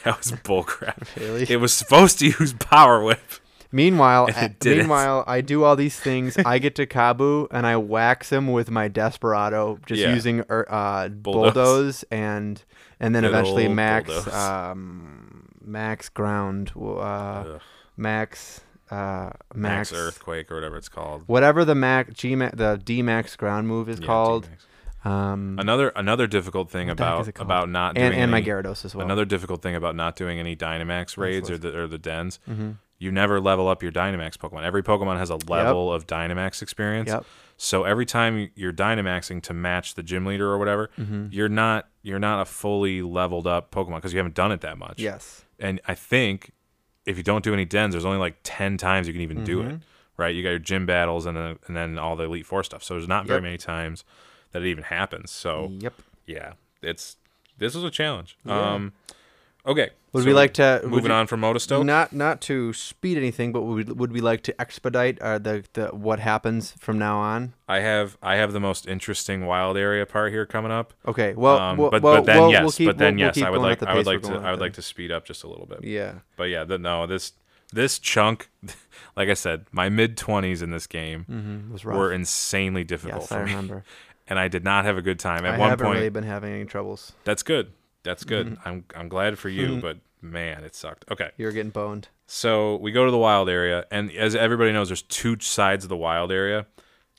that 0.04 0.18
was 0.18 0.32
bullcrap. 0.32 1.16
Really? 1.16 1.46
It 1.48 1.56
was 1.56 1.72
supposed 1.72 2.18
to 2.20 2.26
use 2.26 2.52
Power 2.52 3.02
Whip. 3.02 3.20
Meanwhile, 3.72 4.28
it 4.36 4.64
meanwhile, 4.64 5.24
I 5.26 5.40
do 5.40 5.64
all 5.64 5.74
these 5.74 5.98
things. 5.98 6.36
I 6.38 6.60
get 6.60 6.76
to 6.76 6.86
Kabu 6.86 7.48
and 7.50 7.66
I 7.66 7.76
wax 7.76 8.30
him 8.30 8.52
with 8.52 8.70
my 8.70 8.86
Desperado, 8.86 9.80
just 9.86 10.00
Yeah. 10.00 10.14
using 10.14 10.44
er, 10.48 10.64
uh, 10.70 11.08
Bulldoze. 11.08 11.54
bulldoze 11.54 12.04
and 12.12 12.62
and 13.00 13.14
then 13.16 13.24
Good 13.24 13.30
eventually 13.30 13.66
Max 13.66 14.28
um, 14.32 15.48
Max 15.60 16.08
Ground, 16.08 16.70
uh, 16.76 17.58
Max 17.96 18.60
uh, 18.94 19.30
Max 19.54 19.90
Max, 19.90 19.92
Earthquake 19.92 20.50
or 20.50 20.54
whatever 20.56 20.76
it's 20.76 20.88
called. 20.88 21.24
whatever 21.26 21.64
the 21.64 21.74
Mac 21.74 22.12
G 22.14 22.34
the 22.34 22.80
D 22.84 23.02
Max 23.02 23.36
Ground 23.36 23.66
move 23.68 23.88
is 23.88 24.00
Yeah, 24.00 24.06
called. 24.06 24.48
Um, 25.04 25.56
Another 25.60 25.88
another 25.96 26.26
difficult 26.26 26.70
thing 26.70 26.88
What 26.88 26.96
the 26.96 27.04
heck 27.04 27.12
about 27.12 27.20
is 27.22 27.28
it 27.28 27.32
called? 27.34 27.46
about 27.46 27.68
not 27.68 27.94
doing 27.94 28.06
and 28.06 28.14
and 28.14 28.30
my 28.30 28.38
any- 28.38 28.46
Gyarados 28.46 28.84
as 28.86 28.94
well. 28.94 29.04
Another 29.04 29.26
difficult 29.26 29.60
thing 29.60 29.74
about 29.74 29.94
not 29.94 30.16
doing 30.16 30.38
any 30.38 30.56
Dynamax 30.56 31.18
raids 31.18 31.50
or 31.50 31.58
the, 31.58 31.78
or 31.78 31.86
the 31.86 31.98
dens, 31.98 32.38
hmm 32.46 32.72
you 32.96 33.10
never 33.10 33.38
level 33.40 33.68
up 33.68 33.82
your 33.82 33.90
Dynamax 33.92 34.38
Pokemon. 34.38 34.62
Every 34.62 34.82
Pokemon 34.82 35.18
has 35.18 35.28
a 35.28 35.36
level 35.50 35.92
of 35.92 36.06
Dynamax 36.06 36.62
experience. 36.62 37.08
Yep. 37.10 37.24
So 37.56 37.82
every 37.84 38.06
time 38.06 38.50
you're 38.54 38.72
Dynamaxing 38.72 39.42
to 39.42 39.52
match 39.52 39.94
the 39.94 40.02
gym 40.02 40.24
leader 40.24 40.50
or 40.50 40.58
whatever, 40.58 40.88
hmm 40.96 41.26
you're 41.30 41.48
not 41.50 41.88
you're 42.02 42.20
not 42.20 42.40
a 42.40 42.44
fully 42.46 43.02
leveled 43.02 43.46
up 43.46 43.70
Pokemon 43.72 43.96
because 43.96 44.14
you 44.14 44.18
haven't 44.18 44.36
done 44.36 44.52
it 44.52 44.62
that 44.62 44.78
much. 44.78 45.00
Yes. 45.00 45.44
And 45.58 45.80
I 45.86 45.94
think 45.94 46.52
if 47.06 47.16
you 47.16 47.22
don't 47.22 47.44
do 47.44 47.52
any 47.52 47.64
dens, 47.64 47.92
there's 47.94 48.04
only 48.04 48.18
like 48.18 48.36
ten 48.42 48.76
times 48.76 49.06
you 49.06 49.12
can 49.12 49.22
even 49.22 49.44
do 49.44 49.60
it. 49.62 49.68
Mhm. 49.74 49.80
Right? 50.16 50.34
You 50.34 50.42
got 50.42 50.50
your 50.50 50.58
gym 50.60 50.86
battles 50.86 51.26
and 51.26 51.36
then 51.36 51.58
and 51.66 51.76
then 51.76 51.98
all 51.98 52.14
the 52.16 52.24
Elite 52.24 52.46
Four 52.46 52.62
stuff. 52.64 52.82
So 52.84 52.94
there's 52.94 53.08
not 53.08 53.26
very 53.26 53.40
many 53.40 53.58
times 53.58 54.04
that 54.52 54.62
it 54.62 54.68
even 54.68 54.84
happens. 54.84 55.30
So 55.30 55.72
Yep. 55.78 55.94
yeah, 56.26 56.52
it's 56.82 57.16
this 57.58 57.74
is 57.74 57.82
a 57.84 57.90
challenge. 57.90 58.36
Yeah. 58.44 58.74
Um, 58.74 58.92
okay. 59.66 59.90
Would 60.12 60.22
so 60.22 60.28
we 60.28 60.32
like 60.32 60.54
to 60.54 60.80
moving 60.84 61.06
you- 61.06 61.16
on 61.16 61.26
from 61.26 61.40
Motostoke? 61.40 61.84
Not 61.84 62.12
not 62.12 62.40
to 62.42 62.72
speed 62.72 63.16
anything, 63.16 63.50
but 63.50 63.62
would 63.62 63.98
would 63.98 64.12
we 64.12 64.20
like 64.20 64.42
to 64.44 64.60
expedite 64.60 65.20
uh, 65.20 65.38
the 65.38 65.64
the 65.72 65.86
what 65.88 66.20
happens 66.20 66.72
from 66.78 66.98
now 66.98 67.18
on? 67.18 67.54
I 67.68 67.80
have 67.80 68.16
I 68.22 68.36
have 68.36 68.52
the 68.52 68.60
most 68.60 68.86
interesting 68.86 69.44
wild 69.46 69.76
area 69.76 70.06
part 70.06 70.30
here 70.32 70.46
coming 70.46 70.70
up. 70.70 70.94
Okay. 71.06 71.34
Well, 71.34 71.58
um, 71.58 71.76
well 71.78 71.90
but 71.90 72.02
well, 72.02 72.14
but 72.16 72.26
then 72.26 72.40
well, 72.40 72.50
yes, 72.52 72.62
we'll 72.62 72.70
keep, 72.70 72.86
but 72.86 72.98
then 72.98 73.18
yes, 73.18 73.40
I 73.42 73.50
would 73.50 73.60
like 73.60 73.82
I 73.82 73.94
would 73.96 74.06
like 74.06 74.22
to 74.22 74.34
I 74.34 74.52
would 74.52 74.60
like 74.60 74.74
to 74.74 74.82
speed 74.82 75.10
up 75.10 75.24
just 75.24 75.42
a 75.42 75.48
little 75.48 75.66
bit. 75.66 75.82
Yeah. 75.82 76.20
But 76.36 76.44
yeah, 76.44 76.62
the, 76.62 76.78
no 76.78 77.06
this 77.08 77.32
this 77.72 77.98
chunk, 77.98 78.50
like 79.16 79.28
I 79.28 79.34
said, 79.34 79.66
my 79.72 79.88
mid 79.88 80.16
twenties 80.16 80.62
in 80.62 80.70
this 80.70 80.86
game 80.86 81.26
Mm-hmm. 81.28 81.72
Was 81.72 81.84
rough. 81.84 81.96
were 81.96 82.12
insanely 82.12 82.84
difficult 82.84 83.22
yes, 83.22 83.28
for 83.30 83.34
I 83.40 83.44
me, 83.44 83.50
remember. 83.50 83.84
and 84.28 84.38
I 84.38 84.46
did 84.46 84.62
not 84.62 84.84
have 84.84 84.96
a 84.96 85.02
good 85.02 85.18
time. 85.18 85.44
At 85.44 85.54
I 85.54 85.58
one 85.58 85.70
haven't 85.70 85.86
point, 85.86 85.96
really 85.98 86.08
been 86.10 86.22
having 86.22 86.52
any 86.52 86.66
troubles. 86.66 87.14
that's 87.24 87.42
good. 87.42 87.72
That's 88.04 88.22
good. 88.24 88.46
Mm-hmm. 88.46 88.68
I'm 88.68 88.84
I'm 88.94 89.08
glad 89.08 89.38
for 89.38 89.48
you, 89.48 89.80
but 89.80 89.98
man, 90.20 90.62
it 90.64 90.74
sucked. 90.74 91.04
Okay. 91.10 91.30
You're 91.36 91.52
getting 91.52 91.70
boned. 91.70 92.08
So 92.26 92.76
we 92.76 92.92
go 92.92 93.04
to 93.04 93.10
the 93.10 93.18
wild 93.18 93.48
area, 93.48 93.86
and 93.90 94.10
as 94.12 94.34
everybody 94.34 94.72
knows, 94.72 94.88
there's 94.88 95.02
two 95.02 95.38
sides 95.40 95.84
of 95.84 95.88
the 95.88 95.96
wild 95.96 96.30
area. 96.30 96.66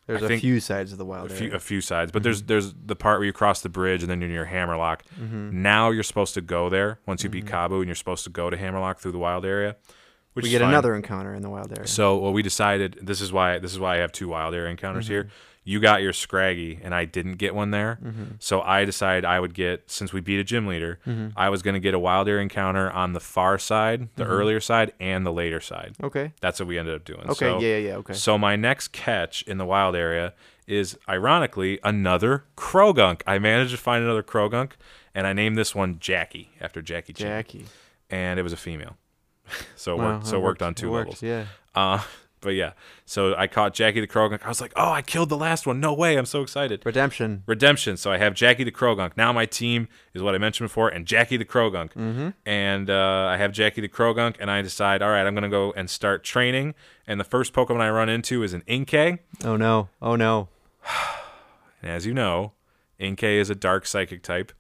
There's 0.08 0.24
I 0.24 0.34
a 0.34 0.40
few 0.40 0.60
sides 0.60 0.92
of 0.92 1.00
the 1.00 1.04
A 1.04 1.08
wild 1.08 1.32
few, 1.32 1.48
area. 1.48 1.58
a 1.58 1.60
few 1.60 1.82
sides, 1.82 2.12
but 2.12 2.22
there's 2.22 2.44
there's 2.44 2.74
the 2.74 2.96
part 2.96 3.20
where 3.20 3.26
you 3.26 3.34
cross 3.34 3.62
the 3.62 3.70
bridge 3.70 4.04
and 4.04 4.10
then 4.10 4.22
you're 4.22 4.30
near 4.30 4.46
Hammerlocke. 4.46 5.02
Mm-hmm. 5.20 5.62
Now 5.64 5.90
you're 5.90 6.04
supposed 6.04 6.36
to 6.36 6.42
go 6.42 6.70
there 6.70 7.00
once 7.08 7.24
you 7.24 7.30
beat 7.30 7.46
Kabu, 7.46 7.78
and 7.80 7.88
you're 7.88 7.96
supposed 7.96 8.24
to 8.26 8.30
go 8.30 8.50
to 8.52 8.58
Hammerlocke 8.58 9.00
through 9.00 9.14
the 9.14 9.20
wild 9.20 9.46
area. 9.46 9.76
Which 10.34 10.44
we 10.44 10.52
get 10.52 10.62
fine. 10.62 10.70
another 10.70 10.96
encounter 10.96 11.34
in 11.34 11.42
the 11.42 11.50
wild 11.50 11.72
area. 11.72 11.88
So 11.88 12.18
what 12.18 12.34
we 12.34 12.42
decided, 12.42 13.00
this 13.02 13.22
is 13.22 13.32
why 13.32 13.58
this 13.58 13.72
is 13.72 13.80
why 13.80 13.96
I 13.96 13.98
have 14.00 14.12
two 14.12 14.28
wild 14.28 14.54
area 14.54 14.70
encounters 14.70 15.08
here. 15.08 15.30
You 15.68 15.80
got 15.80 16.04
your 16.04 16.14
Scraggy, 16.14 16.80
and 16.84 16.94
I 16.94 17.06
didn't 17.06 17.34
get 17.38 17.56
one 17.56 17.72
there. 17.72 17.98
Mm-hmm. 18.02 18.24
So 18.40 18.62
I 18.62 18.86
decided 18.86 19.26
I 19.26 19.40
would 19.40 19.56
get 19.56 19.90
since 19.90 20.14
we 20.14 20.22
beat 20.22 20.40
a 20.40 20.44
gym 20.44 20.68
leader, 20.68 21.00
mm-hmm. 21.08 21.30
I 21.36 21.50
was 21.50 21.64
going 21.64 21.74
to 21.74 21.80
get 21.80 21.96
a 21.96 22.00
wild 22.00 22.30
area 22.30 22.44
encounter 22.44 22.92
on 22.92 23.14
the 23.14 23.20
far 23.20 23.58
side, 23.58 24.10
the 24.16 24.24
mm-hmm. 24.24 24.32
earlier 24.32 24.60
side, 24.60 24.94
and 25.00 25.26
the 25.26 25.34
later 25.34 25.60
side. 25.60 25.96
okay. 26.04 26.34
That's 26.40 26.60
what 26.60 26.68
we 26.68 26.78
ended 26.78 26.94
up 26.96 27.04
doing. 27.04 27.22
Okay. 27.30 27.34
So, 27.34 27.60
yeah. 27.60 27.78
Yeah. 27.78 27.78
Yeah. 27.78 27.96
Okay. 27.98 28.14
so 28.14 28.38
my 28.38 28.56
next 28.56 28.90
catch 28.90 29.42
in 29.44 29.58
the 29.58 29.66
wild 29.66 29.96
area 29.96 30.34
is 30.68 30.98
ironically 31.10 31.80
another 31.84 32.46
Croagunk. 32.56 33.22
I 33.26 33.40
managed 33.40 33.72
to 33.72 33.78
find 33.78 34.04
another 34.04 34.24
Croagunk, 34.24 34.74
and 35.16 35.26
I 35.26 35.34
named 35.34 35.58
this 35.58 35.74
one 35.74 35.98
Jackie 36.00 36.52
after 36.62 36.82
Jackie 36.82 37.14
Chan, 37.14 37.28
Jackie. 37.28 37.66
and 38.12 38.40
it 38.40 38.44
was 38.44 38.54
a 38.54 38.58
female. 38.58 38.98
so 39.76 39.94
it 39.94 39.98
Wow, 39.98 40.14
worked. 40.14 40.28
So 40.28 40.38
it 40.38 40.42
worked 40.42 40.62
on 40.62 40.72
It 40.72 40.78
two 40.78 40.92
worked, 40.92 41.22
levels. 41.22 41.24
Yeah. 41.24 41.46
Uh, 41.74 42.02
but 42.46 42.56
yeah. 42.56 42.72
So 43.06 43.36
I 43.36 43.48
caught 43.48 43.74
Jackie 43.74 44.00
the 44.00 44.08
Croagunk. 44.08 44.44
I 44.44 44.48
was 44.48 44.62
like, 44.62 44.72
oh, 44.78 44.92
I 44.92 45.02
killed 45.02 45.28
the 45.28 45.38
last 45.38 45.68
one. 45.68 45.82
No 45.82 45.94
way. 45.94 46.16
I'm 46.16 46.26
so 46.26 46.42
excited. 46.42 46.82
Redemption. 46.86 47.44
Redemption. 47.46 47.98
So 47.98 48.12
I 48.12 48.18
have 48.18 48.34
Jackie 48.34 48.64
the 48.64 48.72
Croagunk. 48.72 49.18
Now 49.18 49.34
my 49.34 49.46
team 49.46 49.90
is 50.14 50.22
what 50.22 50.34
I 50.34 50.38
mentioned 50.38 50.70
before, 50.70 50.88
and 50.88 51.06
Jackie 51.06 51.36
the 51.36 51.44
Croagunk. 51.44 51.94
Mm-hmm. 51.94 52.30
And 52.46 52.90
uh, 52.90 53.28
I 53.30 53.36
have 53.38 53.52
Jackie 53.52 53.82
the 53.82 53.90
Croagunk, 53.90 54.38
and 54.40 54.50
I 54.50 54.62
decide, 54.62 55.02
all 55.02 55.10
right, 55.10 55.26
I'm 55.28 55.34
gonna 55.34 55.50
go 55.50 55.74
and 55.74 55.90
start 55.90 56.24
training. 56.24 56.76
And 57.06 57.20
the 57.20 57.26
first 57.26 57.52
Pokemon 57.52 57.82
I 57.82 57.90
run 57.90 58.08
into 58.08 58.42
is 58.44 58.54
an 58.54 58.62
Inkay. 58.62 59.20
Oh 59.44 59.58
no. 59.58 59.90
Oh 60.02 60.16
no. 60.16 60.48
And 61.82 61.92
as 61.92 62.06
you 62.06 62.14
know, 62.14 62.54
Inkay 63.00 63.40
is 63.40 63.50
a 63.50 63.56
dark 63.56 63.86
psychic 63.86 64.24
type. 64.24 64.52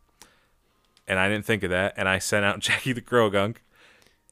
And 1.07 1.20
I 1.20 1.30
didn't 1.30 1.45
think 1.45 1.64
of 1.64 1.70
that. 1.70 1.94
And 1.98 2.07
I 2.10 2.20
sent 2.20 2.45
out 2.45 2.60
Jackie 2.68 2.94
the 2.94 3.02
Croagunk. 3.02 3.57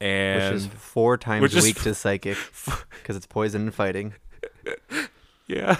And 0.04 0.54
Which 0.56 0.64
is 0.64 0.68
four 0.68 1.18
times 1.18 1.56
weak 1.56 1.82
to 1.84 1.96
psychic 1.96 2.38
because 3.00 3.16
it's 3.16 3.26
poison 3.26 3.62
and 3.62 3.74
fighting. 3.74 4.14
yeah. 5.48 5.78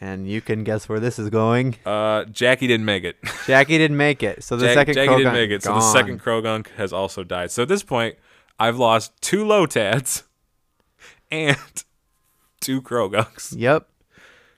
And 0.00 0.28
you 0.28 0.40
can 0.40 0.64
guess 0.64 0.88
where 0.88 0.98
this 0.98 1.18
is 1.18 1.28
going. 1.30 1.76
Uh, 1.86 2.24
Jackie 2.24 2.66
didn't 2.66 2.86
make 2.86 3.04
it. 3.04 3.16
Jackie 3.46 3.78
didn't 3.78 3.96
make 3.98 4.22
it, 4.22 4.42
so 4.42 4.56
the 4.56 4.66
Jack- 4.66 4.74
second 4.74 4.94
Jackie 4.94 5.16
didn't 5.18 5.34
make 5.34 5.50
it. 5.50 5.62
So 5.62 5.74
the 5.74 5.80
second 5.92 6.20
Croagunk 6.22 6.68
has 6.76 6.92
also 6.92 7.22
died. 7.22 7.50
So 7.50 7.62
at 7.62 7.68
this 7.68 7.82
point, 7.82 8.16
I've 8.58 8.76
lost 8.78 9.12
two 9.20 9.44
Lotads 9.44 10.24
and 11.30 11.56
two 12.60 12.82
Croagunks. 12.82 13.54
Yep. 13.56 13.86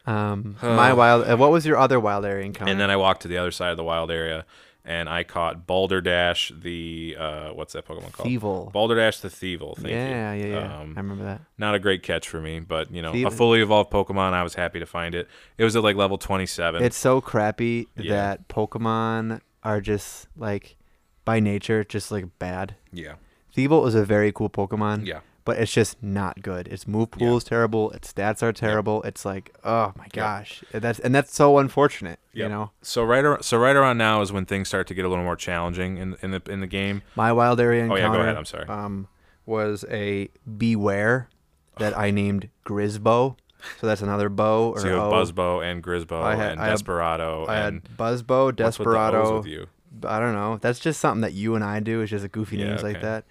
Um, 0.06 0.56
my 0.62 0.92
wild. 0.92 1.28
Uh, 1.28 1.36
what 1.36 1.50
was 1.50 1.66
your 1.66 1.76
other 1.76 2.00
wild 2.00 2.24
area 2.24 2.44
encounter? 2.46 2.70
And 2.70 2.80
then 2.80 2.90
I 2.90 2.96
walked 2.96 3.22
to 3.22 3.28
the 3.28 3.36
other 3.36 3.50
side 3.50 3.72
of 3.72 3.76
the 3.76 3.84
wild 3.84 4.10
area 4.10 4.46
and 4.84 5.08
I 5.08 5.22
caught 5.22 5.66
Balderdash, 5.66 6.52
the 6.60 7.16
uh, 7.18 7.48
what's 7.50 7.72
that 7.74 7.86
Pokemon 7.86 8.12
called? 8.12 8.28
Thievul. 8.28 8.72
Balderdash 8.72 9.20
the 9.20 9.28
Thievul. 9.28 9.76
Thank 9.76 9.88
yeah, 9.90 10.32
you. 10.32 10.46
yeah, 10.46 10.58
yeah. 10.60 10.80
Um, 10.80 10.94
I 10.96 11.00
remember 11.00 11.24
that. 11.24 11.40
not 11.58 11.74
a 11.74 11.78
great 11.78 12.02
catch 12.02 12.28
for 12.28 12.40
me, 12.40 12.60
but 12.60 12.90
you 12.90 13.00
know, 13.02 13.12
a 13.12 13.30
fully 13.30 13.60
evolved 13.60 13.90
Pokemon. 13.92 14.32
I 14.32 14.42
was 14.42 14.54
happy 14.54 14.78
to 14.80 14.86
find 14.86 15.14
it. 15.14 15.28
It 15.58 15.64
was 15.64 15.76
at 15.76 15.82
like 15.82 15.96
level 15.96 16.18
twenty-seven. 16.18 16.82
It's 16.82 16.96
so 16.96 17.20
crappy 17.20 17.86
Yeah. 17.96 18.12
that 18.14 18.48
Pokemon 18.48 19.40
are 19.62 19.80
just 19.80 20.26
like 20.36 20.76
by 21.24 21.38
nature 21.38 21.84
just 21.84 22.10
like 22.10 22.26
bad. 22.40 22.74
yeah, 22.92 23.14
Thievul 23.56 23.86
is 23.86 23.94
a 23.94 24.04
very 24.04 24.32
cool 24.32 24.50
Pokemon. 24.50 25.06
yeah, 25.06 25.20
But 25.44 25.58
it's 25.58 25.72
just 25.72 26.00
not 26.02 26.40
good. 26.40 26.68
Its 26.68 26.86
move 26.86 27.10
pool 27.10 27.36
is 27.36 27.42
terrible. 27.42 27.90
Its 27.90 28.12
stats 28.12 28.42
are 28.44 28.52
terrible. 28.52 29.02
It's 29.02 29.24
like, 29.24 29.52
oh 29.64 29.92
my 29.98 30.06
gosh, 30.12 30.62
that's 30.70 31.00
and 31.00 31.12
that's 31.14 31.34
so 31.34 31.58
unfortunate. 31.58 32.20
You 32.32 32.48
know, 32.48 32.70
So 32.80 33.02
right, 33.04 33.24
ar- 33.24 33.42
so 33.42 33.58
right 33.58 33.74
around 33.74 33.98
now 33.98 34.20
is 34.22 34.32
when 34.32 34.46
things 34.46 34.68
start 34.68 34.86
to 34.86 34.94
get 34.94 35.04
a 35.04 35.08
little 35.08 35.24
more 35.24 35.34
challenging 35.36 35.96
in 35.98 36.16
in 36.22 36.30
the 36.30 36.42
in 36.48 36.60
the 36.60 36.66
game. 36.68 37.02
my 37.16 37.32
wild 37.32 37.58
area 37.60 37.82
encounter. 37.84 38.02
Oh, 38.02 38.06
yeah, 38.10 38.14
go 38.16 38.20
ahead, 38.22 38.36
I'm 38.36 38.44
sorry. 38.44 38.66
Um, 38.68 39.08
was 39.44 39.84
a 39.90 40.28
Bewear 40.48 41.26
that 41.78 41.96
I 41.98 42.10
named 42.12 42.48
Grisbo. 42.64 43.36
So 43.80 43.86
that's 43.86 44.02
another 44.02 44.28
bow 44.28 44.70
or 44.70 44.80
So 44.80 44.88
you 44.88 44.94
have 44.94 45.04
O. 45.04 45.12
Buzzbo 45.12 45.64
and 45.64 45.82
Grisbo 45.82 46.20
I 46.22 46.34
had- 46.36 46.52
and 46.52 46.60
I 46.60 46.64
had- 46.66 46.70
Desperado 46.72 47.46
I 47.46 47.56
and 47.60 47.82
had 47.82 47.96
Buzzbo, 47.96 48.46
what's 48.46 48.56
with 48.56 48.56
the 48.56 48.64
O's 48.64 48.76
Desperado. 48.76 49.36
with 49.38 49.46
you? 49.46 49.66
I 50.06 50.18
don't 50.20 50.34
know. 50.34 50.58
That's 50.60 50.78
just 50.80 51.00
something 51.00 51.20
that 51.22 51.32
you 51.32 51.54
and 51.54 51.62
I 51.64 51.80
do. 51.80 52.00
It's 52.00 52.10
just 52.10 52.24
a 52.24 52.28
goofy 52.28 52.56
Yeah, 52.58 52.66
names 52.68 52.82
like 52.82 53.00
that. 53.02 53.24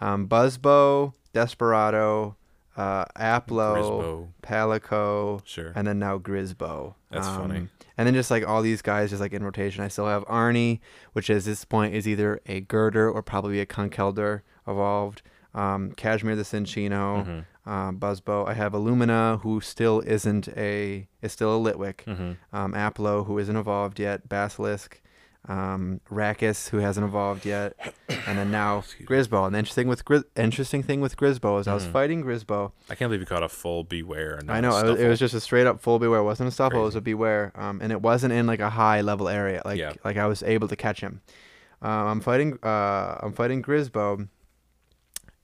Um, 0.00 0.28
Buzzbo, 0.28 1.12
Desperado, 1.42 2.36
uh, 2.76 3.04
Applo, 3.16 3.74
Grisbo. 3.76 4.28
Palico, 4.42 5.40
Sure. 5.44 5.72
and 5.74 5.86
then 5.86 5.98
now 5.98 6.18
Grisbo. 6.18 6.94
That's 7.10 7.26
Um, 7.26 7.36
funny. 7.38 7.68
And 7.96 8.06
then 8.06 8.14
just 8.14 8.30
like 8.30 8.46
all 8.46 8.62
these 8.62 8.82
guys, 8.82 9.10
just 9.10 9.20
like 9.20 9.32
in 9.32 9.42
rotation. 9.44 9.82
I 9.84 9.88
still 9.88 10.06
have 10.06 10.24
Arnie, 10.26 10.80
which 11.12 11.30
at 11.30 11.42
this 11.42 11.64
point 11.64 11.94
is 11.94 12.06
either 12.06 12.40
a 12.46 12.60
Gurdurr 12.62 13.12
or 13.12 13.22
probably 13.22 13.60
a 13.60 13.66
Conkeldurr 13.66 14.42
evolved. 14.66 15.22
Um, 15.54 15.92
Cashmere 15.92 16.36
the 16.36 16.42
Cinccino, 16.42 17.24
Mm-hmm. 17.24 17.70
um, 17.70 17.98
Buzzbo. 17.98 18.46
I 18.46 18.54
have 18.54 18.72
Illumina, 18.72 19.40
who 19.40 19.60
still 19.60 20.00
isn't 20.06 20.48
a 20.56 21.08
is 21.22 21.32
still 21.32 21.56
a 21.56 21.72
Litwick. 21.72 22.04
Mm-hmm. 22.04 22.32
Um, 22.56 22.72
Applo, 22.74 23.26
who 23.26 23.38
isn't 23.38 23.56
evolved 23.56 23.98
yet. 23.98 24.28
Basilisk. 24.28 25.00
Um, 25.48 26.00
Rakis, 26.10 26.68
who 26.68 26.76
hasn't 26.78 27.06
evolved 27.06 27.46
yet, 27.46 27.72
and 28.26 28.36
then 28.38 28.50
now 28.50 28.82
Grisbo. 29.06 29.46
And 29.46 29.54
the 29.54 29.58
interesting 29.58 29.88
with 29.88 30.04
Gris- 30.04 30.24
interesting 30.36 30.82
thing 30.82 31.00
with 31.00 31.16
Grisbo 31.16 31.58
is 31.58 31.66
I 31.66 31.72
was 31.72 31.86
Mhm. 31.86 31.92
fighting 31.92 32.22
Grisbo, 32.22 32.72
I 32.90 32.94
can't 32.94 33.08
believe 33.08 33.20
you 33.20 33.26
caught 33.26 33.42
a 33.42 33.48
full 33.48 33.82
Bewear. 33.84 34.38
And 34.38 34.46
not 34.48 34.60
know 34.60 34.76
it 34.78 34.84
was, 34.90 35.00
it 35.00 35.08
was 35.08 35.18
just 35.18 35.32
a 35.32 35.40
straight 35.40 35.66
up 35.66 35.80
full 35.80 35.98
bewear. 35.98 36.18
It 36.20 36.24
wasn't 36.24 36.52
a 36.52 36.52
Stufful. 36.54 36.80
It 36.80 36.84
was 36.84 36.96
a 36.96 37.00
bewear. 37.00 37.58
Um, 37.58 37.80
and 37.82 37.90
it 37.92 38.02
wasn't 38.02 38.34
in 38.34 38.46
like 38.46 38.60
a 38.60 38.68
high 38.70 39.00
level 39.00 39.26
area. 39.26 39.62
Like 39.64 39.78
Yeah. 39.78 39.92
like 40.04 40.18
I 40.18 40.26
was 40.26 40.42
able 40.42 40.68
to 40.68 40.76
catch 40.76 41.00
him. 41.00 41.22
Um, 41.80 41.90
I'm 41.90 42.20
fighting. 42.20 42.58
Uh, 42.62 43.16
I'm 43.22 43.32
fighting 43.32 43.62
Grisbo, 43.62 44.28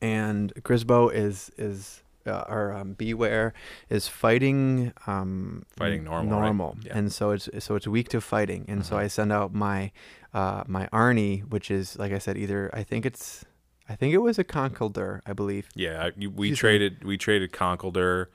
and 0.02 0.52
Grisbo 0.56 1.10
is 1.12 1.50
is 1.56 2.02
uh, 2.26 2.44
or 2.48 2.72
um, 2.72 2.94
bewear 2.94 3.52
is 3.90 4.08
fighting 4.08 4.92
um 5.06 5.64
Fighting 5.76 6.00
n- 6.00 6.04
normal, 6.04 6.30
right? 6.32 6.44
normal, 6.46 6.76
Yeah. 6.82 6.96
and 6.98 7.12
so 7.12 7.30
it's 7.30 7.48
so 7.58 7.74
it's 7.76 7.86
weak 7.86 8.08
to 8.10 8.20
fighting. 8.20 8.64
And 8.68 8.84
so 8.84 8.96
Mhm. 8.96 8.98
I 9.00 9.06
send 9.08 9.32
out 9.32 9.54
my 9.54 9.92
uh 10.32 10.64
my 10.66 10.86
Arnie, 10.92 11.42
which 11.48 11.70
is 11.70 11.98
like 11.98 12.12
I 12.12 12.18
said, 12.18 12.36
either 12.36 12.70
I 12.72 12.82
think 12.82 13.06
it's 13.06 13.44
I 13.86 13.96
think 13.96 14.14
it 14.14 14.18
was 14.22 14.38
a 14.38 14.44
Conkeldurr, 14.44 15.20
I 15.26 15.34
believe. 15.34 15.68
Yeah, 15.74 16.08
we 16.34 16.52
traded 16.54 17.04
we 17.04 17.18
traded 17.18 17.52
Conkeldurr 17.52 18.26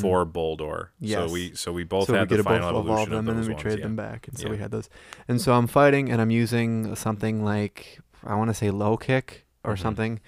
for 0.00 0.26
Boldore. 0.26 0.88
Yes. 1.00 1.26
So 1.28 1.32
we 1.32 1.54
so 1.54 1.72
we 1.72 1.84
both 1.84 2.06
so 2.08 2.12
we 2.12 2.18
had 2.18 2.28
get 2.28 2.36
the 2.38 2.42
both 2.42 2.60
final 2.60 2.68
evolve 2.80 2.84
evolution 2.86 3.10
them 3.12 3.18
of 3.20 3.28
and 3.28 3.38
then 3.38 3.46
we 3.48 3.54
ones, 3.54 3.62
trade 3.62 3.78
yeah. 3.78 3.84
them 3.84 3.96
back, 3.96 4.28
and 4.28 4.36
so 4.38 4.44
Yeah. 4.46 4.50
we 4.50 4.58
had 4.58 4.70
those. 4.70 4.90
And 5.28 5.40
so 5.40 5.54
I'm 5.54 5.66
fighting, 5.66 6.10
and 6.10 6.20
I'm 6.20 6.30
using 6.30 6.94
something 6.94 7.42
like 7.44 8.00
I 8.24 8.34
want 8.34 8.50
to 8.50 8.54
say 8.54 8.70
low 8.70 8.96
kick 8.98 9.46
or 9.64 9.74
Mhm. 9.74 9.78
something, 9.78 10.20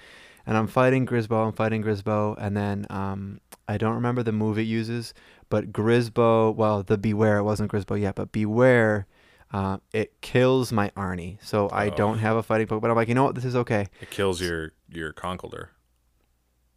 and 0.45 0.57
I'm 0.57 0.67
fighting 0.67 1.05
Grisbo. 1.05 1.45
I'm 1.45 1.53
fighting 1.53 1.83
Grisbo, 1.83 2.35
and 2.39 2.55
then 2.57 2.85
um 2.89 3.39
I 3.67 3.77
don't 3.77 3.95
remember 3.95 4.23
the 4.23 4.31
move 4.31 4.57
it 4.57 4.63
uses, 4.63 5.13
but 5.49 5.71
Grisbo. 5.71 6.53
Well, 6.55 6.83
the 6.83 6.97
Bewear. 6.97 7.39
It 7.39 7.43
wasn't 7.43 7.71
Grisbo 7.71 7.99
yet, 7.99 8.15
but 8.15 8.31
Bewear. 8.31 9.05
Uh, 9.53 9.77
it 9.91 10.13
kills 10.21 10.71
my 10.71 10.91
Arnie, 10.91 11.37
so 11.43 11.67
I 11.69 11.87
Oh. 11.87 11.95
don't 11.95 12.19
have 12.19 12.37
a 12.37 12.43
fighting 12.43 12.67
Pokemon. 12.67 12.81
But 12.81 12.89
I'm 12.91 12.95
like, 12.95 13.09
you 13.09 13.15
know 13.15 13.25
what? 13.25 13.35
This 13.35 13.43
is 13.43 13.55
okay. 13.57 13.87
It 13.99 14.09
kills 14.09 14.39
your 14.41 14.71
your 14.89 15.11
Conkeldurr. 15.11 15.67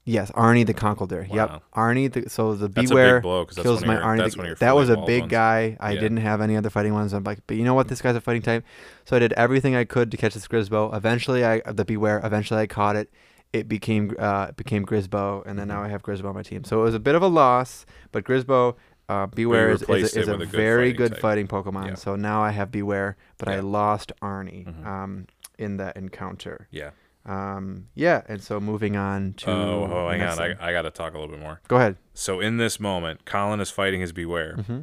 Yes, 0.06 0.30
Arnie 0.32 0.66
the 0.66 0.74
Conkeldurr. 0.74 1.28
Wow. 1.30 1.34
Yep, 1.36 1.62
Arnie. 1.74 2.12
The, 2.12 2.28
so 2.28 2.54
the 2.54 2.68
That's 2.68 2.90
Bewear 2.90 3.22
blow 3.22 3.46
kills 3.46 3.86
my 3.86 3.94
your, 3.94 4.02
Arnie. 4.02 4.36
the- 4.50 4.56
that 4.60 4.76
was 4.76 4.90
a 4.90 4.98
big 4.98 5.22
ones. 5.22 5.30
guy. 5.30 5.78
I 5.80 5.92
Yeah. 5.92 6.00
didn't 6.00 6.18
have 6.18 6.42
any 6.42 6.56
other 6.58 6.68
fighting 6.68 6.92
ones. 6.92 7.14
I'm 7.14 7.24
like, 7.24 7.38
but 7.46 7.56
you 7.56 7.64
know 7.64 7.72
what? 7.72 7.88
This 7.88 8.02
guy's 8.02 8.14
a 8.14 8.20
fighting 8.20 8.42
type. 8.42 8.64
So 9.06 9.16
I 9.16 9.18
did 9.18 9.32
everything 9.32 9.74
I 9.74 9.84
could 9.84 10.10
to 10.10 10.18
catch 10.18 10.34
this 10.34 10.46
Grisbo. 10.46 10.94
Eventually, 10.94 11.42
I 11.44 11.60
the 11.72 11.86
Bewear. 11.86 12.22
Eventually, 12.22 12.60
I 12.60 12.66
caught 12.66 12.96
it. 12.96 13.10
It 13.54 13.68
became 13.68 14.14
uh 14.18 14.46
it 14.50 14.56
became 14.56 14.84
Grisbo, 14.84 15.42
and 15.46 15.58
then 15.58 15.68
now 15.68 15.80
Mhm. 15.80 15.86
I 15.86 15.88
have 15.88 16.02
Grisbo 16.02 16.26
on 16.28 16.34
my 16.34 16.42
team. 16.42 16.64
So 16.64 16.80
it 16.80 16.84
was 16.84 16.94
a 16.94 17.00
bit 17.08 17.14
of 17.14 17.22
a 17.22 17.28
loss, 17.28 17.86
but 18.12 18.24
Grisbo. 18.24 18.76
Uh, 19.06 19.26
Bewear 19.26 19.70
is, 19.74 19.82
is, 19.82 20.16
a, 20.16 20.20
is 20.20 20.28
a 20.28 20.34
a 20.34 20.36
good 20.38 20.48
very 20.48 20.90
fighting 20.92 20.96
good 20.96 21.18
fighting 21.20 21.46
Pokemon. 21.46 21.88
Yeah. 21.88 21.94
So 21.96 22.16
now 22.16 22.40
I 22.42 22.52
have 22.52 22.70
Bewear, 22.70 23.16
but 23.36 23.48
I 23.48 23.60
lost 23.60 24.12
Arnie 24.22 24.64
Mhm. 24.66 24.86
um, 24.86 25.26
in 25.58 25.76
that 25.76 25.98
encounter. 25.98 26.68
Yeah. 26.70 26.90
Um, 27.26 27.88
yeah, 27.94 28.22
and 28.28 28.42
so 28.42 28.58
moving 28.60 28.96
on 28.96 29.34
to. 29.44 29.50
Oh, 29.50 29.88
oh, 29.92 30.08
hang 30.10 30.22
on. 30.22 30.38
I, 30.40 30.56
I 30.58 30.72
got 30.72 30.82
to 30.82 30.90
talk 30.90 31.12
a 31.14 31.18
little 31.18 31.34
bit 31.34 31.40
more. 31.40 31.60
Go 31.68 31.76
ahead. 31.76 31.96
So 32.14 32.40
in 32.40 32.56
this 32.56 32.80
moment, 32.80 33.24
Collin 33.26 33.60
is 33.60 33.70
fighting 33.70 34.00
his 34.00 34.12
Bewear, 34.14 34.64
hmm 34.66 34.80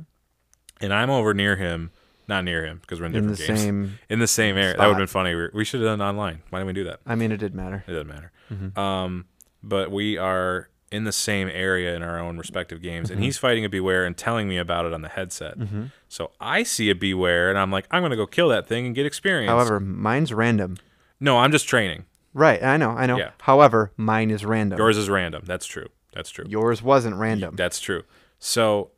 and 0.80 0.94
I'm 0.94 1.10
over 1.10 1.34
near 1.34 1.56
him. 1.56 1.90
Not 2.28 2.44
near 2.46 2.64
him 2.66 2.78
because 2.82 3.00
we're 3.00 3.08
in 3.08 3.16
In 3.16 3.28
different 3.28 3.38
the 3.40 3.48
games. 3.48 3.60
same. 3.62 4.00
in 4.08 4.20
the 4.20 4.28
same 4.28 4.56
area. 4.56 4.78
That 4.78 4.86
would 4.86 4.94
have 4.94 4.98
been 4.98 5.08
funny. 5.08 5.34
We, 5.36 5.50
we 5.54 5.66
should 5.66 5.82
have 5.82 5.90
done 5.98 6.02
online. 6.08 6.44
Why 6.52 6.60
didn't 6.60 6.68
we 6.68 6.74
do 6.74 6.84
that? 6.86 7.00
I 7.06 7.16
mean, 7.16 7.32
it 7.32 7.38
didn't 7.38 7.56
matter. 7.58 7.84
It 7.88 7.92
doesn't 7.92 8.08
matter. 8.08 8.32
Mhm. 8.52 8.78
Um, 8.78 9.26
but 9.64 9.92
we 9.92 10.18
are 10.18 10.70
in 10.92 11.06
the 11.06 11.12
same 11.12 11.48
area 11.48 11.96
in 11.96 12.04
our 12.04 12.20
own 12.20 12.38
respective 12.38 12.82
games, 12.82 13.10
Mhm. 13.10 13.14
and 13.14 13.24
he's 13.24 13.38
fighting 13.38 13.64
a 13.64 13.70
Bewear 13.70 14.06
and 14.06 14.18
telling 14.18 14.50
me 14.50 14.58
about 14.58 14.86
it 14.86 14.94
on 14.94 15.02
the 15.02 15.08
headset. 15.10 15.56
hmm 15.58 15.86
So 16.10 16.32
I 16.42 16.64
see 16.64 16.90
a 16.90 16.96
Bewear, 16.96 17.50
and 17.50 17.58
I'm 17.58 17.72
like, 17.72 17.86
I'm 17.92 18.02
gonna 18.04 18.18
go 18.18 18.26
kill 18.28 18.50
that 18.50 18.68
thing 18.68 18.86
and 18.86 18.94
get 18.94 19.06
experience. 19.06 19.50
However, 19.50 19.80
mine's 19.80 20.34
random. 20.34 20.78
no, 21.20 21.38
I'm 21.40 21.52
just 21.52 21.68
training. 21.68 22.04
Right, 22.34 22.62
I 22.64 22.76
know, 22.78 22.92
I 22.92 23.06
know. 23.06 23.18
Yeah. 23.18 23.32
However, 23.42 23.92
mine 23.98 24.32
is 24.32 24.44
random. 24.46 24.78
Yours 24.78 24.98
is 24.98 25.10
random. 25.10 25.44
That's 25.46 25.66
true. 25.66 25.88
That's 26.14 26.30
true. 26.30 26.46
Yours 26.48 26.82
wasn't 26.82 27.16
random. 27.16 27.56
That's 27.56 27.80
true. 27.80 28.04
So 28.40 28.92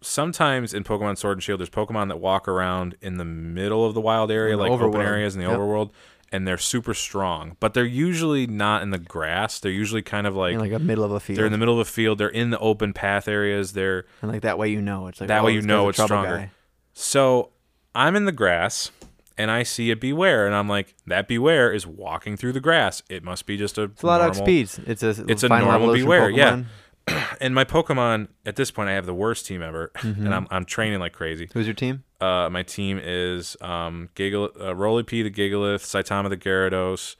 sometimes 0.00 0.74
in 0.74 0.84
Pokemon 0.84 1.16
Sword 1.18 1.38
and 1.38 1.42
Shield, 1.42 1.60
there's 1.60 1.70
Pokemon 1.70 2.08
that 2.08 2.18
walk 2.20 2.48
around 2.48 2.96
in 3.00 3.16
the 3.18 3.24
middle 3.24 3.84
of 3.86 3.94
the 3.94 4.00
wild 4.00 4.30
area, 4.30 4.54
In 4.54 4.60
like 4.60 4.70
open 4.70 5.00
areas 5.00 5.34
in 5.34 5.40
the 5.42 5.48
Yep. 5.48 5.58
overworld, 5.58 5.90
and 6.32 6.48
they're 6.48 6.58
super 6.58 6.94
strong. 6.94 7.56
But 7.60 7.74
they're 7.74 7.84
usually 7.84 8.46
not 8.46 8.82
in 8.82 8.90
the 8.90 8.98
grass. 8.98 9.60
They're 9.60 9.70
usually 9.70 10.02
kind 10.02 10.26
of 10.26 10.34
like 10.34 10.54
in 10.54 10.60
like 10.60 10.72
a 10.72 10.78
middle 10.78 11.04
of 11.04 11.12
a 11.12 11.20
field. 11.20 11.38
they're 11.38 11.46
in 11.46 11.52
the 11.52 11.58
middle 11.58 11.74
of 11.74 11.86
a 11.86 11.90
field. 11.90 12.18
They're 12.18 12.28
in 12.28 12.50
the 12.50 12.58
open 12.58 12.92
path 12.92 13.28
areas. 13.28 13.74
They're 13.74 14.06
and 14.22 14.32
like 14.32 14.42
that 14.42 14.58
way 14.58 14.68
you 14.68 14.80
know 14.80 15.06
it's 15.06 15.20
like 15.20 15.28
That 15.28 15.42
oh, 15.42 15.44
way 15.44 15.52
you 15.52 15.62
know 15.62 15.88
it's 15.88 16.02
stronger. 16.02 16.38
guy. 16.38 16.50
so 16.94 17.50
I'm 17.94 18.16
in 18.16 18.24
the 18.24 18.32
grass. 18.32 18.90
And 19.38 19.50
I 19.50 19.62
see 19.62 19.90
a 19.90 19.96
bewear, 19.96 20.44
and 20.44 20.54
I'm 20.54 20.68
like, 20.68 20.94
that 21.06 21.26
bewear 21.26 21.74
is 21.74 21.86
walking 21.86 22.36
through 22.36 22.52
the 22.52 22.60
grass. 22.60 23.02
It 23.08 23.24
must 23.24 23.46
be 23.46 23.56
just 23.56 23.78
a. 23.78 23.84
It's 23.84 24.02
a 24.02 24.06
lot 24.06 24.20
normal, 24.20 24.42
of 24.42 24.46
XP. 24.46 24.86
It's 24.86 25.02
a 25.02 25.08
It's 25.26 25.42
a 25.42 25.48
normal 25.48 25.88
bewear, 25.88 26.36
yeah. 26.36 26.64
And 27.40 27.54
my 27.54 27.64
Pokemon 27.64 28.28
at 28.46 28.54
this 28.56 28.70
point, 28.70 28.88
I 28.88 28.92
have 28.92 29.06
the 29.06 29.14
worst 29.14 29.46
team 29.46 29.62
ever, 29.62 29.90
Mm-hmm. 29.98 30.26
and 30.26 30.34
I'm 30.34 30.46
I'm 30.50 30.64
training 30.64 31.00
like 31.00 31.12
crazy. 31.12 31.48
Who's 31.52 31.66
your 31.66 31.74
team? 31.74 32.04
Uh, 32.20 32.48
my 32.50 32.62
team 32.62 33.00
is 33.02 33.56
um, 33.60 34.10
Gigal- 34.14 34.52
uh, 34.60 34.74
Roly 34.76 35.02
P 35.02 35.22
the 35.22 35.30
Gigalith, 35.30 35.82
Saitama 35.82 36.28
the 36.28 36.36
Gyarados, 36.36 37.16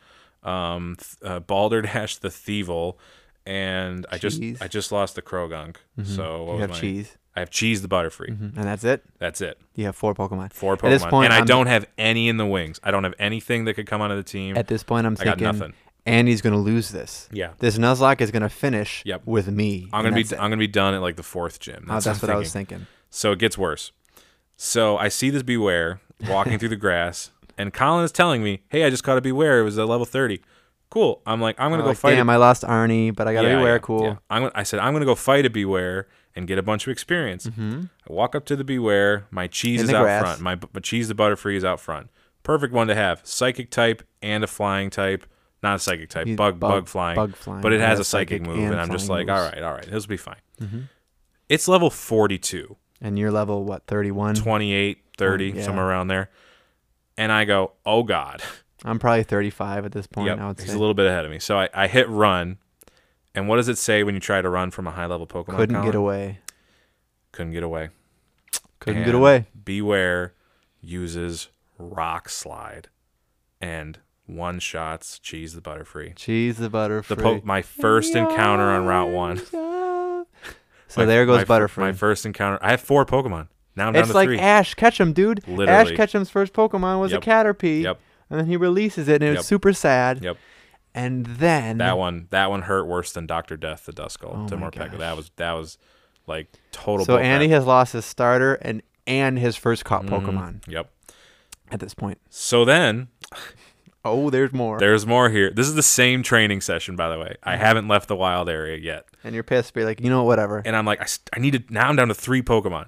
um, 0.49 0.97
th- 0.99 1.17
uh, 1.29 1.41
Balderdash 1.41 2.19
the 2.19 2.29
Thievul, 2.29 2.97
and 3.45 4.07
I 4.13 4.19
Cheese. 4.19 4.39
just 4.39 4.63
I 4.63 4.69
just 4.69 4.93
lost 4.93 5.15
the 5.17 5.23
Croagunk. 5.23 5.77
So 6.05 6.45
what 6.45 6.55
you 6.55 6.61
have 6.61 6.71
my- 6.71 6.79
cheese, 6.79 7.17
I 7.35 7.41
have 7.41 7.51
cheese 7.51 7.83
the 7.83 7.89
Butterfree. 7.89 8.29
Mhm. 8.39 8.57
and 8.57 8.65
that's 8.65 8.85
it. 8.85 9.03
That's 9.19 9.41
it. 9.41 9.59
You 9.75 9.87
have 9.87 9.97
four 9.97 10.15
Pokemon. 10.15 10.53
Four 10.53 10.77
Pokemon. 10.77 10.85
At 10.87 10.91
this 10.91 11.07
point, 11.07 11.25
and 11.27 11.33
I 11.35 11.39
I'm- 11.39 11.47
don't 11.47 11.67
have 11.67 11.87
any 11.99 12.29
in 12.29 12.37
the 12.37 12.47
wings. 12.47 12.79
I 12.85 12.91
don't 12.93 13.03
have 13.05 13.15
anything 13.19 13.65
that 13.65 13.75
could 13.75 13.87
come 13.87 14.01
onto 14.01 14.15
the 14.15 14.23
team. 14.23 14.57
At 14.57 14.69
this 14.69 14.85
point, 14.85 15.07
I'm 15.07 15.15
I 15.19 15.25
got 15.25 15.39
thinking 15.39 15.45
nothing. 15.59 15.73
Andy's 16.05 16.41
gonna 16.43 16.59
lose 16.59 16.91
this. 16.91 17.29
Yeah. 17.33 17.51
This 17.59 17.79
Nuzlocke 17.79 18.21
is 18.21 18.31
gonna 18.31 18.49
finish 18.49 19.03
Yep. 19.07 19.23
with 19.25 19.49
me. 19.49 19.89
I'm 19.93 20.03
gonna 20.03 20.15
be 20.17 20.23
it. 20.23 20.33
I'm 20.33 20.39
gonna 20.51 20.57
be 20.57 20.67
done 20.67 20.95
at 20.95 21.01
like 21.01 21.17
the 21.17 21.23
fourth 21.23 21.61
gym. 21.61 21.87
Oh, 21.89 21.93
That's, 21.95 22.05
that's 22.07 22.23
what 22.23 22.31
I 22.31 22.37
was 22.37 22.53
thinking. 22.53 22.87
So 23.11 23.33
it 23.33 23.39
gets 23.39 23.57
worse. 23.57 23.93
So 24.57 24.97
I 24.97 25.09
see 25.09 25.31
this 25.31 25.43
Bewear 25.43 26.01
walking 26.29 26.59
through 26.59 26.71
the 26.71 26.77
grass, 26.77 27.31
and 27.59 27.73
Collin 27.73 28.05
is 28.05 28.13
telling 28.13 28.43
me, 28.43 28.63
"Hey, 28.69 28.85
I 28.85 28.91
just 28.91 29.05
caught 29.05 29.19
a 29.19 29.23
Bewear. 29.23 29.61
It 29.61 29.65
was 29.65 29.79
at 29.79 29.87
level 29.87 30.07
30." 30.07 30.41
Cool. 30.91 31.23
I'm 31.25 31.41
like, 31.41 31.59
I'm 31.59 31.71
gonna 31.71 31.77
I'm 31.83 31.87
go 31.87 31.91
like, 31.91 31.99
fight. 31.99 32.15
Damn, 32.17 32.29
a- 32.29 32.33
I 32.33 32.37
lost 32.37 32.65
Arnie, 32.65 33.15
but 33.15 33.27
I 33.27 33.33
got 33.33 33.43
to 33.43 33.49
Yeah, 33.49 33.55
bewear. 33.57 33.75
yeah, 33.75 33.79
cool. 33.79 34.05
yeah. 34.05 34.17
I'm, 34.29 34.51
I 34.55 34.63
said 34.63 34.79
I'm 34.81 34.93
gonna 34.93 35.07
go 35.07 35.15
fight 35.15 35.47
a 35.47 35.51
Bewear 35.51 36.05
and 36.37 36.47
get 36.47 36.59
a 36.59 36.63
bunch 36.63 36.87
of 36.87 36.91
experience. 36.91 37.47
Mm-hmm. 37.47 37.83
I 38.09 38.13
walk 38.13 38.35
up 38.35 38.45
to 38.47 38.57
the 38.57 38.65
Bewear. 38.65 39.25
My 39.31 39.47
cheese 39.47 39.81
In 39.81 39.89
is 39.89 39.95
out 39.95 40.03
grass. 40.03 40.23
front. 40.23 40.41
My, 40.41 40.59
my 40.75 40.81
cheese, 40.81 41.09
the 41.09 41.15
Butterfree, 41.15 41.57
is 41.57 41.65
out 41.65 41.81
front. 41.81 42.11
Perfect 42.43 42.73
one 42.75 42.89
to 42.89 42.95
have. 42.95 43.21
Psychic 43.25 43.71
type 43.71 44.03
and 44.21 44.43
a 44.45 44.47
flying 44.47 44.91
type. 44.91 45.25
Not 45.63 45.77
a 45.77 45.79
psychic 45.79 46.09
type. 46.09 46.27
He's 46.27 46.37
Bug, 46.37 46.59
bug, 46.59 46.71
bug- 46.71 46.89
flying. 46.89 47.17
bug 47.17 47.37
flying. 47.37 47.61
But 47.63 47.73
it 47.73 47.81
has 47.81 48.01
a 48.01 48.05
psychic, 48.05 48.41
psychic 48.41 48.47
move, 48.47 48.59
and, 48.65 48.73
and 48.73 48.81
I'm 48.81 48.91
just 48.91 49.09
like, 49.09 49.29
all 49.29 49.37
moves. 49.37 49.53
right, 49.53 49.63
all 49.63 49.73
right, 49.73 49.85
this 49.89 50.05
will 50.05 50.11
be 50.11 50.17
fine. 50.17 50.37
Mm-hmm. 50.61 50.81
It's 51.49 51.69
level 51.69 51.91
42. 51.91 52.77
And 53.01 53.19
you're 53.19 53.31
level 53.31 53.65
what? 53.65 53.87
31. 53.87 54.35
28, 54.37 54.99
30, 55.19 55.47
yeah. 55.51 55.63
somewhere 55.63 55.87
around 55.87 56.09
there. 56.09 56.31
And 57.17 57.31
I 57.31 57.45
go, 57.45 57.73
oh 57.85 58.03
God. 58.03 58.43
I'm 58.85 58.99
probably 58.99 59.23
35 59.23 59.85
at 59.85 59.93
this 59.93 60.07
point. 60.07 60.27
Yep, 60.29 60.39
I 60.39 60.47
would 60.49 60.59
he's 60.61 60.71
say. 60.71 60.75
a 60.75 60.79
little 60.79 60.95
bit 60.95 61.07
ahead 61.07 61.25
of 61.25 61.31
me. 61.31 61.39
So 61.39 61.59
I, 61.59 61.69
I 61.75 61.87
hit 61.87 62.09
run. 62.09 62.59
And 63.35 63.49
what 63.49 63.57
does 63.57 63.69
it 63.69 63.79
say 63.79 64.03
when 64.03 64.15
you 64.15 64.21
try 64.21 64.43
to 64.43 64.49
run 64.49 64.71
from 64.71 64.87
a 64.87 64.91
high 64.91 65.07
level 65.07 65.27
Pokemon? 65.27 65.57
Couldn't 65.57 65.75
Collin? 65.77 65.89
get 65.89 65.95
away. 65.95 66.39
Couldn't 67.33 67.53
get 67.53 67.63
away. 67.63 67.91
Couldn't 68.81 68.99
And 68.99 69.07
get 69.07 69.15
away. 69.15 69.47
Bewear 69.63 70.31
uses 70.81 71.49
Rock 71.79 72.29
Slide 72.29 72.89
and 73.61 73.99
one 74.35 74.59
shots 74.59 75.19
Cheese 75.19 75.55
the 75.55 75.61
Butterfree. 75.61 76.15
Cheese 76.17 76.57
the 76.59 76.69
Butterfree. 76.71 77.07
The 77.09 77.17
po- 77.17 77.41
my 77.45 77.63
first 77.63 78.15
encounter 78.15 78.65
on 78.65 78.87
Route 78.87 79.11
1. 79.11 79.37
So 80.89 81.01
My- 81.01 81.05
there 81.07 81.25
goes 81.27 81.39
my 81.49 81.59
Butterfree. 81.59 81.79
My 81.79 81.93
first 81.93 82.27
encounter. 82.27 82.59
I 82.63 82.71
have 82.73 82.81
four 82.81 83.07
Pokemon. 83.07 83.49
Now 83.77 83.87
I'm 83.87 83.95
down 83.95 84.03
it's 84.03 84.11
to 84.11 84.15
like 84.15 84.27
three. 84.29 84.39
Ash 84.39 84.75
Ketchum, 84.75 85.13
dude. 85.15 85.47
Literally. 85.49 85.71
Ash. 85.93 85.97
Ketchum's 85.97 86.29
first 86.29 86.53
Pokemon 86.53 87.01
was 87.01 87.13
Yep. 87.13 87.23
a 87.23 87.25
Caterpie. 87.27 87.83
Yep. 87.83 87.99
And 88.29 88.39
then 88.41 88.47
he 88.47 88.57
releases 88.57 89.09
it, 89.09 89.15
and 89.17 89.25
it 89.25 89.29
Yep. 89.29 89.37
was 89.39 89.47
super 89.47 89.73
sad. 89.73 90.23
Yep. 90.23 90.37
And 90.95 91.25
then 91.25 91.79
That 91.79 91.97
one 91.97 92.27
that 92.31 92.51
one 92.51 92.63
hurt 92.63 92.85
worse 92.85 93.13
than 93.13 93.27
Doctor 93.27 93.57
Death 93.57 93.87
the 93.87 93.93
Duskull 93.93 94.35
Oh 94.53 94.57
Morpeko. 94.57 94.91
gosh. 94.91 94.99
That 94.99 95.17
was 95.17 95.31
that 95.37 95.53
was 95.53 95.79
like 96.27 96.49
total. 96.73 97.07
So. 97.07 97.17
Andy 97.17 97.49
has 97.49 97.65
lost 97.65 97.95
his 97.95 98.05
starter 98.05 98.55
and 98.57 98.83
and 99.07 99.39
his 99.39 99.57
first 99.57 99.87
caught 99.87 100.05
Mhm. 100.05 100.11
Pokemon 100.11 100.69
Yep. 100.69 100.91
at 101.71 101.81
this 101.81 101.95
point. 101.95 102.19
So 102.29 102.67
then 102.67 103.09
Oh, 104.05 104.31
there's 104.31 104.53
more. 104.53 104.79
there's 104.79 105.07
more 105.07 105.31
here. 105.31 105.51
This 105.51 105.69
is 105.69 105.75
the 105.75 105.83
same 105.83 106.23
training 106.23 106.61
session, 106.61 106.97
by 106.97 107.09
the 107.09 107.19
way. 107.19 107.37
I 107.43 107.53
Mm-hmm. 107.55 107.61
haven't 107.65 107.89
left 107.89 108.09
the 108.09 108.17
wild 108.17 108.49
area 108.49 108.77
yet, 108.79 109.07
and 109.23 109.35
you're 109.35 109.45
pissed, 109.45 109.75
but 109.75 109.81
you're 109.81 109.89
like, 109.89 110.01
you 110.01 110.11
know, 110.11 110.23
what, 110.25 110.39
whatever. 110.39 110.63
and 110.65 110.75
I'm 110.75 110.85
like, 110.87 111.01
I, 111.01 111.05
st- 111.05 111.29
I 111.37 111.39
need 111.41 111.53
to 111.69 111.73
now. 111.73 111.89
I'm 111.89 111.97
down 111.97 112.09
to 112.09 112.15
three 112.15 112.43
Pokemon. 112.43 112.87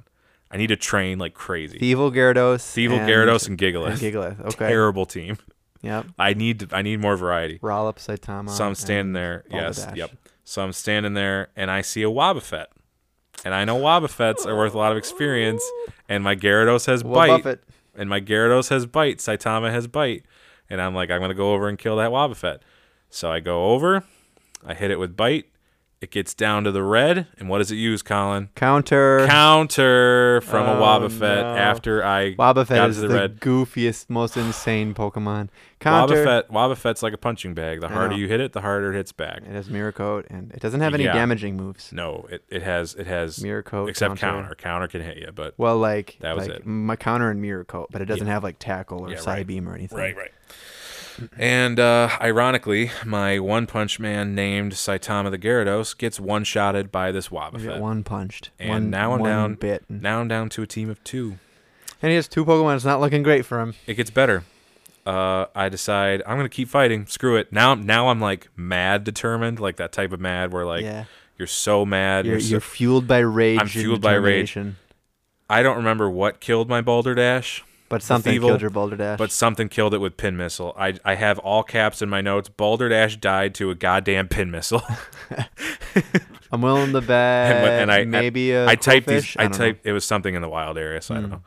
I 0.51 0.57
need 0.57 0.69
to 0.69 0.77
train 0.77 1.19
like 1.19 1.35
crazy. 1.35 1.79
Thievul 1.79 2.13
Gyarados. 2.15 2.63
Thievul, 2.63 2.99
and, 2.99 3.09
Gyarados, 3.09 3.49
and 3.49 3.61
and 3.61 3.75
Gigalith. 3.75 3.99
Gigalith. 3.99 4.41
Okay. 4.55 4.69
Terrible 4.69 5.05
team. 5.07 5.39
Yep. 5.83 6.07
I 6.19 6.33
need 6.35 6.61
to, 6.61 6.69
I 6.77 6.83
need 6.83 7.01
more 7.01 7.17
variety. 7.17 7.59
Rollup, 7.59 7.97
Saitama. 7.97 8.51
So 8.51 8.65
I'm 8.65 8.75
standing 8.75 9.13
there. 9.13 9.45
Yes. 9.51 9.87
Yep. 9.95 10.13
So 10.45 10.63
I'm 10.63 10.73
standing 10.73 11.15
there 11.15 11.49
and 11.57 11.71
I 11.71 11.83
see 11.83 12.03
a 12.03 12.09
Wobbuffet. 12.09 12.67
And 13.45 13.53
I 13.53 13.65
know 13.67 13.77
Wobbuffets 13.77 14.47
are 14.47 14.57
worth 14.57 14.75
a 14.75 14.79
lot 14.79 14.93
of 14.93 14.99
experience. 14.99 15.63
And 16.09 16.25
my 16.25 16.37
Gyarados 16.37 16.87
has 16.87 17.03
bite. 17.03 17.29
Buffett. 17.29 17.63
And 17.95 18.09
my 18.09 18.21
Gyarados 18.21 18.71
has 18.71 18.87
bite. 18.87 19.19
Saitama 19.19 19.71
has 19.73 19.87
bite. 19.87 20.25
And 20.71 20.81
I'm 20.81 20.95
like, 20.95 21.11
I'm 21.11 21.21
to 21.31 21.35
go 21.35 21.53
over 21.53 21.69
and 21.69 21.79
kill 21.79 21.97
that 21.97 22.11
Wobbuffet. 22.11 22.61
So 23.11 23.31
I 23.31 23.41
go 23.41 23.73
over. 23.73 24.05
I 24.65 24.75
hit 24.75 24.91
it 24.91 24.99
with 24.99 25.17
bite. 25.17 25.47
It 26.05 26.11
gets 26.11 26.35
down 26.35 26.65
to 26.65 26.71
the 26.71 26.83
red. 26.83 27.29
And 27.39 27.49
what 27.49 27.59
does 27.59 27.71
it 27.73 27.77
use, 27.77 28.03
Colin? 28.03 28.51
Counter. 28.55 29.25
Counter 29.27 30.43
from 30.43 30.67
a 30.69 30.73
Oh, 30.75 30.83
Wobbuffet 30.83 31.21
no. 31.43 31.57
after 31.57 32.05
I 32.05 32.35
Wobbuffet 32.35 32.69
got 32.69 32.91
is 32.91 32.97
to 32.97 33.03
the, 33.03 33.09
the 33.09 33.15
red. 33.15 33.41
goofiest, 33.41 34.11
most 34.11 34.37
insane 34.37 34.93
Pokemon. 34.93 35.49
Counter. 35.81 36.17
Wobbuffet, 36.27 36.49
Wobbuffet's 36.51 37.03
like 37.03 37.15
a 37.15 37.17
punching 37.17 37.55
bag. 37.55 37.81
The 37.81 37.89
harder 37.89 38.17
you 38.17 38.29
hit 38.29 38.41
it, 38.41 38.53
the 38.53 38.61
harder 38.61 38.93
it 38.93 38.97
hits 38.99 39.13
back. 39.13 39.39
It 39.39 39.47
has 39.53 39.71
Mirror 39.71 39.93
Coat, 39.93 40.27
and 40.29 40.53
it 40.53 40.61
doesn't 40.61 40.81
have 40.83 40.93
any 40.93 41.05
Yeah. 41.05 41.15
damaging 41.15 41.57
moves. 41.57 41.91
No, 41.91 42.27
it, 42.31 42.45
it 42.51 42.63
has 42.63 42.95
it 42.97 43.07
has 43.07 43.43
Mirror 43.43 43.63
Coat. 43.63 43.89
except 43.89 44.19
counter. 44.19 44.43
counter. 44.43 44.55
Counter 44.57 44.89
can 44.89 45.01
hit 45.01 45.17
you, 45.17 45.31
but 45.35 45.55
Well, 45.57 45.79
like 45.79 46.19
That 46.21 46.37
was 46.37 46.49
like 46.49 46.59
it. 46.59 46.67
my 46.67 46.97
counter 46.97 47.31
and 47.31 47.41
Mirror 47.41 47.65
Coat, 47.65 47.89
but 47.91 48.03
it 48.03 48.05
doesn't 48.07 48.27
have 48.27 48.43
like 48.45 48.59
Tackle 48.59 49.01
or 49.07 49.11
Yeah, 49.11 49.21
Side 49.21 49.39
right. 49.39 49.47
Beam 49.47 49.67
or 49.67 49.75
anything. 49.75 49.97
Right, 49.97 50.15
right. 50.15 50.33
And 51.39 51.79
uh, 51.79 52.11
ironically, 52.21 52.91
my 53.05 53.39
One 53.39 53.67
Punch 53.67 53.99
Man 54.01 54.35
named 54.35 54.73
Saitama 54.73 55.31
the 55.31 55.39
Gyarados 55.39 55.97
gets 55.97 56.19
one 56.19 56.45
shotted 56.45 56.91
by 56.91 57.13
this 57.13 57.29
Wobbuffet. 57.29 57.79
one 57.81 58.05
punched. 58.05 58.51
And 58.59 58.71
one, 58.71 58.91
now 58.91 59.13
I'm 59.13 59.21
one 59.21 59.31
down- 59.31 59.55
Bit. 59.55 59.85
Now 59.89 60.21
I'm 60.21 60.29
down 60.29 60.49
to 60.51 60.63
a 60.63 60.67
team 60.67 60.91
of 60.91 61.03
two. 61.05 61.39
And 62.03 62.11
he 62.11 62.17
has 62.17 62.29
two 62.29 62.45
Pokemon. 62.45 62.77
It's 62.77 62.85
not 62.85 63.01
looking 63.01 63.23
great 63.23 63.47
for 63.47 63.61
him. 63.61 63.75
It 63.87 63.95
gets 63.95 64.11
better. 64.11 64.45
Uh, 65.07 65.47
I 65.55 65.69
decide 65.69 66.23
I'm 66.27 66.37
gonna 66.37 66.49
keep 66.49 66.69
fighting. 66.69 67.07
Screw 67.07 67.37
it. 67.37 67.53
Now, 67.53 67.75
now 67.75 68.09
I'm 68.09 68.21
like 68.21 68.49
mad 68.57 69.05
determined, 69.05 69.61
like 69.61 69.77
that 69.77 69.93
type 69.93 70.13
of 70.13 70.21
mad 70.21 70.53
where 70.53 70.65
like 70.65 70.83
yeah. 70.83 71.05
you're 71.39 71.47
so 71.47 71.85
mad. 71.85 72.25
You're, 72.27 72.39
You're, 72.39 72.49
you're 72.49 72.61
fueled 72.61 73.07
by 73.07 73.19
rage. 73.19 73.59
I'm 73.59 73.63
and 73.63 73.71
fueled 73.71 74.01
by 74.01 74.15
rage. 74.15 74.49
determination. 74.49 74.77
I 75.49 75.63
don't 75.63 75.77
remember 75.77 76.09
what 76.09 76.41
killed 76.41 76.69
my 76.69 76.81
Boulder 76.81 77.15
Dash. 77.15 77.63
But 77.89 78.03
something 78.03 78.41
killed 78.41 78.61
your 78.63 78.71
Boulder 78.71 78.97
Dash. 78.97 79.19
but 79.19 79.31
something 79.31 79.69
killed 79.69 79.95
it 79.95 79.99
with 79.99 80.17
pin 80.17 80.37
missile. 80.37 80.75
I 80.79 80.95
I 81.05 81.15
have 81.17 81.39
all 81.39 81.63
caps 81.63 82.01
in 82.03 82.09
my 82.09 82.21
notes. 82.23 82.49
Boulder 82.49 82.89
Dash 82.89 83.17
died 83.17 83.55
to 83.57 83.71
a 83.71 83.75
goddamn 83.75 84.29
pin 84.29 84.51
missile. 84.51 84.83
I'm 86.53 86.61
willing 86.63 86.93
to 86.93 87.01
bet. 87.01 87.63
when- 87.63 87.83
and 87.83 87.93
I- 87.93 88.05
maybe 88.05 88.53
a 88.53 88.67
I 88.67 88.75
typed 88.77 89.07
these. 89.07 89.25
Quillfish? 89.25 89.37
I, 89.39 89.43
don't 89.45 89.53
know. 89.53 89.59
typed 89.59 89.87
it 89.87 89.93
was 89.93 90.05
something 90.05 90.35
in 90.35 90.43
the 90.43 90.49
wild 90.49 90.79
area, 90.79 91.01
so 91.03 91.15
I 91.15 91.21
don't 91.21 91.31
know. 91.31 91.43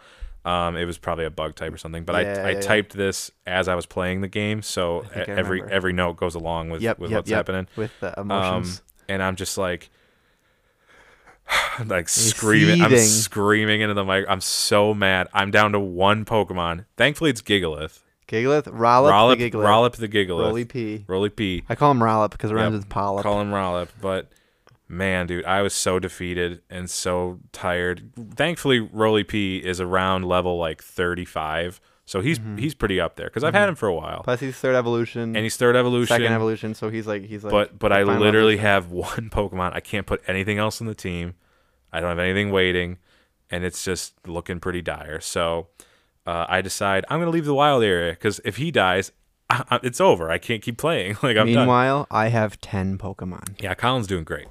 Um, 0.52 0.78
it 0.78 0.86
was 0.86 0.98
probably 0.98 1.26
a 1.26 1.30
bug 1.30 1.56
type 1.56 1.74
or 1.74 1.78
something. 1.78 2.06
But 2.06 2.24
Yeah, 2.24 2.32
I 2.32 2.48
I 2.48 2.50
yeah, 2.50 2.56
yeah. 2.56 2.62
typed 2.62 2.94
this 2.94 3.32
as 3.46 3.68
I 3.68 3.76
was 3.76 3.86
playing 3.86 4.22
the 4.22 4.28
game, 4.30 4.62
so 4.62 5.06
I 5.14 5.20
I 5.22 5.24
every 5.24 5.62
every 5.64 5.92
note 5.94 6.16
goes 6.18 6.36
along 6.36 6.70
with 6.70 6.82
Yep, 6.82 7.00
with 7.00 7.12
yep, 7.12 7.18
what's 7.20 7.30
yep. 7.30 7.38
happening. 7.38 7.68
with 7.76 7.92
the 8.00 8.18
Um, 8.20 8.32
emotions. 8.32 8.82
and 9.10 9.22
I'm 9.22 9.36
just 9.36 9.58
like. 9.58 9.90
like 11.86 12.10
screaming, 12.10 12.82
I'm 12.82 12.98
screaming 12.98 13.82
into 13.82 13.94
the 13.94 14.04
mic. 14.04 14.26
I'm 14.28 14.42
so 14.42 14.94
mad. 14.94 15.28
I'm 15.34 15.52
down 15.52 15.72
to 15.74 15.80
one 15.80 16.26
Pokemon. 16.26 16.86
Thankfully, 16.98 17.30
it's 17.30 17.42
Gigalith. 17.42 18.00
Gigalith, 18.28 18.64
Rollip, 18.66 19.10
Rollip, 19.12 19.38
the 19.38 19.50
Gigalith, 19.52 19.66
Rollip 19.66 19.96
the 19.96 20.08
Gigalith. 20.10 20.46
Roly 20.46 20.66
P. 20.66 21.06
Roly 21.08 21.30
P. 21.30 21.64
I 21.70 21.76
call 21.76 21.92
him 21.92 22.00
Rollip 22.00 22.32
because 22.32 22.52
it 22.52 22.56
rhymes 22.56 22.74
Yep. 22.74 22.80
with 22.82 22.90
Polyp. 22.90 23.24
Call 23.24 23.40
him 23.40 23.52
Rollip, 23.52 23.88
but 24.02 24.30
man, 24.90 25.28
dude, 25.28 25.46
I 25.46 25.62
was 25.62 25.74
so 25.74 25.98
defeated 26.00 26.62
and 26.70 26.90
so 26.90 27.40
tired. 27.54 28.12
Thankfully, 28.36 28.80
Roly 28.82 29.24
P 29.24 29.58
is 29.58 29.80
around 29.80 30.26
level 30.26 30.58
like 30.58 30.84
35, 30.84 31.80
so 32.08 32.22
he's 32.22 32.40
Mm-hmm. 32.40 32.58
he's 32.58 32.74
pretty 32.74 33.00
up 33.00 33.16
there 33.18 33.28
because 33.28 33.44
I've 33.44 33.54
had 33.54 33.70
him 33.70 33.76
for 33.76 33.88
a 33.88 33.94
while, 33.94 34.24
Plus 34.24 34.40
he's 34.40 34.56
third 34.58 34.74
evolution, 34.76 35.36
and 35.36 35.38
he's 35.38 35.56
third 35.58 35.76
evolution. 35.76 36.08
second 36.16 36.34
evolution, 36.34 36.74
so 36.74 36.90
he's 36.90 37.06
like 37.06 37.26
he's 37.26 37.44
like. 37.44 37.52
but 37.52 37.78
but 37.78 37.92
I 37.92 38.02
literally 38.02 38.56
evolution. 38.60 38.66
have 38.66 38.92
one 39.20 39.30
Pokemon. 39.30 39.74
I 39.76 39.80
can't 39.82 40.08
put 40.08 40.24
anything 40.28 40.58
else 40.58 40.82
in 40.82 40.88
the 40.88 40.96
team. 40.96 41.36
I 41.94 42.00
don't 42.00 42.10
have 42.10 42.18
anything 42.20 42.50
waiting, 42.52 42.98
and 43.52 43.64
it's 43.64 43.84
just 43.84 44.14
looking 44.28 44.60
pretty 44.60 44.82
dire. 44.82 45.22
So 45.22 45.68
uh, 46.26 46.46
I 46.50 46.62
decide 46.62 47.06
I'm 47.10 47.20
gonna 47.20 47.30
leave 47.32 47.46
the 47.46 47.54
wild 47.54 47.84
area 47.84 48.14
because 48.14 48.42
if 48.44 48.58
he 48.58 48.72
dies, 48.72 49.12
I, 49.50 49.64
I, 49.70 49.80
it's 49.84 50.02
over. 50.02 50.30
I 50.32 50.38
can't 50.40 50.62
keep 50.64 50.78
playing. 50.78 51.14
like 51.24 51.38
I'm 51.38 51.46
done. 51.48 51.56
Meanwhile, 51.68 52.08
I 52.10 52.28
have 52.30 52.60
ten 52.62 52.98
Pokemon, 52.98 53.62
Yeah, 53.62 53.74
Colin's 53.76 54.08
doing 54.08 54.24
great. 54.24 54.48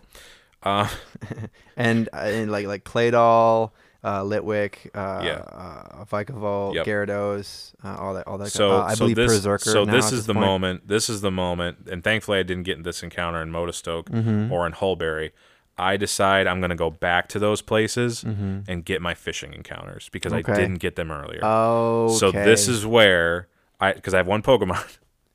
Uh, 0.62 0.88
and, 1.76 2.08
uh, 2.12 2.16
and 2.16 2.50
like 2.50 2.66
like 2.66 2.84
Claydol, 2.84 3.70
uh, 4.06 4.22
Litwick, 4.22 4.86
uh, 4.94 5.20
Yeah. 5.24 5.42
uh, 5.50 6.04
Vikavolt, 6.04 6.74
Yep. 6.74 6.86
Gyarados, 6.86 7.72
uh, 7.84 7.96
all 7.98 8.14
that 8.14 8.26
all 8.28 8.38
that. 8.38 8.50
so 8.50 8.80
I 8.80 8.94
so 8.94 9.00
believe 9.04 9.16
this 9.16 9.32
Perrserker. 9.40 9.64
so 9.72 9.84
this 9.84 10.12
is 10.12 10.26
the 10.26 10.34
point. 10.34 10.46
moment. 10.46 10.88
This 10.88 11.10
is 11.10 11.20
the 11.22 11.30
moment, 11.32 11.88
and 11.90 12.04
thankfully 12.04 12.38
I 12.38 12.42
didn't 12.44 12.62
get 12.64 12.82
this 12.84 13.02
encounter 13.02 13.42
in 13.42 13.50
Motostoke 13.50 14.04
Mm-hmm. 14.10 14.52
or 14.52 14.64
in 14.66 14.72
Hulbury. 14.74 15.32
I 15.78 15.96
decide 15.98 16.46
I'm 16.46 16.60
gonna 16.60 16.76
go 16.76 16.88
back 16.90 17.28
to 17.30 17.38
those 17.38 17.60
places 17.62 18.22
Mm-hmm. 18.24 18.60
and 18.70 18.84
get 18.84 19.02
my 19.02 19.14
fishing 19.14 19.52
encounters 19.52 20.08
because 20.10 20.32
Okay. 20.32 20.52
I 20.52 20.56
didn't 20.56 20.78
get 20.78 20.94
them 20.96 21.10
earlier. 21.10 21.40
Oh, 21.42 22.08
So 22.16 22.30
this 22.30 22.68
is 22.68 22.86
where 22.86 23.48
I 23.80 23.92
because 23.92 24.14
I 24.14 24.18
have 24.18 24.26
one 24.28 24.42
Pokemon. 24.42 24.86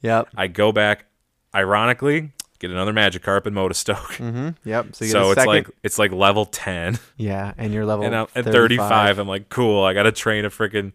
yep. 0.02 0.30
I 0.36 0.48
go 0.48 0.72
back, 0.72 1.06
ironically, 1.54 2.32
get 2.62 2.72
another 2.72 2.94
Magikarp 2.94 3.46
in 3.48 3.54
Motostoke. 3.54 4.16
Mm-hmm. 4.18 4.50
Yep. 4.70 4.96
So, 4.96 5.06
you 5.06 5.12
get 5.12 5.20
So 5.20 5.32
it's 5.32 5.36
second, 5.42 5.48
like 5.54 5.70
it's 5.84 6.00
like 6.00 6.12
level 6.12 6.46
ten. 6.46 7.00
yeah, 7.18 7.54
and 7.58 7.74
you're 7.74 7.86
level 7.86 8.06
and 8.06 8.16
I'm 8.16 8.28
at 8.36 8.46
35. 8.46 8.52
35, 8.54 9.20
I'm 9.20 9.28
like, 9.28 9.50
cool. 9.50 9.84
I 9.84 9.94
got 9.94 10.04
to 10.04 10.12
train 10.12 10.46
a 10.46 10.50
freaking 10.50 10.94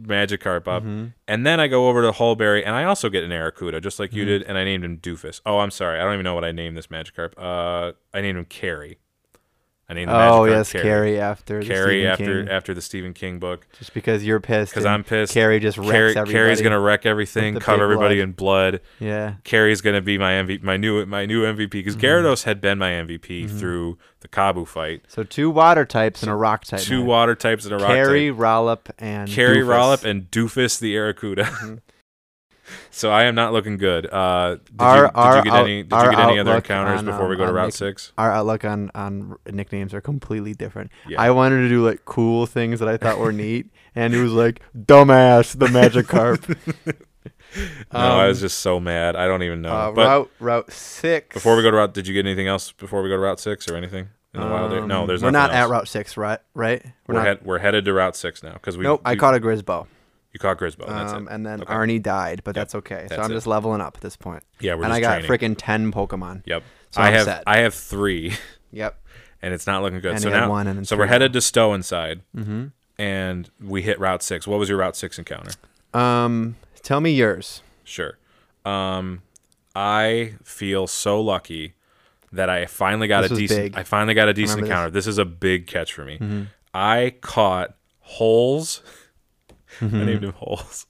Magikarp 0.00 0.68
up, 0.68 0.82
Mm-hmm. 0.82 1.06
and 1.26 1.46
then 1.46 1.58
I 1.58 1.68
go 1.68 1.88
over 1.88 2.02
to 2.02 2.12
Hulbury, 2.12 2.62
and 2.66 2.74
I 2.74 2.84
also 2.84 3.08
get 3.08 3.24
an 3.24 3.30
Arrokuda, 3.30 3.82
just 3.82 3.98
like 3.98 4.12
you 4.12 4.22
Mm-hmm. 4.24 4.28
did, 4.28 4.42
and 4.42 4.58
I 4.58 4.64
named 4.64 4.84
him 4.84 4.98
Doofus. 4.98 5.40
Oh, 5.46 5.58
I'm 5.60 5.70
sorry, 5.70 5.98
I 5.98 6.02
don't 6.04 6.12
even 6.12 6.24
know 6.24 6.34
what 6.34 6.44
I 6.44 6.52
named 6.52 6.76
this 6.76 6.88
Magikarp. 6.88 7.32
Uh, 7.38 7.92
I 8.12 8.20
named 8.20 8.36
him 8.38 8.44
Carrie. 8.44 8.98
I 9.88 9.94
named 9.94 10.10
the 10.10 10.14
Oh 10.16 10.40
Magikarp 10.40 10.50
yes, 10.50 10.72
Carrie. 10.72 10.82
Carrie 10.84 11.20
after 11.20 11.60
the 11.60 11.66
Carrie 11.68 11.86
Stephen 12.00 12.10
after 12.10 12.42
King. 12.44 12.48
after 12.52 12.74
the 12.74 12.80
Stephen 12.82 13.14
King 13.14 13.38
book. 13.38 13.66
just 13.78 13.94
because 13.94 14.24
you're 14.24 14.40
pissed. 14.40 14.72
Because 14.72 14.84
I'm 14.84 15.04
pissed. 15.04 15.32
Carrie 15.32 15.60
just 15.60 15.78
wrecks 15.78 15.90
Carrie, 15.92 16.10
everybody. 16.10 16.32
Carrie's 16.32 16.60
gonna 16.62 16.80
wreck 16.80 17.06
everything, 17.06 17.54
cover 17.60 17.84
everybody 17.84 18.16
blood. 18.16 18.22
in 18.24 18.32
blood. 18.32 18.80
Yeah. 18.98 19.34
Carrie's 19.44 19.80
gonna 19.80 20.00
be 20.00 20.18
my 20.18 20.32
MVP, 20.32 20.62
my 20.64 20.76
new 20.76 21.06
my 21.06 21.24
new 21.24 21.44
MVP 21.44 21.70
because 21.70 21.96
Mm-hmm. 21.96 22.04
Gyarados 22.04 22.42
had 22.44 22.60
been 22.60 22.78
my 22.78 22.90
MVP 22.90 23.48
through 23.48 23.96
the 24.20 24.28
Kabu 24.28 24.66
fight. 24.66 25.02
So 25.06 25.22
two 25.22 25.50
water 25.50 25.84
types 25.84 26.20
and 26.22 26.32
a 26.32 26.34
rock 26.34 26.64
type. 26.64 26.80
Two 26.80 27.00
now. 27.02 27.06
water 27.06 27.36
types 27.36 27.64
and 27.64 27.74
a 27.74 27.78
rock 27.78 27.86
Carrie, 27.86 28.30
type. 28.30 28.38
Rollop, 28.40 28.88
and 28.98 29.30
Carrie 29.30 29.58
Doofus. 29.58 29.68
Rollop 29.68 30.04
and 30.04 30.28
Doofus 30.32 30.80
the 30.80 30.96
Arrokuda. 30.96 31.44
Mm-hmm. 31.44 31.74
so 32.90 33.10
I 33.10 33.24
am 33.24 33.34
not 33.34 33.52
looking 33.52 33.76
good. 33.76 34.06
Uh, 34.10 34.56
did, 34.56 34.62
Our- 34.78 34.96
you, 34.96 35.06
did 35.08 35.16
our 35.16 35.36
you 35.38 35.42
get 35.44 35.52
out- 35.52 35.64
any? 35.64 35.82
Did 35.82 35.92
you 36.02 36.10
get 36.10 36.18
any 36.20 36.38
other 36.38 36.54
encounters 36.56 36.98
on, 37.00 37.04
before 37.06 37.28
we 37.28 37.34
um, 37.34 37.38
go 37.40 37.46
to 37.46 37.52
Route 37.52 37.66
Nick- 37.66 37.74
Six? 37.74 38.12
Our 38.18 38.32
outlook 38.32 38.64
on 38.64 38.90
on 38.94 39.36
nicknames 39.50 39.94
are 39.94 40.00
completely 40.00 40.54
different. 40.54 40.90
Yeah. 41.08 41.20
I 41.20 41.30
wanted 41.30 41.62
to 41.62 41.68
do 41.68 41.84
like 41.84 42.04
cool 42.04 42.46
things 42.46 42.80
that 42.80 42.88
I 42.88 42.96
thought 42.96 43.18
were 43.18 43.32
neat, 43.32 43.66
and 43.94 44.14
it 44.14 44.22
was 44.22 44.32
like 44.32 44.60
dumbass 44.76 45.58
the 45.58 45.66
Magikarp." 45.66 46.56
no, 47.92 47.98
I 47.98 48.26
was 48.28 48.38
um, 48.38 48.42
just 48.42 48.58
so 48.58 48.80
mad. 48.80 49.16
I 49.16 49.26
don't 49.26 49.42
even 49.42 49.62
know. 49.62 49.72
uh, 49.72 49.92
but 49.92 50.06
route 50.06 50.30
Route 50.40 50.72
Six. 50.72 51.34
before 51.34 51.56
we 51.56 51.62
go 51.62 51.70
to 51.70 51.76
Route, 51.76 51.94
did 51.94 52.06
you 52.08 52.14
get 52.14 52.26
anything 52.26 52.46
else 52.48 52.72
before 52.72 53.02
we 53.02 53.08
go 53.08 53.16
to 53.16 53.20
Route 53.22 53.40
Six 53.40 53.68
or 53.68 53.76
anything 53.76 54.08
in 54.34 54.40
the 54.40 54.46
wild? 54.46 54.70
No, 54.88 55.02
Um, 55.02 55.06
there's 55.06 55.22
we're 55.22 55.30
not 55.30 55.50
at. 55.52 55.68
Route 55.68 55.88
Six, 55.88 56.16
right? 56.16 56.40
Right? 56.54 56.84
We're, 57.06 57.14
not. 57.14 57.26
head, 57.26 57.38
we're 57.44 57.58
headed 57.58 57.84
to 57.86 57.92
Route 57.92 58.16
Six 58.16 58.42
now 58.42 58.54
because 58.54 58.76
we. 58.76 58.84
nope, 58.84 59.02
I 59.04 59.16
caught 59.16 59.34
a 59.34 59.40
Grisbo. 59.40 59.86
You 60.36 60.38
caught 60.38 60.58
Grisbo. 60.58 60.86
and 60.86 61.08
Um, 61.08 61.28
and 61.30 61.46
then 61.46 61.62
Okay. 61.62 61.72
Arnie 61.72 62.02
died, 62.02 62.42
but 62.44 62.54
that's 62.54 62.74
okay. 62.74 63.06
so 63.08 63.22
I'm 63.22 63.30
it. 63.30 63.34
just 63.34 63.46
leveling 63.46 63.80
up 63.80 63.96
at 63.96 64.02
this 64.02 64.18
point. 64.18 64.42
Yeah, 64.60 64.74
we're 64.74 64.84
and 64.84 64.92
I 64.92 65.00
got 65.00 65.22
freaking 65.22 65.54
ten 65.56 65.90
Pokemon. 65.90 66.42
Yep. 66.44 66.62
So 66.90 67.00
I 67.00 67.06
I'm 67.06 67.12
have 67.14 67.24
set. 67.24 67.42
I 67.46 67.58
have 67.60 67.72
three, 67.72 68.34
Yep. 68.70 69.00
and 69.40 69.54
it's 69.54 69.66
not 69.66 69.80
looking 69.82 70.00
good. 70.00 70.12
And 70.12 70.20
so 70.20 70.28
now, 70.28 70.82
so 70.82 70.94
we're 70.98 71.06
headed 71.06 71.32
to 71.32 71.40
Stow-on-Side, 71.40 72.20
Mm-hmm. 72.36 72.66
and 72.98 73.50
we 73.64 73.80
hit 73.80 73.98
Route 73.98 74.22
Six. 74.22 74.46
What 74.46 74.58
was 74.58 74.68
your 74.68 74.76
Route 74.76 74.94
Six 74.96 75.18
encounter? 75.18 75.52
Um, 75.94 76.56
tell 76.82 77.00
me 77.00 77.12
yours. 77.12 77.62
Sure. 77.82 78.18
Um, 78.66 79.22
I 79.74 80.34
feel 80.44 80.86
so 80.86 81.18
lucky 81.18 81.72
that 82.30 82.50
I 82.50 82.66
finally 82.66 83.08
got 83.08 83.22
This 83.22 83.30
a 83.32 83.36
decent. 83.36 83.62
big. 83.62 83.76
I 83.78 83.84
finally 83.84 84.12
got 84.12 84.28
a 84.28 84.34
decent 84.34 84.56
Remember 84.56 84.66
this? 84.66 84.70
encounter. 84.76 84.90
This? 84.90 85.06
is 85.06 85.16
a 85.18 85.24
big 85.24 85.66
catch 85.66 85.94
for 85.94 86.04
me. 86.04 86.18
Mm-hmm. 86.18 86.42
I 86.74 87.14
caught 87.22 87.74
holes. 88.00 88.82
Mm-hmm. 89.80 89.96
I 89.96 90.04
named 90.04 90.24
him 90.24 90.32
holes. 90.32 90.86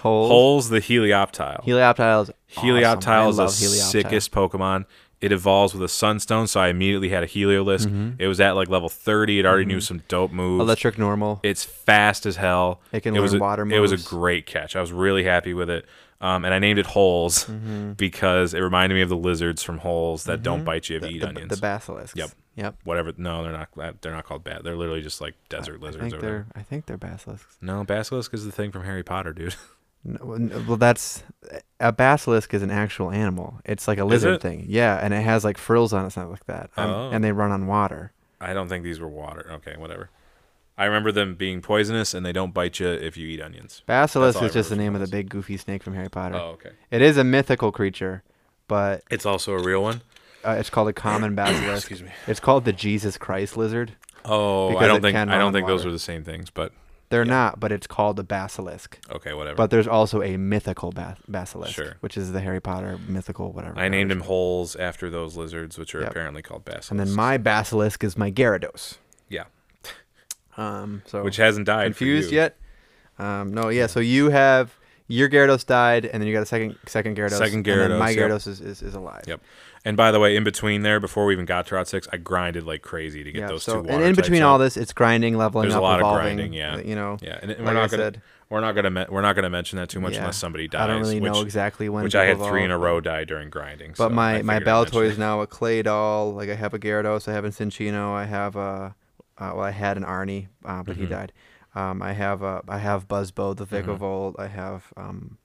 Holes. 0.00 0.28
Holes 0.30 0.68
the 0.68 0.80
Helioptile. 0.80 1.64
Helioptile's 1.64 2.30
Helioptile 2.54 3.30
is 3.30 3.36
the 3.36 3.44
Helioptile. 3.44 3.90
sickest 3.90 4.32
Pokemon. 4.32 4.84
It 5.20 5.32
evolves 5.32 5.72
with 5.72 5.82
a 5.82 5.88
Sunstone, 5.88 6.46
so 6.46 6.60
I 6.60 6.68
immediately 6.68 7.08
had 7.08 7.22
a 7.22 7.26
Heliolisk. 7.26 8.16
It 8.18 8.26
was 8.28 8.38
at 8.40 8.52
like 8.56 8.68
level 8.68 8.90
30. 8.90 9.38
It 9.40 9.46
already 9.46 9.64
knew 9.64 9.80
some 9.80 10.02
dope 10.08 10.30
moves. 10.32 10.54
Mm-hmm. 10.60 10.60
Electric 10.68 10.98
normal. 10.98 11.40
It's 11.42 11.64
fast 11.64 12.26
as 12.26 12.36
hell. 12.36 12.80
It 12.92 13.00
can 13.00 13.14
was 13.14 13.32
learn 13.32 13.40
a, 13.40 13.44
water 13.44 13.64
moves. 13.64 13.76
It 13.76 13.80
was 13.80 13.92
a 13.92 14.08
great 14.08 14.44
catch. 14.44 14.76
I 14.76 14.82
was 14.82 14.92
really 14.92 15.24
happy 15.24 15.54
with 15.54 15.70
it. 15.70 15.86
Um, 16.20 16.44
and 16.44 16.52
I 16.52 16.58
named 16.58 16.78
it 16.78 16.86
Holes 16.86 17.44
Mm-hmm. 17.46 17.92
because 17.92 18.52
it 18.54 18.60
reminded 18.60 18.94
me 18.96 19.00
of 19.02 19.08
the 19.08 19.16
lizards 19.16 19.62
from 19.62 19.78
Holes 19.78 20.24
that 20.24 20.42
don't 20.42 20.64
bite 20.64 20.88
you 20.90 20.96
if 20.96 21.02
the, 21.02 21.08
you 21.10 21.16
eat 21.16 21.20
the, 21.20 21.28
onions. 21.28 21.50
the 21.54 21.60
basilisks. 21.60 22.16
Yep. 22.18 22.30
Yep. 22.56 22.76
Whatever. 22.84 23.12
No, 23.16 23.42
they're 23.42 23.52
not. 23.52 24.00
They're 24.00 24.12
not 24.12 24.24
called 24.24 24.44
bat. 24.44 24.62
They're 24.64 24.76
literally 24.76 25.02
just 25.02 25.20
like 25.20 25.34
desert 25.48 25.80
I 25.82 25.86
lizards. 25.86 26.02
think 26.02 26.14
or 26.14 26.18
they're. 26.20 26.30
whatever. 26.30 26.46
I 26.54 26.62
think 26.62 26.86
they're 26.86 26.96
basilisks. 26.96 27.56
No, 27.60 27.82
basilisk 27.84 28.32
is 28.34 28.44
the 28.44 28.52
thing 28.52 28.70
from 28.72 28.84
Harry 28.84 29.02
Potter, 29.02 29.32
dude. 29.32 29.54
No, 30.06 30.34
n- 30.34 30.66
well, 30.68 30.76
that's 30.76 31.22
a 31.80 31.90
basilisk 31.90 32.52
is 32.52 32.60
an 32.62 32.70
actual 32.70 33.10
animal. 33.10 33.58
It's 33.64 33.88
like 33.88 33.96
a 33.96 34.04
lizard 34.04 34.42
thing. 34.42 34.66
Yeah, 34.68 34.98
and 35.02 35.14
it 35.14 35.22
has 35.22 35.44
like 35.44 35.56
frills 35.56 35.94
on 35.94 36.04
it, 36.04 36.10
something 36.10 36.30
like 36.30 36.44
that. 36.44 36.68
Um, 36.76 36.90
Oh. 36.90 37.10
And 37.10 37.24
they 37.24 37.32
run 37.32 37.50
on 37.50 37.66
water. 37.66 38.12
I 38.38 38.52
don't 38.52 38.68
think 38.68 38.84
these 38.84 39.00
were 39.00 39.08
water. 39.08 39.46
Okay, 39.50 39.76
whatever. 39.78 40.10
I 40.76 40.84
remember 40.84 41.10
them 41.10 41.36
being 41.36 41.62
poisonous 41.62 42.12
and 42.12 42.26
they 42.26 42.32
don't 42.34 42.52
bite 42.52 42.80
you 42.80 42.88
if 42.88 43.16
you 43.16 43.26
eat 43.28 43.40
onions. 43.40 43.82
Basilisk 43.86 44.42
is 44.42 44.52
just 44.52 44.68
the 44.68 44.76
name 44.76 44.94
of 44.94 45.00
the 45.00 45.06
big 45.06 45.30
goofy 45.30 45.56
snake 45.56 45.82
from 45.82 45.94
Harry 45.94 46.10
Potter. 46.10 46.34
Oh, 46.34 46.48
okay. 46.50 46.72
It 46.90 47.00
is 47.00 47.16
a 47.16 47.24
mythical 47.24 47.72
creature, 47.72 48.22
but 48.68 49.04
It's 49.10 49.24
also 49.24 49.54
a 49.54 49.62
real 49.62 49.82
one. 49.82 50.02
Uh, 50.44 50.52
it's 50.58 50.70
called 50.70 50.88
a 50.88 50.92
common 50.92 51.34
basilisk. 51.36 51.90
Excuse 51.90 52.02
me. 52.02 52.10
It's 52.26 52.40
called 52.40 52.64
the 52.64 52.72
Jesus 52.72 53.16
Christ 53.18 53.56
lizard. 53.56 53.92
Oh, 54.24 54.76
I 54.76 54.86
don't 54.86 55.02
think 55.02 55.16
I 55.16 55.24
don't 55.24 55.40
on 55.42 55.52
think 55.52 55.66
those 55.66 55.84
are 55.84 55.90
the 55.92 55.98
same 55.98 56.24
things, 56.24 56.48
but 56.50 56.72
They're 57.10 57.24
Yeah. 57.26 57.30
not, 57.32 57.60
but 57.60 57.70
it's 57.70 57.86
called 57.86 58.18
a 58.18 58.22
basilisk. 58.22 58.98
okay, 59.10 59.34
whatever. 59.34 59.56
But 59.56 59.70
there's 59.70 59.86
also 59.86 60.22
a 60.22 60.36
mythical 60.38 60.90
ba- 60.90 61.18
basilisk, 61.28 61.74
Sure. 61.74 61.96
which 62.00 62.16
is 62.16 62.32
the 62.32 62.40
Harry 62.40 62.60
Potter 62.60 62.98
mythical 63.06 63.52
whatever. 63.52 63.78
I 63.78 63.88
named 63.88 64.10
him 64.10 64.20
holes 64.20 64.74
after 64.76 65.10
those 65.10 65.36
lizards, 65.36 65.76
which 65.78 65.94
are 65.94 66.00
Yep. 66.00 66.10
apparently 66.10 66.40
called 66.42 66.64
basilisks. 66.64 66.90
And 66.90 66.98
then 66.98 67.12
my 67.12 67.36
basilisk 67.36 68.02
is 68.02 68.16
my 68.16 68.30
Gyarados. 68.32 68.96
yeah, 69.28 69.44
Um, 70.56 71.02
so 71.06 71.22
which 71.22 71.36
hasn't 71.36 71.66
died. 71.66 71.84
confused 71.86 72.32
yet? 72.32 72.56
Um, 73.18 73.52
no, 73.52 73.68
yeah. 73.68 73.86
So 73.86 74.00
you 74.00 74.30
have 74.30 74.74
your 75.08 75.28
Gyarados 75.28 75.66
died, 75.66 76.06
and 76.06 76.20
then 76.22 76.26
you 76.28 76.32
got 76.34 76.42
a 76.42 76.46
second 76.46 76.76
second 76.86 77.16
Gyarados. 77.16 77.38
Second 77.38 77.64
Gyarados, 77.64 77.98
my 77.98 78.10
yep. 78.10 78.30
Gyarados 78.30 78.46
is, 78.46 78.60
is, 78.60 78.82
is 78.82 78.94
alive. 78.94 79.24
Yep. 79.26 79.40
And 79.86 79.96
by 79.98 80.10
the 80.12 80.18
way, 80.18 80.34
in 80.34 80.44
between 80.44 80.80
there, 80.82 80.98
before 80.98 81.26
we 81.26 81.34
even 81.34 81.44
got 81.44 81.66
to 81.66 81.74
Route 81.74 81.88
Six, 81.88 82.08
I 82.12 82.16
grinded 82.16 82.64
like 82.64 82.80
crazy 82.82 83.22
to 83.22 83.30
get 83.30 83.40
Yeah. 83.40 83.46
those 83.48 83.64
So 83.64 83.82
two. 83.82 83.88
and 83.90 84.02
in 84.02 84.14
between 84.14 84.42
up. 84.42 84.48
all 84.52 84.58
this, 84.58 84.76
it's 84.78 84.94
grinding, 84.94 85.36
leveling 85.36 85.64
There's 85.64 85.74
up, 85.74 85.80
a 85.80 85.82
lot 85.82 85.94
of 85.96 86.00
evolving. 86.00 86.36
grinding, 86.36 86.52
yeah. 86.54 86.78
You 86.78 86.94
know. 86.94 87.18
yeah, 87.20 87.38
and, 87.42 87.50
and 87.50 87.64
like 87.66 87.74
we're 87.74 87.80
I 87.80 87.82
not 87.82 87.90
gonna 87.90 88.02
said, 88.02 88.22
we're 88.48 88.60
not 88.60 88.72
gonna 88.74 88.90
me- 88.90 89.06
we're 89.10 89.20
not 89.20 89.34
gonna 89.36 89.50
mention 89.50 89.76
that 89.78 89.90
too 89.90 90.00
much 90.00 90.14
yeah, 90.14 90.20
unless 90.20 90.38
somebody 90.38 90.68
dies. 90.68 90.80
I 90.82 90.86
don't 90.86 91.00
really 91.02 91.20
which, 91.20 91.32
know 91.32 91.42
exactly 91.42 91.88
when. 91.90 92.02
which 92.04 92.14
I 92.14 92.24
had 92.24 92.36
people 92.36 92.48
three 92.48 92.64
in 92.64 92.70
a 92.70 92.78
row 92.78 93.00
die 93.00 93.24
during 93.24 93.50
grinding. 93.50 93.90
But 93.90 93.96
so 93.96 94.08
my 94.08 94.36
I 94.36 94.42
my 94.42 94.54
figured 94.54 94.68
I'd 94.68 94.80
mention 94.80 95.00
Baltoy 95.00 95.04
it. 95.04 95.12
is 95.12 95.18
now 95.18 95.40
a 95.42 95.46
Claydol. 95.46 96.34
Like 96.34 96.48
I 96.48 96.54
have 96.54 96.72
a 96.72 96.78
Gyarados, 96.78 97.28
I 97.28 97.32
have 97.32 97.44
a 97.44 97.48
Cinccino, 97.50 98.14
I 98.14 98.24
have 98.24 98.56
a 98.56 98.94
uh, 99.36 99.50
well, 99.54 99.60
I 99.60 99.70
had 99.70 99.96
an 99.98 100.04
Arnie, 100.04 100.46
uh, 100.64 100.82
but 100.82 100.96
he 100.96 101.04
Mhm. 101.04 101.10
died. 101.10 101.32
Um, 101.74 102.00
I 102.00 102.12
have 102.14 102.40
a 102.42 102.62
I 102.68 102.78
have 102.78 103.06
Buzzbo, 103.08 103.54
the. 103.54 103.66
Vikavolt. 103.66 104.36
I 104.38 104.46
have 104.46 104.84
um, 104.96 105.36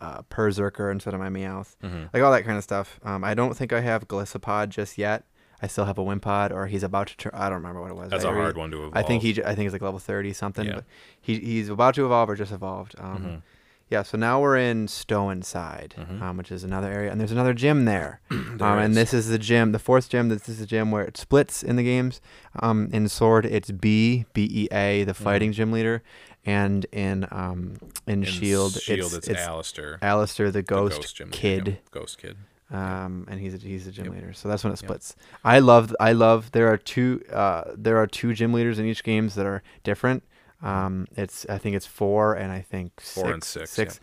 uh, 0.00 0.22
Perrserker 0.30 0.90
instead 0.92 1.14
of 1.14 1.20
my 1.20 1.28
Meowth. 1.28 1.76
Mhm. 1.82 2.10
Like 2.12 2.22
all 2.22 2.32
that 2.32 2.44
kind 2.44 2.58
of 2.58 2.64
stuff. 2.64 3.00
Um, 3.02 3.24
I 3.24 3.34
don't 3.34 3.56
think 3.56 3.72
I 3.72 3.80
have 3.80 4.06
Golisopod 4.08 4.68
just 4.68 4.98
yet. 4.98 5.24
I 5.62 5.66
still 5.68 5.86
have 5.86 5.96
a 5.96 6.02
Wimpod, 6.04 6.50
or 6.52 6.66
he's 6.66 6.82
about 6.82 7.06
to. 7.06 7.16
Turn, 7.16 7.32
I 7.34 7.44
don't 7.48 7.56
remember 7.62 7.80
what 7.80 7.90
it 7.90 7.96
was. 7.96 8.10
That's 8.10 8.24
I 8.26 8.30
a 8.30 8.34
hard 8.34 8.58
one 8.58 8.70
to 8.72 8.76
evolve. 8.78 8.92
I 8.96 9.02
think 9.02 9.22
he. 9.22 9.32
j- 9.32 9.42
I 9.42 9.54
think 9.54 9.60
he's 9.60 9.72
like 9.72 9.80
level 9.80 9.98
thirty 9.98 10.34
something. 10.34 10.66
Yeah. 10.66 10.74
But 10.76 10.84
he 11.20 11.38
he's 11.38 11.70
about 11.70 11.94
to 11.94 12.04
evolve 12.04 12.28
or 12.28 12.36
just 12.36 12.52
evolved. 12.52 12.94
Um, 12.98 13.18
Mhm. 13.24 13.42
Yeah. 13.88 14.02
So 14.02 14.18
now 14.18 14.40
we're 14.40 14.56
in 14.58 14.88
Stow-on-Side, 14.88 15.94
Mhm. 15.98 16.20
um, 16.20 16.36
which 16.36 16.50
is 16.52 16.64
another 16.64 16.90
area, 16.92 17.10
and 17.10 17.20
there's 17.20 17.32
another 17.32 17.54
gym 17.54 17.84
there. 17.84 18.20
um, 18.30 18.60
and 18.60 18.94
this 18.94 19.14
is 19.14 19.28
the 19.28 19.38
gym, 19.38 19.72
the 19.72 19.78
fourth 19.78 20.08
gym. 20.08 20.28
This 20.28 20.48
is 20.48 20.58
the 20.58 20.66
gym 20.66 20.90
where 20.90 21.04
it 21.04 21.16
splits 21.16 21.62
in 21.62 21.76
the 21.76 21.84
games. 21.84 22.20
Um, 22.60 22.88
in 22.92 23.08
Sword, 23.08 23.46
it's 23.46 23.70
B 23.70 24.26
B 24.32 24.48
E 24.52 24.68
A, 24.72 25.04
the 25.04 25.14
fighting 25.14 25.52
gym 25.52 25.72
leader, 25.72 26.02
and 26.46 26.84
in 26.92 27.26
um 27.30 27.76
in, 28.06 28.20
In 28.20 28.24
Shield, 28.24 28.80
Shield, 28.80 29.14
it's 29.14 29.28
it's, 29.28 29.40
Allister, 29.40 29.98
Allister, 30.00 30.46
the 30.46 30.58
the 30.58 30.62
ghost, 30.62 31.20
kid 31.32 31.66
Yep, 31.68 31.90
Ghost 31.90 32.18
kid. 32.18 32.36
um, 32.70 33.26
and 33.28 33.40
he's 33.40 33.54
a, 33.54 33.58
he's 33.58 33.86
a 33.86 33.90
gym 33.92 34.06
Yep. 34.06 34.14
leader. 34.14 34.32
So 34.32 34.48
that's 34.48 34.62
when 34.64 34.72
it 34.72 34.80
Yep. 34.80 34.88
splits. 34.88 35.16
I 35.44 35.58
love 35.58 35.94
I 36.00 36.12
love 36.12 36.52
there 36.52 36.72
are 36.72 36.76
two 36.78 37.22
uh, 37.32 37.64
there 37.76 37.98
are 37.98 38.06
two 38.06 38.32
gym 38.32 38.52
leaders 38.52 38.78
in 38.78 38.86
each 38.86 39.02
games 39.04 39.34
that 39.34 39.46
are 39.46 39.62
different. 39.82 40.22
Um, 40.62 41.06
it's 41.16 41.44
I 41.50 41.58
think 41.58 41.76
it's 41.76 41.86
four 41.86 42.34
and 42.34 42.50
I 42.50 42.60
think 42.62 43.00
Four 43.00 43.24
six, 43.24 43.34
and 43.34 43.44
six, 43.44 43.70
six. 43.70 44.00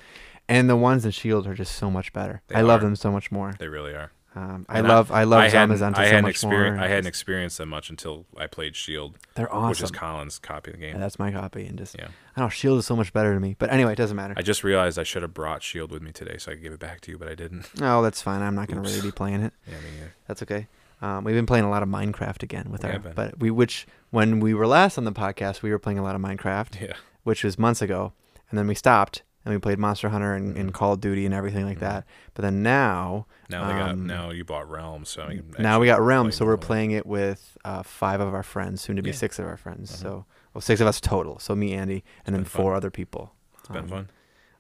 and 0.48 0.70
the 0.70 0.76
ones 0.78 1.04
in 1.06 1.12
Shield 1.12 1.48
are 1.48 1.56
just 1.56 1.76
so 1.76 1.90
much 1.90 2.14
better. 2.14 2.42
They 2.48 2.56
I 2.56 2.62
love 2.62 2.82
them 2.82 2.96
so 2.96 3.12
much 3.12 3.32
more. 3.32 3.56
They 3.58 3.68
really 3.68 3.94
are. 3.94 4.12
Um, 4.36 4.66
I 4.68 4.82
love 4.82 5.12
I, 5.12 5.26
love 5.26 5.44
hadn't- 5.52 5.78
Zamazenta 5.78 5.98
I 6.00 6.06
so 6.06 6.10
hadn't 6.12 6.22
much 6.24 6.44
more. 6.44 6.66
I 6.80 6.88
hadn't 6.88 7.06
experienced 7.06 7.60
them 7.60 7.70
much 7.70 7.92
until 7.92 8.26
I 8.36 8.48
played 8.48 8.76
Shield, 8.76 9.16
They're 9.36 9.54
awesome. 9.54 9.70
which 9.70 9.82
is 9.84 9.92
Colin's 9.92 10.40
copy 10.40 10.72
of 10.72 10.78
the 10.78 10.82
game. 10.82 10.96
Yeah, 10.96 11.00
that's 11.02 11.20
my 11.20 11.32
copy, 11.32 11.66
and 11.68 11.78
just 11.78 11.96
Yeah. 11.98 12.08
I 12.36 12.40
don't 12.40 12.46
know. 12.48 12.50
Shield 12.50 12.80
is 12.80 12.88
so 12.88 12.96
much 12.96 13.14
better 13.14 13.34
to 13.34 13.40
me. 13.40 13.56
But 13.60 13.72
anyway, 13.72 13.94
it 13.94 13.98
doesn't 13.98 14.18
matter. 14.18 14.34
I 14.36 14.42
just 14.42 14.64
realized 14.64 14.98
I 14.98 15.04
should 15.04 15.22
have 15.22 15.36
brought 15.36 15.62
Shield 15.62 15.92
with 15.92 16.02
me 16.02 16.12
today 16.12 16.38
so 16.40 16.52
I 16.52 16.56
could 16.56 16.64
give 16.64 16.74
it 16.74 16.80
back 16.80 17.02
to 17.02 17.12
you, 17.12 17.18
but 17.20 17.28
I 17.28 17.36
didn't. 17.36 17.68
no, 17.80 18.02
that's 18.02 18.24
fine. 18.24 18.42
I'm 18.42 18.56
not 18.56 18.68
gonna 18.70 18.82
Oops. 18.82 18.90
really 18.96 19.08
be 19.08 19.12
playing 19.12 19.42
it. 19.44 19.54
Yeah, 19.68 19.76
me 19.76 19.92
neither. 19.98 20.14
That's 20.28 20.42
okay. 20.42 20.68
Um, 21.02 21.24
we've 21.26 21.36
been 21.36 21.46
playing 21.46 21.66
a 21.66 21.70
lot 21.70 21.84
of 21.84 21.90
Minecraft 21.90 22.42
again 22.44 22.70
with 22.72 22.84
We 22.84 22.90
our, 22.90 23.00
but 23.00 23.38
we 23.40 23.52
which 23.52 23.86
when 24.10 24.40
we 24.40 24.54
were 24.56 24.66
last 24.66 24.98
on 24.98 25.04
the 25.04 25.12
podcast, 25.12 25.62
we 25.62 25.70
were 25.70 25.78
playing 25.80 26.00
a 26.00 26.04
lot 26.04 26.16
of 26.16 26.22
Minecraft. 26.22 26.82
Yeah. 26.82 26.94
which 27.24 27.44
was 27.44 27.60
months 27.60 27.82
ago, 27.84 28.14
and 28.50 28.58
then 28.58 28.68
we 28.68 28.74
stopped 28.74 29.22
and 29.46 29.54
we 29.54 29.60
played 29.60 29.78
Monster 29.80 30.10
Hunter 30.10 30.34
and, 30.34 30.56
and 30.58 30.70
Mhm. 30.70 30.74
Call 30.74 30.94
of 30.94 31.02
Duty 31.02 31.26
and 31.26 31.34
everything 31.34 31.66
like 31.66 31.78
Mhm. 31.78 31.82
that. 31.82 32.06
But 32.34 32.44
then 32.44 32.64
now, 32.64 33.28
Now 33.50 33.68
they 33.68 33.74
got 33.74 33.92
Um, 33.92 34.08
now 34.08 34.32
you 34.32 34.44
bought 34.46 34.70
Realms, 34.70 35.10
so 35.10 35.24
I 35.24 35.36
can 35.36 35.54
now 35.60 35.80
we 35.80 35.86
got 35.88 36.02
Realm, 36.02 36.32
so 36.32 36.46
we're 36.46 36.58
playing 36.58 36.92
it 36.92 37.06
with 37.06 37.58
uh, 37.66 37.84
five 37.84 38.20
of 38.22 38.34
our 38.34 38.42
friends, 38.44 38.82
soon 38.82 38.96
to 38.96 39.02
be 39.02 39.10
Yeah. 39.10 39.16
six 39.16 39.38
of 39.40 39.46
our 39.46 39.58
friends. 39.58 39.92
Mhm. 39.92 39.96
So, 40.02 40.26
well, 40.54 40.62
six 40.62 40.80
of 40.82 40.88
us 40.88 41.00
total. 41.02 41.40
So 41.40 41.56
me, 41.56 41.74
Andy, 41.74 42.04
and 42.26 42.34
then 42.36 42.42
been 42.44 42.50
fun. 42.50 42.62
four 42.62 42.74
other 42.76 42.90
people. 42.90 43.34
It's 43.60 43.68
been 43.70 43.84
Um, 43.84 43.88
fun. 43.88 44.10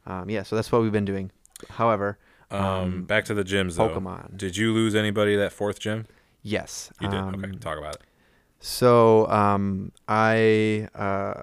Um, 0.06 0.30
yeah, 0.30 0.44
so 0.44 0.56
that's 0.56 0.72
what 0.72 0.82
we've 0.82 0.92
been 0.92 1.06
doing. 1.06 1.32
However, 1.72 2.18
Um, 2.52 2.60
um, 2.62 3.04
back 3.06 3.26
to 3.26 3.34
the 3.34 3.44
gyms 3.44 3.78
though. 3.78 3.90
Pokemon. 3.90 4.38
Did 4.38 4.58
you 4.58 4.74
lose 4.74 4.94
anybody 4.96 5.36
that 5.38 5.52
fourth 5.54 5.80
gym? 5.80 6.06
yes, 6.44 6.92
You 7.00 7.08
did. 7.10 7.20
okay, 7.20 7.48
um, 7.50 7.58
talk 7.60 7.78
about 7.80 7.96
it. 7.96 8.02
So 8.60 9.28
um, 9.30 9.92
I 10.08 10.88
uh, 10.94 11.42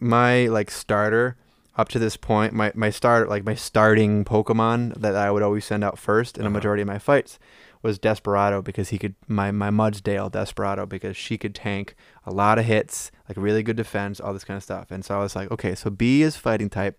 my 0.00 0.46
like 0.46 0.70
starter 0.70 1.36
up 1.78 1.88
to 1.90 1.98
this 1.98 2.16
point, 2.16 2.52
my 2.52 2.72
my 2.74 2.90
start 2.90 3.28
like 3.28 3.44
my 3.44 3.54
starting 3.54 4.24
Pokemon 4.24 5.00
that 5.00 5.14
I 5.16 5.30
would 5.30 5.42
always 5.42 5.64
send 5.64 5.84
out 5.84 5.98
first 5.98 6.36
in 6.36 6.42
a 6.44 6.46
Uh-huh. 6.48 6.54
majority 6.54 6.82
of 6.82 6.88
my 6.88 6.98
fights 6.98 7.38
was 7.80 7.98
Desperado 8.00 8.60
because 8.60 8.88
he 8.88 8.98
could 8.98 9.14
my 9.28 9.52
my 9.52 9.70
Mudsdale 9.70 10.30
Desperado 10.30 10.84
because 10.86 11.16
she 11.16 11.38
could 11.38 11.54
tank 11.54 11.94
a 12.26 12.32
lot 12.32 12.58
of 12.58 12.64
hits, 12.64 13.12
like 13.28 13.38
really 13.38 13.62
good 13.62 13.76
defense, 13.76 14.18
all 14.20 14.32
this 14.34 14.44
kind 14.44 14.56
of 14.56 14.64
stuff. 14.64 14.90
And 14.90 15.04
so 15.04 15.14
I 15.18 15.22
was 15.22 15.36
like, 15.36 15.50
okay, 15.52 15.74
so 15.76 15.88
B 15.88 16.22
is 16.22 16.36
fighting 16.36 16.68
type. 16.68 16.98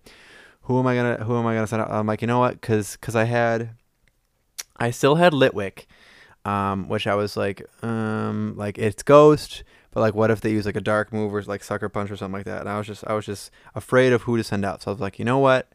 Who 0.63 0.79
am 0.79 0.87
I 0.87 0.95
gonna 0.95 1.23
Who 1.25 1.37
am 1.37 1.45
I 1.45 1.53
gonna 1.55 1.67
send 1.67 1.81
out? 1.81 1.91
I'm 1.91 2.07
like, 2.07 2.21
you 2.21 2.27
know 2.27 2.39
what? 2.39 2.61
Because 2.61 2.93
because 2.93 3.15
I 3.15 3.25
had, 3.25 3.71
I 4.77 4.91
still 4.91 5.15
had 5.15 5.33
Litwick, 5.33 5.85
um, 6.45 6.87
which 6.87 7.05
I 7.05 7.15
was 7.15 7.35
like, 7.35 7.61
um, 7.83 8.53
like 8.55 8.77
it's 8.77 9.03
Ghost, 9.03 9.63
but 9.99 10.03
like, 10.03 10.15
what 10.15 10.31
if 10.31 10.39
they 10.39 10.51
use 10.51 10.65
like 10.65 10.77
a 10.77 10.81
dark 10.81 11.11
move 11.11 11.35
or 11.35 11.43
like 11.43 11.61
Sucker 11.61 11.89
Punch 11.89 12.09
or 12.09 12.15
something 12.15 12.39
like 12.39 12.45
that? 12.45 12.61
And 12.61 12.69
I 12.69 12.77
was 12.77 12.87
just 12.87 13.05
I 13.05 13.13
was 13.15 13.25
just 13.25 13.51
afraid 13.75 14.13
of 14.13 14.21
who 14.21 14.37
to 14.37 14.45
send 14.45 14.63
out. 14.63 14.81
So 14.81 14.91
I 14.91 14.93
was 14.93 15.01
like, 15.01 15.19
you 15.19 15.25
know 15.25 15.39
what? 15.39 15.73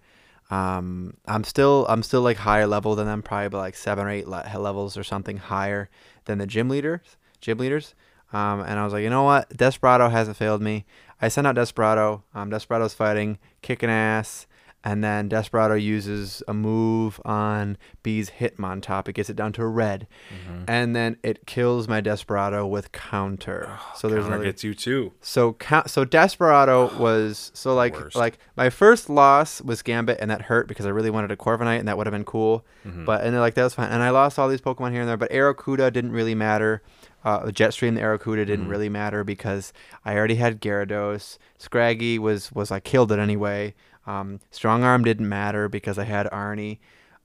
Um, 0.51 1.19
I'm 1.27 1.45
still 1.45 1.85
I'm 1.91 2.03
still 2.03 2.23
like 2.23 2.39
higher 2.39 2.67
level 2.67 2.95
than 2.95 3.07
them, 3.07 3.21
probably 3.21 3.59
like 3.59 3.75
seven 3.75 4.07
or 4.07 4.11
eight 4.11 4.27
le- 4.27 4.51
levels 4.59 4.97
or 4.97 5.05
something 5.05 5.37
higher 5.37 5.91
than 6.25 6.39
the 6.39 6.47
gym 6.47 6.71
leaders. 6.71 7.19
Gym 7.43 7.59
leaders. 7.59 7.95
Um, 8.33 8.61
and 8.61 8.79
I 8.79 8.85
was 8.85 8.95
like, 8.95 9.03
you 9.03 9.11
know 9.11 9.25
what? 9.25 9.55
Desperado 9.55 10.09
hasn't 10.09 10.39
failed 10.39 10.63
me. 10.63 10.87
I 11.21 11.29
sent 11.29 11.47
out 11.47 11.57
Desperado. 11.57 12.25
Um, 12.35 12.49
Desperado's 12.49 12.95
fighting, 12.95 13.39
kicking 13.61 13.91
ass, 13.91 14.47
and 14.85 15.03
then 15.03 15.29
Desperado 15.29 15.75
uses 15.75 16.43
a 16.47 16.55
move 16.55 17.21
on 17.25 17.77
B's 18.03 18.31
Hitmontop. 18.39 19.09
It 19.09 19.15
gets 19.15 19.31
it 19.31 19.37
down 19.37 19.53
to 19.55 19.67
red, 19.67 20.07
Mm-hmm. 20.31 20.65
and 20.69 20.95
then 20.95 21.17
it 21.23 21.47
kills 21.47 21.89
my 21.89 22.01
Desperado 22.01 22.67
with 22.67 22.93
counter. 22.93 23.79
so 23.97 24.09
there's 24.09 24.21
Counter 24.25 24.35
another 24.37 24.45
gets 24.45 24.63
you 24.63 24.75
too. 24.75 25.13
so 25.21 25.57
so 25.87 26.05
Desperado 26.05 26.97
was 26.99 27.51
so 27.55 27.75
like 27.75 27.95
worst. 27.95 28.17
like 28.17 28.39
my 28.57 28.71
first 28.71 29.09
loss 29.11 29.61
was 29.63 29.83
Gambit 29.83 30.19
and 30.21 30.31
that 30.31 30.43
hurt 30.43 30.69
because 30.69 30.87
I 30.87 30.91
really 30.91 31.11
wanted 31.11 31.31
a 31.31 31.37
Corviknight 31.37 31.79
and 31.79 31.89
that 31.89 31.97
would 31.97 32.07
have 32.07 32.13
been 32.13 32.25
cool. 32.25 32.65
Mm-hmm. 32.87 33.05
But 33.05 33.23
and 33.25 33.33
they're 33.33 33.41
like 33.41 33.55
that 33.55 33.65
was 33.65 33.75
fine. 33.75 33.91
And 33.91 34.03
I 34.03 34.11
lost 34.11 34.39
all 34.39 34.49
these 34.49 34.61
Pokemon 34.61 34.93
here 34.93 35.01
and 35.01 35.09
there, 35.09 35.17
but 35.17 35.31
Arrokuda 35.31 35.93
didn't 35.93 36.13
really 36.13 36.35
matter. 36.35 36.83
Uh, 37.25 37.41
Jetstream 37.47 37.95
the 37.95 38.01
Arrokuda 38.03 38.45
didn't 38.47 38.67
Mhm. 38.67 38.71
really 38.71 38.89
matter 38.91 39.25
because 39.25 39.73
I 40.05 40.15
already 40.17 40.35
had 40.35 40.61
Gyarados. 40.61 41.39
Scraggy 41.59 42.19
was 42.19 42.53
was 42.53 42.71
I 42.71 42.81
killed 42.81 43.11
it 43.13 43.19
anyway. 43.19 43.75
Um, 44.07 44.41
Strong 44.51 44.85
Arm 44.85 45.03
didn't 45.05 45.29
matter 45.29 45.69
because 45.69 45.99
I 45.99 46.05
had 46.05 46.27
Arnie. 46.31 46.79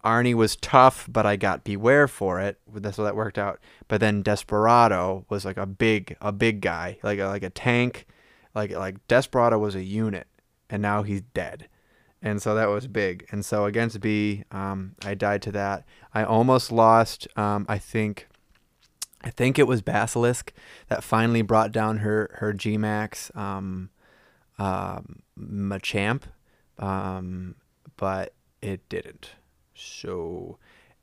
Arnie 0.06 0.34
was 0.34 0.56
tough, 0.56 1.10
but 1.12 1.26
I 1.26 1.36
got 1.36 1.66
Bewear 1.66 2.10
for 2.10 2.40
it. 2.40 2.58
That's 2.74 2.96
so 2.96 3.04
that 3.04 3.18
worked 3.18 3.38
out. 3.38 3.60
But 3.90 4.00
then 4.00 4.22
Desperado 4.22 5.26
was 5.28 5.44
like 5.44 5.58
a 5.58 5.66
big, 5.66 6.16
a 6.22 6.32
big 6.32 6.62
guy, 6.62 6.98
like 7.04 7.20
a, 7.20 7.26
like 7.26 7.44
a 7.44 7.50
tank, 7.50 8.06
like 8.56 8.72
like 8.72 9.06
Desperado 9.10 9.58
was 9.60 9.76
a 9.76 9.84
unit, 9.84 10.28
and 10.70 10.82
now 10.82 11.04
he's 11.04 11.20
dead, 11.34 11.68
and 12.22 12.42
so 12.42 12.56
that 12.56 12.70
was 12.70 12.88
big. 12.88 13.26
And 13.30 13.44
so 13.44 13.66
against 13.66 14.00
B, 14.00 14.46
um, 14.52 14.96
I 15.04 15.16
died 15.16 15.42
to 15.42 15.52
that. 15.52 15.84
I 16.14 16.24
almost 16.24 16.72
lost. 16.72 17.28
Um, 17.38 17.66
I 17.68 17.78
think, 17.78 18.29
I 19.22 19.30
think 19.30 19.60
it 19.60 19.68
was 19.68 19.82
Basilisk 19.82 20.54
that 20.88 21.04
finally 21.04 21.42
brought 21.42 21.72
down 21.72 21.98
her 21.98 22.32
her 22.36 22.54
G 22.54 22.78
Max, 22.78 23.32
um, 23.36 23.90
um, 24.58 25.22
Machamp, 25.38 26.24
um, 26.78 27.56
but 27.98 28.34
it 28.62 28.88
didn't. 28.90 29.32
So, 29.74 30.58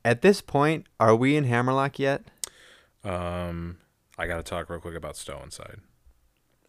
at 0.04 0.22
this 0.22 0.40
point, 0.40 0.86
are 0.98 1.14
we 1.14 1.36
in 1.36 1.44
Hammerlocke 1.44 1.98
yet? 1.98 2.24
Um, 3.04 3.78
I 4.18 4.26
got 4.26 4.36
to 4.36 4.42
talk 4.42 4.68
real 4.70 4.80
quick 4.80 4.94
about 4.94 5.16
Stow-on-Side. 5.16 5.80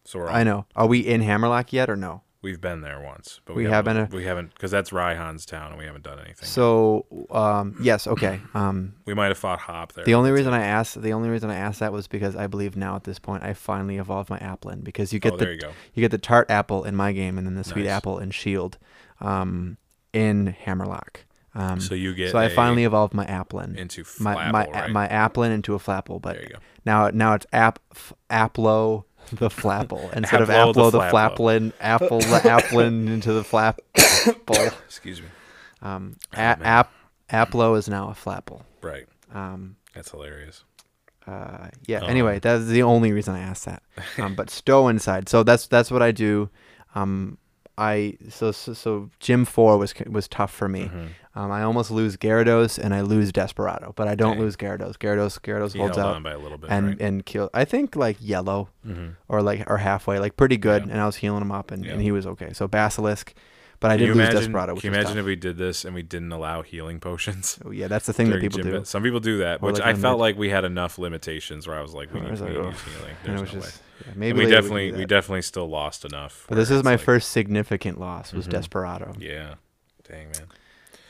So 0.05 0.19
we're 0.19 0.29
on, 0.29 0.35
I 0.35 0.43
know. 0.43 0.65
Are 0.75 0.87
we 0.87 0.99
in 0.99 1.21
Hammerlocke 1.21 1.73
yet 1.73 1.89
or 1.89 1.95
no? 1.97 2.21
We've 2.43 2.61
been 2.61 2.81
there 2.81 3.01
once, 3.01 3.41
but 3.45 3.55
We 3.55 3.63
we, 3.65 3.69
haven't, 3.69 3.95
haven't. 3.95 4.15
We 4.15 4.23
haven't 4.23 4.53
because 4.53 4.69
that's 4.69 4.91
Raihan's 4.91 5.45
town, 5.45 5.71
and 5.71 5.77
we 5.79 5.85
haven't 5.85 6.03
done 6.03 6.19
anything. 6.19 6.47
So, 6.47 7.05
um, 7.31 7.75
yes, 7.81 8.05
okay. 8.05 8.39
Um, 8.53 8.93
we 9.05 9.15
might 9.15 9.27
have 9.29 9.39
fought 9.39 9.59
Hop 9.61 9.93
there. 9.93 10.05
the 10.05 10.13
only 10.13 10.31
reason 10.31 10.53
I 10.53 10.63
asked, 10.63 11.01
the 11.01 11.13
only 11.13 11.29
reason 11.29 11.49
I 11.49 11.55
asked 11.55 11.79
that 11.79 11.91
was 11.91 12.07
because 12.07 12.35
I 12.35 12.45
believe 12.45 12.75
now 12.77 12.95
at 12.95 13.05
this 13.05 13.17
point 13.17 13.43
I 13.43 13.53
finally 13.53 13.97
evolved 13.97 14.29
my 14.29 14.37
Applin 14.37 14.83
because 14.83 15.11
you 15.11 15.19
get 15.19 15.33
oh, 15.33 15.37
the 15.37 15.55
you 15.55 15.59
you 15.95 16.01
get 16.01 16.11
the 16.11 16.19
tart 16.19 16.49
apple 16.51 16.83
in 16.83 16.95
my 16.95 17.11
game 17.11 17.37
and 17.39 17.47
then 17.47 17.55
the 17.55 17.63
sweet 17.63 17.85
Nice. 17.85 17.93
apple 17.93 18.19
in 18.19 18.29
Shield, 18.29 18.77
um, 19.19 19.77
in 20.13 20.55
Hammerlocke. 20.65 21.25
Um, 21.55 21.79
So 21.79 21.95
you 21.95 22.13
get. 22.13 22.31
so 22.31 22.37
I 22.37 22.49
finally 22.49 22.83
evolved 22.83 23.15
my 23.15 23.25
Applin. 23.25 23.75
into 23.77 24.05
my 24.19 24.35
Flapple, 24.35 24.51
my 24.51 24.65
right? 24.67 24.89
my 24.91 25.07
Applin 25.07 25.49
into 25.51 25.73
a 25.73 25.79
Flapple, 25.79 26.21
but 26.21 26.33
there 26.35 26.43
you 26.43 26.49
go. 26.49 26.59
now 26.85 27.09
now 27.09 27.33
it's 27.33 27.47
app 27.51 27.79
Applo 28.29 29.05
the 29.31 29.49
Flapple 29.49 30.11
instead 30.13 30.41
of 30.41 30.49
Applo 30.49 30.73
the 30.73 30.81
Applo 30.81 30.91
the, 30.91 30.99
Flaplin 30.99 31.73
Apple 31.79 32.19
the 32.19 32.25
Applin 32.43 33.07
into 33.07 33.33
the 33.33 33.43
Flapple. 33.43 33.77
Excuse 34.85 35.21
me. 35.21 35.27
Um, 35.81 36.15
Oh, 36.33 36.37
a- 36.37 36.57
man. 36.57 36.61
app 36.63 36.91
Applo 37.29 37.77
is 37.77 37.87
now 37.89 38.09
a 38.09 38.13
Flapple. 38.13 38.61
Right. 38.81 39.05
Um, 39.33 39.75
That's 39.93 40.11
hilarious. 40.11 40.63
uh, 41.27 41.67
yeah. 41.85 41.99
Um, 41.99 42.09
anyway, 42.09 42.39
that's 42.39 42.65
the 42.67 42.83
only 42.83 43.11
reason 43.11 43.35
I 43.35 43.39
asked 43.41 43.65
that. 43.65 43.83
Um, 44.17 44.33
but 44.35 44.49
Stow-on-Side. 44.59 45.27
So 45.27 45.43
that's 45.43 45.67
that's 45.67 45.91
what 45.91 46.01
I 46.01 46.11
do. 46.11 46.49
Um, 46.95 47.37
I 47.77 48.17
so 48.29 48.51
so, 48.51 48.73
so 48.73 49.09
Gym 49.19 49.45
four 49.45 49.77
was 49.77 49.93
was 50.07 50.27
tough 50.27 50.51
for 50.51 50.67
me. 50.67 50.85
Mhm. 50.93 51.07
Um, 51.35 51.51
I 51.51 51.61
almost 51.61 51.91
lose 51.91 52.17
Gyarados 52.17 52.79
and 52.83 52.95
I 52.95 53.01
lose 53.01 53.31
Desperado, 53.31 53.93
but 53.95 54.07
I 54.07 54.15
don't 54.15 54.39
lose 54.39 54.55
Gyarados. 54.57 54.97
Gyarados 54.97 55.39
Gyarados 55.39 55.73
He 55.73 55.79
holds 55.79 55.95
out 55.97 56.15
on 56.15 56.23
by 56.23 56.31
a 56.31 56.39
little 56.39 56.57
bit. 56.57 56.71
and 56.71 56.87
right? 56.87 57.01
and 57.01 57.23
kill. 57.25 57.51
I 57.53 57.63
think 57.65 57.95
like 57.95 58.17
yellow 58.19 58.69
Mhm. 58.87 59.15
or 59.27 59.43
like 59.43 59.69
or 59.69 59.77
halfway, 59.77 60.17
like 60.17 60.35
pretty 60.37 60.57
good. 60.57 60.85
Yeah. 60.87 60.93
And 60.93 61.01
I 61.01 61.05
was 61.05 61.17
healing 61.17 61.41
him 61.43 61.51
up, 61.51 61.69
and, 61.69 61.85
Yeah. 61.85 61.91
and 61.93 62.01
he 62.01 62.11
was 62.11 62.25
okay. 62.25 62.53
So 62.53 62.67
Basilisk, 62.67 63.35
but 63.79 63.91
I 63.91 63.97
did 63.97 64.07
lose 64.07 64.15
imagine, 64.17 64.35
Desperado. 64.37 64.73
Which 64.73 64.81
Can 64.81 64.91
you 64.91 64.95
imagine 64.97 65.11
tough. 65.17 65.19
if 65.19 65.25
we 65.27 65.35
did 65.35 65.57
this 65.59 65.85
and 65.85 65.93
we 65.93 66.01
didn't 66.01 66.31
allow 66.31 66.63
healing 66.63 66.99
potions? 66.99 67.59
Oh, 67.63 67.69
yeah, 67.69 67.87
that's 67.87 68.07
the 68.07 68.13
thing 68.13 68.31
that 68.31 68.41
people 68.41 68.63
do. 68.63 68.83
Some 68.85 69.03
people 69.03 69.19
do 69.19 69.37
that, 69.37 69.61
Or 69.61 69.67
which 69.67 69.77
like 69.79 69.85
I 69.85 69.93
felt 69.93 70.19
like 70.19 70.35
we 70.35 70.49
had 70.49 70.65
enough 70.65 70.97
limitations 70.97 71.67
where 71.67 71.77
I 71.77 71.83
was 71.83 71.93
like, 71.93 72.11
we 72.11 72.21
need, 72.21 72.31
was 72.31 72.41
we 72.41 72.47
like, 72.47 72.57
oh. 72.57 72.71
healing. 72.71 73.15
And 73.25 73.37
There's 73.37 73.41
it 73.41 73.43
was 73.43 73.53
no 73.53 73.61
just 73.61 73.81
yeah, 74.05 74.13
maybe 74.15 74.39
we 74.39 74.45
definitely 74.51 74.91
do 74.91 74.97
we 74.97 75.05
definitely 75.05 75.41
still 75.41 75.67
lost 75.67 76.05
enough. 76.05 76.45
But 76.49 76.55
this 76.55 76.69
is 76.71 76.83
my 76.83 76.91
like- 76.91 76.99
first 76.99 77.31
significant 77.31 77.99
loss 77.99 78.33
was 78.33 78.47
Mhm. 78.47 78.51
Desperado. 78.51 79.15
Yeah. 79.19 79.55
Dang 80.09 80.27
man. 80.31 80.47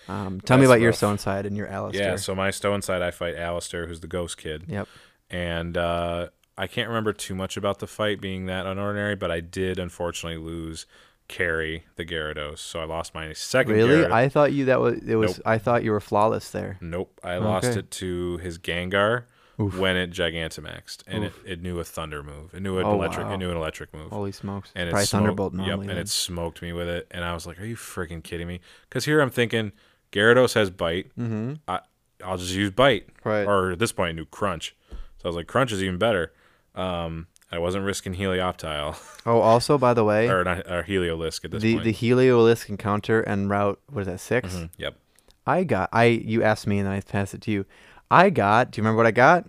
Um, 0.09 0.39
tell 0.41 0.57
me 0.57 0.61
That's 0.61 0.69
about 0.72 0.81
your 0.81 0.89
rough. 0.91 0.97
Stow-on-Side 0.97 1.45
and 1.45 1.57
your 1.57 1.68
Allister. 1.68 2.01
Yeah. 2.01 2.15
So 2.15 2.34
my 2.34 2.49
Stow-on-Side, 2.49 3.01
I 3.01 3.11
fight 3.11 3.35
Allister, 3.35 3.88
who's 3.88 3.99
the 3.99 4.07
ghost 4.07 4.38
kid. 4.38 4.64
Yep. 4.68 4.88
and 5.30 5.77
uh, 5.77 6.30
I 6.57 6.68
can't 6.68 6.88
remember 6.88 7.11
too 7.11 7.35
much 7.35 7.57
about 7.57 7.80
the 7.80 7.88
fight 7.88 8.22
being 8.22 8.45
that 8.45 8.65
unordinary, 8.65 9.19
but 9.19 9.30
I 9.30 9.41
did 9.41 9.77
unfortunately 9.77 10.39
lose 10.41 10.85
Carry 11.27 11.84
the 11.97 12.05
Gyarados, 12.05 12.59
so 12.59 12.80
I 12.80 12.85
lost 12.85 13.14
my 13.14 13.34
second. 13.34 13.73
Really? 13.73 13.95
Gyarados. 13.97 14.11
I 14.14 14.30
thought 14.30 14.53
you 14.53 14.64
that 14.65 14.80
was 14.80 14.99
it 15.05 15.15
was. 15.18 15.38
Nope. 15.39 15.41
I 15.45 15.57
thought 15.57 15.84
you 15.84 15.91
were 15.91 15.99
flawless 15.99 16.49
there. 16.51 16.77
Nope, 16.80 17.19
I 17.22 17.35
lost 17.38 17.76
it 17.76 17.91
to 17.91 18.38
his 18.38 18.57
Gengar 18.57 19.23
Oof. 19.59 19.77
when 19.77 19.95
it 19.97 20.11
Gigantamaxed, 20.11 21.03
and 21.07 21.23
it, 21.23 21.34
it 21.45 21.61
knew 21.61 21.79
a 21.79 21.84
Thunder 21.84 22.21
move. 22.21 22.53
It 22.53 22.61
knew 22.61 22.77
an 22.77 22.85
Oh, 22.85 22.93
electric. 22.93 23.25
wow. 23.27 23.34
It 23.34 23.38
knew 23.38 23.49
an 23.49 23.57
electric 23.57 23.93
move. 23.93 24.11
Holy 24.11 24.31
smokes! 24.31 24.71
and 24.75 24.88
it 24.88 24.91
Probably 24.91 25.05
smoked, 25.05 25.21
Thunderbolt 25.23 25.53
Yep, 25.53 25.65
normally. 25.67 25.88
and 25.89 25.99
it 25.99 26.09
smoked 26.09 26.61
me 26.61 26.73
with 26.73 26.88
it, 26.88 27.07
and 27.11 27.23
I 27.25 27.34
was 27.34 27.47
like, 27.47 27.59
"Are 27.59 27.65
you 27.65 27.75
freaking 27.75 28.21
kidding 28.23 28.47
me?" 28.47 28.59
Because 28.89 29.05
here 29.05 29.19
I'm 29.19 29.29
thinking, 29.31 29.71
Gyarados 30.11 30.53
has 30.53 30.69
Bite. 30.69 31.07
mm-hmm. 31.17 31.53
I, 31.67 31.79
I'll 32.23 32.38
just 32.38 32.53
use 32.53 32.71
Bite. 32.71 33.07
Right. 33.23 33.45
Or 33.47 33.71
at 33.71 33.79
this 33.79 33.91
point, 33.91 34.09
I 34.09 34.11
knew 34.13 34.25
Crunch. 34.25 34.75
So 34.91 34.95
I 35.25 35.27
was 35.27 35.35
like, 35.35 35.47
Crunch 35.47 35.71
is 35.71 35.81
even 35.84 35.97
better. 35.97 36.34
Um, 36.75 37.27
I 37.51 37.57
wasn't 37.59 37.85
risking 37.85 38.13
Helioptile 38.15 38.97
Oh, 39.25 39.39
also 39.39 39.77
by 39.79 39.93
the 39.95 40.03
way, 40.03 40.27
or 40.29 40.43
not 40.43 40.69
or 40.69 40.84
Heliolisk 40.84 41.45
at 41.45 41.51
this 41.51 41.63
the 41.63 41.73
point. 41.75 41.85
the 41.85 41.93
Heliolisk 41.93 42.69
encounter 42.69 43.21
and 43.21 43.49
route 43.49 43.79
what 43.91 44.01
is 44.01 44.07
that 44.07 44.19
6 44.19 44.53
Mhm, 44.53 44.69
Yep. 44.77 44.95
I 45.47 45.63
got 45.63 45.89
I 45.93 46.05
you 46.05 46.43
asked 46.43 46.67
me 46.67 46.77
and 46.77 46.85
then 46.88 46.93
I 46.93 47.01
passed 47.01 47.34
it 47.34 47.41
to 47.43 47.51
you. 47.51 47.65
I 48.09 48.29
got. 48.29 48.71
Do 48.71 48.79
you 48.79 48.84
remember 48.84 48.97
what 48.97 49.07
I 49.07 49.11
got? 49.11 49.45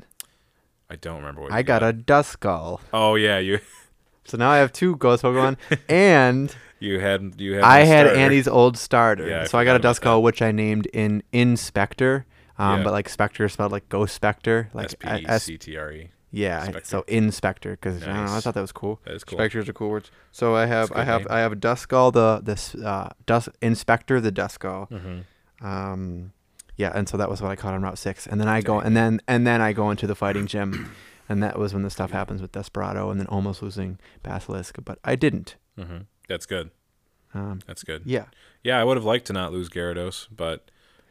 I 0.90 0.96
don't 0.96 1.18
remember 1.18 1.42
what 1.42 1.52
I 1.52 1.58
you 1.58 1.64
got 1.64 1.82
I 1.82 1.92
got 1.92 1.94
a 1.94 1.98
Duskull. 1.98 2.80
Oh 2.92 3.14
yeah, 3.14 3.38
you 3.38 3.60
So 4.24 4.36
now 4.36 4.50
I 4.50 4.58
have 4.58 4.72
two 4.72 4.96
Ghost 4.96 5.22
Pokemon, 5.22 5.56
and 5.88 6.54
you 6.80 7.00
had 7.00 7.40
you 7.40 7.54
had. 7.54 7.64
I 7.64 7.78
had 7.80 8.06
starter. 8.06 8.20
Andy's 8.20 8.48
old 8.48 8.76
starter. 8.76 9.26
Yeah, 9.28 9.44
so 9.44 9.58
I 9.58 9.64
got 9.64 9.76
a 9.76 9.80
Duskull, 9.80 10.22
which 10.22 10.42
I 10.42 10.52
named 10.52 10.86
in 10.92 11.22
Inspector. 11.32 12.26
Um, 12.58 12.78
Yeah. 12.78 12.84
but 12.84 12.92
like 12.92 13.08
Spectre 13.08 13.48
spelled 13.48 13.72
like 13.72 13.88
Ghost 13.88 14.14
Spectre, 14.14 14.68
like 14.74 14.86
S 14.86 14.94
P 14.98 15.08
I- 15.08 15.36
E 15.36 15.38
C 15.38 15.56
T 15.58 15.76
R 15.76 15.92
E. 15.92 16.10
yeah. 16.30 16.62
Spectre. 16.64 16.84
So 16.84 17.04
Inspector, 17.06 17.70
because 17.70 18.02
I 18.02 18.06
don't 18.06 18.26
know, 18.26 18.34
I 18.34 18.40
thought 18.40 18.54
that 18.54 18.60
was 18.60 18.72
cool. 18.72 19.00
That 19.04 19.14
is 19.14 19.24
cool. 19.24 19.38
Spectres 19.38 19.68
are 19.68 19.72
cool 19.72 19.90
words. 19.90 20.10
So 20.32 20.56
I 20.56 20.66
have 20.66 20.90
I 20.92 21.04
have 21.04 21.20
name. 21.22 21.28
I 21.30 21.38
have 21.38 21.52
a 21.52 21.56
Duskull, 21.56 22.12
the 22.12 22.40
this 22.42 22.74
uh 22.74 23.10
Dust 23.26 23.48
Inspector, 23.62 24.20
the 24.20 24.32
Duskull. 24.32 24.90
Mm-hmm. 24.90 25.66
Um, 25.66 26.32
yeah, 26.78 26.90
and 26.94 27.06
so 27.06 27.18
that 27.18 27.28
was 27.28 27.42
what 27.42 27.50
I 27.50 27.56
caught 27.56 27.74
on 27.74 27.82
Route 27.82 27.98
Six, 27.98 28.26
and 28.26 28.40
then 28.40 28.48
I 28.48 28.62
go 28.62 28.80
and 28.80 28.96
then 28.96 29.20
and 29.28 29.46
then 29.46 29.60
I 29.60 29.74
go 29.74 29.90
into 29.90 30.06
the 30.06 30.14
fighting 30.14 30.46
gym, 30.46 30.90
and 31.28 31.42
that 31.42 31.58
was 31.58 31.74
when 31.74 31.82
the 31.82 31.90
stuff 31.90 32.12
happens 32.12 32.40
with 32.40 32.52
Desperado, 32.52 33.10
and 33.10 33.20
then 33.20 33.26
almost 33.26 33.62
losing 33.62 33.98
Basilisk, 34.22 34.78
but 34.82 34.98
I 35.04 35.14
didn't. 35.14 35.56
Mm-hmm. 35.78 35.98
That's 36.28 36.46
good. 36.46 36.70
Um, 37.34 37.60
That's 37.66 37.84
good. 37.84 38.02
yeah, 38.06 38.24
Yeah, 38.64 38.80
I 38.80 38.84
would 38.84 38.96
have 38.96 39.04
liked 39.04 39.26
to 39.26 39.34
not 39.34 39.52
lose 39.52 39.68
Gyarados, 39.68 40.28
but 40.34 40.70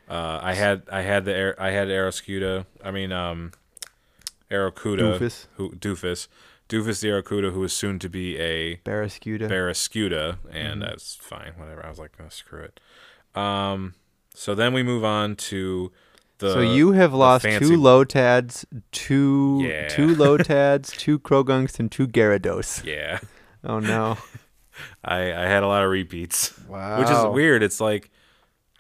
uh, 0.10 0.39
I 0.41 0.56
had 0.56 0.81
I 0.91 1.02
had 1.03 1.26
the 1.26 1.35
air 1.35 1.56
I 1.61 1.69
had 1.69 1.89
Aeroscuda. 1.89 2.65
I 2.84 2.89
mean, 2.89 3.11
um, 3.11 3.52
Arrokuda. 4.49 5.19
Doofus. 5.19 5.45
Who 5.57 5.72
Doofus 5.73 6.27
Doofus 6.69 6.99
the 6.99 7.07
Arrokuda, 7.07 7.53
who 7.53 7.64
is 7.64 7.73
soon 7.73 7.98
to 7.99 8.10
be 8.10 8.38
a 8.38 8.77
Barraskewda. 8.77 9.49
Barraskewda, 9.49 10.38
and 10.52 10.81
that's 10.81 11.15
fine, 11.15 11.53
whatever. 11.56 11.85
I 11.85 11.89
was 11.89 11.99
like, 11.99 12.11
oh, 12.19 12.30
screw 12.30 12.64
it. 12.64 12.80
Um, 13.39 13.94
so 14.38 14.53
then 14.55 14.73
we 14.73 14.84
move 14.84 15.03
on 15.03 15.35
to 15.35 15.91
the. 16.38 16.53
so 16.53 16.59
you 16.61 16.91
have 16.91 17.14
lost 17.14 17.43
fancy- 17.43 17.68
two 17.69 17.77
Lotads, 17.77 18.65
two 18.91 19.61
Yeah. 19.68 19.88
two 19.88 20.15
Lotads, 20.15 20.91
two 20.97 21.19
Croagunks, 21.19 21.80
and 21.80 21.91
two 21.91 22.07
Gyarados. 22.07 22.84
Yeah, 22.85 23.19
Oh 23.64 23.80
no! 23.80 24.18
I 25.03 25.18
I 25.34 25.45
had 25.47 25.64
a 25.64 25.68
lot 25.68 25.84
of 25.84 25.89
repeats, 25.89 26.53
Wow. 26.68 26.99
which 26.99 27.09
is 27.09 27.26
weird. 27.34 27.64
It's 27.64 27.80
like 27.81 28.11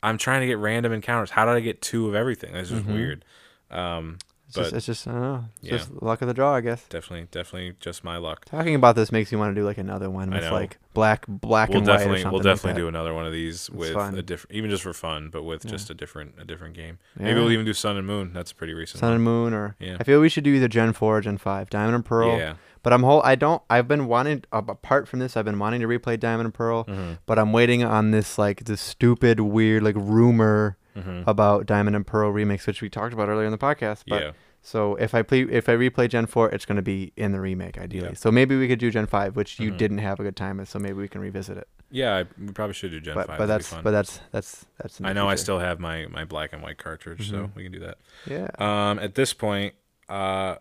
I'm 0.03 0.17
trying 0.19 0.41
to 0.41 0.47
get 0.47 0.59
random 0.59 0.93
encounters. 0.93 1.31
How 1.31 1.45
did 1.45 1.55
I 1.55 1.59
get 1.59 1.81
two 1.81 2.07
of 2.07 2.13
everything? 2.13 2.53
That's 2.53 2.69
just 2.69 2.85
weird. 2.85 3.25
Um, 3.71 4.19
but 4.57 4.63
just, 4.63 4.75
it's 4.75 4.85
just 4.85 5.07
I 5.07 5.11
don't 5.11 5.21
know. 5.21 5.45
It's 5.61 5.63
Yeah. 5.71 5.77
just 5.77 5.91
luck 6.01 6.21
of 6.21 6.27
the 6.27 6.33
draw, 6.33 6.53
I 6.55 6.61
guess. 6.61 6.83
definitely, 6.89 7.27
definitely 7.31 7.75
just 7.79 8.03
my 8.03 8.17
luck. 8.17 8.45
Talking 8.45 8.75
about 8.75 8.95
this 8.95 9.11
makes 9.11 9.31
me 9.31 9.37
want 9.37 9.55
to 9.55 9.61
do 9.61 9.65
like 9.65 9.77
another 9.77 10.09
one 10.09 10.29
with 10.31 10.51
like 10.51 10.77
black, 10.93 11.25
black 11.27 11.69
We'll 11.69 11.77
and 11.79 11.87
white 11.87 11.93
or 11.93 11.97
definitely, 11.97 12.21
something. 12.23 12.31
we'll 12.31 12.39
like 12.43 12.55
definitely 12.55 12.73
that. 12.73 12.85
do 12.85 12.87
another 12.87 13.13
one 13.13 13.25
of 13.25 13.31
these 13.31 13.69
with 13.69 13.93
fun. 13.93 14.15
a 14.17 14.21
different, 14.21 14.55
even 14.55 14.69
just 14.69 14.83
for 14.83 14.93
fun, 14.93 15.29
but 15.31 15.43
with 15.43 15.63
Yeah. 15.65 15.71
just 15.71 15.89
a 15.89 15.93
different, 15.93 16.35
a 16.39 16.45
different 16.45 16.75
game. 16.75 16.99
Yeah. 17.17 17.25
Maybe 17.25 17.39
we'll 17.39 17.51
even 17.51 17.65
do 17.65 17.73
Sun 17.73 17.97
and 17.97 18.05
Moon. 18.07 18.33
That's 18.33 18.51
pretty 18.51 18.73
recent. 18.73 18.99
Sun 18.99 19.13
and 19.13 19.23
Moon, 19.23 19.53
or 19.53 19.75
Yeah. 19.79 19.97
I 19.99 20.03
feel 20.03 20.19
we 20.19 20.29
should 20.29 20.43
do 20.43 20.53
either 20.53 20.67
Gen 20.67 20.93
Four 20.93 21.17
or 21.17 21.21
Gen 21.21 21.37
Five, 21.37 21.69
Diamond 21.69 21.95
and 21.95 22.05
Pearl. 22.05 22.37
Yeah. 22.37 22.55
But 22.83 22.93
I'm 22.93 23.03
whole. 23.03 23.21
I 23.23 23.35
don't. 23.35 23.61
I've 23.69 23.87
been 23.87 24.07
wanting. 24.07 24.43
uh, 24.53 24.61
Apart 24.67 25.07
from 25.09 25.19
this, 25.19 25.35
I've 25.35 25.43
been 25.43 25.59
wanting 25.59 25.81
to 25.81 25.87
replay 25.87 26.17
Diamond 26.17 26.45
and 26.45 26.53
Pearl. 26.53 26.85
Mm-hmm. 26.85 27.13
But 27.25 27.37
I'm 27.37 27.51
waiting 27.51 27.83
on 27.83 28.11
this 28.11 28.37
like 28.37 28.63
this 28.65 28.79
stupid, 28.81 29.39
weird 29.39 29.83
like 29.83 29.95
rumor 29.97 30.77
Mm-hmm. 30.97 31.29
about 31.29 31.67
Diamond 31.67 31.95
and 31.95 32.07
Pearl 32.07 32.33
remix, 32.33 32.65
which 32.65 32.81
we 32.81 32.89
talked 32.89 33.13
about 33.13 33.29
earlier 33.29 33.45
in 33.45 33.51
the 33.51 33.57
podcast. 33.59 34.01
But 34.07 34.19
Yeah. 34.23 34.31
So 34.67 34.95
if 34.95 35.15
I 35.15 35.21
play, 35.21 35.43
if 35.43 35.69
I 35.69 35.75
replay 35.77 36.09
Gen 36.09 36.25
Four, 36.25 36.49
it's 36.49 36.65
going 36.65 36.75
to 36.75 36.81
be 36.81 37.13
in 37.15 37.31
the 37.31 37.39
remake, 37.39 37.77
ideally. 37.77 38.09
Yeah. 38.09 38.13
So 38.15 38.33
maybe 38.33 38.57
we 38.57 38.67
could 38.67 38.79
do 38.79 38.91
Gen 38.91 39.05
Five, 39.07 39.37
which 39.37 39.61
you 39.61 39.71
Mhm. 39.71 39.77
didn't 39.77 39.97
have 39.99 40.19
a 40.19 40.23
good 40.23 40.35
time 40.35 40.57
with. 40.57 40.67
So 40.67 40.77
maybe 40.77 40.95
we 40.95 41.07
can 41.07 41.21
revisit 41.21 41.57
it. 41.57 41.69
Yeah. 41.89 42.17
I, 42.17 42.25
we 42.37 42.51
probably 42.51 42.73
should 42.73 42.91
do 42.91 42.99
Gen 42.99 43.15
but 43.15 43.27
Five. 43.27 43.37
but 43.37 43.45
That'd 43.45 43.65
that's 43.65 43.81
but 43.81 43.91
that's 43.91 44.19
that's 44.31 44.65
that's. 44.77 44.99
I 45.01 45.13
know 45.13 45.29
I 45.29 45.35
still 45.35 45.59
have 45.59 45.79
my 45.79 46.07
my 46.07 46.25
black 46.25 46.51
and 46.51 46.61
white 46.61 46.77
cartridge, 46.79 47.29
so 47.29 47.43
Mhm. 47.43 47.55
we 47.55 47.63
can 47.63 47.71
do 47.71 47.79
that. 47.79 47.97
Yeah. 48.25 48.47
Um, 48.59 48.99
at 48.99 49.15
this 49.15 49.31
point, 49.33 49.73
uh, 50.09 50.57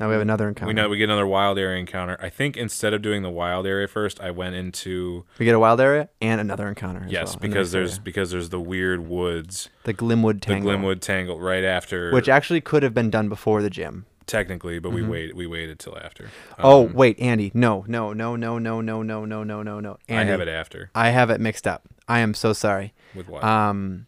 Now 0.00 0.08
we 0.08 0.14
have 0.14 0.22
another 0.22 0.48
encounter. 0.48 0.68
we 0.68 0.72
know 0.74 0.88
we 0.88 0.96
get 0.96 1.04
another 1.04 1.26
wild 1.26 1.58
area 1.58 1.78
encounter. 1.78 2.16
I 2.20 2.30
think 2.30 2.56
instead 2.56 2.94
of 2.94 3.02
doing 3.02 3.22
the 3.22 3.30
wild 3.30 3.66
area 3.66 3.86
first, 3.86 4.18
I 4.20 4.30
went 4.30 4.54
into 4.54 5.24
We 5.38 5.44
get 5.44 5.54
a 5.54 5.58
wild 5.58 5.80
area 5.80 6.08
and 6.22 6.40
another 6.40 6.66
encounter. 6.68 7.04
as 7.04 7.12
yes 7.12 7.28
well 7.30 7.38
because 7.40 7.72
there's 7.72 7.92
area. 7.92 8.02
because 8.02 8.30
there's 8.30 8.48
the 8.48 8.60
weird 8.60 9.06
woods, 9.06 9.68
the 9.84 9.92
Glimwood 9.94 10.40
Tangle, 10.40 10.70
the 10.72 10.76
Glimwood 10.78 11.00
Tangle 11.00 11.38
right 11.38 11.64
after, 11.64 12.10
which 12.12 12.28
actually 12.28 12.60
could 12.62 12.82
have 12.82 12.94
been 12.94 13.10
done 13.10 13.28
before 13.28 13.62
the 13.62 13.70
gym. 13.70 14.06
technically, 14.26 14.78
but 14.78 14.90
we 14.90 15.02
Mhm. 15.02 15.08
wait 15.08 15.34
we 15.36 15.46
waited 15.46 15.78
till 15.80 15.98
after. 15.98 16.28
oh 16.58 16.86
Um, 16.86 16.92
wait, 16.94 17.18
Andy, 17.18 17.50
no, 17.52 17.84
no, 17.88 18.12
no, 18.12 18.36
no, 18.36 18.58
no, 18.58 18.80
no, 18.80 19.02
no, 19.02 19.24
no, 19.24 19.42
no, 19.42 19.62
no, 19.62 19.80
no. 19.80 19.98
I 20.08 20.22
have 20.24 20.40
it 20.40 20.46
after 20.48 20.90
I 20.94 21.10
have 21.10 21.30
it 21.30 21.40
mixed 21.40 21.66
up. 21.66 21.82
I 22.06 22.20
am 22.20 22.34
so 22.34 22.52
sorry. 22.52 22.94
with 23.14 23.28
what? 23.28 23.42
Um, 23.42 24.06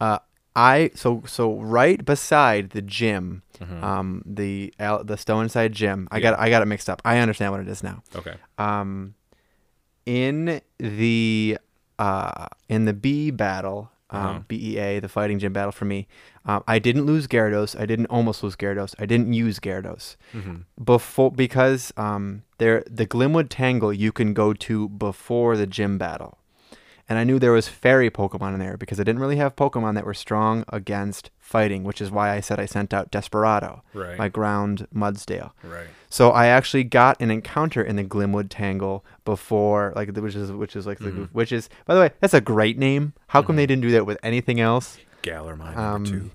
uh, 0.00 0.20
I 0.58 0.90
so 0.94 1.22
so 1.26 1.44
right 1.78 2.00
beside 2.04 2.70
the 2.70 2.82
gym, 2.82 3.42
Mhm. 3.60 3.82
um, 3.90 4.08
the 4.26 4.74
Al- 4.78 5.04
the 5.04 5.16
Stow-on-Side 5.16 5.72
gym. 5.72 6.08
I 6.10 6.16
Yeah. 6.18 6.30
got 6.30 6.40
I 6.40 6.50
got 6.50 6.62
it 6.62 6.66
mixed 6.66 6.88
up. 6.90 7.00
I 7.04 7.18
understand 7.24 7.52
what 7.52 7.60
it 7.60 7.68
is 7.68 7.82
now. 7.82 8.02
okay. 8.18 8.34
Um, 8.58 9.14
in 10.06 10.60
the 10.78 11.58
uh 11.98 12.46
in 12.68 12.84
the 12.86 12.92
B 12.94 13.30
battle, 13.30 13.90
um, 14.10 14.20
Uh-huh. 14.20 14.40
BEA, 14.48 15.00
the 15.00 15.08
fighting 15.08 15.38
gym 15.38 15.52
battle 15.52 15.72
for 15.72 15.84
me, 15.84 16.06
um, 16.46 16.62
I 16.66 16.78
didn't 16.78 17.04
lose 17.04 17.26
Gyarados. 17.26 17.78
I 17.78 17.84
didn't 17.86 18.06
almost 18.06 18.42
lose 18.42 18.56
Gyarados. 18.56 18.94
I 18.98 19.04
didn't 19.06 19.32
use 19.34 19.60
Gyarados 19.60 20.16
hmm 20.32 20.56
before 20.82 21.30
because 21.30 21.92
um 21.96 22.42
there 22.58 22.82
the 22.90 23.06
Glimwood 23.06 23.48
Tangle 23.50 23.92
you 23.92 24.12
can 24.12 24.32
go 24.34 24.52
to 24.54 24.88
before 24.88 25.56
the 25.56 25.66
gym 25.66 25.98
battle. 25.98 26.38
And 27.08 27.18
I 27.18 27.24
knew 27.24 27.38
there 27.38 27.52
was 27.52 27.68
fairy 27.68 28.10
Pokemon 28.10 28.52
in 28.54 28.60
there 28.60 28.76
because 28.76 29.00
I 29.00 29.02
didn't 29.02 29.20
really 29.20 29.36
have 29.36 29.56
Pokemon 29.56 29.94
that 29.94 30.04
were 30.04 30.12
strong 30.14 30.64
against 30.68 31.30
fighting, 31.38 31.82
which 31.84 32.02
is 32.02 32.10
why 32.10 32.30
I 32.30 32.40
said 32.40 32.60
I 32.60 32.66
sent 32.66 32.92
out 32.92 33.10
Desperado, 33.10 33.82
Right. 33.94 34.18
my 34.18 34.28
ground 34.28 34.86
Mudsdale. 34.94 35.52
right. 35.64 35.86
So 36.10 36.30
I 36.30 36.46
actually 36.48 36.84
got 36.84 37.18
an 37.20 37.30
encounter 37.30 37.82
in 37.82 37.96
the 37.96 38.04
Glimwood 38.04 38.48
Tangle 38.50 39.04
before, 39.24 39.92
like 39.96 40.14
which 40.16 40.34
is 40.34 40.52
which 40.52 40.76
is 40.76 40.86
like 40.86 40.98
the 40.98 41.10
Mhm. 41.10 41.28
which 41.32 41.50
is 41.52 41.68
by 41.86 41.94
the 41.94 42.00
way 42.00 42.10
that's 42.20 42.34
a 42.34 42.40
great 42.42 42.78
name. 42.78 43.14
How 43.28 43.40
come 43.42 43.54
Mhm. 43.54 43.58
they 43.58 43.66
didn't 43.66 43.82
do 43.82 43.90
that 43.92 44.04
with 44.06 44.18
anything 44.22 44.60
else? 44.60 44.98
Galar 45.22 45.56
mine 45.56 45.74
number 45.74 45.80
Um, 45.96 46.04
two. 46.04 46.30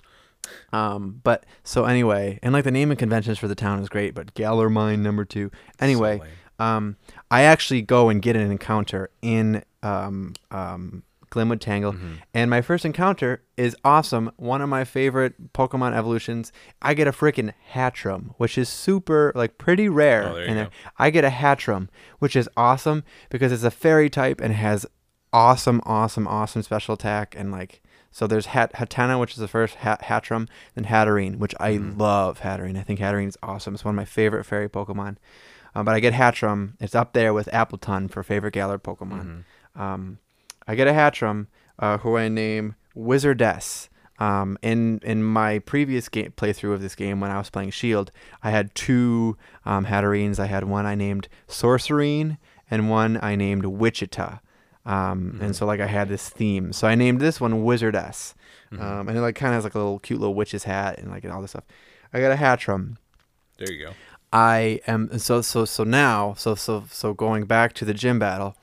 Um, 0.73 1.21
but 1.23 1.45
so 1.63 1.85
anyway, 1.85 2.39
and 2.43 2.51
like 2.53 2.63
the 2.63 2.71
naming 2.71 2.97
conventions 2.97 3.37
for 3.39 3.47
the 3.47 3.55
town 3.55 3.79
is 3.79 3.89
great, 3.89 4.13
but 4.13 4.33
Galar 4.33 4.69
Mine 4.69 5.01
number 5.01 5.23
two. 5.23 5.51
Anyway, 5.79 6.17
So. 6.19 6.25
Um, 6.63 6.95
I 7.31 7.41
actually 7.43 7.81
go 7.81 8.09
and 8.09 8.21
get 8.21 8.35
an 8.35 8.49
encounter 8.51 9.09
in 9.21 9.63
um, 9.81 10.33
um, 10.51 11.03
Glimwood 11.29 11.59
Tangle, 11.59 11.93
Mhm. 11.93 12.17
and 12.33 12.49
my 12.49 12.61
first 12.61 12.85
encounter 12.85 13.41
is 13.57 13.75
awesome. 13.83 14.31
One 14.37 14.61
of 14.61 14.69
my 14.69 14.83
favorite 14.83 15.51
Pokemon 15.51 15.93
evolutions. 15.93 16.51
I 16.81 16.93
get 16.93 17.07
a 17.07 17.11
freaking 17.11 17.51
Hattrem, 17.73 18.33
which 18.37 18.57
is 18.57 18.69
super, 18.69 19.31
like, 19.35 19.57
pretty 19.57 19.89
rare. 19.89 20.29
Oh, 20.29 20.45
go. 20.47 20.67
I 20.99 21.09
get 21.09 21.25
a 21.25 21.29
Hattrem, 21.29 21.89
which 22.19 22.35
is 22.35 22.47
awesome 22.55 23.03
because 23.29 23.51
it's 23.51 23.63
a 23.63 23.71
fairy 23.71 24.09
type 24.09 24.39
and 24.39 24.53
has 24.53 24.85
awesome, 25.33 25.81
awesome, 25.85 26.27
awesome 26.27 26.61
special 26.61 26.93
attack. 26.93 27.35
And, 27.37 27.51
like, 27.51 27.81
so 28.11 28.27
there's 28.27 28.45
Hat- 28.47 28.73
Hatenna, 28.75 29.19
which 29.19 29.31
is 29.31 29.37
the 29.39 29.47
first 29.47 29.75
Hat- 29.77 30.03
Hattrem, 30.03 30.47
then 30.75 30.85
Hatterene, 30.85 31.37
which 31.39 31.55
I 31.59 31.71
Mhm. 31.73 31.99
love 31.99 32.41
Hatterene. 32.41 32.77
I 32.77 32.83
think 32.83 32.99
Hatterene 32.99 33.29
is 33.29 33.37
awesome. 33.41 33.73
It's 33.73 33.83
one 33.83 33.95
of 33.95 33.97
my 33.97 34.05
favorite 34.05 34.43
fairy 34.45 34.69
Pokemon. 34.69 35.17
Um, 35.75 35.85
but 35.85 35.95
I 35.95 35.99
get 35.99 36.13
Hattrem. 36.13 36.73
It's 36.79 36.95
up 36.95 37.13
there 37.13 37.33
with 37.33 37.47
Appletun 37.53 38.09
for 38.11 38.21
favorite 38.23 38.53
Galar 38.53 38.77
Pokemon. 38.79 39.43
Mhm. 39.75 39.79
Um, 39.81 40.17
I 40.67 40.75
get 40.75 40.87
a 40.87 40.91
Hattrem, 40.91 41.47
uh, 41.79 41.97
who 41.99 42.15
I 42.17 42.27
name 42.29 42.75
Wizardess. 42.95 43.89
Um, 44.19 44.57
in 44.61 44.99
in 45.03 45.23
my 45.23 45.57
previous 45.59 46.07
game 46.07 46.31
playthrough 46.37 46.73
of 46.73 46.81
this 46.81 46.95
game, 46.95 47.19
when 47.19 47.31
I 47.31 47.37
was 47.39 47.49
playing 47.49 47.71
Shield, 47.71 48.11
I 48.43 48.51
had 48.51 48.73
two 48.75 49.35
um, 49.65 49.85
Hatterenes. 49.85 50.39
I 50.39 50.45
had 50.45 50.65
one 50.65 50.85
I 50.85 50.93
named 50.95 51.27
Sorcerine 51.47 52.37
and 52.69 52.89
one 52.89 53.19
I 53.21 53.35
named 53.35 53.65
Wichita. 53.65 54.39
Um, 54.85 55.37
Mhm. 55.39 55.41
And 55.41 55.55
so 55.55 55.65
like 55.65 55.79
I 55.79 55.87
had 55.87 56.09
this 56.09 56.29
theme. 56.29 56.71
So 56.73 56.87
I 56.87 56.93
named 56.95 57.19
this 57.21 57.41
one 57.41 57.63
Wizardess. 57.63 58.35
Mhm. 58.71 58.81
Um, 58.81 59.07
and 59.09 59.17
it 59.17 59.21
like 59.21 59.35
kind 59.35 59.53
of 59.53 59.55
has 59.57 59.63
like 59.63 59.75
a 59.75 59.79
little 59.79 59.99
cute 59.99 60.19
little 60.19 60.35
witch's 60.35 60.65
hat 60.65 60.99
and 60.99 61.09
like 61.09 61.25
all 61.25 61.41
this 61.41 61.51
stuff. 61.51 61.63
I 62.13 62.19
got 62.19 62.31
a 62.31 62.35
Hattrem. 62.35 62.97
there 63.57 63.71
you 63.71 63.85
go. 63.85 63.91
I 64.33 64.79
am 64.87 65.17
so 65.19 65.41
so 65.41 65.63
so 65.65 65.83
now 65.83 66.33
so 66.37 66.55
so 66.55 66.83
so 66.89 67.13
going 67.13 67.45
back 67.45 67.73
to 67.73 67.85
the 67.85 67.93
gym 67.93 68.19
battle, 68.19 68.55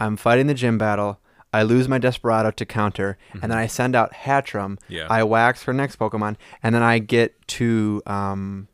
I'm 0.00 0.16
fighting 0.16 0.46
the 0.46 0.54
gym 0.54 0.78
battle. 0.78 1.20
I 1.52 1.62
lose 1.64 1.88
my 1.88 1.98
Desperado 1.98 2.52
to 2.52 2.64
counter, 2.64 3.18
and 3.32 3.42
then 3.42 3.58
I 3.58 3.66
send 3.66 3.96
out 3.96 4.12
Hattrem. 4.12 4.76
Mm-hmm. 4.76 4.92
Yeah. 4.92 5.06
I 5.10 5.24
wax 5.24 5.64
her 5.64 5.72
next 5.72 5.98
Pokemon, 5.98 6.36
and 6.62 6.74
then 6.74 6.82
I 6.82 7.00
get 7.00 7.34
to 7.48 8.00
um, 8.06 8.68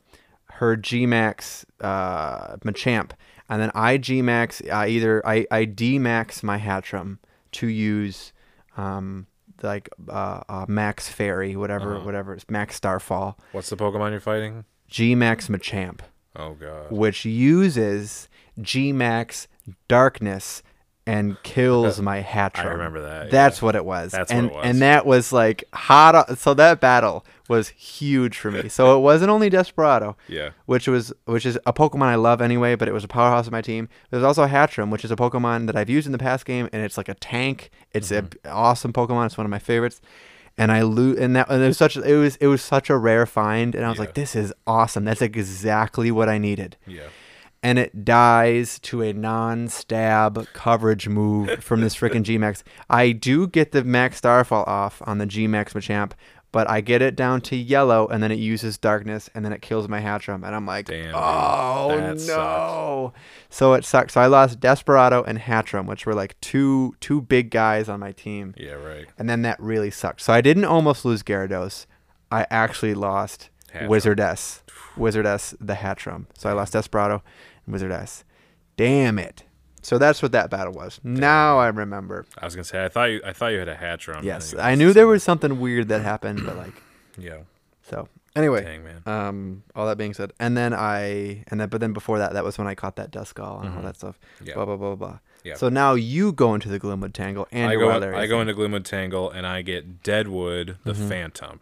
her 0.50 0.76
Gmax 0.76 1.64
uh, 1.80 2.56
Machamp, 2.58 3.12
and 3.48 3.60
then 3.62 3.70
I 3.74 3.96
Gmax 3.98 4.70
I 4.70 4.88
either 4.88 5.26
I 5.26 5.64
Max 5.98 6.42
my 6.42 6.58
Hattrem 6.58 7.18
to 7.52 7.66
use 7.66 8.32
um, 8.76 9.26
like 9.62 9.88
uh, 10.08 10.42
uh, 10.48 10.66
Max 10.68 11.08
Fairy, 11.08 11.56
whatever 11.56 11.96
Uh-huh. 11.96 12.04
whatever 12.04 12.34
it's 12.34 12.48
Max 12.50 12.76
Starfall, 12.76 13.38
What's 13.52 13.70
the 13.70 13.76
Pokemon 13.76 14.10
you're 14.10 14.20
fighting? 14.20 14.64
Gmax 14.90 15.48
Machamp 15.48 16.00
Oh 16.36 16.54
god. 16.54 16.90
which 16.90 17.24
uses 17.24 18.28
Gmax 18.60 19.46
darkness 19.88 20.62
and 21.06 21.40
kills 21.42 22.00
my 22.02 22.22
Hattrem. 22.22 22.66
I 22.66 22.72
remember 22.72 23.02
that. 23.02 23.30
That's 23.30 23.60
yeah. 23.60 23.64
what 23.64 23.76
it 23.76 23.84
was. 23.84 24.12
That's 24.12 24.32
what 24.32 24.38
and, 24.38 24.50
it 24.50 24.54
was. 24.54 24.64
And 24.64 24.82
that 24.82 25.06
was 25.06 25.32
like 25.32 25.64
hot. 25.72 26.38
So 26.38 26.52
that 26.54 26.80
battle 26.80 27.24
was 27.48 27.68
huge 27.68 28.36
for 28.36 28.50
me. 28.50 28.68
so 28.68 28.96
it 28.98 29.00
wasn't 29.00 29.30
only 29.30 29.48
Desperado, 29.48 30.16
Yeah. 30.28 30.50
which 30.66 30.88
was 30.88 31.12
which 31.26 31.46
is 31.46 31.58
a 31.64 31.72
Pokemon 31.72 32.06
I 32.06 32.16
love 32.16 32.40
anyway, 32.40 32.74
but 32.74 32.88
it 32.88 32.92
was 32.92 33.04
a 33.04 33.08
powerhouse 33.08 33.46
of 33.46 33.52
my 33.52 33.62
team. 33.62 33.88
There's 34.10 34.24
also 34.24 34.46
Hattrem, 34.46 34.90
which 34.90 35.04
is 35.04 35.10
a 35.10 35.16
Pokemon 35.16 35.66
that 35.66 35.76
I've 35.76 35.90
used 35.90 36.06
in 36.06 36.12
the 36.12 36.18
past 36.18 36.44
game, 36.44 36.68
and 36.72 36.82
it's 36.82 36.96
like 36.96 37.08
a 37.08 37.14
tank. 37.14 37.70
It's 37.92 38.10
an 38.10 38.26
mm-hmm. 38.26 38.56
awesome 38.56 38.92
Pokemon. 38.92 39.26
It's 39.26 39.38
one 39.38 39.46
of 39.46 39.50
my 39.50 39.60
favorites. 39.60 40.00
And 40.58 40.72
I 40.72 40.82
lose 40.82 41.18
and 41.18 41.36
that 41.36 41.50
and 41.50 41.62
it 41.62 41.66
was 41.66 41.76
such 41.76 41.96
it 41.96 42.16
was 42.16 42.36
it 42.36 42.46
was 42.46 42.62
such 42.62 42.88
a 42.90 42.96
rare 42.96 43.26
find, 43.26 43.74
and 43.74 43.84
I 43.84 43.88
was 43.88 43.98
Yeah. 43.98 44.02
like, 44.04 44.14
this 44.14 44.34
is 44.34 44.52
awesome. 44.66 45.04
That's 45.04 45.20
exactly 45.22 46.10
what 46.10 46.28
I 46.30 46.38
needed 46.38 46.76
Yeah. 46.86 47.08
and 47.62 47.78
it 47.78 48.04
dies 48.06 48.78
to 48.80 49.02
a 49.02 49.12
non-stab 49.12 50.46
coverage 50.52 51.08
move 51.08 51.62
from 51.62 51.80
this 51.80 51.94
freaking 52.00 52.22
Gmax. 52.24 52.62
I 52.88 53.12
do 53.12 53.46
get 53.46 53.72
the 53.72 53.84
Max 53.84 54.16
Starfall 54.18 54.64
off 54.66 55.02
on 55.06 55.18
the 55.18 55.26
Gmax 55.26 55.72
Machamp, 55.74 56.12
but 56.56 56.70
I 56.70 56.80
get 56.80 57.02
it 57.02 57.16
down 57.16 57.42
to 57.42 57.54
yellow, 57.56 58.06
and 58.06 58.22
then 58.22 58.32
it 58.32 58.38
uses 58.38 58.78
darkness, 58.78 59.28
and 59.34 59.44
then 59.44 59.52
it 59.52 59.60
kills 59.60 59.90
my 59.90 60.00
Hattrem, 60.00 60.36
and 60.42 60.54
I'm 60.54 60.64
like, 60.64 60.86
Damn, 60.86 61.14
oh 61.14 62.14
no! 62.26 63.12
So 63.50 63.74
it 63.74 63.84
sucks. 63.84 64.14
So 64.14 64.22
I 64.22 64.26
lost 64.26 64.58
Desperado 64.58 65.22
and 65.22 65.38
Hattrem, 65.38 65.84
which 65.84 66.06
were 66.06 66.14
like 66.14 66.40
two 66.40 66.94
two 66.98 67.20
big 67.20 67.50
guys 67.50 67.90
on 67.90 68.00
my 68.00 68.12
team, 68.12 68.54
Yeah. 68.56 68.72
Right. 68.72 69.04
and 69.18 69.28
then 69.28 69.42
that 69.42 69.60
really 69.60 69.90
sucked. 69.90 70.22
So 70.22 70.32
I 70.32 70.40
didn't 70.40 70.64
almost 70.64 71.04
lose 71.04 71.22
Gyarados. 71.22 71.84
I 72.30 72.46
actually 72.48 72.94
lost 72.94 73.50
Hattrem. 73.74 73.88
Wizardess. 73.88 74.62
Wizardess 74.96 75.54
the 75.60 75.74
Hattrem. 75.74 76.24
So 76.38 76.48
I 76.48 76.54
lost 76.54 76.72
Desperado, 76.72 77.22
and 77.66 77.72
Wizard 77.74 77.92
S. 77.92 78.24
Damn 78.78 79.18
it. 79.18 79.42
So 79.86 79.98
that's 79.98 80.20
what 80.20 80.32
that 80.32 80.50
battle 80.50 80.72
was. 80.72 80.98
Now 81.04 81.58
I 81.58 81.68
remember. 81.68 82.26
I 82.36 82.44
was 82.44 82.56
gonna 82.56 82.64
say 82.64 82.84
I 82.84 82.88
thought 82.88 83.04
you 83.04 83.20
I 83.24 83.32
thought 83.32 83.52
you 83.52 83.60
had 83.60 83.68
a 83.68 83.76
hatch 83.76 84.08
on. 84.08 84.24
Yes, 84.24 84.52
I 84.58 84.74
knew 84.74 84.92
there 84.92 85.06
was 85.06 85.22
something 85.22 85.60
weird 85.60 85.86
that 85.88 86.02
happened, 86.02 86.44
but 86.44 86.56
like 86.56 86.74
Yeah. 87.18 87.38
so. 87.88 88.08
Anyway, 88.34 88.62
Dang 88.62 88.82
um, 89.06 89.62
all 89.74 89.86
that 89.86 89.96
being 89.96 90.12
said, 90.12 90.30
and 90.38 90.54
then 90.56 90.74
I 90.74 91.42
and 91.48 91.58
then 91.60 91.68
but 91.70 91.80
then 91.80 91.92
before 91.94 92.18
that, 92.18 92.34
that 92.34 92.44
was 92.44 92.58
when 92.58 92.66
I 92.66 92.74
caught 92.74 92.96
that 92.96 93.10
Duskull 93.10 93.60
and 93.64 93.70
all 93.74 93.80
Mhm. 93.80 93.84
that 93.84 93.96
stuff. 93.96 94.18
Yeah. 94.44 94.54
Blah 94.54 94.64
blah 94.66 94.76
blah 94.76 94.94
blah. 94.96 95.18
Yeah. 95.42 95.54
So 95.54 95.68
now 95.70 95.94
you 95.94 96.32
go 96.32 96.52
into 96.54 96.68
the 96.68 96.78
Glimwood 96.80 97.12
Tangle 97.14 97.46
and 97.52 97.70
I 97.70 97.76
go 97.76 97.88
I 98.14 98.26
go 98.26 98.40
into 98.42 98.52
Glimwood 98.52 98.84
Tangle 98.84 99.30
and 99.30 99.46
I 99.46 99.62
get 99.62 100.02
Deadwood 100.02 100.76
the 100.84 100.92
Mhm. 100.92 101.08
Phantom, 101.08 101.60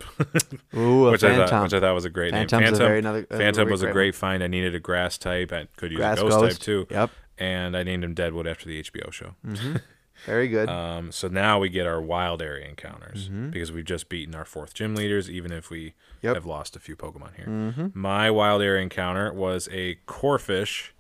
Ooh, 0.77 1.07
a 1.09 1.11
which 1.13 1.23
I 1.23 1.37
thought 1.47 1.63
which 1.65 1.75
I 1.75 1.81
thought 1.81 1.95
was 1.95 2.07
a 2.07 2.11
great 2.11 2.33
Phantom's 2.33 2.53
name. 2.53 2.63
a 2.63 2.67
Phantom 2.73 2.87
very 2.89 2.99
another, 2.99 3.27
Phantom 3.31 3.69
was 3.71 3.83
a 3.83 3.87
one. 3.87 3.93
great 3.93 4.15
find. 4.17 4.43
I 4.43 4.47
needed 4.49 4.75
a 4.75 4.81
grass 4.81 5.17
type. 5.19 5.53
I 5.53 5.69
could 5.77 5.93
use 5.93 5.99
Grass 5.99 6.19
a 6.19 6.23
ghost, 6.23 6.57
type 6.57 6.59
too, 6.65 6.87
Yep. 6.91 7.11
And 7.39 7.77
I 7.77 7.83
named 7.83 8.05
him 8.05 8.15
Deadwood 8.15 8.47
after 8.47 8.67
the 8.67 8.81
HBO 8.83 9.13
show. 9.13 9.35
hmm 9.45 9.77
Very 10.27 10.47
good. 10.49 10.69
Um, 10.69 11.11
so 11.11 11.27
now 11.29 11.59
we 11.59 11.69
get 11.69 11.87
our 11.87 12.01
wild 12.01 12.41
area 12.41 12.67
encounters 12.69 13.29
Mhm. 13.29 13.51
because 13.51 13.73
we've 13.73 13.85
just 13.85 14.09
beaten 14.09 14.35
our 14.35 14.45
fourth 14.45 14.73
gym 14.73 14.95
leaders, 14.95 15.29
even 15.29 15.51
if 15.53 15.71
we 15.71 15.95
Yep. 16.23 16.37
have 16.37 16.47
lost 16.47 16.77
a 16.77 16.81
few 16.81 16.95
Pokemon 16.97 17.35
here. 17.37 17.47
hmm 17.47 17.87
My 17.93 18.31
wild 18.31 18.63
area 18.63 18.81
encounter 18.81 19.33
was 19.33 19.69
a 19.73 19.97
Corphish, 20.07 20.93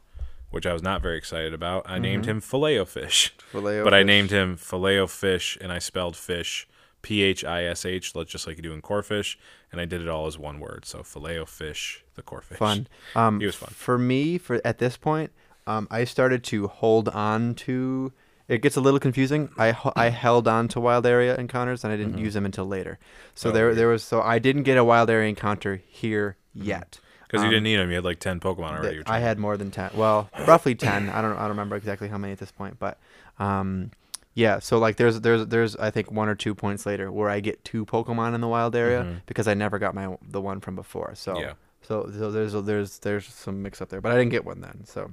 which 0.51 0.66
I 0.66 0.73
was 0.73 0.82
not 0.82 1.01
very 1.01 1.16
excited 1.16 1.55
about. 1.55 1.89
I 1.89 1.98
named 2.01 2.24
Mm-hmm. 2.24 2.31
him 2.32 2.40
Filet 2.40 2.85
Fish, 2.85 3.32
but 3.52 3.94
I 3.94 4.02
named 4.02 4.31
him 4.31 4.56
Filet 4.56 5.06
Fish 5.06 5.56
and 5.61 5.70
I 5.73 5.78
spelled 5.78 6.16
fish 6.16 6.66
P 7.02 7.23
H 7.23 7.44
I 7.44 7.65
S 7.65 7.85
H, 7.86 8.12
just 8.27 8.47
like 8.47 8.56
you 8.56 8.62
do 8.62 8.73
in 8.73 8.82
Corphish, 8.82 9.36
and 9.70 9.81
I 9.81 9.85
did 9.85 10.01
it 10.02 10.09
all 10.09 10.27
as 10.27 10.36
one 10.39 10.59
word. 10.59 10.85
So 10.86 11.02
Filet 11.02 11.44
Fish, 11.47 12.05
the 12.16 12.23
Corphish. 12.23 12.59
fun. 12.59 12.89
Um, 13.15 13.40
He 13.40 13.47
was 13.47 13.55
fun. 13.55 13.70
For 13.70 13.97
me, 13.97 14.39
for 14.39 14.61
at 14.65 14.78
this 14.78 14.97
point, 14.97 15.31
um, 15.66 15.89
I 15.91 16.05
started 16.05 16.45
to 16.45 16.69
hold 16.69 17.09
on 17.09 17.55
to. 17.66 18.12
It 18.47 18.61
gets 18.61 18.77
a 18.77 18.81
little 18.82 19.01
confusing. 19.01 19.49
I 19.59 19.74
I 19.97 20.11
held 20.11 20.47
on 20.47 20.69
to 20.69 20.81
wild 20.81 21.07
area 21.07 21.35
encounters 21.36 21.82
and 21.85 21.93
I 21.93 21.97
didn't 21.97 22.19
use 22.19 22.35
them 22.35 22.45
until 22.45 22.66
later. 22.66 22.99
So 23.35 23.49
Mm-hmm. 23.49 23.49
Oh, 23.49 23.55
there 23.57 23.66
weird. 23.66 23.78
there 23.78 23.89
was 23.89 24.03
so 24.03 24.20
I 24.20 24.39
didn't 24.39 24.65
get 24.65 24.77
a 24.77 24.85
wild 24.85 25.09
area 25.09 25.28
encounter 25.28 25.77
here 25.86 26.36
yet. 26.53 27.01
Because 27.27 27.41
you 27.41 27.47
Um, 27.47 27.51
didn't 27.53 27.65
need 27.65 27.77
them. 27.77 27.89
You 27.89 27.97
had 27.97 28.05
like 28.05 28.20
10 28.20 28.39
Pokemon 28.41 28.78
already. 28.78 29.03
I 29.07 29.19
had 29.20 29.39
more 29.39 29.57
than 29.57 29.70
ten. 29.70 29.91
Well, 29.95 30.28
roughly 30.47 30.74
ten. 30.74 31.09
I 31.09 31.23
don't. 31.23 31.32
I 31.36 31.41
don't 31.41 31.49
remember 31.57 31.74
exactly 31.77 32.09
how 32.09 32.19
many 32.19 32.32
at 32.35 32.39
this 32.39 32.53
point, 32.53 32.78
but 32.78 32.99
um, 33.39 33.91
yeah. 34.35 34.59
So 34.59 34.78
like, 34.78 34.97
there's 34.97 35.20
there's 35.23 35.47
there's 35.47 35.74
I 35.77 35.91
think 35.91 36.11
one 36.12 36.28
or 36.28 36.35
two 36.35 36.55
points 36.55 36.85
later 36.85 37.11
where 37.11 37.31
I 37.31 37.41
get 37.41 37.65
two 37.65 37.86
Pokemon 37.86 38.35
in 38.35 38.41
the 38.43 38.47
wild 38.49 38.77
area 38.77 39.03
Mhm. 39.05 39.23
because 39.27 39.49
I 39.49 39.55
never 39.55 39.78
got 39.78 39.95
my 39.95 40.16
the 40.23 40.41
one 40.43 40.61
from 40.61 40.77
before. 40.77 41.15
So 41.15 41.41
Yeah. 41.41 41.53
so 41.81 42.11
so 42.16 42.31
there's 42.31 42.55
a, 42.55 42.61
there's 42.61 42.99
there's 42.99 43.27
some 43.27 43.62
mix 43.62 43.81
up 43.81 43.89
there, 43.89 44.03
but 44.03 44.12
I 44.12 44.16
didn't 44.19 44.31
get 44.32 44.45
one 44.45 44.61
then. 44.61 44.85
So 44.85 45.11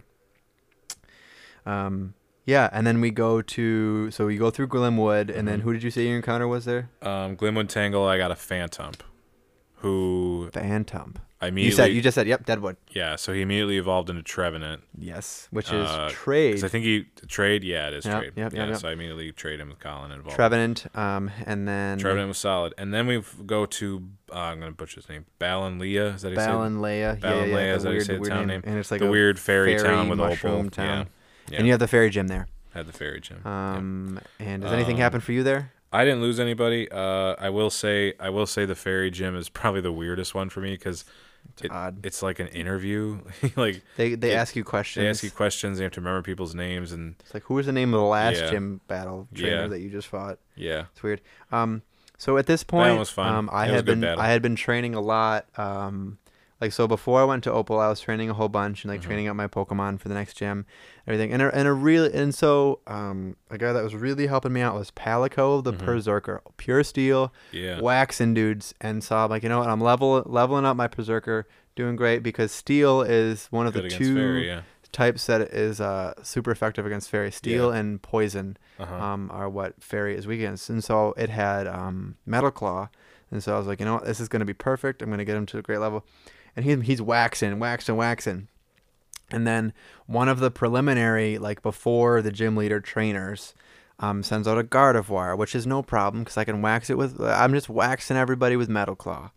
um. 1.65 2.13
Yeah, 2.43 2.69
and 2.73 2.87
then 2.87 3.01
we 3.01 3.11
go 3.11 3.41
to 3.43 4.09
so 4.11 4.25
we 4.25 4.35
go 4.35 4.49
through 4.49 4.67
Glimwood, 4.67 5.29
and 5.29 5.47
then 5.47 5.59
Mhm. 5.59 5.63
who 5.63 5.73
did 5.73 5.83
you 5.83 5.91
say 5.91 6.07
your 6.07 6.15
encounter 6.15 6.47
was 6.47 6.65
there? 6.65 6.89
Um, 7.03 7.37
Glimwood 7.37 7.69
Tangle, 7.69 8.05
I 8.07 8.17
got 8.17 8.31
a 8.31 8.35
Phantom, 8.35 8.93
who 9.77 10.49
Phantom. 10.51 11.15
I 11.43 11.49
mean, 11.49 11.65
You 11.65 11.71
said 11.71 11.91
you 11.93 12.01
just 12.01 12.13
said 12.13 12.27
yep, 12.27 12.45
Deadwood. 12.45 12.77
yeah. 12.91 13.15
So 13.15 13.33
he 13.33 13.41
immediately 13.41 13.77
evolved 13.77 14.09
into 14.11 14.21
Trevenant. 14.21 14.83
Yes, 14.97 15.47
which 15.51 15.67
is 15.71 15.87
Uh, 15.89 16.09
trade. 16.11 16.63
I 16.63 16.67
think 16.67 16.85
he 16.85 17.05
trade. 17.27 17.63
Yeah, 17.63 17.87
it 17.87 17.93
is 17.95 18.05
Yep, 18.05 18.19
trade. 18.19 18.33
yep, 18.35 18.53
yeah, 18.53 18.67
yep, 18.67 18.77
so 18.77 18.89
I 18.89 18.93
immediately 18.93 19.31
trade 19.31 19.59
him 19.59 19.69
with 19.69 19.79
Colin 19.79 20.11
and 20.11 20.19
evolved. 20.19 20.35
Trevenant, 20.35 20.85
um, 20.95 21.31
and 21.47 21.67
then 21.67 21.97
Trevenant 21.97 22.27
was 22.27 22.37
solid, 22.37 22.73
and 22.77 22.93
then 22.93 23.07
we 23.07 23.23
go 23.45 23.65
to 23.65 24.03
uh, 24.31 24.35
I'm 24.37 24.59
gonna 24.59 24.71
butcher 24.71 24.95
his 24.95 25.09
name. 25.09 25.25
Balin 25.39 25.77
Leah. 25.79 26.09
Is 26.09 26.21
that 26.21 26.35
say 26.35 26.43
it? 26.43 26.47
Ballonlea. 26.47 26.99
Yeah, 26.99 27.15
Ballonlea, 27.15 27.47
yeah, 27.49 27.57
yeah. 27.59 27.75
is 27.75 27.83
that 27.83 27.89
weird, 27.89 28.07
weird 28.07 28.23
town 28.25 28.39
name. 28.39 28.47
name? 28.47 28.61
And 28.65 28.77
it's 28.79 28.91
like 28.91 28.99
the 29.01 29.07
a 29.07 29.11
weird 29.11 29.37
fairy, 29.39 29.75
town 29.75 29.83
fairy 29.85 30.09
with 30.09 30.17
mushroom 30.19 30.53
Opal. 30.53 30.69
town. 30.69 30.97
Yeah, 30.99 31.05
And 31.51 31.65
you 31.65 31.73
have 31.73 31.79
the 31.79 31.87
fairy 31.87 32.09
gym 32.09 32.27
there. 32.27 32.47
yeah. 32.47 32.77
Had 32.77 32.87
the 32.87 32.93
fairy 32.93 33.19
gym. 33.19 33.41
yeah. 33.43 33.75
Um, 33.75 34.19
and 34.39 34.61
does 34.61 34.71
anything 34.71 34.95
Um, 34.95 35.01
happen 35.01 35.19
for 35.21 35.31
you 35.33 35.43
there? 35.43 35.71
I 35.91 36.05
didn't 36.05 36.21
lose 36.21 36.39
anybody. 36.39 36.89
Uh, 36.89 37.35
I 37.37 37.49
will 37.49 37.69
say, 37.69 38.13
I 38.19 38.29
will 38.29 38.45
say 38.45 38.65
the 38.65 38.75
fairy 38.75 39.11
gym 39.11 39.35
is 39.35 39.49
probably 39.49 39.81
the 39.81 39.91
weirdest 39.91 40.33
one 40.33 40.49
for 40.49 40.61
me 40.61 40.71
because 40.71 41.03
It's 41.49 41.63
it, 41.63 41.71
odd. 41.71 42.05
it's 42.05 42.21
like 42.23 42.39
an 42.39 42.47
interview. 42.47 43.19
like 43.57 43.81
They 43.97 44.15
they 44.15 44.31
it- 44.31 44.35
ask 44.35 44.55
you 44.55 44.63
questions. 44.63 45.03
they 45.03 45.09
ask 45.09 45.21
you 45.23 45.31
questions, 45.31 45.79
you 45.79 45.83
have 45.83 45.91
to 45.93 45.99
remember 45.99 46.21
people's 46.21 46.55
names, 46.55 46.93
and 46.93 47.15
It's 47.19 47.33
like 47.33 47.43
who 47.43 47.55
was 47.55 47.65
the 47.65 47.73
name 47.73 47.93
of 47.93 47.99
the 47.99 48.05
last 48.05 48.39
Yeah. 48.39 48.51
gym 48.51 48.79
battle 48.87 49.27
trainer 49.33 49.63
Yeah. 49.63 49.67
that 49.67 49.79
you 49.81 49.89
just 49.89 50.07
fought? 50.07 50.39
yeah, 50.55 50.85
It's 50.93 51.03
weird. 51.03 51.19
Um, 51.51 51.81
so 52.17 52.37
at 52.37 52.45
this 52.45 52.63
point, 52.63 53.17
um, 53.17 53.49
I 53.51 53.65
had 53.65 53.83
been 53.83 53.99
battle. 53.99 54.21
I 54.21 54.27
had 54.29 54.41
been 54.41 54.55
training 54.55 54.95
a 54.95 55.01
lot. 55.01 55.47
Um, 55.57 56.19
like 56.61 56.71
so 56.71 56.87
before 56.87 57.19
I 57.19 57.23
went 57.25 57.43
to 57.45 57.51
Opal, 57.51 57.79
I 57.79 57.89
was 57.89 57.99
training 57.99 58.29
a 58.29 58.33
whole 58.33 58.47
bunch 58.49 58.83
and 58.83 58.91
like 58.91 59.01
Mhm. 59.01 59.05
training 59.05 59.27
up 59.27 59.35
my 59.35 59.47
Pokemon 59.47 59.99
for 59.99 60.07
the 60.07 60.13
next 60.13 60.35
gym, 60.37 60.65
everything. 61.07 61.33
And 61.33 61.41
a, 61.41 61.53
and 61.55 61.67
a 61.67 61.73
really 61.73 62.13
and 62.13 62.33
so 62.33 62.79
um, 62.87 63.35
a 63.49 63.57
guy 63.57 63.73
that 63.73 63.83
was 63.83 63.95
really 63.95 64.27
helping 64.27 64.53
me 64.53 64.61
out 64.61 64.75
was 64.75 64.91
Palico 64.91 65.63
the 65.63 65.73
Mhm. 65.73 65.79
Perrserker, 65.79 66.41
pure 66.57 66.83
steel. 66.83 67.33
yeah, 67.51 67.81
waxing 67.81 68.33
dudes 68.33 68.73
and 68.79 69.03
so 69.03 69.17
I'm 69.17 69.29
like 69.29 69.43
you 69.43 69.49
know 69.49 69.59
what 69.59 69.69
I'm 69.69 69.81
level 69.81 70.21
leveling 70.25 70.65
up 70.65 70.77
my 70.77 70.87
Perrserker 70.87 71.45
doing 71.75 71.95
great 71.95 72.21
because 72.21 72.51
steel 72.51 73.01
is 73.01 73.47
one 73.49 73.65
of 73.65 73.73
good 73.73 73.85
the 73.85 73.89
two 73.89 74.15
fairy. 74.15 74.47
Yeah, 74.47 74.61
types 74.91 75.25
that 75.27 75.41
is 75.41 75.79
uh, 75.79 76.13
super 76.21 76.51
effective 76.51 76.85
against 76.85 77.09
fairy 77.09 77.31
steel 77.31 77.71
and 77.71 78.01
poison 78.01 78.57
uh-huh. 78.77 78.93
um, 78.93 79.29
are 79.31 79.49
what 79.49 79.81
fairy 79.81 80.15
is 80.17 80.27
weak 80.27 80.39
against 80.41 80.69
and 80.69 80.83
so 80.83 81.13
it 81.17 81.29
had 81.29 81.65
um, 81.65 82.15
metal 82.25 82.51
claw 82.51 82.89
and 83.31 83.41
so 83.41 83.55
I 83.55 83.57
was 83.57 83.67
like 83.67 83.79
you 83.79 83.85
know 83.85 83.93
what 83.95 84.05
this 84.05 84.19
is 84.19 84.27
going 84.27 84.41
to 84.41 84.45
be 84.45 84.53
perfect 84.53 85.01
I'm 85.01 85.07
going 85.07 85.19
to 85.19 85.23
get 85.25 85.37
him 85.37 85.45
to 85.47 85.57
a 85.57 85.61
great 85.61 85.77
level 85.79 86.05
and 86.55 86.65
he, 86.65 86.75
he's 86.81 87.01
waxing 87.01 87.59
waxing 87.59 87.95
waxing 87.95 88.47
and 89.31 89.47
then 89.47 89.71
one 90.07 90.27
of 90.27 90.39
the 90.39 90.51
preliminary 90.51 91.37
like 91.37 91.61
before 91.61 92.21
the 92.21 92.31
gym 92.31 92.55
leader 92.57 92.79
trainers 92.81 93.53
um, 93.99 94.23
sends 94.23 94.47
out 94.47 94.57
a 94.57 94.63
Gardevoir, 94.63 95.37
which 95.37 95.53
is 95.55 95.67
no 95.67 95.83
problem 95.83 96.23
because 96.23 96.35
I 96.35 96.43
can 96.43 96.61
wax 96.63 96.89
it 96.89 96.97
with. 96.97 97.21
I'm 97.21 97.53
just 97.53 97.69
waxing 97.69 98.17
everybody 98.17 98.55
with 98.55 98.67
Metal 98.67 98.95
Claw. 98.95 99.29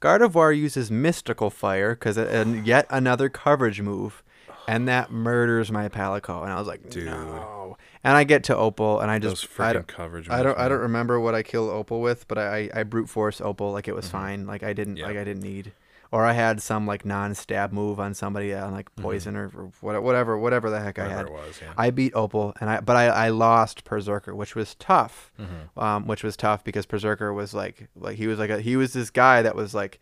Gardevoir 0.00 0.56
uses 0.56 0.90
Mystical 0.90 1.50
Fire 1.50 1.94
because 1.94 2.16
and 2.18 2.66
yet 2.66 2.86
another 2.90 3.28
coverage 3.28 3.80
move, 3.80 4.24
and 4.66 4.88
that 4.88 5.12
murders 5.12 5.70
my 5.70 5.88
Palico. 5.88 6.42
And 6.42 6.52
I 6.52 6.58
was 6.58 6.66
like, 6.66 6.90
Dude. 6.90 7.04
no. 7.06 7.76
And 8.02 8.16
I 8.16 8.24
get 8.24 8.42
to 8.44 8.56
Opal, 8.56 8.98
and 8.98 9.08
I 9.10 9.20
just 9.20 9.44
I 9.44 9.46
freaking 9.46 9.72
don't, 9.74 9.86
coverage. 9.86 10.28
I 10.28 10.42
don't 10.42 10.58
I 10.58 10.68
don't 10.68 10.80
remember 10.80 11.20
what 11.20 11.36
I 11.36 11.44
killed 11.44 11.70
Opal 11.70 12.00
with, 12.00 12.26
but 12.26 12.38
I 12.38 12.56
I, 12.74 12.80
I 12.80 12.82
brute 12.82 13.08
force 13.08 13.40
Opal 13.40 13.70
like 13.70 13.86
it 13.86 13.94
was 13.94 14.06
Mhm. 14.06 14.10
fine. 14.10 14.46
Like 14.48 14.64
I 14.64 14.72
didn't 14.72 14.96
Yeah. 14.96 15.06
like 15.06 15.16
I 15.16 15.22
didn't 15.24 15.42
need. 15.44 15.72
Or 16.12 16.26
I 16.26 16.32
had 16.34 16.60
some 16.60 16.86
like 16.86 17.06
non-stab 17.06 17.72
move 17.72 17.98
on 17.98 18.12
somebody 18.12 18.52
on 18.52 18.72
like 18.72 18.94
poison 18.96 19.34
or, 19.34 19.50
or 19.56 20.00
whatever, 20.00 20.36
whatever 20.36 20.68
the 20.68 20.78
heck 20.78 20.98
I 20.98 21.04
Mm-hmm. 21.06 21.10
Had. 21.16 21.26
it 21.26 21.32
was. 21.32 21.58
Yeah. 21.62 21.72
I 21.78 21.88
beat 21.90 22.12
Opal, 22.14 22.52
and 22.60 22.68
I 22.68 22.80
but 22.80 22.96
I, 22.96 23.06
I 23.06 23.28
lost 23.30 23.84
Perrserker, 23.84 24.34
which 24.34 24.54
was 24.54 24.74
tough. 24.74 25.32
Mhm. 25.40 25.82
Um, 25.82 26.06
which 26.06 26.22
was 26.22 26.36
tough 26.36 26.62
because 26.64 26.84
Perrserker 26.84 27.34
was 27.34 27.54
like 27.54 27.88
like 27.96 28.16
he 28.18 28.26
was 28.26 28.38
like 28.38 28.50
a, 28.50 28.60
he 28.60 28.76
was 28.76 28.92
this 28.92 29.08
guy 29.08 29.40
that 29.40 29.56
was 29.56 29.74
like 29.74 30.00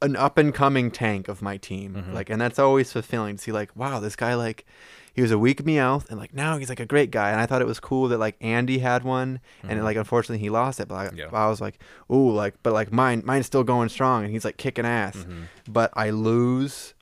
an 0.00 0.16
up 0.16 0.38
and 0.38 0.54
coming 0.54 0.90
tank 0.90 1.28
of 1.28 1.42
my 1.42 1.56
team. 1.56 1.94
Mhm. 1.94 2.14
Like, 2.14 2.30
and 2.30 2.40
that's 2.40 2.58
always 2.58 2.90
fulfilling 2.92 3.36
to 3.36 3.42
see 3.42 3.52
like 3.52 3.74
wow 3.76 4.00
this 4.00 4.16
guy 4.16 4.34
like 4.34 4.64
he 5.18 5.22
was 5.22 5.32
a 5.32 5.38
weak 5.38 5.64
Meowth 5.64 6.08
and 6.10 6.16
like 6.18 6.32
now 6.32 6.58
he's 6.58 6.68
like 6.68 6.78
a 6.78 6.86
great 6.86 7.10
guy. 7.10 7.32
And 7.32 7.40
I 7.40 7.46
thought 7.46 7.60
it 7.60 7.66
was 7.66 7.80
cool 7.80 8.06
that 8.08 8.18
like 8.18 8.36
Andy 8.40 8.78
had 8.78 9.02
one 9.02 9.40
and 9.64 9.80
Mhm. 9.80 9.82
like 9.82 9.96
unfortunately 9.96 10.38
he 10.38 10.48
lost 10.48 10.78
it. 10.78 10.86
But 10.86 10.94
I, 10.94 11.10
Yeah. 11.12 11.26
I 11.32 11.48
was 11.48 11.60
like 11.60 11.80
ooh 12.08 12.30
like 12.30 12.54
but 12.62 12.72
like 12.72 12.92
mine 12.92 13.22
mine's 13.24 13.46
still 13.46 13.64
going 13.64 13.88
strong 13.88 14.22
and 14.22 14.30
he's 14.32 14.44
like 14.44 14.58
kicking 14.58 14.86
ass 14.86 15.16
Mhm. 15.16 15.48
but 15.68 15.90
I 15.94 16.10
lose 16.10 16.94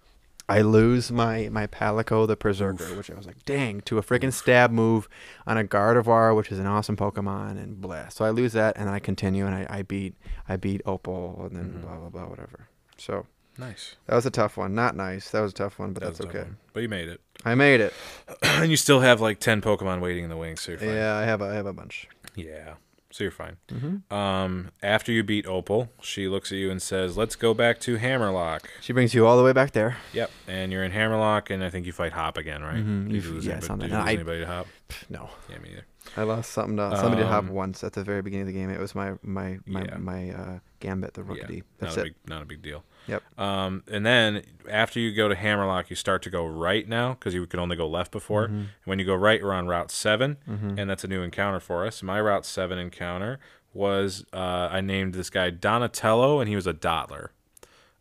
I 0.48 0.62
lose 0.62 1.12
my 1.12 1.50
my 1.50 1.66
Palico 1.66 2.26
the 2.26 2.36
Perrserker, 2.38 2.88
Oof. 2.92 2.96
which 2.96 3.10
I 3.10 3.14
was 3.16 3.26
like, 3.26 3.44
dang, 3.44 3.80
to 3.82 3.98
a 3.98 4.02
freaking 4.02 4.32
stab 4.32 4.70
move 4.70 5.08
on 5.46 5.58
a 5.58 5.64
Gardevoir, 5.64 6.34
which 6.36 6.50
is 6.52 6.58
an 6.60 6.66
awesome 6.66 6.96
Pokemon, 6.96 7.58
and 7.62 7.80
blah. 7.80 8.08
So 8.08 8.24
I 8.24 8.30
lose 8.30 8.52
that, 8.54 8.76
and 8.78 8.86
then 8.86 8.94
I 8.94 9.00
continue, 9.00 9.44
and 9.44 9.54
I, 9.56 9.66
I 9.68 9.82
beat 9.82 10.14
I 10.48 10.54
beat 10.56 10.80
Opal, 10.86 11.42
and 11.46 11.56
then 11.56 11.68
Mhm. 11.74 11.82
blah 11.82 11.96
blah 11.96 12.08
blah 12.10 12.26
whatever. 12.30 12.68
So 12.96 13.26
Nice. 13.58 13.96
that 14.06 14.14
was 14.14 14.26
a 14.26 14.30
tough 14.30 14.56
one. 14.56 14.74
Not 14.74 14.96
nice. 14.96 15.30
That 15.30 15.40
was 15.40 15.52
a 15.52 15.54
tough 15.54 15.78
one, 15.78 15.92
but 15.92 16.02
That 16.02 16.14
that's 16.14 16.20
okay. 16.22 16.40
one. 16.40 16.56
But 16.72 16.82
you 16.82 16.88
made 16.88 17.08
it. 17.08 17.20
I 17.44 17.54
made 17.54 17.80
it. 17.80 17.92
and 18.42 18.70
you 18.70 18.76
still 18.76 19.00
have 19.00 19.20
like 19.20 19.40
10 19.40 19.60
Pokemon 19.62 20.00
waiting 20.00 20.24
in 20.24 20.30
the 20.30 20.36
wings, 20.36 20.60
so 20.60 20.72
you're 20.72 20.78
fine. 20.78 20.88
Yeah, 20.90 21.14
I 21.16 21.22
have 21.22 21.40
a, 21.40 21.46
I 21.46 21.54
have 21.54 21.66
a 21.66 21.72
bunch. 21.72 22.08
Yeah. 22.34 22.74
So 23.10 23.24
you're 23.24 23.30
fine. 23.30 23.56
hmm 23.70 24.12
Um, 24.14 24.72
after 24.82 25.10
you 25.10 25.22
beat 25.22 25.46
Opal, 25.46 25.88
she 26.02 26.28
looks 26.28 26.52
at 26.52 26.58
you 26.58 26.70
and 26.70 26.82
says, 26.82 27.16
"Let's 27.16 27.34
go 27.34 27.54
back 27.54 27.80
to 27.80 27.96
Hammerlocke." 27.96 28.66
She 28.82 28.92
brings 28.92 29.14
you 29.14 29.26
all 29.26 29.38
the 29.38 29.42
way 29.44 29.52
back 29.54 29.70
there. 29.70 29.96
Yep. 30.12 30.30
And 30.46 30.70
you're 30.70 30.84
in 30.84 30.92
Hammerlocke, 30.92 31.48
and 31.48 31.64
I 31.64 31.70
think 31.70 31.86
you 31.86 31.92
fight 31.92 32.12
Hop 32.12 32.36
again, 32.36 32.62
right? 32.62 32.76
Mhm, 32.84 33.10
Did 33.10 33.24
you- 33.24 33.30
lose 33.30 33.46
yeah, 33.46 33.52
anybody, 33.54 33.80
did 33.80 33.90
you 33.90 33.96
lose 33.96 34.06
I- 34.06 34.12
anybody 34.12 34.40
to 34.40 34.46
Hop? 34.46 34.66
No, 35.08 35.30
Yeah, 35.48 35.58
me 35.60 35.70
either. 35.70 35.86
I 36.16 36.22
lost 36.24 36.50
something 36.52 36.76
to 36.76 36.94
somebody 36.96 37.22
to 37.22 37.28
hop 37.28 37.44
Um, 37.44 37.48
once 37.50 37.82
at 37.82 37.94
the 37.94 38.04
very 38.04 38.22
beginning 38.22 38.42
of 38.42 38.46
the 38.48 38.52
game. 38.58 38.70
It 38.70 38.78
was 38.80 38.94
my 38.94 39.14
my 39.22 39.58
my 39.66 39.82
Yeah. 39.84 39.96
my 39.96 40.30
uh, 40.30 40.58
Gambit 40.80 41.14
the 41.14 41.22
Rookidee. 41.22 41.56
Yeah, 41.56 41.62
That's 41.78 41.96
not 41.96 42.06
it. 42.06 42.14
big, 42.22 42.30
not 42.30 42.42
a 42.42 42.44
big 42.44 42.60
deal. 42.62 42.84
Yep. 43.06 43.22
Um, 43.38 43.82
and 43.90 44.04
then 44.04 44.42
after 44.68 44.98
you 45.00 45.14
go 45.14 45.28
to 45.28 45.34
Hammerlocke, 45.36 45.90
you 45.90 45.96
start 45.96 46.22
to 46.22 46.30
go 46.30 46.46
right 46.46 46.88
now 46.88 47.14
because 47.14 47.34
you 47.34 47.46
could 47.46 47.60
only 47.60 47.76
go 47.76 47.86
left 47.88 48.10
before. 48.12 48.48
Mhm. 48.48 48.66
When 48.84 48.98
you 48.98 49.04
go 49.04 49.14
right, 49.14 49.42
we're 49.42 49.52
on 49.52 49.66
Route 49.68 49.90
7 49.90 50.36
Mhm. 50.48 50.78
and 50.78 50.90
that's 50.90 51.04
a 51.04 51.08
new 51.08 51.22
encounter 51.22 51.60
for 51.60 51.86
us. 51.86 52.02
My 52.02 52.20
Route 52.20 52.44
Seven 52.46 52.78
encounter 52.78 53.38
was 53.72 54.24
uh, 54.32 54.68
I 54.72 54.80
named 54.80 55.14
this 55.14 55.30
guy 55.30 55.50
Donatello, 55.50 56.40
and 56.40 56.48
he 56.48 56.56
was 56.56 56.66
a 56.66 56.72
Dottler. 56.72 57.28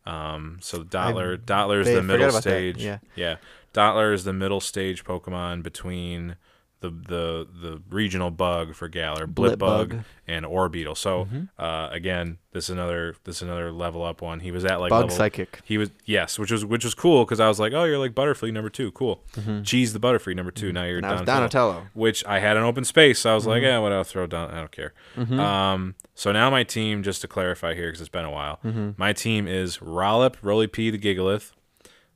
Um, 0.06 0.58
so 0.62 0.84
Dottler, 0.84 1.36
Dottler 1.38 1.82
is 1.82 1.88
the 1.88 2.02
middle 2.04 2.26
about 2.30 2.36
that, 2.36 2.42
stage. 2.44 2.78
yeah. 2.78 3.00
yeah. 3.16 3.36
Dottler 3.74 4.14
is 4.14 4.24
the 4.24 4.34
middle 4.34 4.62
stage 4.62 5.04
Pokemon 5.04 5.64
between 5.64 6.36
the 6.82 6.90
the 6.90 7.48
the 7.62 7.82
regional 7.90 8.30
bug 8.32 8.76
for 8.76 8.88
Galar, 8.88 9.26
Blipbug, 9.28 9.58
Blipbug. 9.58 10.04
and 10.28 10.46
Orbeetle. 10.46 10.96
So 10.98 11.26
Mm-hmm. 11.26 11.44
uh, 11.58 11.90
again, 11.90 12.38
this 12.52 12.66
is 12.66 12.70
another 12.72 13.16
this 13.24 13.38
is 13.38 13.42
another 13.44 13.72
level 13.72 14.04
up 14.04 14.22
one. 14.22 14.42
He 14.42 14.52
was 14.52 14.66
at 14.66 14.80
like 14.80 14.90
Bug 14.90 15.04
level, 15.06 15.16
Psychic. 15.16 15.62
He 15.64 15.78
was 15.78 15.90
yes, 16.06 16.38
which 16.38 16.52
was 16.52 16.64
which 16.66 16.84
was 16.84 16.94
cool 16.94 17.24
because 17.26 17.40
I 17.40 17.48
was 17.48 17.60
like, 17.60 17.74
oh, 17.74 17.86
you're 17.86 17.98
like 17.98 18.14
Butterfree 18.14 18.52
number 18.54 18.70
two, 18.70 18.92
cool. 18.92 19.24
Cheese 19.64 19.94
the 19.94 20.00
Butterfree 20.00 20.36
number 20.36 20.52
2 20.52 20.72
Now 20.74 20.84
you're 20.84 21.02
Now 21.02 21.16
Donatello 21.16 21.36
Donatello. 21.40 21.88
which 21.94 22.26
I 22.26 22.40
had 22.40 22.58
an 22.58 22.64
open 22.64 22.84
space. 22.84 23.20
So 23.20 23.32
I 23.32 23.36
was 23.36 23.48
like, 23.48 23.58
Mm-hmm. 23.58 23.66
yeah, 23.66 23.80
what 23.80 23.92
I'll 23.92 24.04
throw 24.04 24.28
down. 24.28 24.52
I 24.52 24.56
don't 24.56 24.72
care. 24.72 24.94
Um, 25.18 25.96
so 26.14 26.32
now 26.32 26.50
my 26.50 26.64
team, 26.64 27.04
just 27.04 27.22
to 27.22 27.28
clarify 27.28 27.74
here, 27.74 27.88
because 27.88 28.02
it's 28.02 28.10
been 28.10 28.26
a 28.26 28.32
while, 28.32 28.60
Mm-hmm. 28.66 28.92
my 28.98 29.14
team 29.14 29.48
is 29.48 29.78
Rollip, 29.78 30.36
Roly 30.42 30.68
P, 30.68 30.90
the 30.92 31.00
Gigalith. 31.00 31.52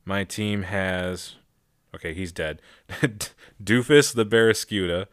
My 0.04 0.24
team 0.24 0.62
has, 0.64 1.36
okay, 1.94 2.14
he's 2.14 2.32
dead. 2.32 2.60
Doofus, 3.62 4.14
the 4.14 4.26
Barraskewda. 4.26 5.06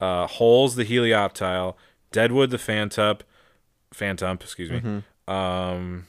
Uh, 0.00 0.26
Holes, 0.26 0.76
the 0.76 0.84
Helioptile. 0.84 1.74
Deadwood, 2.12 2.50
the 2.50 2.56
Phantump. 2.56 3.20
Phantom, 3.92 4.38
excuse 4.40 4.70
me. 4.70 4.80
Mm-hmm. 4.80 5.32
Um, 5.32 6.06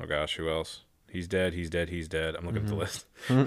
oh 0.00 0.06
gosh, 0.06 0.36
who 0.36 0.48
else? 0.48 0.80
He's 1.10 1.28
dead. 1.28 1.54
He's 1.54 1.70
dead. 1.70 1.88
He's 1.88 2.08
dead. 2.08 2.34
I'm 2.34 2.44
looking 2.46 2.62
at 2.62 2.68
the 2.68 2.74
list. 2.74 3.06
I 3.30 3.46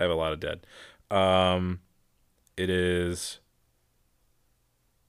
have 0.00 0.10
a 0.10 0.14
lot 0.14 0.32
of 0.32 0.40
dead. 0.40 0.66
Um, 1.10 1.80
it 2.56 2.68
is 2.68 3.38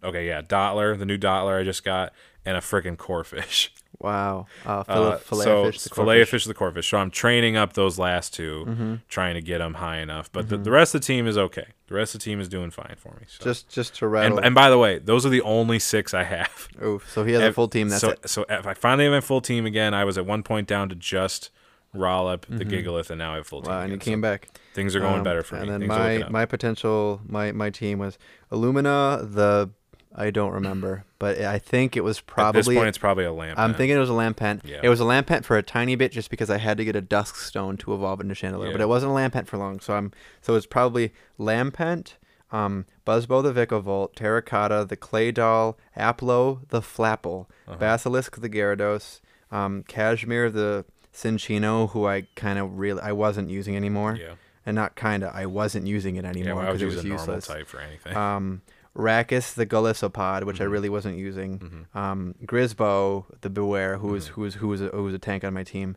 okay. 0.04 0.28
Yeah, 0.28 0.42
Dottler, 0.42 0.98
the 0.98 1.06
new 1.06 1.18
Dottler 1.18 1.60
I 1.60 1.64
just 1.64 1.84
got, 1.84 2.14
and 2.46 2.58
a 2.58 2.62
freaking 2.62 2.98
Corphish. 2.98 3.70
Wow. 4.02 4.48
Uh, 4.66 4.84
Uh, 4.88 5.18
fillet, 5.18 5.44
so 5.44 5.66
fish. 5.72 5.82
The 5.84 5.90
fillet 5.96 6.22
Corphish. 6.24 6.28
fish, 6.30 6.46
the 6.46 6.54
Corphish. 6.54 6.90
So 6.90 6.98
I'm 6.98 7.12
training 7.12 7.56
up 7.58 7.74
those 7.74 8.00
last 8.00 8.34
2 8.34 8.66
Mm-hmm. 8.68 8.96
trying 9.10 9.36
to 9.36 9.42
get 9.42 9.60
them 9.60 9.76
high 9.76 9.98
enough. 10.00 10.32
But 10.32 10.50
the, 10.50 10.58
the 10.58 10.72
rest 10.72 10.96
of 10.96 11.02
the 11.02 11.08
team 11.08 11.28
is 11.28 11.38
okay. 11.38 11.68
The 11.88 11.96
rest 11.96 12.16
of 12.16 12.22
the 12.22 12.26
team 12.26 12.40
is 12.40 12.48
doing 12.50 12.72
fine 12.72 12.96
for 12.98 13.10
me. 13.20 13.26
So. 13.28 13.44
Just 13.44 13.70
just 13.70 13.96
to 13.96 14.06
and, 14.06 14.14
rattle. 14.14 14.40
and 14.40 14.56
by 14.56 14.70
the 14.70 14.78
way, 14.78 15.00
those 15.00 15.26
are 15.26 15.30
the 15.30 15.42
only 15.42 15.78
six 15.80 16.14
I 16.14 16.24
have. 16.24 16.68
Oof. 16.84 17.10
So 17.12 17.24
he 17.24 17.34
has 17.34 17.42
a 17.44 17.54
full 17.54 17.68
team. 17.68 17.90
That's 17.90 18.02
so, 18.02 18.10
it. 18.12 18.30
So 18.30 18.46
if 18.50 18.66
I 18.66 18.74
finally 18.74 19.06
have 19.06 19.14
my 19.14 19.20
full 19.22 19.42
team 19.42 19.66
again, 19.66 19.94
I 19.94 20.04
was 20.06 20.18
at 20.18 20.26
one 20.26 20.42
point 20.44 20.68
down 20.68 20.90
to 20.90 20.96
just 20.96 21.50
Rollip, 21.94 22.44
the 22.48 22.64
Gigalith, 22.64 23.10
and 23.10 23.20
now 23.20 23.34
I 23.34 23.36
have 23.38 23.48
full 23.48 23.62
team. 23.62 23.72
Mm-hmm. 23.72 23.78
Wow, 23.80 23.84
and 23.84 23.92
he 23.92 23.98
came 24.00 24.20
So 24.20 24.22
back. 24.22 24.48
things 24.74 24.96
are 24.96 25.02
going 25.02 25.18
Um, 25.18 25.24
better 25.24 25.44
for 25.44 25.56
me. 25.56 25.62
And 25.64 25.70
then 25.72 25.80
Things 25.82 25.90
my 25.90 26.30
my 26.30 26.46
potential 26.46 27.20
my 27.28 27.52
my 27.52 27.70
team 27.70 28.00
was 28.00 28.18
Illumina. 28.50 29.20
The 29.34 29.70
I 30.16 30.30
don't 30.30 30.52
remember, 30.52 31.06
but 31.20 31.40
I 31.42 31.58
think 31.58 31.96
it 31.96 32.02
was 32.04 32.18
At 32.18 32.26
this 32.26 32.34
probably. 32.34 32.76
point, 32.76 32.88
it's 32.90 32.98
probably 32.98 33.24
a 33.24 33.32
lamp. 33.32 33.58
I'm 33.58 33.74
thinking 33.74 33.96
it 33.96 34.00
was 34.00 34.10
a 34.10 34.14
Lampent. 34.14 34.62
Yeah. 34.66 34.82
It 34.84 34.90
was 34.90 35.00
a 35.00 35.06
Lampent 35.06 35.46
for 35.46 35.58
a 35.58 35.64
tiny 35.64 35.96
bit, 35.96 36.12
just 36.12 36.30
because 36.30 36.50
I 36.50 36.58
had 36.58 36.78
to 36.80 36.84
get 36.86 36.96
a 36.98 37.02
Dusk 37.02 37.38
Stone 37.38 37.78
to 37.78 37.94
evolve 37.94 38.20
into 38.20 38.36
Chandelure. 38.36 38.72
But 38.74 38.82
it 38.82 38.90
wasn't 38.90 39.12
a 39.12 39.16
Lampent 39.16 39.48
for 39.48 39.58
long, 39.58 39.80
so 39.80 39.94
I'm 39.94 40.12
so 40.42 40.56
it's 40.56 40.66
probably 40.66 41.14
Lampent, 41.40 42.16
um, 42.52 42.86
Buzzbo 43.08 43.42
the 43.42 43.54
Vikavolt, 43.54 44.16
Terracotta, 44.16 44.86
the 44.88 44.98
Clay 44.98 45.32
Doll, 45.32 45.78
Applo 45.98 46.68
the 46.70 46.82
Flapple, 46.82 47.46
Uh-huh. 47.68 47.78
Basilisk 47.78 48.42
the 48.42 48.50
Gyarados, 48.50 49.22
um, 49.52 49.84
Cashmere 49.88 50.50
the 50.50 50.84
Cinccino, 51.14 51.90
who 51.92 52.06
I 52.06 52.28
kind 52.36 52.60
of 52.60 52.78
really 52.78 53.02
I 53.02 53.12
wasn't 53.14 53.50
using 53.50 53.76
anymore, 53.76 54.18
Yeah. 54.20 54.34
and 54.66 54.76
not 54.76 54.96
kind 54.96 55.24
of 55.24 55.34
I 55.34 55.46
wasn't 55.46 55.88
using 55.88 56.16
it 56.18 56.26
anymore 56.26 56.62
because 56.66 56.84
was 56.84 56.94
it 56.96 56.98
was 56.98 57.06
useless. 57.06 57.48
type 57.48 57.68
for 57.68 57.80
anything. 57.80 58.16
Um, 58.16 58.62
Rakis 58.96 59.54
the 59.54 59.66
Gallisopod, 59.66 60.44
which 60.44 60.60
I 60.60 60.64
Mm-hmm. 60.66 60.74
really 60.74 60.90
wasn't 60.90 61.18
using. 61.18 61.88
Um, 61.94 62.36
Grisbo 62.46 63.26
the 63.42 63.50
Beware, 63.50 63.98
who 64.00 64.10
was 64.10 64.26
Mm-hmm. 64.26 64.34
who 64.34 64.42
was 64.42 64.54
who 64.56 64.68
was 64.68 64.82
a, 64.82 64.88
who 64.90 65.04
was 65.04 65.14
a 65.14 65.20
tank 65.20 65.44
on 65.44 65.54
my 65.54 65.64
team, 65.64 65.96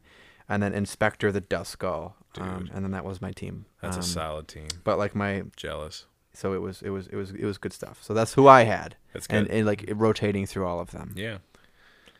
and 0.48 0.62
then 0.62 0.72
Inspector 0.72 1.30
the 1.32 1.40
Duskull. 1.40 2.12
Um, 2.38 2.68
and 2.74 2.84
then 2.84 2.90
that 2.92 3.04
was 3.04 3.20
my 3.22 3.30
team. 3.32 3.66
That's 3.80 3.96
um, 3.96 4.00
a 4.00 4.04
solid 4.04 4.48
team. 4.48 4.66
But 4.82 4.98
like 4.98 5.14
my, 5.14 5.44
Jealous. 5.56 6.06
so 6.32 6.52
it 6.52 6.60
was 6.60 6.82
it 6.82 6.90
was 6.90 7.06
it 7.08 7.16
was 7.16 7.30
it 7.30 7.44
was 7.44 7.58
good 7.58 7.72
stuff. 7.72 7.98
So 8.02 8.12
that's 8.14 8.34
who 8.34 8.48
I 8.48 8.62
had, 8.64 8.96
That's 9.12 9.26
and, 9.28 9.46
good. 9.46 9.54
and 9.56 9.66
like 9.66 9.84
rotating 9.94 10.44
through 10.46 10.66
all 10.66 10.80
of 10.80 10.90
them. 10.90 11.12
Yeah. 11.16 11.38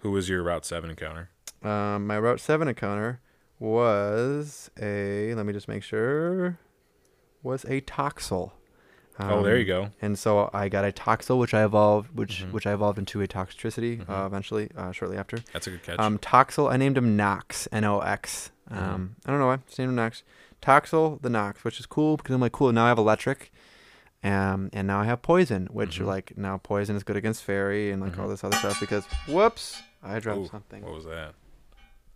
Who 0.01 0.10
was 0.12 0.28
your 0.28 0.42
Route 0.42 0.64
Seven 0.66 0.90
encounter? 0.90 1.30
Um, 1.62 2.06
my 2.06 2.18
Route 2.18 2.38
Seven 2.40 2.68
encounter 2.68 3.20
was 3.59 4.70
a. 4.80 5.34
Let 5.34 5.46
me 5.46 5.52
just 5.52 5.68
make 5.68 5.82
sure. 5.82 6.59
Was 7.42 7.64
a 7.64 7.80
Toxel. 7.82 8.52
Oh, 9.18 9.42
there 9.42 9.56
you 9.58 9.74
Um, 9.74 9.84
go. 9.84 9.90
And 10.02 10.18
so 10.18 10.50
I 10.52 10.68
got 10.68 10.84
a 10.84 10.92
Toxel, 10.92 11.38
which 11.38 11.54
I 11.54 11.64
evolved, 11.64 12.10
which 12.16 12.44
Mhm. 12.44 12.52
which 12.52 12.66
I 12.66 12.72
evolved 12.72 12.98
into 12.98 13.20
a 13.22 13.26
Toxtricity 13.28 14.04
Mhm. 14.04 14.10
uh, 14.10 14.26
eventually, 14.26 14.70
uh, 14.76 14.92
shortly 14.92 15.16
after. 15.16 15.38
That's 15.52 15.66
a 15.66 15.70
good 15.70 15.82
catch. 15.82 15.98
Um, 15.98 16.18
Toxel, 16.18 16.70
I 16.72 16.76
named 16.76 16.98
him 16.98 17.16
Nox, 17.16 17.68
N 17.72 17.84
O 17.84 18.00
X. 18.00 18.50
Um, 18.70 19.16
I 19.26 19.30
don't 19.30 19.40
know 19.40 19.46
why, 19.46 19.56
just 19.66 19.78
named 19.78 19.90
him 19.90 19.96
Nox. 19.96 20.22
Toxel, 20.62 21.20
the 21.22 21.28
Nox, 21.30 21.62
which 21.64 21.78
is 21.78 21.86
cool 21.86 22.16
because 22.16 22.34
I'm 22.34 22.40
like, 22.40 22.52
cool. 22.52 22.72
Now 22.72 22.86
I 22.86 22.88
have 22.88 22.98
Electric, 22.98 23.52
um, 24.22 24.70
and 24.72 24.86
now 24.86 25.00
I 25.00 25.04
have 25.04 25.20
Poison, 25.20 25.68
which 25.70 26.00
Mhm. 26.00 26.06
like 26.06 26.32
now 26.38 26.56
Poison 26.56 26.96
is 26.96 27.02
good 27.04 27.16
against 27.16 27.44
Fairy 27.44 27.90
and 27.90 28.00
like 28.00 28.18
all 28.18 28.26
Mhm. 28.26 28.30
this 28.30 28.44
other 28.44 28.56
stuff 28.56 28.80
because 28.80 29.04
whoops, 29.28 29.82
I 30.02 30.18
dropped 30.18 30.40
Ooh, 30.40 30.48
something. 30.48 30.82
What 30.82 30.94
was 30.94 31.04
that? 31.04 31.34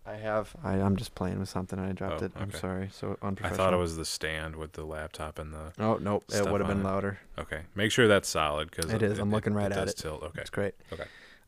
I 0.09 0.15
have. 0.15 0.55
I, 0.63 0.73
I'm 0.75 0.95
just 0.95 1.13
playing 1.15 1.39
with 1.39 1.49
something. 1.49 1.77
and 1.77 1.87
I 1.87 1.91
dropped 1.91 2.21
Oh, 2.21 2.25
it. 2.25 2.31
I'm 2.35 2.49
okay. 2.49 2.57
sorry. 2.57 2.89
So 2.91 3.17
I 3.21 3.49
thought 3.49 3.73
it 3.73 3.77
was 3.77 3.95
the 3.97 4.05
stand 4.05 4.55
with 4.55 4.73
the 4.73 4.83
laptop 4.83 5.37
and 5.39 5.53
the. 5.53 5.71
Oh 5.79 5.97
nope, 6.01 6.23
it 6.33 6.49
would 6.49 6.61
have 6.61 6.67
been 6.69 6.81
it. 6.81 6.83
louder. 6.83 7.19
Okay, 7.37 7.61
make 7.75 7.91
sure 7.91 8.07
that's 8.07 8.27
solid 8.27 8.71
because 8.71 8.91
It 8.91 9.01
is, 9.03 9.19
I'm 9.19 9.29
looking 9.31 9.53
right 9.53 9.71
at 9.71 9.77
it. 9.77 9.85
Does 9.85 9.93
tilt. 9.95 10.23
Okay, 10.23 10.41
It's 10.41 10.49
great. 10.49 10.73
Okay. 10.91 11.03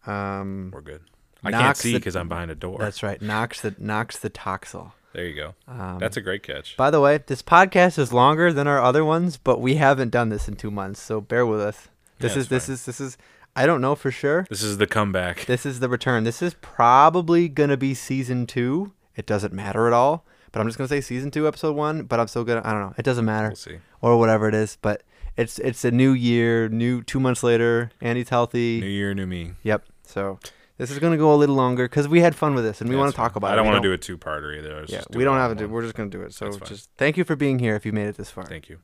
Um, 0.06 0.72
we're 0.74 0.82
good. 0.82 1.02
I 1.44 1.52
can't 1.52 1.76
see 1.78 1.94
because 1.94 2.16
I'm 2.16 2.28
behind 2.30 2.52
a 2.52 2.56
door. 2.56 2.78
that's 2.80 3.02
right. 3.02 3.20
Knocks 3.22 3.62
the 3.62 3.74
knocks 3.80 4.20
the 4.20 4.30
Toxel. 4.30 4.92
there 5.14 5.26
you 5.26 5.36
go. 5.36 5.56
Um, 5.68 5.98
That's 6.00 6.16
a 6.18 6.22
great 6.22 6.44
catch. 6.44 6.78
By 6.78 6.92
the 6.92 7.02
way, 7.02 7.18
this 7.26 7.42
podcast 7.42 7.98
is 7.98 8.14
longer 8.14 8.54
than 8.54 8.68
our 8.68 8.80
other 8.80 9.04
ones, 9.04 9.38
but 9.38 9.60
we 9.60 9.76
haven't 9.76 10.10
done 10.10 10.30
this 10.30 10.48
in 10.48 10.56
two 10.56 10.70
months, 10.72 11.02
so 11.02 11.20
bear 11.20 11.46
with 11.46 11.60
us. 11.60 11.88
This 12.20 12.34
Yeah, 12.36 12.40
is 12.42 12.48
this 12.50 12.66
fine. 12.68 12.74
is 12.76 12.86
this 12.86 13.02
is. 13.02 13.18
I 13.56 13.66
don't 13.66 13.82
know 13.82 13.96
for 13.96 14.12
sure. 14.12 14.46
This 14.50 14.64
is 14.64 14.78
the 14.78 14.88
comeback. 14.88 15.46
This 15.46 15.66
is 15.66 15.80
the 15.80 15.90
return. 15.90 16.24
This 16.24 16.42
is 16.42 16.54
probably 16.62 17.50
gonna 17.50 17.78
be 17.78 17.94
season 17.94 18.48
two. 18.48 18.94
It 19.16 19.26
doesn't 19.26 19.54
matter 19.54 19.88
at 19.88 19.94
all. 19.94 20.26
But 20.52 20.60
I'm 20.62 20.68
just 20.68 20.78
gonna 20.78 20.88
say 20.88 21.02
season 21.02 21.32
two, 21.32 21.48
episode 21.48 21.76
one. 21.76 22.04
But 22.04 22.20
I'm 22.20 22.28
still 22.28 22.44
gonna. 22.44 22.62
I 22.64 22.72
don't 22.72 22.82
know. 22.82 22.94
It 22.98 23.04
doesn't 23.04 23.26
matter 23.26 23.50
We'll 23.50 23.56
see. 23.56 23.78
or 24.02 24.18
whatever 24.18 24.48
it 24.48 24.56
is. 24.56 24.78
But 24.82 25.04
it's 25.38 25.60
it's 25.60 25.84
a 25.86 25.92
new 25.92 26.12
year, 26.12 26.70
new 26.70 27.02
two 27.04 27.20
months 27.20 27.44
later. 27.44 27.92
Andy's 28.02 28.30
healthy. 28.30 28.80
New 28.82 28.88
year, 28.88 29.14
new 29.14 29.26
me. 29.28 29.54
Yep. 29.64 29.86
So 30.04 30.40
this 30.78 30.92
is 30.92 31.00
gonna 31.00 31.18
go 31.18 31.34
a 31.34 31.38
little 31.38 31.56
longer 31.56 31.86
because 31.86 32.08
we 32.08 32.22
had 32.22 32.36
fun 32.36 32.56
with 32.56 32.64
this 32.64 32.82
and 32.82 32.90
we 32.90 32.96
Yeah, 32.96 33.02
want 33.02 33.12
to 33.12 33.18
talk 33.18 33.36
about 33.36 33.50
it. 33.50 33.54
I 33.54 33.56
don't 33.58 33.66
want 33.66 33.82
to 33.82 33.88
do 33.88 33.94
a 33.94 33.98
two-parter 33.98 34.58
either. 34.58 34.84
Yeah, 34.88 35.04
we 35.12 35.24
don't 35.24 35.38
have 35.38 35.52
to 35.52 35.56
do. 35.56 35.68
We're 35.70 35.84
just 35.84 35.96
gonna 35.96 36.10
do 36.10 36.22
it. 36.22 36.34
So 36.34 36.52
just 36.60 36.90
thank 36.98 37.18
you 37.18 37.24
for 37.24 37.36
being 37.36 37.60
here. 37.60 37.76
If 37.76 37.86
you 37.86 37.92
made 37.94 38.08
it 38.08 38.18
this 38.18 38.30
far. 38.32 38.46
Thank 38.46 38.68
you. 38.70 38.80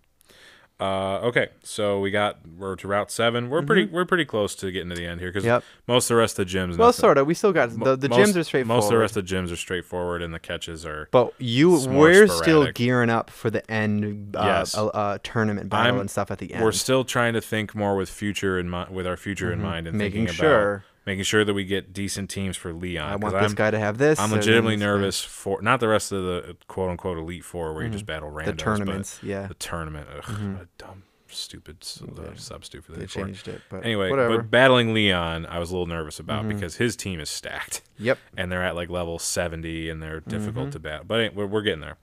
Uh, 0.80 1.18
okay, 1.24 1.48
so 1.64 2.00
we 2.00 2.12
got 2.12 2.38
we're 2.56 2.76
to 2.76 2.88
Route 2.88 3.10
Seven. 3.10 3.50
We're 3.50 3.64
pretty 3.64 3.86
we're 3.86 4.06
pretty 4.06 4.26
close 4.26 4.54
to 4.58 4.72
getting 4.72 4.90
to 4.90 4.96
the 4.96 5.08
end 5.08 5.20
here 5.20 5.30
because 5.30 5.44
Mm-hmm. 5.44 5.48
Yep. 5.56 5.64
most 5.88 6.06
of 6.12 6.16
the 6.16 6.20
rest 6.20 6.38
of 6.38 6.48
the 6.48 6.54
gyms. 6.54 6.78
Well, 6.78 6.94
sort 6.94 7.18
of. 7.18 7.26
We 7.26 7.34
still 7.34 7.52
got 7.52 7.72
the 7.72 7.96
the 7.96 8.10
most- 8.10 8.20
gyms 8.20 8.36
are 8.40 8.44
straightforward. 8.44 8.78
Most 8.78 8.84
of 8.86 8.92
the 8.92 8.98
rest 9.00 9.18
of 9.18 9.28
the 9.28 9.36
gyms 9.36 9.52
are 9.52 9.56
straightforward, 9.56 10.22
and 10.22 10.34
the 10.36 10.40
catches 10.40 10.86
are. 10.86 11.08
But 11.12 11.34
you, 11.40 11.84
we're 11.88 12.28
still 12.28 12.72
gearing 12.72 13.10
up 13.10 13.32
for 13.32 13.50
the 13.50 13.70
end 13.72 14.36
uh, 14.36 14.44
Yes. 14.46 14.78
uh, 14.78 14.86
uh, 14.88 15.18
tournament 15.24 15.70
battle 15.70 15.94
I'm- 15.94 16.00
and 16.02 16.12
stuff 16.12 16.30
at 16.30 16.38
the 16.38 16.54
end. 16.54 16.64
We're 16.64 16.72
still 16.74 17.04
trying 17.04 17.34
to 17.34 17.42
think 17.42 17.74
more 17.74 17.96
with 17.96 18.10
future 18.10 18.60
in 18.60 18.70
mind, 18.70 18.94
with 18.94 19.08
our 19.08 19.18
future 19.18 19.52
in 19.52 19.60
mind, 19.62 19.88
and 19.88 19.96
Mm-hmm. 19.96 19.98
Making 19.98 20.28
thinking 20.28 20.46
about 20.46 20.52
sure. 20.52 20.84
Making 21.08 21.24
sure 21.24 21.44
that 21.44 21.54
we 21.56 21.64
get 21.66 21.92
decent 21.94 22.30
teams 22.30 22.56
for 22.56 22.72
Leon. 22.74 23.10
I 23.12 23.16
want 23.16 23.34
I'm, 23.36 23.42
this 23.44 23.54
guy 23.54 23.72
to 23.72 23.80
have 23.80 23.98
this. 23.98 24.20
I'm 24.20 24.30
legitimately 24.32 24.76
nervous 24.76 25.24
for 25.24 25.60
not 25.64 25.80
the 25.80 25.88
rest 25.88 26.12
of 26.12 26.22
the 26.22 26.56
quote 26.68 26.92
unquote 26.92 27.18
elite 27.18 27.44
four 27.46 27.74
where 27.74 27.84
you 27.84 27.90
just 27.90 28.06
battle 28.06 28.30
randoms, 28.30 28.46
The 28.46 28.54
tournaments, 28.54 29.20
yeah. 29.24 29.48
the 29.48 29.54
tournament. 29.56 30.08
Ugh, 30.16 30.30
a 30.30 30.68
dumb, 30.78 31.04
stupid 31.28 31.78
Yeah. 32.16 32.32
substitute 32.36 32.84
for 32.86 32.92
They 32.92 33.02
the 33.02 33.08
four. 33.08 33.26
changed 33.26 33.48
it, 33.48 33.62
but 33.70 33.84
Anyway, 33.86 34.10
whatever. 34.12 34.30
Mm-hmm. 34.36 34.42
but 34.44 34.52
battling 34.52 34.94
Leon, 34.94 35.46
I 35.48 35.58
was 35.60 35.72
a 35.72 35.74
little 35.74 35.88
nervous 35.88 36.20
about 36.20 36.48
because 36.48 36.76
his 36.76 36.96
team 36.96 37.20
is 37.20 37.30
stacked 37.30 37.82
yep. 37.98 38.18
and 38.36 38.52
they're 38.52 38.64
at 38.64 38.76
like 38.76 38.90
level 38.90 39.18
70 39.18 39.90
and 39.90 40.04
they're 40.04 40.20
Mm-hmm. 40.22 40.30
difficult 40.30 40.72
to 40.74 40.80
battle. 40.80 41.06
But 41.08 41.34
we're, 41.34 41.48
we're 41.48 41.62
getting 41.64 41.80
there. 41.82 41.98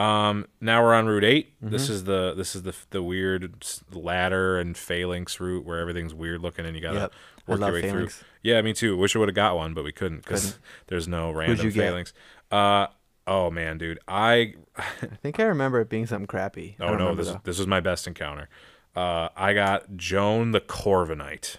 Um, 0.00 0.46
now 0.60 0.82
we're 0.82 0.94
on 0.94 1.06
Route 1.06 1.24
8. 1.24 1.54
This 1.60 1.84
Mm-hmm. 1.84 1.92
is 1.92 2.04
the 2.04 2.34
this 2.34 2.56
is 2.56 2.62
the 2.62 2.74
the 2.90 3.02
weird 3.02 3.52
ladder 3.92 4.58
and 4.58 4.76
phalanx 4.76 5.40
route 5.40 5.64
where 5.64 5.78
everything's 5.78 6.14
weird 6.14 6.40
looking 6.40 6.64
and 6.64 6.74
you 6.76 6.82
got 6.82 6.92
to 6.92 6.98
Yep. 7.00 7.12
Work 7.46 7.60
your 7.60 7.72
way 7.72 7.82
phalanx. 7.82 8.16
through. 8.16 8.26
Yeah, 8.42 8.62
me 8.62 8.72
too. 8.72 8.96
Wish 8.96 9.14
I 9.16 9.18
would 9.18 9.28
have 9.28 9.34
got 9.34 9.56
one, 9.56 9.74
but 9.74 9.84
we 9.84 9.92
couldn't 9.92 10.24
cuz 10.24 10.58
there's 10.86 11.08
no 11.08 11.30
random 11.32 11.66
you 11.66 11.72
get? 11.72 11.82
phalanx. 11.88 12.12
Uh 12.50 12.86
oh 13.26 13.50
man, 13.50 13.76
dude. 13.78 13.98
I 14.08 14.54
I 14.76 15.16
think 15.22 15.38
I 15.40 15.44
remember 15.44 15.80
it 15.80 15.88
being 15.88 16.06
something 16.06 16.26
crappy. 16.28 16.76
Oh 16.80 16.94
no, 16.96 17.14
this 17.14 17.28
though. 17.28 17.40
this 17.44 17.58
was 17.58 17.66
my 17.66 17.80
best 17.80 18.06
encounter. 18.06 18.48
Uh, 18.96 19.28
I 19.36 19.52
got 19.54 19.96
Joan 19.96 20.50
the 20.52 20.60
Corviknight. 20.60 21.56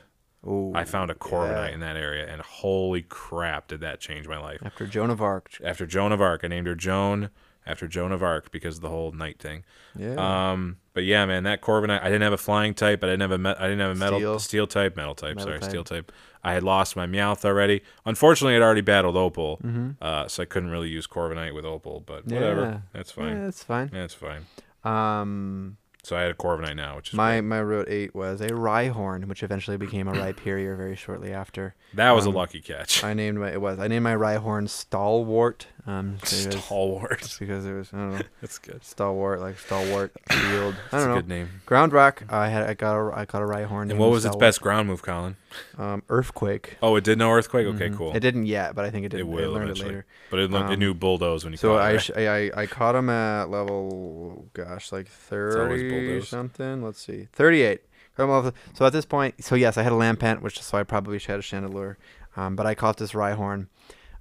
Ooh, 0.47 0.73
I 0.75 0.83
found 0.85 1.11
a 1.11 1.13
Corviknight 1.13 1.69
yeah. 1.69 1.73
in 1.75 1.79
that 1.81 1.95
area, 1.95 2.27
and 2.27 2.41
holy 2.41 3.03
crap, 3.03 3.67
did 3.67 3.79
that 3.81 3.99
change 3.99 4.27
my 4.27 4.37
life. 4.39 4.59
after 4.65 4.85
Joan 4.87 5.09
of 5.11 5.21
Arc. 5.21 5.51
After 5.63 5.85
Joan 5.85 6.11
of 6.11 6.19
Arc, 6.19 6.43
I 6.43 6.47
named 6.47 6.65
her 6.67 6.75
Joan. 6.75 7.29
After 7.65 7.87
Joan 7.87 8.11
of 8.11 8.23
Arc 8.23 8.51
because 8.51 8.77
of 8.77 8.81
the 8.81 8.89
whole 8.89 9.11
knight 9.11 9.39
thing. 9.39 9.63
Yeah. 9.95 10.15
Um, 10.51 10.77
but 10.93 11.03
yeah, 11.03 11.25
man, 11.25 11.43
that 11.43 11.61
Corviknight. 11.61 12.01
I 12.01 12.05
didn't 12.05 12.23
have 12.23 12.33
a 12.33 12.37
flying 12.37 12.73
type. 12.73 13.03
I 13.03 13.07
didn't 13.07 13.21
have 13.21 13.31
a. 13.31 13.37
Me- 13.37 13.55
I 13.57 13.63
didn't 13.63 13.79
have 13.79 13.91
a 13.91 13.95
metal 13.99 14.19
Steel. 14.19 14.39
steel, 14.39 14.67
type, 14.67 14.95
metal 14.97 15.15
type. 15.15 15.35
Metal 15.35 15.43
sorry, 15.49 15.59
type. 15.59 15.69
steel 15.69 15.83
type. 15.83 16.11
I 16.43 16.53
had 16.53 16.63
lost 16.63 16.95
my 16.95 17.05
Meowth 17.05 17.45
already. 17.45 17.81
Unfortunately, 18.05 18.55
I'd 18.55 18.61
already 18.63 18.81
battled 18.81 19.15
Opal, 19.15 19.59
uh, 20.01 20.27
so 20.27 20.41
I 20.41 20.45
couldn't 20.47 20.69
really 20.71 20.89
use 20.89 21.05
Corviknight 21.07 21.53
with 21.53 21.65
Opal. 21.65 21.99
But 22.05 22.25
whatever, 22.25 22.61
Mm-hmm. 22.61 22.71
Yeah. 22.71 22.79
that's 22.93 23.15
yeah, 23.15 23.23
fine. 23.23 23.43
that's 23.43 23.63
fine. 23.63 23.89
That's 23.93 24.13
fine. 24.15 24.45
Um, 24.83 25.77
So 26.03 26.17
I 26.17 26.21
had 26.21 26.31
a 26.31 26.33
Corviknight 26.33 26.75
now, 26.75 26.95
which 26.95 27.09
is 27.09 27.13
my 27.13 27.33
great. 27.35 27.41
my 27.41 27.61
route 27.61 27.87
eight 27.89 28.15
was 28.15 28.41
a 28.41 28.47
Rhyhorn, 28.49 29.25
which 29.25 29.43
eventually 29.43 29.77
became 29.77 30.07
a 30.07 30.13
Rhyperior 30.13 30.75
very 30.75 30.95
shortly 30.95 31.31
after. 31.31 31.75
that 31.93 32.11
was 32.11 32.25
um, 32.25 32.33
a 32.33 32.37
lucky 32.37 32.59
catch. 32.59 33.03
I 33.03 33.13
named 33.13 33.37
my 33.37 33.51
it 33.51 33.61
was 33.61 33.77
I 33.79 33.87
named 33.87 34.03
my 34.03 34.15
Rhyhorn 34.15 34.67
Stalwart. 34.67 35.67
Um, 35.87 36.19
Stalwart. 36.23 37.35
because 37.39 37.65
it 37.65 37.73
was 37.73 37.89
I 37.91 37.97
don't 37.97 38.11
know 38.11 38.21
That's 38.41 38.59
good. 38.59 38.83
stalwart 38.83 39.39
like 39.39 39.57
stalwart 39.57 40.11
field. 40.31 40.75
I 40.91 40.99
don't 40.99 41.05
a 41.05 41.07
know. 41.09 41.15
good 41.15 41.27
name. 41.27 41.49
Ground 41.65 41.91
rock. 41.91 42.23
I 42.29 42.49
had 42.49 42.63
I 42.69 42.75
got 42.75 42.97
a 42.97 43.11
I 43.17 43.25
got 43.25 43.41
a 43.41 43.45
Rhyhorn. 43.45 43.89
And 43.89 43.97
what 43.97 44.11
was 44.11 44.23
its 44.23 44.35
best 44.35 44.61
ground 44.61 44.87
move, 44.87 45.01
Colin? 45.01 45.37
Um, 45.79 46.03
earthquake. 46.09 46.77
Oh, 46.83 46.95
it 46.97 47.03
did 47.03 47.17
know 47.17 47.31
earthquake. 47.31 47.65
Okay, 47.65 47.89
Mhm. 47.89 47.97
cool. 47.97 48.15
It 48.15 48.19
didn't 48.19 48.45
yet, 48.45 48.75
but 48.75 48.85
I 48.85 48.91
think 48.91 49.05
it 49.07 49.09
did. 49.09 49.21
It 49.21 49.27
will 49.27 49.51
learned 49.51 49.71
eventually. 49.71 49.89
it 49.89 49.91
later. 49.93 50.05
But 50.29 50.39
it, 50.39 50.53
it 50.53 50.55
Um, 50.55 50.79
knew 50.79 50.93
bulldoze 50.93 51.43
when 51.43 51.53
you 51.53 51.57
So 51.57 51.69
caught 51.73 51.81
I, 51.81 51.89
it. 51.89 51.93
right? 51.93 52.01
sh- 52.01 52.11
I 52.57 52.61
I 52.61 52.65
caught 52.67 52.95
him 52.95 53.09
at 53.09 53.49
level, 53.49 54.45
gosh, 54.53 54.91
like 54.91 55.07
thirty 55.07 56.21
something. 56.21 56.83
Let's 56.83 57.01
see, 57.01 57.27
thirty-eight. 57.33 57.81
Caught 58.17 58.53
So 58.73 58.85
at 58.85 58.93
this 58.93 59.05
point, 59.05 59.43
so 59.43 59.55
yes, 59.55 59.77
I 59.77 59.83
had 59.83 59.93
a 59.93 59.95
Lampent, 59.95 60.41
which 60.41 60.61
so 60.61 60.77
I 60.77 60.83
probably 60.83 61.17
should 61.17 61.31
have 61.31 61.45
had 61.49 61.63
a 61.63 61.69
Chandelure, 61.69 61.95
um, 62.35 62.55
but 62.55 62.65
I 62.65 62.75
caught 62.75 62.97
this 62.97 63.13
Rhyhorn, 63.13 63.67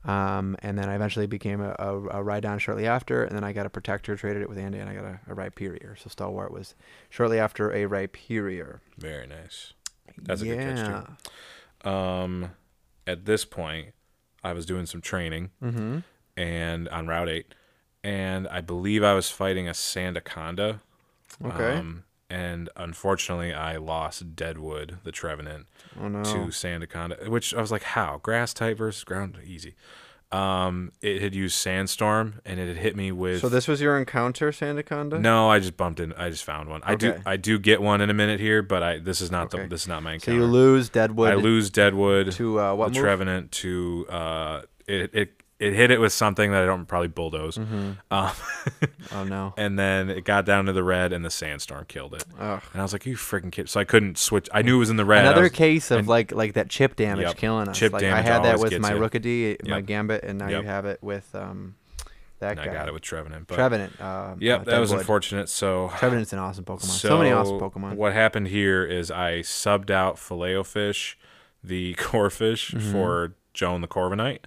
um, 0.04 0.56
and 0.60 0.78
then 0.78 0.88
I 0.88 0.94
eventually 0.94 1.26
became 1.26 1.60
a, 1.60 1.74
a, 1.78 1.98
a 1.98 2.24
Rhydon 2.24 2.58
shortly 2.58 2.86
after, 2.86 3.22
and 3.24 3.36
then 3.36 3.44
I 3.44 3.52
got 3.52 3.66
a 3.66 3.70
Protector, 3.70 4.16
traded 4.16 4.42
it 4.42 4.48
with 4.48 4.58
Andy, 4.58 4.78
and 4.78 4.88
I 4.88 4.94
got 4.94 5.04
a, 5.04 5.20
a 5.28 5.34
Rhyperior. 5.34 5.98
So 5.98 6.08
Stalwart 6.08 6.52
was 6.52 6.74
shortly 7.10 7.38
after 7.38 7.70
a 7.70 7.86
Rhyperior. 7.88 8.80
Very 8.98 9.26
nice. 9.26 9.74
That's 10.16 10.42
a 10.42 10.46
yeah. 10.46 10.54
good 10.54 10.76
catch 10.76 11.06
too. 11.82 11.90
Um, 11.90 12.50
at 13.06 13.24
this 13.26 13.44
point, 13.44 13.88
I 14.42 14.52
was 14.52 14.66
doing 14.66 14.86
some 14.86 15.00
training 15.00 15.50
Mm-hmm. 15.62 15.98
and 16.36 16.88
on 16.88 17.06
Route 17.06 17.28
Eight, 17.28 17.54
and 18.02 18.48
I 18.48 18.60
believe 18.60 19.02
I 19.04 19.14
was 19.14 19.28
fighting 19.30 19.68
a 19.68 19.72
Sandaconda. 19.72 20.80
Okay. 21.44 21.74
Um, 21.74 22.04
and 22.30 22.70
unfortunately, 22.76 23.52
I 23.52 23.76
lost 23.76 24.36
Deadwood, 24.36 24.98
the 25.02 25.12
Trevenant, 25.12 25.66
oh 26.00 26.08
no. 26.08 26.22
to 26.22 26.36
Sandaconda, 26.46 27.28
which 27.28 27.52
I 27.52 27.60
was 27.60 27.72
like, 27.72 27.82
how? 27.82 28.20
Grass 28.22 28.54
type 28.54 28.78
versus 28.78 29.04
ground? 29.04 29.38
Easy. 29.44 29.74
Um, 30.32 30.92
it 31.02 31.20
had 31.20 31.34
used 31.34 31.56
Sandstorm, 31.56 32.40
and 32.44 32.60
it 32.60 32.68
had 32.68 32.76
hit 32.76 32.94
me 32.94 33.10
with. 33.10 33.40
So 33.40 33.48
this 33.48 33.66
was 33.66 33.80
your 33.80 33.98
encounter, 33.98 34.52
Sandaconda? 34.52 35.20
No, 35.20 35.50
I 35.50 35.58
just 35.58 35.76
bumped 35.76 35.98
in. 35.98 36.12
I 36.12 36.30
just 36.30 36.44
found 36.44 36.68
one. 36.68 36.82
I 36.84 36.94
do. 36.94 37.20
I 37.26 37.36
do 37.36 37.58
get 37.58 37.82
one 37.82 38.00
in 38.00 38.10
a 38.10 38.14
minute 38.14 38.38
here, 38.38 38.62
but 38.62 38.80
I 38.80 38.98
this 38.98 39.20
is 39.20 39.32
not 39.32 39.52
Okay. 39.52 39.64
the. 39.64 39.68
This 39.68 39.82
is 39.82 39.88
not 39.88 40.04
my 40.04 40.18
So 40.18 40.30
you 40.30 40.44
lose 40.44 40.88
Deadwood 40.88 41.32
I 41.32 41.34
lose 41.34 41.68
Deadwood 41.68 42.30
to 42.32 42.60
uh, 42.60 42.74
what 42.74 42.92
the 42.92 42.94
move? 42.94 43.02
Trevenant 43.02 43.50
to 43.52 44.06
uh, 44.08 44.62
it, 44.86 45.14
it 45.14 45.42
it 45.60 45.72
hit 45.74 45.90
it 45.92 46.00
with 46.00 46.12
something 46.12 46.50
that 46.50 46.62
I 46.62 46.66
don't 46.66 46.86
probably 46.86 47.08
bulldoze, 47.08 47.56
Mm-hmm. 47.58 47.90
um, 48.10 48.32
Oh 49.12 49.24
no. 49.24 49.54
and 49.56 49.78
then 49.78 50.10
it 50.10 50.24
got 50.24 50.44
down 50.46 50.64
to 50.66 50.72
the 50.72 50.82
red, 50.82 51.12
and 51.12 51.24
the 51.24 51.30
sandstorm 51.30 51.84
killed 51.86 52.14
it. 52.14 52.24
Ugh. 52.38 52.62
And 52.72 52.80
I 52.80 52.84
was 52.84 52.92
like, 52.92 53.06
"You 53.06 53.16
freaking 53.16 53.52
kid!" 53.52 53.68
So 53.68 53.78
I 53.78 53.84
couldn't 53.84 54.18
switch. 54.18 54.48
I 54.52 54.62
knew 54.62 54.76
it 54.76 54.78
was 54.80 54.90
in 54.90 54.96
the 54.96 55.04
red. 55.04 55.24
Another 55.26 55.42
was- 55.42 55.52
case 55.52 55.90
of 55.90 56.00
and- 56.00 56.08
like 56.08 56.32
like 56.32 56.54
that 56.54 56.68
chip 56.70 56.96
damage 56.96 57.26
Yep. 57.26 57.36
killing 57.36 57.68
us. 57.68 57.78
Chip 57.78 57.92
like 57.92 58.02
I 58.04 58.20
had 58.22 58.42
that 58.44 58.58
with 58.58 58.76
my 58.80 58.94
you. 58.94 58.96
Rookidee, 59.00 59.68
my 59.68 59.80
Gambit, 59.80 60.24
and 60.24 60.38
now 60.38 60.48
Yep. 60.48 60.62
you 60.62 60.68
have 60.68 60.86
it 60.86 60.98
with 61.02 61.32
um 61.34 61.76
that 62.38 62.52
and 62.52 62.60
I 62.60 62.66
guy. 62.66 62.72
got 62.72 62.88
it 62.88 62.94
with 62.94 63.02
Trevenant. 63.02 63.46
But 63.48 63.56
Trevenant. 63.56 64.00
Um, 64.00 64.38
yep, 64.40 64.62
uh, 64.62 64.64
that 64.70 64.78
was 64.78 64.92
unfortunate. 64.92 65.50
So 65.50 65.92
Trevenant's 65.98 66.32
an 66.32 66.38
awesome 66.38 66.64
Pokemon. 66.64 66.84
So, 66.84 67.18
many 67.18 67.32
awesome 67.32 67.60
Pokemon. 67.60 67.96
What 67.96 68.14
happened 68.14 68.46
here 68.48 68.82
is 68.82 69.10
I 69.10 69.40
subbed 69.40 69.90
out 69.90 70.18
Filet-O-Fish, 70.18 71.18
the 71.62 71.94
Corphish, 71.98 72.72
Mm-hmm. 72.74 72.92
for 72.92 73.34
Joan 73.52 73.82
the 73.82 73.88
Corviknight, 73.88 74.38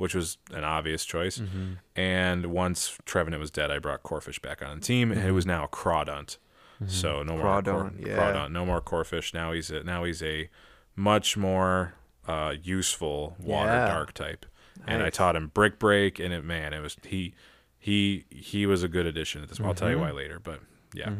which 0.00 0.14
was 0.14 0.38
an 0.52 0.64
obvious 0.64 1.04
choice. 1.04 1.38
Mm-hmm. 1.38 1.72
And 1.94 2.46
once 2.46 2.96
Trevenant 3.04 3.38
was 3.40 3.50
dead, 3.50 3.70
I 3.70 3.78
brought 3.78 4.02
Corphish 4.02 4.40
back 4.40 4.62
on 4.62 4.78
the 4.80 4.82
team. 4.84 5.12
and 5.12 5.20
It 5.20 5.32
was 5.32 5.44
now 5.44 5.64
a 5.64 5.68
Crawdaunt. 5.68 6.38
So 6.86 7.22
no 7.22 7.36
more 7.36 7.62
Cor- 7.62 7.84
Mm-hmm. 7.90 8.06
Yeah. 8.06 8.16
Crawdaunt, 8.16 8.52
no 8.52 8.64
more 8.64 8.80
Corphish. 8.80 9.34
Now 9.34 9.52
he's 9.52 9.70
a, 9.70 9.82
now 9.84 10.04
he's 10.04 10.22
a 10.22 10.48
much 10.96 11.36
more 11.36 11.92
uh, 12.26 12.54
useful 12.62 13.36
water 13.38 13.70
Yeah. 13.72 13.88
dark 13.88 14.14
type. 14.14 14.46
And 14.86 15.02
I 15.02 15.10
taught 15.10 15.36
him 15.36 15.48
Brick 15.48 15.78
Break, 15.78 16.18
and 16.18 16.32
it 16.32 16.42
man, 16.42 16.72
it 16.72 16.80
was 16.80 16.96
he 17.06 17.34
he 17.78 18.24
he 18.30 18.64
was 18.64 18.82
a 18.82 18.88
good 18.88 19.04
addition 19.04 19.42
at 19.42 19.48
this. 19.50 19.60
I'll 19.60 19.74
tell 19.74 19.90
you 19.90 19.96
Mm-hmm. 19.96 20.04
why 20.06 20.10
later, 20.12 20.38
but 20.40 20.60
yeah, 20.94 21.10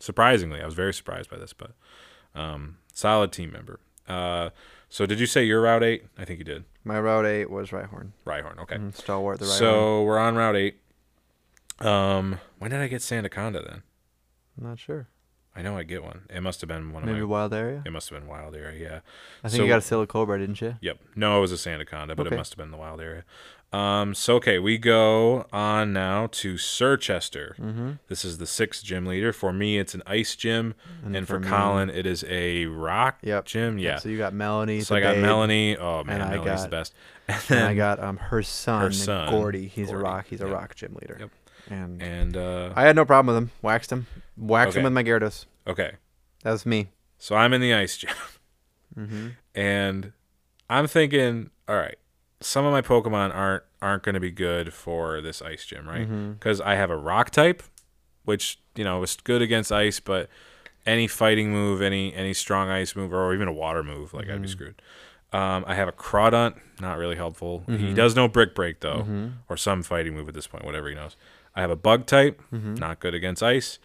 surprisingly, 0.00 0.62
I 0.62 0.64
was 0.64 0.72
very 0.74 0.94
surprised 0.94 1.28
by 1.28 1.36
this, 1.36 1.52
but 1.52 1.72
um, 2.34 2.78
solid 2.94 3.30
team 3.32 3.52
member. 3.52 3.78
Uh, 4.08 4.48
so 4.88 5.04
did 5.04 5.20
you 5.20 5.26
say 5.26 5.44
your 5.44 5.60
route 5.60 5.84
eight? 5.84 6.04
I 6.18 6.24
think 6.24 6.38
you 6.38 6.44
did. 6.46 6.64
My 6.84 6.98
Route 6.98 7.26
8 7.26 7.50
was 7.50 7.70
Rhyhorn. 7.70 8.12
Rhyhorn. 8.26 8.58
Okay. 8.60 8.76
Mhm, 8.76 8.94
Stalwart 8.94 9.38
the 9.38 9.44
Rhyhorn. 9.46 9.58
So 9.58 10.02
we're 10.02 10.18
on 10.18 10.36
route 10.36 10.56
eight. 10.56 10.80
Um, 11.80 12.38
when 12.58 12.70
did 12.70 12.80
I 12.80 12.88
get 12.88 13.00
Sandaconda 13.02 13.66
then? 13.66 13.82
I'm 14.58 14.68
not 14.68 14.78
sure. 14.78 15.08
I 15.54 15.62
know 15.62 15.76
I 15.76 15.82
get 15.82 16.02
one. 16.02 16.22
It 16.30 16.42
must 16.42 16.60
have 16.60 16.68
been 16.68 16.92
one 16.92 17.02
of 17.02 17.08
Maybe 17.08 17.20
my. 17.20 17.26
Wild 17.26 17.52
Area? 17.54 17.82
It 17.84 17.90
must 17.90 18.08
have 18.10 18.18
been 18.20 18.28
wild 18.28 18.54
area. 18.54 18.78
Yeah. 18.80 19.00
I 19.42 19.48
think 19.48 19.58
so- 19.58 19.62
you 19.64 19.68
got 19.68 19.78
a 19.78 19.80
Silicobra, 20.06 20.38
didn't 20.38 20.60
you? 20.60 20.76
Yep. 20.80 20.98
No, 21.16 21.38
it 21.38 21.40
was 21.40 21.52
a 21.52 21.56
Sandaconda, 21.56 22.14
but 22.16 22.26
Okay. 22.26 22.34
it 22.34 22.38
must 22.38 22.52
have 22.52 22.58
been 22.58 22.70
the 22.70 22.76
wild 22.76 23.00
area. 23.00 23.24
Um, 23.72 24.14
so 24.14 24.34
okay, 24.36 24.58
we 24.58 24.78
go 24.78 25.46
on 25.52 25.92
now 25.92 26.26
to 26.32 26.54
Circhester. 26.54 27.56
Mm-hmm. 27.56 27.90
This 28.08 28.24
is 28.24 28.38
the 28.38 28.46
sixth 28.46 28.82
gym 28.84 29.06
leader. 29.06 29.32
For 29.32 29.52
me, 29.52 29.78
it's 29.78 29.94
an 29.94 30.02
ice 30.06 30.34
gym, 30.34 30.74
and, 31.04 31.26
for, 31.28 31.38
me- 31.38 31.46
Colin, 31.46 31.88
it 31.88 32.04
is 32.04 32.24
a 32.28 32.66
rock 32.66 33.18
Yep. 33.22 33.44
gym. 33.44 33.78
Yeah. 33.78 33.98
So 33.98 34.08
you 34.08 34.18
got 34.18 34.32
Melony. 34.32 34.84
So 34.84 34.96
I 34.96 35.00
got 35.00 35.14
babe, 35.14 35.24
Melony. 35.24 35.76
Oh 35.78 36.02
man, 36.02 36.20
and 36.20 36.32
Melony's 36.32 36.44
got- 36.44 36.62
the 36.62 36.68
best. 36.68 36.94
And 37.28 37.40
then 37.46 37.62
I 37.64 37.74
got 37.74 38.02
um 38.02 38.16
her 38.16 38.42
son, 38.42 38.82
her 38.82 38.90
son, 38.90 39.30
Gordie. 39.30 39.68
He's 39.68 39.86
Gordie. 39.86 40.00
a 40.00 40.02
rock. 40.04 40.26
He's 40.28 40.40
a 40.40 40.46
Yep. 40.46 40.52
rock 40.52 40.74
gym 40.74 40.96
leader. 41.00 41.16
Yep. 41.20 41.30
And 41.70 42.02
And 42.02 42.36
uh, 42.36 42.72
I 42.74 42.82
had 42.82 42.96
no 42.96 43.04
problem 43.04 43.32
with 43.32 43.40
him. 43.44 43.50
Waxed 43.62 43.92
him. 43.92 44.08
Waxed 44.36 44.70
Okay. 44.70 44.80
him 44.80 44.84
with 44.84 44.92
my 44.92 45.04
Gyarados. 45.04 45.46
okay, 45.64 45.92
That 46.42 46.50
was 46.50 46.66
me. 46.66 46.88
so 47.18 47.36
I'm 47.36 47.52
in 47.52 47.60
the 47.60 47.72
ice 47.72 47.96
gym, 47.98 48.10
Mm-hmm. 48.98 49.28
and 49.54 50.12
I'm 50.68 50.88
thinking, 50.88 51.50
all 51.68 51.76
right, 51.76 51.96
some 52.40 52.64
of 52.64 52.72
my 52.72 52.82
Pokemon 52.82 53.34
aren't 53.34 53.62
aren't 53.82 54.02
going 54.02 54.14
to 54.14 54.20
be 54.20 54.30
good 54.30 54.72
for 54.72 55.20
this 55.20 55.40
ice 55.42 55.64
gym, 55.64 55.88
right? 55.88 56.02
Mm-hmm. 56.02 56.32
Because 56.32 56.60
I 56.60 56.74
have 56.74 56.90
a 56.90 56.96
rock 56.96 57.30
type, 57.30 57.62
which 58.24 58.58
you 58.74 58.84
know 58.84 59.02
is 59.02 59.16
good 59.16 59.42
against 59.42 59.70
ice, 59.72 60.00
but 60.00 60.28
any 60.86 61.06
fighting 61.06 61.50
move, 61.52 61.82
any 61.82 62.14
any 62.14 62.32
strong 62.34 62.68
ice 62.68 62.94
move, 62.96 63.12
or 63.12 63.34
even 63.34 63.48
a 63.48 63.52
water 63.52 63.82
move, 63.82 64.14
like 64.14 64.26
Mm-hmm. 64.26 64.34
I'd 64.34 64.42
be 64.42 64.48
screwed. 64.48 64.82
Um, 65.32 65.64
I 65.68 65.74
have 65.76 65.86
a 65.86 65.92
Crawdaunt, 65.92 66.56
not 66.80 66.98
really 66.98 67.14
helpful. 67.14 67.62
Mm-hmm. 67.68 67.86
He 67.88 67.94
does 67.94 68.16
know 68.16 68.26
Brick 68.26 68.54
Break 68.54 68.80
though, 68.80 69.30
or 69.48 69.56
some 69.56 69.82
fighting 69.82 70.14
move 70.14 70.28
at 70.28 70.34
this 70.34 70.46
point, 70.48 70.64
whatever 70.64 70.88
he 70.88 70.94
knows. 70.94 71.16
I 71.54 71.60
have 71.60 71.70
a 71.70 71.76
Bug 71.76 72.06
type, 72.06 72.40
Mm-hmm. 72.52 72.74
not 72.74 72.98
good 73.00 73.14
against 73.14 73.42
ice. 73.42 73.78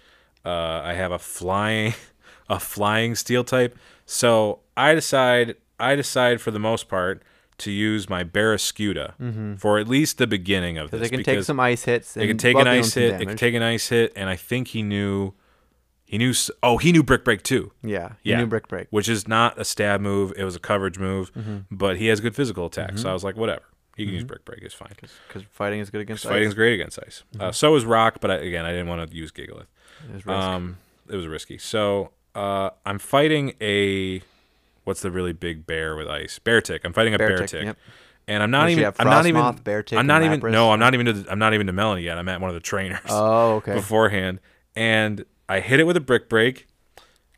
Uh, 0.44 0.82
I 0.84 0.94
have 0.94 1.12
a 1.12 1.20
flying, 1.20 1.94
a 2.50 2.60
flying 2.60 3.14
Steel 3.16 3.44
type. 3.44 3.78
So 4.08 4.60
I 4.78 4.94
decide, 4.96 5.56
I 5.80 5.96
decide 5.96 6.42
for 6.42 6.52
the 6.52 6.60
most 6.60 6.88
part 6.88 7.22
to 7.60 7.72
use 7.72 8.10
my 8.10 8.24
Barraskewda 8.24 9.60
for 9.60 9.80
at 9.80 9.88
least 9.88 10.18
the 10.18 10.28
beginning 10.28 10.78
of 10.78 10.92
this 10.92 11.00
game. 11.00 11.02
Because 11.02 11.10
this 11.12 11.20
it 11.20 11.24
can 11.24 11.36
take 11.36 11.44
some 11.46 11.60
ice 11.60 11.84
hits. 11.86 12.18
it 12.18 12.28
can 12.28 12.38
take 12.38 12.58
an 12.58 12.68
ice 12.68 12.94
hit. 12.94 13.22
It 13.22 13.28
can 13.28 13.38
take 13.38 13.54
an 13.56 13.64
ice 13.64 13.90
hit, 13.90 14.14
and 14.16 14.30
I 14.30 14.36
think 14.36 14.70
he 14.70 14.82
knew. 14.82 15.34
He 16.08 16.18
knew. 16.20 16.34
Oh, 16.62 16.78
he 16.78 16.92
knew 16.92 17.02
Brick 17.02 17.24
Break 17.26 17.42
too, 17.42 17.72
Yeah. 17.82 18.14
he 18.22 18.30
Yeah. 18.30 18.38
knew 18.38 18.46
Brick 18.48 18.68
Break. 18.68 18.88
which 18.92 19.10
is 19.10 19.28
not 19.28 19.60
a 19.60 19.66
stab 19.66 20.02
move. 20.02 20.34
It 20.38 20.44
was 20.44 20.56
a 20.56 20.60
coverage 20.60 21.00
move, 21.00 21.34
Mm-hmm. 21.34 21.58
but 21.72 21.98
he 21.98 22.08
has 22.08 22.20
good 22.20 22.36
physical 22.36 22.68
attack. 22.68 22.98
So 23.00 23.10
I 23.10 23.14
was 23.14 23.24
like, 23.24 23.36
whatever. 23.36 23.64
He 23.98 24.06
can 24.06 24.14
use 24.14 24.24
Brick 24.26 24.46
Break. 24.46 24.62
It's 24.62 24.74
fine. 24.76 24.90
Because 24.96 25.44
fighting 25.52 25.80
is 25.80 25.90
good 25.90 26.02
against 26.02 26.26
ice. 26.26 26.32
Fighting 26.32 26.48
is 26.50 26.54
great 26.54 26.74
against 26.74 27.00
ice. 27.06 27.24
Uh, 27.40 27.52
so 27.52 27.76
is 27.76 27.86
Rock, 27.86 28.18
but 28.22 28.30
I, 28.30 28.36
again, 28.36 28.66
I 28.66 28.72
didn't 28.72 28.88
want 28.88 29.10
to 29.10 29.16
use 29.16 29.32
Gigalith. 29.32 29.68
It 30.10 30.14
was 30.14 30.26
risk. 30.26 30.28
Um, 30.38 30.78
it 31.10 31.16
was 31.16 31.26
risky. 31.28 31.58
So 31.58 32.12
uh, 32.36 32.70
I'm 32.86 33.00
fighting 33.00 33.54
a. 33.62 34.22
What's 34.86 35.02
the 35.02 35.12
really 35.12 35.34
big 35.34 35.68
bear 35.68 35.96
with 35.96 36.08
ice? 36.08 36.40
Beartic. 36.40 36.80
I'm 36.86 36.94
fighting 36.94 37.14
a 37.14 37.18
bear, 37.18 37.38
Beartic. 37.40 37.50
tick, 37.50 37.66
yep. 37.66 37.78
And 38.28 38.42
I'm 38.42 38.50
not 38.52 38.70
even. 38.70 38.86
I'm 38.98 39.08
not 39.08 39.26
even. 39.26 39.42
Frostmoth, 39.42 39.64
Beartic, 39.64 39.98
I'm 39.98 40.08
not 40.08 40.24
even. 40.24 40.40
Lapras? 40.40 40.52
No, 40.52 40.72
I'm 40.72 40.80
not 40.80 40.94
even. 40.94 41.06
To, 41.08 41.26
I'm 41.30 41.38
not 41.40 41.54
even 41.54 41.68
to 41.68 41.74
Melony 41.74 42.04
yet. 42.04 42.18
I'm 42.18 42.30
at 42.30 42.40
one 42.40 42.50
of 42.50 42.54
the 42.56 42.60
trainers 42.62 43.00
oh, 43.10 43.56
okay. 43.56 43.74
beforehand, 43.76 44.40
and 44.76 45.26
I 45.50 45.60
hit 45.60 45.80
it 45.80 45.84
with 45.84 45.96
a 45.98 46.02
brick 46.02 46.28
break, 46.30 46.68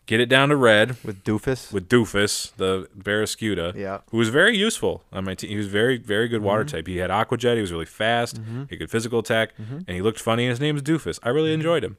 get 0.05 0.21
it 0.21 0.27
down 0.27 0.47
to 0.49 0.55
red 0.55 0.95
With 1.03 1.23
Doofus. 1.25 1.73
with 1.73 1.89
Doofus, 1.89 2.55
the 2.55 2.87
Barraskewda, 2.97 3.75
Yeah. 3.75 3.99
who 4.11 4.17
was 4.17 4.29
very 4.29 4.57
useful 4.57 5.03
on 5.11 5.25
my 5.25 5.35
team. 5.35 5.49
He 5.49 5.57
was 5.57 5.67
very, 5.67 5.97
very 5.97 6.29
good 6.29 6.41
water 6.41 6.63
type. 6.63 6.87
He 6.87 6.97
had 6.97 7.11
Aqua 7.11 7.37
Jet. 7.37 7.55
He 7.55 7.61
was 7.61 7.71
really 7.73 7.85
fast. 7.85 8.37
He 8.37 8.67
had 8.69 8.79
good 8.79 8.91
physical 8.91 9.19
attack, 9.19 9.51
and 9.57 9.89
he 9.89 10.01
looked 10.01 10.19
funny. 10.21 10.45
And 10.45 10.51
his 10.51 10.61
name 10.61 10.75
was 10.75 10.83
Doofus. 10.83 11.19
I 11.23 11.29
really 11.29 11.53
enjoyed 11.53 11.83
him. 11.83 11.97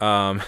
Um, 0.00 0.42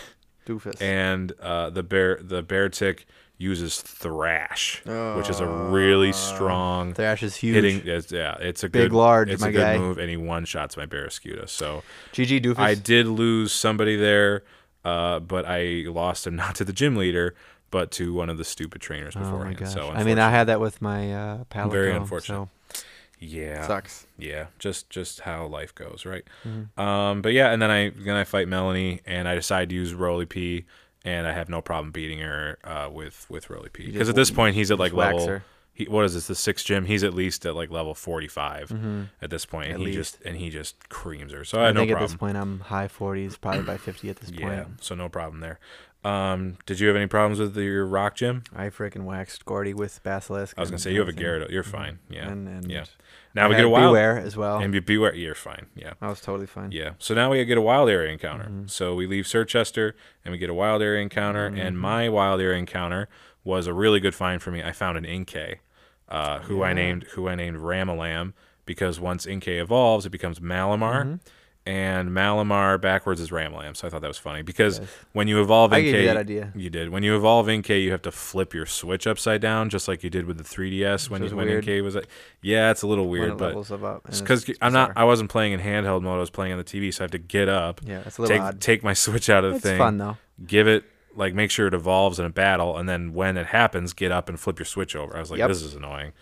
Doofus. 0.47 0.77
and 0.83 1.33
uh, 1.41 1.71
the 1.71 1.83
bear, 1.83 2.19
the 2.23 2.43
Beartic 2.43 3.05
uses 3.39 3.81
thrash, 3.81 4.83
which 4.85 5.31
is 5.31 5.41
a 5.41 5.47
really 5.47 6.13
strong 6.13 6.93
Thrash 6.93 7.23
is 7.23 7.37
huge. 7.37 7.55
hitting. 7.55 7.83
It's, 7.87 8.11
yeah, 8.11 8.37
it's 8.41 8.65
a 8.65 8.69
Big, 8.69 8.91
good, 8.91 8.93
large, 8.97 9.31
It's 9.31 9.41
my 9.41 9.49
a 9.49 9.53
good 9.53 9.59
guy. 9.59 9.79
move, 9.79 9.99
and 9.99 10.11
he 10.11 10.17
one 10.17 10.45
shots 10.45 10.77
my 10.77 10.87
Barraskewda. 10.87 11.49
So 11.49 11.83
GG 12.13 12.43
Doofus. 12.45 12.59
I 12.59 12.75
did 12.75 13.07
lose 13.07 13.53
somebody 13.53 13.95
there, 13.97 14.43
uh, 14.85 15.21
but 15.21 15.45
I 15.47 15.85
lost 15.87 16.27
him 16.27 16.35
not 16.45 16.57
to 16.57 16.65
the 16.65 16.73
gym 16.73 16.97
leader, 16.97 17.35
but 17.71 17.91
to 17.93 18.13
one 18.13 18.29
of 18.29 18.39
the 18.39 18.45
stupid 18.45 18.81
trainers 18.81 19.15
oh 19.17 19.21
my 19.21 19.25
beforehand. 19.31 19.57
gosh. 19.59 19.73
So 19.73 19.89
I 19.91 20.03
mean, 20.03 20.19
I 20.19 20.31
had 20.31 20.49
that 20.49 20.61
with 20.61 20.83
my 20.83 21.13
uh, 21.13 21.45
Palico. 21.45 21.71
Very 21.71 21.93
unfortunate. 21.95 22.35
So 22.37 22.49
yeah, 23.21 23.67
sucks. 23.67 24.07
yeah, 24.17 24.47
just 24.59 24.91
just 24.91 25.21
how 25.21 25.47
life 25.47 25.75
goes, 25.75 26.05
right? 26.07 26.25
Mm-hmm. 26.47 26.81
Um, 26.81 27.21
but 27.23 27.33
yeah, 27.33 27.51
and 27.53 27.61
then 27.61 27.71
I 27.71 27.91
then 27.91 28.15
I 28.17 28.25
fight 28.25 28.47
Melony, 28.49 29.01
and 29.07 29.29
I 29.29 29.35
decide 29.35 29.69
to 29.71 29.75
use 29.75 29.93
Roly 29.93 30.25
P, 30.27 30.65
and 31.05 31.27
I 31.27 31.33
have 31.33 31.49
no 31.49 31.61
problem 31.63 31.91
beating 31.93 32.19
her 32.21 32.59
uh, 32.65 32.89
with 32.93 33.27
with 33.29 33.51
Roly 33.51 33.69
P 33.71 33.91
because 33.93 34.09
at 34.09 34.15
this 34.15 34.31
point 34.31 34.55
he's 34.55 34.71
at 34.71 34.79
like 34.79 34.93
level. 34.93 35.27
her. 35.27 35.45
He, 35.73 35.85
what 35.85 36.05
is 36.05 36.15
this? 36.15 36.27
The 36.27 36.35
sixth 36.35 36.67
gym? 36.67 36.87
He's 36.87 37.05
at 37.05 37.15
least 37.15 37.47
at 37.47 37.55
like 37.55 37.71
level 37.71 37.95
forty 37.95 38.27
five 38.27 38.73
at 39.23 39.31
this 39.31 39.47
point, 39.47 39.71
and 39.71 39.75
Mm-hmm. 39.79 39.83
At 39.87 39.91
he 39.93 39.97
least. 39.99 40.13
just 40.15 40.27
and 40.27 40.37
he 40.37 40.51
just 40.51 40.89
creams 40.89 41.33
her. 41.33 41.45
So 41.45 41.61
I 41.61 41.69
I 41.69 41.73
no 41.73 41.81
think 41.81 41.93
at 41.93 42.01
this 42.01 42.17
point 42.17 42.37
I'm 42.37 42.59
high 42.61 42.89
40s, 42.89 43.41
probably 43.41 43.63
by 43.63 43.77
50 43.77 44.11
at 44.11 44.17
this 44.17 44.31
point. 44.33 44.43
yeah, 44.43 44.65
so 44.81 44.97
no 44.97 45.09
problem 45.09 45.39
there. 45.41 45.61
Um, 46.09 46.57
did 46.65 46.81
you 46.81 46.89
have 46.89 46.97
any 46.97 47.07
problems 47.07 47.39
with 47.39 47.57
your 47.57 47.85
rock 47.85 48.15
gym? 48.15 48.43
I 48.57 48.71
freaking 48.71 49.05
waxed 49.05 49.45
Gordie 49.45 49.75
with 49.75 50.03
Basilisk. 50.03 50.57
I 50.57 50.63
was 50.63 50.71
gonna 50.71 50.79
say 50.79 50.93
you 50.93 51.01
have 51.01 51.09
a. 51.09 51.13
Gyarados. 51.13 51.51
You're 51.51 51.63
fine. 51.63 51.99
Yeah. 52.09 52.29
And, 52.29 52.49
and 52.49 52.71
yeah. 52.71 52.83
I 52.83 52.85
Now 53.35 53.49
we 53.49 53.57
get 53.57 53.67
a 53.67 53.69
wild. 53.69 53.95
Bewear 53.95 54.23
as 54.23 54.37
well. 54.37 54.59
And 54.59 54.73
be, 54.73 54.81
bewear. 54.81 55.15
You're 55.15 55.35
fine. 55.35 55.67
Yeah. 55.75 55.95
I 56.01 56.09
was 56.09 56.21
totally 56.21 56.47
fine. 56.47 56.73
Yeah. 56.73 56.93
So 56.99 57.15
now 57.15 57.31
we 57.31 57.45
get 57.45 57.59
a 57.59 57.63
wild 57.63 57.91
area 57.91 58.11
encounter. 58.11 58.45
Mm-hmm. 58.45 58.69
So 58.69 58.95
we 58.95 59.07
leave 59.07 59.25
Circhester 59.27 59.93
and 60.25 60.33
we 60.33 60.39
get 60.39 60.49
a 60.49 60.55
wild 60.55 60.81
area 60.81 61.03
encounter. 61.03 61.51
Mm-hmm. 61.51 61.61
And 61.61 61.79
my 61.79 62.09
wild 62.09 62.41
area 62.41 62.59
encounter 62.59 63.09
was 63.45 63.67
a 63.67 63.75
really 63.75 64.01
good 64.01 64.15
find 64.15 64.41
for 64.41 64.51
me. 64.51 64.63
I 64.63 64.73
found 64.73 64.97
an 64.97 65.05
Inkay, 65.05 65.57
uh, 66.09 66.39
who 66.41 66.63
I 66.63 66.73
named 66.73 67.05
who 67.13 67.29
I 67.29 67.35
named 67.35 67.59
Ramalam 67.59 68.33
because 68.65 68.99
once 68.99 69.27
Inkay 69.27 69.61
evolves, 69.61 70.07
it 70.07 70.11
becomes 70.11 70.41
Malamar. 70.41 71.03
Mm-hmm. 71.03 71.15
And 71.69 72.09
Malamar 72.13 72.81
backwards 72.81 73.21
is 73.21 73.29
Ramalam, 73.31 73.77
so 73.77 73.87
I 73.87 73.91
thought 73.91 74.01
that 74.01 74.09
was 74.09 74.17
funny 74.17 74.41
because 74.41 74.79
Yes. 74.79 74.89
when 75.13 75.29
you 75.29 75.39
evolve 75.43 75.73
I 75.75 75.83
gave 75.83 75.97
you 75.97 76.07
that 76.07 76.17
idea. 76.17 76.51
you 76.57 76.71
did. 76.71 76.89
When 76.89 77.03
you 77.03 77.15
evolve 77.15 77.47
Inkay, 77.47 77.83
you 77.83 77.91
have 77.91 78.01
to 78.03 78.11
flip 78.11 78.55
your 78.55 78.65
switch 78.65 79.07
upside 79.07 79.43
down, 79.43 79.69
just 79.69 79.87
like 79.87 80.03
you 80.03 80.09
did 80.09 80.25
with 80.25 80.39
the 80.39 80.45
3DS 80.45 81.11
when 81.11 81.23
you, 81.23 81.37
when. 81.37 81.47
Inkay 81.47 81.83
was. 81.83 81.95
Like, 81.95 82.09
yeah, 82.41 82.71
it's 82.71 82.81
a 82.81 82.87
little 82.87 83.09
weird, 83.09 83.37
but 83.37 83.49
levels 83.49 83.71
of 83.71 83.85
up. 83.85 84.07
and 84.07 84.13
it's 84.15 84.23
because 84.23 84.51
I'm 84.63 84.73
not. 84.73 84.93
I 84.97 85.05
wasn't 85.05 85.29
playing 85.29 85.53
in 85.53 85.61
handheld 85.61 86.01
mode. 86.03 86.17
I 86.17 86.21
was 86.21 86.31
playing 86.31 86.53
on 86.53 86.59
the 86.59 86.65
TV, 86.65 86.93
so 86.95 87.03
I 87.03 87.05
have 87.05 87.11
to 87.11 87.19
get 87.19 87.51
up, 87.51 87.83
Yeah, 87.85 88.01
it's 88.07 88.17
a 88.17 88.23
little 88.23 88.35
take 88.37 88.43
odd. 88.43 88.61
take 88.63 88.83
my 88.83 88.95
switch 89.05 89.29
out 89.29 89.45
of 89.45 89.51
the 89.51 89.57
It's 89.57 89.65
thing, 89.67 89.77
fun 89.79 89.99
though. 89.99 90.17
give 90.47 90.67
it 90.67 90.85
like 91.17 91.35
make 91.35 91.51
sure 91.51 91.67
it 91.67 91.75
evolves 91.75 92.19
in 92.19 92.25
a 92.25 92.31
battle, 92.31 92.79
and 92.79 92.89
then 92.89 93.13
when 93.13 93.37
it 93.37 93.47
happens, 93.49 93.93
get 93.93 94.11
up 94.11 94.31
and 94.31 94.41
flip 94.41 94.59
your 94.59 94.67
switch 94.67 94.97
over. 94.97 95.15
I 95.15 95.21
was 95.21 95.31
like, 95.31 95.39
Yep. 95.39 95.49
this 95.49 95.61
is 95.63 95.75
annoying. 95.75 96.13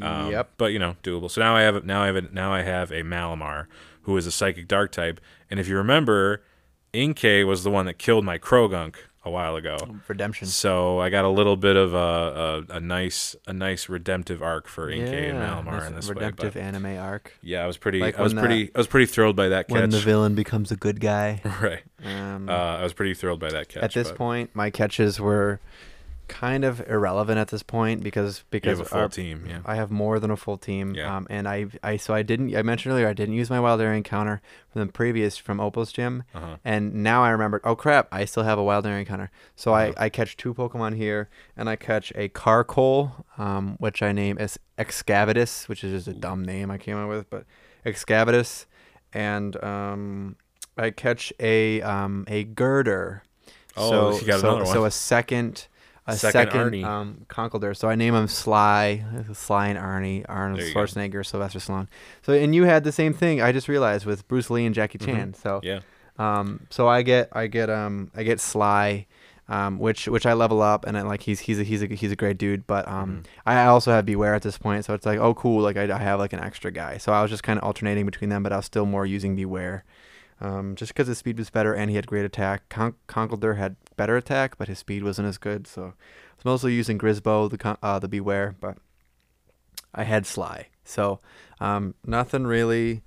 Um, 0.00 0.30
yep. 0.30 0.50
But 0.56 0.72
you 0.72 0.78
know, 0.78 0.96
doable. 1.02 1.30
So 1.30 1.42
now 1.42 1.54
I 1.54 1.60
have 1.62 1.84
now 1.84 2.02
I 2.02 2.06
have 2.06 2.32
now 2.32 2.54
I 2.54 2.62
have 2.62 2.90
a 2.90 3.02
Malamar 3.02 3.66
who 4.04 4.16
is 4.16 4.26
a 4.26 4.32
psychic 4.32 4.68
dark 4.68 4.92
type, 4.92 5.20
and 5.50 5.58
if 5.60 5.68
you 5.68 5.76
remember, 5.76 6.42
Inkay 6.92 7.46
was 7.46 7.64
the 7.64 7.70
one 7.70 7.86
that 7.86 7.98
killed 7.98 8.24
my 8.24 8.38
Croagunk 8.38 8.94
a 9.26 9.30
while 9.30 9.56
ago. 9.56 9.76
Redemption. 10.06 10.46
So 10.46 11.00
I 11.00 11.08
got 11.08 11.24
a 11.24 11.28
little 11.30 11.56
bit 11.56 11.76
of 11.76 11.94
a, 11.94 12.64
a, 12.70 12.76
a 12.76 12.80
nice 12.80 13.34
a 13.46 13.52
nice 13.54 13.88
redemptive 13.88 14.42
arc 14.42 14.68
for 14.68 14.88
Inkay 14.90 15.30
and 15.30 15.38
Yeah, 15.38 15.62
Malamar 15.62 15.64
nice 15.78 15.86
in 15.88 15.94
this 15.96 16.08
redemptive 16.08 16.54
way. 16.54 16.60
Anime 16.60 16.98
arc. 16.98 17.32
yeah, 17.42 17.64
I 17.64 17.66
was 17.66 17.78
pretty 17.78 18.00
Like 18.00 18.18
I 18.18 18.22
was 18.22 18.34
the- 18.34 18.40
pretty 18.40 18.70
I 18.74 18.78
was 18.78 18.86
pretty 18.86 19.06
thrilled 19.06 19.34
by 19.34 19.48
that 19.48 19.68
catch. 19.68 19.80
When 19.80 19.90
the 19.90 19.98
villain 19.98 20.34
becomes 20.34 20.70
a 20.70 20.76
good 20.76 21.00
guy. 21.00 21.40
right. 21.62 21.82
Um, 22.04 22.48
Uh, 22.48 22.52
I 22.52 22.82
was 22.82 22.92
pretty 22.92 23.14
thrilled 23.14 23.40
by 23.40 23.50
that 23.50 23.68
catch. 23.68 23.82
at 23.82 23.92
this 23.94 24.08
but 24.08 24.18
point, 24.18 24.50
my 24.54 24.68
catches 24.70 25.18
were 25.18 25.58
kind 26.28 26.64
of 26.64 26.80
irrelevant 26.88 27.38
at 27.38 27.48
this 27.48 27.62
point 27.62 28.02
because 28.02 28.38
you 28.38 28.44
because 28.50 28.78
have 28.78 28.86
a 28.86 28.90
full 28.90 28.98
our- 29.00 29.08
team. 29.08 29.44
Yeah. 29.48 29.60
I 29.64 29.76
have 29.76 29.90
more 29.90 30.18
than 30.18 30.30
a 30.30 30.36
full 30.36 30.56
team. 30.58 30.94
Yeah. 30.94 31.16
Um, 31.16 31.26
and 31.30 31.46
I 31.48 31.66
I 31.82 31.96
so 31.96 32.14
I 32.14 32.22
didn't 32.22 32.54
I 32.56 32.62
mentioned 32.62 32.92
earlier 32.92 33.08
I 33.08 33.12
didn't 33.12 33.34
use 33.34 33.50
my 33.50 33.60
wild 33.60 33.80
area 33.80 33.96
encounter 33.96 34.40
from 34.72 34.86
the 34.86 34.92
previous 34.92 35.36
from 35.36 35.58
Opal's 35.60 35.92
gym, 35.92 36.24
Uh-huh. 36.34 36.56
and 36.64 36.94
now 36.94 37.22
I 37.22 37.30
remembered. 37.30 37.60
Oh 37.64 37.76
crap! 37.76 38.08
I 38.12 38.24
still 38.24 38.42
have 38.42 38.58
a 38.58 38.62
wild 38.64 38.86
area 38.86 39.00
encounter. 39.00 39.30
So 39.56 39.74
Uh-huh. 39.74 39.92
I 39.98 40.06
I 40.06 40.08
catch 40.08 40.36
two 40.36 40.54
Pokemon 40.54 40.96
here, 40.96 41.28
and 41.56 41.68
I 41.68 41.76
catch 41.76 42.12
a 42.16 42.28
Carkol, 42.30 43.24
um, 43.38 43.76
which 43.78 44.02
I 44.02 44.12
name 44.12 44.36
as 44.38 44.58
Excavatus, 44.78 45.68
which 45.68 45.84
is 45.84 45.92
just 46.04 46.08
a 46.16 46.18
dumb 46.18 46.44
name 46.44 46.70
I 46.70 46.78
came 46.78 46.96
up 46.96 47.08
with, 47.08 47.28
but 47.30 47.44
Excavatus, 47.84 48.66
and 49.12 49.62
um, 49.62 50.36
I 50.76 50.90
catch 50.90 51.32
a 51.38 51.80
um 51.82 52.24
a 52.28 52.44
Gurdurr. 52.44 53.20
Oh, 53.76 54.12
so, 54.12 54.20
you 54.20 54.26
got 54.26 54.40
so, 54.40 54.64
so 54.64 54.84
a 54.84 54.90
second 54.90 55.66
a 56.06 56.16
Second 56.16 56.52
second, 56.52 56.84
um. 56.84 57.26
So 57.74 57.88
I 57.88 57.94
name 57.94 58.14
him 58.14 58.28
Sly, 58.28 59.04
Sly 59.32 59.68
and 59.68 59.78
Arnie, 59.78 60.24
Arnold 60.28 60.60
you 60.60 60.72
go. 60.72 60.80
Schwarzenegger, 60.80 61.24
Sylvester 61.24 61.58
Stallone. 61.58 61.88
So 62.22 62.32
and 62.32 62.54
you 62.54 62.64
had 62.64 62.84
the 62.84 62.92
same 62.92 63.14
thing. 63.14 63.40
I 63.40 63.52
just 63.52 63.68
realized 63.68 64.04
with 64.06 64.26
Bruce 64.28 64.50
Lee 64.50 64.66
and 64.66 64.74
Jackie 64.74 64.98
Chan. 64.98 65.34
So 65.34 65.60
Mm-hmm. 65.60 65.66
Yeah. 65.66 65.80
um 66.18 66.66
so 66.70 66.88
I 66.88 67.02
get 67.02 67.28
I 67.32 67.46
get 67.46 67.70
um 67.70 68.10
I 68.14 68.22
get 68.22 68.40
Sly. 68.40 69.06
Um, 69.46 69.78
which 69.78 70.08
which 70.08 70.24
I 70.24 70.32
level 70.32 70.62
up 70.62 70.86
and 70.86 70.96
I, 70.96 71.02
like 71.02 71.20
he's 71.20 71.40
he's 71.40 71.60
a 71.60 71.64
he's 71.64 71.82
a 71.82 71.86
he's 71.86 72.10
a 72.10 72.16
great 72.16 72.38
dude, 72.38 72.66
but 72.66 72.88
um 72.88 73.10
Mm-hmm. 73.10 73.48
I 73.50 73.66
also 73.66 73.90
have 73.92 74.06
Bewear 74.06 74.34
at 74.34 74.40
this 74.40 74.56
point, 74.56 74.86
so 74.86 74.94
it's 74.94 75.04
like 75.04 75.18
oh 75.18 75.34
cool, 75.34 75.60
like 75.60 75.76
I, 75.76 75.82
I 75.94 75.98
have 75.98 76.18
like 76.18 76.32
an 76.32 76.40
extra 76.40 76.70
guy, 76.70 76.96
so 76.96 77.12
I 77.12 77.20
was 77.20 77.30
just 77.30 77.42
kind 77.42 77.58
of 77.58 77.64
alternating 77.66 78.06
between 78.06 78.30
them, 78.30 78.42
but 78.42 78.54
I 78.54 78.56
was 78.56 78.64
still 78.64 78.86
more 78.86 79.04
using 79.04 79.36
Bewear, 79.36 79.82
um, 80.44 80.74
just 80.76 80.92
because 80.92 81.08
his 81.08 81.18
speed 81.18 81.38
was 81.38 81.50
better 81.50 81.72
and 81.74 81.88
he 81.90 81.96
had 81.96 82.06
great 82.06 82.24
attack. 82.24 82.68
Con- 82.68 82.94
Conkeldurr 83.08 83.56
had 83.56 83.76
better 83.96 84.16
attack, 84.16 84.58
but 84.58 84.68
his 84.68 84.78
speed 84.78 85.02
wasn't 85.02 85.28
as 85.28 85.38
good, 85.38 85.66
so 85.66 85.82
I 85.82 86.34
was 86.36 86.44
mostly 86.44 86.72
using 86.74 86.98
Grisbo, 86.98 87.48
the 87.50 87.58
con- 87.58 87.78
uh, 87.82 87.98
the 87.98 88.08
Bewear, 88.08 88.54
but 88.60 88.76
I 89.94 90.02
had 90.04 90.26
Sly, 90.26 90.68
so 90.84 91.20
um, 91.60 91.94
nothing 92.04 92.44
really 92.46 93.02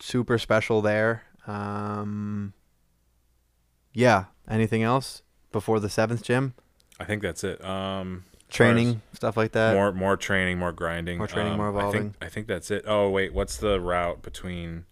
super 0.00 0.38
special 0.38 0.80
there. 0.82 1.22
Um, 1.46 2.54
yeah, 3.92 4.24
anything 4.48 4.82
else 4.82 5.22
before 5.52 5.78
the 5.80 5.88
seventh 5.88 6.22
gym? 6.22 6.54
I 6.98 7.04
think 7.04 7.22
that's 7.22 7.44
it. 7.44 7.62
Um, 7.64 8.24
Training 8.48 9.02
stuff 9.12 9.36
like 9.36 9.52
that. 9.52 9.74
more 9.74 9.92
more 9.92 10.16
training, 10.16 10.58
more 10.58 10.70
grinding. 10.72 11.18
More 11.18 11.26
training, 11.26 11.52
Um, 11.52 11.58
more 11.58 11.66
I 11.68 11.70
evolving. 11.78 12.00
think 12.12 12.16
I 12.22 12.28
think 12.28 12.46
that's 12.46 12.70
it. 12.70 12.84
Oh 12.86 13.10
wait, 13.10 13.34
what's 13.34 13.56
the 13.56 13.80
route 13.80 14.22
between? 14.22 14.84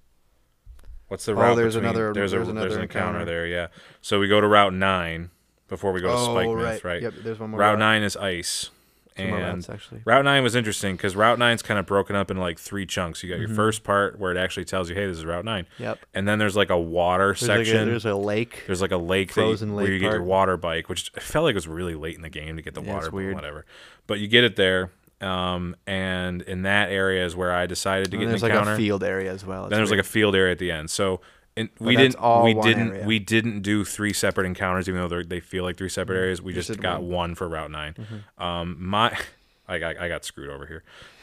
What's 1.12 1.26
the 1.26 1.32
Oh, 1.32 1.34
route 1.34 1.56
there's 1.56 1.74
between? 1.74 1.90
another- 1.90 2.12
There's, 2.14 2.30
there's 2.30 2.48
a 2.48 2.51
another 2.52 2.68
there's 2.68 2.76
an 2.78 2.82
encounter, 2.84 3.09
encounter. 3.20 3.24
there. 3.26 3.47
Yeah. 3.47 3.66
So 4.01 4.18
we 4.18 4.28
go 4.28 4.40
to 4.40 4.47
Route 4.48 4.72
Nine 4.72 5.28
before 5.68 5.93
we 5.93 6.01
go 6.01 6.09
to 6.09 6.14
Spikemuth, 6.16 6.84
right? 6.84 7.02
Oh, 7.02 7.05
Yep, 7.05 7.14
there's 7.22 7.39
one 7.39 7.51
more. 7.51 7.60
Route 7.60 7.78
Nine 7.78 8.02
is 8.02 8.16
ice, 8.16 8.70
Two 9.14 9.24
and 9.24 9.32
routes, 9.34 9.68
actually. 9.68 10.01
Route 10.06 10.24
nine 10.24 10.43
was 10.43 10.55
interesting 10.56 10.97
because 10.97 11.14
Route 11.14 11.39
nine's 11.39 11.60
kind 11.60 11.78
of 11.78 11.84
broken 11.84 12.16
up 12.16 12.30
into 12.30 12.40
like 12.40 12.59
three 12.59 12.86
chunks. 12.86 13.22
You 13.22 13.28
got 13.28 13.34
Mm-hmm. 13.34 13.47
your 13.48 13.55
first 13.55 13.84
part 13.84 14.18
where 14.18 14.32
it 14.32 14.39
actually 14.39 14.64
tells 14.64 14.89
you, 14.89 14.94
"Hey, 14.94 15.06
this 15.06 15.18
is 15.18 15.26
Route 15.26 15.44
9. 15.44 15.66
Yep. 15.78 15.98
and 16.14 16.26
then 16.26 16.39
there's 16.39 16.56
like 16.56 16.70
a 16.70 16.78
water 16.80 17.26
There's 17.39 17.43
like 17.47 17.60
a, 17.60 17.64
section. 17.66 17.89
there's 17.90 18.06
a 18.06 18.14
lake. 18.14 18.62
There's 18.66 18.80
like 18.80 18.90
a 18.90 18.97
lake, 18.97 19.34
that 19.34 19.43
you- 19.43 19.47
Frozen 19.48 19.74
where 19.74 19.84
lake 19.84 19.93
you 19.93 19.98
get 19.98 20.12
your 20.12 20.22
water 20.22 20.56
bike, 20.56 20.89
which 20.89 21.12
I 21.14 21.20
felt 21.20 21.44
like 21.44 21.52
it 21.52 21.56
was 21.56 21.68
really 21.68 21.94
late 21.94 22.16
in 22.16 22.22
the 22.22 22.30
game 22.30 22.56
to 22.56 22.62
get 22.62 22.72
the 22.72 22.80
Yeah, 22.82 22.94
water, 22.94 23.06
but 23.09 23.12
weird. 23.12 23.34
whatever. 23.34 23.66
But 24.06 24.18
you 24.18 24.28
get 24.28 24.44
it 24.44 24.56
there, 24.56 24.90
um, 25.23 25.77
and 25.86 26.43
in 26.43 26.62
that 26.62 26.90
area 26.90 27.24
is 27.24 27.35
where 27.36 27.53
I 27.53 27.66
decided 27.66 28.11
to 28.11 28.16
And 28.16 28.20
get 28.20 28.24
an 28.24 28.28
there's 28.31 28.43
like 28.43 28.53
encounter. 28.53 28.73
a 28.74 28.77
field 28.77 29.03
area 29.05 29.32
as 29.32 29.44
well. 29.44 29.69
then 29.69 29.78
there's 29.78 29.90
like 29.90 30.01
a 30.01 30.03
field 30.05 30.35
area 30.35 30.53
at 30.53 30.59
the 30.59 30.70
end. 30.70 30.90
So 30.90 31.20
and 31.57 31.69
we 31.78 31.97
didn't 31.97 32.16
we 32.44 32.55
didn't 32.55 32.89
area. 32.93 33.07
we 33.07 33.19
didn't 33.19 33.61
do 33.61 33.85
three 33.85 34.12
separate 34.12 34.47
encounters, 34.47 34.89
even 34.89 35.01
though 35.01 35.09
they're- 35.23 35.40
feel 35.40 35.65
like 35.65 35.77
three 35.77 35.89
separate 35.89 36.16
areas. 36.19 36.40
We 36.40 36.53
Just 36.55 36.81
got 36.81 37.03
one. 37.03 37.05
Mm-hmm. 37.05 37.12
one 37.15 37.35
for 37.35 37.49
Route 37.49 37.70
9 37.70 37.94
Um, 38.39 38.77
my 38.78 39.16
I 39.69 39.78
got 39.78 39.97
I 39.99 40.09
got 40.09 40.24
screwed 40.24 40.51
over 40.51 40.66
here. 40.66 40.82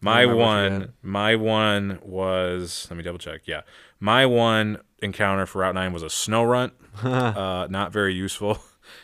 my 0.00 0.24
Mm-hmm. 0.24 0.30
you 0.30 0.36
one 0.36 0.92
my 1.02 1.36
one 1.36 1.98
was 2.02 2.86
let 2.90 2.96
me 2.96 3.02
double 3.02 3.18
check. 3.18 3.42
Yeah, 3.46 3.62
my 4.00 4.26
one 4.26 4.78
encounter 5.00 5.46
for 5.46 5.60
Route 5.60 5.74
Nine 5.74 5.92
was 5.92 6.02
a 6.02 6.06
Snorunt. 6.06 6.72
uh, 7.04 7.66
not 7.70 7.92
very 7.92 8.12
useful, 8.14 8.58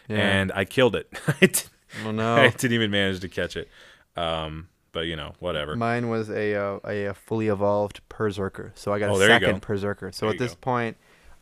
Yeah. 0.08 0.16
and 0.16 0.50
I 0.54 0.64
killed 0.64 0.96
it. 0.96 1.08
I 1.28 1.34
didn't- 1.40 1.70
Oh 2.04 2.10
I 2.36 2.48
didn't 2.48 2.72
even 2.72 2.90
manage 2.90 3.20
to 3.20 3.28
catch 3.28 3.56
it. 3.56 3.68
Um, 4.16 4.68
but 4.92 5.06
you 5.06 5.16
know, 5.16 5.34
whatever. 5.40 5.74
Mine 5.76 6.08
was 6.08 6.30
a, 6.30 6.54
uh, 6.54 6.78
a 6.84 7.06
a 7.06 7.14
fully 7.14 7.48
evolved 7.48 8.00
Perrserker, 8.08 8.72
so 8.74 8.92
I 8.92 8.98
got 8.98 9.10
Oh, 9.10 9.16
a 9.16 9.20
you 9.20 9.26
go. 9.26 9.26
second 9.26 9.62
Perrserker. 9.62 10.14
So 10.14 10.26
There 10.26 10.34
at 10.34 10.38
this 10.38 10.52
go. 10.54 10.58
point, 10.60 10.96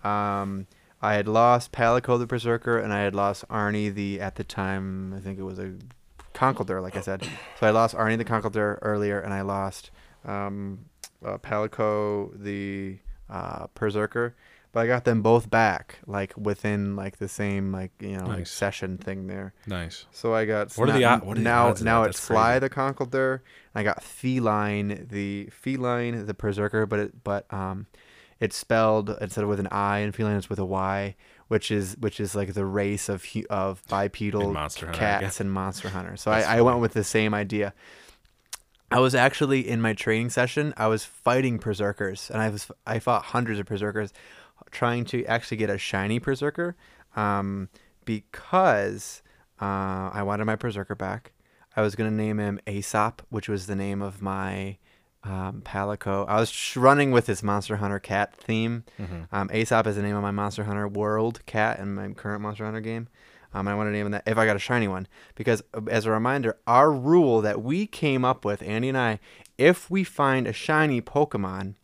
um, 0.05 0.67
I 1.03 1.15
had 1.15 1.29
lost 1.29 1.73
Palico 1.73 2.19
the 2.19 2.27
Perrserker, 2.27 2.83
and 2.83 2.93
I 2.93 3.01
had 3.01 3.15
lost 3.15 3.47
Arnie 3.49 3.93
the 3.93 4.21
at 4.21 4.37
the 4.37 4.45
time 4.45 5.13
I 5.15 5.21
think 5.21 5.39
it 5.39 5.43
was 5.43 5.59
a 5.59 5.75
Conkeldurr, 6.35 6.81
like 6.81 6.97
I 6.97 7.01
said. 7.03 7.29
So 7.61 7.67
I 7.67 7.71
lost 7.71 7.95
Arnie 7.95 8.17
the 8.17 8.25
Conkeldurr 8.25 8.79
earlier, 8.83 9.21
and 9.21 9.35
I 9.35 9.43
lost 9.43 9.91
um, 10.25 10.87
uh, 11.25 11.37
Palico 11.39 12.31
the 12.35 12.99
uh, 13.29 13.67
Perrserker. 13.75 14.33
But 14.73 14.81
I 14.81 14.87
got 14.87 15.05
them 15.05 15.21
both 15.21 15.51
back, 15.51 15.99
like 16.07 16.33
within 16.37 16.97
like 16.97 17.19
the 17.19 17.29
same 17.29 17.73
like 17.73 17.91
you 18.01 18.17
know 18.17 18.25
like 18.27 18.47
session 18.47 18.97
thing 18.97 19.27
there. 19.27 19.53
nice. 19.67 20.07
So 20.13 20.35
I 20.35 20.47
got 20.47 20.73
What 20.79 20.89
are 20.89 20.93
the 20.93 21.01
now- 21.01 21.19
what 21.19 21.37
are 21.37 21.41
the 21.41 21.45
now 21.45 21.75
now 21.83 22.03
it's 22.05 22.19
Fly 22.19 22.59
the 22.59 22.71
Conkeldurr. 22.71 23.41
I 23.75 23.83
got 23.83 24.03
Felyne 24.03 25.09
the 25.11 25.51
Felyne 25.51 26.27
the 26.27 26.35
Perrserker, 26.35 26.89
but 26.89 26.99
it 26.99 27.23
but 27.23 27.53
um 27.53 27.87
it's 28.41 28.57
spelled 28.57 29.15
instead 29.21 29.45
of 29.45 29.51
with 29.51 29.61
an 29.61 29.69
I 29.71 29.99
and 29.99 30.15
Feline 30.15 30.37
it's 30.37 30.49
with 30.49 30.59
a 30.59 30.65
Y, 30.65 31.17
which 31.49 31.71
is 31.71 31.97
which 31.99 32.19
is 32.19 32.35
like 32.35 32.55
the 32.55 32.65
race 32.65 33.11
of 33.11 33.27
of 33.51 33.83
bipedal 33.89 34.49
In 34.49 34.55
Hunter, 34.55 34.87
cats 34.87 35.39
and 35.39 35.53
Monster 35.53 35.91
Hunter. 35.91 36.17
So 36.17 36.31
That's 36.31 36.47
I, 36.47 36.59
I 36.59 36.61
went 36.63 36.81
with 36.81 36.95
the 36.95 37.05
same 37.05 37.35
idea. 37.35 37.75
I 38.91 39.01
was 39.01 39.15
actually 39.15 39.67
in 39.67 39.81
my 39.81 39.95
training 39.95 40.31
session. 40.31 40.75
I 40.77 40.87
was 40.87 41.03
fighting 41.05 41.59
Perrserkers, 41.59 42.31
and 42.31 42.41
I 42.43 42.49
was 42.51 42.71
I 42.87 42.99
fought 42.99 43.25
hundreds 43.27 43.59
of 43.59 43.67
Perrserkers, 43.67 44.13
trying 44.71 45.05
to 45.07 45.25
actually 45.27 45.57
get 45.57 45.71
a 45.71 45.79
shiny 45.79 46.21
Perrserker, 46.21 46.75
um, 47.17 47.69
because 48.05 49.23
uh, 49.61 50.11
I 50.13 50.23
wanted 50.23 50.45
my 50.45 50.57
Perrserker 50.57 50.97
back. 50.97 51.33
I 51.77 51.83
was 51.83 51.95
gonna 51.95 52.11
name 52.11 52.39
him 52.39 52.61
Aesop, 52.67 53.23
which 53.31 53.49
was 53.49 53.67
the 53.67 53.77
name 53.77 54.03
of 54.03 54.21
my 54.21 54.77
um, 55.25 55.63
Palico. 55.65 56.27
I 56.29 56.41
was 56.41 56.51
sh- 56.51 56.77
running 56.77 57.13
with 57.13 57.27
this 57.27 57.43
Monster 57.43 57.77
Hunter 57.77 57.99
cat 57.99 58.35
theme. 58.35 58.85
Um, 59.33 59.51
Aesop 59.55 59.87
is 59.87 59.97
the 59.97 60.03
name 60.03 60.17
of 60.17 60.23
my 60.23 60.33
Monster 60.33 60.65
Hunter 60.65 60.87
World 60.89 61.45
cat 61.47 61.79
in 61.79 61.95
my 61.95 62.09
current 62.09 62.43
Monster 62.43 62.65
Hunter 62.65 62.81
game. 62.81 63.09
Um, 63.55 63.69
I 63.69 63.75
want 63.75 63.89
to 63.89 63.93
name 63.93 64.07
him 64.07 64.13
that 64.13 64.23
if 64.27 64.39
I 64.39 64.47
got 64.47 64.57
a 64.57 64.59
shiny 64.59 64.89
one 64.89 65.07
because, 65.35 65.63
uh, 65.75 65.83
as 65.91 66.07
a 66.07 66.11
reminder, 66.11 66.59
our 66.67 66.91
rule 66.91 67.41
that 67.43 67.63
we 67.63 67.87
came 67.87 68.25
up 68.25 68.45
with, 68.45 68.63
Andy 68.63 68.89
and 68.89 68.97
I, 68.99 69.21
if 69.59 69.91
we 69.91 70.05
find 70.05 70.47
a 70.47 70.53
shiny 70.55 71.01
Pokemon, 71.03 71.75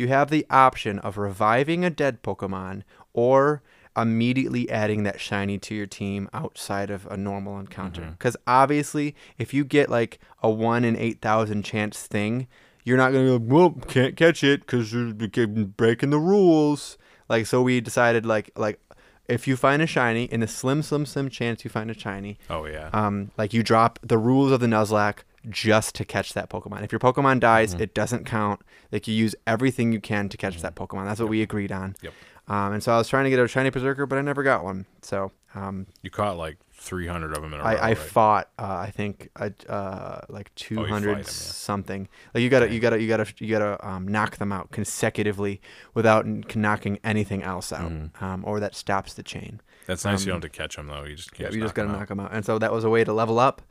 you 0.00 0.08
have 0.08 0.30
the 0.30 0.46
option 0.50 0.98
of 1.00 1.16
reviving 1.18 1.84
a 1.84 1.90
dead 1.90 2.22
Pokemon 2.22 2.82
or 3.12 3.62
immediately 3.96 4.70
adding 4.70 5.02
that 5.02 5.20
shiny 5.20 5.58
to 5.58 5.74
your 5.74 5.86
team 5.86 6.28
outside 6.32 6.90
of 6.90 7.06
a 7.06 7.16
normal 7.16 7.58
encounter. 7.58 8.08
Because 8.18 8.36
obviously, 8.46 9.14
if 9.38 9.52
you 9.52 9.64
get 9.64 9.90
like 9.90 10.18
a 10.42 10.50
one 10.50 10.84
in 10.84 10.96
eight 10.96 11.20
thousand 11.20 11.64
chance 11.64 12.06
thing, 12.06 12.46
you're 12.84 12.96
not 12.96 13.12
gonna 13.12 13.38
go, 13.38 13.44
well, 13.54 13.70
can't 13.88 14.16
catch 14.16 14.42
it 14.42 14.60
because 14.60 14.92
you're 14.92 15.12
breaking 15.12 16.10
the 16.10 16.18
rules. 16.18 16.96
Like, 17.28 17.46
so 17.46 17.62
we 17.62 17.80
decided 17.80 18.24
like 18.24 18.50
like 18.56 18.80
if 19.28 19.46
you 19.46 19.56
find 19.56 19.80
a 19.82 19.86
shiny, 19.86 20.24
in 20.24 20.40
the 20.40 20.48
slim, 20.48 20.82
slim, 20.82 21.06
slim 21.06 21.28
chance 21.28 21.62
you 21.64 21.70
find 21.70 21.88
a 21.90 21.94
shiny, 21.94 22.36
Oh 22.48 22.64
yeah. 22.66 22.90
um, 22.92 23.30
like 23.38 23.52
you 23.52 23.62
drop 23.62 23.98
the 24.02 24.18
rules 24.18 24.50
of 24.50 24.58
the 24.60 24.66
Nuzlocke 24.66 25.18
just 25.48 25.94
to 25.96 26.04
catch 26.04 26.32
that 26.34 26.50
Pokemon. 26.50 26.82
If 26.82 26.90
your 26.92 26.98
Pokemon 26.98 27.38
dies, 27.40 27.72
Mm-hmm. 27.74 27.82
it 27.82 27.94
doesn't 27.94 28.24
count. 28.26 28.60
Like 28.92 29.06
you 29.08 29.14
use 29.14 29.34
everything 29.46 29.92
you 29.92 30.00
can 30.00 30.28
to 30.28 30.36
catch 30.36 30.60
that 30.62 30.74
Pokemon. 30.74 31.04
That's 31.04 31.20
what 31.20 31.28
we 31.28 31.42
agreed 31.42 31.72
on. 31.72 31.96
Yep. 32.02 32.12
Um, 32.48 32.72
and 32.72 32.82
so 32.82 32.92
I 32.92 32.98
was 32.98 33.08
trying 33.08 33.24
to 33.24 33.30
get 33.30 33.38
a 33.38 33.46
shiny 33.46 33.70
Perrserker, 33.70 34.08
but 34.08 34.18
I 34.18 34.22
never 34.22 34.42
got 34.42 34.64
one. 34.64 34.86
So 35.02 35.30
um, 35.54 35.86
you 36.02 36.10
caught 36.10 36.36
like 36.36 36.56
300 36.72 37.36
of 37.36 37.42
them 37.42 37.52
in 37.54 37.60
a 37.60 37.62
row. 37.62 37.68
I, 37.68 37.74
I 37.74 37.88
right? 37.88 37.98
fought. 37.98 38.48
Uh, 38.58 38.64
I 38.86 38.90
think 38.90 39.28
uh, 39.36 39.50
uh, 39.68 40.22
like 40.28 40.52
two 40.56 40.74
Oh, 40.80 40.82
fight 40.82 40.86
'em, 40.86 40.90
hundred 40.92 41.18
yeah. 41.18 41.22
something. 41.26 42.08
Like 42.34 42.42
you 42.42 42.48
gotta, 42.48 42.72
you 42.72 42.80
gotta, 42.80 43.00
you 43.00 43.06
gotta, 43.06 43.32
you 43.38 43.48
gotta 43.56 43.86
um, 43.88 44.08
knock 44.08 44.38
them 44.38 44.50
out 44.52 44.72
consecutively 44.72 45.60
without 45.94 46.26
knocking 46.56 46.98
anything 47.04 47.42
else 47.44 47.72
out, 47.72 47.90
Mm-hmm. 47.92 48.24
um, 48.24 48.44
or 48.44 48.58
that 48.60 48.74
stops 48.74 49.14
the 49.14 49.22
chain. 49.22 49.60
That's 49.86 50.04
nice. 50.04 50.20
you 50.20 50.26
don't 50.32 50.42
have 50.42 50.50
to 50.50 50.56
catch 50.56 50.76
them 50.76 50.88
though. 50.88 51.04
You 51.04 51.14
just 51.16 51.30
um, 51.30 51.36
Yeah, 51.38 51.50
you 51.50 51.60
just 51.60 51.74
gotta 51.74 51.88
knock 51.92 52.08
them 52.08 52.18
out. 52.20 52.32
And 52.32 52.44
so 52.44 52.58
that 52.58 52.72
was 52.72 52.82
a 52.84 52.90
way 52.90 53.04
to 53.04 53.12
level 53.12 53.38
up. 53.38 53.62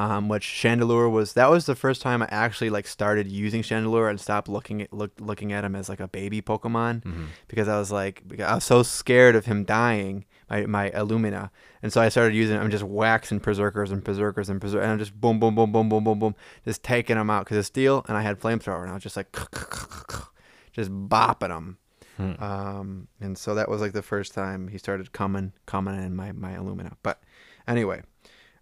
Um, 0.00 0.28
which 0.28 0.46
Chandelure 0.46 1.10
was. 1.10 1.32
That 1.34 1.50
was 1.50 1.66
the 1.66 1.74
first 1.74 2.00
time 2.00 2.22
I 2.22 2.28
actually 2.30 2.70
like 2.70 2.86
started 2.86 3.26
using 3.30 3.62
Chandelure 3.62 4.08
and 4.08 4.18
stopped 4.20 4.48
looking 4.48 4.80
at 4.82 4.92
look, 4.92 5.12
looking 5.20 5.52
at 5.52 5.64
him 5.64 5.74
as 5.76 5.88
like 5.88 6.00
a 6.00 6.08
baby 6.08 6.40
Pokemon 6.40 7.02
Mm-hmm. 7.02 7.24
because 7.48 7.68
I 7.68 7.78
was 7.78 7.90
like 7.92 8.22
I 8.40 8.54
was 8.54 8.64
so 8.64 8.82
scared 8.82 9.34
of 9.36 9.46
him 9.46 9.64
dying. 9.64 10.24
My, 10.52 10.66
my 10.66 10.90
Illumina, 10.90 11.50
and 11.80 11.92
so 11.92 12.00
I 12.00 12.08
started 12.08 12.34
using. 12.34 12.56
I'm 12.58 12.72
just 12.72 12.82
waxing 12.82 13.38
Perrserkers 13.38 13.92
and 13.92 14.04
Perrserkers 14.04 14.48
and 14.48 14.60
Perrserkers, 14.60 14.82
and 14.82 14.90
I'm 14.92 14.98
just 14.98 15.14
boom, 15.20 15.38
boom, 15.38 15.54
boom, 15.54 15.70
boom, 15.70 15.88
boom, 15.88 16.02
boom, 16.02 16.18
boom, 16.18 16.34
just 16.64 16.82
taking 16.82 17.14
them 17.14 17.30
out 17.30 17.44
because 17.44 17.56
it's 17.58 17.68
steel, 17.68 18.04
and 18.08 18.16
I 18.16 18.22
had 18.22 18.40
flamethrower, 18.40 18.82
and 18.82 18.90
I 18.90 18.94
was 18.94 19.02
just 19.04 19.16
like, 19.16 19.30
just 20.72 20.90
bopping 20.90 21.48
them. 21.50 21.78
Hmm. 22.16 22.42
Um, 22.42 23.08
and 23.20 23.38
so 23.38 23.54
that 23.54 23.68
was 23.68 23.80
like 23.80 23.92
the 23.92 24.02
first 24.02 24.34
time 24.34 24.66
he 24.66 24.76
started 24.78 25.12
coming, 25.12 25.52
coming 25.66 25.94
in 26.02 26.16
my 26.16 26.32
my 26.32 26.52
Illumina. 26.54 26.94
But 27.04 27.22
anyway, 27.68 28.02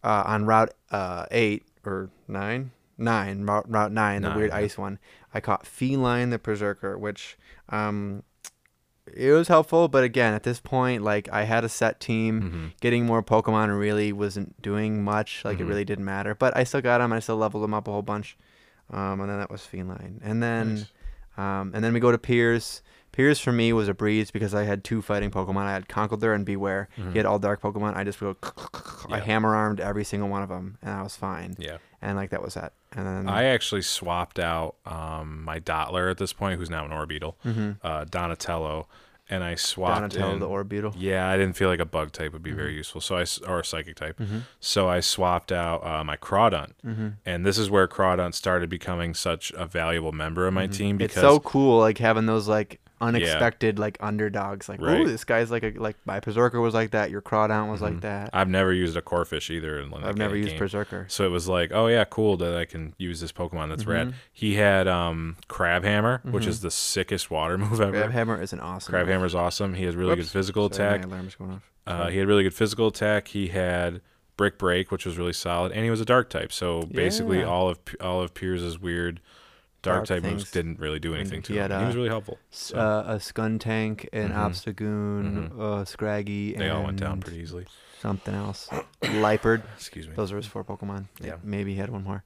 uh, 0.09 0.23
on 0.27 0.47
Route 0.47 0.73
uh, 0.91 1.27
eight 1.31 1.63
or 1.85 2.09
nine, 2.27 2.71
nine 2.97 3.45
Route, 3.45 3.67
route 3.69 3.93
nine, 3.93 4.23
the 4.23 4.29
Nine, 4.31 4.37
weird 4.39 4.51
yeah. 4.51 4.57
ice 4.65 4.79
one, 4.79 4.99
I 5.35 5.41
caught 5.41 5.65
Felyne 5.65 6.31
the 6.31 6.39
Perrserker, 6.39 6.99
which 6.99 7.37
um, 7.69 8.23
it 9.15 9.31
was 9.33 9.49
helpful. 9.49 9.89
But 9.89 10.05
again, 10.05 10.35
at 10.35 10.43
this 10.43 10.61
point, 10.61 11.03
like 11.03 11.29
I 11.31 11.45
had 11.45 11.65
a 11.65 11.69
set 11.69 12.01
team, 12.01 12.43
Mm-hmm. 12.43 12.67
getting 12.81 13.07
more 13.07 13.23
Pokemon 13.23 13.79
really 13.79 14.13
wasn't 14.13 14.61
doing 14.63 15.03
much. 15.05 15.45
Like 15.45 15.59
Mhm. 15.59 15.63
it 15.63 15.65
really 15.65 15.85
didn't 15.85 16.05
matter. 16.05 16.35
But 16.35 16.57
I 16.57 16.65
still 16.65 16.81
got 16.81 16.99
them. 16.99 17.13
I 17.13 17.21
still 17.21 17.37
leveled 17.37 17.63
them 17.65 17.75
up 17.75 17.87
a 17.89 17.93
whole 17.93 18.03
bunch. 18.03 18.37
Um, 18.91 19.21
and 19.21 19.29
then 19.31 19.39
that 19.39 19.51
was 19.51 19.63
Felyne, 19.63 20.19
and 20.23 20.43
then. 20.43 20.75
Nice. 20.75 20.93
Um, 21.37 21.71
and 21.73 21.85
then 21.85 21.93
we 21.93 22.01
go 22.01 22.11
to 22.11 22.19
Piers. 22.19 22.83
Piers 23.19 23.41
for 23.41 23.51
me 23.51 23.73
was 23.73 23.89
a 23.89 23.95
breeze 23.95 24.31
because 24.31 24.55
I 24.55 24.63
had 24.63 24.85
two 24.85 25.03
fighting 25.03 25.33
Pokemon. 25.33 25.63
I 25.65 25.73
had 25.73 25.89
Conkeldurr 25.89 26.37
and 26.37 26.47
Beware. 26.47 26.89
Mhm. 26.97 27.11
He 27.11 27.19
had 27.19 27.27
all 27.27 27.41
dark 27.41 27.61
Pokemon. 27.61 27.97
I 27.97 28.05
just 28.05 28.21
go, 28.21 28.37
I 29.11 29.19
hammer 29.19 29.57
armed 29.57 29.81
every 29.81 30.05
single 30.05 30.29
one 30.29 30.45
of 30.45 30.49
them, 30.49 30.79
and 30.83 30.93
I 30.95 31.03
was 31.03 31.17
fine. 31.17 31.57
Yeah. 31.59 31.79
And 32.01 32.17
like 32.17 32.31
that 32.31 32.43
was 32.43 32.55
that. 32.55 32.75
And 32.93 33.05
then 33.09 33.29
I 33.29 33.47
actually 33.47 33.83
swapped 33.83 34.39
out 34.39 34.77
um, 34.87 35.43
my 35.43 35.59
Dottler 35.59 36.09
at 36.09 36.19
this 36.19 36.33
point, 36.33 36.61
who's 36.61 36.71
now 36.71 36.85
an 36.85 36.93
Orbeetle, 36.93 37.35
Mhm. 37.45 37.79
uh, 37.83 38.05
Donatello, 38.05 38.87
and 39.29 39.43
I 39.43 39.57
swapped 39.57 39.97
Donatello 40.15 40.35
in. 40.35 40.39
the 40.39 40.47
Orbeetle. 40.49 40.95
Yeah, 40.97 41.29
I 41.29 41.37
didn't 41.37 41.57
feel 41.57 41.69
like 41.69 41.81
a 41.81 41.85
bug 41.85 42.13
type 42.13 42.33
would 42.33 42.45
be 42.45 42.53
very 42.53 42.69
Mm-hmm. 42.71 42.77
useful, 42.77 43.01
so 43.01 43.17
I 43.17 43.25
or 43.49 43.59
a 43.59 43.65
psychic 43.65 43.97
type. 43.97 44.21
So 44.61 44.89
I 44.89 45.01
swapped 45.01 45.51
out 45.51 45.85
uh, 45.85 46.05
my 46.05 46.17
Crawdaunt, 46.17 46.75
and 47.27 47.45
this 47.45 47.59
is 47.59 47.69
where 47.69 47.89
Crawdaunt 47.89 48.35
started 48.35 48.71
becoming 48.71 49.13
such 49.13 49.51
a 49.57 49.67
valuable 49.67 50.13
member 50.13 50.47
of 50.47 50.55
my 50.55 50.69
team 50.69 50.99
because 50.99 51.17
Mm-hmm. 51.17 51.27
It's 51.27 51.35
so 51.35 51.41
cool, 51.41 51.81
like 51.81 51.99
having 51.99 52.27
those 52.27 52.47
like 52.47 52.81
unexpected 53.01 53.79
like 53.79 53.97
underdogs. 54.01 54.69
Like, 54.69 54.81
Right. 54.81 55.01
oh, 55.01 55.05
this 55.07 55.25
guy's 55.25 55.51
like 55.51 55.63
a 55.63 55.73
like 55.77 55.97
my 56.05 56.21
Perrserker 56.21 56.61
was 56.61 56.75
like 56.75 56.91
that. 56.93 57.11
Your 57.11 57.23
Crawdaunt 57.23 57.71
was 57.71 57.81
Mm-hmm. 57.81 57.95
like 57.95 58.01
that. 58.03 58.31
I've 58.33 58.49
never 58.49 58.73
used 58.73 58.97
a 58.97 59.03
Corphish 59.03 59.51
either. 59.51 59.79
In 59.81 59.91
like 59.91 60.05
I've 60.05 60.17
never 60.17 60.37
used 60.37 60.51
game. 60.51 60.59
Perrserker. 60.61 61.11
So 61.11 61.25
it 61.25 61.31
was 61.31 61.49
like, 61.49 61.71
oh 61.73 61.87
yeah, 61.87 62.05
cool 62.05 62.37
that 62.39 62.55
I 62.57 62.65
can 62.65 62.95
use 62.99 63.21
this 63.21 63.33
Pokemon. 63.33 63.69
That's 63.71 63.83
Mm-hmm. 63.83 63.91
rad. 63.91 64.15
He 64.33 64.55
had 64.55 64.87
um, 64.89 65.37
Crabhammer, 65.49 66.25
which 66.25 66.47
is 66.47 66.61
the 66.61 66.71
sickest 66.71 67.31
water 67.31 67.59
move 67.59 67.81
ever. 67.81 67.93
Crabhammer 68.09 68.41
is 68.43 68.53
an 68.53 68.61
awesome. 68.61 68.95
Crabhammer's 68.95 69.35
awesome. 69.35 69.75
He 69.75 69.85
has 69.85 69.97
really 69.97 70.11
Whoops. 70.17 70.29
good 70.29 70.39
physical 70.39 70.71
Sorry, 70.73 70.89
attack. 70.97 71.05
Alarm's 71.07 71.35
going 71.35 71.53
off. 71.53 71.71
Uh, 71.87 72.09
he 72.09 72.19
had 72.19 72.29
really 72.29 72.43
good 72.43 72.55
physical 72.55 72.89
attack. 72.89 73.29
He 73.29 73.49
had 73.49 74.01
Brick 74.37 74.59
Break, 74.59 74.91
which 74.93 75.07
was 75.07 75.17
really 75.19 75.33
solid, 75.33 75.73
and 75.73 75.85
he 75.85 75.91
was 75.91 76.01
a 76.01 76.05
Dark 76.05 76.31
type. 76.31 76.53
So 76.53 76.83
basically, 76.83 77.39
Yeah. 77.41 77.47
all 77.47 77.69
of 77.71 77.79
all 78.01 78.21
of 78.23 78.35
Piers's 78.35 78.79
weird 78.79 79.21
Dark, 79.83 80.07
type 80.07 80.23
moves 80.25 80.51
didn't 80.51 80.81
really 80.81 80.99
do 80.99 81.15
anything 81.15 81.41
to 81.43 81.53
he 81.53 81.59
him. 81.59 81.71
had, 81.71 81.81
he 81.81 81.87
was 81.87 81.97
really 81.97 82.09
helpful. 82.09 82.39
So 82.51 82.77
uh, 82.77 83.05
a 83.07 83.15
Skuntank, 83.17 84.09
an 84.13 84.31
Mhm. 84.33 84.35
Obstagoon, 84.37 85.59
uh, 85.61 85.85
Scraggy, 85.85 86.55
they 86.57 86.69
all 86.69 86.83
went 86.85 86.99
down 86.99 87.21
pretty 87.21 87.39
easily. 87.39 87.67
Something 88.01 88.35
else. 88.35 88.69
Liepard. 89.03 89.63
Excuse 89.77 90.07
me. 90.09 90.15
Those 90.15 90.33
are 90.33 90.37
his 90.37 90.47
four 90.47 90.65
Pokemon. 90.65 91.07
Yeah. 91.21 91.37
Maybe 91.43 91.73
he 91.75 91.79
had 91.81 91.91
one 91.91 92.05
more. 92.05 92.23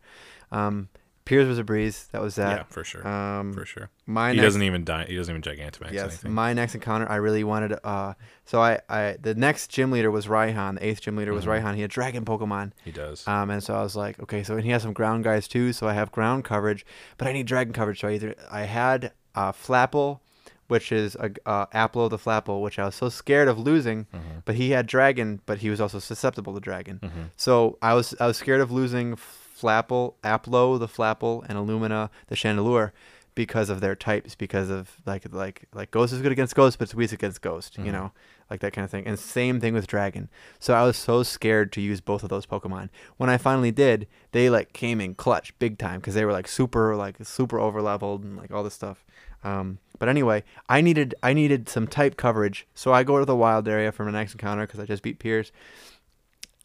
Um, 0.50 0.88
Piers 1.24 1.46
was 1.48 1.58
a 1.58 1.64
breeze. 1.64 2.08
That 2.12 2.20
was 2.20 2.34
that. 2.34 2.56
yeah, 2.56 2.62
for 2.64 2.82
sure. 2.84 3.06
Um, 3.06 3.52
for 3.52 3.64
sure. 3.64 3.90
my 4.06 4.30
He 4.30 4.36
next, 4.36 4.46
doesn't 4.46 4.62
even 4.64 4.84
die. 4.84 5.04
He 5.08 5.14
doesn't 5.16 5.32
even 5.36 5.42
Gigantamax 5.42 5.92
yes, 5.92 6.04
anything. 6.04 6.32
my 6.32 6.52
next 6.52 6.74
encounter. 6.74 7.08
I 7.10 7.16
really 7.16 7.44
wanted. 7.44 7.78
Uh, 7.84 8.14
so 8.44 8.60
I, 8.60 8.80
I, 8.88 9.16
the 9.22 9.34
next 9.34 9.68
gym 9.70 9.90
leader 9.92 10.10
was 10.10 10.26
Raihan. 10.26 10.78
The 10.80 10.86
eighth 10.86 11.00
gym 11.02 11.16
leader 11.16 11.32
was 11.32 11.44
Mhm. 11.44 11.62
Raihan. 11.62 11.74
He 11.76 11.82
had 11.82 11.90
Dragon 11.90 12.24
Pokemon. 12.24 12.72
he 12.84 12.90
does. 12.90 13.26
Um, 13.28 13.50
and 13.50 13.62
so 13.62 13.74
I 13.74 13.82
was 13.82 13.94
like, 13.94 14.20
okay, 14.20 14.42
so 14.42 14.54
and 14.56 14.64
he 14.64 14.70
has 14.70 14.82
some 14.82 14.92
ground 14.92 15.22
guys 15.24 15.46
too. 15.46 15.72
So 15.72 15.86
I 15.88 15.92
have 15.92 16.10
ground 16.10 16.44
coverage, 16.44 16.84
but 17.18 17.28
I 17.28 17.32
need 17.32 17.46
dragon 17.46 17.72
coverage. 17.72 18.00
So 18.00 18.08
I 18.08 18.12
either 18.14 18.34
I 18.50 18.62
had 18.62 19.12
uh, 19.36 19.52
Flapple, 19.52 20.18
which 20.66 20.90
is 20.90 21.14
a 21.16 21.30
uh, 21.46 21.66
Applo 21.66 22.10
the 22.10 22.18
Flapple, 22.18 22.62
which 22.62 22.78
I 22.78 22.84
was 22.86 22.94
so 22.96 23.08
scared 23.08 23.46
of 23.46 23.58
losing, 23.58 24.06
Mhm. 24.12 24.42
but 24.44 24.56
he 24.56 24.70
had 24.70 24.86
dragon, 24.86 25.40
but 25.46 25.58
he 25.58 25.70
was 25.70 25.80
also 25.80 25.98
susceptible 25.98 26.52
to 26.54 26.60
dragon. 26.60 26.98
Mhm. 27.02 27.30
So 27.36 27.78
I 27.80 27.94
was 27.94 28.14
I 28.18 28.26
was 28.26 28.36
scared 28.38 28.60
of 28.60 28.70
losing 28.72 29.16
Flapple, 29.62 30.14
Applo 30.24 30.78
the 30.78 30.88
Flapple, 30.88 31.44
and 31.48 31.56
Illumina 31.58 32.10
the 32.26 32.34
Chandelure 32.34 32.90
because 33.34 33.70
of 33.70 33.80
their 33.80 33.94
types, 33.94 34.34
because 34.34 34.68
of 34.68 34.96
like 35.06 35.24
like 35.32 35.66
like 35.72 35.90
Ghost 35.90 36.12
is 36.12 36.20
good 36.20 36.32
against 36.32 36.54
Ghost, 36.54 36.78
but 36.78 36.84
it's 36.84 36.94
weak 36.94 37.12
against 37.12 37.40
Ghost, 37.40 37.78
you 37.78 37.84
Mhm. 37.84 37.92
know, 37.92 38.12
like 38.50 38.60
that 38.60 38.72
kind 38.74 38.84
of 38.84 38.90
thing. 38.90 39.06
And 39.06 39.18
same 39.18 39.58
thing 39.60 39.72
with 39.72 39.86
Dragon. 39.86 40.28
So 40.58 40.74
I 40.74 40.84
was 40.84 40.96
so 40.98 41.22
scared 41.22 41.72
to 41.72 41.80
use 41.80 42.00
both 42.02 42.22
of 42.22 42.28
those 42.28 42.44
Pokemon. 42.44 42.90
When 43.16 43.30
I 43.30 43.38
finally 43.38 43.70
did, 43.70 44.06
they 44.32 44.50
like 44.50 44.74
came 44.74 45.00
in 45.00 45.14
clutch 45.14 45.58
big 45.58 45.78
time 45.78 46.00
because 46.00 46.14
they 46.14 46.24
were 46.26 46.32
like 46.32 46.46
super 46.48 46.94
like 46.94 47.16
super 47.22 47.58
over 47.58 47.80
leveled 47.80 48.22
and 48.24 48.36
like 48.36 48.50
all 48.50 48.62
this 48.64 48.74
stuff. 48.74 49.04
Um, 49.44 49.78
but 49.98 50.08
anyway, 50.10 50.44
I 50.68 50.82
needed 50.82 51.14
I 51.22 51.32
needed 51.32 51.68
some 51.70 51.86
type 51.86 52.16
coverage, 52.18 52.66
so 52.74 52.92
I 52.92 53.02
go 53.02 53.18
to 53.18 53.24
the 53.24 53.34
wild 53.36 53.66
area 53.66 53.92
for 53.92 54.04
my 54.04 54.10
next 54.10 54.32
encounter 54.32 54.66
because 54.66 54.78
I 54.80 54.84
just 54.84 55.02
beat 55.02 55.18
Piers. 55.18 55.52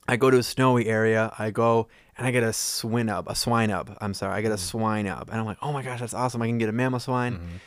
I 0.09 0.15
go 0.15 0.29
to 0.29 0.37
a 0.37 0.43
snowy 0.43 0.87
area. 0.87 1.33
I 1.39 1.51
go 1.51 1.87
and 2.17 2.25
I 2.27 2.31
get 2.31 2.43
a 2.43 2.47
swinub, 2.47 3.25
a 3.27 3.35
swine 3.35 3.71
up. 3.71 3.95
I'm 4.01 4.13
sorry, 4.13 4.33
I 4.33 4.41
get 4.41 4.51
a 4.51 4.57
swine 4.57 5.07
up, 5.07 5.29
and 5.29 5.39
I'm 5.39 5.45
like, 5.45 5.57
oh 5.61 5.71
my 5.71 5.81
gosh, 5.83 5.99
that's 5.99 6.13
awesome! 6.13 6.41
I 6.41 6.47
can 6.47 6.57
get 6.57 6.69
a 6.69 6.73
mammal 6.73 6.99
swine. 6.99 7.33
Mhm. 7.37 7.59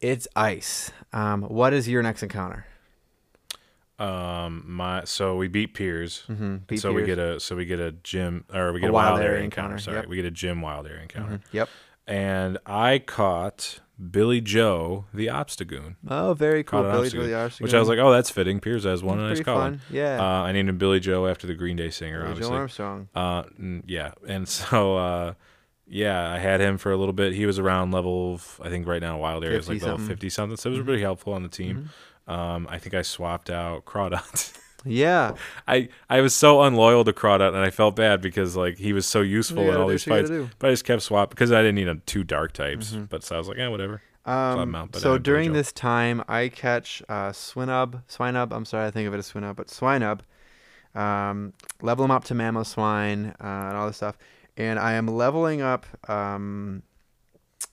It's 0.00 0.28
ice. 0.36 0.90
Um, 1.12 1.42
what 1.42 1.72
is 1.72 1.88
your 1.88 2.02
next 2.02 2.22
encounter? 2.22 2.66
Um, 3.98 4.64
my 4.66 5.04
so 5.04 5.36
we 5.36 5.46
beat 5.48 5.72
Piers. 5.74 6.24
Mm-hmm. 6.28 6.76
so 6.76 6.92
we 6.92 7.04
get 7.04 7.18
a 7.18 7.38
so 7.38 7.54
we 7.54 7.64
get 7.64 7.78
a 7.78 7.92
gym 7.92 8.44
or 8.52 8.72
we 8.72 8.80
get 8.80 8.86
A 8.86 8.90
a, 8.90 8.92
wild, 8.92 9.12
wild 9.12 9.20
area 9.20 9.30
area 9.34 9.44
encounter. 9.44 9.76
encounter, 9.76 9.82
Sorry, 9.82 9.96
yep. 9.98 10.06
we 10.08 10.16
get 10.16 10.24
a 10.24 10.30
gym 10.32 10.60
wild 10.62 10.86
area 10.86 11.02
encounter. 11.02 11.40
Yep. 11.52 11.68
And 12.06 12.58
I 12.66 12.98
caught 12.98 13.80
Billie 14.10 14.40
Joe 14.40 15.06
the 15.14 15.28
Obstagoon. 15.28 15.96
Oh, 16.08 16.34
very 16.34 16.62
cool. 16.64 16.82
Caught 16.82 16.92
Billy, 16.92 17.08
Obstagoon, 17.08 17.12
Billy 17.18 17.30
Obstagoon. 17.32 17.60
Which 17.62 17.74
I 17.74 17.78
was 17.78 17.88
like, 17.88 17.98
oh, 17.98 18.12
that's 18.12 18.30
fitting. 18.30 18.60
Piers 18.60 18.84
has 18.84 19.02
one, 19.02 19.18
and 19.18 19.28
nice 19.28 19.40
color. 19.40 19.60
fun. 19.60 19.80
Yeah. 19.90 20.18
Uh, 20.20 20.42
I 20.42 20.52
named 20.52 20.68
him 20.68 20.78
Billie 20.78 21.00
Joe 21.00 21.26
after 21.26 21.46
the 21.46 21.54
Green 21.54 21.76
Day 21.76 21.90
singer, 21.90 22.22
Billie 22.22 22.40
Joe 22.40 22.46
obviously. 22.52 22.56
Armstrong. 22.56 23.08
Uh, 23.14 23.44
yeah, 23.86 24.12
and 24.28 24.46
so 24.58 24.96
uh, 24.96 25.34
yeah, 25.86 26.30
I 26.32 26.38
had 26.38 26.60
him 26.60 26.76
for 26.78 26.92
a 26.92 26.96
little 26.96 27.12
bit. 27.14 27.32
He 27.34 27.46
was 27.46 27.58
around 27.58 27.92
level, 27.92 28.40
I 28.62 28.68
think 28.68 28.86
right 28.86 29.00
now 29.00 29.18
Wild 29.18 29.44
Area 29.44 29.58
is 29.58 29.68
like 29.68 29.76
50 29.76 29.84
level 29.86 29.98
something. 29.98 30.14
fifty 30.14 30.28
something. 30.28 30.56
So 30.56 30.68
it 30.70 30.72
was 30.72 30.80
really 30.80 31.02
helpful 31.02 31.32
on 31.32 31.42
the 31.42 31.48
team. 31.48 31.88
Mhm. 32.28 32.32
Um, 32.32 32.66
I 32.70 32.78
think 32.78 32.94
I 32.94 33.02
swapped 33.02 33.48
out 33.50 33.84
Crawdaunt. 33.84 34.58
Yeah. 34.84 35.32
I 35.66 35.88
I 36.10 36.20
was 36.20 36.34
so 36.34 36.62
unloyal 36.62 37.04
to 37.04 37.12
Crawdaunt, 37.12 37.48
and 37.54 37.58
I 37.58 37.70
felt 37.70 37.96
bad 37.96 38.20
because 38.20 38.56
like 38.56 38.78
he 38.78 38.92
was 38.92 39.06
so 39.06 39.20
useful 39.20 39.62
in 39.70 39.76
all 39.76 39.88
these 39.88 40.04
fights. 40.04 40.30
But 40.58 40.68
I 40.68 40.72
just 40.72 40.84
kept 40.84 41.02
swap 41.02 41.30
because 41.30 41.52
I 41.52 41.60
didn't 41.60 41.76
need 41.76 41.88
a 41.88 41.96
two 41.96 42.24
dark 42.24 42.52
types. 42.52 42.92
Mhm. 42.92 43.08
But 43.08 43.24
so 43.24 43.34
I 43.34 43.38
was 43.38 43.48
like, 43.48 43.56
yeah, 43.58 43.68
whatever. 43.68 44.02
Um, 44.26 44.74
out, 44.74 44.96
so 44.96 45.18
during 45.18 45.52
this 45.52 45.70
time, 45.70 46.24
I 46.28 46.48
catch 46.48 47.02
uh, 47.10 47.28
Swinub, 47.30 48.02
Swinub. 48.08 48.52
I'm 48.52 48.64
sorry, 48.64 48.86
I 48.86 48.90
think 48.90 49.06
of 49.06 49.12
it 49.12 49.18
as 49.18 49.30
Swinub, 49.30 49.54
but 49.56 49.66
Swinub. 49.68 50.20
Um, 50.94 51.52
level 51.82 52.04
them 52.04 52.10
up 52.10 52.24
to 52.24 52.34
Mamoswine 52.34 53.30
uh, 53.32 53.34
and 53.68 53.76
all 53.76 53.86
this 53.86 53.96
stuff, 53.96 54.16
and 54.56 54.78
I 54.78 54.92
am 54.92 55.08
leveling 55.08 55.60
up. 55.60 55.84
Um, 56.08 56.82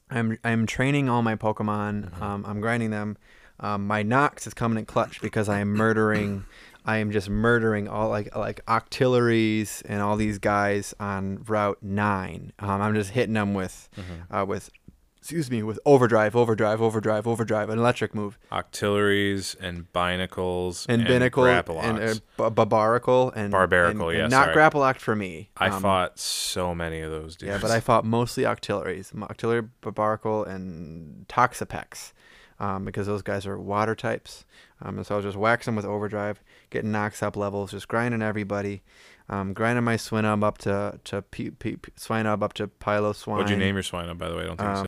I'm 0.10 0.38
I'm 0.44 0.66
training 0.66 1.08
all 1.08 1.22
my 1.22 1.36
Pokemon. 1.36 2.12
Mhm. 2.12 2.22
Um, 2.22 2.46
I'm 2.46 2.60
grinding 2.60 2.90
them. 2.90 3.18
Um, 3.60 3.86
my 3.86 4.02
Nox 4.04 4.48
is 4.48 4.54
coming 4.54 4.80
in 4.80 4.86
clutch 4.86 5.22
because 5.22 5.48
I 5.48 5.60
am 5.60 5.70
murdering. 5.70 6.46
I 6.86 6.98
am 6.98 7.12
just 7.12 7.30
murdering 7.30 7.88
all 7.88 8.10
like 8.10 8.36
like 8.36 8.66
Octilleries 8.66 9.82
and 9.86 10.02
all 10.02 10.16
these 10.16 10.40
guys 10.40 10.94
on 11.00 11.44
Route 11.48 11.78
Nine. 11.82 12.54
Um, 12.60 12.82
I'm 12.82 12.94
just 12.96 13.12
hitting 13.12 13.34
them 13.34 13.54
with 13.54 13.90
uh, 14.32 14.46
with 14.48 14.70
excuse 15.18 15.52
me 15.52 15.62
with 15.62 15.80
overdrive, 15.86 16.36
overdrive, 16.36 16.82
overdrive, 16.82 17.28
overdrive, 17.28 17.70
an 17.70 17.78
electric 17.78 18.16
move, 18.16 18.40
Octilleries 18.52 19.56
and 19.60 19.92
Binacles 19.94 20.88
and, 20.90 21.04
Binacle 21.06 21.80
and 21.80 22.00
uh, 22.00 22.14
B- 22.50 22.56
Barbaracle 22.66 23.32
and 23.36 23.54
Barbaracle, 23.54 23.92
and, 24.10 24.18
yeah, 24.18 24.24
and 24.24 24.32
not 24.32 24.46
sorry. 24.46 24.56
Grapploct 24.56 24.98
for 24.98 25.16
me. 25.16 25.50
I 25.58 25.70
Um, 25.70 25.82
fought 25.84 26.18
so 26.18 26.74
many 26.74 27.02
of 27.02 27.12
those 27.12 27.36
dudes. 27.36 27.50
Yeah, 27.52 27.60
but 27.62 27.70
I 27.70 27.80
fought 27.80 28.04
mostly 28.06 28.44
Octilleries, 28.44 29.14
Octillery, 29.14 29.70
Barbaracle, 29.84 30.48
and 30.48 31.28
Toxapex, 31.28 32.14
um, 32.60 32.86
because 32.86 33.06
those 33.06 33.22
guys 33.22 33.46
are 33.46 33.60
water 33.60 33.94
types. 33.96 34.46
Um, 34.82 34.98
and 34.98 35.06
so 35.06 35.14
I 35.14 35.18
was 35.18 35.26
just 35.26 35.38
waxing 35.38 35.76
with 35.76 35.86
overdrive, 35.86 36.42
getting 36.72 36.92
Nox 36.92 37.22
up 37.22 37.38
levels, 37.38 37.70
just 37.72 37.88
grinding 37.88 38.24
everybody, 38.24 38.82
um, 39.30 39.54
grinding 39.54 39.84
my 39.84 39.96
Swinub 39.98 40.44
up 40.44 40.58
to 40.60 41.00
to 41.04 41.22
P- 41.22 41.52
P- 41.52 41.78
Swinub 41.98 42.42
up 42.42 42.54
to 42.54 42.68
Piloswine. 42.68 43.28
What'd 43.38 43.50
you 43.52 43.58
name 43.58 43.76
your 43.76 43.84
swine 43.84 44.10
up, 44.10 44.18
by 44.18 44.30
the 44.30 44.36
way? 44.36 44.44
I 44.44 44.46
don't 44.48 44.58
think 44.58 44.70
Um, 44.70 44.76
said. 44.78 44.88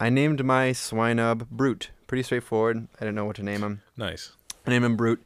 I 0.00 0.10
named 0.10 0.44
my 0.44 0.70
Swinub 0.70 1.48
Brute. 1.50 1.90
Pretty 2.06 2.22
straightforward. 2.22 2.86
I 2.96 2.98
didn't 3.00 3.14
know 3.14 3.24
what 3.24 3.36
to 3.36 3.42
name 3.42 3.62
him. 3.62 3.82
Nice. 3.96 4.32
I 4.66 4.70
named 4.70 4.84
him 4.84 4.96
Brute. 4.96 5.24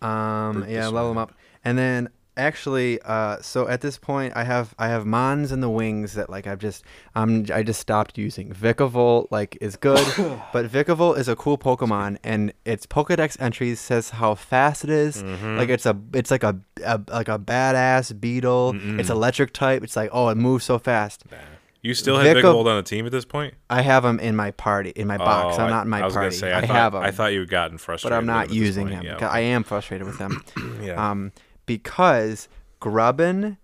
Um, 0.00 0.60
Brute 0.60 0.70
yeah, 0.70 0.88
level 0.88 1.10
him 1.10 1.18
up, 1.18 1.32
and 1.64 1.76
then 1.76 2.08
actually, 2.38 3.00
uh, 3.02 3.38
so 3.42 3.68
at 3.68 3.80
this 3.80 3.98
point, 3.98 4.32
I 4.36 4.44
have 4.44 4.74
I 4.78 4.88
have 4.88 5.04
Mons 5.04 5.52
in 5.52 5.60
the 5.60 5.68
wings 5.68 6.14
that 6.14 6.30
like 6.30 6.46
I've 6.46 6.58
just 6.58 6.84
um 7.14 7.44
I 7.52 7.62
just 7.62 7.80
stopped 7.80 8.16
using. 8.16 8.50
Vikavolt 8.52 9.28
like 9.30 9.58
is 9.60 9.76
good, 9.76 9.98
but 10.52 10.70
Vikavolt 10.70 11.18
is 11.18 11.28
a 11.28 11.36
cool 11.36 11.58
Pokemon, 11.58 12.18
and 12.24 12.52
its 12.64 12.86
Pokedex 12.86 13.36
entries 13.40 13.80
says 13.80 14.10
how 14.10 14.34
fast 14.34 14.84
it 14.84 14.90
is. 14.90 15.22
Mhm. 15.22 15.58
Like 15.58 15.68
it's 15.68 15.84
a 15.86 15.96
it's 16.14 16.30
like 16.30 16.44
a, 16.44 16.58
a 16.84 17.00
like 17.08 17.28
a 17.28 17.38
badass 17.38 18.18
beetle. 18.18 18.70
It's 18.74 19.08
Mm-mm. 19.08 19.10
electric 19.10 19.52
type. 19.52 19.82
It's 19.82 19.96
like 19.96 20.10
oh 20.12 20.28
it 20.28 20.36
moves 20.36 20.64
so 20.64 20.78
fast. 20.78 21.24
Nah. 21.30 21.36
You 21.80 21.94
still 21.94 22.16
have 22.16 22.24
Big 22.24 22.36
Vico- 22.36 22.58
on 22.58 22.76
the 22.76 22.82
team 22.82 23.06
at 23.06 23.12
this 23.12 23.24
point? 23.24 23.54
I 23.70 23.82
have 23.82 24.04
him 24.04 24.18
in 24.18 24.34
my 24.34 24.50
party 24.50 24.90
in 24.90 25.06
my 25.06 25.16
box. 25.16 25.56
Oh, 25.58 25.62
I'm 25.62 25.70
not 25.70 25.84
in 25.84 25.90
my 25.90 26.02
I 26.02 26.04
was 26.06 26.14
party. 26.14 26.34
say, 26.34 26.52
I, 26.52 26.58
I, 26.58 26.60
thought, 26.62 26.70
have 26.76 26.94
him. 26.94 27.02
I 27.02 27.10
thought 27.12 27.32
you 27.32 27.40
had 27.40 27.48
gotten 27.50 27.78
frustrated. 27.78 28.14
but 28.14 28.18
I'm 28.18 28.26
not 28.26 28.50
using 28.52 28.88
him. 28.88 29.04
Yeah, 29.04 29.28
I 29.28 29.40
am 29.40 29.62
frustrated 29.62 30.04
with 30.04 30.18
him. 30.18 30.42
yeah. 30.82 31.10
um, 31.10 31.30
because 31.68 32.48
Grubbin 32.80 33.58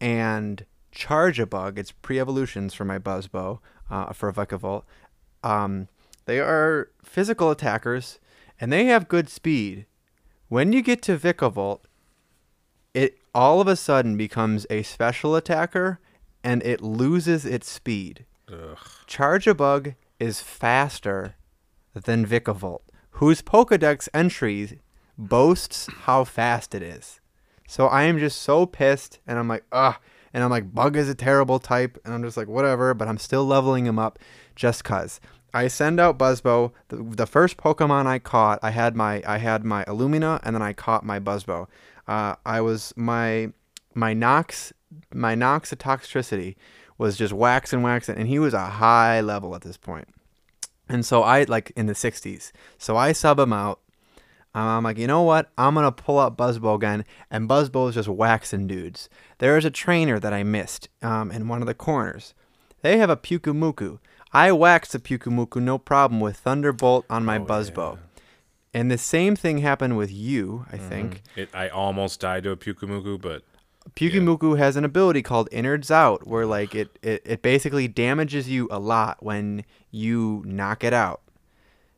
and 0.00 0.64
Charjabug, 0.92 1.78
it's 1.78 1.92
pre-evolutions 1.92 2.74
for 2.74 2.84
my 2.84 2.98
Buzzbow, 2.98 3.60
uh, 3.90 4.12
for 4.12 4.32
Vikavolt. 4.32 4.82
Um, 5.44 5.88
they 6.24 6.40
are 6.40 6.90
physical 7.04 7.50
attackers, 7.50 8.18
and 8.58 8.72
they 8.72 8.86
have 8.86 9.08
good 9.08 9.28
speed. 9.28 9.86
When 10.48 10.72
you 10.72 10.82
get 10.82 11.02
to 11.02 11.18
Vikavolt, 11.18 11.80
it 12.94 13.18
all 13.34 13.60
of 13.60 13.68
a 13.68 13.76
sudden 13.76 14.16
becomes 14.16 14.66
a 14.70 14.82
special 14.82 15.36
attacker, 15.36 16.00
and 16.42 16.62
it 16.62 16.80
loses 16.80 17.44
its 17.44 17.68
speed. 17.68 18.24
Ugh. 18.48 18.78
Charjabug 19.06 19.96
is 20.18 20.40
faster 20.40 21.34
than 21.92 22.26
Vikavolt, 22.26 22.82
whose 23.10 23.42
Pokedex 23.42 24.08
entry 24.14 24.80
boasts 25.18 25.88
how 26.02 26.24
fast 26.24 26.74
it 26.74 26.82
is. 26.82 27.20
So 27.66 27.86
I 27.86 28.04
am 28.04 28.18
just 28.18 28.42
so 28.42 28.66
pissed, 28.66 29.18
and 29.26 29.38
I'm 29.38 29.48
like, 29.48 29.64
ugh. 29.72 29.96
And 30.32 30.42
I'm 30.42 30.50
like, 30.50 30.74
Bug 30.74 30.96
is 30.96 31.08
a 31.08 31.14
terrible 31.14 31.58
type, 31.60 31.96
and 32.04 32.12
I'm 32.12 32.22
just 32.22 32.36
like, 32.36 32.48
whatever. 32.48 32.92
But 32.92 33.08
I'm 33.08 33.18
still 33.18 33.44
leveling 33.44 33.86
him 33.86 33.98
up, 33.98 34.18
just 34.54 34.84
cause. 34.84 35.20
I 35.52 35.68
send 35.68 36.00
out 36.00 36.18
Buzzbow. 36.18 36.72
The, 36.88 36.96
the 36.96 37.26
first 37.26 37.56
Pokemon 37.56 38.06
I 38.06 38.18
caught, 38.18 38.58
I 38.62 38.70
had 38.70 38.96
my 38.96 39.22
I 39.26 39.38
had 39.38 39.64
my 39.64 39.84
Illumina, 39.84 40.40
and 40.42 40.54
then 40.54 40.62
I 40.62 40.72
caught 40.72 41.04
my 41.04 41.20
Buzzbow. 41.20 41.68
Uh, 42.08 42.34
I 42.44 42.60
was 42.60 42.92
my 42.96 43.52
my 43.94 44.12
Nox 44.12 44.72
my 45.12 45.34
Nox 45.34 45.72
Toxtricity 45.72 46.56
was 46.98 47.16
just 47.16 47.32
waxing 47.32 47.82
waxing, 47.82 48.16
and 48.16 48.28
he 48.28 48.38
was 48.38 48.54
a 48.54 48.66
high 48.66 49.20
level 49.20 49.54
at 49.54 49.62
this 49.62 49.76
point. 49.76 50.08
And 50.88 51.04
so 51.04 51.22
I 51.22 51.44
like 51.44 51.72
in 51.76 51.86
the 51.86 51.94
60s. 51.94 52.52
So 52.78 52.96
I 52.96 53.12
sub 53.12 53.38
him 53.38 53.52
out. 53.52 53.80
Um, 54.54 54.62
I'm 54.68 54.84
like, 54.84 54.98
you 54.98 55.06
know 55.06 55.22
what? 55.22 55.50
I'm 55.58 55.74
gonna 55.74 55.90
pull 55.92 56.18
up 56.18 56.36
Buzzbow 56.36 56.76
again, 56.76 57.04
and 57.30 57.48
Buzzbow 57.48 57.88
is 57.88 57.96
just 57.96 58.08
waxing 58.08 58.66
dudes. 58.66 59.08
There 59.38 59.56
is 59.58 59.64
a 59.64 59.70
trainer 59.70 60.20
that 60.20 60.32
I 60.32 60.42
missed 60.44 60.88
um, 61.02 61.30
in 61.32 61.48
one 61.48 61.60
of 61.60 61.66
the 61.66 61.74
corners. 61.74 62.34
They 62.82 62.98
have 62.98 63.10
a 63.10 63.16
Pyukumuku. 63.16 63.98
I 64.32 64.52
waxed 64.52 64.92
the 64.92 64.98
Pyukumuku 64.98 65.60
no 65.62 65.78
problem 65.78 66.20
with 66.20 66.36
Thunderbolt 66.38 67.04
on 67.08 67.24
my 67.24 67.38
Oh, 67.38 67.44
Buzzbow. 67.44 67.98
And 68.72 68.90
the 68.90 68.98
same 68.98 69.36
thing 69.36 69.58
happened 69.58 69.96
with 69.96 70.10
you, 70.12 70.66
I 70.72 70.78
think. 70.78 71.22
Mhm. 71.36 71.42
It, 71.42 71.48
I 71.54 71.68
almost 71.68 72.20
died 72.20 72.42
to 72.44 72.50
a 72.50 72.56
Pyukumuku, 72.56 73.20
but 73.20 73.42
Pyukumuku 73.96 74.56
has 74.58 74.76
an 74.76 74.84
ability 74.84 75.22
called 75.22 75.48
Innards 75.52 75.90
Out, 75.90 76.26
where 76.26 76.46
like 76.46 76.74
it, 76.74 76.98
it, 77.02 77.22
it 77.24 77.42
basically 77.42 77.86
damages 77.86 78.48
you 78.48 78.66
a 78.70 78.78
lot 78.78 79.22
when 79.22 79.64
you 79.90 80.42
knock 80.46 80.82
it 80.84 80.92
out. 80.92 81.20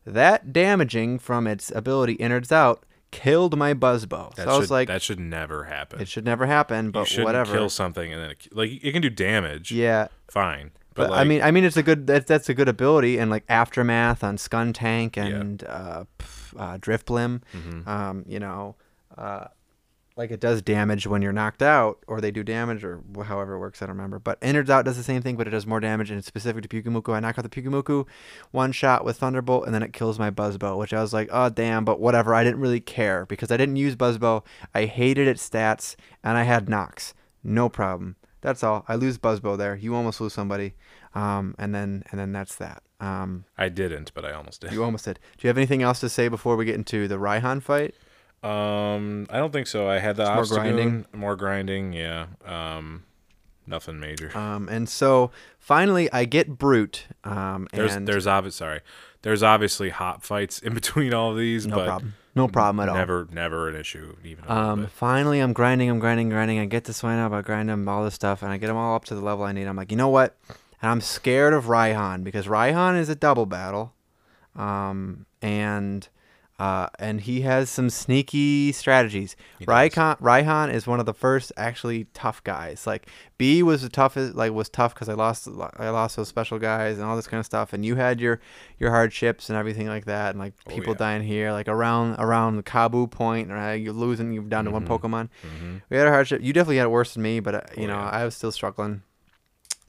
That 0.06 0.52
damaging 0.52 1.18
from 1.18 1.46
its 1.46 1.70
ability 1.74 2.14
Innards 2.14 2.52
Out 2.52 2.84
killed 3.10 3.56
my 3.56 3.74
Buzzbow. 3.74 4.34
that 4.36 4.44
so 4.44 4.50
I 4.50 4.56
was 4.58 4.66
should, 4.66 4.70
like, 4.72 4.88
that 4.88 5.02
should 5.02 5.20
never 5.20 5.64
happen. 5.64 6.00
it 6.00 6.08
should 6.08 6.24
never 6.24 6.46
happen, 6.46 6.90
but 6.90 7.10
whatever. 7.18 7.52
kill 7.52 7.68
something 7.68 8.12
and 8.12 8.22
then 8.22 8.30
it, 8.30 8.48
like 8.52 8.70
it 8.82 8.92
can 8.92 9.02
do 9.02 9.10
damage. 9.10 9.72
yeah, 9.72 10.08
fine. 10.30 10.70
but, 10.94 11.08
But, 11.08 11.18
I 11.18 11.24
mean, 11.24 11.42
I 11.42 11.50
mean, 11.50 11.64
it's 11.64 11.76
a 11.76 11.82
good 11.82 12.06
that, 12.06 12.26
that's 12.26 12.48
a 12.48 12.54
good 12.54 12.68
ability, 12.68 13.18
and 13.18 13.30
like 13.30 13.44
aftermath 13.48 14.22
on 14.22 14.36
Skuntank 14.36 15.16
and 15.16 15.64
uh, 15.64 16.04
pff, 16.18 16.54
uh, 16.58 16.78
Drifblim. 16.78 17.42
mhm. 17.54 17.86
um, 17.86 18.24
you 18.28 18.38
know, 18.38 18.76
uh, 19.16 19.46
like 20.16 20.30
it 20.30 20.40
does 20.40 20.62
damage 20.62 21.06
when 21.06 21.20
you're 21.20 21.32
knocked 21.32 21.62
out, 21.62 21.98
or 22.06 22.20
they 22.20 22.30
do 22.30 22.42
damage, 22.42 22.82
or 22.82 23.02
however 23.24 23.54
it 23.54 23.58
works. 23.58 23.82
I 23.82 23.86
don't 23.86 23.96
remember. 23.96 24.18
But 24.18 24.38
Innards 24.40 24.70
Out 24.70 24.86
does 24.86 24.96
the 24.96 25.02
same 25.02 25.20
thing, 25.20 25.36
but 25.36 25.46
it 25.46 25.50
does 25.50 25.66
more 25.66 25.78
damage, 25.78 26.10
and 26.10 26.18
it's 26.18 26.26
specific 26.26 26.62
to 26.62 26.68
Pyukumuku. 26.68 27.14
I 27.14 27.20
knock 27.20 27.38
out 27.38 27.48
the 27.48 27.50
Pyukumuku, 27.50 28.06
one 28.50 28.72
shot 28.72 29.04
with 29.04 29.18
Thunderbolt, 29.18 29.66
and 29.66 29.74
then 29.74 29.82
it 29.82 29.92
kills 29.92 30.18
my 30.18 30.30
Buzzbow, 30.30 30.78
which 30.78 30.94
I 30.94 31.02
was 31.02 31.12
like, 31.12 31.28
oh 31.30 31.50
damn, 31.50 31.84
but 31.84 32.00
whatever. 32.00 32.34
I 32.34 32.44
didn't 32.44 32.60
really 32.60 32.80
care 32.80 33.26
because 33.26 33.50
I 33.50 33.58
didn't 33.58 33.76
use 33.76 33.94
Buzzbow. 33.94 34.42
I 34.74 34.86
hated 34.86 35.28
its 35.28 35.46
stats, 35.46 35.96
and 36.24 36.38
I 36.38 36.44
had 36.44 36.68
Nox. 36.68 37.12
No 37.44 37.68
problem. 37.68 38.16
That's 38.40 38.62
all. 38.62 38.84
I 38.88 38.94
lose 38.94 39.18
Buzzbow 39.18 39.58
there. 39.58 39.76
You 39.76 39.94
almost 39.94 40.20
lose 40.20 40.32
somebody, 40.32 40.74
um, 41.14 41.54
and 41.58 41.74
then 41.74 42.04
and 42.10 42.18
then 42.18 42.32
that's 42.32 42.54
that. 42.56 42.82
Um, 43.00 43.44
I 43.58 43.68
didn't, 43.68 44.14
but 44.14 44.24
I 44.24 44.32
almost 44.32 44.62
did. 44.62 44.72
you 44.72 44.82
almost 44.82 45.04
did. 45.04 45.18
Do 45.36 45.46
you 45.46 45.48
have 45.48 45.58
anything 45.58 45.82
else 45.82 46.00
to 46.00 46.08
say 46.08 46.28
before 46.28 46.56
we 46.56 46.64
get 46.64 46.76
into 46.76 47.06
the 47.06 47.18
Raihan 47.18 47.62
fight? 47.62 47.94
Um, 48.46 49.26
I 49.30 49.38
don't 49.38 49.52
think 49.52 49.66
so. 49.66 49.88
I 49.88 49.98
had 49.98 50.16
the 50.16 50.32
more 50.34 50.44
grinding? 50.44 51.06
more 51.12 51.36
grinding. 51.36 51.92
Yeah. 51.92 52.26
Um, 52.44 53.04
nothing 53.66 53.98
major. 53.98 54.36
Um, 54.36 54.68
and 54.68 54.88
so 54.88 55.30
finally, 55.58 56.10
I 56.12 56.24
get 56.24 56.58
Brute. 56.58 57.06
Um, 57.24 57.68
there's 57.72 57.94
and 57.94 58.06
there's 58.06 58.26
obvious 58.26 58.56
sorry. 58.56 58.80
There's 59.22 59.42
obviously 59.42 59.90
hot 59.90 60.22
fights 60.22 60.60
in 60.60 60.74
between 60.80 61.12
all 61.12 61.32
of 61.32 61.36
these, 61.36 61.66
no 61.66 61.76
but 61.76 61.86
problem, 61.86 62.14
no 62.34 62.48
problem 62.48 62.80
at 62.80 62.88
all. 62.88 62.94
never 62.94 63.26
never 63.32 63.68
an 63.68 63.76
issue 63.76 64.16
even. 64.24 64.44
Um, 64.48 64.82
bit. 64.82 64.90
finally, 64.90 65.40
I'm 65.40 65.52
grinding, 65.52 65.90
I'm 65.90 65.98
grinding, 65.98 66.28
grinding. 66.28 66.58
I 66.58 66.66
get 66.66 66.84
to 66.84 66.92
swine 66.92 67.18
up, 67.18 67.32
I 67.32 67.42
grind 67.42 67.68
them, 67.68 67.88
all 67.88 68.04
this 68.04 68.14
stuff, 68.14 68.42
and 68.42 68.52
I 68.52 68.56
get 68.58 68.68
them 68.68 68.76
all 68.76 68.94
up 68.94 69.04
to 69.06 69.14
the 69.14 69.20
level 69.22 69.44
I 69.44 69.52
need. 69.52 69.66
I'm 69.66 69.76
like, 69.76 69.90
you 69.90 69.96
know 69.96 70.08
what? 70.08 70.36
And 70.80 70.90
I'm 70.90 71.00
scared 71.00 71.54
of 71.54 71.64
Raihan 71.64 72.22
because 72.22 72.46
Raihan 72.46 72.98
is 72.98 73.08
a 73.08 73.16
double 73.16 73.46
battle, 73.46 73.94
um, 74.54 75.26
and 75.42 76.08
Uh, 76.58 76.88
and 76.98 77.20
he 77.20 77.42
has 77.42 77.68
some 77.68 77.90
sneaky 77.90 78.72
strategies. 78.72 79.36
Raihan, 79.60 80.18
Raihan 80.20 80.72
is 80.72 80.86
one 80.86 80.98
of 81.00 81.04
the 81.04 81.12
first 81.12 81.52
actually 81.54 82.04
tough 82.14 82.42
guys. 82.44 82.86
Like 82.86 83.08
B 83.36 83.62
was 83.62 83.82
the 83.82 83.90
toughest, 83.90 84.34
like 84.34 84.52
was 84.52 84.70
tough 84.70 84.94
because 84.94 85.10
I 85.10 85.12
lost, 85.12 85.46
I 85.76 85.90
lost 85.90 86.16
those 86.16 86.28
special 86.28 86.58
guys 86.58 86.96
and 86.96 87.04
all 87.06 87.14
this 87.14 87.26
kind 87.26 87.40
of 87.40 87.44
stuff. 87.44 87.74
And 87.74 87.84
you 87.84 87.96
had 87.96 88.22
your 88.22 88.40
your 88.78 88.90
hardships 88.90 89.50
and 89.50 89.58
everything 89.58 89.86
like 89.88 90.06
that, 90.06 90.30
and 90.30 90.38
like 90.38 90.54
Oh, 90.66 90.70
people 90.70 90.94
yeah. 90.94 90.98
dying 90.98 91.22
here, 91.22 91.52
like 91.52 91.68
around 91.68 92.16
around 92.18 92.56
the 92.56 92.62
Kabu 92.62 93.10
point, 93.10 93.50
right? 93.50 93.74
You're 93.74 93.92
losing, 93.92 94.32
you're 94.32 94.42
down 94.44 94.64
to 94.64 94.70
one 94.70 94.86
Mhm. 94.86 94.98
Pokemon. 94.98 95.28
hmm 95.42 95.76
We 95.90 95.98
had 95.98 96.06
a 96.06 96.10
hardship. 96.10 96.40
You 96.42 96.54
definitely 96.54 96.78
had 96.78 96.84
it 96.86 96.90
worse 96.90 97.12
than 97.12 97.22
me, 97.22 97.40
but 97.40 97.54
uh, 97.54 97.60
you 97.76 97.84
Oh, 97.84 97.88
know 97.88 97.98
yeah. 98.00 98.08
I 98.10 98.24
was 98.24 98.34
still 98.34 98.50
struggling. 98.52 99.02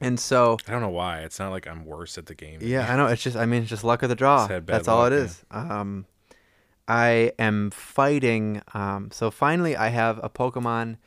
And 0.01 0.19
so 0.19 0.57
I 0.67 0.71
don't 0.71 0.81
know 0.81 0.89
why. 0.89 1.19
It's 1.19 1.39
not 1.39 1.51
like 1.51 1.65
I'm 1.65 1.85
worse 1.85 2.17
at 2.17 2.25
the 2.25 2.35
game. 2.35 2.59
yeah. 2.61 2.91
I 2.91 2.97
know. 2.97 3.07
It's 3.07 3.23
just, 3.23 3.37
I 3.37 3.45
mean, 3.45 3.61
it's 3.61 3.69
just 3.69 3.85
luck 3.85 4.03
of 4.03 4.09
the 4.09 4.15
draw. 4.15 4.39
Just 4.39 4.51
had 4.51 4.65
bad 4.65 4.75
That's 4.75 4.87
all 4.89 5.05
it 5.05 5.13
is. 5.13 5.43
yeah. 5.49 5.79
Um, 5.79 6.05
I 6.87 7.33
am 7.37 7.71
fighting. 7.71 8.61
Um, 8.73 9.09
so 9.11 9.29
finally, 9.31 9.75
I 9.75 9.89
have 9.89 10.19
a 10.23 10.29
Pokemon. 10.29 10.97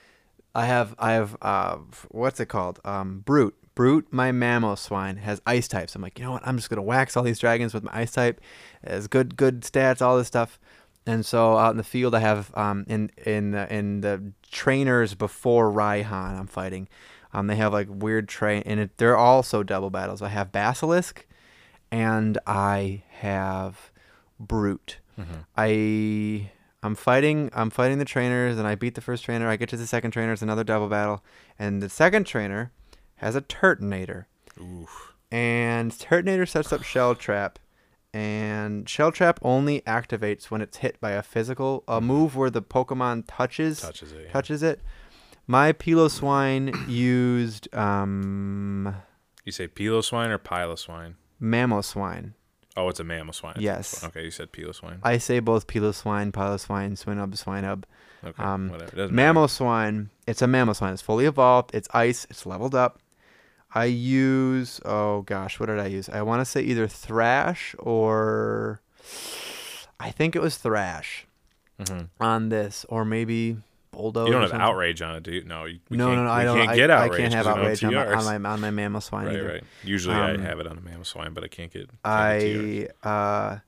I 0.55 0.67
have, 0.67 0.95
I 0.99 1.13
have, 1.13 1.37
uh, 1.41 1.79
what's 2.11 2.41
it 2.41 2.47
called? 2.47 2.81
Um, 2.85 3.21
Brute. 3.21 3.55
Brute, 3.75 4.09
my 4.11 4.31
mammal 4.33 4.77
swine 4.77 5.19
has 5.19 5.41
ice 5.47 5.69
types. 5.69 5.95
I'm 5.95 6.03
like, 6.03 6.19
you 6.19 6.25
know 6.25 6.33
what? 6.33 6.47
I'm 6.47 6.57
just 6.57 6.69
gonna 6.69 6.83
wax 6.83 7.17
all 7.17 7.23
these 7.23 7.39
dragons 7.39 7.73
with 7.73 7.85
my 7.85 7.93
ice 7.95 8.13
type. 8.13 8.41
It 8.83 8.91
has 8.91 9.07
good, 9.07 9.37
good 9.37 9.63
stats, 9.63 10.03
all 10.03 10.19
this 10.19 10.27
stuff. 10.27 10.59
And 11.07 11.25
so 11.25 11.57
out 11.57 11.71
in 11.71 11.77
the 11.77 11.85
field, 11.85 12.15
I 12.15 12.19
have 12.19 12.55
um, 12.57 12.85
in 12.89 13.11
in 13.25 13.53
the 13.53 13.73
in 13.73 14.03
the 14.03 14.33
trainers 14.51 15.15
before 15.15 15.73
Raihan, 15.73 16.39
I'm 16.39 16.47
fighting. 16.47 16.89
Um, 17.33 17.47
they 17.47 17.57
have 17.57 17.73
like 17.73 17.89
weird 17.89 18.29
train, 18.29 18.63
and 18.67 18.81
it, 18.81 18.99
they're 18.99 19.17
also 19.17 19.63
double 19.63 19.89
battles. 19.89 20.21
I 20.21 20.29
have 20.29 20.53
Basilisk, 20.53 21.27
and 21.91 22.39
I 22.47 23.03
have 23.21 23.91
Brute. 24.39 24.99
Mhm. 25.21 25.45
I 25.57 26.51
I'm 26.83 26.95
fighting 26.95 27.51
I'm 27.53 27.71
fighting 27.71 27.99
the 27.99 28.05
trainers, 28.05 28.59
and 28.59 28.67
I 28.67 28.75
beat 28.75 28.95
the 28.95 29.01
first 29.01 29.25
trainer. 29.25 29.49
I 29.49 29.57
get 29.57 29.69
to 29.71 29.77
the 29.77 29.87
second 29.87 30.11
trainer, 30.13 30.33
it's 30.33 30.43
another 30.43 30.65
double 30.65 30.89
battle, 30.89 31.23
and 31.59 31.83
the 31.83 31.89
second 31.89 32.25
trainer 32.25 32.73
has 33.17 33.37
a 33.37 33.43
Turtonator, 33.43 34.25
Oof. 34.61 35.15
and 35.31 35.93
Turtonator 35.93 36.49
sets 36.49 36.73
up 36.73 36.83
Shell 36.83 37.17
Trap. 37.17 37.59
And 38.13 38.89
Shell 38.89 39.13
Trap 39.13 39.39
only 39.43 39.83
activates 39.83 40.45
when 40.51 40.61
it's 40.63 40.79
hit 40.79 41.01
by 41.01 41.13
a 41.13 41.23
physical 41.23 41.85
a 41.87 42.01
move 42.01 42.35
where 42.35 42.51
the 42.51 42.63
Pokemon 42.63 43.25
touches 43.29 43.81
Touches 43.83 44.11
it. 44.13 44.25
yeah. 44.27 44.33
touches 44.33 44.63
it. 44.65 44.81
My 45.47 45.73
Piloswine 45.73 46.75
used 46.89 47.73
um, 47.75 48.97
You 49.45 49.53
say 49.53 49.69
Piloswine 49.69 50.31
or 50.31 50.39
Piloswine? 50.39 51.15
Mamoswine. 51.41 52.33
Oh, 52.77 52.89
it's 52.89 53.01
a 53.01 53.05
mammal 53.05 53.33
swine. 53.33 53.57
Yes. 53.59 54.05
Okay, 54.05 54.25
you 54.25 54.31
said 54.31 54.53
Piloswine. 54.53 54.99
I 55.03 55.19
say 55.19 55.41
both 55.41 55.67
Piloswine, 55.67 56.31
Piloswine, 56.33 56.93
Swinub, 56.93 57.33
Swinub. 57.37 57.85
Okay, 58.25 58.43
um, 58.43 58.69
whatever. 58.71 58.95
Doesn't 58.97 59.15
matter. 59.17 59.39
Mamoswine, 59.41 60.09
it's 60.27 60.41
a 60.43 60.47
mammal 60.47 60.75
swine. 60.75 60.93
It's 60.93 61.03
fully 61.03 61.25
evolved. 61.27 61.71
It's 61.75 61.89
ice. 61.93 62.27
It's 62.31 62.47
leveled 62.47 62.75
up. 62.75 63.01
I 63.75 63.85
use, 63.87 64.81
oh 64.85 65.23
gosh, 65.23 65.59
what 65.61 65.67
did 65.67 65.79
I 65.79 65.87
use? 65.87 66.09
I 66.09 66.23
want 66.23 66.41
to 66.41 66.45
say 66.45 66.61
either 66.63 66.87
Thrash 66.89 67.75
or 67.79 68.81
I 69.99 70.11
think 70.11 70.35
it 70.37 70.43
was 70.43 70.57
Thrash 70.57 71.27
Mhm. 71.81 72.09
on 72.21 72.49
this, 72.51 72.85
or 72.89 73.05
maybe 73.05 73.59
You 74.05 74.13
don't 74.33 74.41
have 74.43 74.51
something. 74.51 74.61
outrage 74.61 75.03
on 75.03 75.17
it, 75.17 75.23
do 75.23 75.33
you? 75.33 75.45
No, 75.45 75.65
you, 75.67 75.79
no, 75.91 76.07
can't, 76.09 76.17
no, 76.19 76.25
no, 76.25 76.31
I 76.31 76.45
don't. 76.45 76.57
can't 76.59 76.71
I, 76.71 76.77
get 76.77 76.91
I 76.91 77.09
can't 77.09 77.35
have 77.35 77.47
outrage 77.47 77.85
on 77.85 77.95
my, 77.95 78.07
on 78.15 78.43
my 78.43 78.51
on 78.51 78.61
my 78.61 78.71
Mamoswine 78.71 79.27
Right, 79.27 79.35
either. 79.37 79.49
right. 79.49 79.65
Usually 79.85 80.15
I 80.15 80.35
Um, 80.35 80.43
have 80.43 80.59
it 80.61 80.67
on 80.67 80.83
the 80.99 81.05
swine, 81.05 81.33
but 81.35 81.45
I 81.45 81.49
can't 81.49 81.73
get. 81.73 81.89
Can't 82.05 82.41
get 82.41 82.91
TRs. 83.03 83.05
I 83.05 83.09
uh, 83.09 83.59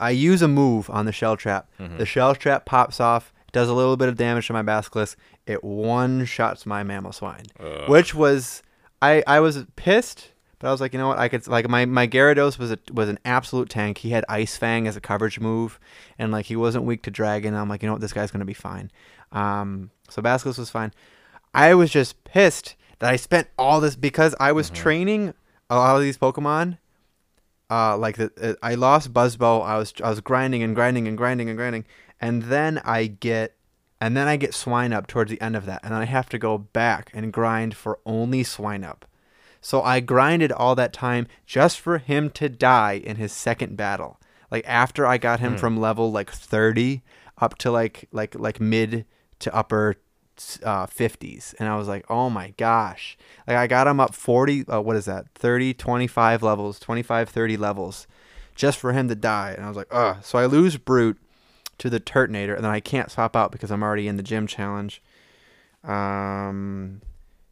I 0.00 0.10
use 0.10 0.42
a 0.42 0.48
move 0.48 0.90
on 0.90 1.06
the 1.06 1.12
shell 1.12 1.36
trap. 1.36 1.68
Mhm. 1.80 1.98
The 1.98 2.06
shell 2.06 2.34
trap 2.34 2.64
pops 2.66 2.98
off, 3.00 3.32
does 3.52 3.68
a 3.68 3.74
little 3.74 3.96
bit 3.96 4.08
of 4.08 4.16
damage 4.16 4.48
to 4.48 4.52
my 4.52 4.62
basilisk. 4.62 5.16
It 5.46 5.62
one 5.62 6.24
shots 6.24 6.66
my 6.66 6.82
mammal 6.82 7.12
swine, 7.12 7.44
which 7.86 8.14
was 8.14 8.62
I 9.00 9.22
I 9.28 9.38
was 9.40 9.64
pissed, 9.76 10.32
but 10.58 10.66
I 10.68 10.72
was 10.72 10.80
like, 10.80 10.92
you 10.92 10.98
know 10.98 11.06
what? 11.08 11.18
I 11.18 11.28
could 11.28 11.46
like 11.46 11.68
my 11.68 11.84
my 11.86 12.08
Gyarados 12.08 12.58
was 12.58 12.72
a, 12.72 12.78
was 12.92 13.08
an 13.08 13.20
absolute 13.24 13.68
tank. 13.68 13.98
He 13.98 14.10
had 14.10 14.24
Ice 14.28 14.56
Fang 14.56 14.88
as 14.88 14.96
a 14.96 15.00
coverage 15.00 15.38
move, 15.38 15.78
and 16.18 16.32
like 16.32 16.46
he 16.46 16.56
wasn't 16.56 16.84
weak 16.84 17.02
to 17.02 17.10
Dragon. 17.12 17.54
I'm 17.54 17.68
like, 17.68 17.82
you 17.82 17.86
know 17.86 17.92
what? 17.92 18.00
This 18.00 18.12
guy's 18.12 18.32
gonna 18.32 18.44
be 18.44 18.54
fine. 18.54 18.90
Um, 19.32 19.90
so 20.08 20.22
basilisk 20.22 20.58
was 20.58 20.70
fine. 20.70 20.92
I 21.54 21.74
was 21.74 21.90
just 21.90 22.22
pissed 22.24 22.76
that 22.98 23.10
I 23.10 23.16
spent 23.16 23.48
all 23.58 23.80
this 23.80 23.96
because 23.96 24.34
I 24.38 24.52
was 24.52 24.70
training 24.70 25.34
a 25.68 25.76
lot 25.76 25.96
of 25.96 26.02
these 26.02 26.18
Pokemon 26.18 26.78
uh, 27.70 27.96
like 27.96 28.16
the, 28.16 28.30
uh, 28.40 28.54
I 28.62 28.74
lost 28.74 29.12
Buzzbow. 29.12 29.64
I 29.64 29.76
was 29.78 29.92
I 30.02 30.10
was 30.10 30.20
grinding 30.20 30.62
and 30.62 30.74
grinding 30.74 31.08
and 31.08 31.16
grinding 31.16 31.48
and 31.48 31.58
grinding, 31.58 31.84
and 32.20 32.44
then 32.44 32.78
I 32.84 33.06
get, 33.06 33.54
and 34.00 34.16
then 34.16 34.28
I 34.28 34.36
get 34.36 34.54
Swine 34.54 34.92
Up 34.92 35.06
towards 35.06 35.30
the 35.30 35.40
end 35.40 35.56
of 35.56 35.66
that, 35.66 35.80
and 35.82 35.92
then 35.92 36.00
I 36.00 36.04
have 36.04 36.28
to 36.30 36.38
go 36.38 36.58
back 36.58 37.10
and 37.12 37.32
grind 37.32 37.74
for 37.74 37.98
only 38.06 38.44
Swine 38.44 38.84
Up. 38.84 39.04
So 39.60 39.82
I 39.82 39.98
grinded 40.00 40.52
all 40.52 40.76
that 40.76 40.92
time 40.92 41.26
just 41.44 41.80
for 41.80 41.98
him 41.98 42.30
to 42.30 42.48
die 42.48 43.00
in 43.04 43.16
his 43.16 43.32
second 43.32 43.76
battle. 43.76 44.20
Like 44.50 44.64
after 44.66 45.04
I 45.04 45.18
got 45.18 45.40
him 45.40 45.56
from 45.56 45.76
level 45.76 46.12
like 46.12 46.30
thirty 46.30 47.02
up 47.38 47.58
to 47.58 47.70
like 47.72 48.08
like 48.12 48.36
like 48.36 48.60
mid 48.60 49.06
to 49.38 49.54
upper 49.54 49.96
uh, 50.62 50.86
50s 50.86 51.54
and 51.58 51.68
i 51.68 51.76
was 51.76 51.88
like 51.88 52.04
oh 52.10 52.28
my 52.28 52.52
gosh. 52.56 53.16
Like 53.46 53.56
i 53.56 53.66
got 53.66 53.86
him 53.86 54.00
up 54.00 54.14
40 54.14 54.68
uh, 54.68 54.80
what 54.80 54.96
is 54.96 55.06
that? 55.06 55.26
30 55.34 55.74
25 55.74 56.42
levels 56.42 56.78
25 56.78 57.28
30 57.28 57.56
levels 57.56 58.06
just 58.54 58.78
for 58.78 58.92
him 58.92 59.08
to 59.08 59.14
die. 59.14 59.52
And 59.56 59.64
i 59.64 59.68
was 59.68 59.76
like 59.76 59.88
ugh. 59.90 60.18
So 60.22 60.38
i 60.38 60.46
lose 60.46 60.76
brute 60.76 61.18
to 61.78 61.90
the 61.90 62.00
turtonator 62.00 62.54
and 62.54 62.64
then 62.64 62.70
i 62.70 62.80
can't 62.80 63.10
swap 63.10 63.34
out 63.36 63.50
because 63.52 63.70
i'm 63.70 63.82
already 63.82 64.08
in 64.08 64.16
the 64.16 64.22
gym 64.22 64.46
challenge. 64.46 65.02
Um 65.84 67.00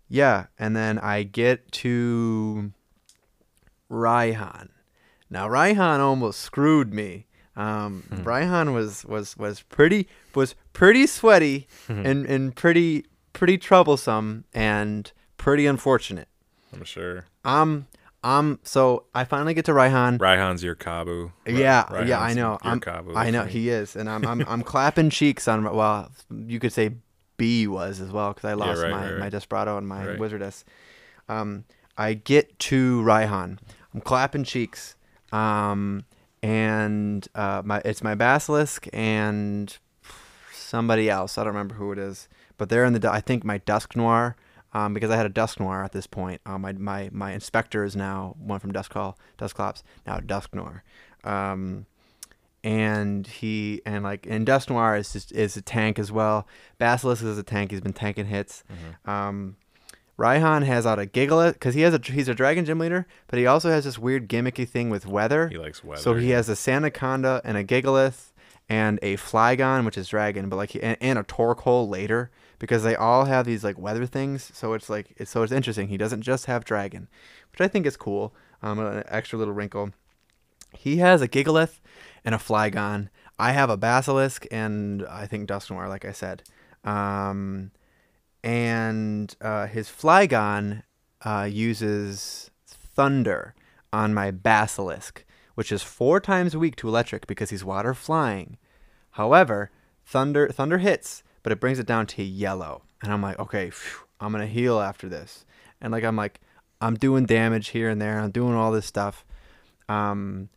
yeah. 0.08 0.46
And 0.58 0.76
then 0.76 0.98
i 0.98 1.22
get 1.22 1.72
to 1.72 2.72
raihan. 3.90 4.68
Now 5.30 5.48
raihan 5.48 6.00
almost 6.00 6.40
screwed 6.40 6.92
me 6.92 7.26
um, 7.57 8.02
Raihan 8.10 8.74
was, 8.74 9.05
was, 9.05 9.36
was 9.36 9.62
pretty 9.62 10.08
was 10.34 10.55
pretty 10.73 11.07
sweaty 11.07 11.68
and, 11.89 12.26
and 12.26 12.55
pretty 12.57 13.05
pretty 13.33 13.58
troublesome 13.58 14.44
and 14.52 15.12
pretty 15.36 15.66
unfortunate. 15.66 16.28
I'm 16.73 16.84
sure. 16.84 17.26
Um 17.44 17.86
um 18.24 18.58
so 18.62 19.05
I 19.15 19.24
finally 19.24 19.55
get 19.55 19.66
to 19.66 19.73
Raihan. 19.73 20.18
Raihan's 20.18 20.65
your 20.65 20.74
Kabu. 20.74 21.31
Yeah, 21.47 22.05
yeah, 22.05 22.20
I 22.20 22.33
know. 22.33 22.58
I'm, 22.62 22.81
Kabu 22.81 23.15
I 23.15 23.31
know 23.31 23.44
he 23.44 23.68
is, 23.68 23.97
and 23.97 24.08
I'm 24.08 24.26
I'm, 24.26 24.44
I'm 24.49 24.62
clapping 24.62 25.10
cheeks 25.10 25.47
on. 25.47 25.62
Well, 25.62 26.10
you 26.47 26.58
could 26.58 26.73
say 26.73 26.97
B 27.36 27.66
was 27.66 28.00
as 28.00 28.10
well 28.10 28.33
because 28.33 28.49
I 28.49 28.55
lost 28.55 28.83
right, 28.83 28.91
my 28.91 29.10
right, 29.10 29.18
my 29.20 29.28
Desperado 29.28 29.76
and 29.76 29.86
my. 29.86 30.07
Wizardess. 30.07 30.65
Um, 31.28 31.65
I 31.97 32.15
get 32.15 32.58
to 32.60 33.02
Raihan. 33.02 33.58
I'm 33.92 34.00
clapping 34.00 34.44
cheeks. 34.44 34.97
Um, 35.33 36.05
and 36.44 37.26
uh, 37.34 37.62
my 37.64 37.81
it's 37.86 38.02
my 38.02 38.14
Basilisk 38.14 38.86
and 38.92 39.78
somebody 40.52 41.08
else. 41.08 41.39
I 41.39 41.44
don't 41.44 41.55
remember 41.55 41.76
who 41.76 41.90
it 41.90 41.98
is, 41.98 42.28
but 42.58 42.68
they're 42.68 42.84
in 42.84 42.92
the. 42.92 43.10
I 43.10 43.20
think 43.20 43.44
my 43.44 43.58
Dusknoir. 43.60 44.34
Um, 44.74 44.92
because 44.92 45.08
I 45.08 45.16
had 45.16 45.24
a 45.24 45.31
Dusknoir 45.31 45.84
at 45.84 45.92
this 45.92 46.08
point. 46.08 46.40
Um, 46.44 46.62
my, 46.62 46.73
my 46.73 47.08
my 47.12 47.32
inspector 47.32 47.84
is 47.84 47.94
now 47.94 48.34
one 48.39 48.58
from 48.58 48.73
Duskull, 48.73 49.14
Dusclops, 49.39 49.84
now 50.05 50.18
Dusknoir. 50.18 50.81
Um, 51.23 51.86
and 52.64 53.26
he 53.26 53.81
and 53.86 54.02
like 54.02 54.26
and 54.28 54.44
Dusknoir 54.44 54.98
is 54.98 55.12
just 55.12 55.31
is 55.32 55.56
a 55.56 55.62
tank 55.62 55.98
as 55.98 56.10
well. 56.10 56.47
Basilisk 56.78 57.23
is 57.23 57.39
a 57.39 57.44
tank. 57.44 57.70
He's 57.70 57.81
been 57.81 57.92
tanking 57.92 58.26
hits. 58.26 58.64
Um, 59.06 59.56
Raihan 60.18 60.65
has 60.65 60.86
out 60.86 60.99
a 60.99 61.07
Gigalith 61.07 61.55
because 61.55 61.75
he 61.75 61.81
has 61.81 61.94
a 61.94 62.01
he's 62.12 62.28
a 62.28 62.34
Dragon 62.34 62.65
Gym 62.65 62.78
leader, 62.78 63.07
but 63.26 63.39
he 63.39 63.47
also 63.47 63.70
has 63.70 63.84
this 63.84 63.99
weird 63.99 64.28
gimmicky 64.28 64.68
thing 64.68 64.91
with 64.91 65.07
weather. 65.07 65.49
He 65.49 65.59
likes 65.59 65.83
weather. 65.83 66.01
So 66.01 66.15
he 66.15 66.31
has 66.31 66.49
a 66.49 66.52
Sandaconda 66.52 67.41
and 67.44 67.57
a 67.57 67.65
Gigalith 67.65 68.33
and 68.68 68.99
a 69.02 69.17
Flygon, 69.17 69.84
which 69.84 69.99
is 69.99 70.09
Dragon, 70.09 70.49
but 70.49 70.57
like 70.57 70.70
he, 70.70 70.83
and, 70.83 70.97
and 71.01 71.18
a 71.18 71.25
Torkoal 71.25 71.89
later 71.89 72.31
because 72.59 72.83
they 72.83 72.94
all 72.94 73.25
have 73.25 73.44
these 73.44 73.65
like 73.65 73.78
weather 73.78 74.07
things. 74.07 74.51
So 74.55 74.73
it's 74.75 74.89
like 74.89 75.15
it's 75.17 75.31
so 75.31 75.43
it's 75.43 75.52
interesting. 75.52 75.89
He 75.89 75.97
doesn't 75.97 76.23
just 76.23 76.47
have 76.47 76.65
Dragon, 76.65 77.09
which 77.51 77.60
I 77.60 77.68
think 77.68 77.84
is 77.84 77.97
cool. 77.97 78.34
Um, 78.62 78.78
an 78.78 79.02
extra 79.09 79.39
little 79.39 79.55
wrinkle. 79.55 79.91
He 80.73 80.99
has 80.99 81.23
a 81.23 81.28
Gigalith 81.28 81.81
and 82.25 82.34
a 82.34 82.39
Flygon. 82.39 83.09
I 83.39 83.52
have 83.52 83.68
a 83.68 83.76
Basilisk 83.76 84.47
and 84.51 85.05
I 85.07 85.26
think 85.26 85.49
Dusknoir, 85.49 85.89
like 85.89 86.05
I 86.05 86.12
said. 86.12 86.43
Um, 86.84 87.73
and 88.44 89.34
uh, 89.40 89.66
his 89.66 89.89
Flygon 89.89 90.82
uh, 91.24 91.48
uses 91.50 92.50
Thunder 92.66 93.55
on 93.90 94.12
my 94.12 94.31
Basilisk, 94.31 95.24
which 95.55 95.73
is 95.73 95.82
four 95.82 96.20
times 96.20 96.55
weak 96.55 96.76
to 96.76 96.89
electric 96.89 97.26
because 97.26 97.48
he's 97.48 97.64
water 97.64 97.94
flying. 97.94 98.58
However, 99.12 99.70
Thunder 100.05 100.48
Thunder 100.48 100.78
hits, 100.78 101.24
but 101.42 101.52
it 101.52 101.60
brings 101.60 101.78
it 101.78 101.86
down 101.86 102.06
to 102.08 102.23
yellow, 102.23 102.82
and 103.02 103.10
I'm 103.12 103.23
like, 103.23 103.39
okay, 103.39 103.70
phew, 103.70 104.06
I'm 104.20 104.31
gonna 104.31 104.47
heal 104.47 104.78
after 104.78 105.08
this, 105.08 105.47
and 105.81 105.90
like 105.90 106.05
I'm 106.05 106.16
like, 106.16 106.40
I'm 106.82 106.97
doing 106.97 107.24
damage 107.24 107.68
here 107.68 107.89
and 107.89 108.00
there, 108.00 108.18
I'm 108.18 108.31
doing 108.31 108.55
all 108.55 108.73
this 108.73 108.86
stuff, 108.86 109.24
um, 109.89 110.50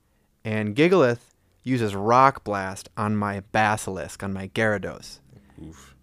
and 0.44 0.76
Gigalith 0.76 1.34
uses 1.64 1.96
Rock 1.96 2.44
Blast 2.44 2.90
on 2.98 3.16
my 3.16 3.44
Basilisk, 3.54 4.24
on 4.24 4.34
my 4.34 4.50
Gyarados. 4.50 5.20
Oof. 5.66 5.97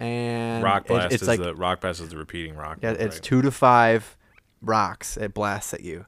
And 0.00 0.62
Rock 0.62 0.84
it- 0.84 0.88
blast 0.88 1.12
it's 1.12 1.22
is 1.22 1.28
like 1.28 1.40
the 1.40 1.54
rock 1.54 1.80
blast 1.80 2.00
is 2.00 2.10
the 2.10 2.16
repeating 2.16 2.56
rock. 2.56 2.78
yeah, 2.82 2.90
it's 2.92 3.16
right? 3.16 3.22
two 3.22 3.42
to 3.42 3.50
five 3.50 4.16
rocks 4.62 5.16
it 5.16 5.34
blasts 5.34 5.74
at 5.74 5.80
you, 5.82 6.06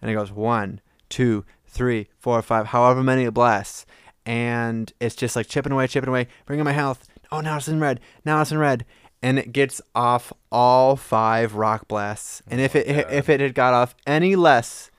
and 0.00 0.10
it 0.10 0.14
goes 0.14 0.32
one, 0.32 0.80
two, 1.08 1.44
three, 1.66 2.08
four, 2.18 2.40
five, 2.42 2.66
however 2.68 3.02
many 3.02 3.24
it 3.24 3.34
blasts, 3.34 3.84
and 4.24 4.92
it's 5.00 5.14
just 5.14 5.36
like 5.36 5.46
chipping 5.48 5.72
away, 5.72 5.86
chipping 5.86 6.08
away, 6.08 6.28
bringing 6.46 6.64
my 6.64 6.72
health. 6.72 7.06
Oh, 7.30 7.40
now 7.40 7.56
it's 7.56 7.68
in 7.68 7.80
red. 7.80 8.00
Now 8.24 8.40
it's 8.40 8.52
in 8.52 8.58
red, 8.58 8.84
and 9.22 9.38
it 9.38 9.52
gets 9.52 9.80
off 9.94 10.32
all 10.50 10.96
five 10.96 11.54
rock 11.54 11.88
blasts. 11.88 12.42
And 12.48 12.60
if 12.60 12.74
oh, 12.74 12.78
it 12.78 12.86
God. 12.86 13.12
if 13.12 13.28
it 13.28 13.40
had 13.40 13.54
got 13.54 13.74
off 13.74 13.94
any 14.06 14.34
less, 14.36 14.90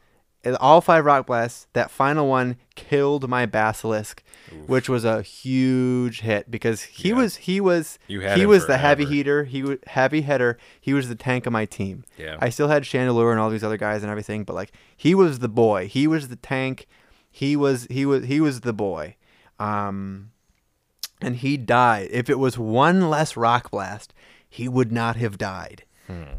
all 0.60 0.82
five 0.82 1.06
rock 1.06 1.26
blasts, 1.26 1.68
that 1.74 1.90
final 1.90 2.28
one 2.28 2.58
killed 2.76 3.28
my 3.30 3.46
basilisk, 3.46 4.24
which 4.66 4.88
was 4.90 5.04
a 5.06 5.22
huge 5.22 6.22
hit 6.22 6.50
because 6.50 6.84
he 6.84 7.10
Yeah. 7.10 7.16
was 7.16 7.36
he 7.38 7.60
was 7.62 8.00
he 8.08 8.46
was 8.46 8.68
the 8.68 8.78
heavy 8.78 9.06
heater. 9.06 9.44
He 9.46 9.64
was 9.64 9.78
heavy 9.88 10.22
hitter. 10.22 10.58
He 10.80 10.94
was 10.94 11.10
the 11.10 11.16
tank 11.16 11.46
of 11.46 11.54
my 11.54 11.66
team. 11.66 12.04
Yeah. 12.18 12.38
I 12.40 12.50
still 12.50 12.68
had 12.68 12.84
Chandelure 12.84 13.32
and 13.32 13.40
all 13.40 13.50
these 13.50 13.64
other 13.64 13.78
guys 13.78 14.04
and 14.04 14.10
everything, 14.12 14.44
but 14.44 14.54
like 14.56 14.72
he 14.96 15.14
was 15.16 15.40
the 15.40 15.50
boy. 15.50 15.88
He 15.88 16.08
was 16.08 16.28
the 16.30 16.36
tank. 16.36 16.88
He 17.32 17.56
was 17.56 17.88
he 17.90 18.06
was 18.06 18.26
he 18.26 18.40
was 18.40 18.62
the 18.62 18.74
boy. 18.74 19.16
Um, 19.60 20.32
and 21.22 21.38
he 21.38 21.58
died. 21.58 22.10
If 22.12 22.30
it 22.30 22.40
was 22.40 22.58
one 22.58 23.10
less 23.10 23.36
rock 23.36 23.72
blast, 23.72 24.14
he 24.50 24.68
would 24.70 24.92
not 24.92 25.16
have 25.16 25.38
died. 25.38 25.84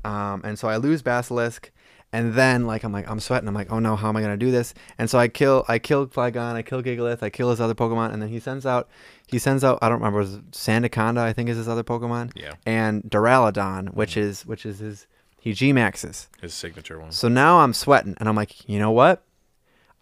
Um, 0.03 0.41
and 0.45 0.59
so 0.59 0.67
I 0.69 0.77
lose 0.79 1.03
Basilisk, 1.03 1.71
and 2.13 2.35
then 2.35 2.67
like 2.67 2.85
I'm 2.85 2.93
like 2.93 3.09
I'm 3.09 3.21
sweating. 3.21 3.49
I'm 3.49 3.55
like, 3.55 3.71
oh 3.71 3.79
no, 3.79 3.97
how 3.97 4.09
am 4.09 4.17
I 4.17 4.23
gonna 4.23 4.37
do 4.37 4.51
this? 4.51 4.75
And 4.97 5.11
so 5.11 5.19
I 5.19 5.29
kill 5.29 5.65
I 5.69 5.79
kill 5.79 6.07
Flygon, 6.07 6.55
I 6.55 6.63
kill 6.63 6.83
Gigalith, 6.83 7.23
I 7.23 7.31
kill 7.31 7.51
his 7.51 7.61
other 7.61 7.75
Pokemon, 7.75 8.13
and 8.13 8.23
then 8.23 8.29
he 8.29 8.41
sends 8.41 8.65
out 8.65 8.89
he 9.27 9.39
sends 9.39 9.63
out 9.63 9.79
I 9.83 9.89
don't 9.89 9.99
remember 9.99 10.21
was 10.21 10.39
Sandaconda 10.53 11.19
I 11.19 11.33
think 11.33 11.49
is 11.49 11.57
his 11.57 11.69
other 11.69 11.85
Pokemon. 11.85 12.33
Yeah. 12.35 12.55
And 12.65 13.03
Duraludon, 13.03 13.95
which 13.95 14.13
mm-hmm. 14.13 14.29
is 14.29 14.47
which 14.47 14.65
is 14.65 14.79
his 14.79 15.07
he 15.41 15.53
G 15.53 15.73
maxes. 15.73 16.29
His 16.41 16.55
signature 16.55 16.99
one. 16.99 17.13
So 17.13 17.29
now 17.29 17.61
I'm 17.61 17.73
sweating, 17.73 18.15
and 18.19 18.29
I'm 18.29 18.37
like, 18.37 18.69
you 18.69 18.79
know 18.79 18.91
what? 18.91 19.25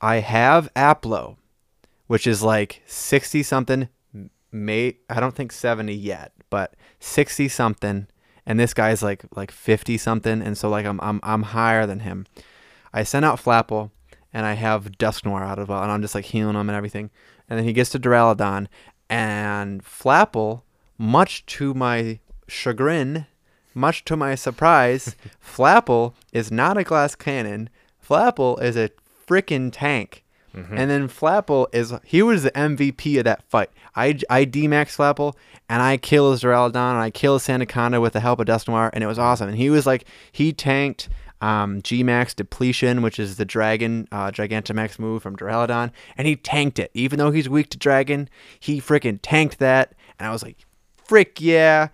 I 0.01 0.17
have 0.17 0.73
Applo, 0.75 1.37
which 2.07 2.27
is 2.27 2.43
like 2.43 2.83
sixty 2.87 3.43
something. 3.43 3.89
May 4.53 4.99
I 5.11 5.21
don't 5.21 5.35
think 5.35 5.53
seventy 5.53 5.95
yet, 5.95 6.33
but 6.51 6.75
sixty 7.01 7.49
something, 7.49 8.07
and 8.47 8.59
this 8.59 8.73
guy's 8.73 9.03
like 9.03 9.25
like 9.35 9.51
fifty 9.51 9.99
something, 9.99 10.41
and 10.41 10.57
so 10.57 10.69
like 10.69 10.87
I'm 10.87 11.01
I'm 11.01 11.21
I'm 11.23 11.43
higher 11.43 11.87
than 11.87 12.01
him. 12.01 12.27
I 12.93 13.03
send 13.03 13.25
out 13.25 13.43
Flapple, 13.43 13.91
and 14.33 14.47
I 14.47 14.55
have 14.55 14.93
Dusknoir 14.93 15.43
out 15.43 15.59
of, 15.59 15.69
it 15.69 15.75
and 15.75 15.91
I'm 15.91 16.03
just 16.03 16.15
like 16.15 16.27
healing 16.27 16.55
him 16.55 16.69
and 16.69 16.77
everything, 16.77 17.11
and 17.49 17.59
then 17.59 17.67
he 17.67 17.73
gets 17.73 17.91
to 17.91 17.99
Duraludon, 17.99 18.69
and 19.11 19.85
Flapple, 19.85 20.63
much 20.97 21.45
to 21.47 21.75
my 21.75 22.21
chagrin, 22.49 23.27
much 23.75 24.05
to 24.05 24.17
my 24.17 24.35
surprise, 24.35 25.17
Flapple 25.45 26.15
is 26.33 26.51
not 26.51 26.79
a 26.79 26.85
glass 26.85 27.15
cannon. 27.15 27.69
Flapple 28.07 28.61
is 28.63 28.77
a 28.77 28.91
freaking 29.29 29.71
tank. 29.73 30.23
And 30.57 30.91
then 30.91 31.09
Flapple 31.09 31.67
is 31.73 31.93
he 32.05 32.23
was 32.23 32.43
the 32.43 32.51
MVP 32.53 33.19
of 33.19 33.25
that 33.25 33.43
fight. 33.43 33.71
I 33.95 34.19
I 34.31 34.45
D-max 34.45 34.97
Flapple 34.97 35.35
and 35.69 35.83
I 35.83 35.97
kill 35.97 36.33
his 36.33 36.43
Duraludon 36.43 36.75
and 36.75 36.99
I 36.99 37.11
kill 37.11 37.39
Sandaconda 37.39 38.01
with 38.01 38.15
the 38.15 38.21
help 38.21 38.41
of 38.41 38.47
Dusknoir 38.47 38.91
and 38.93 39.05
it 39.05 39.07
was 39.07 39.19
awesome. 39.19 39.49
And 39.49 39.57
he 39.59 39.71
was 39.71 39.87
like 39.87 40.07
he 40.33 40.53
tanked 40.53 41.09
um, 41.41 41.83
G-Max 41.83 42.35
Depletion, 42.35 43.03
which 43.03 43.19
is 43.19 43.37
the 43.37 43.45
Dragon 43.45 44.09
uh, 44.11 44.31
Gigantamax 44.31 44.99
move 44.99 45.23
from 45.23 45.37
Duraludon, 45.37 45.91
and 46.17 46.27
he 46.27 46.37
tanked 46.37 46.79
it. 46.79 46.91
Even 46.95 47.19
though 47.19 47.31
he's 47.31 47.49
weak 47.49 47.69
to 47.71 47.79
Dragon, 47.79 48.29
he 48.59 48.81
freaking 48.81 49.19
tanked 49.21 49.59
that. 49.59 49.93
And 50.19 50.27
I 50.27 50.33
was 50.33 50.43
like, 50.43 50.65
frick 50.97 51.41
yeah, 51.41 51.89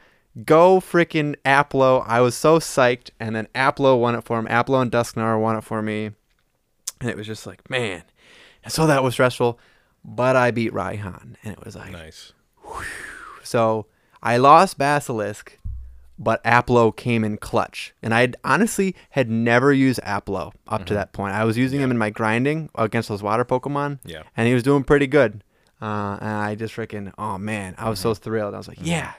go 0.45 0.81
freaking 0.81 1.37
Applo. 1.45 2.05
I 2.07 2.21
was 2.21 2.35
so 2.35 2.59
psyched. 2.59 3.11
And 3.19 3.35
then 3.35 3.49
Applo 3.55 3.99
won 3.99 4.15
it 4.15 4.25
for 4.25 4.39
him. 4.39 4.47
Applo 4.47 4.81
and 4.81 4.91
Dusknoir 4.91 5.41
won 5.41 5.57
it 5.57 5.65
for 5.65 5.83
me. 5.83 6.11
And 7.01 7.11
it 7.11 7.17
was 7.17 7.27
just 7.27 7.47
like, 7.47 7.69
man. 7.69 8.05
And 8.65 8.73
so 8.73 8.87
that 8.87 9.03
was 9.03 9.15
stressful. 9.15 9.59
But 10.05 10.37
I 10.37 10.51
beat 10.51 10.73
Raihan. 10.73 11.37
And 11.43 11.53
it 11.53 11.65
was 11.65 11.77
like, 11.77 11.93
Nice. 11.93 12.33
so 13.43 13.87
I 14.23 14.37
lost 14.37 14.79
Basilisk, 14.79 15.59
but 16.19 16.43
Applo 16.45 16.95
came 16.97 17.25
in 17.25 17.37
clutch. 17.37 17.95
And 18.03 18.15
I 18.15 18.33
honestly 18.45 18.95
had 19.11 19.31
never 19.31 19.73
used 19.73 20.01
Applo 20.05 20.53
up 20.69 20.87
to 20.87 20.95
that 20.95 21.13
point. 21.13 21.35
I 21.35 21.45
was 21.45 21.57
using 21.59 21.81
him 21.81 21.91
in 21.91 21.99
my 21.99 22.11
grinding 22.11 22.69
against 22.75 23.09
those 23.09 23.23
water 23.23 23.45
Pokemon. 23.45 23.99
Yeah. 24.05 24.23
And 24.37 24.49
he 24.49 24.55
was 24.55 24.63
doing 24.63 24.85
pretty 24.85 25.07
good. 25.07 25.43
Uh, 25.81 26.17
and 26.21 26.29
I 26.31 26.55
just 26.55 26.75
freaking, 26.77 27.13
oh 27.19 27.39
man, 27.39 27.75
I 27.79 27.89
was 27.91 27.99
so 27.99 28.15
thrilled. 28.15 28.55
I 28.55 28.59
was 28.59 28.69
like, 28.69 28.79
yeah. 28.81 29.15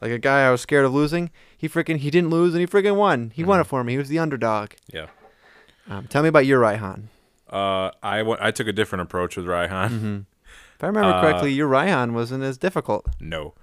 Like 0.00 0.10
a 0.12 0.18
guy 0.18 0.46
I 0.46 0.50
was 0.50 0.60
scared 0.60 0.84
of 0.84 0.94
losing, 0.94 1.30
he 1.56 1.68
freaking, 1.68 1.96
he 1.98 2.10
didn't 2.10 2.30
lose 2.30 2.54
and 2.54 2.60
he 2.60 2.66
freaking 2.66 2.96
won. 2.96 3.30
He 3.34 3.42
won 3.42 3.58
it 3.60 3.64
for 3.64 3.82
me. 3.82 3.92
He 3.92 3.98
was 3.98 4.08
the 4.08 4.18
underdog. 4.20 4.70
Yeah. 4.92 5.06
Um, 5.88 6.06
tell 6.06 6.22
me 6.22 6.28
about 6.28 6.46
your 6.46 6.60
Raihan. 6.60 7.04
Uh, 7.50 7.90
I 8.02 8.20
I 8.40 8.50
took 8.50 8.66
a 8.68 8.72
different 8.72 9.02
approach 9.02 9.36
with 9.36 9.46
Raihan. 9.46 10.24
If 10.76 10.84
I 10.84 10.86
remember 10.86 11.10
Uh, 11.10 11.20
correctly, 11.20 11.52
your 11.52 11.68
Raihan 11.68 12.12
wasn't 12.12 12.44
as 12.44 12.56
difficult. 12.58 13.06
No. 13.20 13.54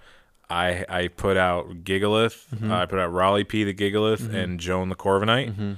I 0.50 0.86
I 0.90 1.08
put 1.08 1.38
out 1.38 1.84
Gigalith. 1.84 2.46
Mm-hmm. 2.54 2.72
uh, 2.72 2.82
I 2.82 2.86
put 2.86 3.00
out 3.00 3.12
Raleigh 3.12 3.44
P 3.46 3.64
the 3.64 3.74
Gigalith 3.74 4.32
and 4.34 4.60
Joan 4.60 4.90
the 4.90 4.96
Corviknight. 4.96 5.50
Mm-hmm. 5.52 5.74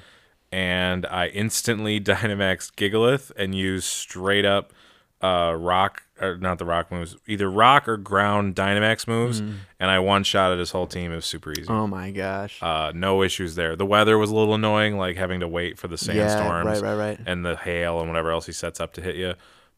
And 0.52 1.06
I 1.06 1.28
instantly 1.28 2.00
Dynamax 2.12 2.72
Gigalith 2.76 3.32
and 3.38 3.54
used 3.56 3.86
straight 3.86 4.46
up 4.46 4.74
uh, 5.22 5.56
rock, 5.58 6.04
or 6.22 6.38
not 6.38 6.58
the 6.60 6.66
rock 6.66 6.92
moves, 6.92 7.16
either 7.28 7.50
rock 7.50 7.88
or 7.88 7.98
ground 7.98 8.56
Dynamax 8.56 9.08
moves. 9.08 9.40
And 9.40 9.92
I 9.92 10.00
one 10.00 10.24
shot 10.24 10.52
at 10.52 10.60
his 10.60 10.72
whole 10.72 10.88
team. 10.88 11.12
It 11.12 11.16
was 11.16 11.26
super 11.26 11.52
easy. 11.52 11.62
Mm-hmm. 11.64 11.72
Oh 11.72 11.88
my 11.88 12.12
gosh. 12.12 12.62
Uh, 12.62 12.92
no 12.96 13.22
issues 13.24 13.56
there. 13.56 13.76
The 13.76 13.86
weather 13.86 14.18
was 14.18 14.30
a 14.32 14.36
little 14.36 14.56
annoying, 14.56 14.98
like 14.98 15.18
having 15.18 15.40
to 15.42 15.48
wait 15.48 15.78
for 15.78 15.88
the 15.88 15.98
sandstorms, 15.98 16.66
Yeah, 16.66 16.72
right, 16.72 16.98
right, 16.98 17.18
right. 17.18 17.20
and 17.26 17.46
the 17.46 17.56
hail 17.56 18.00
and 18.00 18.10
whatever 18.10 18.32
else 18.32 18.46
he 18.46 18.52
sets 18.54 18.80
up 18.80 18.94
to 18.94 19.02
hit 19.02 19.16
you. 19.16 19.34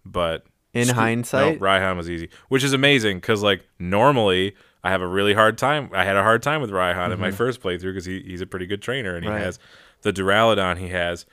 But 0.06 0.46
In 0.74 0.88
hindsight? 0.90 1.60
no, 1.60 1.66
Raihan 1.66 1.98
was 1.98 2.10
easy, 2.10 2.30
which 2.48 2.64
is 2.64 2.74
amazing 2.74 3.18
because 3.18 3.44
like 3.44 3.64
normally 3.78 4.56
I 4.84 4.92
have 4.92 5.02
a 5.02 5.08
really 5.08 5.34
hard 5.34 5.58
time. 5.58 5.90
I 5.94 6.06
had 6.06 6.16
a 6.16 6.24
hard 6.24 6.42
time 6.42 6.62
with 6.62 6.72
Raihan 6.72 7.12
in 7.12 7.20
my 7.20 7.32
first 7.32 7.62
playthrough 7.62 7.92
because 7.94 8.06
he, 8.06 8.22
he's 8.22 8.42
a 8.42 8.48
pretty 8.48 8.66
good 8.66 8.82
trainer 8.82 9.16
and 9.16 9.24
he 9.26 9.30
Mm-hmm. 9.30 9.36
Right. 9.38 9.44
has 9.46 9.60
the 10.04 10.14
Duraludon 10.14 10.78
he 10.78 10.88
has. 10.90 11.26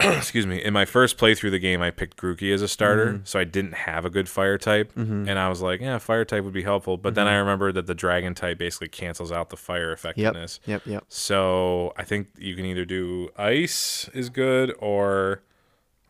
excuse 0.00 0.46
me. 0.46 0.62
In 0.62 0.72
my 0.72 0.84
first 0.84 1.18
playthrough 1.18 1.46
of 1.46 1.52
the 1.52 1.58
game, 1.58 1.82
I 1.82 1.90
picked 1.90 2.16
Grookey 2.16 2.52
as 2.54 2.62
a 2.62 2.68
starter, 2.68 3.06
Mm-hmm. 3.14 3.24
so 3.24 3.38
I 3.40 3.44
didn't 3.44 3.74
have 3.74 4.04
a 4.04 4.10
good 4.10 4.28
fire 4.28 4.56
type, 4.56 4.92
and 4.96 5.30
I 5.38 5.48
was 5.48 5.60
like, 5.60 5.80
yeah, 5.80 5.98
fire 5.98 6.24
type 6.24 6.44
would 6.44 6.52
be 6.52 6.62
helpful. 6.62 6.96
But 6.96 7.14
then 7.16 7.26
I 7.26 7.30
Mm-hmm. 7.32 7.38
remembered 7.40 7.74
that 7.74 7.86
the 7.86 7.94
dragon 7.94 8.34
type 8.34 8.58
basically 8.58 8.88
cancels 8.88 9.32
out 9.32 9.50
the 9.50 9.56
fire 9.56 9.88
Yep. 9.90 9.98
effectiveness. 9.98 10.60
Yep. 10.66 10.82
Yep. 10.86 11.04
So 11.08 11.92
I 11.96 12.04
think 12.04 12.28
you 12.38 12.54
can 12.54 12.64
either 12.64 12.84
do 12.84 13.30
ice 13.36 14.08
is 14.14 14.28
good 14.30 14.72
or 14.78 15.42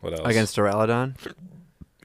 what 0.00 0.12
else? 0.12 0.28
Against 0.28 0.57
Duraludon. 0.57 1.15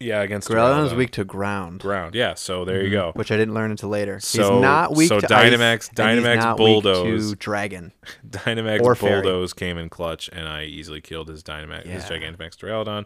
Yeah, 0.03 0.21
against 0.21 0.49
Duraludon 0.49 0.85
is 0.87 0.93
weak 0.93 1.11
to 1.11 1.23
ground, 1.23 1.79
ground. 1.79 2.13
Yeah, 2.15 2.33
so 2.35 2.65
there 2.65 2.83
you 2.83 2.89
go. 2.89 3.11
which 3.15 3.31
I 3.31 3.37
didn't 3.37 3.53
learn 3.53 3.71
until 3.71 3.89
later. 3.89 4.19
So- 4.19 4.53
he's 4.53 4.61
not 4.61 4.95
weak 4.95 5.07
so 5.09 5.19
to 5.19 5.27
Dynamax- 5.27 5.89
ice, 5.89 5.89
Dynamax 5.89 6.57
Bulldoze. 6.57 7.29
to 7.31 7.35
dragon. 7.39 7.91
Dynamax 8.27 8.81
Or 8.81 8.95
Fairy. 8.95 9.21
Bulldoze 9.21 9.53
came 9.53 9.77
in 9.77 9.89
clutch, 9.89 10.29
and 10.31 10.47
I 10.47 10.63
easily 10.65 11.01
killed 11.01 11.27
his 11.29 11.43
Dynamax, 11.43 11.85
his 11.85 12.09
Yeah. 12.09 12.17
Gigantamax 12.17 12.57
Duraludon, 12.57 13.05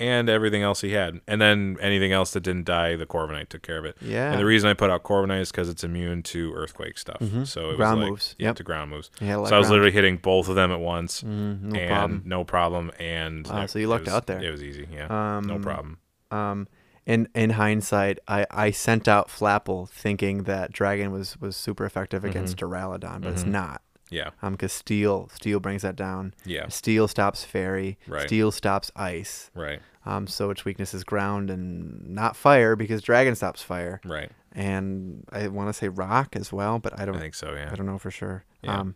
and 0.00 0.28
everything 0.28 0.62
else 0.62 0.80
he 0.80 0.92
had. 0.92 1.20
And 1.26 1.40
then 1.40 1.76
anything 1.80 2.12
else 2.12 2.30
that 2.32 2.40
didn't 2.44 2.66
die, 2.66 2.94
the 2.94 3.04
Corviknight 3.04 3.48
took 3.48 3.62
care 3.62 3.78
of 3.78 3.84
it. 3.84 3.96
Yeah. 4.00 4.30
And 4.30 4.38
the 4.40 4.44
reason 4.44 4.70
I 4.70 4.74
put 4.74 4.90
out 4.90 5.02
Corviknight 5.02 5.40
is 5.40 5.50
because 5.50 5.68
it's 5.68 5.82
immune 5.82 6.22
to 6.24 6.52
earthquake 6.54 6.98
stuff. 6.98 7.20
So 7.44 7.70
it 7.70 7.76
Ground 7.76 7.98
was 7.98 8.04
like, 8.04 8.10
moves. 8.10 8.34
Yeah, 8.38 8.46
Yep. 8.48 8.56
to 8.56 8.62
ground 8.62 8.90
moves. 8.92 9.10
Yeah, 9.20 9.26
so 9.34 9.38
I 9.38 9.40
was 9.40 9.48
ground. 9.50 9.68
literally 9.70 9.90
hitting 9.90 10.16
both 10.18 10.48
of 10.48 10.54
them 10.54 10.70
at 10.70 10.78
once, 10.80 11.22
Mm, 11.22 11.62
no 11.62 11.78
and 11.80 11.88
problem. 11.90 12.22
no 12.26 12.44
problem. 12.44 12.92
And 13.00 13.46
Wow, 13.48 13.62
it- 13.62 13.70
so 13.70 13.80
you 13.80 13.88
lucked 13.88 14.04
was- 14.04 14.14
out 14.14 14.26
there. 14.28 14.40
It 14.40 14.50
was 14.52 14.62
easy. 14.62 14.86
Yeah, 14.92 15.08
no 15.44 15.54
Um, 15.56 15.62
problem. 15.62 15.98
Um, 16.30 16.68
in 17.06 17.28
in 17.34 17.50
hindsight, 17.50 18.18
I, 18.28 18.46
I 18.50 18.70
sent 18.70 19.08
out 19.08 19.28
Flapple 19.28 19.88
thinking 19.88 20.42
that 20.44 20.72
Dragon 20.72 21.10
was, 21.10 21.40
was 21.40 21.56
super 21.56 21.84
effective 21.86 22.24
against 22.24 22.58
Duraludon, 22.58 23.22
but 23.22 23.32
it's 23.32 23.44
not. 23.44 23.82
Yeah, 24.10 24.30
Um, 24.42 24.52
because 24.52 24.72
Steel 24.72 25.28
Steel 25.34 25.60
brings 25.60 25.82
that 25.82 25.94
down. 25.96 26.32
yeah, 26.46 26.68
Steel 26.68 27.08
stops 27.08 27.44
Fairy. 27.44 27.98
Right. 28.06 28.26
Steel 28.26 28.50
stops 28.50 28.90
Ice. 28.96 29.50
right, 29.54 29.80
Um, 30.06 30.26
so 30.26 30.48
its 30.50 30.64
weakness 30.64 30.94
is 30.94 31.04
ground 31.04 31.50
and 31.50 32.08
not 32.08 32.34
fire 32.36 32.74
because 32.76 33.02
Dragon 33.02 33.34
stops 33.34 33.62
fire. 33.62 34.00
right. 34.04 34.30
And 34.52 35.24
I 35.30 35.48
want 35.48 35.68
to 35.68 35.72
say 35.74 35.88
Rock 35.88 36.34
as 36.34 36.52
well, 36.52 36.78
but 36.78 36.98
I 36.98 37.04
don't 37.04 37.16
I 37.16 37.20
think 37.20 37.34
so. 37.34 37.52
Yeah. 37.54 37.68
I 37.70 37.74
don't 37.74 37.84
know 37.86 37.98
for 37.98 38.10
sure. 38.10 38.44
Yeah. 38.62 38.78
Um, 38.80 38.94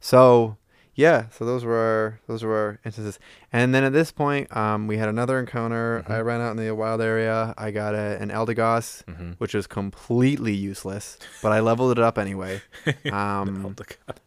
so 0.00 0.56
yeah, 0.96 1.28
so 1.30 1.44
those 1.44 1.64
were 1.64 1.76
our 1.76 2.20
those 2.28 2.42
were 2.42 2.54
our 2.56 2.78
instances, 2.84 3.18
and 3.52 3.74
then 3.74 3.82
at 3.84 3.92
this 3.92 4.12
point, 4.12 4.54
um, 4.56 4.86
we 4.86 4.96
had 4.96 5.08
another 5.08 5.38
encounter. 5.40 6.00
Mm-hmm. 6.02 6.12
I 6.12 6.20
ran 6.20 6.40
out 6.40 6.50
in 6.52 6.56
the 6.56 6.74
wild 6.74 7.00
area. 7.00 7.52
I 7.58 7.70
got 7.70 7.94
a, 7.94 8.20
an 8.20 8.30
Eldegoss, 8.30 9.04
Mm-hmm. 9.04 9.32
which 9.38 9.54
was 9.54 9.66
completely 9.66 10.54
useless, 10.54 11.18
but 11.42 11.52
I 11.52 11.60
leveled 11.60 11.92
it 11.92 11.98
up 12.02 12.18
anyway. 12.18 12.60
Um, 13.12 13.74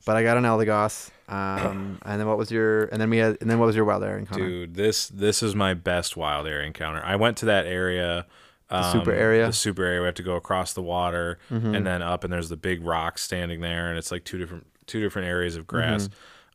but 0.05 0.15
I 0.15 0.23
got 0.23 0.37
an 0.37 0.43
Eldegoss. 0.43 1.09
Um, 1.29 1.99
and 2.05 2.19
then 2.19 2.27
what 2.27 2.37
was 2.37 2.51
your? 2.51 2.85
And 2.85 3.01
then 3.01 3.09
we 3.09 3.17
had. 3.17 3.37
And 3.41 3.49
then 3.49 3.59
what 3.59 3.65
was 3.65 3.75
your 3.75 3.85
wild 3.85 4.03
area 4.03 4.17
encounter? 4.19 4.45
Dude, 4.47 4.75
this 4.75 5.07
this 5.07 5.41
is 5.43 5.55
my 5.55 5.73
best 5.73 6.15
wild 6.17 6.47
area 6.47 6.65
encounter. 6.65 7.01
I 7.03 7.15
went 7.15 7.37
to 7.37 7.45
that 7.47 7.65
area 7.65 8.25
Um, 8.69 8.91
super 8.91 9.11
area? 9.11 9.43
Mm-hmm. 9.43 9.49
The 9.49 9.53
super 9.53 9.83
area. 9.83 10.01
We 10.01 10.05
have 10.07 10.15
to 10.15 10.23
go 10.23 10.35
across 10.35 10.73
the 10.73 10.81
water 10.81 11.39
and 11.49 11.85
then 11.85 12.01
up, 12.01 12.23
and 12.23 12.31
there's 12.33 12.49
the 12.49 12.57
big 12.57 12.83
rock 12.85 13.17
standing 13.17 13.61
there, 13.61 13.89
and 13.89 13.97
it's 13.97 14.11
like 14.11 14.23
two 14.25 14.37
different 14.37 14.67
two 14.85 14.99
different 15.01 15.27
areas 15.27 15.55
of 15.55 15.67
grass. 15.67 16.09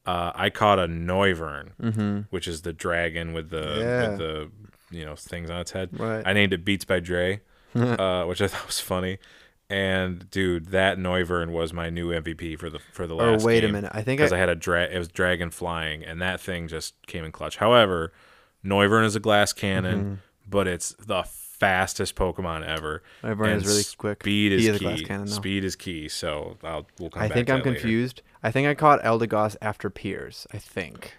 Mm-hmm. 0.06 0.10
Uh, 0.10 0.32
I 0.34 0.50
caught 0.50 0.78
a 0.78 0.86
Noivern, 0.88 2.26
which 2.30 2.48
is 2.48 2.62
the 2.62 2.72
dragon 2.72 3.32
with 3.32 3.50
the 3.50 3.76
Yeah. 3.78 4.08
with 4.08 4.18
the 4.18 4.50
you 4.90 5.04
know 5.04 5.14
things 5.16 5.50
on 5.50 5.60
its 5.60 5.70
head. 5.72 5.90
Right. 5.98 6.22
I 6.26 6.32
named 6.32 6.52
it 6.52 6.64
Beats 6.64 6.84
by 6.84 7.00
Dre, 7.00 7.40
uh, 7.74 8.24
which 8.24 8.40
I 8.42 8.48
thought 8.48 8.66
was 8.66 8.80
funny. 8.80 9.18
And 9.70 10.28
dude, 10.30 10.66
that 10.72 10.98
Noivern 10.98 11.50
was 11.50 11.72
my 11.72 11.88
new 11.88 12.10
MVP 12.10 12.58
for 12.58 12.68
the 12.68 12.78
for 12.92 13.06
the 13.06 13.14
Or 13.14 13.32
last. 13.32 13.44
wait 13.44 13.64
a 13.64 13.68
minute, 13.68 13.90
I 13.94 14.02
think 14.02 14.18
because 14.18 14.32
I- 14.32 14.36
I, 14.36 14.40
had 14.40 14.48
a 14.50 14.54
dra- 14.54 14.84
it 14.92 14.98
was 14.98 15.08
dragon 15.08 15.50
flying, 15.50 16.04
and 16.04 16.20
that 16.20 16.40
thing 16.40 16.68
just 16.68 16.94
came 17.06 17.24
in 17.24 17.32
clutch. 17.32 17.56
However, 17.56 18.12
Noivern 18.64 19.04
is 19.04 19.16
a 19.16 19.20
glass 19.20 19.52
cannon, 19.54 19.98
Mm-hmm. 20.00 20.14
but 20.50 20.66
it's 20.66 20.92
the 20.94 21.22
fastest 21.62 22.16
Pokemon 22.16 22.66
ever. 22.66 23.04
And 23.22 23.40
is 23.40 23.64
really 23.66 23.84
quick. 23.96 24.20
Speed 24.22 24.52
is 24.52 24.66
is 24.66 24.78
key. 24.80 25.04
cannon. 25.04 25.28
Speed 25.28 25.64
is 25.64 25.76
key. 25.76 26.08
So 26.08 26.56
I'll 26.64 26.86
we'll 26.98 27.10
come 27.10 27.22
I 27.22 27.28
back 27.28 27.34
think 27.36 27.50
I'm 27.50 27.58
that 27.60 27.66
later. 27.66 27.80
confused. 27.80 28.22
I 28.42 28.50
think 28.50 28.66
I 28.66 28.74
caught 28.74 29.00
Eldegoss 29.02 29.56
after 29.62 29.88
Piers. 29.88 30.48
I 30.52 30.58
think 30.58 31.14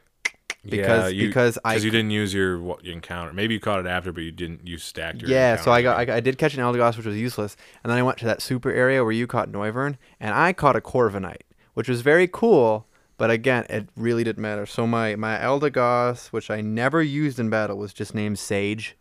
Yeah, 0.63 0.71
because 0.71 1.13
you, 1.13 1.27
because 1.27 1.57
I 1.63 1.75
you 1.75 1.89
didn't 1.89 2.11
use 2.11 2.33
your 2.33 2.59
what, 2.59 2.83
your 2.83 2.93
encounter. 2.93 3.31
Maybe 3.31 3.53
you 3.53 3.61
caught 3.61 3.79
it 3.79 3.85
after, 3.87 4.11
but 4.11 4.23
you 4.23 4.31
didn't. 4.33 4.67
You 4.67 4.77
stacked 4.77 5.21
your 5.21 5.31
yeah. 5.31 5.55
So 5.55 5.71
I 5.71 5.81
got. 5.81 5.97
I, 6.09 6.17
I 6.17 6.19
did 6.19 6.37
catch 6.37 6.53
an 6.55 6.59
Eldegoss, 6.59 6.97
which 6.97 7.05
was 7.05 7.15
useless, 7.15 7.55
and 7.81 7.89
then 7.89 7.97
I 7.97 8.03
went 8.03 8.17
to 8.17 8.25
that 8.25 8.41
super 8.41 8.69
area 8.71 9.01
where 9.03 9.13
you 9.13 9.27
caught 9.27 9.49
Noivern, 9.49 9.95
and 10.19 10.35
I 10.35 10.51
caught 10.51 10.75
a 10.75 10.81
Corviknight, 10.81 11.43
which 11.73 11.87
was 11.87 12.01
very 12.01 12.27
cool. 12.27 12.85
But 13.17 13.31
again, 13.31 13.65
it 13.69 13.87
really 13.95 14.25
didn't 14.25 14.41
matter. 14.41 14.65
So 14.65 14.85
my 14.85 15.15
my 15.15 15.37
Eldegoss, 15.37 16.33
which 16.33 16.49
I 16.51 16.59
never 16.59 17.01
used 17.01 17.39
in 17.39 17.49
battle, 17.49 17.77
was 17.77 17.93
just 17.93 18.13
named 18.13 18.39
Sage. 18.39 18.97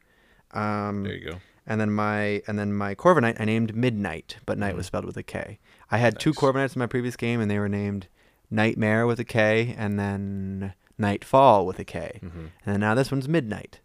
Um, 0.53 1.05
There 1.05 1.15
you 1.15 1.31
go. 1.33 1.37
and 1.67 1.81
then 1.81 1.91
my 1.91 2.43
and 2.47 2.59
then 2.59 2.73
my 2.75 2.95
Corviknight 2.95 3.41
I 3.41 3.45
named 3.45 3.75
Midnight, 3.75 4.37
but 4.47 4.59
night 4.59 4.77
was 4.77 4.87
spelled 4.87 5.05
with 5.05 5.17
a 5.17 5.23
K. 5.23 5.59
I 5.91 5.99
had 5.99 6.19
two 6.19 6.31
Mm-hmm. 6.33 6.45
Corviknights 6.47 6.77
in 6.77 6.81
my 6.81 6.87
previous 6.87 7.17
game, 7.17 7.41
and 7.41 7.51
they 7.51 7.59
were 7.59 7.69
named 7.69 8.09
Nightmare 8.51 9.07
with 9.07 9.19
a 9.21 9.25
K, 9.25 9.75
and 9.79 9.99
then 9.99 10.75
Nightfall 10.99 11.65
with 11.67 11.79
a 11.79 11.85
K. 11.85 12.21
Mm-hmm. 12.23 12.39
and 12.39 12.51
then 12.75 12.81
now 12.81 12.95
this 12.95 13.11
one's 13.11 13.29
Midnight. 13.29 13.81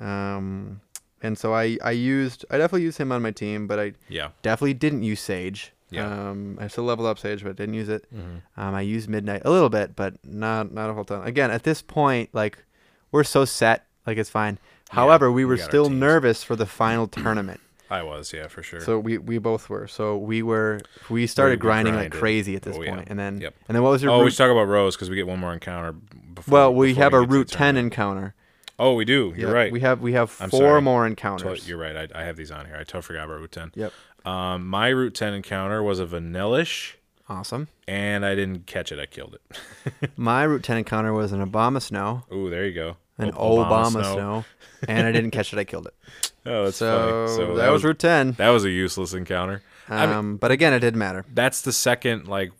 Um, 0.00 0.80
and 1.22 1.38
so 1.38 1.54
I 1.54 1.78
I 1.82 1.92
used 1.92 2.44
I 2.50 2.58
definitely 2.58 2.82
used 2.82 2.98
him 2.98 3.12
on 3.12 3.22
my 3.22 3.30
team, 3.30 3.66
but 3.66 3.78
I 3.78 3.92
Yeah. 4.08 4.30
definitely 4.42 4.74
didn't 4.74 5.02
use 5.02 5.20
Sage. 5.20 5.72
Yeah. 5.90 6.30
Um, 6.30 6.56
I 6.60 6.68
still 6.68 6.84
leveled 6.84 7.06
up 7.08 7.18
Sage, 7.18 7.44
but 7.44 7.54
didn't 7.56 7.74
use 7.74 7.88
it. 7.90 8.06
Mm-hmm. 8.14 8.60
Um, 8.60 8.74
I 8.74 8.80
used 8.80 9.08
Midnight 9.10 9.42
a 9.44 9.50
little 9.50 9.68
bit, 9.68 9.94
but 9.94 10.14
not 10.24 10.72
not 10.72 10.90
a 10.90 10.94
whole 10.94 11.04
ton. 11.04 11.26
Again, 11.26 11.50
at 11.50 11.62
this 11.64 11.82
point, 11.82 12.30
like 12.32 12.64
we're 13.12 13.24
so 13.24 13.44
set, 13.44 13.86
like 14.06 14.16
it's 14.18 14.30
fine. 14.30 14.58
However, 14.92 15.30
we 15.32 15.44
we 15.44 15.44
were 15.46 15.52
our 15.62 15.68
still 15.68 15.90
nervous 15.90 16.42
for 16.44 16.54
the 16.56 16.66
final 16.66 17.06
tournament. 17.08 17.60
I 17.90 18.02
was, 18.02 18.32
yeah, 18.32 18.46
for 18.48 18.62
sure. 18.62 18.80
So 18.80 18.98
we, 18.98 19.18
we 19.18 19.36
both 19.36 19.68
were. 19.68 19.86
So 19.86 20.16
we 20.16 20.42
were 20.42 20.80
we 21.10 21.26
started 21.26 21.58
we 21.58 21.62
grinding 21.62 21.94
like 21.94 22.10
crazy 22.12 22.56
at 22.56 22.62
this 22.62 22.76
Oh, 22.76 22.82
yeah. 22.82 22.94
point, 22.94 23.08
and 23.10 23.18
then 23.18 23.40
Yep. 23.40 23.54
and 23.68 23.74
then 23.74 23.82
what 23.82 23.90
was 23.90 24.02
your 24.02 24.12
oh, 24.12 24.18
we 24.18 24.24
route? 24.24 24.32
should 24.32 24.38
talk 24.38 24.50
about 24.50 24.64
Rose 24.64 24.96
because 24.96 25.10
we 25.10 25.16
get 25.16 25.26
one 25.26 25.38
more 25.40 25.52
encounter. 25.52 25.92
Before, 25.92 26.52
well, 26.52 26.74
we 26.74 26.88
before 26.88 27.02
have 27.04 27.12
a 27.14 27.20
to 27.20 27.26
the 27.26 27.32
route 27.36 27.48
ten 27.48 27.76
encounter. 27.76 28.34
Oh, 28.78 28.94
we 28.94 29.04
do. 29.04 29.34
You're 29.36 29.48
Yep, 29.48 29.54
right. 29.54 29.72
We 29.72 29.80
have 29.80 30.00
we 30.00 30.12
have 30.14 30.34
I'm 30.40 30.48
four 30.50 30.60
sorry. 30.60 30.82
more 30.82 31.06
encounters. 31.06 31.68
You're 31.68 31.78
right. 31.78 32.10
I, 32.14 32.20
I 32.22 32.24
have 32.24 32.36
these 32.36 32.50
on 32.50 32.64
here. 32.66 32.74
I 32.76 32.78
totally 32.84 33.02
forgot 33.02 33.24
about 33.26 33.40
Route 33.40 33.52
10. 33.52 33.72
Yep. 33.74 33.92
Um, 34.24 34.66
my 34.66 34.88
Route 34.88 35.14
10 35.14 35.34
encounter 35.34 35.82
was 35.82 36.00
a 36.00 36.06
Vanillish, 36.06 36.94
Awesome. 37.28 37.68
and 37.86 38.24
I 38.24 38.34
didn't 38.34 38.66
catch 38.66 38.90
it. 38.90 38.98
I 38.98 39.06
killed 39.06 39.36
it. 39.36 40.10
My 40.16 40.44
route 40.44 40.62
ten 40.62 40.76
encounter 40.78 41.12
was 41.12 41.32
an 41.32 41.44
Abomasnow, 41.46 42.30
Ooh, 42.32 42.48
there 42.50 42.66
you 42.66 42.72
go. 42.74 42.96
An 43.18 43.32
O- 43.36 43.58
Obama, 43.58 44.02
snow. 44.14 44.44
and 44.88 45.06
I 45.06 45.12
didn't 45.12 45.30
catch 45.32 45.52
it. 45.52 45.58
I 45.58 45.64
killed 45.64 45.86
it. 45.86 45.94
Oh, 46.44 46.64
that's 46.64 46.78
so, 46.78 47.26
funny. 47.28 47.36
So 47.36 47.54
that, 47.54 47.70
was 47.70 47.84
route 47.84 48.00
ten. 48.00 48.32
that 48.32 48.48
was 48.48 48.64
a 48.64 48.70
useless 48.70 49.12
encounter. 49.14 49.62
I 49.88 50.06
mean- 50.06 50.16
Um, 50.16 50.36
but 50.38 50.50
again, 50.50 50.72
it 50.72 50.80
didn't 50.80 50.98
matter. 50.98 51.24
That's 51.32 51.60
the 51.62 51.72
second 51.72 52.26
like, 52.26 52.50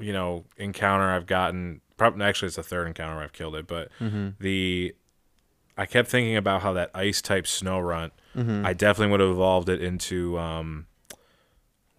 you 0.00 0.12
know, 0.12 0.46
encounter 0.56 1.08
I've 1.08 1.26
gotten. 1.26 1.80
Probably 1.96 2.24
actually 2.24 2.48
it's 2.48 2.56
the 2.56 2.64
third 2.64 2.88
encounter 2.88 3.14
where 3.14 3.22
I've 3.22 3.32
killed 3.32 3.54
it, 3.54 3.68
but 3.68 3.88
Mm-hmm. 4.00 4.30
the 4.40 4.94
I 5.78 5.86
kept 5.86 6.08
thinking 6.08 6.36
about 6.36 6.62
how 6.62 6.72
that 6.72 6.90
ice 6.92 7.22
type 7.22 7.44
Snorunt. 7.44 8.10
Mm-hmm. 8.36 8.66
I 8.66 8.72
definitely 8.72 9.12
would 9.12 9.20
have 9.20 9.30
evolved 9.30 9.68
it 9.68 9.80
into 9.80 10.36
um, 10.36 10.86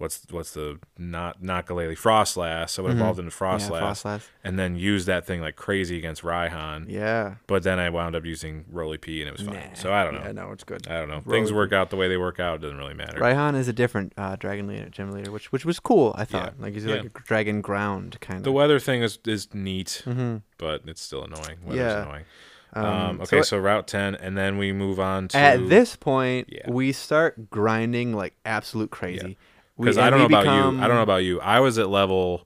what's 0.02 0.26
what's 0.32 0.52
the 0.52 0.80
not 0.98 1.42
not 1.42 1.66
Glalie 1.68 1.96
Froslass. 1.98 2.72
So 2.72 2.82
I 2.82 2.88
would 2.88 2.90
have 2.94 3.00
evolved 3.00 3.20
into 3.20 3.32
Froslass, 3.32 3.62
Mm-hmm. 3.70 3.74
Yeah, 3.74 3.82
Froslass. 3.94 4.28
and 4.44 4.60
then 4.60 4.76
used 4.76 5.08
that 5.08 5.26
thing 5.26 5.40
like 5.40 5.56
crazy 5.56 5.98
against 5.98 6.24
Raihan. 6.24 6.86
Yeah. 6.90 7.36
But 7.48 7.64
then 7.64 7.80
I 7.80 7.90
wound 7.90 8.16
up 8.16 8.26
using 8.26 8.66
Roly 8.70 8.98
P 8.98 9.22
and 9.22 9.30
it 9.30 9.32
was 9.32 9.42
fine. 9.42 9.56
Nah. 9.56 9.74
So 9.76 9.94
I 9.94 10.04
don't 10.04 10.16
know. 10.16 10.22
Yeah, 10.26 10.32
no, 10.34 10.52
it's 10.52 10.64
good. 10.66 10.88
I 10.88 11.00
don't 11.00 11.08
know. 11.08 11.22
Roly 11.24 11.38
Things 11.40 11.54
work 11.54 11.72
out 11.72 11.90
the 11.92 11.96
way 11.96 12.08
they 12.10 12.18
work 12.18 12.40
out. 12.40 12.56
It 12.56 12.62
doesn't 12.64 12.78
really 12.78 12.94
matter. 12.96 13.20
Raihan 13.20 13.56
is 13.56 13.68
a 13.68 13.74
different 13.74 14.12
uh, 14.18 14.36
dragon 14.36 14.68
leader, 14.68 14.90
gym 14.90 15.12
leader, 15.12 15.32
which 15.32 15.52
which 15.52 15.64
was 15.66 15.80
cool. 15.80 16.14
I 16.18 16.26
thought, 16.26 16.54
Yeah. 16.58 16.64
like 16.66 16.74
he's 16.74 16.86
Yeah. 16.86 16.96
like 16.96 17.06
a 17.18 17.24
dragon 17.24 17.62
ground 17.62 18.18
kind 18.20 18.38
of. 18.40 18.44
The 18.44 18.52
weather 18.52 18.80
thing 18.80 19.04
is 19.04 19.20
is 19.26 19.54
neat, 19.54 20.02
hmm 20.04 20.38
but 20.58 20.82
it's 20.86 21.02
still 21.02 21.24
annoying. 21.24 21.58
Weather's 21.64 21.78
Yeah. 21.80 22.02
annoying. 22.04 22.26
Um, 22.74 22.86
Um, 22.86 23.22
okay, 23.22 23.40
so 23.40 23.42
so, 23.44 23.58
Route 23.58 23.86
10, 23.86 24.16
and 24.16 24.38
then 24.38 24.58
we 24.58 24.72
move 24.72 24.98
on 24.98 25.28
to 25.30 25.38
at 25.38 25.68
this 25.68 25.98
point, 25.98 26.48
Yeah. 26.50 26.70
we 26.72 26.94
start 26.94 27.50
grinding 27.50 28.14
like 28.14 28.34
absolute 28.46 28.92
crazy. 28.92 29.26
We- 29.26 29.38
because 29.82 29.98
I 29.98 30.10
don't 30.10 30.19
know 30.19 30.26
about 30.26 30.43
become- 30.43 30.77
you. 30.77 30.84
I 30.84 30.88
don't 30.88 30.95
know 30.98 31.03
about 31.03 31.24
you. 31.24 31.40
I 31.42 31.60
was 31.60 31.77
at 31.77 31.90
level 31.90 32.45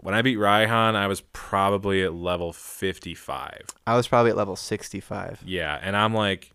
when 0.00 0.14
I 0.14 0.22
beat 0.22 0.38
Raihan. 0.38 0.94
I 0.94 1.06
was 1.06 1.20
probably 1.20 2.02
at 2.02 2.14
level 2.14 2.52
55. 2.52 3.66
I 3.86 3.96
was 3.96 4.06
probably 4.08 4.30
at 4.30 4.36
level 4.36 4.56
sixty-five. 4.56 5.42
Yeah, 5.44 5.78
and 5.82 5.96
I'm 5.96 6.14
like, 6.14 6.52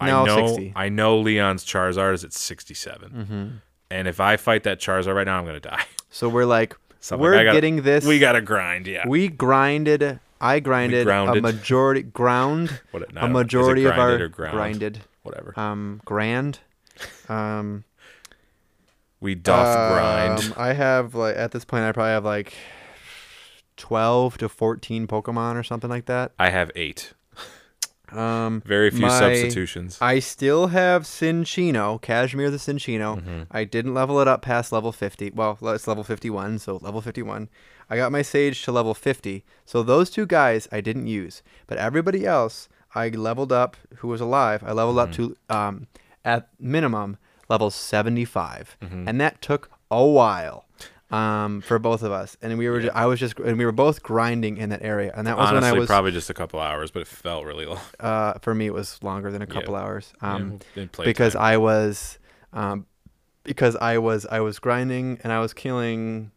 No, 0.00 0.22
I 0.22 0.26
know, 0.26 0.46
60. 0.48 0.72
I 0.76 0.88
know 0.88 1.18
Leon's 1.20 1.64
Charizard 1.64 2.14
is 2.14 2.24
at 2.24 2.32
67, 2.32 3.10
Mm-hmm. 3.10 3.48
and 3.90 4.08
if 4.08 4.20
I 4.20 4.36
fight 4.36 4.62
that 4.64 4.78
Charizard 4.80 5.14
right 5.14 5.26
now, 5.26 5.38
I'm 5.38 5.46
gonna 5.46 5.60
die. 5.60 5.84
So 6.10 6.28
we're 6.28 6.44
like, 6.46 6.76
So 7.00 7.16
we're 7.16 7.34
like, 7.34 7.44
gotta- 7.46 7.56
getting 7.56 7.82
this. 7.82 8.04
We 8.06 8.20
gotta 8.20 8.40
grind. 8.40 8.86
Yeah. 8.86 9.02
we 9.08 9.26
grinded. 9.28 10.20
I 10.40 10.60
grinded 10.60 11.08
a 11.08 11.40
majority 11.40 12.02
ground. 12.02 12.80
What 12.92 13.02
I 13.02 13.06
a 13.06 13.08
don't. 13.08 13.16
Is 13.16 13.24
it 13.24 13.32
majority 13.32 13.84
of 13.84 13.98
our 13.98 14.28
grinded. 14.28 15.00
Whatever. 15.24 15.58
Um, 15.58 16.02
grand. 16.04 16.60
Um, 17.28 17.82
we 19.24 19.34
doth 19.34 19.74
grind. 19.92 20.44
um, 20.44 20.54
I 20.56 20.72
have 20.74 21.14
like 21.14 21.36
at 21.36 21.50
this 21.52 21.64
point, 21.64 21.82
I 21.84 21.92
probably 21.92 22.12
have 22.12 22.24
like 22.24 22.54
twelve 23.76 24.38
to 24.38 24.48
fourteen 24.48 25.06
Pokemon 25.06 25.56
or 25.58 25.62
something 25.62 25.90
like 25.90 26.06
that. 26.06 26.32
I 26.38 26.50
have 26.50 26.70
eight. 26.76 27.12
Um, 28.12 28.62
Very 28.64 28.90
few 28.90 29.00
my- 29.00 29.18
substitutions. 29.18 29.98
I 30.00 30.20
still 30.20 30.68
have 30.68 31.02
Cinccino, 31.02 32.00
Cashmere 32.00 32.50
the 32.50 32.58
Cinccino. 32.58 33.16
Mm-hmm. 33.20 33.42
I 33.50 33.64
didn't 33.64 33.92
level 33.94 34.20
it 34.20 34.28
up 34.28 34.40
past 34.42 34.70
level 34.70 34.92
50. 34.92 35.30
Well, 35.30 35.58
it's 35.62 35.88
level 35.88 36.04
51, 36.04 36.60
so 36.60 36.76
level 36.76 37.00
51. 37.00 37.48
I 37.90 37.96
got 37.96 38.12
my 38.12 38.22
Sage 38.22 38.62
to 38.64 38.72
level 38.72 38.94
50. 38.94 39.44
So 39.64 39.82
those 39.82 40.10
two 40.10 40.26
guys 40.26 40.68
I 40.70 40.80
didn't 40.80 41.08
use. 41.08 41.42
But 41.66 41.78
everybody 41.78 42.24
else 42.24 42.68
I 42.94 43.08
leveled 43.08 43.50
up 43.50 43.76
who 43.96 44.06
was 44.08 44.20
alive. 44.20 44.62
I 44.64 44.70
leveled 44.72 44.98
up 44.98 45.10
to 45.12 45.30
Mm-hmm. 45.30 45.56
um 45.56 45.86
at 46.24 46.48
minimum 46.60 47.16
level 47.48 47.70
75. 47.70 48.76
Mm-hmm. 48.82 49.08
And 49.08 49.20
that 49.20 49.40
took 49.42 49.70
a 49.90 50.04
while. 50.04 50.66
Um, 51.10 51.60
for 51.60 51.78
both 51.78 52.02
of 52.02 52.10
us, 52.10 52.36
and 52.42 52.58
we 52.58 52.68
were, 52.68 52.80
ju- 52.80 52.90
I 52.92 53.06
was 53.06 53.20
just, 53.20 53.38
and 53.38 53.56
we 53.56 53.64
were 53.64 53.70
both 53.72 54.02
grinding 54.02 54.56
in 54.56 54.70
that 54.70 54.82
area, 54.82 55.12
and 55.14 55.28
that 55.28 55.36
was 55.36 55.48
Honestly, 55.50 55.70
when 55.70 55.76
I 55.76 55.78
was, 55.78 55.86
probably 55.86 56.10
just 56.10 56.28
a 56.28 56.34
couple 56.34 56.58
hours, 56.58 56.90
but 56.90 57.02
it 57.02 57.06
felt 57.06 57.44
really 57.44 57.66
long. 57.66 57.78
uh, 58.00 58.32
for 58.40 58.52
me, 58.52 58.66
it 58.66 58.74
was 58.74 59.00
longer 59.00 59.30
than 59.30 59.40
a 59.40 59.46
couple 59.46 59.76
hours. 59.76 60.12
Um, 60.22 60.58
Yeah, 60.74 60.86
because 61.04 61.34
time. 61.34 61.42
I 61.42 61.56
was 61.58 62.18
um, 62.52 62.86
because 63.44 63.76
I 63.76 63.98
was 63.98 64.26
I 64.26 64.40
was 64.40 64.58
grinding 64.58 65.20
and 65.22 65.32
I 65.32 65.38
was 65.38 65.52
killing 65.54 66.32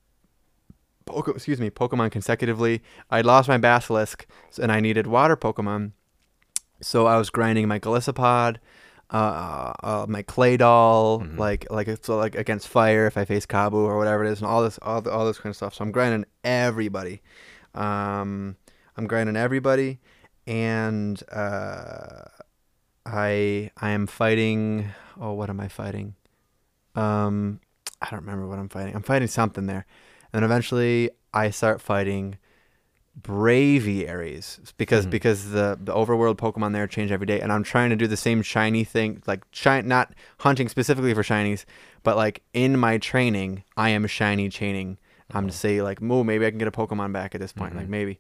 Poke- 1.06 1.30
excuse 1.30 1.60
me 1.60 1.70
Pokemon 1.72 2.12
consecutively. 2.12 2.84
I 3.10 3.22
lost 3.22 3.48
my 3.48 3.58
Basilisk 3.58 4.28
and 4.62 4.72
I 4.72 4.80
needed 4.80 5.08
water 5.08 5.38
Pokemon, 5.38 5.94
so 6.82 7.08
I 7.08 7.18
was 7.18 7.30
grinding 7.32 7.68
my 7.68 7.80
Golisopod, 7.80 8.58
uh, 9.12 9.74
uh, 9.84 10.06
my 10.10 10.22
Claydol, 10.24 11.22
Mhm. 11.22 11.38
like 11.38 11.66
like 11.72 11.88
it's 11.88 12.10
like 12.10 12.36
against 12.36 12.68
fire 12.68 13.08
if 13.08 13.18
I 13.18 13.26
face 13.26 13.46
Kabu 13.46 13.74
or 13.78 13.98
whatever 13.98 14.26
it 14.26 14.32
is, 14.32 14.40
and 14.42 14.48
all 14.50 14.64
this 14.64 14.78
all 14.82 15.02
the, 15.02 15.12
all 15.12 15.26
this 15.26 15.38
kind 15.40 15.52
of 15.52 15.56
stuff. 15.56 15.74
So 15.74 15.84
I'm 15.84 15.92
grinding 15.92 16.26
everybody. 16.44 17.22
Um, 17.74 18.58
I'm 18.98 19.08
grinding 19.08 19.36
everybody, 19.38 20.00
and 20.46 21.22
uh, 21.32 22.26
I 23.06 23.72
I 23.78 23.90
am 23.92 24.08
fighting. 24.08 24.90
Oh, 25.20 25.34
what 25.34 25.50
am 25.50 25.60
I 25.60 25.68
fighting? 25.68 26.16
Um, 26.96 27.60
I 28.02 28.10
don't 28.10 28.22
remember 28.22 28.48
what 28.48 28.60
I'm 28.60 28.70
fighting. 28.70 28.96
I'm 28.96 29.04
fighting 29.04 29.28
something 29.28 29.68
there, 29.68 29.86
and 30.34 30.42
then 30.42 30.44
eventually 30.44 31.12
I 31.34 31.50
start 31.52 31.82
fighting 31.82 32.38
Braviaries 33.22 34.60
because 34.78 35.06
Mhm. 35.08 35.10
because 35.12 35.52
the 35.52 35.78
the 35.82 35.94
overworld 35.94 36.36
Pokemon 36.38 36.74
there 36.74 36.88
change 36.88 37.12
every 37.12 37.26
day, 37.26 37.40
and 37.42 37.52
I'm 37.52 37.64
trying 37.64 37.90
to 37.90 37.96
do 37.96 38.08
the 38.08 38.18
same 38.18 38.42
shiny 38.42 38.84
thing, 38.84 39.22
like 39.28 39.42
shine, 39.52 39.88
not 39.88 40.14
hunting 40.40 40.70
specifically 40.70 41.14
for 41.14 41.24
shinies, 41.24 41.66
but 42.04 42.16
like 42.16 42.42
in 42.54 42.78
my 42.78 42.98
training, 42.98 43.64
I 43.76 43.90
am 43.90 44.06
shiny 44.08 44.50
chaining. 44.50 44.98
I'm 45.34 45.48
to 45.48 45.54
say 45.54 45.82
like, 45.82 46.00
oh, 46.02 46.24
maybe 46.24 46.46
I 46.46 46.50
can 46.50 46.58
get 46.58 46.70
a 46.70 46.72
Pokemon 46.72 47.12
back 47.12 47.36
at 47.36 47.42
this 47.42 47.52
point, 47.52 47.76
like 47.76 47.88
Mhm. 47.88 47.90
maybe. 47.90 48.20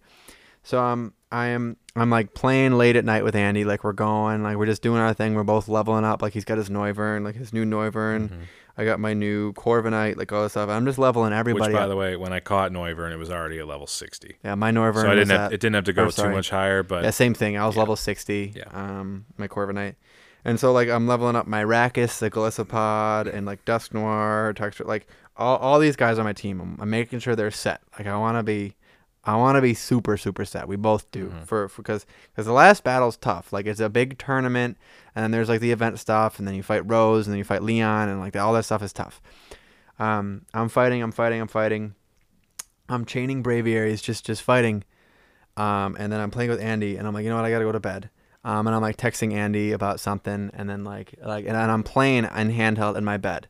So 0.67 0.83
um, 0.83 1.13
I 1.31 1.47
am 1.47 1.77
I'm 1.95 2.09
like 2.09 2.33
playing 2.33 2.73
late 2.73 2.97
at 2.97 3.05
night 3.05 3.23
with 3.23 3.37
Andy. 3.37 3.63
Like 3.63 3.85
we're 3.85 3.93
going, 3.93 4.43
like 4.43 4.57
we're 4.57 4.65
just 4.65 4.81
doing 4.81 4.99
our 4.99 5.13
thing. 5.13 5.33
We're 5.33 5.45
both 5.45 5.69
leveling 5.69 6.03
up. 6.03 6.21
Like 6.21 6.33
he's 6.33 6.43
got 6.43 6.57
his 6.57 6.69
Noivern, 6.69 7.23
like 7.23 7.35
his 7.35 7.53
new 7.53 7.63
Noivern. 7.63 8.27
Mhm. 8.27 8.39
I 8.77 8.83
got 8.83 8.99
my 8.99 9.13
new 9.13 9.53
Corviknight, 9.53 10.17
like 10.17 10.29
all 10.33 10.43
this 10.43 10.51
stuff. 10.51 10.67
I'm 10.69 10.85
just 10.85 10.99
leveling 10.99 11.31
everybody. 11.31 11.71
Which, 11.71 11.77
by 11.77 11.83
up. 11.83 11.89
the 11.89 11.95
way, 11.95 12.17
when 12.17 12.33
I 12.33 12.41
caught 12.41 12.73
Noivern, 12.73 13.13
it 13.13 13.17
was 13.17 13.31
already 13.31 13.59
at 13.59 13.65
level 13.67 13.87
60. 13.87 14.35
yeah, 14.43 14.55
my 14.55 14.71
Noivern. 14.71 15.03
so 15.03 15.09
I 15.09 15.15
didn't 15.15 15.29
have, 15.29 15.39
at- 15.39 15.53
it 15.53 15.61
didn't 15.61 15.75
have 15.75 15.85
to 15.85 15.93
go 15.93 16.09
too 16.09 16.29
much 16.29 16.49
higher, 16.49 16.83
but 16.83 17.05
yeah, 17.05 17.11
same 17.11 17.33
thing. 17.33 17.57
I 17.57 17.65
was 17.65 17.75
yeah. 17.75 17.79
level 17.79 17.95
60. 17.95 18.53
Yeah. 18.53 18.63
Um, 18.73 19.25
my 19.37 19.47
Corviknight. 19.47 19.95
And 20.43 20.59
so 20.59 20.73
like 20.73 20.89
I'm 20.89 21.07
leveling 21.07 21.37
up 21.37 21.47
my 21.47 21.63
Rakis, 21.63 22.19
the 22.19 22.29
Golisopod, 22.29 23.33
and 23.33 23.45
like 23.45 23.63
Dusknoir, 23.63 24.53
Texture. 24.55 24.83
Like 24.83 25.07
all, 25.37 25.57
all 25.57 25.79
these 25.79 25.95
guys 25.95 26.19
on 26.19 26.25
my 26.25 26.33
team, 26.33 26.59
I'm, 26.59 26.77
I'm 26.79 26.89
making 26.89 27.19
sure 27.19 27.35
they're 27.35 27.51
set. 27.51 27.81
Like 27.97 28.05
I 28.05 28.17
want 28.17 28.37
to 28.37 28.43
be, 28.43 28.75
I 29.27 29.35
want 29.35 29.57
to 29.57 29.61
be 29.61 29.73
super 29.73 30.17
super 30.17 30.45
set. 30.45 30.67
We 30.67 30.77
both 30.77 31.11
do 31.11 31.27
Mhm. 31.27 31.45
for 31.45 31.69
because 31.75 32.05
because 32.31 32.45
the 32.45 32.53
last 32.53 32.83
battle's 32.83 33.17
tough. 33.17 33.51
Like 33.53 33.65
it's 33.67 33.79
a 33.81 33.89
big 33.89 34.17
tournament, 34.17 34.77
and 35.15 35.21
then 35.23 35.31
there's 35.31 35.49
like 35.49 35.59
the 35.59 35.71
event 35.71 35.99
stuff, 35.99 36.39
and 36.39 36.47
then 36.47 36.55
you 36.55 36.63
fight 36.63 36.89
Rose, 36.89 37.27
and 37.27 37.33
then 37.33 37.37
you 37.37 37.43
fight 37.43 37.61
Leon, 37.61 38.09
and 38.09 38.19
like 38.19 38.35
all 38.35 38.53
that 38.53 38.63
stuff 38.65 38.81
is 38.81 38.93
tough. 38.93 39.21
Um, 39.99 40.43
I'm 40.53 40.69
fighting, 40.69 41.01
I'm 41.03 41.11
fighting, 41.11 41.41
I'm 41.41 41.47
fighting. 41.47 41.93
I'm 42.89 43.03
chaining 43.03 43.43
Braviaries, 43.43 44.01
just 44.01 44.25
just 44.25 44.41
fighting. 44.41 44.83
Um, 45.57 45.97
and 45.99 46.11
then 46.11 46.19
I'm 46.21 46.31
playing 46.31 46.49
with 46.51 46.61
Andy, 46.61 46.95
and 46.97 47.05
I'm 47.07 47.13
like, 47.13 47.23
you 47.23 47.29
know 47.29 47.35
what, 47.35 47.45
I 47.45 47.49
gotta 47.51 47.65
go 47.65 47.71
to 47.73 47.79
bed. 47.79 48.09
Um, 48.45 48.65
and 48.67 48.73
I'm 48.75 48.81
like 48.81 48.95
texting 48.95 49.33
Andy 49.33 49.73
about 49.73 49.99
something, 49.99 50.51
and 50.53 50.69
then 50.69 50.85
like 50.85 51.15
like, 51.21 51.45
and 51.45 51.55
then 51.55 51.69
I'm 51.69 51.83
playing 51.83 52.23
in 52.23 52.51
handheld 52.53 52.95
in 52.95 53.03
my 53.03 53.17
bed. 53.17 53.49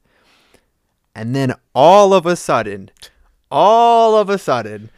And 1.14 1.36
then 1.36 1.54
all 1.76 2.14
of 2.14 2.26
a 2.26 2.36
sudden, 2.36 2.90
all 3.52 4.16
of 4.16 4.30
a 4.30 4.38
sudden, 4.38 4.90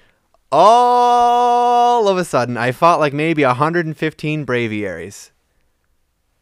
all 0.52 2.08
of 2.08 2.18
a 2.18 2.26
sudden, 2.26 2.58
I 2.58 2.72
fought 2.72 3.00
like 3.00 3.14
maybe 3.14 3.44
115 3.44 4.46
Braviaries. 4.46 5.32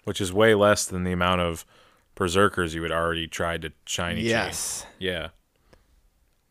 which 0.06 0.22
is 0.22 0.32
way 0.32 0.56
less 0.56 0.86
than 0.86 1.04
the 1.04 1.12
amount 1.12 1.42
of 1.42 1.66
Perrserkers 2.16 2.74
you 2.74 2.82
had 2.84 2.92
already 2.92 3.28
tried 3.28 3.62
to 3.64 3.72
shiny 3.86 4.22
chain. 4.22 4.30
Yes. 4.30 4.86
Yeah. 5.00 5.30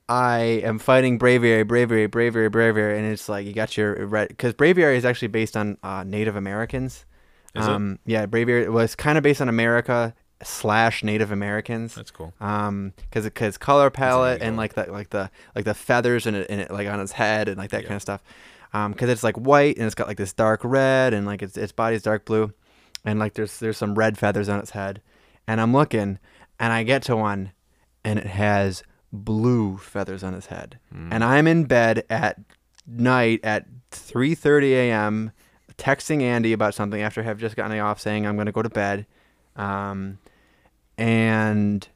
I 0.08 0.38
am 0.62 0.78
fighting 0.78 1.18
Braviary, 1.18 1.64
Braviary, 1.64 2.06
Braviary, 2.08 2.48
Braviary, 2.50 2.96
and 2.96 3.06
it's 3.06 3.28
like 3.28 3.44
you 3.44 3.52
got 3.52 3.76
your 3.76 4.06
red 4.06 4.28
because 4.28 4.54
Braviary 4.54 4.94
is 4.96 5.04
actually 5.04 5.28
based 5.28 5.56
on 5.56 5.76
uh, 5.82 6.04
Native 6.06 6.36
Americans. 6.36 7.04
Is 7.56 7.66
it? 7.66 7.70
um, 7.70 7.98
Yeah, 8.06 8.26
Braviary 8.26 8.70
was 8.70 8.94
kind 8.94 9.18
of 9.18 9.24
based 9.24 9.40
on 9.40 9.48
America 9.48 10.14
slash 10.42 11.02
Native 11.02 11.30
Americans. 11.32 11.94
That's 11.94 12.10
cool. 12.10 12.32
Um, 12.40 12.92
because 12.96 13.24
because 13.24 13.56
color 13.58 13.90
palette 13.90 14.42
and 14.42 14.56
like 14.56 14.74
the 14.74 14.84
like 14.90 15.10
the 15.10 15.30
like 15.54 15.64
the 15.64 15.74
feathers 15.74 16.26
in 16.26 16.34
it, 16.34 16.50
it 16.50 16.70
like 16.70 16.86
on 16.88 17.00
its 17.00 17.12
head 17.12 17.48
and 17.48 17.56
like 17.56 17.70
that 17.70 17.82
Yeah. 17.82 17.88
kind 17.88 17.96
of 17.96 18.02
stuff. 18.02 18.22
Um, 18.74 18.92
because 18.92 19.08
it's 19.08 19.22
like 19.22 19.36
white 19.36 19.76
and 19.76 19.86
it's 19.86 19.94
got 19.94 20.08
like 20.08 20.18
this 20.18 20.32
dark 20.32 20.60
red 20.62 21.14
and 21.14 21.24
like 21.26 21.42
its 21.42 21.56
its 21.56 21.72
body's 21.72 22.02
dark 22.02 22.24
blue, 22.26 22.52
and 23.04 23.18
like 23.18 23.34
there's 23.34 23.58
there's 23.60 23.78
some 23.78 23.94
red 23.94 24.18
feathers 24.18 24.48
on 24.48 24.58
its 24.58 24.70
head, 24.70 25.00
and 25.46 25.60
I'm 25.60 25.72
looking, 25.72 26.18
and 26.60 26.72
I 26.72 26.82
get 26.82 27.02
to 27.04 27.16
one, 27.16 27.52
and 28.04 28.18
it 28.18 28.26
has 28.26 28.82
blue 29.12 29.78
feathers 29.78 30.22
on 30.22 30.34
its 30.34 30.46
head, 30.46 30.78
and 30.92 31.24
I'm 31.24 31.46
in 31.46 31.64
bed 31.64 32.04
at 32.10 32.38
night 32.86 33.40
at 33.42 33.64
3:30 33.92 34.72
a.m. 34.74 35.30
texting 35.78 36.20
Andy 36.20 36.52
about 36.52 36.74
something 36.74 37.00
after 37.00 37.22
I 37.22 37.24
have 37.24 37.38
just 37.38 37.56
gotten 37.56 37.78
off, 37.78 38.00
saying 38.00 38.26
I'm 38.26 38.36
gonna 38.36 38.52
go 38.52 38.62
to 38.62 38.68
bed, 38.68 39.06
um, 39.54 40.18
and 40.98 41.86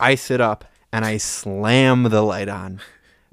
I 0.00 0.14
sit 0.14 0.40
up 0.40 0.64
and 0.92 1.04
I 1.04 1.16
slam 1.16 2.04
the 2.04 2.22
light 2.22 2.48
on 2.48 2.80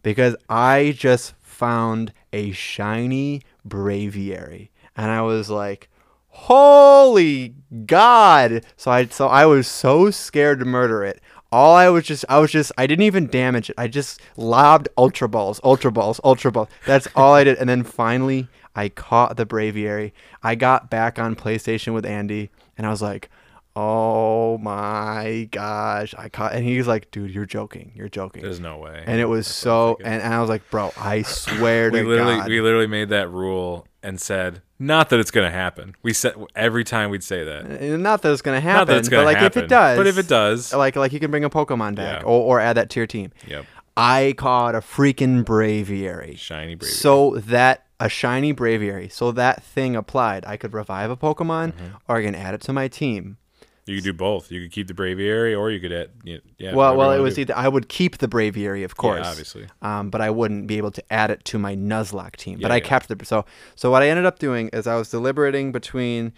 because 0.04 0.36
I 0.50 0.94
just 0.98 1.34
found 1.42 2.14
a 2.34 2.52
shiny 2.52 3.42
Braviary. 3.68 4.70
And 4.96 5.12
I 5.12 5.22
was 5.22 5.50
like, 5.50 5.90
holy 6.30 7.56
God. 7.86 8.66
So 8.78 8.92
I 8.92 9.06
so 9.06 9.28
I 9.28 9.46
was 9.46 9.68
so 9.68 10.12
scared 10.12 10.60
to 10.60 10.66
murder 10.66 11.04
it. 11.04 11.22
All 11.52 11.76
I 11.76 11.90
was 11.90 12.06
just 12.06 12.26
I 12.28 12.40
was 12.40 12.52
just 12.52 12.72
I 12.78 12.88
didn't 12.88 13.06
even 13.06 13.28
damage 13.28 13.70
it. 13.70 13.76
I 13.78 13.88
just 13.88 14.22
lobbed 14.36 14.90
ultra 14.98 15.30
balls, 15.30 15.62
ultra 15.64 15.92
balls, 15.92 16.20
ultra 16.24 16.52
balls. 16.52 16.68
That's 16.86 17.08
all 17.16 17.34
I 17.34 17.44
did. 17.44 17.58
And 17.58 17.70
then 17.70 17.84
finally 17.84 18.48
I 18.76 18.90
caught 18.90 19.38
the 19.38 19.46
Braviary. 19.46 20.12
I 20.44 20.56
got 20.56 20.90
back 20.90 21.18
on 21.18 21.36
PlayStation 21.36 21.94
with 21.94 22.06
Andy 22.06 22.50
and 22.78 22.86
I 22.86 22.90
was 22.90 23.02
like, 23.02 23.30
Oh 23.78 24.58
my 24.58 25.48
gosh. 25.52 26.16
I 26.18 26.30
caught 26.30 26.54
and 26.54 26.64
he's 26.64 26.88
like, 26.88 27.12
dude, 27.12 27.32
you're 27.32 27.46
joking. 27.46 27.92
You're 27.96 28.10
joking. 28.10 28.42
There's 28.42 28.60
no 28.60 28.78
way. 28.78 29.04
and 29.06 29.20
it 29.20 29.26
was 29.26 29.46
That's 29.48 29.56
so 29.56 29.98
and, 30.04 30.22
and 30.22 30.34
I 30.34 30.40
was 30.40 30.50
like, 30.50 30.70
bro, 30.70 30.92
I 30.98 31.24
swear 31.24 31.90
to 31.92 31.98
we 31.98 32.04
literally 32.04 32.38
God. 32.38 32.48
we 32.50 32.62
literally 32.62 32.88
made 32.88 33.10
that 33.10 33.30
rule 33.30 33.88
and 34.02 34.20
said 34.22 34.62
not 34.80 35.10
that 35.10 35.20
it's 35.20 35.32
gonna 35.32 35.52
happen. 35.52 35.96
We 36.04 36.14
said 36.14 36.36
every 36.56 36.84
time 36.84 37.10
we'd 37.10 37.24
say 37.24 37.44
that. 37.44 37.82
Not 37.82 38.22
that 38.22 38.32
it's 38.32 38.42
gonna 38.42 38.62
happen, 38.62 38.78
Not 38.80 38.88
that 38.88 38.98
it's 38.98 39.10
gonna 39.10 39.24
but 39.24 39.26
like 39.26 39.38
happen. 39.38 39.60
if 39.60 39.64
it 39.66 39.68
does, 39.70 39.98
But 39.98 40.08
if 40.08 40.18
it 40.18 40.28
does, 40.28 40.74
like 40.74 40.96
like 40.96 41.12
you 41.14 41.20
can 41.20 41.32
bring 41.32 41.44
a 41.44 41.50
Pokemon 41.50 41.96
deck 41.96 42.22
Yeah. 42.22 42.26
or, 42.28 42.58
or 42.58 42.60
add 42.60 42.78
that 42.78 42.90
to 42.92 43.00
your 43.00 43.08
team. 43.08 43.32
yep. 43.48 43.66
I 43.98 44.36
caught 44.38 44.76
a 44.76 44.80
freaking 44.82 45.44
Braviary, 45.46 46.38
Shiny 46.38 46.76
Braviary. 46.76 46.84
so 46.90 47.36
that 47.38 47.86
a 48.00 48.10
shiny 48.10 48.54
Braviary, 48.54 49.10
so 49.10 49.32
that 49.32 49.64
thing 49.64 49.96
applied. 49.96 50.44
I 50.46 50.58
could 50.58 50.74
revive 50.74 51.10
a 51.10 51.16
Pokemon, 51.18 51.72
Mm-hmm. 51.74 51.96
or 52.10 52.18
I 52.18 52.22
can 52.24 52.36
add 52.36 52.54
it 52.54 52.60
to 52.62 52.74
my 52.74 52.90
team. 52.90 53.38
You 53.86 53.96
could 53.98 54.04
do 54.04 54.14
both. 54.14 54.52
You 54.52 54.62
could 54.62 54.72
keep 54.72 54.88
the 54.88 54.94
Braviary, 54.94 55.58
or 55.58 55.70
you 55.72 55.80
could 55.80 55.92
add. 55.92 56.10
you- 56.24 56.42
Yeah. 56.58 56.74
well, 56.74 56.96
well, 56.98 57.12
it 57.12 57.20
was 57.20 57.36
do. 57.36 57.42
either 57.42 57.56
I 57.56 57.68
would 57.68 57.88
keep 57.90 58.18
the 58.18 58.28
Braviary, 58.28 58.84
of 58.84 58.98
course, 58.98 59.22
Yeah, 59.24 59.30
obviously. 59.30 59.68
um, 59.82 60.10
but 60.10 60.22
I 60.22 60.30
wouldn't 60.32 60.66
be 60.68 60.78
able 60.78 60.92
to 60.92 61.04
add 61.14 61.30
it 61.32 61.46
to 61.46 61.60
my 61.60 61.76
Nuzlocke 61.76 62.36
team. 62.36 62.60
but 62.60 62.70
Yeah, 62.70 62.74
I 62.74 62.78
yeah. 62.78 62.84
kept 62.84 63.08
the 63.10 63.26
so 63.26 63.46
so 63.76 63.92
what 63.92 64.02
I 64.02 64.10
ended 64.10 64.26
up 64.26 64.40
doing 64.40 64.70
is 64.74 64.88
I 64.88 64.96
was 64.96 65.10
deliberating 65.10 65.72
between, 65.72 66.34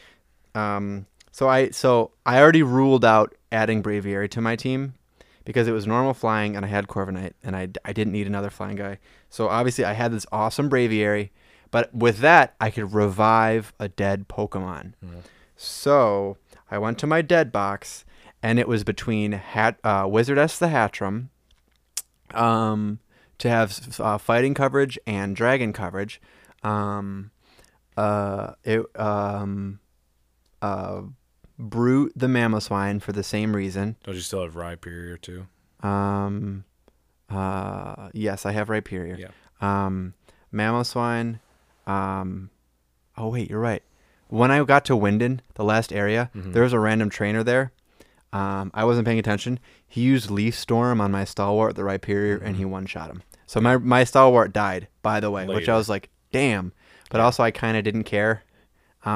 um, 0.56 1.06
so 1.32 1.48
I 1.48 1.70
so 1.70 2.12
I 2.26 2.40
already 2.40 2.64
ruled 2.64 3.06
out 3.06 3.34
adding 3.52 3.82
Braviary 3.82 4.30
to 4.32 4.42
my 4.42 4.56
team 4.56 4.96
because 5.46 5.68
it 5.70 5.72
was 5.72 5.88
normal 5.88 6.14
flying 6.14 6.56
and 6.58 6.66
I 6.66 6.68
had 6.68 6.88
Corviknight 6.88 7.32
and 7.44 7.56
I 7.56 7.70
I 7.86 7.94
didn't 7.94 8.12
need 8.12 8.28
another 8.28 8.50
flying 8.50 8.76
guy. 8.76 8.98
So 9.30 9.48
obviously 9.48 9.86
I 9.86 9.94
had 9.94 10.12
this 10.12 10.26
awesome 10.34 10.70
Braviary, 10.70 11.30
but 11.72 11.94
with 11.96 12.18
that 12.20 12.56
I 12.60 12.70
could 12.72 12.94
revive 12.94 13.72
a 13.80 13.88
dead 13.88 14.28
Pokemon. 14.28 14.94
So 15.56 16.38
I 16.70 16.78
went 16.78 16.98
to 17.00 17.08
my 17.08 17.22
dead 17.22 17.52
box, 17.52 18.06
and 18.44 18.60
it 18.60 18.68
was 18.68 18.84
between 18.84 19.32
Hat 19.34 19.80
uh, 19.84 20.04
Wizardess 20.06 20.58
the 20.58 20.68
Hattrem, 20.68 21.30
um, 22.34 23.00
to 23.38 23.50
have 23.50 24.00
uh, 24.00 24.18
fighting 24.18 24.54
coverage 24.54 25.00
and 25.08 25.36
dragon 25.36 25.74
coverage. 25.74 26.22
Um, 26.64 27.32
uh, 27.96 28.54
it 28.64 28.86
um, 29.00 29.80
uh, 30.62 31.02
Brute 31.60 32.14
the 32.16 32.28
Mamoswine 32.28 33.02
for 33.02 33.12
the 33.12 33.24
same 33.24 33.56
reason. 33.56 33.96
Don't 34.04 34.16
you 34.16 34.22
still 34.22 34.44
have 34.44 34.54
Rhyperior 34.54 35.20
too? 35.20 35.48
Um, 35.82 36.66
uh, 37.30 38.10
yes, 38.14 38.46
I 38.46 38.52
have 38.52 38.68
Rhyperior. 38.68 39.18
Yeah. 39.18 39.30
Um, 39.62 40.14
Mamoswine. 40.54 41.40
Um, 41.88 42.50
oh 43.18 43.30
wait, 43.30 43.50
you're 43.50 43.60
right. 43.60 43.82
When 44.30 44.52
I 44.52 44.64
got 44.64 44.86
to 44.86 44.94
Wyndon, 44.94 45.40
the 45.56 45.64
last 45.64 45.94
area, 45.94 46.30
Mhm. 46.36 46.54
there 46.54 46.64
was 46.64 46.74
a 46.74 46.80
random 46.80 47.10
trainer 47.10 47.44
there. 47.44 47.72
Um, 48.34 48.72
I 48.74 48.84
wasn't 48.84 49.06
paying 49.06 49.20
attention. 49.20 49.60
He 49.88 50.02
used 50.02 50.30
Leaf 50.30 50.54
Storm 50.56 51.00
on 51.00 51.12
my 51.12 51.24
Stalwart, 51.24 51.76
the 51.76 51.84
Rhyperior, 51.84 52.42
and 52.44 52.58
he 52.58 52.66
one 52.66 52.86
shot 52.86 53.10
him. 53.10 53.24
So 53.46 53.62
my 53.62 53.78
my 53.78 54.04
Stalwart 54.04 54.52
died, 54.52 54.88
by 55.02 55.20
the 55.22 55.32
way, 55.32 55.46
which 55.48 55.70
I 55.70 55.78
was 55.78 55.88
like, 55.88 56.10
damn. 56.34 56.74
But 57.10 57.22
also, 57.22 57.42
I 57.42 57.52
kind 57.52 57.78
of 57.78 57.86
didn't 57.86 58.04
care 58.04 58.44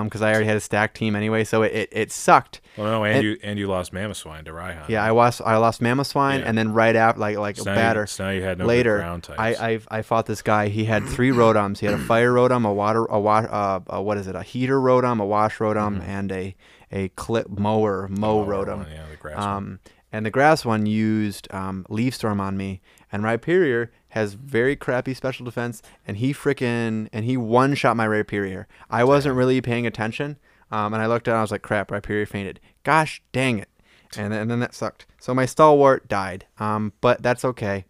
because 0.04 0.22
I 0.22 0.32
already 0.32 0.46
had 0.46 0.58
a 0.58 0.62
stacked 0.62 0.96
team 0.98 1.16
anyway. 1.16 1.44
So 1.44 1.64
it, 1.64 1.74
it, 1.74 1.90
it 1.92 2.12
sucked. 2.12 2.62
Well, 2.78 2.88
no, 2.88 3.04
and, 3.04 3.16
And- 3.18 3.24
you 3.24 3.38
and 3.44 3.60
you 3.60 3.68
lost 3.68 3.94
Mamoswine 3.94 4.46
to 4.46 4.52
Raihan. 4.52 4.88
Yeah, 4.90 5.04
I 5.04 5.10
lost 5.12 5.42
I 5.46 5.58
lost 5.58 5.82
Mamoswine, 5.82 6.40
Yeah. 6.40 6.46
and 6.48 6.58
then 6.58 6.74
right 6.74 6.96
after, 6.96 7.20
like 7.20 7.38
like 7.38 7.58
so 7.58 7.64
now 7.66 7.76
batter. 7.76 8.02
You, 8.02 8.08
so 8.08 8.24
now 8.26 8.30
you 8.32 8.42
had 8.44 8.58
no 8.60 8.66
later, 8.66 8.98
ground 8.98 9.24
types. 9.24 9.40
I, 9.60 9.70
I 9.74 9.80
I 9.90 10.02
fought 10.02 10.26
this 10.26 10.42
guy. 10.42 10.70
He 10.70 10.86
had 10.86 11.06
three 11.08 11.32
Rotoms. 11.32 11.80
He 11.80 11.86
had 11.86 11.96
a 11.96 11.98
fire 12.12 12.32
Rotom, 12.32 12.66
a 12.68 12.74
water, 12.74 13.06
a 13.06 13.20
wa- 13.20 13.48
uh, 13.50 13.80
a, 13.88 14.02
what 14.02 14.18
is 14.18 14.28
it? 14.28 14.36
A 14.36 14.44
heater 14.44 14.80
Rotom, 14.80 15.22
a 15.22 15.26
wash 15.26 15.58
Rotom, 15.58 16.02
and 16.08 16.32
a 16.32 16.56
a 16.92 17.10
clip 17.10 17.50
mower 17.50 18.08
mow 18.10 18.42
Mm-hmm. 18.46 18.52
Oh, 18.52 18.66
Rotom. 18.66 18.92
yeah, 18.94 19.04
the 19.10 19.18
grass 19.18 19.38
one. 19.38 19.48
Um, 19.48 19.80
and 20.14 20.26
the 20.26 20.32
grass 20.32 20.66
one 20.66 20.86
used 20.86 21.48
um, 21.54 21.86
Leaf 21.90 22.16
Storm 22.16 22.40
on 22.42 22.58
me, 22.58 22.82
and 23.12 23.24
Rhyperior 23.24 23.90
has 24.12 24.34
very 24.34 24.76
crappy 24.76 25.14
special 25.14 25.46
defense, 25.46 25.82
and 26.08 26.18
he 26.18 26.34
frickin' 26.34 27.10
and 27.12 27.26
he 27.26 27.38
one 27.38 27.76
shot 27.76 27.98
my 27.98 28.08
Rhyperior. 28.08 28.66
I 28.90 29.04
wasn't 29.04 29.36
really 29.36 29.62
paying 29.62 29.88
attention, 29.88 30.38
um, 30.72 30.94
and 30.94 31.02
I 31.02 31.08
looked 31.08 31.26
down. 31.26 31.38
I 31.38 31.42
was 31.42 31.52
like, 31.52 31.62
"Crap, 31.62 31.90
Rhyperior 31.90 32.28
fainted. 32.28 32.60
Gosh 32.84 33.22
dang 33.32 33.60
it!" 33.60 33.70
And 34.18 34.32
then, 34.32 34.42
and 34.42 34.52
then 34.52 34.60
that 34.60 34.76
sucked. 34.76 35.06
So 35.20 35.34
my 35.34 35.46
stalwart 35.46 36.08
died, 36.08 36.46
um, 36.60 36.94
but 37.02 37.24
that's 37.24 37.46
okay. 37.46 37.86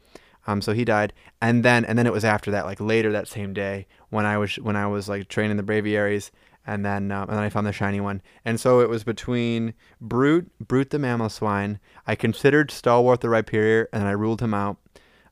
Um, 0.47 0.61
so 0.61 0.73
he 0.73 0.85
died, 0.85 1.13
and 1.41 1.63
then 1.63 1.85
and 1.85 1.97
then 1.97 2.07
it 2.07 2.13
was 2.13 2.25
after 2.25 2.51
that, 2.51 2.65
like 2.65 2.79
later 2.79 3.11
that 3.11 3.27
same 3.27 3.53
day, 3.53 3.87
when 4.09 4.25
I 4.25 4.37
was 4.37 4.55
when 4.57 4.75
I 4.75 4.87
was 4.87 5.07
like 5.07 5.27
training 5.27 5.57
the 5.57 5.63
Braviaries, 5.63 6.31
and 6.65 6.85
then 6.85 7.11
um, 7.11 7.29
and 7.29 7.37
then 7.37 7.43
I 7.43 7.49
found 7.49 7.67
the 7.67 7.73
shiny 7.73 7.99
one, 7.99 8.21
and 8.45 8.59
so 8.59 8.79
it 8.79 8.89
was 8.89 9.03
between 9.03 9.73
Brute, 9.99 10.51
Brute 10.59 10.89
the 10.89 10.97
Mamoswine. 10.97 11.79
I 12.05 12.15
considered 12.15 12.71
Stalwart 12.71 13.21
the 13.21 13.27
Rhyperior, 13.27 13.87
and 13.93 14.07
I 14.07 14.11
ruled 14.11 14.41
him 14.41 14.53
out. 14.53 14.77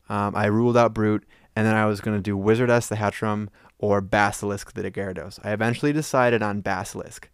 Um, 0.10 0.36
I 0.36 0.46
ruled 0.46 0.76
out 0.76 0.94
Brute, 0.94 1.26
and 1.56 1.66
then 1.66 1.76
I 1.76 1.86
was 1.86 2.02
gonna 2.02 2.20
do 2.20 2.38
Wizardess 2.38 2.88
the 2.88 2.96
Hattrem 2.96 3.48
or 3.78 4.02
Basilisk 4.02 4.74
the 4.74 4.92
Gyarados. 4.92 5.40
I 5.44 5.52
eventually 5.52 5.94
decided 5.94 6.44
on 6.44 6.62
Basilisk. 6.62 7.30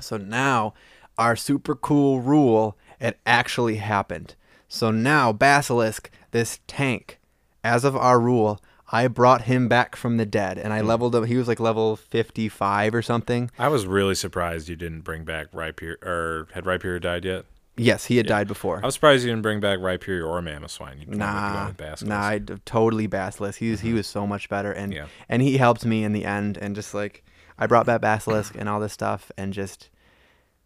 So 0.00 0.16
now, 0.16 0.74
our 1.16 1.34
super 1.34 1.74
cool 1.74 2.20
rule, 2.20 2.76
it 3.00 3.18
actually 3.26 3.76
happened. 3.76 4.36
So 4.68 4.90
now, 4.90 5.32
Basilisk, 5.32 6.10
this 6.30 6.60
tank, 6.66 7.18
as 7.64 7.84
of 7.84 7.96
our 7.96 8.20
rule, 8.20 8.60
I 8.90 9.08
brought 9.08 9.42
him 9.42 9.68
back 9.68 9.96
from 9.96 10.16
the 10.16 10.24
dead 10.24 10.56
and 10.58 10.72
I 10.72 10.80
leveled 10.80 11.14
him. 11.14 11.24
He 11.24 11.36
was 11.36 11.48
like 11.48 11.60
level 11.60 11.96
55 11.96 12.94
or 12.94 13.02
something. 13.02 13.50
I 13.58 13.68
was 13.68 13.86
really 13.86 14.14
surprised 14.14 14.68
you 14.68 14.76
didn't 14.76 15.02
bring 15.02 15.24
back 15.24 15.52
Rhyperior, 15.52 16.02
or 16.02 16.48
had 16.52 16.64
Rhyperior 16.64 17.00
died 17.00 17.24
yet? 17.24 17.44
Yes, 17.78 18.06
he 18.06 18.16
had 18.16 18.26
died 18.26 18.48
before. 18.48 18.80
I 18.82 18.86
was 18.86 18.94
surprised 18.94 19.24
you 19.24 19.30
didn't 19.30 19.42
bring 19.42 19.60
back 19.60 19.78
Rhyperior 19.78 20.26
or 20.26 20.40
Mamoswine. 20.42 21.00
You 21.00 21.06
Nah, 21.16 21.72
nah, 22.02 22.20
I 22.20 22.38
d- 22.38 22.54
totally 22.64 23.06
Basilisk. 23.06 23.58
He 23.58 23.70
was 23.70 23.80
he 23.80 23.92
was 23.92 24.06
so 24.06 24.26
much 24.26 24.48
better, 24.48 24.72
and 24.72 24.92
Yeah. 24.92 25.06
and 25.28 25.42
he 25.42 25.56
helped 25.58 25.84
me 25.84 26.04
in 26.04 26.12
the 26.12 26.24
end, 26.24 26.56
and 26.58 26.74
just 26.74 26.92
like 26.94 27.24
I 27.58 27.66
brought 27.66 27.86
back 27.86 28.00
Basilisk 28.00 28.54
and 28.58 28.68
all 28.68 28.80
this 28.80 28.92
stuff, 28.92 29.30
and 29.38 29.52
just 29.52 29.90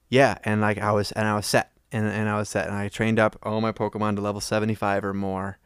yeah, 0.09 0.39
and 0.45 0.61
like 0.61 0.79
I 0.79 0.93
was 0.93 1.13
and 1.13 1.27
I 1.29 1.35
was 1.37 1.47
set, 1.47 1.73
and 1.93 2.07
and 2.07 2.29
I 2.29 2.37
was 2.39 2.49
set, 2.49 2.67
and 2.67 2.75
I 2.77 2.89
trained 2.89 3.19
up 3.19 3.37
all 3.43 3.61
my 3.61 3.73
Pokemon 3.73 4.17
to 4.17 4.23
level 4.23 4.41
seventy 4.41 4.75
five 4.75 5.05
or 5.05 5.15
more, 5.15 5.59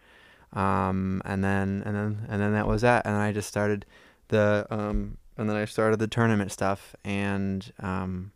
um, 0.53 1.23
and 1.25 1.43
then 1.45 1.83
and 1.87 1.95
then 1.97 2.27
and 2.29 2.41
then 2.41 2.53
that 2.53 2.67
was 2.67 2.83
that, 2.83 3.07
and 3.07 3.17
I 3.17 3.33
just 3.33 3.49
started 3.49 3.87
the 4.29 4.67
um, 4.71 5.17
and 5.37 5.49
then 5.49 5.57
I 5.57 5.65
started 5.67 5.99
the 5.99 6.07
tournament 6.09 6.51
stuff, 6.53 6.95
and 7.05 7.73
um, 7.81 8.33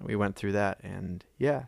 we 0.00 0.16
went 0.16 0.36
through 0.36 0.52
that, 0.52 0.78
and 0.82 1.24
yeah. 1.38 1.64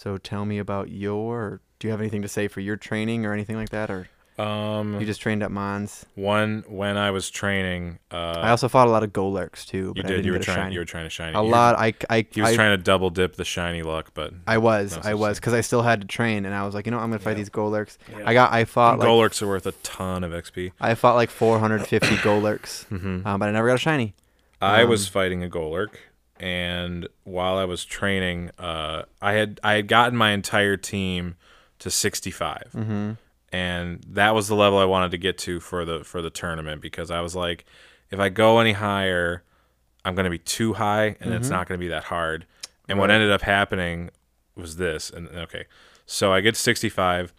So 0.00 0.16
tell 0.16 0.46
me 0.46 0.58
about 0.58 0.88
your. 0.90 1.60
Do 1.78 1.86
you 1.86 1.90
have 1.90 2.00
anything 2.00 2.22
to 2.22 2.28
say 2.28 2.48
for 2.48 2.60
your 2.60 2.76
training 2.76 3.26
or 3.26 3.34
anything 3.34 3.56
like 3.56 3.68
that, 3.68 3.90
or 3.90 4.08
Um, 4.38 4.98
you 4.98 5.04
just 5.04 5.20
trained 5.20 5.42
at 5.42 5.50
Mons? 5.50 6.06
one 6.14 6.64
when 6.68 6.96
I 6.96 7.10
was 7.10 7.28
training, 7.28 7.98
uh, 8.10 8.16
I 8.16 8.48
also 8.48 8.66
fought 8.68 8.86
a 8.88 8.90
lot 8.90 9.02
of 9.02 9.12
Golurks 9.12 9.66
too. 9.66 9.92
you 9.94 10.02
did. 10.02 10.24
You 10.24 10.32
were 10.32 10.38
trying. 10.38 10.56
shiny. 10.56 10.72
You 10.74 10.80
were 10.80 10.84
trying 10.86 11.04
to 11.04 11.10
shine 11.10 11.34
a 11.34 11.42
lot. 11.42 11.74
I 11.78 11.92
I 12.08 12.24
He 12.32 12.40
was 12.40 12.52
I, 12.52 12.54
trying 12.54 12.78
to 12.78 12.82
double 12.82 13.10
dip 13.10 13.36
the 13.36 13.44
shiny 13.44 13.82
luck, 13.82 14.12
but 14.14 14.32
I 14.46 14.56
was 14.56 14.96
I 15.02 15.12
was 15.12 15.38
because 15.38 15.52
I 15.52 15.60
still 15.60 15.82
had 15.82 16.00
to 16.00 16.06
train, 16.06 16.46
and 16.46 16.54
I 16.54 16.64
was 16.64 16.74
like, 16.74 16.86
you 16.86 16.92
know, 16.92 16.98
I'm 16.98 17.10
gonna 17.10 17.18
fight 17.18 17.32
Yeah. 17.32 17.36
these 17.42 17.50
Golurks. 17.50 17.98
Yeah. 18.10 18.22
I 18.24 18.32
got 18.32 18.52
I 18.54 18.64
fought 18.64 18.98
like 19.00 19.06
Golurks 19.06 19.42
are 19.42 19.48
worth 19.48 19.66
a 19.66 19.72
ton 19.82 20.24
of 20.24 20.32
XP. 20.32 20.72
I 20.80 20.94
fought 20.94 21.14
like 21.16 21.28
450 21.28 22.06
Golurks, 22.26 22.84
hmm 22.86 23.26
um, 23.26 23.38
but 23.38 23.50
I 23.50 23.52
never 23.52 23.68
got 23.68 23.74
a 23.74 23.78
shiny. 23.78 24.14
I 24.62 24.84
was 24.84 25.06
Um, 25.08 25.12
fighting 25.12 25.44
a 25.44 25.48
Golurk, 25.48 25.96
and 26.40 27.06
while 27.24 27.56
I 27.58 27.64
was 27.66 27.84
training, 27.84 28.50
uh, 28.58 29.02
I 29.22 29.32
had 29.34 29.60
I 29.62 29.74
had 29.74 29.86
gotten 29.88 30.16
my 30.16 30.30
entire 30.32 30.76
team 30.76 31.36
to 31.78 31.90
65, 31.90 32.70
Mm-hmm. 32.74 33.10
and 33.52 34.02
that 34.08 34.34
was 34.34 34.48
the 34.48 34.54
level 34.56 34.78
I 34.78 34.84
wanted 34.86 35.10
to 35.12 35.18
get 35.18 35.38
to 35.38 35.60
for 35.60 35.84
the 35.84 36.02
for 36.02 36.20
the 36.22 36.30
tournament 36.30 36.80
because 36.82 37.10
I 37.10 37.20
was 37.20 37.36
like, 37.36 37.64
if 38.10 38.18
I 38.18 38.28
go 38.30 38.58
any 38.58 38.72
higher, 38.72 39.42
I'm 40.04 40.14
gonna 40.14 40.30
be 40.30 40.38
too 40.38 40.72
high, 40.74 41.16
and 41.20 41.32
it's 41.34 41.48
not 41.50 41.68
gonna 41.68 41.78
be 41.78 41.88
that 41.88 42.04
hard. 42.04 42.46
And 42.88 42.98
what 42.98 43.10
ended 43.10 43.30
up 43.30 43.42
happening 43.42 44.10
was 44.56 44.76
this, 44.76 45.10
and 45.10 45.28
okay, 45.28 45.66
so 46.06 46.32
I 46.32 46.40
get 46.40 46.54
to 46.54 46.60
65. 46.60 47.32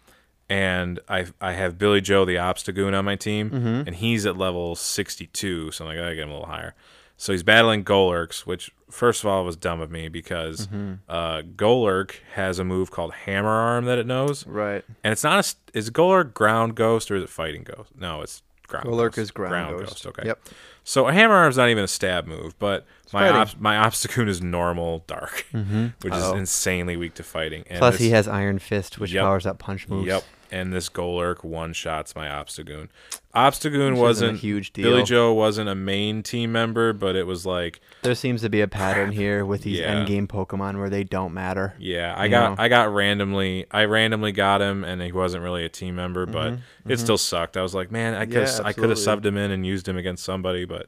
And 0.50 1.00
I 1.08 1.28
I 1.40 1.54
have 1.54 1.78
Billy 1.78 2.02
Joe 2.02 2.26
the 2.26 2.36
Obstagoon 2.36 2.94
on 2.98 3.06
my 3.06 3.16
team, 3.16 3.50
Mm-hmm. 3.52 3.88
and 3.88 3.96
he's 3.96 4.26
at 4.26 4.36
level 4.38 4.76
62, 4.76 5.72
so 5.72 5.86
I'm 5.86 5.90
like, 5.90 5.98
I 5.98 6.02
gotta 6.02 6.16
get 6.16 6.24
him 6.24 6.30
a 6.30 6.34
little 6.34 6.48
higher. 6.48 6.74
So 7.22 7.34
he's 7.34 7.44
battling 7.44 7.84
Golurks, 7.84 8.48
which 8.48 8.72
first 8.90 9.24
of 9.24 9.28
all 9.30 9.46
was 9.46 9.56
dumb 9.56 9.80
of 9.80 9.92
me 9.92 10.08
because 10.08 10.66
Mm-hmm. 10.66 10.94
uh, 11.08 11.44
Golurk 11.56 12.16
has 12.34 12.58
a 12.58 12.64
move 12.64 12.90
called 12.90 13.14
Hammer 13.14 13.48
Arm 13.50 13.86
that 13.86 14.00
it 14.00 14.08
knows, 14.08 14.48
Right. 14.48 14.84
and 15.04 15.12
it's 15.12 15.24
not 15.24 15.46
a 15.74 15.78
is 15.78 15.92
Golurk 15.92 16.34
Ground 16.34 16.74
Ghost 16.74 17.12
or 17.12 17.16
is 17.18 17.24
it 17.24 17.30
Fighting 17.30 17.62
Ghost? 17.64 17.92
No, 17.96 18.22
it's 18.24 18.42
Ground. 18.68 18.88
Golurk 18.88 19.10
Ghost. 19.10 19.18
is 19.20 19.32
ground, 19.32 19.78
ghost. 19.80 20.06
Okay. 20.08 20.24
Yep. 20.26 20.40
So 20.84 21.08
a 21.08 21.14
Hammer 21.14 21.36
Arm's 21.36 21.58
not 21.58 21.70
even 21.70 21.84
a 21.84 21.88
stab 21.88 22.26
move, 22.26 22.58
but 22.58 22.88
my 23.14 23.28
fighting. 23.28 23.36
ob- 23.36 23.60
my 23.62 23.76
Obstagoon 23.76 24.28
is 24.28 24.42
normal 24.42 25.04
Dark, 25.06 25.46
which 25.52 26.14
Uh-oh. 26.14 26.34
is 26.34 26.40
insanely 26.40 26.96
weak 26.98 27.14
to 27.16 27.24
fighting. 27.24 27.62
And 27.68 27.74
Mm-hmm. 27.74 27.78
Plus, 27.80 27.98
he 28.00 28.10
has 28.12 28.28
Iron 28.28 28.58
Fist, 28.58 28.98
which 28.98 29.12
Yep. 29.14 29.24
powers 29.24 29.46
up 29.46 29.60
punch 29.60 29.88
moves. 29.90 30.08
Yep. 30.08 30.24
And 30.54 30.74
this 30.74 30.90
Golurk 30.90 31.46
one 31.46 31.72
shots 31.72 32.14
my 32.14 32.28
Obstagoon. 32.28 32.90
Obstagoon 33.34 33.94
isn't 33.94 33.98
a 33.98 34.02
wasn't 34.02 34.40
huge 34.40 34.74
Billy. 34.74 35.04
Joe 35.04 35.32
wasn't 35.34 35.70
a 35.70 35.76
main 35.76 36.24
team 36.24 36.52
member, 36.52 36.92
but 36.92 37.16
it 37.16 37.26
was 37.26 37.46
like 37.46 37.80
There 38.02 38.16
seems 38.16 38.42
to 38.42 38.50
be 38.50 38.60
a 38.60 38.68
pattern 38.68 39.12
here 39.14 39.46
with 39.46 39.62
these 39.62 39.80
Yeah. 39.80 39.86
end 39.86 40.08
game 40.08 40.28
Pokemon 40.28 40.78
where 40.78 40.90
they 40.90 41.06
don't 41.06 41.34
matter. 41.34 41.74
Yeah, 41.80 42.14
I 42.18 42.28
got 42.28 42.58
know? 42.58 42.64
I 42.64 42.68
got 42.68 42.94
randomly 42.94 43.66
I 43.72 43.86
randomly 43.86 44.34
got 44.34 44.62
him 44.62 44.84
and 44.84 45.02
he 45.02 45.14
wasn't 45.14 45.44
really 45.44 45.64
a 45.64 45.70
team 45.70 45.96
member, 45.96 46.26
but 46.26 46.52
Mm-hmm, 46.54 46.92
it 46.92 46.98
still 47.00 47.18
sucked. 47.18 47.56
I 47.56 47.62
was 47.62 47.74
like, 47.74 47.90
man, 47.90 48.14
I 48.14 48.26
could 48.26 48.34
Yeah, 48.48 48.60
I 48.66 48.74
could 48.74 48.90
have 48.90 49.00
subbed 49.00 49.26
him 49.26 49.38
in 49.38 49.52
and 49.52 49.66
used 49.66 49.88
him 49.88 49.96
against 49.96 50.26
somebody, 50.26 50.66
but 50.66 50.88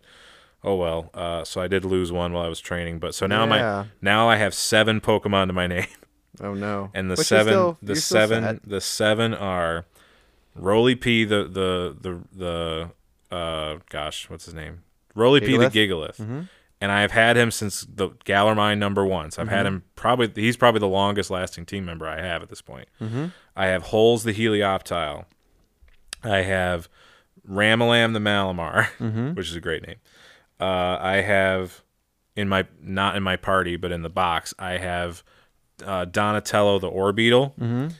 oh 0.61 0.75
well. 0.75 1.09
Uh, 1.13 1.45
so 1.45 1.61
I 1.61 1.69
did 1.69 1.85
lose 1.85 2.11
one 2.11 2.33
while 2.33 2.43
I 2.43 2.49
was 2.49 2.59
training, 2.59 2.99
but 2.99 3.15
so 3.15 3.27
now 3.27 3.43
Yeah. 3.45 3.49
my 3.81 3.85
now 4.01 4.27
I 4.27 4.35
have 4.35 4.53
seven 4.53 4.99
Pokemon 4.99 5.47
to 5.47 5.53
my 5.53 5.67
name, 5.67 5.87
Oh 6.41 6.53
no. 6.53 6.89
and 6.93 7.09
the 7.11 7.15
you're 7.15 7.23
seven 7.23 7.53
still- 7.53 7.77
the 7.81 7.95
seven 7.95 8.59
the 8.65 8.81
seven 8.81 9.33
are 9.33 9.85
Roly 10.55 10.95
P 10.95 11.25
the 11.25 11.43
the 11.43 11.95
the 11.99 12.19
the 13.29 13.35
uh 13.35 13.79
gosh 13.89 14.29
what's 14.29 14.45
his 14.45 14.53
name 14.53 14.83
Roly 15.15 15.39
P 15.41 15.57
the 15.57 15.69
Gigalith 15.69 16.17
Mhm. 16.17 16.49
and 16.81 16.91
I 16.91 17.01
have 17.01 17.11
had 17.11 17.37
him 17.37 17.51
since 17.51 17.81
the 17.81 18.09
Galar 18.25 18.55
Mine 18.55 18.79
number 18.79 19.05
one. 19.05 19.31
So 19.31 19.41
I've 19.41 19.47
had 19.49 19.65
Mm-hmm. 19.65 19.75
him 19.75 19.83
probably 19.95 20.31
he's 20.35 20.57
probably 20.57 20.79
the 20.79 20.87
longest 20.87 21.29
lasting 21.29 21.65
team 21.65 21.85
member 21.85 22.07
I 22.07 22.19
have 22.21 22.41
at 22.41 22.49
this 22.49 22.61
point. 22.61 22.87
Mhm. 23.01 23.31
I 23.55 23.67
have 23.67 23.83
Holes 23.83 24.23
the 24.23 24.33
Helioptile. 24.33 25.25
I 26.23 26.37
have 26.37 26.89
Ramalam 27.49 28.13
the 28.13 28.19
Malamar, 28.19 28.87
Mhm. 28.99 29.35
which 29.35 29.49
is 29.49 29.55
a 29.55 29.61
great 29.61 29.85
name. 29.85 29.97
Uh, 30.59 30.97
I 30.99 31.15
have 31.21 31.81
in 32.35 32.47
my 32.49 32.65
not 32.81 33.15
in 33.15 33.23
my 33.23 33.35
party, 33.35 33.75
but 33.75 33.91
in 33.91 34.01
the 34.01 34.09
box, 34.09 34.53
I 34.57 34.77
have 34.77 35.23
uh, 35.85 36.05
Donatello 36.05 36.79
the 36.79 36.89
Orbeetle. 36.89 37.55
Mhm. 37.57 37.93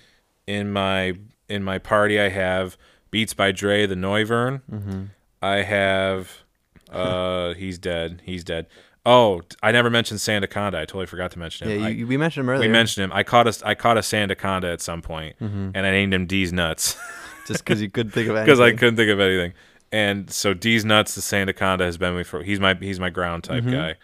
In 0.47 0.71
my 0.71 1.13
in 1.49 1.63
my 1.63 1.77
party, 1.77 2.19
I 2.19 2.29
have 2.29 2.77
Beats 3.11 3.33
by 3.33 3.51
Dre 3.51 3.85
the 3.85 3.95
Noivern. 3.95 4.61
Mhm. 4.71 5.07
I 5.41 5.57
have. 5.63 6.43
Uh, 6.91 7.53
he's 7.57 7.77
dead. 7.77 8.21
He's 8.25 8.43
dead. 8.43 8.67
Oh, 9.05 9.41
I 9.61 9.71
never 9.73 9.89
mentioned 9.89 10.19
Sandaconda. 10.21 10.75
I 10.75 10.85
totally 10.85 11.05
forgot 11.07 11.31
to 11.31 11.39
mention 11.39 11.67
him. 11.69 11.81
Yeah, 11.81 11.87
I- 11.87 12.03
we 12.07 12.15
mentioned 12.17 12.45
him 12.45 12.49
earlier. 12.49 12.67
we 12.67 12.71
mentioned 12.71 13.03
him. 13.03 13.11
I 13.13 13.23
caught 13.23 13.47
a 13.47 13.67
I 13.67 13.75
caught 13.75 13.97
a 13.97 14.01
Sandaconda 14.01 14.71
at 14.71 14.81
some 14.81 15.01
point, 15.01 15.35
Mhm. 15.41 15.71
and 15.75 15.85
I 15.85 15.91
named 15.91 16.13
him 16.13 16.25
D's 16.25 16.53
Nuts 16.53 16.97
just 17.47 17.65
because 17.65 17.81
you 17.81 17.89
couldn't 17.89 18.11
think 18.11 18.29
of 18.29 18.35
anything. 18.37 18.45
because 18.45 18.59
I 18.61 18.71
couldn't 18.71 18.95
think 18.95 19.11
of 19.11 19.19
anything. 19.19 19.53
And 19.91 20.29
so 20.31 20.53
D's 20.53 20.83
Nuts, 20.85 21.15
the 21.15 21.21
Sandaconda, 21.21 21.81
has 21.81 21.97
been 21.97 22.13
with 22.15 22.19
me 22.19 22.23
for. 22.23 22.43
He's 22.43 22.59
my 22.59 22.75
he's 22.79 22.99
my 22.99 23.09
ground 23.09 23.43
type 23.43 23.65
guy. 23.65 23.95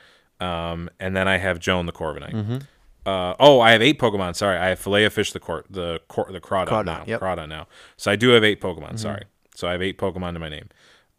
Um, 0.42 0.90
and 1.00 1.16
then 1.16 1.28
I 1.28 1.38
have 1.38 1.60
Joan 1.60 1.86
the 1.86 1.92
Corviknight. 1.92 2.34
Mhm. 2.34 2.62
Uh, 3.06 3.34
oh, 3.40 3.60
I 3.62 3.72
have 3.72 3.82
eight 3.82 3.98
Pokemon. 4.00 4.36
Sorry, 4.36 4.58
I 4.58 4.68
have 4.70 4.80
Filet 4.80 5.08
Fish 5.10 5.32
the 5.34 5.40
court 5.40 5.66
the 5.70 6.02
court 6.08 6.32
the 6.32 6.40
Crawdaunt, 6.40 6.68
Crawdaunt, 6.68 6.86
now. 6.86 7.04
yep. 7.08 7.22
Crawdaunt 7.22 7.50
now. 7.50 7.68
So 7.98 8.12
I 8.12 8.16
do 8.16 8.30
have 8.30 8.44
eight 8.44 8.62
Pokemon. 8.62 9.00
Sorry, 9.00 9.24
so 9.56 9.68
I 9.68 9.72
have 9.72 9.82
eight 9.82 9.98
Pokemon 9.98 10.34
to 10.34 10.40
my 10.40 10.50
name. 10.50 10.70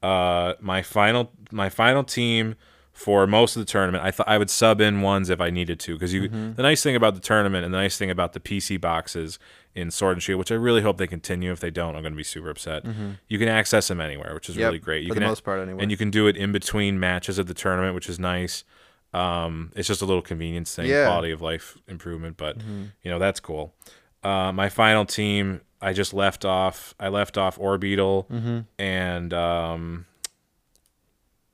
Uh, 0.03 0.55
my 0.61 0.83
final 0.83 1.33
my 1.51 1.69
final 1.69 2.05
team 2.05 2.55
for 2.93 3.27
most 3.27 3.57
of 3.57 3.61
the 3.61 3.67
tournament, 3.67 4.05
I 4.05 4.11
thought 4.11 4.29
I 4.29 4.37
would 4.37 4.51
sub 4.51 4.81
in 4.81 5.01
ones 5.01 5.31
if 5.31 5.41
I 5.41 5.49
needed 5.49 5.81
to 5.81 5.95
because 5.95 6.13
you. 6.13 6.29
The 6.29 6.63
nice 6.63 6.83
thing 6.83 6.95
about 6.97 7.15
the 7.15 7.21
tournament 7.21 7.65
and 7.65 7.73
the 7.73 7.79
nice 7.79 7.97
thing 7.97 8.11
about 8.11 8.35
the 8.35 8.41
PC 8.41 8.79
boxes 8.81 9.39
in 9.75 9.91
Sword 9.91 10.15
and 10.15 10.23
Shield, 10.23 10.39
which 10.39 10.53
I 10.53 10.57
really 10.57 10.83
hope 10.83 10.99
they 10.99 11.07
continue. 11.07 11.51
If 11.53 11.61
they 11.61 11.71
don't, 11.71 11.97
I'm 11.97 12.03
going 12.03 12.13
to 12.13 12.17
be 12.17 12.25
super 12.25 12.51
upset. 12.51 12.85
You 13.29 13.39
can 13.39 13.49
access 13.49 13.89
them 13.89 14.01
anywhere, 14.01 14.35
which 14.35 14.51
is 14.51 14.57
Yep, 14.57 14.67
really 14.67 14.79
great. 14.81 15.03
You 15.05 15.09
for 15.09 15.15
can 15.15 15.23
the 15.23 15.29
most 15.29 15.45
part, 15.45 15.61
anyway. 15.61 15.83
and 15.83 15.91
you 15.91 15.97
can 15.97 16.11
do 16.11 16.27
it 16.27 16.37
in 16.37 16.53
between 16.53 17.01
matches 17.01 17.39
of 17.39 17.47
the 17.47 17.55
tournament, 17.55 17.95
which 17.95 18.09
is 18.09 18.19
nice. 18.19 18.65
Um, 19.13 19.73
it's 19.75 19.89
just 19.89 20.03
a 20.03 20.05
little 20.07 20.23
convenience 20.23 20.75
thing, 20.75 20.87
Yeah. 20.87 20.97
Mm-hmm. 20.99 21.09
quality 21.09 21.31
of 21.33 21.41
life 21.43 21.77
improvement, 21.89 22.37
but 22.37 22.57
you 23.03 23.11
know 23.11 23.19
that's 23.19 23.41
cool. 23.41 23.75
Uh, 24.23 24.53
my 24.53 24.69
final 24.69 25.05
team, 25.07 25.63
I 25.81 25.93
just 25.93 26.13
left 26.15 26.45
off. 26.45 26.95
I 27.01 27.09
left 27.09 27.37
off 27.39 27.59
Orbeetle 27.59 28.29
Mm-hmm. 28.29 28.59
and 28.79 29.33
um, 29.35 30.07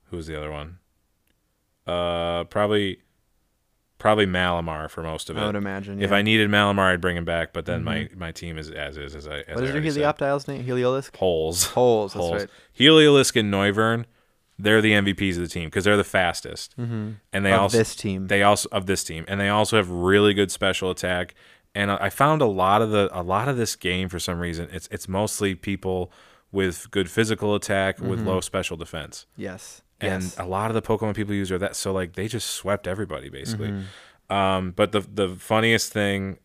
who 0.09 0.17
was 0.17 0.27
the 0.27 0.37
other 0.37 0.51
one? 0.51 0.77
Uh, 1.87 2.43
probably, 2.45 2.99
probably 3.97 4.25
Malamar 4.25 4.89
for 4.89 5.01
most 5.01 5.29
of 5.29 5.37
it. 5.37 5.39
I 5.41 5.45
would 5.45 5.55
imagine. 5.55 6.01
If. 6.01 6.11
I 6.11 6.21
needed 6.21 6.49
Malamar, 6.49 6.91
I'd 6.93 7.01
bring 7.01 7.15
him 7.17 7.25
back. 7.25 7.53
But 7.53 7.65
then 7.65 7.83
my 7.83 8.09
my 8.15 8.31
team 8.31 8.57
is 8.57 8.69
as 8.69 8.97
is 8.97 9.15
as 9.15 9.27
I. 9.27 9.39
As 9.39 9.55
what 9.55 9.63
is 9.63 9.73
your. 9.73 9.81
Helioptile's 9.81 10.47
name? 10.47 10.63
Heliolisk. 10.65 11.15
Holes. 11.15 11.63
Holes. 11.67 12.13
That's 12.13 12.25
Holes. 12.25 12.41
right. 12.41 12.49
Heliolisk 12.77 13.39
and 13.39 13.53
Noivern, 13.53 14.05
they're 14.59 14.81
the 14.81 14.93
MVPs 14.93 15.35
of 15.35 15.41
the 15.41 15.47
team 15.47 15.65
because 15.65 15.83
they're 15.83 15.97
the 15.97 16.03
fastest, 16.03 16.75
Mm-hmm. 16.77 17.11
and 17.33 17.45
they 17.45 17.53
of 17.53 17.61
also 17.61 17.77
this 17.77 17.95
team. 17.95 18.27
they 18.27 18.43
also 18.43 18.67
of 18.71 18.85
this 18.85 19.03
team, 19.03 19.25
and 19.27 19.39
they 19.39 19.49
also 19.49 19.77
have 19.77 19.89
really 19.89 20.33
good 20.33 20.51
special 20.51 20.89
attack. 20.89 21.35
And 21.75 21.91
I 21.91 22.09
found 22.09 22.41
a 22.41 22.45
lot 22.47 22.81
of 22.81 22.89
the 22.91 23.09
a 23.11 23.21
lot 23.21 23.47
of 23.47 23.57
this 23.57 23.75
game 23.75 24.09
for 24.09 24.17
some 24.19 24.39
reason 24.39 24.67
it's 24.71 24.87
it's 24.91 25.07
mostly 25.07 25.53
people 25.53 26.11
with 26.51 26.89
good 26.91 27.09
physical 27.11 27.53
attack 27.55 27.99
with 27.99 28.21
low 28.21 28.39
special 28.41 28.77
defense, 28.77 29.25
yes. 29.35 29.81
and 29.99 30.23
yes. 30.23 30.39
a 30.39 30.45
lot 30.45 30.71
of 30.71 30.75
the 30.75 30.81
Pokemon 30.81 31.13
people 31.13 31.35
use 31.35 31.51
are 31.51 31.57
that. 31.59 31.75
So 31.75 31.91
like 31.91 32.13
they 32.13 32.27
just 32.27 32.47
swept 32.47 32.87
everybody 32.87 33.29
basically. 33.29 33.73
Um, 34.29 34.71
but 34.71 34.91
the 34.91 35.01
the 35.01 35.35
funniest 35.35 35.93
thing, 35.93 36.39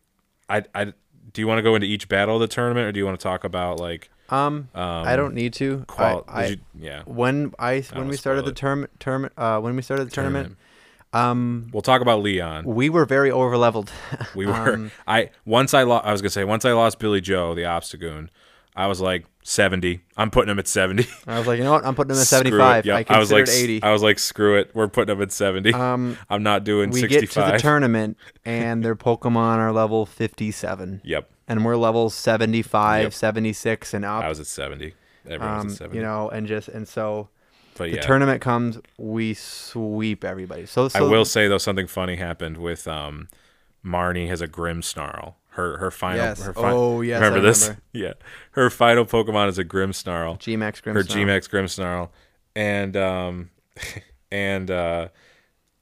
I 0.49 0.63
I 0.75 0.93
do 1.31 1.41
you 1.41 1.47
want 1.47 1.57
to 1.57 1.63
go 1.63 1.73
into 1.73 1.87
each 1.87 2.07
battle 2.09 2.35
of 2.35 2.41
the 2.41 2.47
tournament, 2.47 2.85
or 2.85 2.91
do 2.91 2.99
you 2.99 3.05
want 3.05 3.19
to 3.19 3.23
talk 3.23 3.43
about 3.43 3.79
like 3.79 4.09
Um, 4.33 4.69
Um, 4.73 5.07
I 5.07 5.15
don't 5.15 5.33
need 5.33 5.53
to. 5.53 5.83
Qual- 5.87 6.23
I, 6.27 6.41
I, 6.41 6.45
you, 6.47 6.57
yeah. 6.79 7.03
when 7.05 7.53
I 7.59 7.81
when 7.93 8.07
we 8.07 8.17
started 8.17 8.45
the 8.45 8.51
term 8.53 8.87
term 8.99 9.29
uh 9.37 9.59
when 9.59 9.75
we 9.75 9.81
started 9.81 10.05
the 10.07 10.11
tournament, 10.11 10.57
um 11.13 11.69
We'll 11.73 11.81
talk 11.81 12.01
about 12.01 12.21
Leon. 12.21 12.65
we 12.65 12.89
were 12.89 13.05
very 13.05 13.31
over 13.31 13.57
leveled. 13.57 13.91
We 14.35 14.45
were. 14.47 14.73
Um, 14.73 14.91
I 15.07 15.29
once 15.45 15.73
I 15.73 15.83
lost. 15.83 16.05
I 16.05 16.11
was 16.11 16.21
gonna 16.21 16.31
say 16.31 16.43
once 16.43 16.65
I 16.65 16.71
lost 16.73 16.99
Billy 16.99 17.21
Joe, 17.21 17.53
the 17.53 17.61
Obstagoon. 17.63 18.29
I 18.75 18.87
was 18.87 18.99
like 18.99 19.25
seventy. 19.43 20.01
I'm 20.17 20.31
putting 20.31 20.49
him 20.49 20.57
at 20.57 20.67
seventy. 20.67 21.05
I 21.27 21.37
was 21.37 21.45
like, 21.45 21.59
you 21.59 21.63
know 21.63 21.73
what? 21.73 21.85
I'm 21.85 21.93
putting 21.93 22.15
him 22.15 22.19
at 22.19 22.25
Screw 22.25 22.37
75. 22.49 22.85
Yep. 22.87 22.95
I 22.97 23.03
considered 23.03 23.19
was 23.19 23.31
like, 23.31 23.47
80. 23.63 23.83
I 23.83 23.91
was 23.91 24.01
like, 24.01 24.17
screw 24.17 24.57
it. 24.57 24.71
We're 24.73 24.87
putting 24.87 25.15
him 25.15 25.21
at 25.21 25.31
seventy. 25.31 25.71
um, 25.75 26.17
I'm 26.31 26.41
not 26.41 26.63
doing 26.63 26.89
we 26.89 27.01
sixty-five. 27.01 27.27
get 27.35 27.45
to 27.45 27.51
the 27.51 27.59
tournament 27.59 28.17
and 28.45 28.83
their 28.83 28.95
Pokemon 28.95 29.57
are 29.57 29.71
level 29.71 30.07
57, 30.07 31.01
Yep. 31.03 31.29
And 31.47 31.65
we're 31.65 31.75
level 31.75 32.09
75, 32.09 33.03
Yep. 33.03 33.13
76, 33.13 33.93
and 33.93 34.05
up. 34.05 34.23
I 34.23 34.29
was 34.29 34.39
at 34.39 34.47
seventy. 34.47 34.93
Everyone 35.25 35.57
um, 35.59 35.63
was 35.65 35.73
at 35.73 35.77
seventy. 35.79 35.97
you 35.97 36.03
know, 36.03 36.29
and 36.29 36.47
just 36.47 36.67
and 36.69 36.87
so 36.87 37.29
but 37.75 37.89
the 37.89 37.95
yeah. 37.95 38.01
tournament 38.01 38.39
comes, 38.41 38.79
we 38.97 39.33
sweep 39.33 40.23
everybody. 40.23 40.65
So, 40.67 40.89
I 40.93 41.01
will 41.01 41.25
say 41.25 41.47
though 41.47 41.57
something 41.57 41.87
funny 41.87 42.15
happened 42.17 42.57
with 42.57 42.87
um, 42.87 43.27
Marnie 43.85 44.27
has 44.29 44.41
a 44.41 44.47
Grimmsnarl. 44.47 45.33
Her 45.49 45.77
her 45.77 45.91
final. 45.91 46.17
Yes. 46.23 46.41
Her 46.43 46.53
fi- 46.53 46.71
Oh, 46.71 47.01
yes, 47.01 47.21
Remember 47.21 47.41
this? 47.41 47.71
Yeah. 47.93 48.13
Her 48.51 48.69
final 48.69 49.05
Pokemon 49.05 49.49
is 49.49 49.57
a 49.59 49.65
Grimmsnarl. 49.65 50.39
Gmax 50.39 50.81
Grim. 50.81 50.95
her 50.95 51.03
Gmax 51.03 51.49
grimmsnarl 51.49 52.09
and 52.55 52.95
um, 52.97 53.49
and 54.31 54.71
uh, 54.71 55.07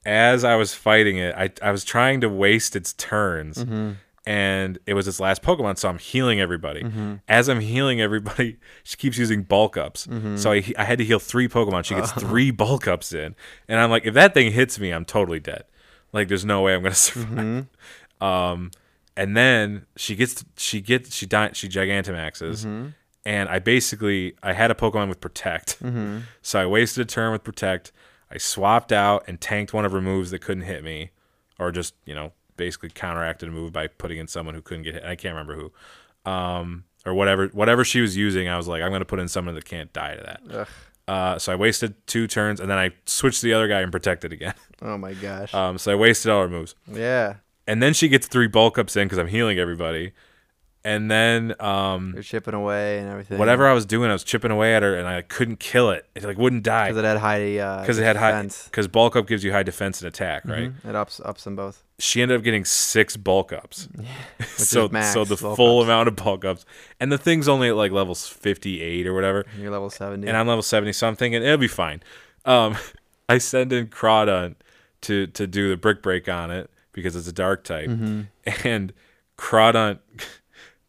as 0.06 0.44
I 0.44 0.56
was 0.56 0.74
fighting 0.74 1.18
it, 1.18 1.36
I 1.36 1.52
I 1.62 1.72
was 1.72 1.84
trying 1.84 2.22
to 2.22 2.30
waste 2.30 2.76
its 2.76 2.94
turns, 2.94 3.58
Mm-hmm. 3.64 3.92
And 4.26 4.78
it 4.86 4.94
was 4.94 5.06
his 5.08 5.20
last 5.20 5.42
Pokemon, 5.42 5.78
so 5.78 5.90
I'm 5.90 5.98
healing 5.98 6.40
everybody. 6.40 6.86
As 7.28 7.50
I'm 7.50 7.60
healing 7.60 8.00
everybody, 8.02 8.58
she 8.84 8.98
keeps 8.98 9.18
using 9.18 9.44
bulk 9.44 9.78
ups, 9.78 10.08
Mm-hmm. 10.08 10.38
so 10.38 10.52
I 10.52 10.64
I 10.78 10.84
had 10.84 10.98
to 11.00 11.04
heal 11.06 11.20
three 11.20 11.48
Pokemon. 11.48 11.86
She 11.86 11.96
gets 11.96 12.12
three 12.24 12.52
bulk 12.52 12.88
ups 12.88 13.14
in, 13.14 13.36
and 13.68 13.80
I'm 13.80 13.90
like, 13.90 14.06
if 14.06 14.14
that 14.14 14.34
thing 14.34 14.52
hits 14.52 14.80
me, 14.80 14.92
I'm 14.92 15.06
totally 15.06 15.40
dead. 15.40 15.64
Like, 16.14 16.28
there's 16.28 16.46
no 16.46 16.62
way 16.62 16.76
I'm 16.76 16.84
gonna 16.84 16.94
survive. 17.10 17.38
Mm-hmm. 17.38 18.24
Um, 18.24 18.72
and 19.18 19.36
then 19.36 19.86
she 19.98 20.16
gets 20.16 20.46
she 20.58 20.82
gets 20.82 21.16
she 21.16 21.26
di- 21.26 21.52
she 21.54 21.68
Gigantamaxes, 21.68 22.66
Mm-hmm. 22.66 22.88
and 23.26 23.50
I 23.50 23.60
basically 23.60 24.36
I 24.44 24.54
had 24.54 24.72
a 24.72 24.76
Pokemon 24.76 25.10
with 25.10 25.20
Protect, 25.20 25.80
Mm-hmm. 25.84 26.20
so 26.42 26.60
I 26.62 26.66
wasted 26.66 27.02
a 27.02 27.06
turn 27.06 27.32
with 27.32 27.44
Protect. 27.44 27.92
I 28.34 28.38
swapped 28.38 28.92
out 28.94 29.26
and 29.28 29.42
tanked 29.42 29.74
one 29.74 29.84
of 29.84 29.92
her 29.92 30.00
moves 30.02 30.32
that 30.32 30.40
couldn't 30.40 30.64
hit 30.64 30.84
me, 30.84 31.10
or 31.60 31.72
just 31.72 31.96
you 32.06 32.14
know 32.16 32.32
basically 32.62 32.90
counteracted 32.90 33.50
a 33.50 33.52
move 33.52 33.74
by 33.74 33.88
putting 33.88 34.20
in 34.20 34.28
someone 34.28 34.54
who 34.54 34.62
couldn't 34.62 34.84
get 34.84 34.94
hit. 34.94 35.04
I 35.04 35.16
can't 35.16 35.34
remember 35.34 35.56
who, 35.56 36.32
um, 36.32 36.84
or 37.08 37.16
whatever 37.16 37.48
whatever 37.48 37.84
she 37.84 38.02
was 38.02 38.16
using. 38.16 38.48
I 38.48 38.56
was 38.56 38.68
like, 38.68 38.84
I'm 38.84 38.92
gonna 38.92 39.04
put 39.04 39.20
in 39.20 39.28
someone 39.28 39.56
that 39.56 39.66
can't 39.66 39.92
die 39.92 40.16
to 40.16 40.22
that. 40.22 40.68
Uh, 41.08 41.40
so 41.40 41.52
I 41.52 41.56
wasted 41.56 41.96
two 42.06 42.28
turns, 42.28 42.60
and 42.60 42.70
then 42.70 42.78
I 42.78 42.92
switched 43.08 43.42
to 43.42 43.48
the 43.48 43.54
other 43.54 43.68
guy 43.68 43.82
and 43.82 43.92
protected 43.92 44.32
again. 44.32 44.54
Oh 44.84 44.98
my 44.98 45.14
gosh. 45.14 45.54
Um, 45.54 45.78
so 45.78 45.92
I 45.92 45.96
wasted 45.96 46.32
all 46.32 46.42
her 46.42 46.50
moves 46.50 46.74
yeah. 46.92 47.36
and 47.68 47.84
then 47.84 47.94
she 47.94 48.08
gets 48.08 48.26
three 48.26 48.48
bulk 48.48 48.80
ups 48.80 48.96
in 48.96 49.06
because 49.06 49.20
I'm 49.20 49.28
healing 49.28 49.60
everybody, 49.60 50.14
and 50.84 51.10
then 51.12 51.54
um, 51.60 52.14
You're 52.16 52.24
chipping 52.24 52.54
away 52.54 52.98
and 53.00 53.10
everything. 53.10 53.38
whatever 53.38 53.68
I 53.68 53.74
was 53.74 53.86
doing, 53.86 54.10
I 54.10 54.14
was 54.14 54.24
chipping 54.24 54.52
away 54.52 54.76
at 54.76 54.82
her, 54.84 54.96
and 54.96 55.08
I 55.08 55.22
couldn't 55.22 55.60
kill 55.60 55.92
it. 55.92 56.08
It 56.16 56.24
like 56.24 56.38
wouldn't 56.38 56.64
die 56.64 56.88
Because 56.90 57.04
it 57.04 57.06
had 57.08 57.18
high. 57.18 57.58
uh, 57.58 57.82
because 57.82 58.00
it 58.00 58.04
had 58.04 58.16
high 58.18 58.32
defense. 58.32 58.66
because 58.66 58.88
bulk 58.88 59.16
up 59.16 59.28
gives 59.28 59.44
you 59.44 59.52
high 59.52 59.64
defense 59.64 60.02
and 60.02 60.08
attack, 60.08 60.44
right? 60.46 60.72
Mhm. 60.74 60.90
It 60.90 60.96
ups 60.96 61.22
ups 61.24 61.44
them 61.44 61.56
both. 61.56 61.84
She 62.00 62.22
ended 62.24 62.38
up 62.38 62.44
getting 62.44 62.66
six 62.66 63.16
bulk 63.16 63.54
ups, 63.54 63.88
so 64.58 64.86
is 64.86 64.92
max 64.92 65.14
so 65.14 65.24
the 65.24 65.38
full 65.38 65.80
ups. 65.82 65.86
amount 65.86 66.08
of 66.08 66.16
bulk 66.16 66.44
ups, 66.46 66.66
and 67.00 67.12
the 67.12 67.18
thing's 67.18 67.48
only 67.48 67.70
at 67.70 67.76
like 67.76 67.92
levels 67.92 68.28
58 68.28 69.06
or 69.06 69.14
whatever, 69.14 69.46
And 69.54 69.62
You're 69.62 69.72
level 69.72 69.90
70. 69.92 70.28
and 70.28 70.36
I'm 70.36 70.48
level 70.48 70.64
70 70.64 70.94
something, 70.94 71.36
and 71.36 71.46
it'll 71.46 71.58
be 71.58 71.68
fine. 71.68 72.02
Um, 72.46 72.76
I 73.30 73.38
send 73.38 73.72
in 73.72 73.88
Crawdaunt 73.88 74.56
to 75.02 75.28
to 75.28 75.46
do 75.48 75.70
the 75.70 75.78
brick 75.78 76.02
break 76.02 76.28
on 76.28 76.50
it 76.52 76.70
because 76.92 77.16
it's 77.16 77.28
a 77.28 77.32
dark 77.32 77.64
type, 77.64 77.88
Mm-hmm. 77.90 78.22
and 78.68 78.94
Crawdaunt 79.38 80.00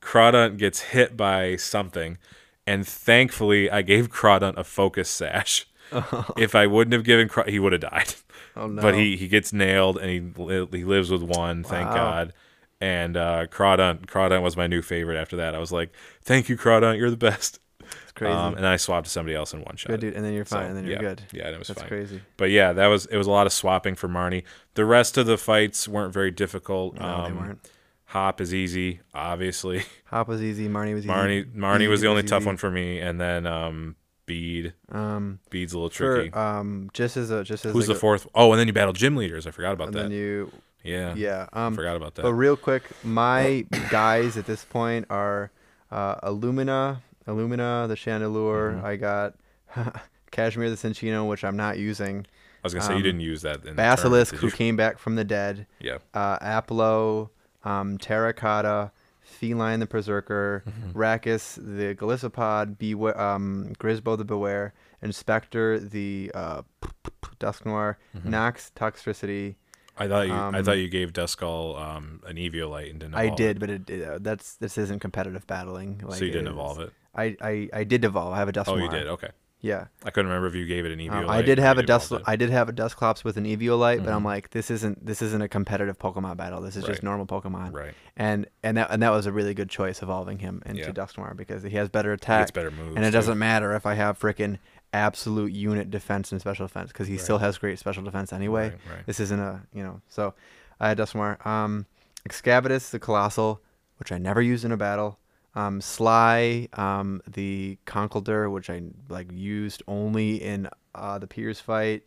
Crawdaunt 0.02 0.58
gets 0.58 0.80
hit 0.80 1.16
by 1.16 1.56
something, 1.56 2.18
and 2.66 2.86
thankfully 2.86 3.70
I 3.70 3.82
gave 3.82 4.10
Crawdaunt 4.10 4.56
a 4.58 4.64
focus 4.64 5.08
sash. 5.08 5.66
If 6.38 6.54
I 6.54 6.66
wouldn't 6.66 6.94
have 6.94 7.04
given, 7.04 7.28
Craw- 7.28 7.44
he 7.44 7.58
would 7.58 7.72
have 7.72 7.82
died. 7.82 8.14
oh 8.56 8.66
no. 8.66 8.80
But 8.82 8.94
he 8.94 9.16
he 9.16 9.28
gets 9.28 9.52
nailed 9.52 9.98
and 9.98 10.08
he 10.10 10.20
li- 10.42 10.66
he 10.72 10.84
lives 10.84 11.10
with 11.10 11.22
one. 11.22 11.62
Thank 11.64 11.88
Wow. 11.90 11.94
God. 11.94 12.32
And 12.80 13.16
uh, 13.16 13.46
Crawdaunt 13.48 14.06
Crawdaunt 14.06 14.42
was 14.42 14.56
my 14.56 14.66
new 14.66 14.80
favorite 14.82 15.16
after 15.18 15.36
that. 15.36 15.54
I 15.54 15.58
was 15.58 15.70
like, 15.70 15.92
"Thank 16.22 16.48
you, 16.48 16.56
Crawdaunt. 16.56 16.96
You're 16.98 17.10
the 17.10 17.16
best." 17.16 17.58
It's 18.04 18.12
crazy. 18.12 18.32
Um, 18.32 18.54
and 18.54 18.64
then 18.64 18.72
I 18.72 18.76
swapped 18.76 19.04
to 19.06 19.10
somebody 19.10 19.36
else 19.36 19.52
in 19.52 19.60
one 19.60 19.76
shot. 19.76 19.90
good 19.90 20.00
dude. 20.00 20.14
And 20.14 20.24
then 20.24 20.32
you're 20.32 20.46
So, 20.46 20.56
fine. 20.56 20.66
and 20.68 20.76
then 20.76 20.84
you're 20.86 20.94
yeah, 20.94 21.00
good. 21.00 21.22
Yeah, 21.32 21.46
and 21.46 21.54
it 21.54 21.58
was 21.58 21.68
That's 21.68 21.80
fine. 21.80 21.88
crazy. 21.88 22.22
But 22.38 22.50
yeah, 22.50 22.72
that 22.72 22.86
was 22.86 23.04
it 23.06 23.16
was 23.18 23.26
a 23.26 23.30
lot 23.30 23.46
of 23.46 23.52
swapping 23.52 23.94
for 23.96 24.08
Marnie. 24.08 24.44
The 24.74 24.84
rest 24.86 25.18
of 25.18 25.26
the 25.26 25.36
fights 25.36 25.86
weren't 25.86 26.12
very 26.14 26.30
difficult. 26.30 26.98
No, 26.98 27.04
um, 27.06 27.24
they 27.32 27.38
weren't. 27.38 27.70
Hop 28.12 28.40
is 28.40 28.52
easy, 28.54 29.00
obviously. 29.14 29.84
Hop 30.06 30.28
was 30.28 30.42
easy. 30.42 30.68
Marnie 30.68 30.94
was 30.94 31.04
easy. 31.04 31.08
Marnie 31.12 31.54
Marnie 31.54 31.88
was 31.88 32.00
the 32.02 32.08
only 32.08 32.22
tough 32.22 32.44
one 32.44 32.56
for 32.58 32.70
me, 32.70 33.00
and 33.00 33.20
then 33.20 33.46
um, 33.46 33.96
Bede 34.26 34.74
Um, 34.90 35.38
Bede's 35.50 35.72
a 35.72 35.76
little 35.78 35.88
tricky. 35.90 36.30
um, 36.34 36.90
just 36.92 37.16
as 37.16 37.30
a 37.30 37.42
just 37.42 37.64
as 37.64 37.72
Who's 37.72 37.88
like 37.88 37.94
the 37.96 38.00
fourth? 38.00 38.26
Oh, 38.34 38.52
and 38.52 38.60
then 38.60 38.66
you 38.66 38.72
battle 38.74 38.92
gym 38.92 39.16
leaders. 39.16 39.46
I 39.46 39.50
forgot 39.50 39.72
about 39.72 39.88
And 39.88 39.94
that. 39.96 40.02
then 40.02 40.10
you, 40.12 40.52
yeah, 40.84 41.14
yeah. 41.14 41.46
I 41.54 41.66
Um, 41.66 41.74
forgot 41.74 41.96
about 41.96 42.14
that. 42.16 42.22
but 42.22 42.34
real 42.34 42.56
quick, 42.56 42.82
my 43.02 43.64
guys 43.90 44.36
at 44.36 44.44
this 44.46 44.64
point 44.64 45.06
are 45.08 45.50
uh, 45.90 46.16
Illumina, 46.28 46.98
Illumina, 47.26 47.88
the 47.88 47.94
Chandelure. 47.94 48.74
Mm-hmm. 48.76 48.84
I 48.84 48.96
got 48.96 49.34
Cashmere 50.30 50.68
the 50.70 50.76
Cinccino, 50.76 51.26
which 51.28 51.44
I'm 51.44 51.56
not 51.56 51.78
using. 51.78 52.26
I 52.62 52.66
was 52.66 52.74
gonna 52.74 52.84
say 52.84 52.92
you 52.92 52.96
um, 52.98 53.02
didn't 53.04 53.20
use 53.22 53.42
that. 53.42 53.64
In 53.64 53.74
Basilisk, 53.74 54.32
did 54.32 54.40
who 54.40 54.46
you? 54.48 54.52
came 54.52 54.76
back 54.76 54.98
from 54.98 55.16
the 55.16 55.24
dead. 55.24 55.66
Yeah. 55.80 55.98
uh, 56.14 56.38
Applo, 56.38 57.30
um, 57.64 57.98
Terracotta, 57.98 58.90
Felyne 59.24 59.78
the 59.80 59.86
Perrserker, 59.86 60.62
Mm-hmm. 60.64 60.98
Rakis 60.98 61.56
the 61.56 61.94
Golisopod, 61.94 62.76
Bewear, 62.76 63.18
um, 63.18 63.72
Grisbo 63.78 64.16
the 64.18 64.24
Bewear, 64.24 64.72
Inspector 65.00 65.78
the 65.80 66.30
uh, 66.34 66.62
Dusknoir, 67.40 67.96
Mm-hmm. 68.16 68.30
Nox 68.30 68.70
Toxtricity. 68.76 69.56
I 69.98 70.08
thought 70.08 70.26
you. 70.26 70.32
I 70.32 70.58
Um, 70.58 70.64
thought 70.64 70.78
you 70.78 70.88
gave 70.88 71.12
Duskull 71.12 71.78
um, 71.78 72.22
an 72.26 72.36
Eviolite 72.36 72.90
and 72.90 73.00
didn't. 73.00 73.14
I 73.14 73.24
Evolve 73.24 73.36
did, 73.36 73.56
It. 73.56 73.60
but 73.60 73.70
it, 73.70 73.90
it, 73.90 74.08
uh, 74.08 74.18
that's 74.20 74.54
this 74.54 74.78
isn't 74.78 75.00
competitive 75.00 75.46
battling. 75.46 76.00
Like 76.02 76.18
so 76.18 76.24
you 76.24 76.30
didn't 76.32 76.48
evolve 76.48 76.80
it. 76.80 76.92
I, 77.14 77.36
I, 77.42 77.68
I 77.74 77.84
did 77.84 78.04
evolve. 78.04 78.32
I 78.32 78.38
have 78.38 78.48
a 78.48 78.52
Dusk 78.52 78.70
Oh, 78.70 78.76
you 78.78 78.88
did. 78.88 79.06
Okay. 79.06 79.28
Yeah. 79.62 79.86
I 80.04 80.10
couldn't 80.10 80.26
remember 80.28 80.48
if 80.48 80.54
you 80.56 80.66
gave 80.66 80.84
it 80.84 80.92
an 80.92 80.98
Eviolite. 80.98 81.22
Um, 81.24 81.30
I 81.30 81.40
did 81.40 81.58
have 81.58 81.78
a 81.78 81.82
dust. 81.84 82.12
I 82.26 82.34
did 82.36 82.50
have 82.50 82.68
a 82.68 82.72
Dusclops 82.72 83.22
with 83.22 83.36
an 83.36 83.44
Eviolite, 83.44 83.98
but 84.04 84.10
Mhm. 84.10 84.16
I'm 84.16 84.24
like, 84.24 84.50
this 84.50 84.70
isn't 84.72 85.06
this 85.06 85.22
isn't 85.22 85.40
a 85.40 85.48
competitive 85.48 85.98
Pokemon 86.00 86.36
battle. 86.36 86.60
This 86.60 86.74
is 86.76 86.82
just 86.84 87.02
normal 87.04 87.26
Pokemon. 87.26 87.72
Right. 87.72 87.94
and 88.16 88.46
and 88.64 88.76
that 88.76 88.88
and 88.90 89.00
that 89.02 89.10
was 89.10 89.24
a 89.26 89.32
really 89.32 89.54
good 89.54 89.70
choice 89.70 90.02
evolving 90.02 90.40
him 90.40 90.62
into 90.66 90.80
Yeah. 90.82 90.90
Dusknoir 90.90 91.36
because 91.36 91.62
he 91.62 91.70
has 91.76 91.88
better 91.88 92.12
attack 92.12 92.42
gets 92.42 92.50
better 92.50 92.70
moves. 92.72 92.96
and 92.96 93.04
it 93.04 93.08
too. 93.08 93.12
doesn't 93.12 93.38
matter 93.38 93.72
if 93.74 93.86
I 93.86 93.94
have 93.94 94.18
freaking 94.18 94.58
absolute 94.92 95.52
unit 95.52 95.90
defense 95.90 96.32
and 96.32 96.40
special 96.40 96.66
defense 96.66 96.88
because 96.92 97.06
he 97.06 97.16
still 97.16 97.38
has 97.38 97.56
great 97.56 97.78
special 97.78 98.02
defense 98.02 98.32
anyway. 98.32 98.70
Right, 98.70 98.78
right. 98.96 99.06
This 99.06 99.20
isn't 99.20 99.38
a 99.40 99.62
you 99.72 99.82
know 99.84 100.00
so 100.08 100.34
I 100.80 100.88
had 100.88 100.98
Dusknoir. 100.98 101.44
Um, 101.46 101.86
Excavatus 102.28 102.90
the 102.90 102.98
Coalossal, 102.98 103.60
which 103.98 104.10
I 104.12 104.18
never 104.18 104.42
used 104.42 104.64
in 104.64 104.72
a 104.72 104.76
battle. 104.76 105.18
Um, 105.54 105.80
Sly, 105.80 106.68
um, 106.74 107.20
the 107.26 107.78
Conkeldurr, 107.86 108.50
which 108.50 108.70
I 108.70 108.82
like 109.08 109.30
used 109.32 109.82
only 109.86 110.42
in 110.42 110.68
uh, 110.94 111.18
the 111.18 111.26
Piers 111.26 111.60
fight. 111.60 112.06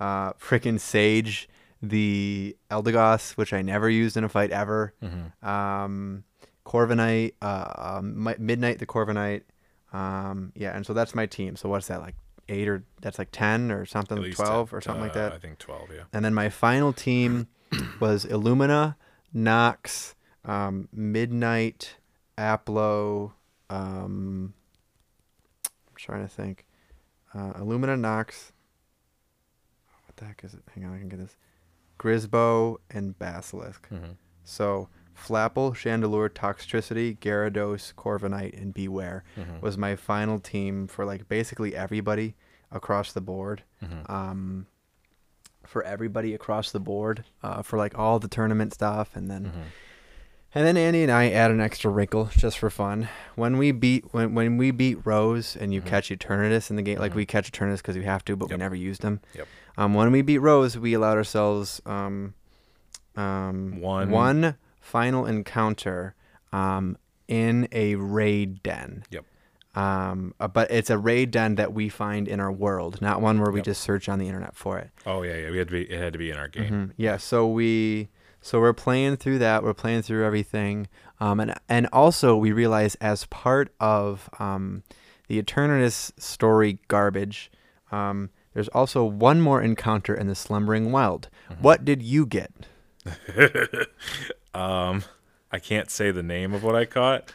Uh, 0.00 0.32
frickin' 0.34 0.78
Sage, 0.80 1.48
the 1.82 2.56
Eldegoss, 2.70 3.32
which 3.36 3.52
I 3.52 3.62
never 3.62 3.90
used 3.90 4.16
in 4.16 4.22
a 4.24 4.28
fight 4.28 4.50
ever 4.52 4.94
Mhm. 5.02 5.44
um, 5.46 6.24
Corviknight, 6.64 7.32
uh, 7.42 7.72
um, 7.98 8.22
Midnight 8.38 8.78
the 8.78 8.86
Corviknight. 8.86 9.42
Um, 9.92 10.52
yeah, 10.54 10.76
and 10.76 10.84
so 10.86 10.92
that's 10.92 11.14
my 11.14 11.26
team. 11.26 11.56
So 11.56 11.68
what's 11.68 11.88
that 11.88 12.00
like 12.00 12.14
eight 12.48 12.68
or 12.68 12.84
that's 13.02 13.18
like 13.18 13.28
ten 13.32 13.70
or 13.70 13.84
something, 13.86 14.16
twelve 14.32 14.70
ten- 14.70 14.76
or 14.78 14.80
something 14.80 15.02
like 15.02 15.12
uh, 15.16 15.28
that. 15.28 15.32
I 15.32 15.38
think 15.38 15.58
twelve. 15.58 15.88
Yeah. 15.94 16.04
And 16.12 16.24
then 16.24 16.32
my 16.34 16.48
final 16.48 16.92
team 16.92 17.48
was 18.00 18.24
Illumina, 18.24 18.96
Nox, 19.32 20.14
um, 20.44 20.88
Midnight, 20.92 21.96
Applo. 22.38 23.32
Um, 23.68 24.54
I'm 25.66 25.96
trying 25.96 26.22
to 26.22 26.28
think. 26.28 26.64
Uh, 27.34 27.52
Illumina, 27.54 27.98
Nox. 27.98 28.52
What 30.06 30.16
the 30.16 30.24
heck 30.24 30.42
is 30.44 30.54
it? 30.54 30.62
Hang 30.74 30.84
on, 30.84 30.94
I 30.94 30.98
can 30.98 31.08
get 31.08 31.18
this. 31.18 31.36
Grisbo 31.98 32.76
and 32.90 33.18
Basilisk. 33.18 33.88
Mhm. 33.90 34.16
So 34.44 34.88
Flapple, 35.16 35.72
Chandelure, 35.74 36.28
Toxtricity, 36.30 37.18
Gyarados, 37.18 37.92
Corviknight, 37.94 38.60
and 38.60 38.72
Bewear 38.72 39.22
Mhm. 39.36 39.60
was 39.60 39.76
my 39.76 39.96
final 39.96 40.38
team 40.38 40.86
for 40.86 41.04
like 41.04 41.28
basically 41.28 41.74
everybody 41.74 42.36
across 42.70 43.12
the 43.12 43.20
board. 43.20 43.64
Mhm. 43.82 44.08
Um, 44.08 44.66
for 45.66 45.82
everybody 45.82 46.32
across 46.34 46.70
the 46.70 46.80
board 46.80 47.24
uh, 47.42 47.60
for 47.62 47.76
like 47.76 47.98
all 47.98 48.18
the 48.18 48.28
tournament 48.28 48.72
stuff, 48.72 49.14
and 49.16 49.28
then 49.30 49.46
Mhm. 49.46 49.64
And 50.54 50.66
then 50.66 50.76
Andy 50.78 51.02
and 51.02 51.12
I 51.12 51.30
add 51.30 51.50
an 51.50 51.60
extra 51.60 51.90
wrinkle 51.90 52.30
just 52.36 52.58
for 52.58 52.70
fun. 52.70 53.08
When 53.36 53.58
we 53.58 53.70
beat 53.70 54.04
when 54.12 54.34
when 54.34 54.56
we 54.56 54.70
beat 54.70 54.98
Rose 55.04 55.54
and 55.56 55.74
you 55.74 55.82
catch 55.82 56.08
Eternatus 56.08 56.70
in 56.70 56.76
the 56.76 56.82
game, 56.82 56.98
like 56.98 57.14
we 57.14 57.26
catch 57.26 57.52
Eternatus 57.52 57.78
because 57.78 57.96
we 57.96 58.04
have 58.04 58.24
to, 58.24 58.34
but 58.36 58.46
Mm-hmm. 58.46 58.52
Yep. 58.52 58.58
we 58.58 58.64
never 58.64 58.74
used 58.74 59.02
them. 59.02 59.20
Yep. 59.34 59.46
Um, 59.76 59.94
when 59.94 60.10
we 60.10 60.22
beat 60.22 60.38
Rose, 60.38 60.78
we 60.78 60.94
allowed 60.94 61.16
ourselves 61.18 61.80
um, 61.86 62.34
um, 63.16 63.80
One- 63.80 64.10
one 64.10 64.56
final 64.80 65.26
encounter 65.26 66.14
um, 66.52 66.96
in 67.28 67.68
a 67.72 67.94
raid 67.96 68.62
den. 68.62 69.04
Yep. 69.10 69.24
Um, 69.74 70.34
uh, 70.40 70.48
but 70.48 70.70
it's 70.70 70.88
a 70.90 70.96
raid 70.98 71.30
den 71.30 71.56
that 71.56 71.74
we 71.74 71.88
find 71.90 72.26
in 72.26 72.40
our 72.40 72.50
world, 72.50 73.00
not 73.02 73.20
one 73.20 73.38
where 73.38 73.50
we 73.52 73.58
Yep. 73.60 73.66
just 73.66 73.82
search 73.82 74.08
on 74.08 74.18
the 74.18 74.26
internet 74.26 74.56
for 74.56 74.78
it. 74.78 74.90
Oh 75.06 75.22
yeah, 75.22 75.36
yeah. 75.36 75.50
We 75.50 75.58
had 75.58 75.68
to 75.68 75.72
be. 75.72 75.82
It 75.82 76.00
had 76.00 76.12
to 76.14 76.18
be 76.18 76.30
in 76.30 76.38
our 76.38 76.48
game. 76.48 76.70
Mhm. 76.72 76.92
Yeah, 76.96 77.18
so 77.18 77.46
we 77.46 78.08
so 78.40 78.60
we're 78.60 78.72
playing 78.72 79.16
through 79.16 79.38
that. 79.38 79.62
We're 79.62 79.74
playing 79.74 80.02
through 80.02 80.24
everything, 80.24 80.88
um, 81.20 81.40
and 81.40 81.54
and 81.68 81.88
also 81.92 82.36
we 82.36 82.52
realize 82.52 82.94
as 82.96 83.26
part 83.26 83.72
of 83.80 84.30
um, 84.38 84.82
the 85.28 85.42
Eternatus 85.42 86.12
story 86.20 86.78
garbage, 86.88 87.50
um, 87.92 88.30
there's 88.54 88.68
also 88.68 89.04
one 89.04 89.40
more 89.40 89.60
encounter 89.60 90.14
in 90.14 90.26
the 90.26 90.34
Slumbering 90.34 90.90
Wild. 90.92 91.28
Mm-hmm. 91.50 91.62
What 91.62 91.84
did 91.84 92.02
you 92.02 92.26
get? 92.26 92.52
Um, 94.54 95.04
I 95.52 95.58
can't 95.58 95.90
say 95.90 96.10
the 96.10 96.22
name 96.22 96.52
of 96.52 96.64
what 96.64 96.74
I 96.74 96.84
caught, 96.84 97.30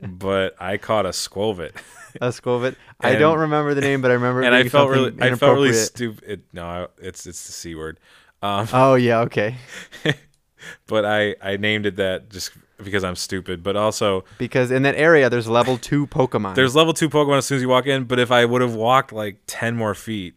but 0.00 0.54
I 0.58 0.78
caught 0.78 1.04
a 1.04 1.10
Skwovet, 1.10 1.72
A 2.20 2.28
Skwovet. 2.28 2.76
I 3.00 3.16
don't 3.16 3.38
remember 3.40 3.74
the 3.74 3.80
name, 3.80 4.00
but 4.00 4.10
I 4.10 4.14
remember. 4.14 4.42
it 4.42 4.46
and 4.46 4.54
I 4.54 4.68
felt 4.68 4.88
really, 4.88 5.12
I 5.20 5.34
felt 5.34 5.54
really 5.54 5.72
stupid. 5.72 6.44
No, 6.52 6.88
it's 6.98 7.26
it's 7.26 7.46
the 7.46 7.52
c 7.52 7.74
word. 7.74 7.98
Um, 8.42 8.68
Oh 8.72 8.94
yeah, 8.94 9.20
okay. 9.20 9.56
but 10.86 11.04
I 11.04 11.34
I 11.42 11.56
named 11.56 11.86
it 11.86 11.96
that 11.96 12.30
just 12.30 12.52
because 12.82 13.04
I'm 13.04 13.16
stupid. 13.16 13.62
But 13.62 13.76
also, 13.76 14.24
Because 14.38 14.70
in 14.70 14.82
that 14.82 14.96
area, 14.96 15.30
there's 15.30 15.48
level 15.48 15.78
two 15.78 16.06
Pokemon. 16.06 16.54
there's 16.56 16.74
level 16.74 16.92
two 16.92 17.08
Pokemon 17.08 17.38
as 17.38 17.46
soon 17.46 17.56
as 17.56 17.62
you 17.62 17.68
walk 17.68 17.86
in. 17.86 18.04
But 18.04 18.18
if 18.18 18.30
I 18.32 18.44
would 18.44 18.60
have 18.62 18.74
walked 18.74 19.12
like 19.12 19.38
ten 19.46 19.76
more 19.76 19.94
feet, 19.94 20.34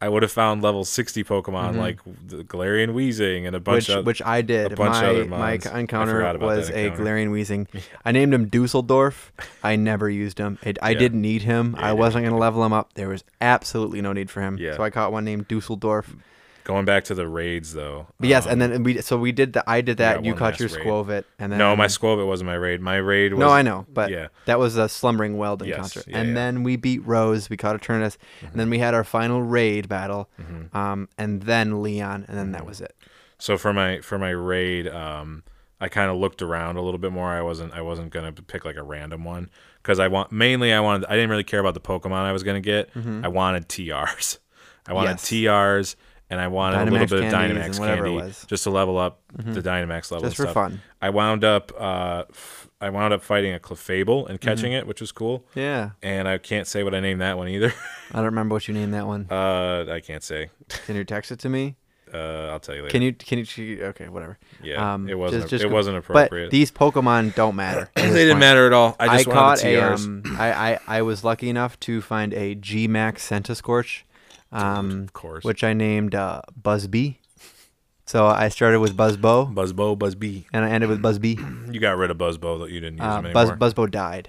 I 0.00 0.08
would 0.08 0.22
have 0.22 0.32
found 0.32 0.62
level 0.62 0.84
sixty 0.84 1.22
Pokemon 1.22 1.76
like 1.76 2.00
the 2.26 2.42
Galarian 2.44 2.94
Weezing 2.94 3.46
and 3.46 3.54
a 3.54 3.60
bunch 3.60 3.86
Mm-hmm. 3.88 3.92
which 3.92 3.98
of 3.98 4.06
which 4.06 4.22
I 4.22 4.40
did. 4.42 4.72
a 4.72 4.76
bunch 4.76 4.96
of 4.96 5.02
my 5.02 5.08
other 5.08 5.24
my 5.26 5.38
mons. 5.52 5.66
I 5.66 5.80
encounter 5.80 6.38
was 6.38 6.70
a. 6.70 6.90
Galarian 6.90 7.28
Weezing. 7.30 7.68
I 8.04 8.10
named 8.12 8.32
him 8.34 8.48
Dusseldorf. 8.48 9.30
I 9.62 9.76
never 9.76 10.08
used 10.10 10.38
him. 10.38 10.58
It, 10.62 10.78
I 10.82 10.90
Yeah. 10.90 10.98
didn't 10.98 11.20
need 11.20 11.42
him. 11.42 11.76
Yeah, 11.78 11.90
I 11.90 11.92
wasn't 11.92 12.24
gonna 12.24 12.38
level 12.38 12.64
him 12.64 12.72
up. 12.72 12.94
There 12.94 13.08
was 13.10 13.22
absolutely 13.40 14.00
no 14.00 14.12
need 14.12 14.30
for 14.30 14.40
him. 14.40 14.56
Yeah. 14.58 14.76
So 14.76 14.82
I 14.82 14.90
caught 14.90 15.12
one 15.12 15.24
named 15.24 15.46
Dusseldorf. 15.48 16.16
Going 16.64 16.84
back 16.84 17.04
to 17.04 17.14
the 17.14 17.26
raids 17.26 17.74
though. 17.74 18.06
But 18.20 18.28
yes, 18.28 18.46
um, 18.46 18.52
and 18.52 18.62
then 18.62 18.82
we 18.84 19.00
so 19.00 19.16
we 19.18 19.32
did 19.32 19.54
that. 19.54 19.64
I 19.66 19.80
did 19.80 19.96
that. 19.96 20.24
you 20.24 20.34
caught 20.34 20.60
your 20.60 20.68
raid. 20.68 20.78
Skwovet, 20.86 21.24
and 21.38 21.50
then 21.50 21.58
no, 21.58 21.74
my 21.74 21.86
Skwovet 21.86 22.26
wasn't 22.26 22.46
my 22.46 22.54
raid. 22.54 22.80
My 22.80 22.96
raid 22.96 23.32
was 23.32 23.40
no, 23.40 23.48
I 23.48 23.62
know, 23.62 23.86
but 23.92 24.10
yeah. 24.10 24.28
that 24.46 24.58
was 24.58 24.76
a 24.76 24.88
slumbering 24.88 25.36
weald 25.38 25.64
Yes, 25.66 25.76
encounter. 25.76 26.02
yeah, 26.10 26.18
and 26.18 26.28
yeah. 26.28 26.34
then 26.34 26.62
we 26.62 26.76
beat 26.76 27.04
Rose. 27.06 27.50
We 27.50 27.56
caught 27.56 27.80
Eternatus, 27.80 28.16
and 28.42 28.60
then 28.60 28.70
we 28.70 28.78
had 28.78 28.94
our 28.94 29.04
final 29.04 29.42
raid 29.42 29.88
battle. 29.88 30.30
Mm-hmm. 30.40 30.76
Um, 30.76 31.08
and 31.18 31.42
then 31.42 31.82
Leon, 31.82 32.26
and 32.28 32.38
then 32.38 32.52
that 32.52 32.64
was 32.64 32.80
it. 32.80 32.94
So 33.38 33.58
for 33.58 33.72
my 33.72 34.00
for 34.00 34.18
my 34.18 34.30
raid, 34.30 34.86
um, 34.86 35.42
I 35.80 35.88
kind 35.88 36.10
of 36.12 36.16
looked 36.16 36.42
around 36.42 36.76
a 36.76 36.82
little 36.82 36.98
bit 36.98 37.10
more. 37.10 37.28
I 37.28 37.42
wasn't 37.42 37.72
I 37.72 37.80
wasn't 37.82 38.10
gonna 38.12 38.30
pick 38.32 38.64
like 38.64 38.76
a 38.76 38.84
random 38.84 39.24
one 39.24 39.50
because 39.82 39.98
I 39.98 40.06
want 40.06 40.30
mainly 40.30 40.72
I 40.72 40.78
wanted 40.78 41.06
I 41.08 41.14
didn't 41.16 41.30
really 41.30 41.42
care 41.42 41.58
about 41.58 41.74
the 41.74 41.80
Pokemon 41.80 42.12
I 42.22 42.30
was 42.30 42.44
gonna 42.44 42.60
get. 42.60 42.88
I 42.94 43.26
wanted 43.26 43.68
TRs. 43.68 44.38
I 44.86 44.92
wanted 44.92 45.16
Mm-hmm. 45.18 45.34
Yes. 45.36 45.94
TRs 45.94 45.96
and 46.32 46.40
I 46.40 46.48
wanted 46.48 46.88
a 46.88 46.90
little 46.90 47.06
bit 47.06 47.24
of 47.26 47.32
Dynamax 47.32 47.64
and 47.66 47.78
whatever 47.78 48.06
it 48.06 48.18
candy 48.18 48.34
just 48.48 48.64
to 48.64 48.70
level 48.70 48.98
up 48.98 49.20
the 49.36 49.60
Dynamax 49.62 50.10
level. 50.10 50.22
Just 50.26 50.36
for 50.36 50.42
stuff. 50.44 50.54
fun. 50.54 50.82
I 51.00 51.10
wound 51.10 51.44
up 51.44 51.70
uh, 51.78 52.24
f- 52.30 52.68
I 52.80 52.90
wound 52.90 53.14
up 53.14 53.22
fighting 53.22 53.54
a 53.54 53.60
Clefable 53.60 54.28
and 54.28 54.40
catching 54.40 54.72
it, 54.72 54.86
which 54.88 55.00
was 55.00 55.12
cool. 55.12 55.44
Yeah, 55.54 55.90
And 56.02 56.26
I 56.26 56.38
can't 56.38 56.66
say 56.66 56.82
what 56.82 56.94
I 56.96 57.00
named 57.00 57.20
that 57.20 57.38
one 57.38 57.46
either. 57.48 57.72
I 58.10 58.16
don't 58.16 58.24
remember 58.24 58.54
what 58.54 58.66
you 58.66 58.74
named 58.74 58.92
that 58.94 59.06
one. 59.06 59.28
uh, 59.30 59.86
I 59.88 60.00
can't 60.00 60.24
say. 60.24 60.50
Can 60.86 60.96
you 60.96 61.04
text 61.04 61.30
it 61.30 61.38
to 61.40 61.48
me? 61.48 61.76
Uh, 62.12 62.48
I'll 62.50 62.60
tell 62.60 62.74
you 62.74 62.82
later. 62.82 62.90
Can 62.92 63.00
you? 63.02 63.12
Can 63.14 63.38
you? 63.38 63.84
Okay, 63.84 64.08
whatever. 64.08 64.36
Yeah, 64.62 64.94
Um, 64.94 65.08
it 65.08 65.14
wasn't. 65.18 65.42
just- 65.44 65.50
just 65.50 65.64
it 65.64 65.70
wasn't 65.70 65.96
appropriate. 65.96 66.46
But 66.46 66.50
these 66.50 66.70
Pokemon 66.70 67.34
don't 67.34 67.56
matter. 67.56 67.88
they 67.94 68.02
didn't 68.10 68.32
point. 68.32 68.40
matter 68.40 68.66
at 68.66 68.72
all. 68.74 68.96
I 69.00 69.06
I, 69.06 69.16
just 69.16 69.28
wanted 69.28 69.38
caught 69.38 69.58
the 69.60 69.74
a. 69.76 69.94
Um, 69.94 70.22
I, 70.38 70.72
I 70.74 70.78
I 70.98 71.02
was 71.02 71.24
lucky 71.24 71.48
enough 71.48 71.78
to 71.80 72.02
find 72.02 72.34
a 72.34 72.54
G 72.54 72.86
Max 72.86 73.26
Centiscorch, 73.30 74.02
um, 74.52 75.02
of 75.02 75.12
course. 75.12 75.44
which 75.44 75.64
I 75.64 75.72
named 75.72 76.14
uh, 76.14 76.42
Buzzbee. 76.60 77.16
So 78.06 78.26
I 78.26 78.48
started 78.48 78.80
with 78.80 78.96
Buzzbo, 78.96 79.52
Buzzbo, 79.54 79.96
Buzzbee. 79.96 80.44
and 80.52 80.64
I 80.64 80.70
ended 80.70 80.90
with 80.90 81.00
Buzzbee. 81.00 81.72
You 81.72 81.80
got 81.80 81.96
rid 81.96 82.10
of 82.10 82.18
Buzzbo 82.18 82.60
that 82.60 82.70
you 82.70 82.80
didn't 82.80 82.98
use 82.98 83.06
Uh, 83.06 83.22
him 83.22 83.32
Buzz. 83.32 83.50
Buzzbo 83.52 83.90
died. 83.90 84.28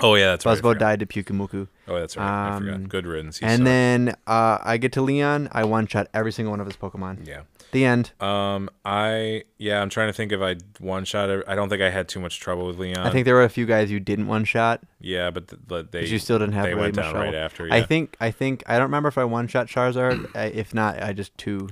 oh 0.00 0.14
yeah, 0.14 0.30
that's 0.30 0.44
right. 0.46 0.58
Buzzbo 0.58 0.78
died 0.78 1.00
to 1.00 1.06
Pyukumuku. 1.06 1.66
Oh, 1.88 1.98
that's 1.98 2.16
right. 2.16 2.24
I 2.26 2.50
Um, 2.56 2.62
forgot. 2.64 2.88
Good 2.88 3.06
riddance. 3.06 3.38
He 3.38 3.46
and 3.46 3.58
sucked. 3.58 3.64
then 3.64 4.14
uh, 4.26 4.58
I 4.62 4.76
get 4.76 4.92
to 4.92 5.02
Leon. 5.02 5.48
I 5.52 5.64
one 5.64 5.86
shot 5.86 6.08
every 6.14 6.32
single 6.32 6.50
one 6.52 6.60
of 6.60 6.66
his 6.66 6.76
Pokemon. 6.76 7.26
yeah. 7.26 7.42
The 7.74 7.84
end. 7.84 8.12
Um, 8.20 8.70
I 8.84 9.42
yeah, 9.58 9.82
I'm 9.82 9.90
trying 9.90 10.08
to 10.08 10.12
think 10.14 10.32
if 10.32 10.40
I 10.40 10.56
one 10.80 11.04
shot. 11.04 11.28
I 11.46 11.54
don't 11.54 11.68
think 11.68 11.82
I 11.82 11.90
had 11.90 12.08
too 12.08 12.20
much 12.20 12.40
trouble 12.40 12.66
with 12.66 12.78
Leon. 12.78 13.06
I 13.06 13.10
think 13.10 13.26
there 13.26 13.34
were 13.34 13.44
a 13.44 13.48
few 13.50 13.66
guys 13.66 13.90
you 13.90 14.00
didn't 14.00 14.26
one 14.26 14.44
shot. 14.46 14.82
yeah, 15.00 15.30
but, 15.30 15.48
th- 15.48 15.60
but 15.66 15.92
they 15.92 16.06
you 16.06 16.18
still 16.18 16.38
didn't 16.38 16.54
have 16.54 16.64
they 16.64 16.70
really 16.74 16.82
went 16.86 16.94
down 16.96 17.14
right 17.14 17.34
after. 17.34 17.68
I 17.70 17.82
think 17.82 18.16
I 18.20 18.30
think 18.30 18.62
I 18.66 18.74
don't 18.74 18.84
remember 18.84 19.08
if 19.10 19.18
I 19.18 19.24
one 19.24 19.46
shot 19.48 19.66
Charizard. 19.66 20.26
I, 20.34 20.44
if 20.46 20.72
not, 20.72 21.02
I 21.02 21.12
just 21.12 21.36
two. 21.36 21.68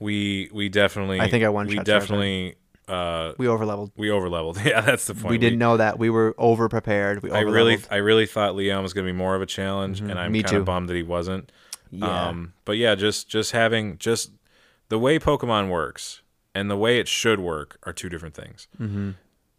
we 0.00 0.48
we 0.52 0.68
definitely. 0.68 1.20
I 1.20 1.28
think 1.28 1.44
I 1.44 1.48
one 1.50 1.66
We 1.68 1.78
definitely. 1.78 2.56
Uh, 2.86 3.32
We 3.38 3.48
over 3.48 3.64
leveled. 3.64 3.92
we 3.96 4.10
over 4.10 4.28
leveled. 4.28 4.58
Yeah, 4.64 4.82
that's 4.82 5.06
the 5.06 5.14
point. 5.14 5.26
We 5.30 5.38
didn't 5.38 5.58
know 5.58 5.78
that. 5.78 5.98
We 5.98 6.10
were 6.10 6.34
over 6.36 6.68
prepared. 6.68 7.22
We 7.22 7.30
I 7.30 7.40
really, 7.40 7.78
I 7.90 7.96
really 7.96 8.26
thought 8.26 8.54
Leon 8.56 8.82
was 8.82 8.92
going 8.92 9.06
to 9.06 9.10
be 9.12 9.16
more 9.16 9.34
of 9.34 9.40
a 9.40 9.46
challenge, 9.46 10.00
and 10.00 10.12
I'm 10.18 10.32
Mm-hmm. 10.34 10.42
Kind 10.44 10.56
of 10.58 10.64
bummed 10.66 10.88
that 10.90 10.94
he 10.96 11.02
wasn't. 11.02 11.50
yeah. 11.90 12.28
Um, 12.28 12.52
but 12.66 12.76
yeah, 12.76 12.94
just 12.94 13.28
just 13.28 13.52
having 13.52 13.96
just 13.98 14.32
the 14.94 14.98
way 15.06 15.18
Pokemon 15.18 15.70
works 15.70 16.22
and 16.54 16.70
the 16.70 16.76
way 16.76 16.98
it 17.00 17.08
should 17.08 17.40
work 17.40 17.78
are 17.82 17.92
two 17.92 18.08
different 18.08 18.34
things. 18.36 18.68
Mm-hmm. 18.80 19.10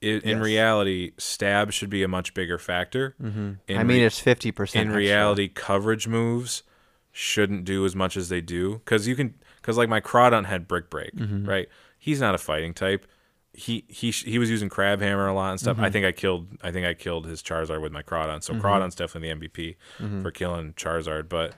in 0.02 0.22
Yes. 0.24 0.40
reality, 0.42 1.12
stab 1.18 1.72
should 1.74 1.90
be 1.90 2.04
a 2.04 2.08
much 2.08 2.34
bigger 2.34 2.58
factor. 2.58 3.16
Mm-hmm. 3.22 3.52
In 3.68 3.78
I 3.78 3.84
mean, 3.84 3.98
re- 4.00 4.06
it's 4.06 4.20
fifty 4.20 4.52
percent. 4.52 4.90
in 4.90 4.96
reality, 4.96 5.48
coverage 5.50 6.08
moves 6.08 6.64
shouldn't 7.12 7.66
do 7.66 7.86
as 7.86 7.96
much 7.96 8.16
as 8.18 8.30
they 8.30 8.42
do 8.42 8.76
because 8.86 9.08
you 9.08 9.16
can 9.16 9.34
because 9.62 9.78
like 9.78 9.90
my 9.90 10.00
Crawdaunt 10.02 10.46
had 10.46 10.68
Brick 10.68 10.90
Break, 10.90 11.14
Mm-hmm. 11.16 11.46
right? 11.46 11.68
He's 11.98 12.22
not 12.22 12.36
a 12.36 12.38
fighting 12.38 12.74
type. 12.74 13.06
He 13.54 13.84
he 13.88 14.12
he 14.12 14.38
was 14.38 14.50
using 14.50 14.70
Crab 14.70 15.02
Hammer 15.02 15.28
a 15.28 15.34
lot 15.34 15.52
and 15.52 15.60
stuff. 15.60 15.78
Mm-hmm. 15.78 15.86
I 15.86 15.90
think 15.90 16.06
I 16.06 16.12
killed 16.12 16.48
I 16.62 16.72
think 16.72 16.86
I 16.86 16.94
killed 16.94 17.26
his 17.26 17.42
Charizard 17.42 17.82
with 17.82 17.92
my 17.92 18.04
Crawdaunt. 18.04 18.44
So 18.44 18.54
Crawdaunt's 18.54 18.96
definitely 18.96 19.30
the 19.34 19.48
MVP 19.50 19.76
Mm-hmm. 20.00 20.22
for 20.22 20.32
killing 20.32 20.74
Charizard, 20.74 21.28
but 21.30 21.54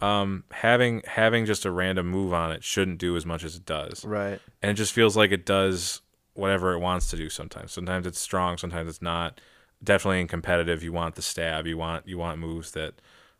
um 0.00 0.44
having 0.50 1.02
having 1.06 1.46
just 1.46 1.64
a 1.64 1.70
random 1.70 2.06
move 2.08 2.32
on 2.34 2.52
it 2.52 2.62
shouldn't 2.62 2.98
do 2.98 3.16
as 3.16 3.24
much 3.24 3.44
as 3.44 3.56
it 3.56 3.64
does. 3.64 4.04
Right. 4.04 4.40
and 4.62 4.70
it 4.70 4.74
just 4.74 4.92
feels 4.92 5.16
like 5.16 5.32
it 5.32 5.46
does 5.46 6.02
whatever 6.34 6.72
it 6.74 6.78
wants 6.80 7.08
to 7.10 7.16
do 7.16 7.30
sometimes. 7.30 7.72
Sometimes 7.72 8.06
it's 8.06 8.18
strong 8.20 8.58
sometimes 8.58 8.88
it's 8.88 9.02
not. 9.02 9.40
Definitely 9.84 10.20
in 10.22 10.26
competitive 10.28 10.82
you 10.82 10.92
want 10.92 11.16
the 11.16 11.22
stab 11.22 11.66
you 11.66 11.76
want 11.76 12.08
you 12.08 12.16
want 12.18 12.38
moves 12.40 12.70
that 12.72 12.94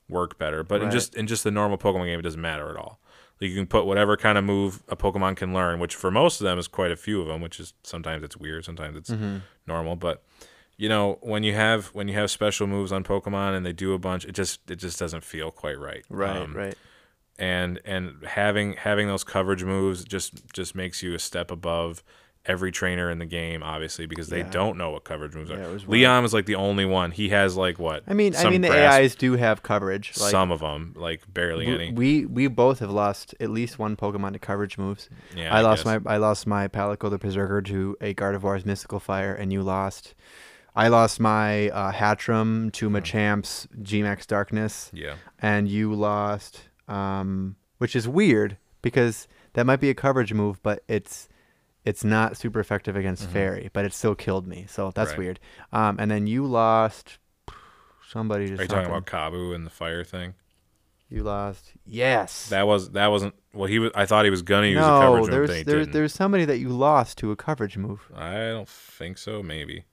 work 0.09 0.39
better. 0.39 0.63
But 0.63 0.83
in 0.83 0.91
just 0.91 1.15
in 1.15 1.27
just 1.27 1.45
the 1.45 1.51
normal 1.51 1.79
pokemon 1.79 2.07
game 2.07 2.19
it 2.19 2.23
doesn't 2.23 2.41
matter 2.41 2.71
at 2.71 2.77
all. 2.77 3.01
Like 3.41 3.51
you 3.51 3.57
can 3.57 3.67
put 3.67 3.85
whatever 3.87 4.17
kind 4.19 4.37
of 4.39 4.45
move 4.45 4.83
a 4.89 4.97
pokemon 4.97 5.37
can 5.37 5.53
learn 5.55 5.79
which 5.79 5.95
for 5.95 6.11
most 6.11 6.41
of 6.41 6.45
them 6.45 6.59
is 6.59 6.69
quite 6.69 6.91
a 6.91 6.97
few 6.97 7.21
of 7.23 7.27
them 7.29 7.41
which 7.41 7.59
is 7.59 7.73
sometimes 7.83 8.23
it's 8.23 8.37
weird 8.37 8.65
sometimes 8.65 8.97
it's 8.97 9.11
Mm-hmm. 9.11 9.39
normal 9.67 9.97
but 9.97 10.25
you 10.79 10.89
know 10.89 11.19
when 11.23 11.43
you 11.43 11.55
have 11.55 11.87
when 11.89 12.07
you 12.09 12.15
have 12.15 12.31
special 12.31 12.67
moves 12.67 12.93
on 12.93 13.03
pokemon 13.05 13.57
and 13.57 13.65
they 13.65 13.73
do 13.73 13.93
a 13.95 13.99
bunch 13.99 14.25
it 14.25 14.33
just 14.33 14.61
it 14.71 14.77
just 14.77 14.99
doesn't 14.99 15.25
feel 15.25 15.51
quite 15.51 15.79
right 15.79 16.05
Right. 16.11 16.37
Um, 16.37 16.55
right. 16.55 16.75
and 17.39 17.81
and 17.85 18.25
having 18.27 18.75
having 18.75 19.07
those 19.09 19.25
coverage 19.25 19.65
moves 19.65 20.05
just 20.05 20.53
just 20.53 20.75
makes 20.75 21.03
you 21.03 21.15
a 21.15 21.19
step 21.19 21.51
above 21.51 22.03
every 22.45 22.71
trainer 22.71 23.11
in 23.11 23.19
the 23.19 23.27
game 23.27 23.61
obviously 23.63 24.07
because 24.07 24.29
they 24.29 24.39
Yeah. 24.39 24.51
don't 24.51 24.79
know 24.79 24.91
what 24.91 25.03
coverage 25.03 25.35
moves 25.35 25.51
Yeah, 25.51 25.65
are 25.65 25.73
was 25.73 25.89
leon 25.89 26.23
was 26.23 26.33
like 26.33 26.47
the 26.47 26.55
only 26.55 26.85
one 26.85 27.11
he 27.11 27.31
has 27.31 27.57
like 27.57 27.79
what 27.81 28.05
I 28.07 28.15
mean, 28.15 28.37
I 28.37 28.49
mean, 28.49 28.61
the 28.61 28.71
AIs 28.71 29.17
do 29.17 29.33
have 29.33 29.65
coverage. 29.65 30.13
Like, 30.21 30.31
some 30.31 30.53
of 30.53 30.61
them 30.61 30.93
like 30.97 31.23
barely 31.33 31.65
w- 31.67 31.85
any 31.89 31.93
we 31.93 32.25
we 32.27 32.47
both 32.47 32.79
have 32.79 32.91
lost 32.91 33.35
at 33.41 33.51
least 33.51 33.79
one 33.81 33.97
Pokemon 33.97 34.35
to 34.35 34.39
coverage 34.39 34.79
moves. 34.79 35.09
yeah 35.35 35.53
I 35.53 35.61
lost 35.63 35.85
guess. 35.85 36.01
my 36.05 36.13
I 36.15 36.19
lost 36.19 36.47
my 36.47 36.69
Palico 36.69 37.11
the 37.11 37.19
Perrserker 37.19 37.65
to 37.67 37.97
a 38.01 38.15
Gardevoir's 38.15 38.65
Mystical 38.65 39.01
Fire, 39.01 39.35
and 39.35 39.53
you 39.53 39.63
lost. 39.63 40.15
I 40.77 40.89
lost 40.89 41.19
my 41.21 41.71
uh, 41.71 41.91
Hattrem 41.93 42.71
to 42.75 42.91
Machamp's 42.91 43.67
Gmax 43.83 44.27
Darkness, 44.27 44.91
yeah 44.93 45.15
and 45.41 45.67
you 45.69 45.95
lost, 45.95 46.61
um, 46.89 47.57
which 47.79 47.97
is 47.97 48.07
weird 48.07 48.57
because 48.83 49.27
that 49.55 49.65
might 49.67 49.81
be 49.81 49.91
a 49.91 49.95
coverage 49.95 50.33
move, 50.33 50.63
but 50.63 50.83
it's 50.87 51.29
it's 51.85 52.05
not 52.05 52.37
super 52.37 52.59
effective 52.61 52.97
against 52.97 53.29
Fairy, 53.31 53.71
but 53.73 53.85
it 53.85 53.93
still 53.93 54.15
killed 54.15 54.47
me, 54.47 54.67
so 54.69 54.91
that's 54.95 55.13
Mm-hmm. 55.13 55.21
Right. 55.21 55.25
weird. 55.27 55.41
Um, 55.73 55.97
and 56.01 56.11
then 56.11 56.27
you 56.27 56.45
lost 56.45 57.19
somebody. 58.09 58.49
Just 58.49 58.61
are 58.61 58.65
you 58.65 58.69
talking 58.69 58.91
about 58.91 59.07
kabu 59.07 59.55
and 59.55 59.65
the 59.65 59.71
fire 59.71 60.05
thing 60.05 60.35
You 61.09 61.23
lost. 61.23 61.73
Yes. 61.85 62.49
That 62.51 62.67
was 62.67 62.91
that 62.91 63.07
wasn't 63.09 63.35
well. 63.55 63.67
He 63.69 63.79
was. 63.79 63.93
I 63.95 64.05
thought 64.07 64.25
he 64.25 64.31
was 64.31 64.43
gonna 64.43 64.67
use 64.67 64.79
a 64.79 64.81
no, 64.81 65.01
coverage 65.01 65.23
move, 65.23 65.31
there's 65.31 65.49
then 65.49 65.57
he 65.59 65.63
there's 65.63 65.89
there's 65.89 66.13
somebody 66.13 66.45
that 66.45 66.59
you 66.59 66.69
lost 66.69 67.19
to 67.19 67.31
a 67.31 67.37
coverage 67.37 67.77
move. 67.79 68.01
I 68.15 68.35
don't 68.49 68.69
think 68.69 69.17
so. 69.19 69.43
Maybe. 69.43 69.85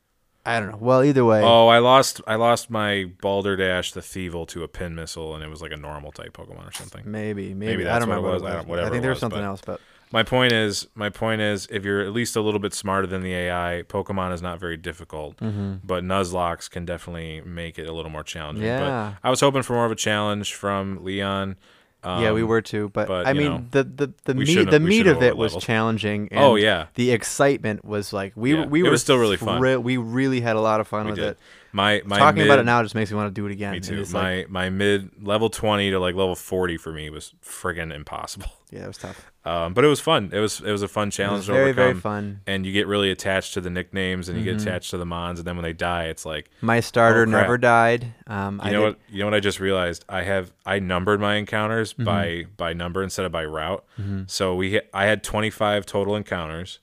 I 0.46 0.60
don't 0.60 0.72
know. 0.72 0.78
Well, 0.80 1.04
either 1.04 1.24
way. 1.24 1.42
Oh, 1.42 1.68
I 1.70 1.80
lost. 1.80 2.20
I 2.28 2.36
lost 2.36 2.70
my 2.70 3.06
Balderdash 3.22 3.94
the 3.94 4.02
Thievul 4.02 4.48
to 4.50 4.64
a 4.64 4.68
pin 4.68 4.94
missile, 4.94 5.36
and 5.36 5.44
it 5.44 5.48
was 5.50 5.62
like 5.62 5.72
a 5.72 5.78
normal 5.78 6.12
type 6.12 6.34
Pokemon 6.36 6.68
or 6.68 6.72
something. 6.74 7.04
Maybe, 7.06 7.54
maybe, 7.54 7.72
Maybe 7.78 7.82
I 7.84 7.94
that's 7.94 8.06
don't 8.06 8.10
what 8.22 8.30
it 8.30 8.34
was. 8.34 8.42
what 8.42 8.52
it 8.52 8.58
was. 8.58 8.66
whatever 8.68 8.88
I 8.88 8.92
think 8.92 9.02
there 9.04 9.12
was 9.12 9.16
was, 9.18 9.20
something 9.22 9.40
but- 9.40 9.46
else, 9.46 9.62
but 9.66 9.80
My 10.12 10.22
point 10.22 10.52
is, 10.52 10.86
my 10.96 11.10
point 11.10 11.42
is, 11.42 11.66
if 11.72 11.84
you're 11.86 12.02
at 12.02 12.12
least 12.14 12.36
a 12.36 12.42
little 12.42 12.60
bit 12.60 12.74
smarter 12.74 13.08
than 13.08 13.22
the 13.24 13.34
AI, 13.34 13.84
Pokemon 13.88 14.34
is 14.34 14.42
not 14.42 14.60
very 14.60 14.78
difficult. 14.78 15.38
Mm-hmm. 15.38 15.76
But 15.84 16.04
Nuzlocke 16.04 16.70
can 16.70 16.86
definitely 16.86 17.42
make 17.46 17.80
it 17.80 17.88
a 17.88 17.94
little 17.94 18.12
more 18.12 18.24
challenging. 18.24 18.66
Yeah. 18.66 19.14
But 19.22 19.28
I 19.28 19.30
was 19.32 19.40
hoping 19.40 19.64
for 19.64 19.74
more 19.74 19.86
of 19.86 19.92
a 19.92 19.96
challenge 19.96 20.54
from 20.54 21.04
Leon. 21.04 21.56
Um, 22.04 22.22
yeah, 22.24 22.32
we 22.32 22.44
were 22.44 22.62
too. 22.62 22.90
But, 22.90 23.08
but, 23.08 23.26
I 23.28 23.34
mean, 23.34 23.52
know, 23.52 23.66
the 23.72 23.84
the 23.84 24.14
the 24.26 24.34
meat 24.34 24.70
the 24.70 24.80
meat 24.80 25.08
of 25.08 25.24
it 25.24 25.38
was 25.38 25.56
challenging. 25.58 26.28
And 26.32 26.40
Oh, 26.44 26.56
yeah. 26.56 26.88
the 26.96 27.12
excitement 27.12 27.86
was 27.86 28.12
like 28.14 28.34
we 28.36 28.54
Yeah, 28.54 28.66
we 28.66 28.82
it 28.82 28.84
were 28.84 28.92
was 28.92 29.02
still 29.02 29.18
really 29.18 29.38
fun. 29.38 29.62
We 29.84 29.98
really 29.98 30.42
had 30.42 30.56
a 30.56 30.62
lot 30.62 30.80
of 30.80 30.88
fun 30.88 31.06
we 31.06 31.12
with 31.12 31.20
did. 31.20 31.28
it. 31.30 31.38
My 31.76 32.04
my 32.06 32.20
Talking 32.20 32.44
about 32.44 32.60
it 32.60 32.66
now 32.66 32.84
just 32.84 32.94
makes 32.94 33.10
me 33.10 33.18
want 33.18 33.34
to 33.34 33.42
do 33.42 33.48
it 33.48 33.52
again. 33.52 33.72
Me 33.72 33.80
too. 33.80 34.06
My 34.12 34.38
like, 34.42 34.50
my 34.52 34.70
mid 34.70 35.10
level 35.26 35.50
twenty 35.50 35.90
to 35.90 36.00
like 36.00 36.14
level 36.14 36.36
forty 36.36 36.78
for 36.78 36.92
me 36.94 37.10
was 37.10 37.34
friggin' 37.44 37.92
impossible. 37.92 38.46
yeah, 38.70 38.84
it 38.84 38.88
was 38.88 38.98
tough. 39.00 39.32
Um, 39.44 39.74
but 39.74 39.84
it 39.84 39.88
was 39.88 40.00
fun. 40.00 40.30
It 40.32 40.40
was 40.40 40.62
it 40.62 40.72
was 40.72 40.84
a 40.84 40.88
fun 40.88 41.10
challenge 41.10 41.40
was 41.40 41.46
to 41.48 41.54
very 41.54 41.72
overcome. 41.72 41.84
very 41.94 42.00
fun. 42.00 42.42
And 42.46 42.66
you 42.68 42.72
get 42.74 42.86
really 42.86 43.10
attached 43.10 43.56
to 43.56 43.62
the 43.62 43.72
nicknames, 43.72 44.30
and 44.30 44.38
you 44.38 44.44
Mhm. 44.44 44.54
get 44.60 44.62
attached 44.62 44.92
to 44.92 44.98
the 45.00 45.06
mons, 45.06 45.40
and 45.40 45.48
then 45.48 45.56
when 45.56 45.64
they 45.64 45.74
die, 45.74 46.06
it's 46.06 46.28
like 46.28 46.52
My 46.62 46.80
starter 46.80 47.24
Oh, 47.24 47.26
never 47.26 47.58
died. 47.58 48.14
Um, 48.28 48.62
you 48.64 48.70
I 48.70 48.72
know 48.72 48.80
did, 48.82 48.86
what 48.86 49.00
you 49.10 49.20
know 49.20 49.26
what 49.26 49.34
I 49.34 49.40
just 49.40 49.60
realized. 49.60 50.06
I 50.08 50.22
have 50.22 50.54
I 50.68 50.78
numbered 50.78 51.20
my 51.20 51.36
encounters 51.36 51.94
Mm-hmm. 51.94 52.04
by 52.04 52.46
by 52.56 52.74
number 52.74 53.02
instead 53.02 53.26
of 53.26 53.32
by 53.32 53.46
route. 53.46 53.84
So 54.28 54.54
we 54.54 54.80
I 54.94 55.06
had 55.08 55.24
twenty 55.24 55.50
five 55.50 55.88
total 55.88 56.16
encounters, 56.16 56.78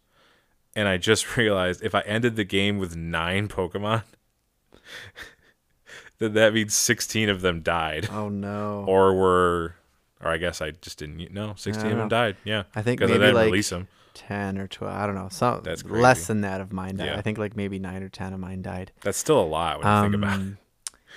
and 0.75 0.89
I 0.89 0.97
just 0.97 1.37
realized 1.37 1.81
if 1.85 1.95
I 1.95 2.01
ended 2.01 2.35
the 2.35 2.45
game 2.45 2.79
with 2.79 2.97
nine 2.97 3.47
Pokemon, 3.47 4.03
then 6.19 6.35
that 6.35 6.55
means 6.55 6.75
sixteen 6.75 7.29
of 7.29 7.41
them 7.41 7.63
died. 7.63 8.09
Oh 8.11 8.29
no. 8.29 8.85
or 8.87 9.15
were 9.15 9.75
or 10.23 10.31
I 10.31 10.37
guess 10.37 10.61
I 10.61 10.73
just 10.73 10.99
didn't 10.99 11.33
know. 11.33 11.55
Sixteen 11.57 11.87
of 11.87 11.99
them 11.99 11.99
know. 12.01 12.09
died. 12.09 12.37
Yeah, 12.45 12.65
I 12.75 12.83
think 12.83 13.03
I 13.03 13.07
maybe 13.07 13.19
didn't 13.19 13.35
like 13.35 13.47
release 13.47 13.71
them. 13.71 13.89
ten 14.15 14.59
or 14.59 14.67
twelve. 14.69 14.95
I 14.95 15.07
don't 15.07 15.15
know. 15.15 15.29
Some 15.31 15.63
That's 15.63 15.85
less 15.85 16.27
than 16.27 16.43
that 16.43 16.61
of 16.61 16.73
mine 16.73 16.97
died. 16.97 17.07
Yeah. 17.07 17.17
I 17.17 17.23
think 17.23 17.39
like 17.39 17.57
maybe 17.57 17.79
nine 17.79 18.03
or 18.03 18.09
ten 18.09 18.33
of 18.33 18.41
mine 18.41 18.63
died. 18.63 18.93
That's 19.01 19.19
still 19.19 19.41
a 19.41 19.45
lot 19.45 19.83
when 19.83 19.97
you 19.97 20.03
think 20.03 20.15
about 20.15 20.35
um, 20.35 20.59
it. 20.59 20.65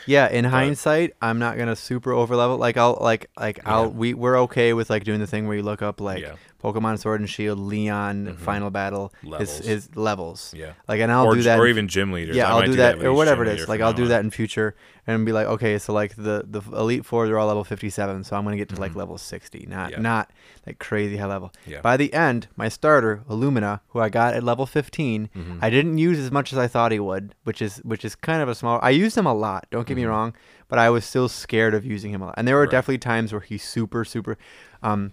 Yeah, 0.05 0.29
in 0.29 0.45
hindsight, 0.45 1.15
I'm 1.21 1.39
not 1.39 1.57
gonna 1.57 1.75
super 1.75 2.11
overlevel. 2.11 2.57
Like 2.59 2.77
I'll 2.77 2.97
like 3.01 3.29
like 3.39 3.59
I'll 3.67 3.89
we 3.89 4.13
we're 4.13 4.37
okay 4.41 4.73
with 4.73 4.89
like 4.89 5.03
doing 5.03 5.19
the 5.19 5.27
thing 5.27 5.47
where 5.47 5.55
you 5.57 5.63
look 5.63 5.81
up 5.81 6.01
like 6.01 6.21
Yeah. 6.21 6.35
Pokemon 6.63 6.97
Sword 6.99 7.19
and 7.19 7.29
Shield, 7.29 7.59
Leon, 7.59 8.25
mm-hmm. 8.25 8.35
Final 8.43 8.69
Battle, 8.69 9.13
Levels. 9.23 9.57
his 9.57 9.67
his 9.67 9.95
levels. 9.95 10.53
Yeah, 10.55 10.73
Like 10.87 11.01
and 11.01 11.11
I'll 11.11 11.25
or, 11.25 11.35
do 11.35 11.41
that. 11.43 11.59
or 11.59 11.67
even 11.67 11.87
gym 11.87 12.11
leaders. 12.11 12.35
yeah, 12.35 12.47
I 12.47 12.51
I'll 12.51 12.61
do 12.61 12.67
do 12.67 12.77
that 12.77 12.97
with 12.97 13.05
or 13.07 13.13
whatever 13.13 13.43
it 13.43 13.59
is. 13.59 13.67
Like 13.67 13.81
I'll 13.81 13.93
do 13.93 14.03
on. 14.03 14.09
that 14.09 14.23
in 14.23 14.31
future 14.31 14.75
and 15.05 15.25
be 15.25 15.31
like, 15.33 15.47
okay, 15.47 15.77
so 15.77 15.91
like 15.93 16.15
the 16.15 16.45
the 16.47 16.61
elite 16.75 17.05
four 17.05 17.25
they're 17.27 17.37
all 17.37 17.47
level 17.47 17.63
57, 17.63 18.23
so 18.23 18.35
I'm 18.35 18.43
gonna 18.43 18.55
get 18.57 18.69
to 18.69 18.79
like 18.79 18.95
level 18.95 19.17
60, 19.17 19.65
not 19.69 19.91
Mm-hmm. 19.91 19.91
Yeah. 19.93 19.99
not 19.99 20.31
like 20.65 20.79
crazy 20.79 21.17
high 21.17 21.25
level. 21.27 21.51
Yeah. 21.67 21.81
By 21.81 21.97
the 21.97 22.13
end, 22.13 22.47
my 22.55 22.69
starter 22.69 23.23
Illumina, 23.29 23.81
who 23.89 23.99
I 23.99 24.09
got 24.09 24.33
at 24.33 24.43
level 24.43 24.65
15, 24.65 25.29
Mm-hmm. 25.35 25.59
I 25.61 25.69
didn't 25.69 25.97
use 25.97 26.19
as 26.19 26.31
much 26.31 26.53
as 26.53 26.57
I 26.59 26.67
thought 26.67 26.91
he 26.91 26.99
would, 26.99 27.35
which 27.43 27.61
is 27.61 27.77
which 27.83 28.05
is 28.05 28.15
kind 28.15 28.41
of 28.41 28.47
a 28.49 28.55
small. 28.55 28.79
I 28.81 28.91
used 28.91 29.17
him 29.17 29.25
a 29.25 29.33
lot. 29.33 29.67
Don't 29.71 29.85
get 29.87 29.97
me 29.97 30.05
wrong, 30.05 30.33
but 30.69 30.79
I 30.79 30.89
was 30.89 31.03
still 31.05 31.27
scared 31.27 31.73
of 31.73 31.85
using 31.85 32.11
him 32.11 32.21
a 32.21 32.25
lot. 32.27 32.35
And 32.37 32.47
there 32.47 32.55
were 32.55 32.61
Mm-hmm. 32.61 32.67
Right. 32.75 32.77
definitely 32.77 32.97
times 32.99 33.31
where 33.33 33.41
he's 33.41 33.63
super 33.63 34.05
super. 34.05 34.37
Um, 34.81 35.11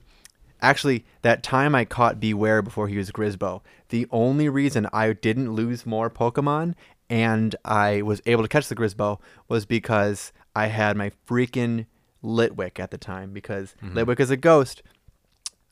actually, 0.62 1.04
that 1.22 1.42
time 1.42 1.74
I 1.74 1.84
caught 1.84 2.20
Bewear 2.20 2.62
before 2.62 2.88
he 2.88 2.96
was 2.96 3.10
Grisbo, 3.10 3.62
the 3.88 4.06
only 4.10 4.48
reason 4.48 4.86
I 4.92 5.12
didn't 5.12 5.52
lose 5.52 5.84
more 5.86 6.10
Pokemon 6.10 6.74
and 7.10 7.56
I 7.64 8.02
was 8.02 8.22
able 8.24 8.42
to 8.42 8.48
catch 8.48 8.68
the 8.68 8.76
Grisbo 8.76 9.18
was 9.48 9.66
because 9.66 10.32
I 10.54 10.68
had 10.68 10.96
my 10.96 11.10
freaking 11.28 11.86
Litwick 12.22 12.78
at 12.78 12.92
the 12.92 12.98
time 12.98 13.32
because 13.32 13.74
mm-hmm. 13.82 13.98
Litwick 13.98 14.20
is 14.20 14.30
a 14.30 14.36
ghost. 14.36 14.82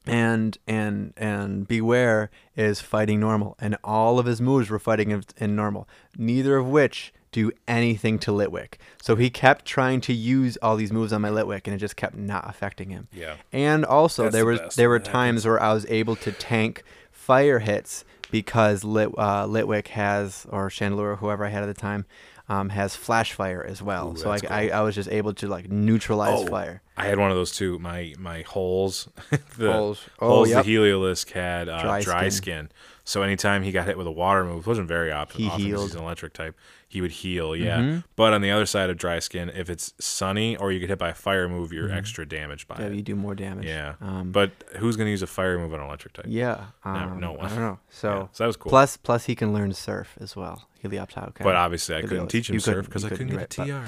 And 0.07 0.57
and 0.67 1.13
and 1.19 1.69
bewear 1.69 2.29
is 2.57 2.81
fighting 2.81 3.21
normal 3.21 3.57
and 3.59 3.77
all 3.85 4.19
of 4.19 4.25
his 4.25 4.41
moves 4.41 4.71
were 4.71 4.79
fighting 4.79 5.11
in, 5.11 5.23
in 5.37 5.55
normal. 5.55 5.87
Neither 6.17 6.57
of 6.57 6.67
which 6.67 7.13
do 7.31 7.53
anything 7.67 8.19
to 8.21 8.31
litwick. 8.31 8.75
So 9.03 9.17
he 9.17 9.29
kept 9.29 9.67
trying 9.67 10.01
to 10.03 10.15
use 10.15 10.57
all 10.63 10.77
these 10.77 10.93
moves 10.93 11.13
on 11.13 11.21
my 11.21 11.29
litwick 11.29 11.67
and 11.67 11.75
it 11.75 11.79
just 11.79 11.97
kept 11.97 12.17
not 12.17 12.49
affecting 12.49 12.89
him. 12.89 13.09
Yeah. 13.13 13.37
and 13.53 13.85
also 13.85 14.23
That's 14.23 14.33
there 14.33 14.45
the 14.45 14.63
was 14.63 14.77
there 14.77 14.89
were 14.89 14.99
times 14.99 15.45
where 15.45 15.63
i 15.63 15.75
was 15.75 15.85
able 15.91 16.17
to 16.17 16.33
tank 16.33 16.85
fire 17.13 17.59
hits 17.59 18.07
because 18.31 18.85
Lit, 18.85 19.09
uh, 19.17 19.47
litwick 19.47 19.89
has 19.89 20.47
or 20.51 20.69
chandelure 20.71 21.13
or 21.13 21.17
whoever 21.17 21.45
i 21.45 21.49
had 21.49 21.63
at 21.63 21.67
the 21.67 21.75
time 21.81 22.05
um, 22.51 22.71
has 22.71 22.97
flash 22.97 23.35
fire 23.35 23.63
as 23.63 23.83
well 23.83 24.13
Ooh, 24.13 24.17
so 24.17 24.31
I, 24.31 24.39
that's 24.39 24.51
I. 24.51 24.69
I 24.71 24.81
was 24.81 24.95
just 24.95 25.11
able 25.11 25.35
to 25.35 25.49
like 25.49 25.71
neutralize 25.71 26.41
Oh, 26.41 26.47
fire 26.47 26.81
I 26.97 27.05
had 27.05 27.19
one 27.19 27.31
of 27.31 27.37
those 27.37 27.53
too. 27.53 27.79
My 27.79 28.15
my 28.19 28.41
holes, 28.43 29.09
the 29.59 29.71
Holes. 29.73 30.01
Oh, 30.19 30.29
holes 30.29 30.49
yep. 30.51 30.65
the 30.65 30.75
Heliolisk 30.75 31.31
had 31.31 31.69
uh, 31.69 31.81
Dry 31.83 32.01
dry, 32.01 32.29
skin. 32.29 32.31
skin. 32.31 32.69
So 33.05 33.23
anytime 33.23 33.63
he 33.63 33.71
got 33.71 33.87
hit 33.87 33.97
with 33.97 34.07
a 34.09 34.11
water 34.11 34.43
move, 34.45 34.67
it 34.67 34.67
wasn't 34.67 34.89
very 34.89 35.13
op- 35.13 35.31
He 35.33 35.47
often 35.47 35.61
healed. 35.61 35.83
he's 35.91 35.95
an 35.95 36.03
electric 36.03 36.33
type. 36.33 36.57
He 36.91 37.03
would 37.03 37.11
heal, 37.11 37.55
yeah. 37.55 37.79
Mhm. 37.81 38.05
But 38.17 38.33
on 38.33 38.41
the 38.41 38.51
other 38.51 38.65
side 38.65 38.89
of 38.89 38.97
dry 38.97 39.19
skin, 39.19 39.51
if 39.55 39.69
it's 39.69 39.93
sunny 40.01 40.57
or 40.57 40.73
you 40.73 40.81
get 40.81 40.89
hit 40.89 40.99
by 40.99 41.11
a 41.11 41.15
fire 41.15 41.47
move, 41.47 41.71
you're 41.71 41.93
extra 41.93 42.27
damaged 42.27 42.67
by 42.67 42.77
Mm-hmm. 42.77 42.83
yeah, 42.85 42.89
it. 42.91 42.95
you 42.97 43.03
do 43.03 43.15
more 43.15 43.35
damage 43.35 43.67
Yeah. 43.67 43.97
um, 44.01 44.33
but 44.33 44.53
who's 44.79 44.97
gonna 44.97 45.11
use 45.11 45.21
a 45.21 45.27
fire 45.27 45.59
move 45.59 45.75
on 45.75 45.81
an 45.81 45.87
electric 45.87 46.15
type? 46.15 46.25
Yeah. 46.29 46.65
Um, 46.85 47.21
no 47.21 47.35
I 47.35 47.37
one. 47.37 47.49
don't 47.51 47.59
know. 47.61 47.79
So, 47.91 48.09
Yeah, 48.09 48.27
so 48.33 48.45
that 48.45 48.47
was 48.47 48.57
cool. 48.57 48.71
plus 48.71 48.97
plus 48.97 49.27
he 49.27 49.35
can 49.35 49.53
learn 49.53 49.75
surf 49.75 50.17
as 50.19 50.35
well. 50.35 50.67
Helioptile 50.83 51.35
can. 51.35 51.45
but 51.45 51.57
obviously, 51.57 51.95
I 51.97 52.01
couldn't 52.03 52.29
teach 52.29 52.49
him 52.49 52.55
You 52.55 52.61
surf 52.61 52.87
because 52.87 53.05
I 53.05 53.11
couldn't 53.11 53.29
couldn't, 53.29 53.55
get 53.57 53.69
a 53.69 53.73
right, 53.73 53.87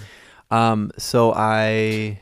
TR. 0.50 0.54
um 0.54 0.90
so 0.98 1.32
I 1.34 2.20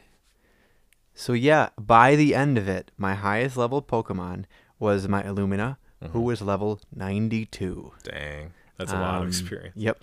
so 1.14 1.32
yeah, 1.32 1.70
by 1.76 2.14
the 2.14 2.36
end 2.36 2.56
of 2.56 2.68
it, 2.68 2.92
my 2.96 3.14
highest 3.14 3.56
level 3.56 3.82
Pokemon 3.82 4.44
was 4.78 5.08
my 5.08 5.22
Illumina, 5.24 5.76
Mm-hmm. 6.00 6.12
who 6.12 6.20
was 6.20 6.40
level 6.40 6.78
92. 6.94 7.90
Dang, 8.04 8.52
that's 8.76 8.92
a 8.92 8.94
lot 8.94 9.16
of 9.16 9.22
Um, 9.22 9.26
experience. 9.28 9.74
Yep. 9.76 9.98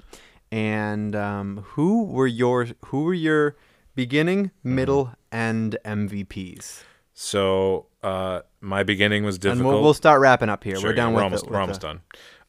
And 0.55 1.15
um 1.15 1.65
who 1.73 2.05
were 2.05 2.27
your 2.27 2.67
who 2.85 3.03
were 3.03 3.13
your 3.13 3.55
beginning, 3.95 4.45
Mm-hmm. 4.59 4.75
middle, 4.75 5.13
and 5.31 5.77
MVPs? 5.83 6.83
So 7.13 7.87
uh, 8.03 8.41
my 8.61 8.83
beginning 8.83 9.23
was 9.23 9.37
difficult. 9.37 9.59
And 9.59 9.67
we'll, 9.67 9.81
we'll 9.83 9.93
start 9.93 10.19
wrapping 10.21 10.49
up 10.49 10.63
here. 10.63 10.75
Sure, 10.75 10.89
we're 10.89 10.93
done 10.95 11.09
yeah, 11.09 11.15
with 11.15 11.15
we're 11.15 11.23
almost, 11.23 11.43
the, 11.45 11.49
we're 11.49 11.53
with 11.55 11.61
almost 11.61 11.81
the- 11.81 11.87
done. 11.87 12.01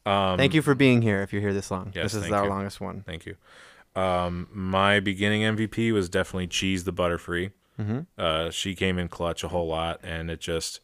Um, 0.05 0.37
Thank 0.37 0.53
you 0.53 0.61
for 0.61 0.75
being 0.75 1.01
here 1.01 1.21
if 1.21 1.31
you're 1.33 1.41
here 1.41 1.53
this 1.53 1.69
long. 1.71 1.91
Yes, 1.95 2.13
this 2.13 2.25
is 2.25 2.31
our 2.31 2.43
you. 2.45 2.49
longest 2.49 2.79
one. 2.79 3.03
Thank 3.05 3.25
you. 3.25 3.35
Um, 3.95 4.47
my 4.53 4.99
beginning 5.01 5.41
MVP 5.41 5.91
was 5.93 6.07
definitely 6.09 6.47
Cheese 6.47 6.83
the 6.85 6.93
Butterfree. 6.93 7.51
Mm-hmm. 7.79 7.99
Uh, 8.17 8.49
she 8.51 8.73
came 8.75 8.97
in 8.99 9.07
clutch 9.09 9.43
a 9.43 9.47
whole 9.49 9.67
lot, 9.67 9.99
and 10.03 10.29
it 10.31 10.39
just, 10.39 10.79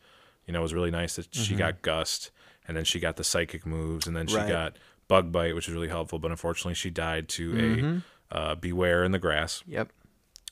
you 0.45 0.53
know, 0.53 0.61
was 0.61 0.74
really 0.74 0.92
nice 0.92 1.16
that 1.18 1.34
she 1.34 1.56
got 1.56 1.82
Gust, 1.82 2.32
and 2.68 2.76
then 2.76 2.84
she 2.85 3.00
got 3.00 3.16
the 3.18 3.24
psychic 3.24 3.66
moves, 3.66 4.08
and 4.08 4.16
then 4.16 4.27
she 4.27 4.35
Mm-hmm. 4.35 4.43
Right. 4.43 4.74
got 4.74 4.77
Bug 5.14 5.32
Bite, 5.32 5.53
which 5.56 5.67
was 5.67 5.74
really 5.75 5.90
helpful. 5.90 6.17
But 6.19 6.32
unfortunately, 6.32 6.74
she 6.74 6.90
died 6.90 7.30
to 7.30 7.51
Mm-hmm. 7.53 7.98
a 8.32 8.35
uh, 8.35 8.56
Bewear 8.56 9.06
in 9.06 9.11
the 9.11 9.19
Grass. 9.19 9.64
Yep. 9.67 9.90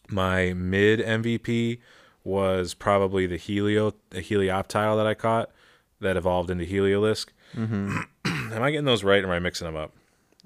My 0.09 0.53
mid 0.53 0.99
MVP 0.99 1.79
was 2.23 2.73
probably 2.75 3.25
the 3.25 3.37
Helio, 3.37 3.93
the 4.11 4.21
Helioptile 4.21 4.95
that 4.97 5.07
I 5.07 5.15
caught 5.15 5.49
that 5.99 6.15
evolved 6.17 6.49
into 6.51 6.65
Heliolisk. 6.65 7.27
Mm-hmm. 7.55 7.97
Am 8.53 8.61
I 8.61 8.69
getting 8.71 8.85
those 8.85 9.03
right, 9.03 9.23
or 9.23 9.27
am 9.27 9.31
I 9.31 9.39
mixing 9.39 9.65
them 9.65 9.75
up? 9.75 9.93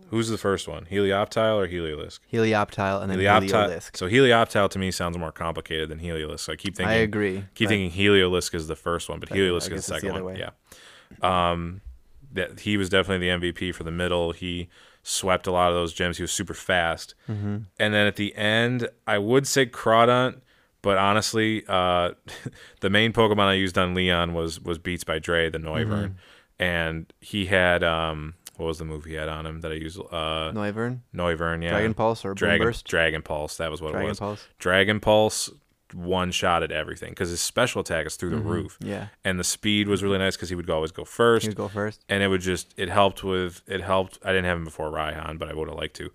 Who's 0.10 0.30
the 0.30 0.38
first 0.38 0.68
one, 0.68 0.86
Helioptile 0.86 1.58
or 1.58 1.68
Heliolisk? 1.68 2.20
Helioptile 2.32 3.02
and 3.02 3.12
then 3.12 3.20
Helioptile. 3.20 3.50
Heliolisk. 3.50 3.98
So 3.98 4.08
Helioptile 4.08 4.70
to 4.70 4.80
me 4.80 4.92
sounds 4.92 5.18
more 5.18 5.32
complicated 5.32 5.90
than 5.90 6.00
Heliolisk. 6.00 6.48
I 6.48 6.56
keep 6.56 6.76
thinking. 6.76 6.92
I 6.92 7.00
agree. 7.00 7.44
Keep 7.56 7.70
thinking 7.70 7.92
Heliolisk 7.92 8.54
is 8.54 8.68
the 8.68 8.76
first 8.76 9.10
one, 9.10 9.20
but 9.20 9.30
Heliolisk 9.30 9.72
is 9.74 9.86
the 9.88 9.94
the 9.94 10.00
second 10.00 10.12
other 10.12 10.24
one. 10.24 10.34
way. 10.36 10.40
Yeah. 10.40 10.52
Um, 11.52 11.82
that 12.36 12.62
he 12.62 12.78
was 12.78 12.90
definitely 12.90 13.28
the 13.30 13.38
MVP 13.52 13.74
for 13.76 13.84
the 13.84 13.92
middle. 13.92 14.32
He 14.32 14.70
swept 15.04 15.46
a 15.48 15.52
lot 15.52 15.70
of 15.70 15.76
those 15.76 15.94
gems. 15.94 16.18
He 16.18 16.24
was 16.24 16.32
super 16.32 16.54
fast. 16.54 17.16
Mm-hmm. 17.30 17.58
And 17.80 17.94
then 17.94 18.08
at 18.08 18.16
the 18.16 18.36
end, 18.36 18.88
I 19.06 19.18
would 19.18 19.46
say 19.48 19.66
Crawdaunt, 19.66 20.42
but 20.82 20.98
honestly, 20.98 21.64
uh, 21.68 22.12
the 22.82 22.90
main 22.90 23.12
Pokemon 23.14 23.46
I 23.48 23.54
used 23.54 23.78
on 23.78 23.94
Leon 23.94 24.34
was 24.34 24.60
was 24.62 24.78
Beats 24.78 25.04
by 25.04 25.20
Dre, 25.20 25.50
the 25.50 25.58
Noivern, 25.58 25.88
Mm-hmm. 25.88 26.64
and 26.64 27.14
he 27.20 27.46
had 27.48 27.84
um, 27.84 28.36
what 28.58 28.68
was 28.68 28.78
the 28.78 28.86
move 28.86 29.06
he 29.06 29.14
had 29.16 29.28
on 29.30 29.46
him 29.46 29.62
that 29.62 29.72
I 29.72 29.76
used? 29.76 30.00
Uh, 30.00 30.52
Noivern, 30.54 31.00
Noivern, 31.14 31.62
yeah, 31.64 31.72
Dragon 31.72 31.94
Pulse 31.94 32.24
or 32.26 32.34
Dragon 32.34 32.68
Boomburst? 32.68 32.84
Dragon 32.86 33.22
Pulse. 33.22 33.58
That 33.58 33.70
was 33.72 33.82
what 33.82 33.92
Dragon 33.92 34.08
it 34.08 34.12
was. 34.12 34.20
Pulse. 34.20 34.48
Dragon 34.60 35.00
Pulse 35.00 35.50
one 35.94 36.32
shot 36.32 36.64
at 36.64 36.72
everything 36.72 37.12
because 37.12 37.30
his 37.30 37.42
special 37.42 37.82
attack 37.82 38.06
is 38.06 38.16
through 38.16 38.32
the 38.32 38.38
roof, 38.38 38.78
Yeah. 38.82 39.08
and 39.24 39.40
the 39.40 39.44
speed 39.44 39.88
was 39.88 40.02
really 40.04 40.18
nice 40.18 40.36
because 40.36 40.50
he 40.50 40.56
would 40.56 40.70
always 40.70 40.92
go 40.92 41.06
first, 41.06 41.46
You 41.48 41.54
go 41.54 41.68
first. 41.68 42.04
and 42.10 42.24
it 42.24 42.28
would 42.28 42.42
just 42.42 42.74
it 42.78 42.90
helped 42.90 43.24
with 43.24 43.62
it 43.68 43.82
helped. 43.82 44.20
I 44.24 44.30
didn't 44.30 44.46
have 44.46 44.58
him 44.58 44.64
before 44.66 44.90
Raihan, 44.92 45.38
but 45.38 45.48
I 45.50 45.54
would 45.54 45.68
have 45.70 45.78
liked 45.78 45.96
to. 45.98 46.10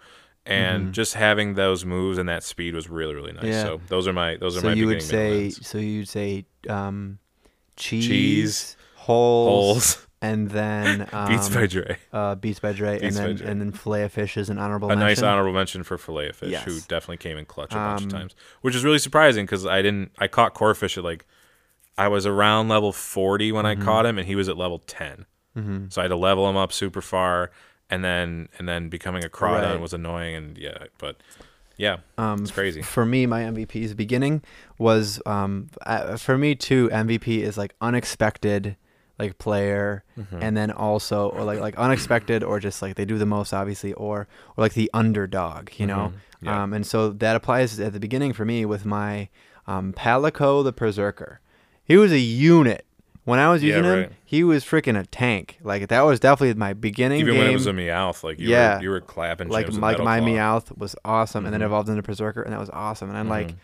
and 0.47 0.93
just 0.95 1.15
having 1.15 1.55
those 1.55 1.85
moves 1.85 2.17
and 2.19 2.29
that 2.29 2.43
speed 2.43 2.75
was 2.75 2.89
really 2.89 3.15
really 3.15 3.33
nice. 3.33 3.43
Mm-hmm. 3.45 3.53
Yeah. 3.53 3.63
So 3.65 3.81
those 3.89 4.09
are 4.09 4.13
my 4.13 4.37
those 4.37 4.57
are 4.57 4.61
so 4.61 4.69
my 4.69 4.73
you 4.75 4.87
would 4.87 5.03
say 5.03 5.51
so 5.51 5.79
you'd 5.79 6.09
say 6.09 6.47
um, 6.69 7.19
cheese, 7.77 8.07
Cheese, 8.09 8.77
holes, 8.97 9.95
holes 9.95 10.07
and 10.23 10.51
then 10.51 11.09
um, 11.13 11.29
beats 11.29 11.49
by 11.49 11.67
Dre. 11.67 11.97
uh, 12.13 12.35
beats 12.35 12.61
by 12.61 12.73
Dre, 12.73 12.99
Beats 13.01 13.17
and 13.17 13.27
then 13.27 13.37
Dre. 13.37 13.47
and 13.51 13.61
then 13.61 13.73
fillet 13.73 14.03
of 14.05 14.13
fish 14.13 14.37
is 14.37 14.51
an 14.51 14.59
honorable 14.59 14.91
A 14.91 14.95
nice 14.97 15.19
mention. 15.19 15.25
honorable 15.25 15.53
mention 15.53 15.83
for 15.83 15.97
fillet 15.99 16.29
of 16.29 16.37
fish, 16.37 16.55
who 16.63 16.79
definitely 16.89 17.17
came 17.19 17.39
in 17.39 17.47
clutch 17.47 17.73
a 17.73 17.77
bunch 17.77 18.03
Um, 18.03 18.07
of 18.09 18.13
times, 18.13 18.35
which 18.61 18.75
is 18.75 18.85
really 18.85 18.99
surprising 18.99 19.47
because 19.47 19.65
I 19.67 19.83
didn't. 19.83 20.13
I 20.19 20.29
caught 20.29 20.55
Corphish 20.55 20.99
at 20.99 21.05
like 21.05 21.27
I 21.99 22.09
was 22.09 22.27
around 22.27 22.69
level 22.69 22.93
forty 22.93 23.51
when 23.53 23.65
Mm-hmm. 23.65 23.83
I 23.83 23.85
caught 23.85 24.07
him, 24.07 24.19
and 24.19 24.27
he 24.27 24.35
was 24.35 24.49
at 24.49 24.57
level 24.57 24.79
10 24.87 25.27
So 25.91 26.01
I 26.01 26.05
had 26.05 26.09
to 26.09 26.17
level 26.17 26.49
him 26.49 26.57
up 26.57 26.73
super 26.73 27.01
far, 27.03 27.51
and 27.91 28.03
then 28.05 28.49
and 28.59 28.69
then 28.69 28.89
becoming 28.89 29.25
a 29.25 29.29
crawdaunt 29.29 29.73
Right. 29.73 29.81
was 29.81 29.93
annoying, 29.93 30.35
and 30.35 30.57
yeah, 30.59 30.85
but 30.99 31.17
yeah, 31.77 31.99
Um, 32.19 32.43
it's 32.43 32.51
crazy. 32.51 32.83
For 32.83 33.07
me, 33.07 33.25
my 33.27 33.43
MVP's 33.43 33.95
beginning 33.95 34.43
was 34.79 35.21
um, 35.25 35.69
uh, 35.87 36.17
for 36.19 36.37
me 36.37 36.55
too. 36.55 36.89
MVP 36.91 37.39
is 37.43 37.57
like 37.59 37.75
unexpected, 37.81 38.77
like 39.21 39.39
player, 39.39 40.03
Mm-hmm. 40.19 40.39
and 40.43 40.57
then 40.57 40.71
also 40.71 41.29
or 41.31 41.45
like 41.45 41.61
like 41.61 41.77
unexpected 41.79 42.43
or 42.43 42.59
just 42.61 42.83
like 42.83 42.95
they 42.97 43.05
do 43.05 43.19
the 43.19 43.27
most 43.27 43.53
obviously, 43.53 43.93
or 43.95 44.27
or 44.57 44.63
like 44.65 44.75
the 44.75 44.91
underdog, 44.95 45.71
you 45.79 45.87
know. 45.87 46.13
Mhm. 46.13 46.13
Yeah. 46.43 46.63
Um, 46.63 46.73
and 46.73 46.87
so 46.87 47.11
that 47.11 47.37
applies 47.37 47.79
at 47.79 47.93
the 47.93 48.01
beginning 48.01 48.33
for 48.33 48.45
me 48.45 48.65
with 48.65 48.85
my 48.87 49.29
um, 49.67 49.93
Palico 49.93 50.65
the 50.65 50.73
Perrserker. 50.73 51.39
He 51.85 51.97
was 51.97 52.13
a 52.13 52.19
unit. 52.19 52.85
When 53.25 53.39
I 53.39 53.51
was 53.51 53.63
Yeah, 53.63 53.77
using 53.77 53.85
him, 53.93 53.99
right. 54.01 54.13
he 54.25 54.43
was 54.43 54.65
freaking 54.65 54.99
a 54.99 55.05
tank. 55.07 55.59
Like 55.63 55.89
that 55.89 56.01
was 56.07 56.19
definitely 56.19 56.55
my 56.59 56.73
beginning 56.73 57.21
Even 57.21 57.35
game. 57.35 57.43
when 57.43 57.51
it 57.51 57.55
was 57.55 57.67
a 57.67 57.73
Meowth, 57.73 58.25
like 58.25 58.41
you 58.41 58.49
Yeah. 58.49 58.77
were 58.79 58.83
you 58.83 58.91
were 58.91 59.01
clapping 59.03 59.49
like 59.51 59.69
like 59.71 59.99
my 59.99 60.19
Claw. 60.21 60.27
Meowth 60.29 60.77
was 60.79 60.97
awesome, 61.05 61.45
and 61.45 61.53
then 61.53 61.61
Mhm. 61.61 61.67
evolved 61.67 61.89
into 61.91 62.03
Perrserker, 62.03 62.43
and 62.43 62.53
that 62.55 62.59
was 62.59 62.71
awesome. 62.71 63.11
And 63.11 63.19
I'm 63.19 63.29
like, 63.29 63.49
Mhm. 63.49 63.57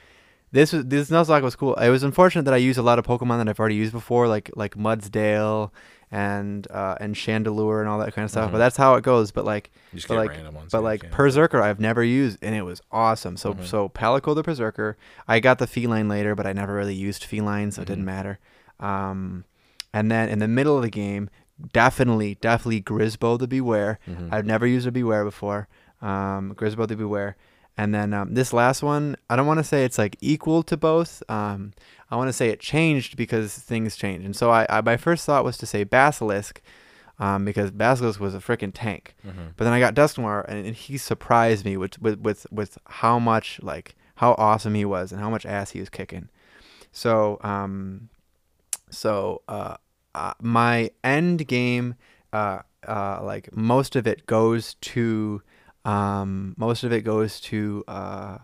This 0.53 0.73
was 0.73 0.87
this 0.87 1.11
Nuzlocke 1.11 1.43
was 1.43 1.57
cool. 1.57 1.75
It 1.75 1.91
was 1.91 2.03
unfortunate 2.03 2.45
that 2.45 2.55
I 2.55 2.59
used 2.59 2.79
a 2.79 2.83
lot 2.83 2.99
of 2.99 3.05
Pokemon 3.05 3.39
that 3.39 3.49
I've 3.49 3.59
already 3.61 3.75
used 3.75 3.93
before, 3.93 4.29
like 4.29 4.51
like 4.55 4.75
Mudsdale 4.77 5.71
and 6.11 6.67
uh, 6.71 6.97
and 7.01 7.15
Chandelure 7.17 7.81
and 7.81 7.89
all 7.89 7.99
that 7.99 8.15
kind 8.15 8.25
of 8.25 8.31
stuff. 8.31 8.53
But 8.53 8.59
Mhm. 8.59 8.61
that's 8.61 8.77
how 8.77 8.95
it 8.95 9.03
goes. 9.03 9.33
But 9.33 9.45
like 9.45 9.71
You 9.93 9.97
just 9.97 10.09
but 10.09 10.15
get 10.15 10.21
like 10.21 10.31
random 10.31 10.55
ones. 10.55 10.71
but 10.73 10.83
like 10.83 11.11
Perrserker, 11.11 11.61
I've 11.61 11.81
never 11.81 12.03
used, 12.05 12.39
and 12.43 12.55
it 12.55 12.63
was 12.63 12.81
awesome. 12.93 13.37
So 13.37 13.55
Mhm. 13.55 13.65
so 13.65 13.89
Palico 13.89 14.35
the 14.35 14.45
Perrserker, 14.45 14.95
I 15.27 15.41
got 15.41 15.59
the 15.59 15.67
Felyne 15.67 16.09
later, 16.09 16.35
but 16.37 16.47
I 16.47 16.53
never 16.53 16.75
really 16.75 16.95
used 16.95 17.25
Felyne, 17.25 17.73
so 17.73 17.83
it 17.83 17.89
didn't 17.89 18.05
Mhm. 18.05 18.07
matter. 18.07 18.39
Um, 18.79 19.45
and 19.93 20.11
then 20.13 20.29
in 20.29 20.39
the 20.39 20.49
middle 20.49 20.77
of 20.77 20.83
the 20.83 20.91
game, 20.91 21.29
definitely 21.73 22.37
definitely 22.41 22.83
Grisbo 22.83 23.37
the 23.39 23.49
Bewear. 23.49 23.97
Mhm. 24.09 24.29
I've 24.31 24.47
never 24.47 24.67
used 24.67 24.87
a 24.87 24.93
Bewear 24.93 25.25
before. 25.25 25.67
Um, 26.01 26.55
Grisbo 26.55 26.87
the 26.87 26.95
Bewear. 26.97 27.35
And 27.79 27.95
then 27.95 28.15
um, 28.15 28.35
this 28.35 28.53
last 28.53 28.83
one, 28.83 29.17
I 29.29 29.37
don't 29.37 29.47
want 29.47 29.59
to 29.59 29.65
say 29.65 29.85
it's 29.85 29.99
like 29.99 30.17
equal 30.21 30.63
to 30.65 30.77
both. 30.77 31.23
Um, 31.29 31.73
I 32.11 32.17
want 32.17 32.29
to 32.29 32.33
say 32.33 32.49
it 32.49 32.61
changed 32.61 33.17
because 33.17 33.55
things 33.55 33.97
change. 33.97 34.25
And 34.25 34.35
so 34.35 34.51
I, 34.51 34.67
I 34.71 34.81
my 34.81 34.97
first 34.97 35.27
thought 35.27 35.45
was 35.45 35.59
to 35.59 35.67
say 35.67 35.85
Basilisk, 35.85 36.63
um, 37.19 37.45
because 37.45 37.71
Basilisk 37.71 38.21
was 38.21 38.35
a 38.35 38.39
freaking 38.39 38.73
tank. 38.75 39.15
Mhm. 39.27 39.53
But 39.57 39.65
then 39.65 39.73
I 39.73 39.81
got 39.81 39.95
Dusknoir, 39.95 40.45
and, 40.49 40.67
and 40.67 40.77
he 40.77 40.97
surprised 40.97 41.65
me 41.65 41.77
with, 41.77 42.01
with 42.01 42.21
with 42.21 42.47
with 42.51 42.79
how 42.87 43.19
much 43.19 43.61
like 43.63 43.95
how 44.17 44.33
awesome 44.39 44.75
he 44.75 44.85
was 44.85 45.13
and 45.13 45.21
how 45.21 45.31
much 45.31 45.45
ass 45.45 45.71
he 45.71 45.81
was 45.81 45.91
kicking. 45.91 46.29
So 46.93 47.39
um, 47.43 48.09
so 48.91 49.43
uh, 49.49 49.77
uh 50.15 50.35
my 50.41 50.91
end 51.05 51.47
game, 51.47 51.95
uh, 52.33 52.61
uh, 52.87 53.21
like 53.23 53.55
most 53.55 53.97
of 53.97 54.07
it 54.07 54.27
goes 54.27 54.75
to 54.81 55.43
um, 55.87 56.55
most 56.57 56.85
of 56.85 56.93
it 56.93 57.03
goes 57.03 57.41
to 57.41 57.85
uh, 57.89 58.39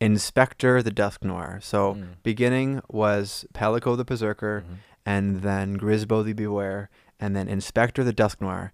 Inspector 0.00 0.82
the 0.82 0.90
Dusknoir. 0.90 1.62
So 1.62 1.94
Mm. 1.94 2.06
beginning 2.22 2.80
was 2.88 3.46
Palico 3.54 3.96
the 3.96 4.04
Perrserker, 4.04 4.62
Mhm. 4.62 4.76
and 5.06 5.42
then 5.42 5.78
Grisbo 5.78 6.24
the 6.24 6.34
Bewear, 6.34 6.88
and 7.20 7.36
then 7.36 7.48
Inspector 7.48 8.02
the 8.02 8.12
Dusknoir. 8.12 8.70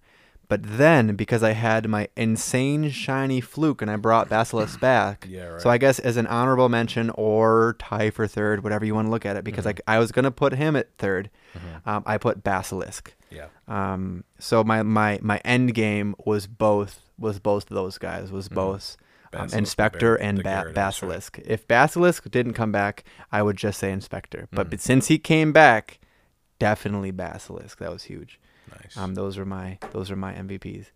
But 0.47 0.61
then, 0.63 1.15
because 1.15 1.43
I 1.43 1.51
had 1.51 1.87
my 1.87 2.07
insane 2.17 2.89
shiny 2.89 3.39
fluke 3.39 3.83
and 3.83 3.91
I 3.91 3.97
brought 3.97 4.29
Basilisk 4.29 4.79
back, 4.89 5.27
Yeah, 5.29 5.43
right. 5.45 5.61
so 5.61 5.69
I 5.69 5.77
guess 5.77 5.99
as 5.99 6.17
an 6.17 6.25
honorable 6.25 6.69
mention 6.69 7.11
or 7.11 7.75
tie 7.77 8.09
for 8.09 8.25
third, 8.25 8.63
whatever 8.63 8.83
you 8.83 8.95
want 8.95 9.05
to 9.05 9.11
look 9.11 9.27
at 9.27 9.35
it, 9.37 9.43
because 9.43 9.65
Mhm. 9.65 9.79
I, 9.87 9.95
I 9.97 9.99
was 9.99 10.11
going 10.11 10.25
to 10.25 10.31
put 10.31 10.53
him 10.53 10.75
at 10.75 10.97
3rd 10.97 11.29
Mhm. 11.55 11.87
um, 11.87 12.03
I 12.07 12.17
put 12.17 12.43
Basilisk. 12.43 13.13
yeah. 13.29 13.45
Um, 13.67 14.23
so 14.39 14.63
my, 14.63 14.81
my, 14.81 15.19
my 15.21 15.37
end 15.45 15.75
game 15.75 16.15
was 16.25 16.47
both 16.47 17.01
was 17.19 17.39
both 17.39 17.69
of 17.69 17.75
those 17.75 17.97
guys 17.97 18.31
was 18.31 18.49
Mhm. 18.49 18.55
both 18.55 18.97
um, 19.31 19.47
Inspector 19.53 20.15
and 20.15 20.41
ba- 20.41 20.63
right? 20.65 20.73
Basilisk. 20.73 21.39
If 21.45 21.67
Basilisk 21.67 22.29
didn't 22.31 22.53
come 22.53 22.71
back, 22.71 23.03
I 23.31 23.43
would 23.43 23.57
just 23.57 23.77
say 23.79 23.91
Inspector. 23.91 24.47
But, 24.51 24.67
Mhm. 24.67 24.69
but 24.71 24.81
since 24.81 25.07
he 25.07 25.19
came 25.19 25.51
back, 25.51 25.99
definitely 26.57 27.11
Basilisk. 27.11 27.77
That 27.79 27.91
was 27.91 28.03
huge. 28.03 28.39
Nice. 28.71 28.97
Um, 28.97 29.15
those 29.15 29.37
are 29.37 29.45
my 29.45 29.77
those 29.91 30.11
are 30.11 30.15
my 30.15 30.33
MVPs. 30.33 30.87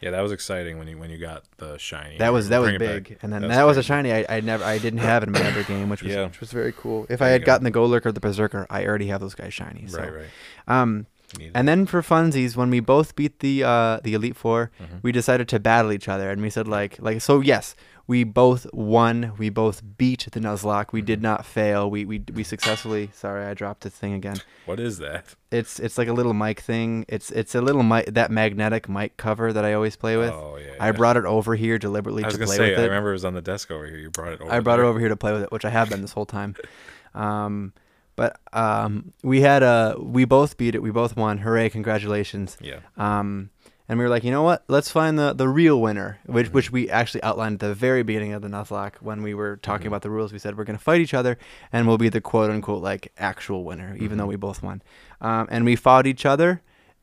yeah, 0.00 0.10
that 0.12 0.20
was 0.20 0.32
exciting 0.32 0.78
when 0.78 0.88
you 0.88 0.98
when 0.98 1.10
you 1.10 1.18
got 1.18 1.44
the 1.58 1.78
shiny. 1.78 2.16
That 2.18 2.32
was 2.32 2.48
that 2.48 2.60
was 2.60 2.76
big, 2.78 3.18
and 3.22 3.32
then 3.32 3.42
That's 3.42 3.54
that 3.54 3.64
was 3.64 3.76
a 3.76 3.82
shiny 3.82 4.12
I, 4.12 4.24
I 4.28 4.40
never 4.40 4.64
I 4.64 4.78
didn't 4.78 5.00
have 5.00 5.22
in 5.22 5.30
my 5.32 5.42
other 5.46 5.62
game, 5.64 5.88
which 5.88 6.02
was 6.02 6.12
Yeah. 6.12 6.24
which 6.26 6.40
was 6.40 6.52
very 6.52 6.72
cool. 6.72 7.06
If 7.08 7.18
There 7.20 7.28
I 7.28 7.30
had 7.32 7.42
go. 7.42 7.46
gotten 7.46 7.64
the 7.64 7.70
Golurk 7.72 8.06
or 8.06 8.12
the 8.12 8.20
Perrserker, 8.20 8.66
I 8.70 8.84
already 8.86 9.08
have 9.08 9.20
those 9.20 9.34
guys 9.34 9.52
shiny. 9.54 9.86
So. 9.88 9.98
Right, 10.00 10.12
right. 10.14 10.26
Um, 10.68 11.06
Needed 11.38 11.52
and 11.54 11.68
then 11.68 11.86
for 11.86 12.02
funsies, 12.02 12.56
when 12.56 12.70
we 12.70 12.80
both 12.80 13.14
beat 13.16 13.38
the 13.40 13.62
uh, 13.64 14.00
the 14.02 14.14
Elite 14.14 14.36
4 14.36 14.70
Mhm. 14.80 15.02
we 15.02 15.12
decided 15.12 15.48
to 15.48 15.58
battle 15.60 15.92
each 15.92 16.08
other, 16.08 16.30
and 16.30 16.42
we 16.42 16.50
said 16.50 16.66
like 16.68 16.96
like 17.00 17.20
so 17.20 17.40
yes, 17.40 17.74
we 18.06 18.24
both 18.24 18.66
won, 18.72 19.32
we 19.38 19.48
both 19.50 19.82
beat 19.96 20.26
the 20.32 20.40
Nuzlocke, 20.40 20.92
we 20.92 21.00
did 21.00 21.20
Mhm. 21.20 21.22
not 21.22 21.46
fail, 21.46 21.88
we 21.88 22.04
we 22.04 22.22
we 22.34 22.42
successfully. 22.42 23.10
Sorry, 23.14 23.44
I 23.44 23.54
dropped 23.54 23.82
the 23.82 23.90
thing 23.90 24.12
again. 24.14 24.38
What 24.66 24.80
is 24.80 24.98
that? 24.98 25.36
It's 25.52 25.78
it's 25.78 25.96
like 25.98 26.08
a 26.08 26.12
little 26.12 26.34
mic 26.34 26.58
thing. 26.60 27.04
It's 27.08 27.30
it's 27.30 27.54
a 27.54 27.60
little 27.60 27.84
mic 27.84 28.06
that 28.14 28.30
magnetic 28.32 28.88
mic 28.88 29.16
cover 29.16 29.52
that 29.52 29.64
I 29.64 29.72
always 29.74 29.94
play 29.96 30.16
with. 30.16 30.32
Oh 30.32 30.56
yeah. 30.58 30.74
I 30.80 30.86
yeah. 30.86 30.92
brought 30.92 31.16
it 31.16 31.24
over 31.24 31.54
here 31.54 31.78
deliberately 31.78 32.24
I 32.24 32.30
to 32.30 32.36
play 32.38 32.56
say. 32.56 32.70
with 32.70 32.78
I 32.80 32.84
remember 32.84 33.10
it 33.10 33.12
was 33.20 33.24
on 33.24 33.34
the 33.34 33.42
desk 33.42 33.70
over 33.70 33.86
here. 33.86 33.98
You 33.98 34.10
brought 34.10 34.32
it 34.32 34.40
over. 34.40 34.50
I 34.52 34.58
brought 34.60 34.80
it 34.80 34.84
over 34.84 34.98
here 34.98 35.08
to 35.10 35.16
play 35.16 35.32
with 35.32 35.42
it, 35.44 35.52
which 35.52 35.64
I 35.64 35.70
have 35.70 35.88
been 35.90 36.02
this 36.02 36.12
whole 36.12 36.26
time. 36.26 36.56
Um, 37.12 37.72
but 38.20 38.38
um, 38.52 39.14
we 39.22 39.40
had 39.40 39.62
a 39.62 39.96
we 39.98 40.26
both 40.26 40.58
beat 40.58 40.74
it. 40.74 40.82
We 40.82 40.90
both 40.90 41.16
won. 41.16 41.38
Hooray! 41.38 41.70
Congratulations. 41.70 42.58
Yeah. 42.60 42.80
Um, 42.98 43.48
and 43.88 43.98
we 43.98 44.04
were 44.04 44.10
like, 44.10 44.24
you 44.24 44.30
know 44.30 44.42
what? 44.42 44.62
Let's 44.68 44.90
find 44.90 45.18
the, 45.18 45.32
the 45.32 45.48
real 45.48 45.80
winner, 45.80 46.18
which 46.26 46.48
Mhm. 46.48 46.52
which 46.52 46.70
we 46.70 46.90
actually 46.90 47.22
outlined 47.22 47.54
at 47.54 47.60
the 47.68 47.74
very 47.74 48.02
beginning 48.02 48.34
of 48.34 48.42
the 48.42 48.48
Nuzlocke 48.48 48.96
when 49.00 49.22
we 49.22 49.32
were 49.32 49.56
talking 49.56 49.84
Mhm. 49.86 49.92
about 49.92 50.02
the 50.02 50.10
rules. 50.10 50.32
We 50.34 50.38
said 50.38 50.56
we're 50.58 50.64
gonna 50.64 50.78
fight 50.90 51.00
each 51.00 51.14
other, 51.14 51.38
and 51.72 51.86
we'll 51.88 51.96
be 52.06 52.10
the 52.10 52.20
quote 52.20 52.50
unquote 52.50 52.82
like 52.82 53.10
actual 53.16 53.64
winner, 53.64 53.96
even 53.98 54.18
though 54.18 54.26
Mhm. 54.26 54.34
we 54.34 54.36
both 54.36 54.62
won. 54.62 54.82
Um, 55.22 55.48
and 55.50 55.64
we 55.64 55.74
fought 55.74 56.06
each 56.06 56.26
other, 56.26 56.60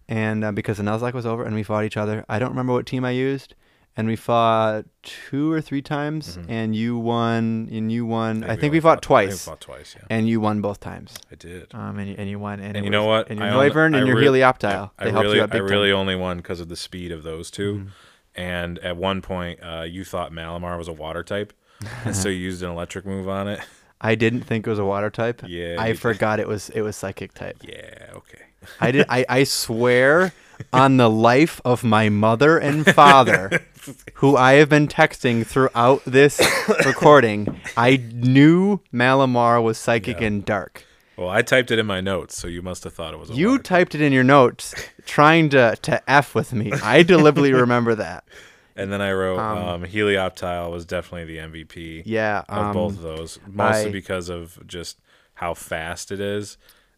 and 0.07 0.43
uh, 0.45 0.51
because 0.51 0.77
the 0.77 0.83
Nuzlocke 0.83 1.13
was 1.15 1.25
over, 1.25 1.43
and 1.43 1.55
we 1.55 1.63
fought 1.63 1.83
each 1.83 1.97
other. 1.97 2.25
I 2.29 2.37
don't 2.39 2.49
remember 2.51 2.73
what 2.73 2.85
team 2.85 3.03
I 3.03 3.11
used, 3.11 3.55
and 3.98 4.08
we 4.08 4.16
fought 4.16 4.85
two 5.03 5.51
or 5.51 5.59
three 5.59 5.82
times, 5.82 6.38
Mhm. 6.38 6.45
and 6.50 6.76
you 6.76 6.98
won, 6.98 7.67
and 7.72 7.92
you 7.92 8.06
won. 8.06 8.43
I 8.43 8.50
think, 8.56 8.61
we 8.61 8.67
only 8.67 8.80
fought 8.82 9.01
twice, 9.01 9.43
fought 9.45 9.59
twice. 9.61 9.95
Yeah. 9.98 10.06
and 10.09 10.30
you 10.30 10.40
won 10.40 10.61
both 10.61 10.80
times. 10.80 11.16
I 11.32 11.35
did. 11.35 11.67
Um, 11.74 11.98
and 12.00 12.09
you, 12.09 12.16
and 12.17 12.30
you 12.30 12.38
won, 12.40 12.59
and, 12.59 12.76
And 12.77 12.85
you 12.85 12.92
know 12.92 13.06
what? 13.06 13.30
And 13.30 13.40
your 13.40 13.48
I 13.50 13.51
Noivern 13.69 13.98
and 13.98 14.08
your 14.08 14.16
re- 14.17 14.26
Helioptile. 14.26 14.92
I 15.00 15.06
They 15.06 15.11
helped 15.11 15.24
really, 15.26 15.38
you 15.38 15.43
out 15.43 15.53
I 15.56 15.58
really 15.58 15.90
time. 15.90 15.98
only 16.00 16.16
won 16.16 16.38
because 16.38 16.59
of 16.59 16.69
the 16.69 16.76
speed 16.77 17.11
of 17.11 17.24
those 17.24 17.50
2 17.51 17.74
Mhm. 17.76 17.88
And 18.35 18.77
at 18.80 18.98
one 18.98 19.22
point, 19.24 19.59
uh, 19.64 19.82
you 19.82 20.03
thought 20.06 20.32
Malamar 20.32 20.77
was 20.77 20.88
a 20.88 20.93
water 20.93 21.24
type, 21.24 21.53
and 22.06 22.16
so 22.16 22.30
you 22.30 22.38
used 22.38 22.61
an 22.61 22.69
electric 22.69 23.03
move 23.06 23.27
on 23.27 23.48
it. 23.48 23.59
I 24.00 24.14
didn't 24.14 24.42
think 24.43 24.67
it 24.67 24.69
was 24.69 24.77
a 24.77 24.85
water 24.85 25.09
type. 25.09 25.42
Yeah. 25.48 25.77
I 25.80 25.93
forgot 25.93 26.40
it 26.40 26.48
was 26.48 26.69
it 26.69 26.82
was 26.82 26.95
psychic 26.95 27.34
type. 27.34 27.58
Yeah. 27.64 28.11
Okay. 28.14 28.43
I 28.80 28.92
did. 28.92 29.06
I, 29.09 29.26
I 29.27 29.43
swear 29.43 30.34
on 30.72 30.98
the 30.98 31.09
life 31.09 31.59
of 31.66 31.84
my 31.84 32.09
mother 32.09 32.59
and 32.59 32.85
father, 32.93 33.50
who 34.16 34.35
I 34.35 34.53
have 34.53 34.69
been 34.69 34.88
texting 34.88 35.45
throughout 35.45 36.03
this 36.06 36.40
recording, 36.85 37.59
I 37.75 37.98
knew 38.14 38.80
Malamar 38.93 39.61
was 39.64 39.77
psychic 39.77 40.19
Yeah. 40.22 40.27
and 40.27 40.45
dark. 40.45 40.83
Well, 41.17 41.30
I 41.30 41.41
typed 41.41 41.72
it 41.72 41.80
in 41.80 41.85
my 41.88 41.99
notes, 41.99 42.38
so 42.38 42.48
you 42.48 42.61
must 42.61 42.83
have 42.83 42.93
thought 42.93 43.14
it 43.14 43.19
was. 43.19 43.32
A 43.32 43.33
You 43.33 43.57
typed 43.57 43.95
it 43.95 44.01
in 44.01 44.14
your 44.14 44.24
notes, 44.24 44.75
trying 45.06 45.49
to 45.49 45.75
to 45.82 46.09
f 46.09 46.35
with 46.35 46.53
me. 46.53 46.72
I 46.83 47.01
deliberately 47.14 47.53
remember 47.53 47.95
that. 47.95 48.24
And 48.75 48.91
then 48.93 49.01
I 49.01 49.11
wrote 49.11 49.40
Um, 49.40 49.57
um, 49.57 49.83
Helioptile 49.85 50.69
was 50.72 50.85
definitely 50.85 51.25
the 51.35 51.40
MVP 51.41 52.03
Yeah. 52.06 52.43
of 52.48 52.66
Um, 52.67 52.74
both 52.74 52.93
of 52.93 53.01
those, 53.01 53.40
mostly 53.48 53.90
I- 53.90 53.91
because 53.91 54.30
of 54.30 54.59
just 54.67 54.99
how 55.33 55.56
fast 55.56 56.11
it 56.11 56.19
is 56.19 56.57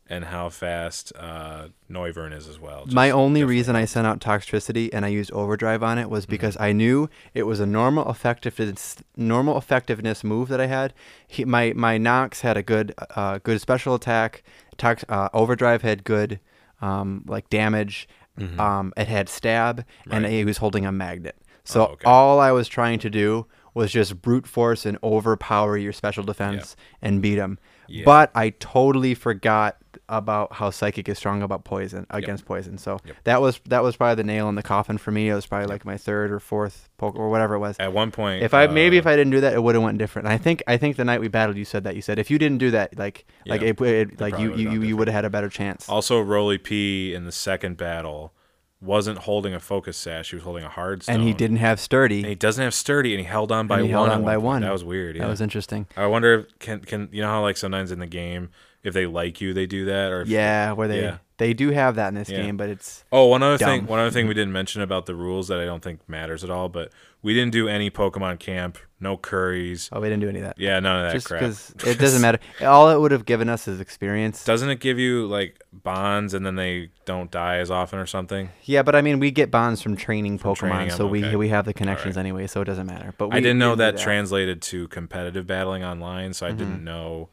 and 0.10 0.26
how 0.26 0.50
fast 0.50 1.14
uh, 1.18 1.68
Noivern 1.90 2.34
is 2.36 2.48
as 2.48 2.60
well. 2.60 2.86
My 2.92 3.12
only 3.12 3.44
reason 3.44 3.76
I 3.76 3.86
sent 3.86 4.08
out 4.08 4.20
Toxtricity 4.20 4.90
and 4.92 5.06
I 5.06 5.10
used 5.10 5.32
Overdrive 5.32 5.84
on 5.84 5.98
it 6.00 6.10
was 6.10 6.24
Mm-hmm. 6.26 6.32
because 6.32 6.58
I 6.60 6.72
knew 6.72 7.10
it 7.34 7.44
was 7.44 7.60
a 7.60 7.66
normal 7.66 8.10
effectiveness 8.10 8.98
normal 9.16 9.58
effectiveness 9.58 10.24
move 10.24 10.50
that 10.50 10.60
I 10.60 10.66
had. 10.66 10.94
He, 11.28 11.46
my 11.46 11.74
my 11.76 11.98
Nox 11.98 12.42
had 12.42 12.58
a 12.58 12.64
good 12.64 12.94
uh, 13.16 13.40
good 13.44 13.62
special 13.62 13.94
attack. 13.96 14.44
Tox, 14.78 15.06
uh, 15.10 15.30
Overdrive 15.34 15.82
had 15.84 16.04
good 16.04 16.40
um, 16.82 17.24
like 17.28 17.50
damage. 17.50 18.08
Mhm. 18.40 18.58
Um, 18.58 18.94
it 18.96 19.08
had 19.10 19.28
stab, 19.28 19.84
and 20.10 20.24
Right. 20.24 20.32
he 20.32 20.46
was 20.46 20.58
holding 20.58 20.86
a 20.86 20.92
magnet. 20.94 21.36
So 21.66 21.82
Oh, 21.88 21.92
okay. 21.92 22.06
all 22.06 22.40
I 22.40 22.52
was 22.54 22.68
trying 22.70 22.98
to 23.00 23.10
do 23.10 23.46
was 23.74 23.92
just 23.92 24.22
brute 24.22 24.48
force 24.48 24.86
and 24.86 24.98
overpower 25.04 25.76
your 25.78 25.92
special 25.94 26.24
defense 26.24 26.76
and 27.02 27.22
beat 27.22 27.38
him. 27.38 27.60
Yeah. 27.88 28.06
But 28.06 28.32
I 28.34 28.52
totally 28.52 29.14
forgot 29.14 29.76
about 30.10 30.54
how 30.54 30.70
psychic 30.72 31.08
is 31.08 31.18
strong 31.18 31.42
about 31.42 31.64
poison 31.64 32.06
against 32.10 32.46
poison. 32.46 32.78
So 32.78 33.00
Yep. 33.06 33.16
that 33.26 33.42
was 33.42 33.62
that 33.70 33.84
was 33.84 33.96
probably 33.96 34.16
the 34.16 34.24
nail 34.26 34.50
in 34.50 34.56
the 34.56 34.64
coffin 34.64 34.98
for 34.98 35.12
me. 35.12 35.30
It 35.30 35.36
was 35.36 35.46
probably 35.46 35.68
like 35.68 35.86
my 35.86 35.96
third 35.98 36.32
or 36.32 36.40
fourth 36.40 36.90
poke 36.98 37.16
or 37.16 37.30
whatever 37.30 37.54
it 37.56 37.60
was. 37.60 37.78
At 37.80 37.94
one 37.94 38.12
point, 38.12 38.44
If 38.44 38.54
I 38.54 38.68
maybe 38.68 38.98
uh, 38.98 39.00
if 39.00 39.08
I 39.08 39.16
didn't 39.16 39.32
do 39.32 39.42
that, 39.42 39.54
it 39.54 39.62
would 39.64 39.76
have 39.76 39.84
went 39.84 39.98
different. 40.00 40.28
And 40.28 40.34
I 40.34 40.38
think 40.38 40.64
I 40.68 40.78
think 40.78 40.98
the 40.98 41.06
night 41.06 41.22
we 41.22 41.28
battled, 41.30 41.56
you 41.58 41.66
said 41.66 41.84
that 41.86 41.96
you 41.96 42.02
said 42.02 42.20
if 42.20 42.30
you 42.32 42.38
didn't 42.40 42.58
do 42.58 42.72
that, 42.72 42.98
like 42.98 43.26
like 43.46 43.62
Yeah, 43.62 43.68
it, 43.70 43.82
it 43.82 44.20
like 44.20 44.38
you 44.40 44.56
you 44.56 44.72
you, 44.72 44.82
you 44.82 44.98
would 44.98 45.08
have 45.08 45.16
had 45.16 45.26
a 45.26 45.30
better 45.30 45.48
chance. 45.50 45.88
Also, 45.88 46.20
Roly 46.20 46.58
P 46.58 47.14
in 47.14 47.26
the 47.26 47.32
second 47.32 47.78
battle 47.78 48.34
wasn't 48.82 49.18
holding 49.20 49.54
a 49.54 49.60
focus 49.60 49.98
sash; 49.98 50.30
he 50.30 50.38
was 50.38 50.44
holding 50.44 50.64
a 50.64 50.70
hard 50.70 51.04
stone. 51.04 51.16
and 51.16 51.24
he 51.26 51.34
didn't 51.34 51.58
have 51.58 51.80
sturdy. 51.82 52.20
And 52.20 52.28
he 52.28 52.36
doesn't 52.36 52.64
have 52.64 52.74
sturdy, 52.74 53.14
and 53.14 53.20
he 53.20 53.26
held 53.26 53.52
on 53.52 53.68
by 53.68 53.80
And 53.80 53.88
he 53.88 53.94
one. 53.94 54.08
held 54.08 54.20
on 54.20 54.26
by 54.26 54.36
point. 54.36 54.44
one. 54.46 54.62
That 54.62 54.72
was 54.72 54.86
weird. 54.86 55.18
Yeah. 55.18 55.24
That 55.24 55.30
was 55.30 55.42
interesting. 55.42 55.86
I 55.98 56.08
wonder 56.08 56.34
if 56.40 56.60
can 56.60 56.80
can 56.80 57.10
you 57.12 57.22
know 57.22 57.28
how 57.28 57.42
like 57.42 57.58
sometimes 57.58 57.92
in 57.92 58.00
the 58.00 58.08
game 58.08 58.52
if 58.84 58.94
they 58.94 59.06
like 59.06 59.42
you 59.42 59.54
they 59.54 59.66
do 59.66 59.86
that 59.86 60.12
or 60.12 60.22
if, 60.22 60.28
Yeah, 60.28 60.72
where 60.74 60.88
they 60.88 61.02
Yeah. 61.02 61.18
they 61.38 61.54
do 61.54 61.72
have 61.72 61.96
that 61.96 62.10
in 62.10 62.16
this 62.16 62.30
Yeah. 62.30 62.44
game, 62.44 62.58
but 62.58 62.70
it's 62.70 63.04
Oh, 63.12 63.26
one 63.26 63.44
other 63.44 63.58
thing. 63.58 63.86
One 63.86 64.00
other 64.00 64.12
thing 64.12 64.28
we 64.28 64.34
didn't 64.36 64.54
mention 64.54 64.82
about 64.82 65.06
the 65.06 65.16
rules 65.16 65.48
that 65.48 65.60
I 65.60 65.66
don't 65.66 65.84
think 65.84 66.08
matters 66.08 66.44
at 66.44 66.50
all, 66.50 66.70
but 66.70 66.92
we 67.22 67.34
didn't 67.34 67.52
do 67.52 67.68
any 67.68 67.92
Pokemon 67.92 68.40
camp, 68.40 68.78
no 69.00 69.18
curries. 69.18 69.90
oh 69.92 70.00
we 70.00 70.08
didn't 70.08 70.22
do 70.22 70.30
any 70.30 70.40
of 70.40 70.46
that. 70.46 70.56
Yeah, 70.58 70.80
none 70.80 71.04
of 71.04 71.08
that 71.08 71.14
Just 71.14 71.28
crap. 71.28 71.42
because 71.42 71.74
it 71.86 72.00
doesn't 72.00 72.22
matter. 72.22 72.40
All 72.62 72.90
it 72.90 73.00
would 73.00 73.12
have 73.12 73.26
given 73.26 73.50
us 73.50 73.68
is 73.68 73.82
experience. 73.82 74.46
Doesn't 74.46 74.70
it 74.70 74.80
give 74.80 74.98
you 75.00 75.28
like 75.28 75.62
bonds 75.74 76.34
and 76.34 76.46
then 76.46 76.56
they 76.56 76.92
don't 77.06 77.30
die 77.30 77.58
as 77.58 77.70
often 77.70 78.00
or 78.00 78.06
something? 78.06 78.50
Yeah, 78.64 78.84
but 78.84 78.96
I 78.96 79.02
mean, 79.02 79.20
we 79.20 79.32
get 79.32 79.52
bonds 79.52 79.82
from 79.82 79.98
training 79.98 80.40
Pokemon, 80.40 80.58
training 80.58 80.90
so 80.92 81.08
we 81.08 81.26
okay. 81.26 81.36
we 81.36 81.50
have 81.50 81.66
the 81.66 81.74
connections 81.74 82.18
anyway, 82.18 82.48
so 82.48 82.62
it 82.62 82.66
doesn't 82.66 82.88
matter. 82.88 83.14
But 83.18 83.30
we, 83.30 83.38
I 83.38 83.40
didn't 83.42 83.60
know 83.60 83.72
we 83.72 83.78
that, 83.78 83.98
do 83.98 84.04
translated 84.04 84.62
to 84.64 84.88
competitive 84.88 85.46
battling 85.46 85.84
online, 85.84 86.34
so 86.34 86.48
I 86.48 86.52
didn't 86.52 86.76
mm-hmm. 86.76 86.86
know. 86.86 87.30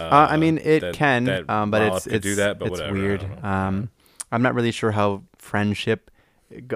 Uh, 0.00 0.04
Uh, 0.04 0.26
I 0.30 0.36
mean, 0.36 0.58
it 0.58 0.80
that- 0.80 0.94
can, 0.94 1.24
that 1.24 1.48
um, 1.50 1.70
but 1.70 1.82
it's 1.82 2.06
it's 2.06 2.22
do 2.22 2.34
that, 2.36 2.58
but 2.58 2.66
it's 2.68 2.72
whatever. 2.80 2.92
Weird. 2.94 3.26
Um, 3.44 3.90
I'm 4.30 4.42
not 4.42 4.54
really 4.54 4.72
sure 4.72 4.90
how 4.92 5.22
friendship 5.38 6.10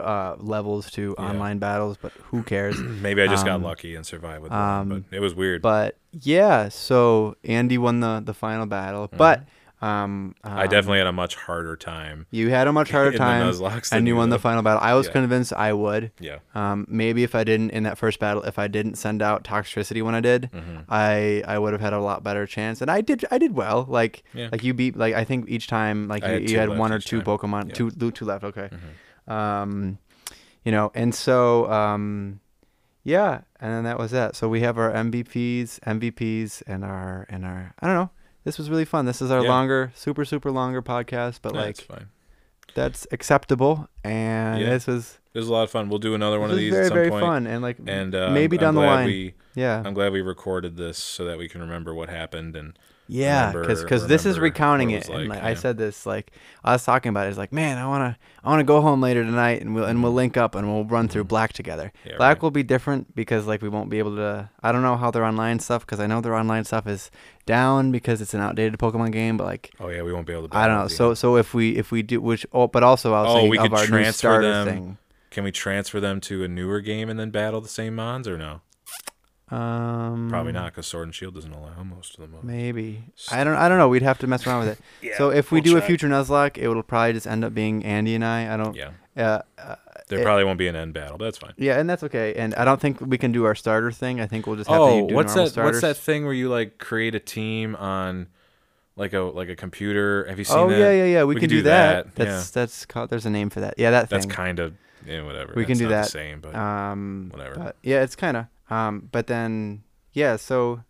uh, 0.00 0.36
levels 0.38 0.90
to 0.92 1.14
Yeah. 1.18 1.24
online 1.30 1.58
battles, 1.58 1.96
but 2.00 2.12
who 2.30 2.42
cares? 2.42 2.78
Maybe 3.02 3.22
I 3.22 3.26
just 3.26 3.44
got 3.44 3.56
um, 3.56 3.62
lucky 3.62 3.94
and 3.94 4.06
survived 4.06 4.42
with 4.42 4.52
um, 4.52 4.88
that, 4.88 5.10
but 5.10 5.16
it 5.16 5.20
was 5.20 5.34
weird. 5.34 5.60
but 5.62 5.96
yeah, 6.12 6.68
so 6.70 7.36
Andy 7.44 7.76
won 7.78 8.00
the 8.00 8.22
the 8.24 8.34
final 8.34 8.66
battle, 8.66 9.08
but 9.14 9.44
um, 9.82 10.34
Mm-hmm. 10.44 10.58
I 10.58 10.64
um, 10.64 10.68
definitely 10.70 10.98
had 10.98 11.06
a 11.06 11.12
much 11.12 11.34
harder 11.34 11.76
time. 11.76 12.26
you 12.30 12.48
had 12.50 12.66
a 12.66 12.72
much 12.72 12.90
harder 12.90 13.16
time, 13.18 13.52
and 13.92 14.06
you 14.08 14.14
you 14.14 14.16
won 14.16 14.30
the 14.30 14.38
final 14.38 14.62
battle. 14.62 14.80
I 14.82 14.94
was 14.94 15.06
Yeah. 15.06 15.12
convinced 15.12 15.52
I 15.52 15.72
would. 15.72 16.12
Yeah. 16.18 16.38
Um, 16.54 16.86
maybe 16.88 17.22
if 17.24 17.34
I 17.34 17.44
didn't 17.44 17.70
in 17.70 17.82
that 17.82 17.98
first 17.98 18.18
battle, 18.18 18.42
if 18.44 18.58
I 18.58 18.68
didn't 18.68 18.94
send 18.96 19.20
out 19.20 19.44
Toxtricity 19.44 20.02
when 20.02 20.14
I 20.14 20.20
did, 20.20 20.50
Mm-hmm. 20.52 20.76
I 20.88 21.42
I 21.46 21.58
would 21.58 21.72
have 21.72 21.82
had 21.82 21.92
a 21.92 22.00
lot 22.00 22.22
better 22.22 22.46
chance. 22.46 22.80
And 22.80 22.90
I 22.90 23.00
did 23.02 23.24
I 23.30 23.38
did 23.38 23.52
well. 23.54 23.84
Like 23.88 24.24
Yeah. 24.32 24.48
like 24.50 24.64
you 24.64 24.72
beat 24.72 24.96
like 24.96 25.14
I 25.14 25.24
think 25.24 25.48
each 25.48 25.66
time 25.66 26.08
like 26.08 26.22
you 26.22 26.28
had 26.30 26.50
you 26.50 26.58
had 26.58 26.68
one 26.70 26.90
or 26.92 26.98
two 26.98 27.20
time. 27.22 27.26
Pokemon 27.38 27.68
Yeah. 27.68 27.74
two 27.74 27.90
two 27.90 28.10
two 28.10 28.24
left. 28.24 28.44
Okay. 28.44 28.70
Mhm. 28.72 29.32
Um, 29.32 29.98
you 30.64 30.72
know, 30.72 30.90
and 30.94 31.14
so 31.14 31.70
um, 31.70 32.40
yeah, 33.04 33.42
and 33.60 33.72
then 33.72 33.84
that 33.84 33.98
was 33.98 34.10
that. 34.12 34.34
So 34.36 34.48
we 34.48 34.60
have 34.62 34.78
our 34.78 34.90
MVPs, 34.92 35.80
MVPs, 35.80 36.62
and 36.66 36.84
our 36.84 37.26
and 37.28 37.44
our 37.44 37.74
I 37.80 37.86
don't 37.86 37.94
know. 37.96 38.10
This 38.46 38.58
was 38.58 38.70
really 38.70 38.84
fun. 38.84 39.06
This 39.06 39.20
is 39.20 39.30
our 39.32 39.42
Yeah. 39.42 39.48
longer, 39.48 39.90
super 39.96 40.24
super 40.24 40.52
longer 40.52 40.80
podcast, 40.80 41.40
but 41.42 41.52
That's 41.52 41.80
like 41.80 41.98
fine. 41.98 42.06
that's 42.76 43.04
acceptable. 43.10 43.88
And 44.04 44.60
Yeah. 44.60 44.70
this 44.70 44.86
was 44.86 45.18
It 45.34 45.38
was 45.40 45.48
a 45.48 45.52
lot 45.52 45.64
of 45.64 45.70
fun. 45.70 45.88
We'll 45.88 45.98
do 45.98 46.14
another 46.14 46.38
one 46.40 46.50
of 46.52 46.56
these 46.56 46.70
very 46.72 46.84
at 46.84 46.88
some 46.88 46.94
very 46.96 47.10
point. 47.10 47.24
fun 47.26 47.46
and 47.48 47.60
like 47.60 47.76
And 47.86 48.14
uh, 48.14 48.30
maybe 48.30 48.56
I'm, 48.56 48.60
down 48.60 48.74
the 48.76 48.80
line. 48.82 49.06
We, 49.06 49.34
yeah. 49.56 49.82
I'm 49.84 49.92
glad 49.94 50.12
we 50.12 50.20
recorded 50.22 50.76
this 50.76 50.96
so 50.96 51.24
that 51.24 51.36
we 51.38 51.48
can 51.48 51.60
remember 51.60 51.92
what 51.92 52.08
happened 52.08 52.54
and 52.56 52.78
Yeah, 53.08 53.52
because 53.52 53.84
remember- 53.84 54.06
this 54.08 54.26
is 54.26 54.38
recounting 54.38 54.90
it, 54.90 55.04
it 55.04 55.08
was 55.10 55.20
and 55.20 55.28
like, 55.28 55.42
like, 55.42 55.44
I 55.50 55.54
said 55.54 55.78
this 55.78 56.06
like 56.06 56.32
I 56.64 56.72
was 56.72 56.84
talking 56.84 57.10
about 57.10 57.26
it. 57.26 57.30
It's 57.30 57.38
like, 57.38 57.52
man, 57.52 57.78
I 57.78 57.86
wanna 57.86 58.16
I 58.42 58.48
wanna 58.50 58.64
go 58.64 58.80
home 58.80 59.00
later 59.00 59.22
tonight, 59.22 59.60
and 59.60 59.74
we'll 59.74 59.84
and 59.84 60.02
we'll 60.02 60.12
link 60.12 60.36
up 60.36 60.54
and 60.54 60.66
we'll 60.66 60.84
run 60.84 61.08
through 61.08 61.24
Black 61.24 61.52
together. 61.52 61.92
Mm-hmm. 62.00 62.08
Yeah, 62.10 62.16
Black 62.16 62.36
right. 62.36 62.42
will 62.42 62.50
be 62.50 62.62
different 62.62 63.14
because 63.14 63.46
like 63.46 63.62
we 63.62 63.68
won't 63.68 63.90
be 63.90 63.98
able 63.98 64.16
to. 64.16 64.50
I 64.62 64.72
don't 64.72 64.82
know 64.82 64.96
how 64.96 65.10
their 65.10 65.24
online 65.24 65.58
stuff 65.60 65.86
because 65.86 66.00
I 66.00 66.06
know 66.06 66.20
their 66.20 66.34
online 66.34 66.64
stuff 66.64 66.86
is 66.86 67.10
down 67.46 67.92
because 67.92 68.20
it's 68.20 68.34
an 68.34 68.40
outdated 68.40 68.78
Pokemon 68.78 69.12
game. 69.12 69.36
But 69.36 69.44
like 69.44 69.70
Oh 69.78 69.88
yeah, 69.88 70.02
we 70.02 70.12
won't 70.12 70.26
be 70.26 70.32
able 70.32 70.48
to. 70.48 70.56
I 70.56 70.66
don't 70.66 70.76
know. 70.78 70.88
So 70.88 71.14
so 71.14 71.36
if 71.36 71.54
we 71.54 71.76
if 71.76 71.90
we 71.92 72.02
do 72.02 72.20
which 72.20 72.44
oh, 72.52 72.66
but 72.66 72.82
also 72.82 73.14
I 73.14 73.22
was 73.22 73.30
Oh, 73.30 73.34
thinking 73.34 73.50
we 73.50 73.58
of 73.58 73.62
could 73.64 73.72
our 73.74 73.82
new 73.82 73.86
transfer 73.88 74.12
starter 74.18 74.52
them. 74.52 74.66
thing. 74.66 74.98
can 75.30 75.44
we 75.44 75.52
transfer 75.52 76.00
them 76.00 76.20
to 76.22 76.42
a 76.44 76.48
newer 76.48 76.80
game 76.80 77.08
and 77.08 77.20
then 77.20 77.30
battle 77.30 77.60
the 77.60 77.68
same 77.68 77.94
mons 77.94 78.26
or 78.26 78.36
no? 78.38 78.62
Um, 79.48 80.28
Probably 80.28 80.52
not 80.52 80.72
because 80.72 80.86
Sword 80.88 81.04
and 81.06 81.14
Shield 81.14 81.34
doesn't 81.34 81.52
allow 81.52 81.82
most 81.84 82.14
of 82.14 82.20
them. 82.20 82.32
mons. 82.32 82.44
Maybe 82.44 83.04
I 83.30 83.44
don't. 83.44 83.54
I 83.54 83.68
don't 83.68 83.78
know. 83.78 83.88
We'd 83.88 84.02
have 84.02 84.18
to 84.18 84.26
mess 84.26 84.44
around 84.46 84.66
with 84.66 84.78
it. 84.78 84.84
yeah, 85.06 85.16
so 85.16 85.30
if 85.30 85.52
we 85.52 85.60
we'll 85.60 85.72
do 85.74 85.76
a 85.78 85.82
future 85.82 86.08
Nuzlocke, 86.08 86.58
it 86.58 86.66
will 86.68 86.82
probably 86.82 87.12
just 87.12 87.26
end 87.28 87.44
up 87.44 87.54
being 87.54 87.84
Andy 87.84 88.14
and 88.16 88.24
I. 88.24 88.52
I 88.52 88.56
don't. 88.56 88.74
Yeah, 88.74 88.90
Uh, 89.16 89.42
uh, 89.56 89.76
there 90.08 90.18
it- 90.18 90.24
probably 90.24 90.42
won't 90.44 90.58
be 90.58 90.66
an 90.66 90.74
end 90.74 90.94
battle. 90.94 91.16
But 91.16 91.26
that's 91.26 91.38
fine. 91.38 91.52
Yeah, 91.58 91.78
and 91.78 91.88
that's 91.88 92.02
okay. 92.02 92.34
And 92.34 92.56
I 92.56 92.64
don't 92.64 92.80
think 92.80 93.00
we 93.00 93.18
can 93.18 93.30
do 93.30 93.44
our 93.44 93.54
starter 93.54 93.92
thing. 93.92 94.20
I 94.20 94.26
think 94.26 94.48
we'll 94.48 94.56
just 94.56 94.68
have 94.68 94.80
Oh, 94.80 95.02
to 95.02 95.08
do 95.08 95.14
what's 95.14 95.28
normal 95.28 95.44
that? 95.44 95.50
starters. 95.52 95.72
What's 95.74 95.80
that 95.82 95.96
thing 96.02 96.24
where 96.24 96.34
you 96.34 96.48
like 96.48 96.78
create 96.78 97.14
a 97.14 97.20
team 97.20 97.76
on 97.76 98.26
like 98.96 99.12
a 99.12 99.20
like 99.20 99.48
a 99.48 99.54
computer? 99.56 100.26
Have 100.28 100.38
you 100.40 100.44
seen 100.44 100.58
Oh 100.58 100.68
that? 100.68 100.76
yeah, 100.78 100.90
yeah, 100.90 101.04
yeah. 101.04 101.22
We, 101.22 101.34
We 101.36 101.40
can 101.40 101.42
could 101.42 101.50
do, 101.50 101.62
that. 101.62 102.16
that, 102.16 102.26
That's 102.26 102.50
that's 102.50 102.84
called. 102.84 103.10
There's 103.10 103.26
a 103.26 103.30
name 103.30 103.50
for 103.50 103.60
that. 103.60 103.74
Yeah, 103.78 103.92
that 103.92 104.10
That's 104.10 104.26
kind 104.26 104.58
of 104.58 104.74
yeah, 105.06 105.22
whatever. 105.24 105.52
We 105.54 105.64
can 105.66 105.78
do 105.78 105.84
not 105.84 105.90
that. 105.90 106.04
The 106.06 106.10
same, 106.10 106.40
but 106.40 106.52
um, 106.56 107.28
whatever. 107.32 107.54
But 107.54 107.76
yeah, 107.84 108.02
it's 108.02 108.16
kind 108.16 108.36
of. 108.36 108.46
Um, 108.70 109.08
but 109.12 109.26
then 109.26 109.82
yeah, 110.12 110.36
so 110.36 110.82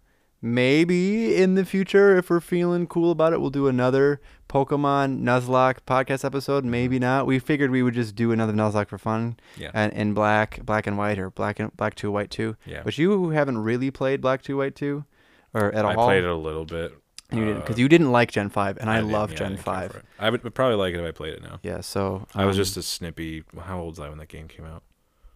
maybe 0.43 1.37
in 1.37 1.55
the 1.55 1.65
future, 1.65 2.17
if 2.17 2.31
we're 2.31 2.41
feeling 2.41 2.87
cool 2.87 3.11
about 3.11 3.33
it, 3.33 3.41
we'll 3.41 3.51
do 3.51 3.67
another 3.69 4.21
Pokemon 4.49 5.21
Nuzlocke 5.23 5.79
podcast 5.87 6.25
episode. 6.25 6.65
Maybe 6.65 6.99
not. 6.99 7.27
We 7.27 7.39
figured 7.39 7.71
we 7.71 7.83
would 7.83 7.95
just 7.95 8.15
do 8.15 8.33
another 8.33 8.53
Nuzlocke 8.53 8.89
for 8.89 8.99
fun, 8.99 9.37
yeah, 9.57 9.71
and 9.75 9.93
in 9.93 10.15
black, 10.15 10.65
black 10.65 10.87
and 10.87 10.97
white, 10.97 11.19
or 11.19 11.31
black 11.31 11.59
and 11.59 11.77
black 11.77 11.95
two, 11.95 12.11
white 12.11 12.31
two. 12.31 12.57
yeah. 12.65 12.83
But 12.85 12.97
you 12.99 13.31
haven't 13.31 13.59
really 13.59 13.91
played 13.91 14.21
black 14.21 14.43
two, 14.43 14.57
white 14.57 14.77
two, 14.77 15.05
or 15.53 15.73
at 15.73 15.85
I 15.85 15.95
all. 15.95 16.05
I 16.05 16.13
played 16.13 16.25
it 16.25 16.31
a 16.31 16.35
little 16.35 16.65
bit. 16.65 16.97
You 17.33 17.45
didn't 17.45 17.61
because 17.63 17.77
uh, 17.77 17.81
you 17.81 17.89
didn't 17.89 18.13
like 18.13 18.31
Gen 18.31 18.51
five, 18.51 18.79
and 18.79 18.89
I, 18.89 18.99
didn't- 19.01 19.11
love 19.11 19.33
yeah, 19.33 19.39
Gen 19.39 19.51
didn't 19.53 19.65
five. 19.65 20.03
I 20.19 20.31
would 20.31 20.55
probably 20.55 20.77
like 20.77 20.95
it 20.95 21.01
if 21.01 21.07
I 21.07 21.11
played 21.11 21.35
it 21.35 21.43
now. 21.43 21.59
Yeah, 21.63 21.81
so 21.81 22.27
I 22.35 22.45
was 22.45 22.57
um, 22.57 22.63
just 22.63 22.77
a 22.77 22.83
snippy. 22.83 23.43
How 23.61 23.81
old 23.81 23.95
was 23.95 24.01
I 24.01 24.09
when 24.09 24.19
that 24.19 24.29
game 24.29 24.47
came 24.47 24.65
out? 24.65 24.85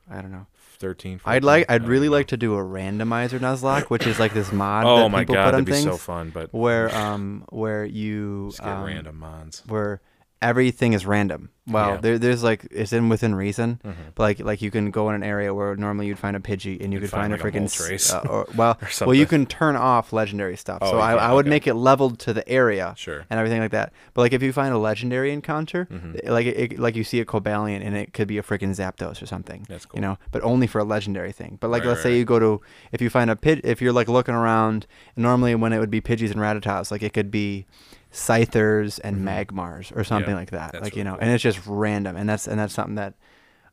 I 0.08 0.22
don't 0.22 0.30
know. 0.30 0.46
13, 0.80 1.20
I'd 1.24 1.44
like 1.44 1.66
I'd 1.70 1.86
really 1.86 2.08
like 2.08 2.28
to 2.28 2.36
do 2.36 2.54
a 2.54 2.62
randomizer 2.62 3.38
Nuzlocke, 3.38 3.84
which 3.90 4.06
is 4.06 4.18
like 4.18 4.34
this 4.34 4.50
mod 4.52 4.84
Oh 4.86 4.96
that 5.02 5.08
my 5.10 5.20
people 5.20 5.36
god, 5.36 5.44
put 5.44 5.54
on 5.54 5.64
that'd 5.64 5.66
be 5.66 5.72
things, 5.72 5.84
so 5.84 5.96
fun. 5.96 6.30
But 6.30 6.52
where 6.52 6.92
um 6.96 7.44
where 7.50 7.84
you 7.84 8.48
just 8.50 8.60
get 8.60 8.68
um, 8.68 8.84
random 8.84 9.18
mons. 9.18 9.62
where 9.68 10.00
everything 10.42 10.92
is 10.94 11.04
random. 11.06 11.50
Well, 11.66 11.90
Yeah. 11.94 12.00
there, 12.00 12.18
there's 12.18 12.42
like 12.42 12.66
it's 12.70 12.92
in 12.92 13.08
within 13.10 13.34
reason, 13.34 13.80
Mhm. 13.86 13.94
but 14.16 14.22
like 14.24 14.40
like 14.40 14.62
you 14.62 14.70
can 14.72 14.90
go 14.90 15.08
in 15.10 15.14
an 15.14 15.22
area 15.22 15.54
where 15.54 15.76
normally 15.76 16.06
you'd 16.08 16.18
find 16.18 16.34
a 16.34 16.40
Pidgey 16.40 16.82
and 16.82 16.92
you 16.92 16.98
You'd 16.98 17.02
could 17.02 17.10
find, 17.10 17.30
find, 17.30 17.32
like, 17.32 17.54
a 17.54 17.58
freaking 17.58 17.64
Moltres. 17.64 18.12
uh, 18.12 18.26
or, 18.28 18.46
well 18.56 18.76
Or 19.00 19.06
well 19.06 19.14
you 19.14 19.26
can 19.26 19.46
turn 19.46 19.76
off 19.76 20.12
legendary 20.12 20.56
stuff. 20.56 20.78
Oh, 20.80 20.92
so 20.92 20.98
I, 20.98 21.12
I 21.14 21.32
would 21.32 21.44
okay. 21.44 21.50
make 21.50 21.66
it 21.68 21.74
leveled 21.74 22.18
to 22.20 22.32
the 22.32 22.48
area 22.48 22.94
Sure. 22.96 23.24
and 23.30 23.38
everything 23.38 23.60
like 23.60 23.70
that. 23.70 23.92
But 24.14 24.22
like 24.22 24.32
if 24.32 24.42
you 24.42 24.52
find 24.52 24.74
a 24.74 24.78
legendary 24.78 25.30
encounter, 25.32 25.86
Mhm. 25.92 26.28
like 26.28 26.46
it, 26.46 26.78
like 26.78 26.96
you 26.96 27.04
see 27.04 27.20
a 27.20 27.24
Cobalion 27.24 27.84
and 27.86 27.94
it 27.94 28.12
could 28.14 28.26
be 28.26 28.38
a 28.38 28.42
freaking 28.42 28.70
Zapdos 28.74 29.22
or 29.22 29.26
something. 29.26 29.66
That's 29.68 29.84
cool. 29.86 29.98
You 29.98 30.02
know, 30.02 30.18
but 30.32 30.42
only 30.42 30.66
for 30.66 30.80
a 30.80 30.84
legendary 30.84 31.30
thing. 31.32 31.58
But 31.60 31.68
like 31.70 31.82
Right, 31.82 31.90
let's 31.90 31.98
right, 31.98 32.12
say 32.14 32.18
you 32.18 32.24
go 32.24 32.38
to 32.40 32.60
if 32.90 33.00
you 33.00 33.10
find 33.10 33.30
a 33.30 33.36
pit 33.36 33.60
if 33.62 33.80
you're 33.80 33.92
like 33.92 34.08
looking 34.08 34.34
around 34.34 34.86
normally 35.16 35.54
when 35.54 35.72
it 35.72 35.78
would 35.78 35.90
be 35.90 36.00
Pidgeys 36.00 36.32
and 36.32 36.40
Rattatas, 36.40 36.90
like 36.90 37.02
it 37.04 37.12
could 37.12 37.30
be 37.30 37.66
Scythers 38.12 38.98
and 39.00 39.18
Mhm. 39.18 39.46
Magmars 39.46 39.96
or 39.96 40.04
something 40.04 40.30
Yeah, 40.30 40.36
like 40.36 40.50
that. 40.50 40.80
Like 40.82 40.96
you 40.96 41.04
know, 41.04 41.12
cool. 41.12 41.20
and 41.22 41.30
it's 41.30 41.42
just 41.42 41.60
random, 41.66 42.16
and 42.16 42.28
that's 42.28 42.46
and 42.48 42.58
that's 42.58 42.74
something 42.74 42.96
that, 42.96 43.14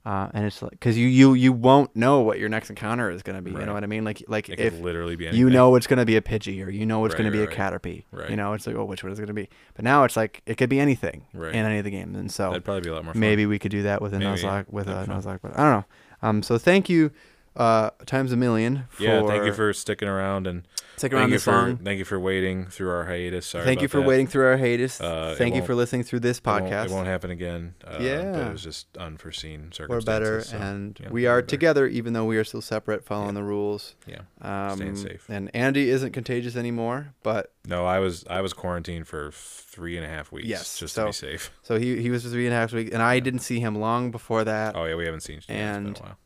uh, 0.05 0.29
and 0.33 0.45
it's 0.45 0.61
like 0.61 0.71
because 0.71 0.97
you 0.97 1.07
you 1.07 1.33
you 1.33 1.51
won't 1.51 1.95
know 1.95 2.21
what 2.21 2.37
your 2.39 2.47
next 2.47 2.69
encounter 2.69 3.09
is 3.09 3.23
gonna 3.23 3.41
be. 3.41 3.51
You 3.51 3.65
know 3.65 3.73
what 3.73 3.83
I 3.83 3.87
mean? 3.87 4.03
Like 4.03 4.23
like 4.27 4.47
It 4.49 4.59
if 4.59 4.79
literally 4.79 5.15
be 5.15 5.25
anything. 5.27 5.39
you 5.39 5.49
know 5.49 5.75
it's 5.75 5.87
gonna 5.87 6.05
be 6.05 6.15
a 6.17 6.21
Pidgey 6.21 6.65
or 6.65 6.69
you 6.69 6.85
know 6.85 7.03
it's 7.05 7.13
Right, 7.13 7.17
gonna 7.19 7.31
be 7.31 7.39
right, 7.39 7.51
a. 7.51 7.55
Caterpie. 7.55 8.03
Right. 8.11 8.29
You 8.29 8.35
know, 8.35 8.53
it's 8.53 8.67
like 8.67 8.75
oh 8.75 8.85
which 8.85 9.03
one 9.03 9.11
is 9.11 9.17
it 9.19 9.23
gonna 9.23 9.33
be? 9.33 9.49
But 9.73 9.83
now 9.83 10.03
it's 10.03 10.15
like 10.15 10.41
it 10.45 10.57
could 10.57 10.69
be 10.69 10.79
anything 10.79 11.23
Right. 11.33 11.53
in 11.55 11.65
any 11.65 11.79
of 11.79 11.83
the 11.83 11.91
games, 11.91 12.15
and 12.17 12.31
so 12.31 12.49
That'd 12.49 12.63
probably 12.63 12.81
be 12.81 12.89
a 12.89 12.93
lot 12.93 13.05
more 13.05 13.13
fun. 13.13 13.19
maybe 13.19 13.45
we 13.47 13.57
could 13.59 13.71
do 13.71 13.81
that 13.83 14.01
with 14.01 14.13
a 14.13 14.19
Maybe, 14.19 14.41
Nuzlocke 14.41 14.65
with 14.69 14.87
a 14.87 14.93
that'd 14.93 15.07
fun. 15.07 15.21
Nuzlocke. 15.21 15.39
But 15.41 15.57
I 15.57 15.63
don't 15.63 15.71
know. 15.79 15.85
Um, 16.21 16.43
so 16.43 16.57
thank 16.57 16.89
you, 16.89 17.11
uh, 17.57 17.89
times 18.05 18.31
a 18.31 18.37
million. 18.37 18.85
For 18.89 19.03
Yeah, 19.03 19.25
thank 19.27 19.43
you 19.45 19.51
for 19.53 19.73
sticking 19.73 20.07
around 20.07 20.45
and 20.47 20.67
sticking 20.95 21.17
thank 21.17 21.21
around 21.23 21.29
this 21.31 21.43
for 21.43 21.51
long. 21.51 21.77
thank 21.77 21.97
you 21.99 22.05
for 22.05 22.19
waiting 22.19 22.67
through 22.67 22.89
our 22.91 23.05
hiatus. 23.05 23.45
Sorry. 23.47 23.65
Thank 23.65 23.81
you 23.81 23.87
for 23.87 23.99
that. 23.99 24.07
waiting 24.07 24.27
through 24.27 24.45
our 24.45 24.57
hiatus. 24.57 25.01
Uh, 25.01 25.33
thank 25.37 25.55
you 25.55 25.63
for 25.63 25.73
listening 25.75 26.03
through 26.03 26.19
this 26.21 26.37
It 26.37 26.45
won't- 26.45 26.65
podcast. 26.65 26.85
It 26.85 26.91
won't, 26.91 27.07
happen 27.07 27.31
again. 27.31 27.73
Uh, 27.83 27.97
Yeah. 27.99 28.47
it 28.47 28.51
was 28.51 28.61
just 28.63 28.95
unforeseen 28.97 29.71
circumstances. 29.71 29.89
we're 29.89 30.01
better, 30.01 30.41
so, 30.41 30.57
and 30.57 30.97
yeah, 31.01 31.09
we 31.09 31.23
better. 31.23 31.41
together, 31.41 31.87
even 31.87 32.13
though 32.13 32.25
we 32.25 32.37
are 32.37 32.43
still 32.43 32.61
separate, 32.61 33.03
following 33.03 33.29
Yeah. 33.35 33.41
the 33.41 33.43
rules. 33.43 33.95
Yeah. 34.05 34.21
Um, 34.41 34.77
Staying 34.77 34.95
safe. 34.95 35.25
And 35.27 35.49
Andy 35.55 35.89
isn't 35.89 36.11
contagious 36.13 36.55
anymore, 36.55 37.13
but 37.23 37.51
No, 37.67 37.85
I 37.85 37.99
was 37.99 38.23
I 38.29 38.41
was 38.41 38.53
quarantined 38.53 39.07
for 39.07 39.31
three 39.33 39.97
and 39.97 40.05
a 40.05 40.09
half 40.09 40.31
weeks. 40.31 40.47
Yes, 40.47 40.77
just 40.79 40.93
so- 40.95 41.03
to 41.03 41.07
be 41.09 41.13
safe. 41.13 41.51
so 41.63 41.77
he 41.79 42.01
he 42.01 42.09
was 42.11 42.23
three 42.23 42.45
and 42.45 42.53
a 42.53 42.57
half 42.57 42.71
weeks, 42.71 42.91
and 42.91 43.01
I 43.01 43.19
didn't 43.19 43.39
see 43.41 43.59
him 43.59 43.75
long 43.75 44.11
before 44.11 44.43
that. 44.43 44.75
Oh 44.75 44.85
yeah, 44.85 44.95
we 44.95 45.05
haven't 45.05 45.21
seen 45.21 45.39
each 45.39 45.49
other. 45.49 45.57
It's 45.59 45.77
and- 45.77 45.97
a 45.97 46.01
while. 46.01 46.17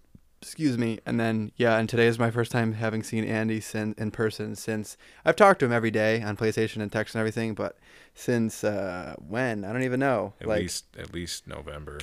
Excuse 0.41 0.77
me. 0.77 0.99
And 1.05 1.19
then 1.19 1.51
yeah, 1.55 1.77
and 1.77 1.87
today 1.87 2.07
is 2.07 2.17
my 2.17 2.31
first 2.31 2.51
time 2.51 2.73
having 2.73 3.03
seen 3.03 3.23
Andy 3.23 3.59
sin- 3.59 3.95
in 3.97 4.11
person 4.11 4.55
since 4.55 4.97
I've 5.23 5.35
talked 5.35 5.59
to 5.59 5.65
him 5.65 5.71
every 5.71 5.91
day 5.91 6.21
on 6.21 6.37
PlayStation 6.37 6.81
and 6.81 6.91
text 6.91 7.15
and 7.15 7.19
everything, 7.19 7.53
but 7.53 7.77
since 8.15 8.63
uh, 8.63 9.15
when 9.17 9.63
I 9.63 9.71
don't 9.71 9.83
even 9.83 9.99
know. 9.99 10.33
At 10.41 10.47
like, 10.47 10.61
least 10.61 10.85
at 10.97 11.13
least 11.13 11.47
November 11.47 11.99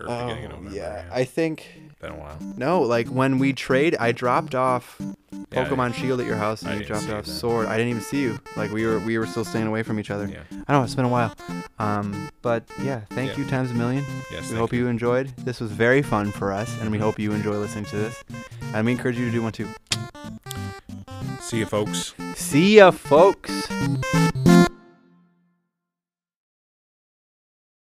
or 0.00 0.06
oh, 0.08 0.26
beginning 0.26 0.44
of 0.46 0.50
November. 0.52 0.76
yeah, 0.76 1.04
I 1.12 1.24
think 1.24 1.66
been 2.00 2.12
a 2.12 2.16
while. 2.16 2.38
no, 2.56 2.82
like 2.82 3.08
when 3.08 3.38
we 3.38 3.52
trade, 3.54 3.96
I 3.98 4.12
dropped 4.12 4.54
off 4.54 4.96
Yeah, 5.00 5.06
Pokemon 5.50 5.94
Shield 5.94 6.20
at 6.20 6.26
your 6.26 6.36
house, 6.36 6.64
I 6.64 6.72
and 6.72 6.80
you 6.80 6.86
dropped 6.86 7.08
off. 7.08 7.26
Sword. 7.26 7.66
I 7.66 7.76
didn't 7.78 7.90
even 7.90 8.02
see 8.02 8.20
you. 8.20 8.38
Like 8.56 8.70
we 8.70 8.84
were 8.86 8.98
we 8.98 9.16
were 9.18 9.26
still 9.26 9.44
staying 9.44 9.66
away 9.66 9.82
from 9.82 9.98
each 9.98 10.10
other. 10.10 10.26
Yeah. 10.26 10.42
I 10.68 10.72
know 10.74 10.82
it's 10.82 10.94
been 10.94 11.04
a 11.06 11.08
while. 11.08 11.34
Um, 11.78 12.30
but 12.42 12.64
yeah, 12.82 13.00
thank 13.10 13.30
Yeah. 13.32 13.38
you 13.44 13.48
times 13.48 13.70
a 13.70 13.74
million. 13.74 14.04
Yes. 14.30 14.50
we 14.50 14.56
hope 14.58 14.72
you. 14.72 14.88
enjoyed. 14.88 15.28
This 15.38 15.58
was 15.60 15.70
very 15.72 16.02
fun 16.02 16.32
for 16.32 16.52
us, 16.52 16.70
and 16.80 16.90
we 16.90 16.98
hope 16.98 17.18
you 17.18 17.32
enjoy 17.32 17.56
listening 17.56 17.86
to 17.86 17.96
this. 17.96 18.22
And 18.74 18.84
we 18.84 18.92
encourage 18.92 19.18
you 19.18 19.24
to 19.26 19.32
do 19.32 19.42
one 19.42 19.52
too. 19.52 19.68
See 21.40 21.58
you, 21.58 21.66
folks. 21.66 22.12
See 22.34 22.76
ya, 22.76 22.90
folks. 22.90 23.68